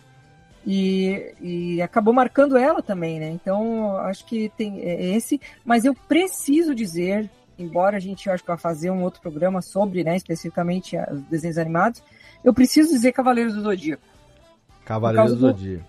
E, 0.66 1.34
e 1.40 1.82
acabou 1.82 2.12
marcando 2.12 2.56
ela 2.56 2.82
também, 2.82 3.20
né? 3.20 3.30
Então, 3.30 3.96
acho 3.98 4.24
que 4.26 4.50
tem 4.56 4.80
é 4.80 5.14
esse. 5.16 5.40
Mas 5.64 5.84
eu 5.84 5.94
preciso 5.94 6.74
dizer, 6.74 7.30
embora 7.58 7.96
a 7.96 8.00
gente 8.00 8.28
acho 8.30 8.42
que 8.42 8.48
vai 8.48 8.58
fazer 8.58 8.90
um 8.90 9.02
outro 9.02 9.20
programa 9.20 9.60
sobre, 9.60 10.04
né, 10.04 10.16
especificamente 10.16 10.96
os 11.10 11.22
desenhos 11.22 11.58
animados, 11.58 12.02
eu 12.44 12.54
preciso 12.54 12.90
dizer 12.90 13.12
Cavaleiros 13.12 13.54
do 13.54 13.62
Zodíaco. 13.62 14.02
Cavaleiros 14.84 15.32
do- 15.32 15.38
Zodíaco. 15.48 15.84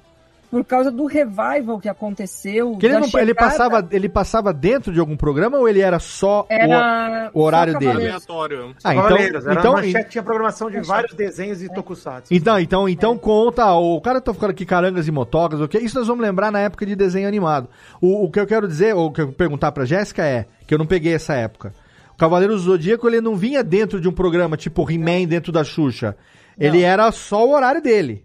Por 0.50 0.66
causa 0.66 0.90
do 0.90 1.06
revival 1.06 1.80
que 1.80 1.88
aconteceu. 1.88 2.76
Que 2.78 2.88
ele, 2.88 2.98
não- 2.98 3.10
ele 3.20 3.36
passava, 3.36 3.88
ele 3.92 4.10
passava 4.10 4.52
dentro 4.52 4.92
de 4.92 5.00
algum 5.00 5.16
programa 5.16 5.60
ou 5.60 5.70
ele 5.70 5.80
era 5.80 6.00
só 6.00 6.46
Era 6.50 7.30
o, 7.34 7.40
o 7.40 7.44
horário 7.44 7.74
só 7.74 7.80
dele? 7.80 7.92
Aleatório. 7.92 8.76
Ah, 8.84 8.94
então, 8.96 9.04
Cavaleiros, 9.10 9.46
era 9.46 9.60
então, 9.60 9.76
tinha 10.10 10.24
programação 10.24 10.72
de 10.72 10.80
vários 10.82 11.14
desenhos 11.14 11.62
e 11.62 11.70
tokusatsu. 11.72 12.34
Então, 12.34 12.60
então, 12.60 12.90
então 12.90 13.16
conta. 13.16 13.72
O 13.76 14.02
cara 14.02 14.20
tá 14.20 14.34
ficando 14.34 14.50
aqui 14.50 14.66
carangas 14.66 15.08
e 15.08 15.12
motogas, 15.12 15.62
ok? 15.62 15.80
Isso 15.82 16.00
nós 16.00 16.08
vamos 16.08 16.24
lembrar 16.26 16.52
na 16.52 16.60
época 16.62 16.84
de 16.84 16.96
desenho 16.96 17.28
animado. 17.28 17.70
O, 18.02 18.26
o 18.26 18.32
que 18.32 18.40
eu 18.40 18.48
quero 18.48 18.68
dizer, 18.68 18.96
ou 18.96 19.08
o 19.08 19.12
que 19.12 19.22
eu 19.22 19.32
perguntar 19.32 19.72
pra 19.72 19.86
Jéssica 19.86 20.26
é, 20.26 20.46
que 20.66 20.74
eu 20.74 20.80
não 20.80 20.88
peguei 20.88 21.14
essa 21.14 21.36
época. 21.36 21.74
O 22.14 22.18
Cavaleiro 22.18 22.54
do 22.56 22.60
Zodíaco, 22.60 23.08
ele 23.08 23.22
não 23.22 23.36
vinha 23.36 23.64
dentro 23.64 24.02
de 24.02 24.10
um 24.10 24.12
programa 24.12 24.58
tipo 24.58 24.90
He-Man 24.90 25.28
dentro 25.28 25.52
da 25.52 25.64
Xuxa. 25.64 26.18
Ele 26.58 26.82
era 26.82 27.10
só 27.12 27.46
o 27.48 27.54
horário 27.54 27.82
dele. 27.82 28.24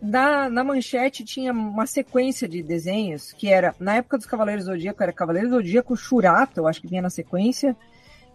Na, 0.00 0.48
na 0.48 0.62
manchete 0.62 1.24
tinha 1.24 1.52
uma 1.52 1.86
sequência 1.86 2.48
de 2.48 2.62
desenhos 2.62 3.32
que 3.32 3.48
era, 3.48 3.74
na 3.80 3.96
época 3.96 4.16
dos 4.16 4.26
Cavaleiros 4.26 4.64
do 4.64 4.72
Zodíaco, 4.72 5.02
era 5.02 5.12
Cavaleiros 5.12 5.50
do 5.50 5.56
Zodíaco, 5.56 5.96
Churato, 5.96 6.60
eu 6.60 6.68
acho 6.68 6.80
que 6.80 6.86
vinha 6.86 7.02
na 7.02 7.10
sequência. 7.10 7.76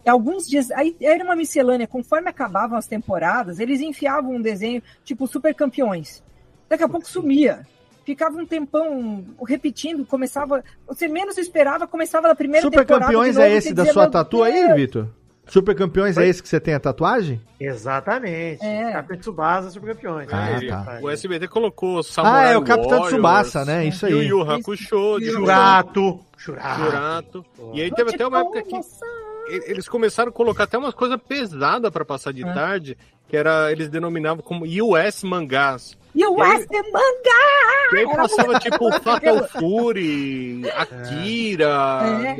Alguns 0.06 0.46
dias, 0.46 0.70
aí 0.70 0.94
era 1.00 1.24
uma 1.24 1.34
miscelânea, 1.34 1.86
conforme 1.86 2.28
acabavam 2.28 2.76
as 2.76 2.86
temporadas, 2.86 3.58
eles 3.58 3.80
enfiavam 3.80 4.34
um 4.34 4.42
desenho 4.42 4.82
tipo 5.02 5.26
Super 5.26 5.54
Campeões. 5.54 6.22
Daqui 6.68 6.84
a 6.84 6.88
pouco 6.88 7.08
sumia. 7.08 7.66
Ficava 8.04 8.36
um 8.36 8.44
tempão 8.44 9.24
repetindo, 9.46 10.04
começava. 10.04 10.62
Você 10.86 11.08
menos 11.08 11.38
esperava, 11.38 11.86
começava 11.86 12.28
na 12.28 12.34
primeira 12.34 12.66
Super 12.66 12.80
temporada. 12.80 13.06
Campeões 13.06 13.32
de 13.32 13.38
novo, 13.38 13.50
é 13.50 13.56
esse 13.56 13.72
da 13.72 13.82
dizia, 13.84 13.92
sua 13.94 14.02
"Meu 14.02 14.10
tatu 14.10 14.42
aí, 14.42 14.52
Deus!" 14.52 14.74
Vitor? 14.76 15.08
Super 15.46 15.74
Campeões 15.74 16.16
é 16.16 16.26
esse 16.26 16.42
que 16.42 16.48
você 16.48 16.58
tem 16.58 16.74
a 16.74 16.80
tatuagem? 16.80 17.40
Exatamente. 17.60 18.64
É. 18.64 18.92
Capitão 18.92 19.16
Tsubasa, 19.18 19.70
Super 19.70 19.94
Campeões. 19.94 20.28
Ah, 20.32 20.50
Ele- 20.56 20.68
tá. 20.68 20.98
O 21.02 21.10
SBT 21.10 21.48
colocou 21.48 21.98
Ah, 21.98 22.02
Samurai 22.02 22.54
é 22.54 22.58
o 22.58 22.62
Capitão 22.62 22.90
Warriors, 23.00 23.12
Tsubasa, 23.12 23.64
né? 23.64 23.86
Isso 23.86 24.06
aí. 24.06 24.12
Yu 24.12 24.22
Yu 24.22 24.50
Hakusho, 24.50 25.18
de. 25.20 25.30
Churato. 25.30 26.20
Churato. 26.36 27.44
E 27.72 27.82
aí 27.82 27.90
teve 27.90 28.10
até 28.14 28.26
uma 28.26 28.40
época 28.40 28.62
que 28.62 28.74
e- 28.76 29.70
eles 29.70 29.88
começaram 29.88 30.30
a 30.30 30.32
colocar 30.32 30.64
até 30.64 30.78
umas 30.78 30.94
coisas 30.94 31.18
pesadas 31.28 31.90
pra 31.90 32.04
passar 32.04 32.32
de 32.32 32.42
Ah. 32.44 32.52
tarde, 32.52 32.96
que 33.28 33.36
era 33.36 33.70
eles 33.70 33.88
denominavam 33.88 34.42
como 34.42 34.64
US 34.64 35.22
mangás. 35.24 35.96
E 36.14 36.24
o 36.24 36.38
E 36.38 36.42
aí- 36.42 36.50
West 36.58 36.68
Manga! 36.70 38.00
Era 38.00 38.08
passava 38.16 38.58
tipo 38.60 38.92
Fatal 39.00 39.48
Fury, 39.48 40.62
Akira, 40.74 42.36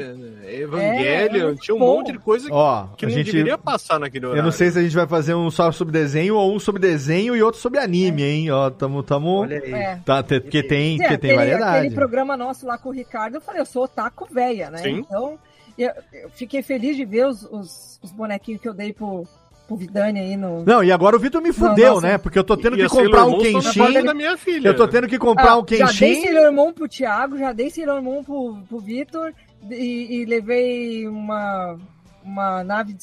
É. 0.46 0.60
Evangelion, 0.60 1.50
É, 1.50 1.54
tinha 1.56 1.74
um 1.74 1.78
bom. 1.78 1.96
monte 1.98 2.12
de 2.12 2.18
coisa 2.18 2.48
Ó, 2.52 2.86
que 2.96 3.04
a 3.04 3.08
não 3.08 3.14
gente- 3.14 3.32
deveria 3.32 3.58
passar 3.58 3.98
naquele 3.98 4.26
horário. 4.26 4.40
Eu 4.40 4.44
não 4.44 4.52
sei 4.52 4.70
se 4.70 4.78
a 4.78 4.82
gente 4.82 4.94
vai 4.94 5.06
fazer 5.06 5.34
um 5.34 5.50
só 5.50 5.70
sobre 5.72 5.92
desenho 5.92 6.36
ou 6.36 6.54
um 6.54 6.58
sobre 6.60 6.80
desenho 6.80 7.34
e 7.34 7.42
outro 7.42 7.60
sobre 7.60 7.78
anime, 7.80 8.22
hein? 8.22 8.50
Ó, 8.50 8.70
tamo, 8.70 9.02
tamo... 9.02 9.40
Olha 9.40 9.58
aí. 9.58 9.72
É. 9.72 9.98
Tá, 10.04 10.22
porque 10.22 10.62
tem, 10.62 10.94
É, 10.96 10.98
porque 11.08 11.18
tem 11.18 11.30
aquele, 11.32 11.36
variedade. 11.50 11.78
aquele 11.78 11.94
programa 11.94 12.36
nosso 12.36 12.66
lá 12.66 12.78
com 12.78 12.90
o 12.90 12.92
Ricardo, 12.92 13.34
eu 13.36 13.40
falei, 13.40 13.60
eu 13.60 13.66
sou 13.66 13.84
otaku 13.84 14.26
véia, 14.32 14.70
né? 14.70 14.78
Sim. 14.78 14.98
Então, 15.06 15.38
eu, 15.78 15.90
eu 16.12 16.30
fiquei 16.30 16.62
feliz 16.62 16.96
de 16.96 17.04
ver 17.04 17.26
os, 17.26 17.42
os, 17.50 17.98
os 18.02 18.12
bonequinhos 18.12 18.60
que 18.60 18.68
eu 18.68 18.74
dei 18.74 18.92
pro, 18.92 19.26
pro 19.66 19.76
Vidani 19.76 20.20
aí 20.20 20.36
no. 20.36 20.64
Não, 20.64 20.82
e 20.84 20.92
agora 20.92 21.16
o 21.16 21.18
Vitor 21.18 21.40
me 21.42 21.52
fudeu, 21.52 22.00
né? 22.00 22.18
Porque 22.18 22.38
eu 22.38 22.44
tô 22.44 22.56
tendo 22.56 22.76
E 22.78 22.80
que 22.82 22.88
comprar 22.88 23.24
um 23.26 23.38
Kenshin. 23.38 23.78
porta 23.78 24.02
da 24.02 24.14
minha 24.14 24.36
filha. 24.36 24.68
Eu 24.68 24.76
tô 24.76 24.86
tendo 24.88 25.06
que 25.08 25.18
comprar 25.18 25.52
Ah, 25.52 25.56
um 25.58 25.60
Já 25.60 25.64
dei 25.66 25.78
Kenshin. 25.86 26.22
Sailor 26.22 26.52
Moon 26.52 26.72
pro 26.72 26.88
Thiago, 26.88 27.38
já 27.38 27.52
dei 27.52 27.70
Sailor 27.70 28.02
Moon 28.02 28.22
pro, 28.22 28.58
pro 28.68 28.78
Vitor 28.80 29.32
e, 29.70 30.20
e 30.20 30.24
levei 30.26 31.08
uma, 31.08 31.78
uma 32.22 32.62
nave 32.64 32.92
de 32.92 33.02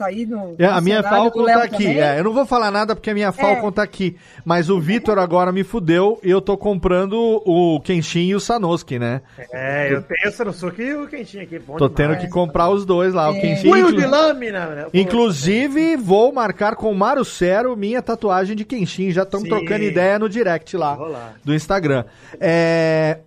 tá 0.00 0.06
aí 0.06 0.24
no. 0.24 0.54
É, 0.58 0.64
a 0.66 0.80
minha 0.80 1.02
Falcon 1.02 1.44
tá 1.44 1.62
aqui. 1.62 1.86
É, 1.86 2.18
eu 2.18 2.24
não 2.24 2.32
vou 2.32 2.46
falar 2.46 2.70
nada 2.70 2.94
porque 2.96 3.10
a 3.10 3.14
minha 3.14 3.30
Falcon 3.32 3.70
tá 3.70 3.82
aqui. 3.82 4.16
Mas 4.44 4.70
o 4.70 4.80
Vitor 4.80 5.18
agora 5.18 5.52
me 5.52 5.62
fudeu 5.62 6.18
e 6.22 6.30
eu 6.30 6.40
tô 6.40 6.56
comprando 6.56 7.42
o 7.44 7.78
Kenshin 7.80 8.28
e 8.28 8.34
o 8.34 8.40
Sanosuke, 8.40 8.98
né? 8.98 9.20
É, 9.52 9.92
eu 9.92 10.02
tenho 10.02 10.26
essa 10.28 10.44
no 10.44 10.52
suco 10.52 10.80
e 10.80 10.94
o 10.94 11.06
quentinho 11.06 11.42
aqui. 11.42 11.58
Bom 11.58 11.76
Tô 11.76 11.88
demais. 11.88 11.96
tendo 12.16 12.20
que 12.24 12.28
comprar 12.32 12.70
os 12.70 12.86
dois 12.86 13.12
lá. 13.12 13.30
O 13.30 13.34
É. 13.34 13.40
Kenshin. 13.40 13.68
Punho 13.70 13.88
inclu- 13.90 14.00
de 14.00 14.06
lâmina, 14.06 14.66
né? 14.66 14.86
Inclusive, 14.94 15.96
vou 15.96 16.32
marcar 16.32 16.74
com 16.76 16.90
o 16.90 16.94
Marucero 16.94 17.76
minha 17.76 18.00
tatuagem 18.00 18.56
de 18.56 18.64
Kenshin. 18.64 19.10
Já 19.10 19.22
estamos 19.24 19.48
trocando 19.48 19.84
ideia 19.84 20.18
no 20.18 20.28
direct 20.28 20.76
lá 20.76 20.98
do 21.44 21.54
Instagram. 21.54 22.04
É, 22.40 23.18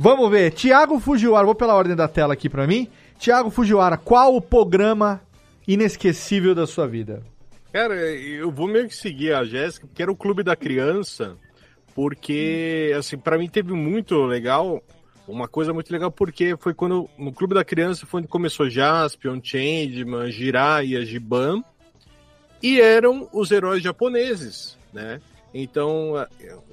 Vamos 0.00 0.30
ver. 0.30 0.52
Tiago 0.52 1.00
Fujiwara, 1.00 1.44
vou 1.44 1.56
pela 1.56 1.74
ordem 1.74 1.96
da 1.96 2.06
tela 2.06 2.32
aqui 2.34 2.48
pra 2.48 2.68
mim. 2.68 2.86
Tiago 3.18 3.50
Fujiwara, 3.50 3.96
qual 3.96 4.36
o 4.36 4.40
programa 4.40 5.20
inesquecível 5.68 6.54
da 6.54 6.66
sua 6.66 6.88
vida? 6.88 7.22
Cara, 7.70 7.94
eu 7.94 8.50
vou 8.50 8.66
meio 8.66 8.88
que 8.88 8.96
seguir 8.96 9.34
a 9.34 9.44
Jéssica, 9.44 9.86
porque 9.86 10.02
era 10.02 10.10
o 10.10 10.16
Clube 10.16 10.42
da 10.42 10.56
Criança, 10.56 11.36
porque, 11.94 12.94
assim, 12.98 13.18
pra 13.18 13.36
mim 13.36 13.48
teve 13.48 13.74
muito 13.74 14.24
legal, 14.24 14.82
uma 15.28 15.46
coisa 15.46 15.74
muito 15.74 15.92
legal, 15.92 16.10
porque 16.10 16.56
foi 16.58 16.72
quando, 16.72 17.08
no 17.18 17.30
Clube 17.30 17.54
da 17.54 17.62
Criança, 17.62 18.06
foi 18.06 18.20
onde 18.20 18.28
começou 18.28 18.70
Jaspion, 18.70 19.38
Changeman, 19.42 20.30
Jiraiya, 20.30 21.04
Giban, 21.04 21.62
e 22.62 22.80
eram 22.80 23.28
os 23.32 23.50
heróis 23.50 23.82
japoneses, 23.82 24.78
né? 24.92 25.20
Então, 25.62 26.14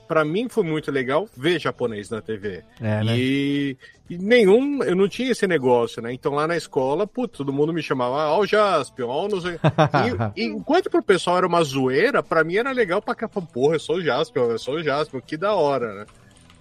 pra 0.08 0.24
mim 0.24 0.48
foi 0.48 0.64
muito 0.64 0.92
legal 0.92 1.28
ver 1.36 1.60
japonês 1.60 2.10
na 2.10 2.22
TV. 2.22 2.64
É, 2.80 3.04
né? 3.04 3.18
E, 3.18 3.78
e 4.10 4.18
nenhum, 4.18 4.84
eu 4.84 4.96
não 4.96 5.08
tinha 5.08 5.32
esse 5.32 5.48
negócio, 5.48 6.02
né? 6.02 6.14
Então 6.14 6.34
lá 6.34 6.48
na 6.48 6.56
escola, 6.56 7.08
putz, 7.08 7.38
todo 7.38 7.52
mundo 7.52 7.74
me 7.74 7.82
chamava, 7.82 8.30
ó 8.30 8.40
o 8.40 8.46
Jaspion, 8.46 9.08
ó 9.08 9.26
o 9.26 9.28
não 9.28 9.42
sei. 9.42 9.60
E, 10.36 10.42
e 10.42 10.46
enquanto 10.46 10.90
pro 10.90 11.02
pessoal 11.02 11.38
era 11.38 11.48
uma 11.48 11.64
zoeira, 11.64 12.22
pra 12.22 12.44
mim 12.44 12.58
era 12.58 12.72
legal 12.72 13.02
pra 13.02 13.16
cá, 13.16 13.28
porra, 13.28 13.76
eu 13.76 13.80
sou 13.80 13.98
o 13.98 14.02
Jaspion, 14.04 14.52
eu 14.52 14.60
sou 14.60 14.76
o 14.76 14.84
Jaspion, 14.84 15.22
que 15.22 15.38
da 15.38 15.54
hora, 15.54 15.94
né? 15.96 16.06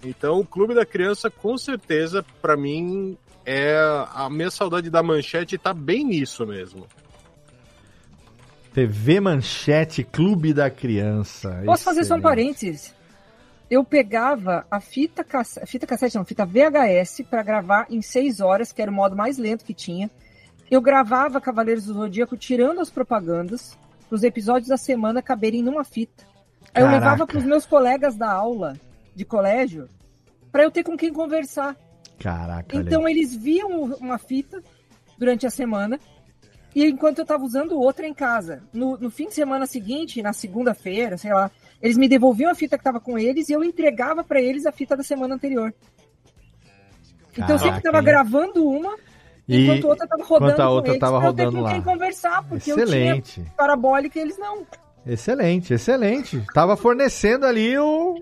Então 0.03 0.39
o 0.39 0.45
Clube 0.45 0.73
da 0.73 0.85
Criança, 0.85 1.29
com 1.29 1.57
certeza, 1.57 2.25
pra 2.41 2.57
mim, 2.57 3.17
é 3.45 3.77
a 4.13 4.29
minha 4.29 4.49
saudade 4.49 4.89
da 4.89 5.03
manchete 5.03 5.57
tá 5.57 5.73
bem 5.73 6.03
nisso 6.03 6.45
mesmo. 6.45 6.87
TV 8.75 9.21
Manchete 9.21 10.03
Clube 10.03 10.53
da 10.53 10.69
Criança. 10.69 11.61
Posso 11.65 11.85
fazer 11.85 12.03
só 12.03 12.15
um 12.15 12.17
Excelente. 12.17 12.23
parênteses? 12.23 12.93
Eu 13.71 13.85
pegava 13.85 14.67
a 14.69 14.81
fita, 14.81 15.23
cassete, 15.23 15.65
fita 15.65 15.87
cassete, 15.87 16.17
não, 16.17 16.25
fita 16.25 16.45
VHS 16.45 17.21
para 17.29 17.41
gravar 17.41 17.87
em 17.89 18.01
seis 18.01 18.41
horas, 18.41 18.73
que 18.73 18.81
era 18.81 18.91
o 18.91 18.93
modo 18.93 19.15
mais 19.15 19.37
lento 19.37 19.63
que 19.63 19.73
tinha. 19.73 20.11
Eu 20.69 20.81
gravava 20.81 21.39
Cavaleiros 21.39 21.85
do 21.85 21.93
Zodíaco 21.93 22.35
tirando 22.35 22.81
as 22.81 22.89
propagandas, 22.89 23.77
para 24.09 24.15
os 24.17 24.23
episódios 24.23 24.67
da 24.67 24.77
semana 24.77 25.21
caberem 25.21 25.63
numa 25.63 25.85
fita. 25.85 26.25
Aí 26.73 26.83
eu 26.83 26.89
levava 26.89 27.25
para 27.25 27.37
os 27.37 27.45
meus 27.45 27.65
colegas 27.65 28.17
da 28.17 28.29
aula 28.29 28.75
de 29.15 29.23
colégio 29.23 29.87
para 30.51 30.63
eu 30.63 30.69
ter 30.69 30.83
com 30.83 30.97
quem 30.97 31.13
conversar. 31.13 31.77
Caraca, 32.19 32.75
Então 32.75 33.07
eles 33.07 33.33
viam 33.33 33.83
uma 34.01 34.17
fita 34.17 34.61
durante 35.17 35.47
a 35.47 35.49
semana 35.49 35.97
e 36.75 36.85
enquanto 36.85 37.19
eu 37.19 37.23
estava 37.23 37.43
usando 37.43 37.79
outra 37.79 38.05
em 38.05 38.13
casa. 38.13 38.61
No, 38.73 38.97
no 38.97 39.09
fim 39.09 39.27
de 39.27 39.33
semana 39.33 39.65
seguinte, 39.65 40.21
na 40.21 40.33
segunda-feira, 40.33 41.17
sei 41.17 41.33
lá, 41.33 41.49
eles 41.81 41.97
me 41.97 42.07
devolviam 42.09 42.51
a 42.51 42.55
fita 42.55 42.77
que 42.77 42.81
estava 42.81 42.99
com 42.99 43.17
eles 43.17 43.47
e 43.49 43.53
eu 43.53 43.63
entregava 43.63 44.23
para 44.23 44.41
eles 44.41 44.65
a 44.65 44.71
fita 44.71 44.95
da 44.97 45.03
semana 45.03 45.35
anterior. 45.35 45.73
Então 47.33 47.47
eu 47.55 47.59
sempre 47.59 47.59
Caraca, 47.59 47.77
estava 47.77 47.97
hein? 47.99 48.03
gravando 48.03 48.67
uma 48.67 48.95
E- 49.47 49.63
enquanto 49.63 49.85
a 49.85 49.89
outra 49.89 50.05
estava 50.05 50.23
rodando 50.23 50.45
enquanto 50.51 50.59
a 50.61 50.65
com 50.67 50.71
outra 50.73 50.91
eles 50.91 50.99
tava 50.99 51.19
pra 51.19 51.27
eu 51.29 51.33
ter 51.33 51.43
rodando 51.45 51.63
com 51.63 51.71
quem 51.71 51.81
conversar, 51.81 52.43
porque 52.47 52.71
Excelente. 52.71 53.39
eu 53.39 53.43
tinha 53.45 53.55
parabólica 53.57 54.19
e 54.19 54.21
eles 54.21 54.37
não. 54.37 54.65
Excelente, 55.05 55.73
excelente. 55.73 56.43
Tava 56.53 56.75
fornecendo 56.75 57.45
ali 57.45 57.77
o 57.77 58.19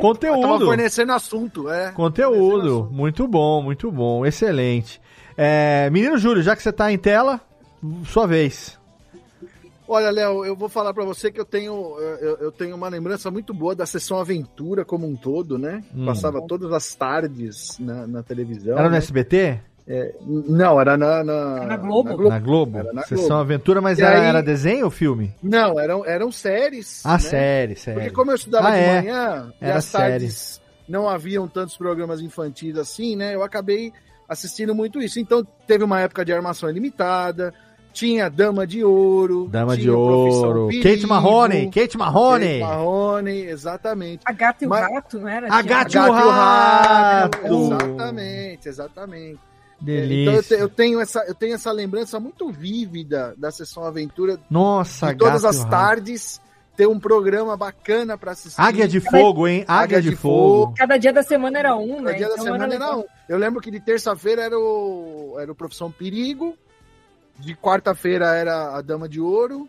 conteúdo. 0.00 0.40
Tava 0.40 0.58
fornecendo 0.60 1.12
assunto, 1.12 1.70
é. 1.70 1.92
Conteúdo. 1.92 2.88
Muito 2.90 3.28
bom, 3.28 3.62
muito 3.62 3.90
bom. 3.92 4.24
Excelente. 4.26 5.00
É, 5.36 5.88
menino 5.90 6.16
Júlio, 6.18 6.42
já 6.42 6.56
que 6.56 6.62
você 6.62 6.72
tá 6.72 6.90
em 6.90 6.98
tela, 6.98 7.40
sua 8.06 8.26
vez. 8.26 8.78
Olha, 9.88 10.10
Léo, 10.10 10.44
eu 10.44 10.56
vou 10.56 10.68
falar 10.68 10.92
pra 10.92 11.04
você 11.04 11.30
que 11.30 11.38
eu 11.38 11.44
tenho, 11.44 11.96
eu, 12.00 12.36
eu 12.38 12.52
tenho 12.52 12.74
uma 12.74 12.88
lembrança 12.88 13.30
muito 13.30 13.54
boa 13.54 13.72
da 13.74 13.86
sessão 13.86 14.18
Aventura 14.18 14.84
como 14.84 15.06
um 15.06 15.14
todo, 15.14 15.58
né? 15.58 15.84
Hum. 15.94 16.06
Passava 16.06 16.42
todas 16.44 16.72
as 16.72 16.92
tardes 16.94 17.78
na, 17.78 18.04
na 18.06 18.22
televisão. 18.22 18.74
Era 18.76 18.84
no 18.88 18.90
né? 18.92 18.98
SBT? 18.98 19.60
É, 19.88 20.12
não, 20.26 20.80
era 20.80 20.96
na, 20.96 21.22
na, 21.22 21.64
Na 21.66 21.76
Globo. 21.76 22.28
Na 22.28 22.40
Globo? 22.40 22.78
Era 22.78 22.92
na 22.92 23.02
Sessão 23.02 23.26
Globo. 23.28 23.42
Aventura, 23.42 23.80
mas 23.80 24.00
E 24.00 24.02
era, 24.02 24.20
aí- 24.20 24.26
era 24.26 24.42
desenho 24.42 24.86
ou 24.86 24.90
filme? 24.90 25.32
Não, 25.40 25.78
eram, 25.78 26.04
eram 26.04 26.32
séries. 26.32 27.02
Ah, 27.04 27.12
né? 27.12 27.18
série, 27.20 27.76
série. 27.76 28.00
Porque 28.00 28.10
como 28.10 28.32
eu 28.32 28.34
estudava 28.34 28.68
Ah, 28.68 28.72
de 28.72 28.78
é. 28.78 28.94
manhã 29.02 29.52
e 29.60 29.64
Era 29.64 29.76
as 29.78 29.92
tardes 29.92 30.60
não 30.88 31.08
haviam 31.08 31.46
tantos 31.46 31.76
programas 31.76 32.20
infantis 32.20 32.76
assim, 32.76 33.14
né? 33.14 33.36
Eu 33.36 33.44
acabei 33.44 33.92
assistindo 34.28 34.74
muito 34.74 35.00
isso. 35.00 35.18
Então 35.20 35.46
teve 35.66 35.84
uma 35.84 36.00
época 36.00 36.24
de 36.24 36.32
armação 36.32 36.68
ilimitada, 36.70 37.52
tinha 37.92 38.28
Dama 38.28 38.66
de 38.66 38.84
Ouro, 38.84 39.48
Dama 39.48 39.76
de 39.76 39.88
Ouro. 39.90 40.68
Perigo, 40.68 40.82
Kate 40.88 41.06
Marrone, 41.06 41.70
Kate 41.70 41.96
Marrone. 41.98 42.46
Kate 42.46 42.60
Marrone, 42.60 43.40
exatamente. 43.46 44.22
A 44.26 44.32
gata 44.32 44.64
e 44.64 44.66
o 44.66 44.70
Mas- 44.70 44.90
rato, 44.92 45.18
não 45.20 45.28
era? 45.28 45.46
A 45.52 45.62
gata 45.62 45.96
e 45.96 46.00
o 46.00 46.12
rato. 46.12 47.38
Exatamente, 47.46 48.68
exatamente. 48.68 49.38
Então 49.82 49.94
eu, 49.94 50.08
Delícia. 50.08 50.42
te- 50.56 50.62
eu 50.62 50.68
tenho 50.70 51.00
essa, 51.00 51.20
eu 51.26 51.34
tenho 51.34 51.54
essa 51.54 51.70
lembrança 51.70 52.18
muito 52.18 52.50
vívida 52.50 53.34
da 53.36 53.50
sessão 53.50 53.84
Aventura 53.84 54.38
Nossa, 54.50 55.08
de 55.12 55.16
todas 55.18 55.42
gato 55.42 55.54
e 55.54 55.56
as 55.56 55.56
o 55.56 55.62
rato. 55.64 55.70
tardes 55.70 56.40
ter 56.76 56.86
um 56.86 57.00
programa 57.00 57.56
bacana 57.56 58.18
pra 58.18 58.32
assistir. 58.32 58.60
Águia 58.60 58.86
de 58.86 59.00
Fogo, 59.00 59.48
hein? 59.48 59.64
Águia, 59.66 60.00
de, 60.02 60.14
fogo. 60.14 60.74
Cada 60.76 60.96
dia 60.98 61.12
da 61.12 61.22
semana 61.22 61.58
era 61.58 61.76
um, 61.76 61.96
No 61.96 62.02
né? 62.02 62.12
dia 62.14 62.26
da 62.28 62.34
Então 62.34 62.44
semana 62.44 62.64
era 62.64 62.72
legal. 62.72 63.00
um. 63.00 63.04
Eu 63.28 63.38
lembro 63.38 63.60
que 63.60 63.70
de 63.70 63.80
terça-feira 63.80 64.42
era 64.42 64.58
o, 64.58 65.36
era 65.40 65.50
o 65.50 65.54
Profissão 65.54 65.90
Perigo, 65.90 66.56
de 67.38 67.54
quarta-feira 67.54 68.26
era 68.34 68.76
a 68.76 68.82
Dama 68.82 69.08
de 69.08 69.20
Ouro, 69.20 69.68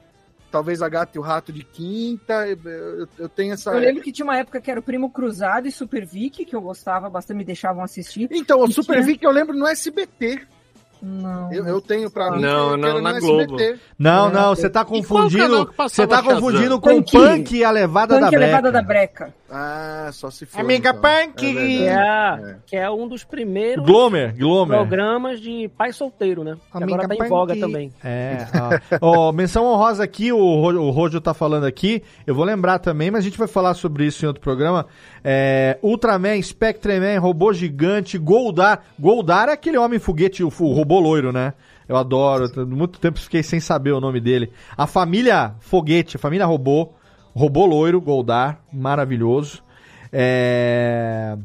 talvez 0.51 0.81
a 0.81 0.89
Gata 0.89 1.17
e 1.17 1.19
o 1.19 1.23
Rato 1.23 1.51
de 1.51 1.63
quinta. 1.63 2.47
Eu, 2.47 2.57
eu- 2.65 3.07
eu 3.19 3.29
tenho 3.29 3.53
essa. 3.53 3.71
Eu 3.71 3.79
lembro 3.79 4.01
que 4.03 4.11
tinha 4.11 4.25
uma 4.25 4.37
época 4.37 4.59
que 4.61 4.69
era 4.69 4.79
o 4.79 4.83
Primo 4.83 5.09
Cruzado 5.09 5.67
e 5.67 5.71
Super 5.71 6.05
Vic, 6.05 6.45
que 6.45 6.55
eu 6.55 6.61
gostava 6.61 7.09
bastante, 7.09 7.37
me 7.37 7.43
deixavam 7.45 7.83
assistir. 7.83 8.27
Então, 8.31 8.61
o 8.61 8.71
Super 8.71 8.95
tinha- 8.95 9.05
Vic 9.05 9.23
eu 9.23 9.31
lembro 9.31 9.55
no 9.57 9.65
SBT. 9.67 10.47
Não. 11.01 11.53
Eu, 11.53 11.65
eu 11.67 11.81
tenho 11.81 12.09
pra 12.09 12.31
mim. 12.31 12.41
Não, 12.41 12.75
não, 12.75 13.01
na 13.01 13.13
no 13.13 13.19
Globo. 13.19 13.55
SBT. 13.59 13.79
Não, 13.97 14.29
não, 14.29 14.55
você 14.55 14.69
tá 14.69 14.83
confundindo. 14.83 15.71
Você 15.77 16.07
tá 16.07 16.23
confundindo 16.23 16.79
com 16.79 17.01
Punk. 17.01 17.11
Punk 17.11 17.55
e 17.55 17.63
a 17.63 17.71
levada 17.71 18.15
Punk 18.19 18.31
da 18.31 18.35
é 18.35 18.39
levada 18.39 18.71
breca. 18.71 18.71
da 18.71 18.81
breca. 18.81 19.33
Ah, 19.49 20.09
só 20.11 20.29
se 20.29 20.45
for. 20.45 20.59
Amiga 20.59 20.89
então. 20.89 21.01
Punk. 21.01 21.57
É 21.57 21.85
é, 21.87 21.91
É. 21.93 22.55
que 22.65 22.75
é 22.75 22.89
um 22.91 23.07
dos 23.07 23.23
primeiros 23.23 23.85
Glomer, 23.85 24.35
Glomer. 24.37 24.77
programas 24.77 25.39
de 25.39 25.69
pai 25.77 25.93
solteiro, 25.93 26.43
né? 26.43 26.57
Amiga 26.73 26.93
agora 26.95 27.07
tá 27.17 27.25
em 27.25 27.29
voga 27.29 27.55
também. 27.55 27.91
É, 28.03 28.45
ó. 29.01 29.29
Ó, 29.29 29.31
menção 29.31 29.65
honrosa 29.65 30.03
aqui, 30.03 30.31
o, 30.33 30.37
Ro- 30.37 30.81
o 30.81 30.89
Rojo 30.89 31.21
tá 31.21 31.33
falando 31.33 31.65
aqui. 31.65 32.03
Eu 32.25 32.35
vou 32.35 32.43
lembrar 32.43 32.79
também, 32.79 33.09
mas 33.09 33.21
a 33.21 33.23
gente 33.23 33.37
vai 33.37 33.47
falar 33.47 33.73
sobre 33.73 34.05
isso 34.05 34.25
em 34.25 34.27
outro 34.27 34.41
programa. 34.41 34.85
É, 35.23 35.77
Ultraman, 35.81 36.41
Spectreman, 36.41 37.17
Robô 37.19 37.53
Gigante, 37.53 38.17
Goldar. 38.17 38.83
Goldar 38.99 39.49
é 39.49 39.53
aquele 39.53 39.77
homem 39.77 39.97
foguete, 39.99 40.43
o, 40.43 40.47
o 40.47 40.73
robô 40.73 40.99
loiro, 40.99 41.31
né? 41.31 41.53
Eu 41.87 41.95
adoro. 41.95 42.49
Muito 42.67 42.99
tempo 42.99 43.17
fiquei 43.17 43.41
sem 43.41 43.61
saber 43.61 43.91
o 43.93 44.01
nome 44.01 44.19
dele. 44.19 44.51
A 44.77 44.85
família 44.85 45.53
Foguete, 45.61 46.17
a 46.17 46.19
família 46.19 46.45
Robô. 46.45 46.89
Robô 47.37 47.67
loiro, 47.67 48.01
Goldar. 48.01 48.61
Maravilhoso. 48.73 49.63
É. 50.11 51.37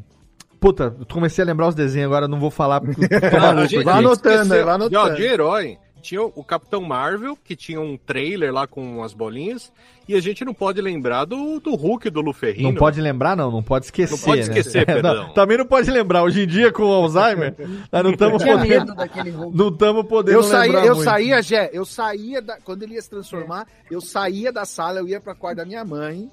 Puta, 0.59 0.95
eu 0.99 1.05
comecei 1.05 1.43
a 1.43 1.45
lembrar 1.45 1.67
os 1.67 1.75
desenhos, 1.75 2.07
agora 2.07 2.27
não 2.27 2.39
vou 2.39 2.49
falar 2.49 2.81
porque 2.81 3.01
gente, 3.05 3.75
aqui. 3.77 3.83
Vai 3.83 3.99
anotando, 3.99 4.49
vai 4.49 4.59
anotando. 4.61 4.93
E, 4.93 4.97
ó, 4.97 5.09
de 5.09 5.23
herói, 5.23 5.77
tinha 6.03 6.21
o 6.21 6.43
Capitão 6.43 6.81
Marvel, 6.81 7.37
que 7.43 7.55
tinha 7.55 7.79
um 7.79 7.97
trailer 7.97 8.53
lá 8.53 8.67
com 8.67 9.01
as 9.01 9.13
bolinhas, 9.13 9.71
e 10.07 10.13
a 10.15 10.21
gente 10.21 10.43
não 10.43 10.53
pode 10.53 10.81
lembrar 10.81 11.23
do, 11.25 11.59
do 11.59 11.73
Hulk 11.75 12.09
do 12.09 12.19
Luferrino. 12.21 12.69
Não 12.69 12.75
pode 12.75 12.99
lembrar, 12.99 13.37
não, 13.37 13.49
não 13.49 13.63
pode 13.63 13.85
esquecer. 13.85 14.11
Não 14.11 14.19
pode 14.19 14.41
né? 14.41 14.47
esquecer, 14.47 14.83
É, 14.87 14.95
não, 15.01 15.01
perdão. 15.01 15.33
também 15.33 15.57
não 15.57 15.65
pode 15.65 15.89
lembrar. 15.89 16.23
Hoje 16.23 16.43
em 16.43 16.47
dia, 16.47 16.71
com 16.71 16.83
o 16.83 16.91
Alzheimer, 16.91 17.55
nós 17.91 18.03
não 18.03 18.11
estamos 18.11 18.43
podendo. 18.43 18.67
medo 18.67 18.95
daquele 18.95 19.31
roubo. 19.31 19.57
Não 19.57 19.69
estamos 19.69 20.05
podendo 20.05 20.37
Eu 20.37 20.43
saía, 20.43 20.63
lembrar 20.63 20.85
eu 20.85 20.95
muito. 20.95 21.05
saía, 21.09 21.41
Gé, 21.41 21.69
eu 21.71 21.85
saía 21.85 22.41
da, 22.41 22.57
quando 22.59 22.83
ele 22.83 22.95
ia 22.95 23.01
se 23.01 23.09
transformar, 23.09 23.65
eu 23.89 24.01
saía 24.01 24.51
da 24.51 24.65
sala, 24.65 24.99
eu 24.99 25.07
ia 25.07 25.21
pra 25.21 25.33
quarto 25.33 25.57
da 25.57 25.65
minha 25.65 25.85
mãe. 25.85 26.29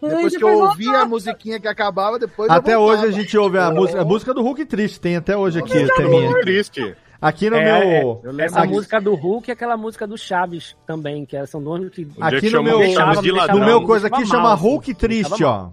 Depois 0.00 0.36
que 0.36 0.44
eu 0.44 0.58
ouvia 0.60 0.98
a 1.00 1.04
musiquinha 1.04 1.58
que 1.58 1.66
acabava, 1.66 2.20
depois 2.20 2.48
Até 2.48 2.76
eu 2.76 2.80
hoje 2.80 3.04
a 3.04 3.10
gente 3.10 3.36
ouve 3.36 3.58
a 3.58 3.68
música, 3.72 4.00
a 4.00 4.04
música 4.04 4.32
do 4.32 4.42
Hulk 4.42 4.64
Triste, 4.66 5.00
tem 5.00 5.16
até 5.16 5.36
hoje 5.36 5.58
aqui, 5.58 5.76
o 5.76 5.94
teminha. 5.96 6.30
Muito 6.30 6.40
triste. 6.42 6.94
Aqui 7.20 7.50
no 7.50 7.56
É, 7.56 7.64
meu. 8.00 8.20
Eu 8.22 8.30
lembro 8.30 8.44
Essa 8.44 8.60
aqui, 8.60 8.72
música 8.72 9.00
do 9.00 9.14
Hulk 9.14 9.50
e 9.50 9.52
aquela 9.52 9.76
música 9.76 10.06
do 10.06 10.16
Chaves 10.16 10.76
também, 10.86 11.26
que 11.26 11.44
são 11.46 11.60
dois 11.62 11.90
que. 11.90 12.08
Aqui 12.20 12.48
no 12.50 12.62
meu, 12.62 12.78
o 12.78 12.92
Chaves 12.92 13.20
de 13.20 13.32
deixava- 13.32 13.58
no 13.58 13.64
meu 13.64 13.82
coisa 13.82 14.06
aqui 14.06 14.24
chama 14.24 14.52
assim. 14.52 14.62
Hulk 14.62 14.94
Triste, 14.94 15.42
ó. 15.42 15.70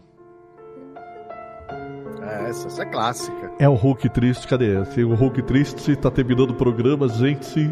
É, 2.24 2.50
essa, 2.50 2.68
essa 2.68 2.82
é 2.82 2.86
clássica. 2.86 3.52
É 3.60 3.70
o 3.70 3.76
Hulk 3.76 4.10
Triste, 4.10 4.48
cadê? 4.48 4.84
Se 4.86 5.04
o 5.04 5.14
Hulk 5.14 5.44
Triste 5.44 5.96
tá 5.96 6.10
terminando 6.10 6.50
o 6.50 6.56
programa, 6.56 7.08
gente. 7.08 7.72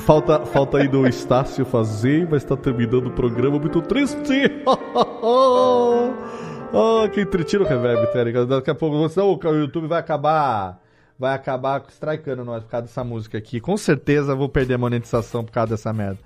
Falta, 0.00 0.44
falta 0.46 0.78
aí 0.78 0.88
do 0.88 1.06
Estácio 1.06 1.64
fazer, 1.64 2.26
mas 2.30 2.44
tá 2.44 2.56
terminando 2.56 3.06
o 3.08 3.10
programa 3.10 3.58
muito 3.58 3.80
triste. 3.82 4.62
oh, 5.22 7.08
que 7.12 7.22
o 7.22 7.64
reverb, 7.64 8.06
Térica. 8.12 8.44
Daqui 8.46 8.70
a 8.70 8.74
pouco, 8.74 9.08
senão 9.08 9.32
o 9.32 9.54
YouTube 9.54 9.86
vai 9.86 10.00
acabar. 10.00 10.80
Vai 11.18 11.34
acabar 11.34 11.82
strikeando 11.88 12.44
nós 12.44 12.62
por 12.62 12.70
causa 12.70 12.86
dessa 12.86 13.02
música 13.02 13.38
aqui. 13.38 13.58
Com 13.58 13.76
certeza 13.76 14.34
vou 14.34 14.48
perder 14.48 14.74
a 14.74 14.78
monetização 14.78 15.42
por 15.44 15.50
causa 15.50 15.70
dessa 15.70 15.92
merda. 15.92 16.18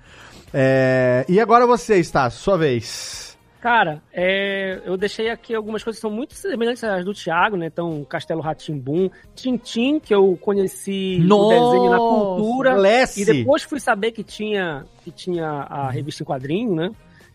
É, 0.53 1.25
e 1.29 1.39
agora 1.39 1.65
você, 1.65 1.97
Estácio, 1.97 2.41
sua 2.41 2.57
vez. 2.57 3.37
Cara, 3.61 4.01
é, 4.11 4.81
eu 4.85 4.97
deixei 4.97 5.29
aqui 5.29 5.53
algumas 5.53 5.83
coisas 5.83 5.97
que 5.99 6.01
são 6.01 6.09
muito 6.09 6.33
semelhantes 6.33 6.83
às 6.83 7.05
do 7.05 7.13
Thiago, 7.13 7.55
né? 7.55 7.67
Então, 7.67 8.03
Castelo 8.03 8.41
Ratimbum, 8.41 9.07
Tintim, 9.35 9.99
que 9.99 10.13
eu 10.13 10.35
conheci 10.41 11.19
o 11.21 11.47
desenho 11.47 11.89
na 11.91 11.97
cultura. 11.97 12.73
Lessie. 12.75 13.21
E 13.21 13.25
depois 13.25 13.61
fui 13.61 13.79
saber 13.79 14.11
que 14.13 14.23
tinha, 14.23 14.83
que 15.03 15.11
tinha 15.11 15.47
a 15.47 15.91
revista 15.91 16.23
em 16.23 16.25
quadrinho, 16.25 16.75
né? 16.75 16.89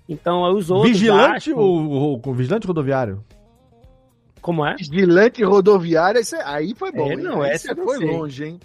Então, 0.09 0.43
os 0.53 0.69
outros. 0.71 0.91
Vigilante 0.93 1.53
ou- 1.53 2.21
ou 2.25 2.35
Vigilante 2.35 2.67
Rodoviário? 2.67 3.25
Como 4.47 4.65
é? 4.65 4.77
Vigilante 4.77 5.43
rodoviária, 5.43 6.21
isso 6.21 6.37
aí 6.45 6.73
foi 6.73 6.93
bom. 6.93 7.11
É, 7.11 7.17
não, 7.17 7.43
aí 7.43 7.51
essa 7.51 7.75
você 7.75 7.83
foi 7.83 7.99
sei. 7.99 8.07
longe, 8.07 8.45
hein? 8.45 8.61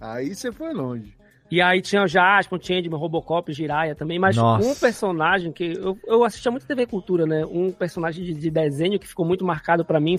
Aí 0.00 0.34
você 0.34 0.50
foi 0.50 0.74
longe. 0.74 1.14
E 1.48 1.62
aí 1.62 1.80
tinha 1.80 2.02
o 2.02 2.08
Jasper, 2.08 2.58
o 2.58 2.60
Changeman, 2.60 2.98
Robocop, 2.98 3.52
Jiraiya 3.52 3.94
também, 3.94 4.18
mas 4.18 4.36
Nossa. 4.36 4.66
um 4.66 4.74
personagem 4.74 5.52
que 5.52 5.72
eu, 5.78 5.96
eu 6.04 6.24
assistia 6.24 6.50
muito 6.50 6.66
TV 6.66 6.84
Cultura, 6.84 7.26
né? 7.26 7.46
Um 7.46 7.70
personagem 7.70 8.24
de, 8.24 8.34
de 8.34 8.50
desenho 8.50 8.98
que 8.98 9.06
ficou 9.06 9.24
muito 9.24 9.44
marcado 9.44 9.84
pra 9.84 10.00
mim 10.00 10.18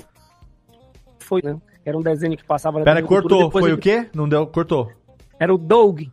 foi, 1.19 1.41
né? 1.43 1.57
Era 1.83 1.97
um 1.97 2.01
desenho 2.01 2.38
que 2.38 2.45
passava 2.45 2.79
na 2.79 2.85
Pera, 2.85 2.97
TV 3.01 3.07
Cultura, 3.09 3.29
cortou. 3.35 3.47
depois 3.49 3.63
Foi 3.63 3.69
ele- 3.71 3.77
o 3.77 3.81
quê? 3.81 4.09
Não 4.15 4.29
deu, 4.29 4.47
cortou. 4.47 4.93
Era 5.38 5.53
o 5.53 5.57
Doug. 5.57 6.03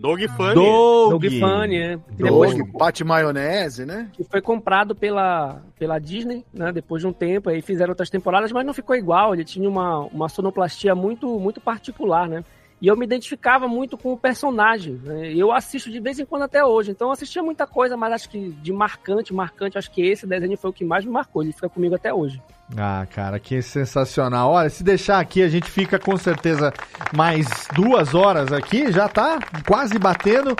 Dog 0.00 0.26
Funny. 0.28 0.54
Doug 0.54 1.24
Funny, 1.24 1.76
é. 1.76 1.98
Que 2.16 2.22
depois 2.22 2.56
Doug, 2.56 2.68
bate 2.72 3.04
maionese, 3.04 3.84
né? 3.84 4.10
que 4.12 4.24
foi 4.24 4.40
comprado 4.40 4.94
pela, 4.94 5.62
pela 5.78 5.98
Disney, 5.98 6.44
né? 6.52 6.72
Depois 6.72 7.02
de 7.02 7.08
um 7.08 7.12
tempo, 7.12 7.50
aí 7.50 7.60
fizeram 7.60 7.90
outras 7.90 8.10
temporadas, 8.10 8.52
mas 8.52 8.64
não 8.64 8.74
ficou 8.74 8.96
igual. 8.96 9.34
Ele 9.34 9.44
tinha 9.44 9.68
uma, 9.68 10.00
uma 10.06 10.28
sonoplastia 10.28 10.94
muito, 10.94 11.38
muito 11.38 11.60
particular, 11.60 12.28
né? 12.28 12.44
E 12.80 12.86
eu 12.86 12.96
me 12.96 13.04
identificava 13.04 13.66
muito 13.66 13.96
com 13.96 14.12
o 14.12 14.16
personagem. 14.16 15.00
Né? 15.02 15.32
Eu 15.34 15.52
assisto 15.52 15.90
de 15.90 15.98
vez 15.98 16.18
em 16.18 16.24
quando 16.24 16.42
até 16.42 16.64
hoje. 16.64 16.90
Então 16.92 17.08
eu 17.08 17.12
assistia 17.12 17.42
muita 17.42 17.66
coisa, 17.66 17.96
mas 17.96 18.12
acho 18.12 18.28
que 18.28 18.50
de 18.50 18.72
marcante, 18.72 19.34
marcante, 19.34 19.76
acho 19.76 19.90
que 19.90 20.02
esse 20.02 20.26
desenho 20.26 20.56
foi 20.56 20.70
o 20.70 20.72
que 20.72 20.84
mais 20.84 21.04
me 21.04 21.10
marcou. 21.10 21.42
Ele 21.42 21.52
fica 21.52 21.68
comigo 21.68 21.94
até 21.94 22.14
hoje. 22.14 22.40
Ah, 22.76 23.06
cara, 23.10 23.38
que 23.38 23.62
sensacional. 23.62 24.50
Olha, 24.50 24.68
se 24.68 24.84
deixar 24.84 25.18
aqui, 25.18 25.42
a 25.42 25.48
gente 25.48 25.70
fica 25.70 25.98
com 25.98 26.16
certeza 26.16 26.72
mais 27.16 27.46
duas 27.74 28.14
horas 28.14 28.52
aqui, 28.52 28.92
já 28.92 29.08
tá 29.08 29.38
quase 29.66 29.98
batendo. 29.98 30.54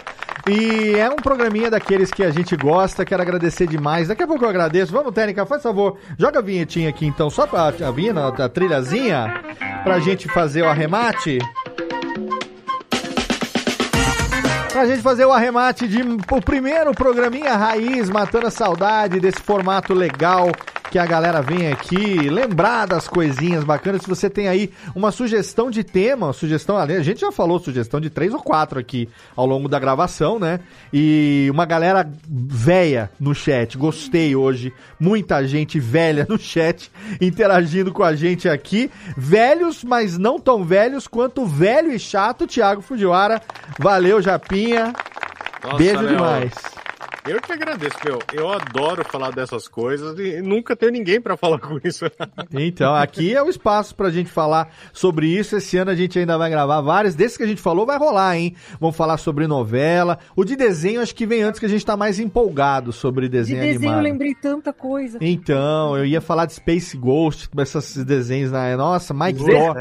E 0.49 0.95
é 0.95 1.11
um 1.11 1.17
programinha 1.17 1.71
daqueles 1.71 2.11
que 2.11 2.25
a 2.25 2.31
gente 2.31 2.57
gosta, 2.57 3.05
quero 3.05 3.21
agradecer 3.21 3.67
demais. 3.67 4.09
Daqui 4.09 4.23
a 4.23 4.27
pouco 4.27 4.45
eu 4.45 4.49
agradeço. 4.49 4.91
Vamos, 4.93 5.13
Técnica, 5.13 5.45
faz 5.45 5.63
favor, 5.63 5.99
joga 6.19 6.39
a 6.39 6.43
vinhetinha 6.43 6.89
aqui 6.89 7.05
então, 7.05 7.29
só 7.29 7.47
pra 7.47 7.69
a 7.69 7.91
vinheta, 7.91 8.45
a 8.45 8.49
trilhazinha, 8.49 9.43
pra 9.85 10.01
gente 10.01 10.27
fazer 10.29 10.63
o 10.63 10.69
arremate. 10.69 11.39
Pra 14.73 14.87
gente 14.87 15.03
fazer 15.03 15.25
o 15.25 15.33
arremate 15.33 15.89
de 15.89 16.03
o 16.03 16.41
primeiro 16.43 16.93
programinha 16.93 17.57
raiz, 17.57 18.11
matando 18.11 18.47
a 18.47 18.51
saudade 18.51 19.19
desse 19.19 19.41
formato 19.41 19.95
legal 19.95 20.53
que 20.91 20.99
a 20.99 21.07
galera 21.07 21.43
vem 21.43 21.71
aqui 21.71 22.29
lembrar 22.29 22.87
das 22.87 23.07
coisinhas 23.07 23.65
bacanas. 23.65 24.03
Se 24.03 24.09
você 24.09 24.31
tem 24.31 24.49
aí 24.49 24.71
uma 24.95 25.11
sugestão 25.11 25.71
de 25.71 25.85
tema, 25.85 26.33
sugestão, 26.33 26.77
a 26.77 26.87
gente 27.03 27.21
já 27.21 27.31
falou 27.31 27.59
sugestão 27.59 28.01
de 28.01 28.09
três 28.11 28.33
ou 28.33 28.41
quatro 28.41 28.79
aqui 28.79 29.09
ao 29.37 29.47
longo 29.47 29.69
da 29.69 29.79
gravação, 29.79 30.39
né? 30.39 30.61
E 30.93 31.49
uma 31.51 31.67
galera 31.67 32.11
velha 32.27 33.11
no 33.21 33.35
chat. 33.35 33.77
Gostei 33.77 34.35
hoje. 34.35 34.73
Muita 34.99 35.47
gente 35.47 35.79
velha 35.79 36.27
no 36.29 36.39
chat 36.39 36.91
interagindo 37.21 37.93
com 37.93 38.03
a 38.03 38.15
gente 38.15 38.49
aqui. 38.49 38.91
Velhos, 39.17 39.85
mas 39.85 40.17
não 40.17 40.39
tão 40.39 40.65
velhos 40.65 41.07
quanto 41.07 41.43
o 41.43 41.47
velho 41.47 41.93
e 41.93 41.99
chato 41.99 42.47
Thiago 42.47 42.81
Fujiwara. 42.81 43.41
Valeu, 43.79 44.23
Japinha. 44.23 44.93
Nossa, 45.63 45.77
Beijo 45.77 46.01
Léo. 46.01 46.09
demais. 46.09 46.53
Eu 47.29 47.41
que 47.43 47.53
agradeço, 47.53 47.97
meu. 48.05 48.19
Eu 48.33 48.51
adoro 48.51 49.05
falar 49.05 49.31
dessas 49.33 49.69
coisas 49.69 50.19
e 50.19 50.41
nunca 50.41 50.75
tenho 50.75 50.91
ninguém 50.93 51.21
pra 51.21 51.37
falar 51.37 51.59
com 51.61 51.79
isso. 51.85 52.07
Então, 52.53 52.95
aqui 52.95 53.35
é 53.35 53.43
o 53.43 53.51
espaço 53.51 53.95
pra 53.95 54.09
gente 54.09 54.31
falar 54.31 54.69
sobre 54.95 55.27
isso. 55.27 55.55
Esse 55.57 55.77
ano 55.77 55.91
a 55.91 55.95
gente 55.95 56.19
ainda 56.19 56.39
vai 56.39 56.49
gravar 56.49 56.81
vários. 56.81 57.15
Desses 57.15 57.37
que 57.37 57.43
a 57.43 57.47
gente 57.47 57.61
falou, 57.61 57.85
vai 57.85 57.99
rolar, 57.99 58.37
hein? 58.39 58.55
Vamos 58.81 58.97
falar 58.97 59.19
sobre 59.19 59.47
novela. 59.47 60.19
O 60.35 60.43
de 60.43 60.57
desenho, 60.57 61.03
acho 61.03 61.15
que 61.15 61.27
vem 61.27 61.43
antes 61.43 61.61
que 61.61 61.67
a 61.67 61.69
gente 61.69 61.85
tá 61.85 61.97
mais 61.99 62.19
empolgado 62.19 62.93
sobre 62.93 63.27
De 63.27 63.33
desenho, 63.33 63.61
desenho 63.61 63.75
eu 63.85 63.89
animado. 63.89 64.03
lembrei 64.05 64.35
tanta 64.35 64.73
coisa. 64.73 65.19
Então, 65.21 65.97
eu 65.99 66.07
ia 66.07 66.23
falar 66.23 66.47
de 66.47 66.55
Space 66.55 66.97
Ghost, 66.97 67.51
esses 67.59 68.05
desenhos 68.05 68.51
na. 68.51 68.75
Nossa, 68.75 69.13
Mike. 69.13 69.39
Dó. 69.45 69.75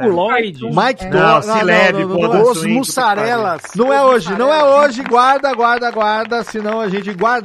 Mike 0.69 1.05
É. 1.05 1.09
Dó. 1.09 1.41
Se 1.41 1.63
leve, 1.63 2.05
pô, 2.05 2.27
não, 2.27 2.53
swing, 2.53 2.73
mussarelas. 2.73 3.61
Não 3.75 3.93
é 3.93 4.03
hoje, 4.03 4.35
não 4.37 4.53
é 4.53 4.63
hoje. 4.63 5.01
Guarda, 5.03 5.53
guarda, 5.53 5.89
guarda. 5.91 6.43
Senão 6.43 6.81
a 6.81 6.89
gente 6.89 7.13
guarda. 7.13 7.36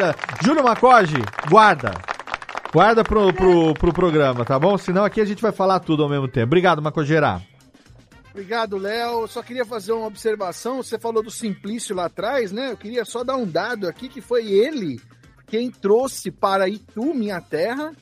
Júlio 0.43 0.65
Macoge, 0.65 1.23
guarda. 1.49 1.93
Guarda 2.73 3.05
pro, 3.05 3.33
pro, 3.35 3.75
pro 3.75 3.93
programa, 3.93 4.45
tá 4.45 4.59
bom? 4.59 4.79
Senão 4.79 5.05
aqui 5.05 5.21
a 5.21 5.25
gente 5.25 5.43
vai 5.43 5.53
falar 5.53 5.81
tudo 5.81 6.03
ao 6.03 6.09
mesmo 6.09 6.27
tempo. 6.27 6.47
Obrigado, 6.47 6.81
Macogeira. 6.81 7.43
Obrigado, 8.31 8.79
Léo. 8.79 9.29
Só 9.29 9.43
queria 9.43 9.65
fazer 9.65 9.93
uma 9.93 10.07
observação. 10.07 10.83
Você 10.83 10.99
falou 10.99 11.23
do 11.23 11.31
Simplício 11.31 11.95
lá 11.95 12.07
atrás, 12.07 12.51
né? 12.51 12.73
Eu 12.73 12.77
queria 12.79 13.05
só 13.05 13.23
dar 13.23 13.37
um 13.37 13.47
dado 13.47 13.87
aqui 13.87 14.09
que 14.09 14.23
foi 14.23 14.47
ele 14.47 14.99
quem 15.47 15.71
trouxe 15.71 16.31
para 16.31 16.67
Itu, 16.67 17.13
minha 17.13 17.39
terra, 17.39 17.93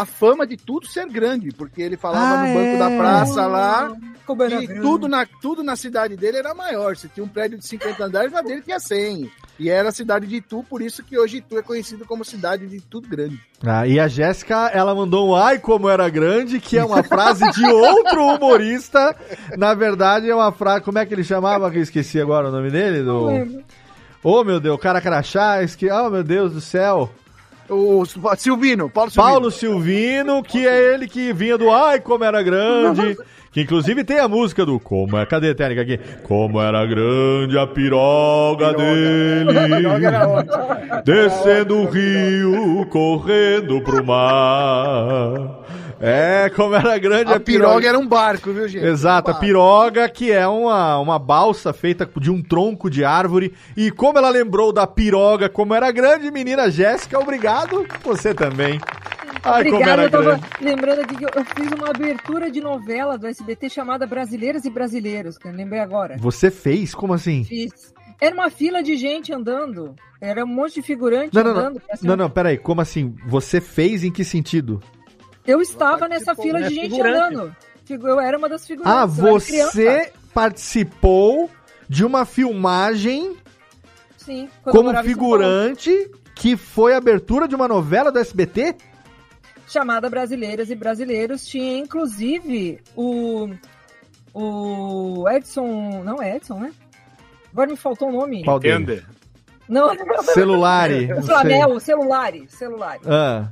a 0.00 0.04
fama 0.06 0.46
de 0.46 0.56
tudo 0.56 0.86
ser 0.86 1.06
grande, 1.08 1.50
porque 1.52 1.80
ele 1.82 1.96
falava 1.96 2.24
Ah, 2.24 2.46
no 2.46 2.54
banco 2.54 2.66
é? 2.68 2.78
da 2.78 2.90
praça 2.98 3.46
lá 3.46 3.92
Como 4.26 4.42
era 4.42 4.58
que 4.58 4.66
grande. 4.66 4.82
tudo 4.82 5.08
na, 5.08 5.26
tudo 5.40 5.62
na 5.62 5.76
cidade 5.76 6.16
dele 6.16 6.38
era 6.38 6.54
maior. 6.54 6.96
Se 6.96 7.08
tinha 7.08 7.24
um 7.24 7.28
prédio 7.28 7.58
de 7.58 7.66
50 7.66 8.04
andares, 8.04 8.32
na 8.32 8.42
dele 8.42 8.62
tinha 8.62 8.78
100. 8.78 9.30
E 9.58 9.70
era 9.70 9.88
a 9.88 9.92
cidade 9.92 10.26
de 10.26 10.36
Itu, 10.36 10.62
por 10.68 10.82
isso 10.82 11.02
que 11.02 11.18
hoje 11.18 11.38
Itu 11.38 11.56
é 11.58 11.62
conhecido 11.62 12.04
como 12.04 12.24
cidade 12.24 12.66
de 12.66 12.78
tudo 12.80 13.08
grande. 13.08 13.40
Ah, 13.64 13.86
e 13.86 13.98
a 13.98 14.06
Jéssica, 14.06 14.66
ela 14.68 14.94
mandou 14.94 15.30
um 15.30 15.34
ai 15.34 15.58
como 15.58 15.88
era 15.88 16.08
grande, 16.10 16.60
que 16.60 16.76
é 16.76 16.84
uma 16.84 17.02
frase 17.02 17.50
de 17.52 17.64
outro 17.66 18.22
humorista. 18.26 19.16
Na 19.56 19.72
verdade, 19.72 20.28
é 20.28 20.34
uma 20.34 20.52
frase. 20.52 20.82
Como 20.84 20.98
é 20.98 21.06
que 21.06 21.14
ele 21.14 21.24
chamava? 21.24 21.70
Que 21.70 21.78
eu 21.78 21.82
esqueci 21.82 22.20
agora 22.20 22.48
o 22.48 22.52
nome 22.52 22.70
dele? 22.70 23.02
Do... 23.02 23.64
Oh, 24.22 24.44
meu 24.44 24.60
Deus, 24.60 24.74
o 24.74 24.78
cara 24.78 25.00
crachá, 25.00 25.62
esque... 25.62 25.90
oh, 25.90 26.10
meu 26.10 26.22
Deus 26.22 26.52
do 26.52 26.60
céu. 26.60 27.10
O 27.68 28.04
Silvino, 28.36 28.88
Paulo 28.88 29.10
Silvino. 29.10 29.30
Paulo 29.30 29.50
Silvino, 29.50 30.42
que 30.42 30.66
é 30.66 30.94
ele 30.94 31.08
que 31.08 31.32
vinha 31.32 31.58
do 31.58 31.70
Ai 31.70 32.00
Como 32.00 32.24
Era 32.24 32.42
Grande. 32.42 33.16
Que 33.56 33.62
inclusive 33.62 34.04
tem 34.04 34.18
a 34.18 34.28
música 34.28 34.66
do 34.66 34.78
Como 34.78 35.16
é. 35.16 35.24
Cadê 35.24 35.48
a 35.48 35.54
técnica 35.54 35.80
aqui? 35.80 35.98
Como 36.24 36.60
era 36.60 36.84
grande 36.84 37.58
a 37.58 37.66
piroga 37.66 38.74
dele. 38.74 39.54
Descendo 41.02 41.78
o 41.78 41.86
rio, 41.88 42.84
correndo 42.90 43.80
pro 43.80 44.04
mar. 44.04 45.60
É, 46.00 46.50
como 46.54 46.74
era 46.74 46.98
grande 46.98 47.32
a, 47.32 47.36
A 47.36 47.40
piroga 47.40 47.88
era 47.88 47.98
um 47.98 48.06
barco, 48.06 48.52
viu, 48.52 48.68
gente? 48.68 48.84
Exato, 48.84 49.30
a 49.30 49.32
Barco. 49.32 49.46
piroga, 49.46 50.08
que 50.08 50.30
é 50.30 50.46
uma, 50.46 50.98
uma 50.98 51.18
balsa 51.18 51.72
feita 51.72 52.08
de 52.20 52.30
um 52.30 52.42
tronco 52.42 52.90
de 52.90 53.04
árvore. 53.04 53.54
E 53.76 53.90
como 53.90 54.18
ela 54.18 54.28
lembrou 54.28 54.72
da 54.72 54.86
piroga, 54.86 55.48
como 55.48 55.74
era 55.74 55.90
grande, 55.90 56.30
menina 56.30 56.70
Jéssica, 56.70 57.18
obrigado. 57.18 57.86
Você 58.04 58.34
também. 58.34 58.78
Ai, 59.42 59.64
como 59.64 59.76
Obrigada, 59.76 59.92
era 59.92 60.04
eu 60.04 60.10
tava 60.10 60.24
grande. 60.24 60.46
lembrando 60.60 61.00
aqui 61.02 61.16
que 61.16 61.24
eu 61.24 61.30
eu 61.34 61.44
fiz 61.44 61.72
uma 61.72 61.88
abertura 61.90 62.50
de 62.50 62.60
novela 62.60 63.16
do 63.16 63.26
SBT 63.26 63.70
chamada 63.70 64.06
Brasileiras 64.06 64.64
e 64.64 64.70
Brasileiros, 64.70 65.38
que 65.38 65.46
eu 65.46 65.52
lembrei 65.52 65.80
agora. 65.80 66.16
Você 66.18 66.50
fez? 66.50 66.94
Como 66.94 67.14
assim? 67.14 67.44
Fiz. 67.44 67.94
Era 68.20 68.34
uma 68.34 68.50
fila 68.50 68.82
de 68.82 68.96
gente 68.96 69.32
andando. 69.32 69.94
Era 70.20 70.42
um 70.44 70.48
monte 70.48 70.74
de 70.76 70.82
figurante 70.82 71.34
Não, 71.34 71.44
não, 71.44 71.52
não. 71.54 71.60
andando. 71.60 71.80
cima. 71.94 71.98
Não, 72.02 72.16
não, 72.24 72.30
peraí. 72.30 72.56
Como 72.58 72.80
assim? 72.80 73.14
Você 73.28 73.60
fez 73.60 74.02
em 74.02 74.10
que 74.10 74.24
sentido? 74.24 74.82
Eu 75.46 75.60
estava 75.60 76.08
nessa 76.08 76.34
fila 76.34 76.60
né? 76.60 76.68
de 76.68 76.74
gente 76.74 76.90
Figurante. 76.90 77.34
andando. 77.34 77.56
Eu 77.88 78.20
era 78.20 78.36
uma 78.36 78.48
das 78.48 78.66
figurantes. 78.66 78.92
Ah, 78.92 79.06
você 79.06 80.12
participou 80.34 81.50
de 81.88 82.04
uma 82.04 82.24
filmagem 82.24 83.36
Sim, 84.16 84.48
como 84.64 84.92
figurante 85.02 86.10
que 86.34 86.56
foi 86.56 86.94
a 86.94 86.98
abertura 86.98 87.46
de 87.46 87.54
uma 87.54 87.68
novela 87.68 88.10
do 88.10 88.18
SBT? 88.18 88.76
chamada 89.66 90.08
Brasileiras 90.08 90.70
e 90.70 90.74
Brasileiros. 90.74 91.46
Tinha 91.46 91.78
inclusive 91.78 92.80
o. 92.94 93.50
O 94.32 95.28
Edson. 95.30 96.02
Não 96.04 96.22
é 96.22 96.36
Edson, 96.36 96.58
né? 96.58 96.72
Agora 97.52 97.70
me 97.70 97.76
faltou 97.76 98.08
o 98.08 98.12
nome. 98.12 98.44
Qual? 98.44 98.60
Não, 99.68 99.88
O 101.14 101.22
Flamel, 101.22 101.80
Celulare. 101.80 102.46
Celulare. 102.48 103.00
Ah. 103.06 103.48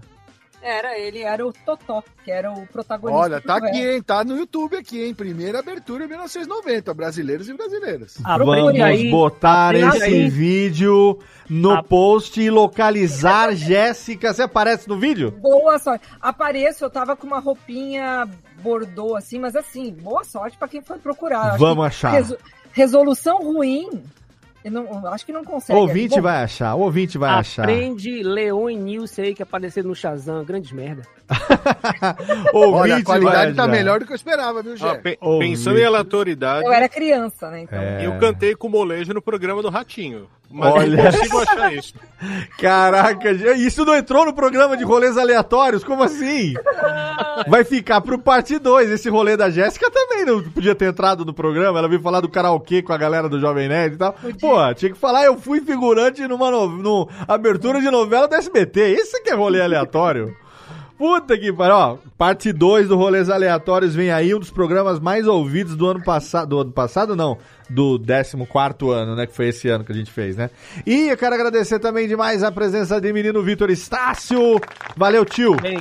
Era, 0.66 0.99
ele 0.99 1.20
era 1.20 1.47
o 1.47 1.53
Totó, 1.53 2.03
que 2.24 2.31
era 2.31 2.51
o 2.51 2.66
protagonista. 2.66 3.20
Olha, 3.23 3.39
da 3.39 3.43
tá 3.43 3.57
aqui, 3.57 3.86
hein? 3.86 4.01
Tá 4.03 4.24
no 4.24 4.35
YouTube 4.35 4.77
aqui, 4.78 5.05
hein? 5.05 5.12
Primeira 5.12 5.59
abertura 5.59 6.07
1990, 6.09 6.95
brasileiros 6.95 7.51
e 7.51 7.53
brasileiras. 7.53 8.16
Vamos 8.24 9.11
botar 9.11 9.69
Aprende 9.69 9.97
esse 9.99 10.05
aí. 10.05 10.28
vídeo 10.31 11.19
no 11.51 11.73
A- 11.73 11.82
post 11.82 12.41
e 12.41 12.49
localizar 12.49 13.55
Jéssica. 13.55 14.32
Você 14.32 14.43
aparece 14.45 14.89
no 14.89 14.99
vídeo? 14.99 15.31
Boa 15.32 15.78
sorte. 15.78 16.07
Apareço, 16.19 16.82
eu 16.86 16.91
tava 16.91 17.15
com 17.15 17.27
uma 17.27 17.41
roupinha 17.41 18.27
bordô, 18.62 19.16
assim, 19.16 19.39
mas 19.39 19.55
assim, 19.55 19.93
boa 19.93 20.24
sorte 20.24 20.57
pra 20.57 20.66
quem 20.66 20.81
foi 20.81 20.97
procurar. 20.99 21.59
Vamos 21.59 21.85
achar. 21.85 22.12
reso- 22.12 22.39
resolução 22.73 23.36
ruim, 23.43 24.03
não, 24.70 25.07
acho 25.09 25.27
que 25.27 25.32
não 25.32 25.45
consegue. 25.45 25.78
O 25.78 25.82
ouvinte 25.82 26.16
Bom, 26.16 26.23
vai 26.23 26.43
achar, 26.43 26.74
o 26.74 26.81
ouvinte 26.81 27.19
vai 27.19 27.31
achar. 27.31 27.62
Aprende 27.65 28.23
Leon 28.23 28.70
e 28.70 28.77
Nilce 28.77 29.20
aí 29.20 29.35
que 29.35 29.43
apareceram 29.43 29.89
no 29.89 29.95
Shazam. 29.95 30.45
Grandes 30.45 30.73
merda. 30.73 31.03
Olha, 32.53 32.95
a 32.95 32.97
ouvinte 32.97 33.05
qualidade 33.05 33.53
vai 33.53 33.55
tá 33.55 33.69
melhor 33.69 34.01
do 34.01 34.07
que 34.07 34.12
eu 34.12 34.16
esperava, 34.16 34.62
viu, 34.62 34.77
Gé? 34.77 34.89
Ah, 34.89 34.95
pe- 34.97 35.19
Ô, 35.20 35.39
pensando 35.39 35.78
em 35.78 35.85
aleatoriedade, 35.85 36.66
Eu 36.66 36.73
era 36.73 36.89
criança, 36.89 37.51
né? 37.51 37.62
Então. 37.62 37.78
É. 37.78 38.07
eu 38.07 38.19
cantei 38.19 38.55
com 38.55 38.66
o 38.66 38.70
molejo 38.70 39.12
no 39.12 39.23
programa 39.23 39.62
do 39.62 39.69
Ratinho. 39.70 40.28
Mas 40.51 40.73
Olha. 40.73 41.03
não 41.05 41.11
consigo 41.12 41.39
achar 41.41 41.75
isso. 41.75 41.95
Caraca, 42.59 43.31
isso 43.57 43.85
não 43.85 43.97
entrou 43.97 44.25
no 44.25 44.33
programa 44.33 44.77
de 44.77 44.85
rolês 44.85 45.19
aleatórios? 45.19 45.83
Como 45.83 46.03
assim? 46.03 46.55
Vai 47.49 47.65
ficar 47.65 48.01
pro 48.01 48.19
parte 48.19 48.59
2. 48.59 48.91
Esse 48.91 49.09
rolê 49.09 49.37
da 49.37 49.51
Jéssica 49.51 49.91
também 49.91 50.25
não 50.25 50.43
podia 50.43 50.75
ter 50.75 50.87
entrado 50.87 51.25
no 51.25 51.35
programa. 51.35 51.79
Ela 51.79 51.89
veio 51.89 52.01
falar 52.01 52.21
do 52.21 52.29
karaokê 52.29 52.83
com 52.83 52.93
a 52.93 52.97
galera 52.97 53.29
do 53.29 53.41
Jovem 53.41 53.69
Nerd 53.69 53.95
e 53.95 53.99
tal. 53.99 54.15
Pô, 54.41 54.75
tinha 54.75 54.93
que 54.93 54.99
falar, 54.99 55.25
eu 55.25 55.37
fui 55.39 55.61
figurante 55.61 56.27
numa 56.29 56.51
no, 56.51 56.69
no- 56.69 57.09
abertura 57.27 57.81
de 57.81 57.91
novela 57.91 58.29
do 58.29 58.35
SBT. 58.37 58.95
Isso 58.95 59.21
que 59.23 59.31
é 59.31 59.35
rolê 59.35 59.61
aleatório. 59.61 60.37
Puta 61.05 61.36
que 61.36 61.52
pariu, 61.52 61.74
ó. 61.76 61.98
Parte 62.16 62.51
2 62.51 62.89
do 62.89 62.97
Rolês 62.97 63.28
Aleatórios 63.28 63.94
vem 63.94 64.10
aí, 64.10 64.35
um 64.35 64.39
dos 64.39 64.51
programas 64.51 64.98
mais 64.98 65.26
ouvidos 65.26 65.76
do 65.76 65.86
ano 65.86 66.02
passado. 66.02 66.48
Do 66.48 66.60
ano 66.60 66.72
passado, 66.72 67.14
não. 67.14 67.36
Do 67.68 68.01
14 68.01 68.90
ano, 68.90 69.14
né? 69.14 69.26
Que 69.26 69.36
foi 69.36 69.48
esse 69.48 69.68
ano 69.68 69.85
que 69.85 69.93
a 69.93 69.94
gente 69.94 70.10
fez, 70.10 70.35
né? 70.35 70.48
E 70.86 71.09
eu 71.10 71.16
quero 71.18 71.35
agradecer 71.35 71.78
também 71.78 72.09
demais 72.09 72.43
a 72.43 72.51
presença 72.51 72.98
de 73.02 73.12
menino 73.12 73.43
Vitor 73.43 73.68
Estácio. 73.68 74.59
Valeu, 74.97 75.26
tio. 75.26 75.56
Bem, 75.56 75.76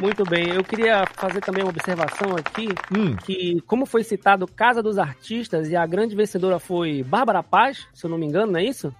Muito 0.00 0.24
bem, 0.24 0.54
eu 0.54 0.64
queria 0.64 1.04
fazer 1.16 1.42
também 1.42 1.62
uma 1.62 1.68
observação 1.68 2.34
aqui, 2.34 2.68
Hum. 2.96 3.14
que 3.16 3.60
como 3.66 3.84
foi 3.84 4.02
citado 4.02 4.46
Casa 4.46 4.82
dos 4.82 4.96
Artistas 4.96 5.68
e 5.68 5.76
a 5.76 5.86
grande 5.86 6.16
vencedora 6.16 6.58
foi 6.58 7.02
Bárbara 7.02 7.42
Paz, 7.42 7.86
se 7.92 8.06
eu 8.06 8.10
não 8.10 8.16
me 8.16 8.24
engano, 8.24 8.52
não 8.52 8.58
é 8.60 8.64
isso? 8.64 8.90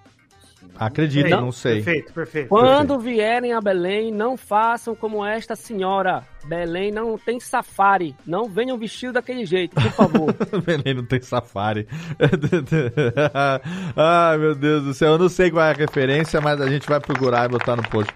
Acredito, 0.80 1.28
Não? 1.28 1.42
não 1.42 1.52
sei. 1.52 1.82
Perfeito, 1.82 2.12
perfeito. 2.14 2.48
Quando 2.48 2.98
vierem 2.98 3.52
a 3.52 3.60
Belém, 3.60 4.10
não 4.10 4.34
façam 4.34 4.94
como 4.94 5.22
esta 5.22 5.54
senhora. 5.54 6.24
Belém 6.46 6.90
não 6.90 7.18
tem 7.18 7.38
safari. 7.38 8.16
Não 8.26 8.48
venham 8.48 8.78
vestido 8.78 9.12
daquele 9.12 9.44
jeito, 9.44 9.74
por 9.74 9.92
favor. 9.92 10.34
Belém 10.64 10.94
não 10.94 11.04
tem 11.04 11.20
safari. 11.20 11.86
Ai, 13.94 14.38
meu 14.38 14.54
Deus 14.54 14.84
do 14.84 14.94
céu. 14.94 15.12
Eu 15.12 15.18
não 15.18 15.28
sei 15.28 15.50
qual 15.50 15.66
é 15.66 15.70
a 15.70 15.74
referência, 15.74 16.40
mas 16.40 16.58
a 16.58 16.66
gente 16.66 16.88
vai 16.88 16.98
procurar 16.98 17.44
e 17.44 17.48
botar 17.48 17.76
no 17.76 17.82
post. 17.82 18.10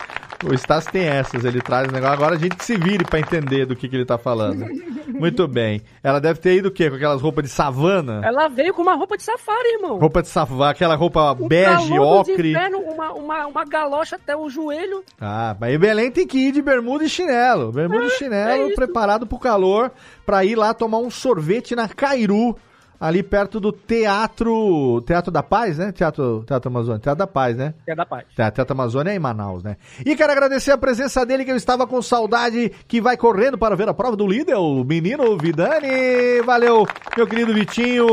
O 0.47 0.57
Stas 0.57 0.85
tem 0.87 1.05
essas, 1.07 1.45
ele 1.45 1.61
traz 1.61 1.89
o 1.89 1.93
negócio. 1.93 2.15
Agora 2.15 2.35
a 2.37 2.39
gente 2.39 2.63
se 2.63 2.77
vire 2.77 3.05
pra 3.05 3.19
entender 3.19 3.67
do 3.67 3.75
que, 3.75 3.89
que 3.89 3.97
ele 3.97 4.05
tá 4.05 4.19
falando. 4.19 4.67
Muito 5.09 5.47
bem. 5.47 5.81
Ela 6.03 6.21
deve 6.21 6.41
ter 6.41 6.57
ido 6.57 6.69
o 6.69 6.71
quê? 6.71 6.91
Com 6.91 6.97
aquelas 6.97 7.21
roupas 7.23 7.45
de 7.45 7.51
savana? 7.51 8.21
Ela 8.25 8.49
veio 8.49 8.75
com 8.75 8.83
uma 8.83 8.95
roupa 8.95 9.17
de 9.17 9.23
safari, 9.23 9.75
irmão. 9.75 9.99
Roupa 9.99 10.23
de 10.23 10.29
savana, 10.29 10.71
aquela 10.71 10.95
roupa 10.97 11.33
Um 11.33 11.47
bege, 11.49 11.99
ocre. 11.99 12.51
inferno, 12.51 12.79
uma, 12.81 13.13
uma, 13.13 13.47
uma 13.47 13.65
galocha 13.65 14.17
até 14.17 14.37
o 14.37 14.49
joelho. 14.51 15.03
Ah, 15.21 15.57
mas 15.59 15.79
Belém 15.79 16.11
tem 16.11 16.27
que 16.27 16.39
ir 16.49 16.53
de 16.53 16.61
bermuda 16.61 17.05
e 17.05 17.09
chinelo. 17.09 17.71
Bermuda 17.73 18.07
e 18.07 18.11
chinelo, 18.11 18.75
preparado 18.75 19.27
pro 19.27 19.39
calor, 19.39 19.91
pra 20.27 20.45
ir 20.45 20.57
lá 20.57 20.75
tomar 20.75 20.99
um 20.99 21.11
sorvete 21.11 21.75
na 21.77 21.89
Cairu, 21.89 22.57
ali 23.01 23.23
perto 23.23 23.61
do 23.61 23.73
Teatro. 23.73 25.03
Teatro 25.07 25.31
da 25.31 25.43
Paz, 25.43 25.79
né? 25.79 25.93
Teatro, 25.93 26.45
Teatro 26.47 26.69
Amazônia. 26.71 27.01
Teatro 27.01 27.19
da 27.19 27.27
Paz, 27.27 27.57
né? 27.57 27.75
É 27.87 27.95
da 27.95 28.07
paz. 28.07 28.25
Tá, 28.35 28.51
Teatro 28.51 28.73
Amazônia 28.75 29.13
é 29.13 29.17
em 29.17 29.19
Manaus, 29.19 29.63
né? 29.63 29.77
E 30.05 30.17
quero 30.17 30.33
agradecer 30.33 30.73
a 30.73 30.79
presença 30.79 31.25
dele, 31.25 31.45
que 31.45 31.51
eu 31.51 31.57
estava 31.57 31.87
com 31.87 32.01
saudade, 32.01 32.73
que 32.89 33.01
vai 33.01 33.17
correndo 33.17 33.59
para 33.59 33.77
ver 33.77 33.89
a 33.89 33.95
prova 33.95 34.17
do 34.17 34.27
líder, 34.27 34.57
o 34.57 34.85
menino 34.85 35.37
Vidani. 35.37 36.41
Valeu, 36.45 36.87
meu 37.17 37.27
querido 37.27 37.53
Vitinho. 37.55 38.07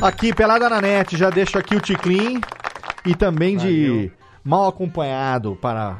Aqui, 0.00 0.34
pelada 0.34 0.68
na 0.68 0.80
net, 0.80 1.16
já 1.16 1.30
deixo 1.30 1.58
aqui 1.58 1.76
o 1.76 1.80
Ticlin. 1.80 2.40
E 3.04 3.14
também 3.14 3.56
de 3.56 4.10
mal 4.44 4.68
acompanhado 4.68 5.56
para 5.60 5.98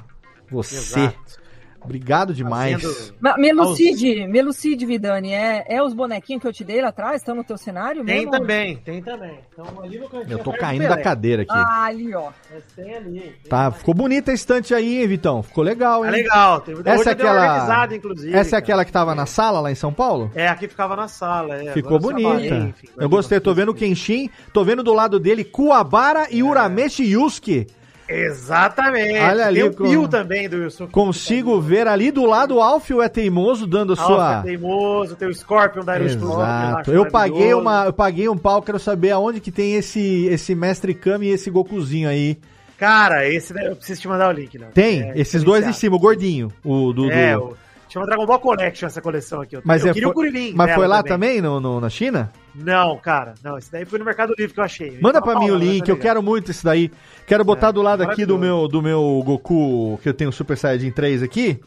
você. 0.50 1.00
Exato. 1.00 1.37
Obrigado 1.80 2.34
demais. 2.34 2.82
Fazendo- 2.82 3.14
Ma- 3.20 3.36
Me 3.38 3.48
elucide, 3.48 4.26
me 4.26 4.38
elucide, 4.38 4.84
Vidani. 4.84 5.32
É, 5.32 5.64
é 5.68 5.82
os 5.82 5.94
bonequinhos 5.94 6.42
que 6.42 6.48
eu 6.48 6.52
te 6.52 6.64
dei 6.64 6.82
lá 6.82 6.88
atrás? 6.88 7.16
Estão 7.22 7.34
no 7.34 7.44
teu 7.44 7.56
cenário 7.56 8.04
Tem 8.04 8.16
mesmo? 8.16 8.30
também, 8.32 8.76
tem 8.76 9.00
também. 9.02 9.38
Então 9.52 9.64
ali 9.82 9.98
no 9.98 10.08
cantinho. 10.08 10.32
Eu 10.32 10.38
tô 10.40 10.52
caindo 10.52 10.82
do 10.82 10.88
da 10.88 10.98
cadeira 11.00 11.42
aqui. 11.42 11.52
Ah, 11.54 11.84
ali, 11.84 12.14
ó. 12.14 12.30
Tem 12.76 12.94
ali. 12.94 13.20
tem 13.20 13.32
Tá, 13.48 13.70
ficou 13.70 13.94
bonita 13.94 14.30
a 14.30 14.34
estante 14.34 14.74
aí, 14.74 15.00
hein, 15.00 15.06
Vitão? 15.06 15.42
Ficou 15.42 15.64
legal, 15.64 16.04
hein? 16.04 16.10
Tá 16.10 16.16
legal. 16.16 16.60
Tem, 16.60 16.74
Essa 16.84 17.10
é 17.10 17.12
aquela. 17.12 17.94
inclusive, 17.94 18.34
Essa 18.36 18.56
é 18.56 18.58
aquela 18.58 18.84
que 18.84 18.92
tava 18.92 19.14
na 19.14 19.24
sala 19.26 19.60
lá 19.60 19.70
em 19.70 19.74
São 19.76 19.92
Paulo? 19.92 20.30
É, 20.34 20.48
aqui 20.48 20.68
ficava 20.68 20.94
na 20.96 21.08
sala. 21.08 21.54
É. 21.62 21.72
Ficou 21.72 21.96
Agora 21.96 22.14
bonita. 22.14 22.28
trabalhei, 22.38 22.68
enfim, 22.70 22.88
eu 22.98 23.08
gostei, 23.08 23.40
tô 23.40 23.54
vendo 23.54 23.70
o 23.70 23.74
Kenshin, 23.74 24.28
tô 24.52 24.64
vendo 24.64 24.82
do 24.82 24.92
lado 24.92 25.18
dele 25.18 25.44
Kuwabara 25.44 26.26
e 26.30 26.42
Urameshi 26.42 27.04
Yusuke. 27.04 27.66
Exatamente. 28.08 29.18
Olha 29.18 29.46
ali 29.46 29.60
Tem 29.60 29.68
o 29.70 29.74
Pio 29.74 30.08
também 30.08 30.48
do 30.48 30.56
Wilson. 30.58 30.86
Consigo 30.88 31.60
ver 31.60 31.86
ali 31.86 32.10
do 32.10 32.24
lado 32.24 32.56
o 32.56 32.60
Alfio 32.60 33.02
é 33.02 33.08
teimoso 33.08 33.66
dando 33.66 33.92
a 33.92 33.96
sua. 33.96 34.36
Alfa 34.36 34.42
teimoso, 34.46 35.14
tem 35.16 35.28
o 35.28 35.34
Scorpion 35.34 35.84
da. 35.84 36.00
Exato. 36.00 36.90
Eu 36.90 37.06
paguei 37.10 37.52
uma, 37.54 37.84
eu 37.86 37.92
paguei 37.92 38.28
um 38.28 38.36
pau, 38.38 38.62
quero 38.62 38.78
saber 38.78 39.10
aonde 39.10 39.40
que 39.40 39.50
tem 39.50 39.74
esse 39.74 40.26
esse 40.26 40.54
Mestre 40.54 40.94
Kami 40.94 41.26
e 41.26 41.30
esse 41.30 41.50
Gokuzinho 41.50 42.08
aí. 42.08 42.38
Cara, 42.78 43.28
esse 43.28 43.52
eu 43.52 43.74
preciso 43.76 44.00
te 44.02 44.08
mandar 44.08 44.28
o 44.28 44.32
link, 44.32 44.56
né? 44.56 44.68
Tem 44.72 45.02
É, 45.02 45.12
esses 45.20 45.42
dois 45.42 45.66
em 45.66 45.72
cima, 45.72 45.96
o 45.96 45.98
gordinho, 45.98 46.52
o 46.64 46.92
do, 46.92 47.10
É, 47.10 47.34
do- 47.34 47.42
o, 47.46 47.56
chama 47.88 48.06
Dragon 48.06 48.24
Ball 48.24 48.38
Collection 48.38 48.86
essa 48.86 49.02
coleção 49.02 49.40
aqui. 49.42 49.56
Eu, 49.56 49.62
Mas 49.64 49.82
eu 49.84 49.90
é, 49.90 49.92
queria 49.94 50.06
foi, 50.06 50.12
o 50.12 50.14
Kuririn. 50.14 50.52
Mas 50.54 50.74
foi 50.74 50.86
lá 50.86 51.02
também, 51.02 51.40
no, 51.42 51.58
no- 51.58 51.80
na 51.80 51.90
China? 51.90 52.30
Não, 52.58 52.96
cara, 52.98 53.34
não. 53.42 53.56
Esse 53.56 53.70
daí 53.70 53.84
foi 53.84 53.98
no 53.98 54.04
Mercado 54.04 54.34
Livre 54.36 54.52
que 54.52 54.60
eu 54.60 54.64
achei. 54.64 54.98
Manda 55.00 55.18
Uma 55.18 55.24
pra 55.24 55.38
mim 55.40 55.50
o 55.50 55.56
link, 55.56 55.88
eu 55.88 55.96
quero 55.96 56.22
muito 56.22 56.50
esse 56.50 56.64
daí. 56.64 56.90
Quero 57.26 57.44
botar 57.44 57.68
É, 57.68 57.72
do 57.72 57.82
lado 57.82 58.02
aqui 58.02 58.26
do 58.26 58.38
meu, 58.38 58.66
do 58.66 58.82
meu 58.82 59.22
Goku, 59.24 59.98
que 60.02 60.08
eu 60.08 60.14
tenho 60.14 60.30
o 60.30 60.32
Super 60.32 60.56
Saiyajin 60.56 60.90
3 60.90 61.22
aqui, 61.22 61.60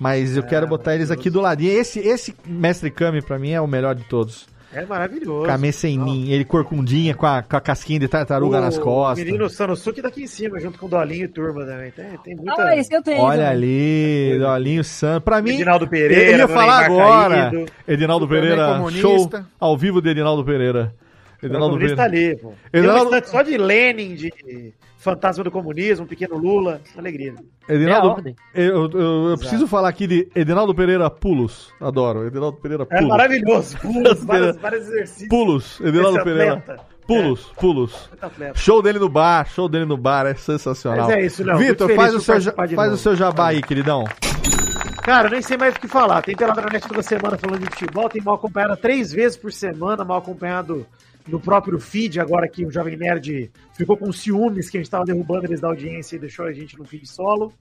mas 0.00 0.36
eu 0.36 0.42
É, 0.42 0.46
quero 0.46 0.66
botar 0.66 0.94
eles 0.94 1.10
aqui 1.10 1.28
do 1.28 1.40
ladinho. 1.40 1.72
Esse, 1.72 1.98
esse 2.00 2.34
Mestre 2.46 2.90
Kami 2.90 3.20
pra 3.22 3.38
mim 3.38 3.50
é 3.50 3.60
o 3.60 3.66
melhor 3.66 3.94
de 3.94 4.04
todos. 4.04 4.46
É 4.72 4.84
maravilhoso. 4.84 5.46
Kame 5.46 5.72
sem 5.72 5.98
mim, 5.98 6.30
ele 6.30 6.44
corcundinha 6.44 7.14
com 7.14 7.24
a, 7.24 7.42
com 7.42 7.56
a 7.56 7.60
casquinha 7.60 7.98
de 8.00 8.08
tartaruga 8.08 8.58
O 8.58 8.60
nas 8.60 8.78
costas. 8.78 9.24
menino 9.24 9.48
Sanosuke 9.48 10.02
daqui 10.02 10.22
em 10.22 10.26
cima, 10.26 10.60
junto 10.60 10.78
com 10.78 10.86
o 10.86 10.88
Dolinho 10.88 11.24
e 11.24 11.28
turma 11.28 11.64
também. 11.64 11.90
Tem, 11.90 12.18
tem 12.22 12.36
muita... 12.36 12.62
Ah, 12.62 12.76
esse 12.76 12.94
eu 12.94 13.02
tenho. 13.02 13.22
Olha 13.22 13.48
ali, 13.48 14.36
Dolinho 14.38 14.84
Santos. 14.84 15.24
Pra 15.24 15.40
mim, 15.40 15.54
Edinaldo 15.54 15.88
Pereira, 15.88 16.32
eu 16.32 16.38
ia 16.38 16.48
falar 16.48 16.84
agora. 16.84 17.50
caído. 17.50 17.66
Edinaldo 17.86 18.28
Pereira, 18.28 18.82
show 18.92 19.30
ao 19.58 19.76
vivo 19.76 20.02
de 20.02 20.10
Edinaldo 20.10 20.44
Pereira. 20.44 20.94
O 21.40 21.46
Edinaldo 21.46 21.70
comunista 21.74 21.96
tá 21.96 22.02
ali, 22.04 22.36
pô. 22.36 22.52
Tem 22.70 22.80
Edinaldo- 22.80 23.10
uma 23.10 23.18
estante 23.18 23.30
só 23.30 23.42
de 23.42 23.56
Lenin, 23.56 24.14
de 24.14 24.74
Fantasma 24.98 25.44
do 25.44 25.50
Comunismo, 25.50 26.06
Pequeno 26.06 26.36
Lula. 26.36 26.80
Alegria. 26.96 27.34
É 27.68 27.72
a 27.72 27.76
Edinaldo, 27.76 28.08
ordem. 28.08 28.36
eu, 28.54 28.90
eu- 28.90 29.28
eu 29.30 29.38
preciso 29.38 29.66
falar 29.68 29.88
aqui 29.88 30.06
de 30.08 30.28
Edinaldo 30.34 30.74
Pereira 30.74 31.08
Pulos. 31.08 31.72
Adoro. 31.80 32.26
Edinaldo 32.26 32.56
Pereira 32.58 32.82
É 32.90 32.96
Pulos. 32.96 33.08
maravilhoso. 33.08 33.78
Pulos, 33.82 34.24
vários, 34.24 34.56
vários 34.56 34.86
exercícios. 34.88 35.28
Pulos. 35.28 35.80
Edinaldo 35.80 36.16
Esse 36.18 36.24
Pereira. 36.24 36.62
Pulos, 37.06 37.44
pulos. 37.58 38.08
Muito 38.10 38.26
atleta. 38.26 38.58
Show 38.58 38.82
dele 38.82 38.98
no 38.98 39.08
bar, 39.08 39.46
show 39.48 39.66
dele 39.66 39.86
no 39.86 39.96
bar, 39.96 40.26
é 40.26 40.34
sensacional. 40.34 41.06
Mas 41.06 41.16
é 41.16 41.24
isso, 41.24 41.42
Léo. 41.42 41.56
Vitor, 41.56 41.90
faz, 41.94 42.12
o 42.14 42.20
seu, 42.20 42.38
faz 42.52 42.92
o 42.92 42.96
seu 42.98 43.16
jabá 43.16 43.46
aí, 43.48 43.62
queridão. 43.62 44.04
Cara, 45.02 45.28
eu 45.28 45.30
nem 45.32 45.40
sei 45.40 45.56
mais 45.56 45.74
o 45.74 45.80
que 45.80 45.88
falar. 45.88 46.20
Tem 46.20 46.36
Pelada 46.36 46.60
na 46.60 46.68
Net 46.70 46.86
toda 46.86 47.02
semana 47.02 47.38
falando 47.38 47.60
de 47.60 47.70
futebol, 47.70 48.10
tem 48.10 48.20
mal 48.22 48.34
acompanhado 48.34 48.76
três 48.76 49.10
vezes 49.10 49.38
por 49.38 49.50
semana, 49.50 50.04
mal 50.04 50.18
acompanhado 50.18 50.84
no 51.28 51.38
próprio 51.38 51.78
feed, 51.78 52.18
agora 52.18 52.48
que 52.48 52.64
o 52.64 52.70
Jovem 52.70 52.96
Nerd 52.96 53.50
ficou 53.74 53.96
com 53.96 54.10
ciúmes 54.12 54.70
que 54.70 54.78
a 54.78 54.80
gente 54.80 54.90
tava 54.90 55.04
derrubando 55.04 55.46
eles 55.46 55.60
da 55.60 55.68
audiência 55.68 56.16
e 56.16 56.18
deixou 56.18 56.46
a 56.46 56.52
gente 56.52 56.78
no 56.78 56.84
feed 56.84 57.06
solo. 57.06 57.52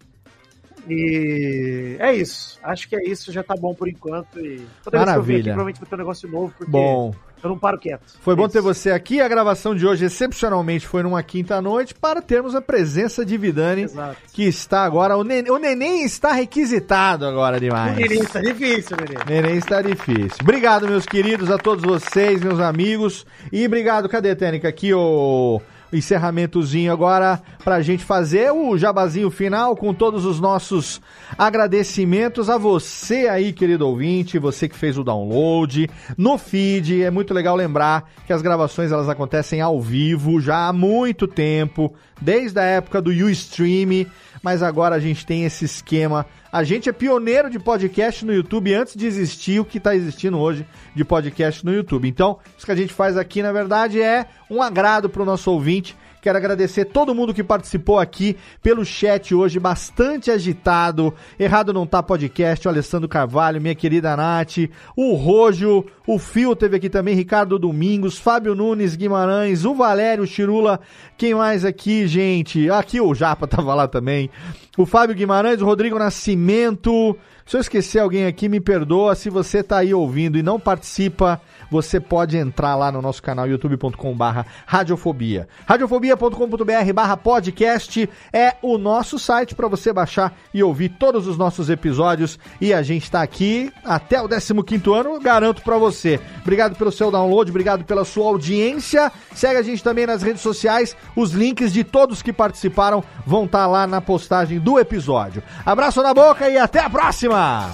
E 0.87 1.97
é 1.99 2.13
isso. 2.15 2.59
Acho 2.63 2.87
que 2.87 2.95
é 2.95 3.03
isso, 3.03 3.31
já 3.31 3.43
tá 3.43 3.55
bom 3.55 3.73
por 3.73 3.87
enquanto. 3.87 4.39
E 4.39 4.41
toda 4.41 4.45
vez 4.57 4.65
que 4.81 4.87
eu 4.87 4.89
aqui, 4.89 5.05
Maravilha. 5.05 5.43
provavelmente 5.43 5.79
vai 5.79 5.89
ter 5.89 5.95
um 5.95 5.97
negócio 5.97 6.29
novo, 6.29 6.53
porque 6.57 6.71
Bom. 6.71 7.13
Eu 7.43 7.49
não 7.49 7.57
paro 7.57 7.77
quieto. 7.77 8.01
Foi 8.21 8.35
bom 8.35 8.45
É 8.45 8.49
ter 8.49 8.59
isso. 8.59 8.67
você 8.67 8.91
aqui. 8.91 9.21
A 9.21 9.27
gravação 9.27 9.75
de 9.75 9.85
hoje, 9.85 10.05
excepcionalmente, 10.05 10.87
foi 10.87 11.03
numa 11.03 11.21
quinta-noite 11.23 11.93
para 11.93 12.21
termos 12.21 12.55
a 12.55 12.61
presença 12.61 13.25
de 13.25 13.37
Vidani, 13.37 13.83
Exato. 13.83 14.17
que 14.33 14.43
está 14.43 14.83
agora. 14.83 15.15
O 15.17 15.23
neném, 15.23 15.51
o 15.51 15.57
neném 15.57 16.03
está 16.03 16.31
requisitado 16.31 17.25
agora 17.25 17.59
demais. 17.59 17.95
O 17.97 17.99
Neném 17.99 18.23
tá 18.23 18.41
difícil, 18.41 18.97
Neném. 18.97 19.23
Neném 19.41 19.57
está 19.57 19.81
difícil. 19.81 20.37
Obrigado, 20.41 20.87
meus 20.87 21.05
queridos, 21.05 21.49
a 21.51 21.57
todos 21.57 21.83
vocês, 21.83 22.41
meus 22.41 22.59
amigos. 22.59 23.25
E 23.51 23.65
obrigado, 23.65 24.09
cadê, 24.09 24.35
Tênica? 24.35 24.67
Aqui 24.67 24.93
o 24.93 25.61
encerramentozinho 25.91 26.91
agora 26.91 27.41
pra 27.63 27.81
gente 27.81 28.03
fazer 28.03 28.51
o 28.51 28.77
jabazinho 28.77 29.29
final 29.29 29.75
com 29.75 29.93
todos 29.93 30.25
os 30.25 30.39
nossos 30.39 31.01
agradecimentos 31.37 32.49
a 32.49 32.57
você 32.57 33.27
aí, 33.27 33.53
querido 33.53 33.87
ouvinte, 33.87 34.39
você 34.39 34.67
que 34.67 34.75
fez 34.75 34.97
o 34.97 35.03
download 35.03 35.89
no 36.17 36.37
feed. 36.37 37.03
É 37.03 37.11
muito 37.11 37.33
legal 37.33 37.55
lembrar 37.55 38.09
que 38.25 38.33
as 38.33 38.41
gravações 38.41 38.91
elas 38.91 39.09
acontecem 39.09 39.61
ao 39.61 39.81
vivo 39.81 40.39
já 40.39 40.67
há 40.67 40.73
muito 40.73 41.27
tempo, 41.27 41.93
desde 42.21 42.59
a 42.59 42.63
época 42.63 43.01
do 43.01 43.11
Ustream, 43.11 44.05
mas 44.47 44.63
agora 44.63 44.95
a 44.95 44.99
gente 44.99 45.25
tem 45.25 45.43
esse 45.43 45.65
esquema. 45.65 46.25
A 46.49 46.63
gente 46.63 46.87
é 46.87 46.93
pioneiro 46.93 47.49
de 47.49 47.59
podcast 47.59 48.23
no 48.23 48.33
YouTube 48.33 48.73
antes 48.73 48.95
de 48.95 49.05
existir 49.05 49.59
o 49.59 49.65
que 49.65 49.77
está 49.77 49.93
existindo 49.93 50.39
hoje 50.39 50.65
de 50.95 51.03
podcast 51.03 51.65
no 51.65 51.73
YouTube. 51.73 52.07
Então, 52.07 52.39
isso 52.55 52.65
que 52.65 52.71
a 52.71 52.75
gente 52.75 52.93
faz 52.93 53.17
aqui, 53.17 53.43
na 53.43 53.51
verdade, 53.51 54.01
é 54.01 54.25
um 54.49 54.61
agrado 54.61 55.09
para 55.09 55.21
o 55.21 55.25
nosso 55.25 55.51
ouvinte. 55.51 55.97
Quero 56.27 56.39
agradecer 56.39 56.83
todo 56.83 57.15
mundo 57.15 57.33
que 57.33 57.41
participou 57.41 57.97
aqui 57.97 58.35
pelo 58.61 58.83
chat 58.83 59.33
hoje, 59.33 59.61
bastante 59.61 60.29
agitado. 60.29 61.13
Errado 61.39 61.71
não 61.71 61.87
tá 61.87 62.03
podcast, 62.03 62.67
o 62.67 62.69
Alessandro 62.69 63.07
Carvalho, 63.07 63.61
minha 63.61 63.73
querida 63.73 64.13
Nath, 64.13 64.57
o 64.93 65.13
Rojo, 65.13 65.85
o 66.05 66.19
Fio 66.19 66.53
teve 66.53 66.75
aqui 66.75 66.89
também, 66.89 67.15
Ricardo 67.15 67.57
Domingos, 67.57 68.17
Fábio 68.17 68.53
Nunes 68.53 68.93
Guimarães, 68.93 69.63
o 69.63 69.73
Valério 69.73 70.27
Chirula. 70.27 70.81
Quem 71.17 71.33
mais 71.33 71.63
aqui, 71.63 72.05
gente? 72.07 72.69
Aqui 72.69 72.99
o 72.99 73.15
Japa 73.15 73.47
tava 73.47 73.73
lá 73.73 73.87
também. 73.87 74.29
O 74.77 74.85
Fábio 74.85 75.15
Guimarães, 75.15 75.61
o 75.61 75.65
Rodrigo 75.65 75.97
Nascimento. 75.97 77.17
Se 77.45 77.55
eu 77.55 77.61
esquecer 77.61 77.99
alguém 77.99 78.25
aqui, 78.25 78.49
me 78.49 78.59
perdoa. 78.59 79.15
Se 79.15 79.29
você 79.29 79.63
tá 79.63 79.77
aí 79.77 79.93
ouvindo 79.93 80.37
e 80.37 80.43
não 80.43 80.59
participa, 80.59 81.39
você 81.69 81.99
pode 81.99 82.37
entrar 82.37 82.75
lá 82.75 82.91
no 82.91 83.01
nosso 83.01 83.21
canal 83.21 83.47
youtube.com 83.47 84.15
barra 84.15 84.45
radiofobia. 84.65 85.47
radiofobia.com.br 85.65 86.93
barra 86.93 87.17
podcast 87.17 88.09
é 88.31 88.55
o 88.61 88.77
nosso 88.77 89.17
site 89.17 89.55
para 89.55 89.67
você 89.67 89.91
baixar 89.91 90.33
e 90.53 90.63
ouvir 90.63 90.89
todos 90.89 91.27
os 91.27 91.37
nossos 91.37 91.69
episódios 91.69 92.39
e 92.59 92.73
a 92.73 92.81
gente 92.81 93.09
tá 93.09 93.21
aqui 93.21 93.71
até 93.83 94.21
o 94.21 94.27
15º 94.27 94.93
ano, 94.93 95.19
garanto 95.19 95.61
para 95.61 95.77
você. 95.77 96.19
Obrigado 96.41 96.75
pelo 96.75 96.91
seu 96.91 97.11
download, 97.11 97.49
obrigado 97.49 97.83
pela 97.83 98.05
sua 98.05 98.27
audiência. 98.27 99.11
Segue 99.33 99.59
a 99.59 99.63
gente 99.63 99.83
também 99.83 100.05
nas 100.05 100.21
redes 100.21 100.41
sociais. 100.41 100.95
Os 101.15 101.31
links 101.31 101.73
de 101.73 101.83
todos 101.83 102.21
que 102.21 102.33
participaram 102.33 103.03
vão 103.25 103.45
estar 103.45 103.67
lá 103.67 103.87
na 103.87 104.01
postagem 104.01 104.59
do 104.59 104.79
episódio. 104.79 105.43
Abraço 105.65 106.01
na 106.01 106.13
boca 106.13 106.49
e 106.49 106.57
até 106.57 106.79
a 106.79 106.89
próxima! 106.89 107.73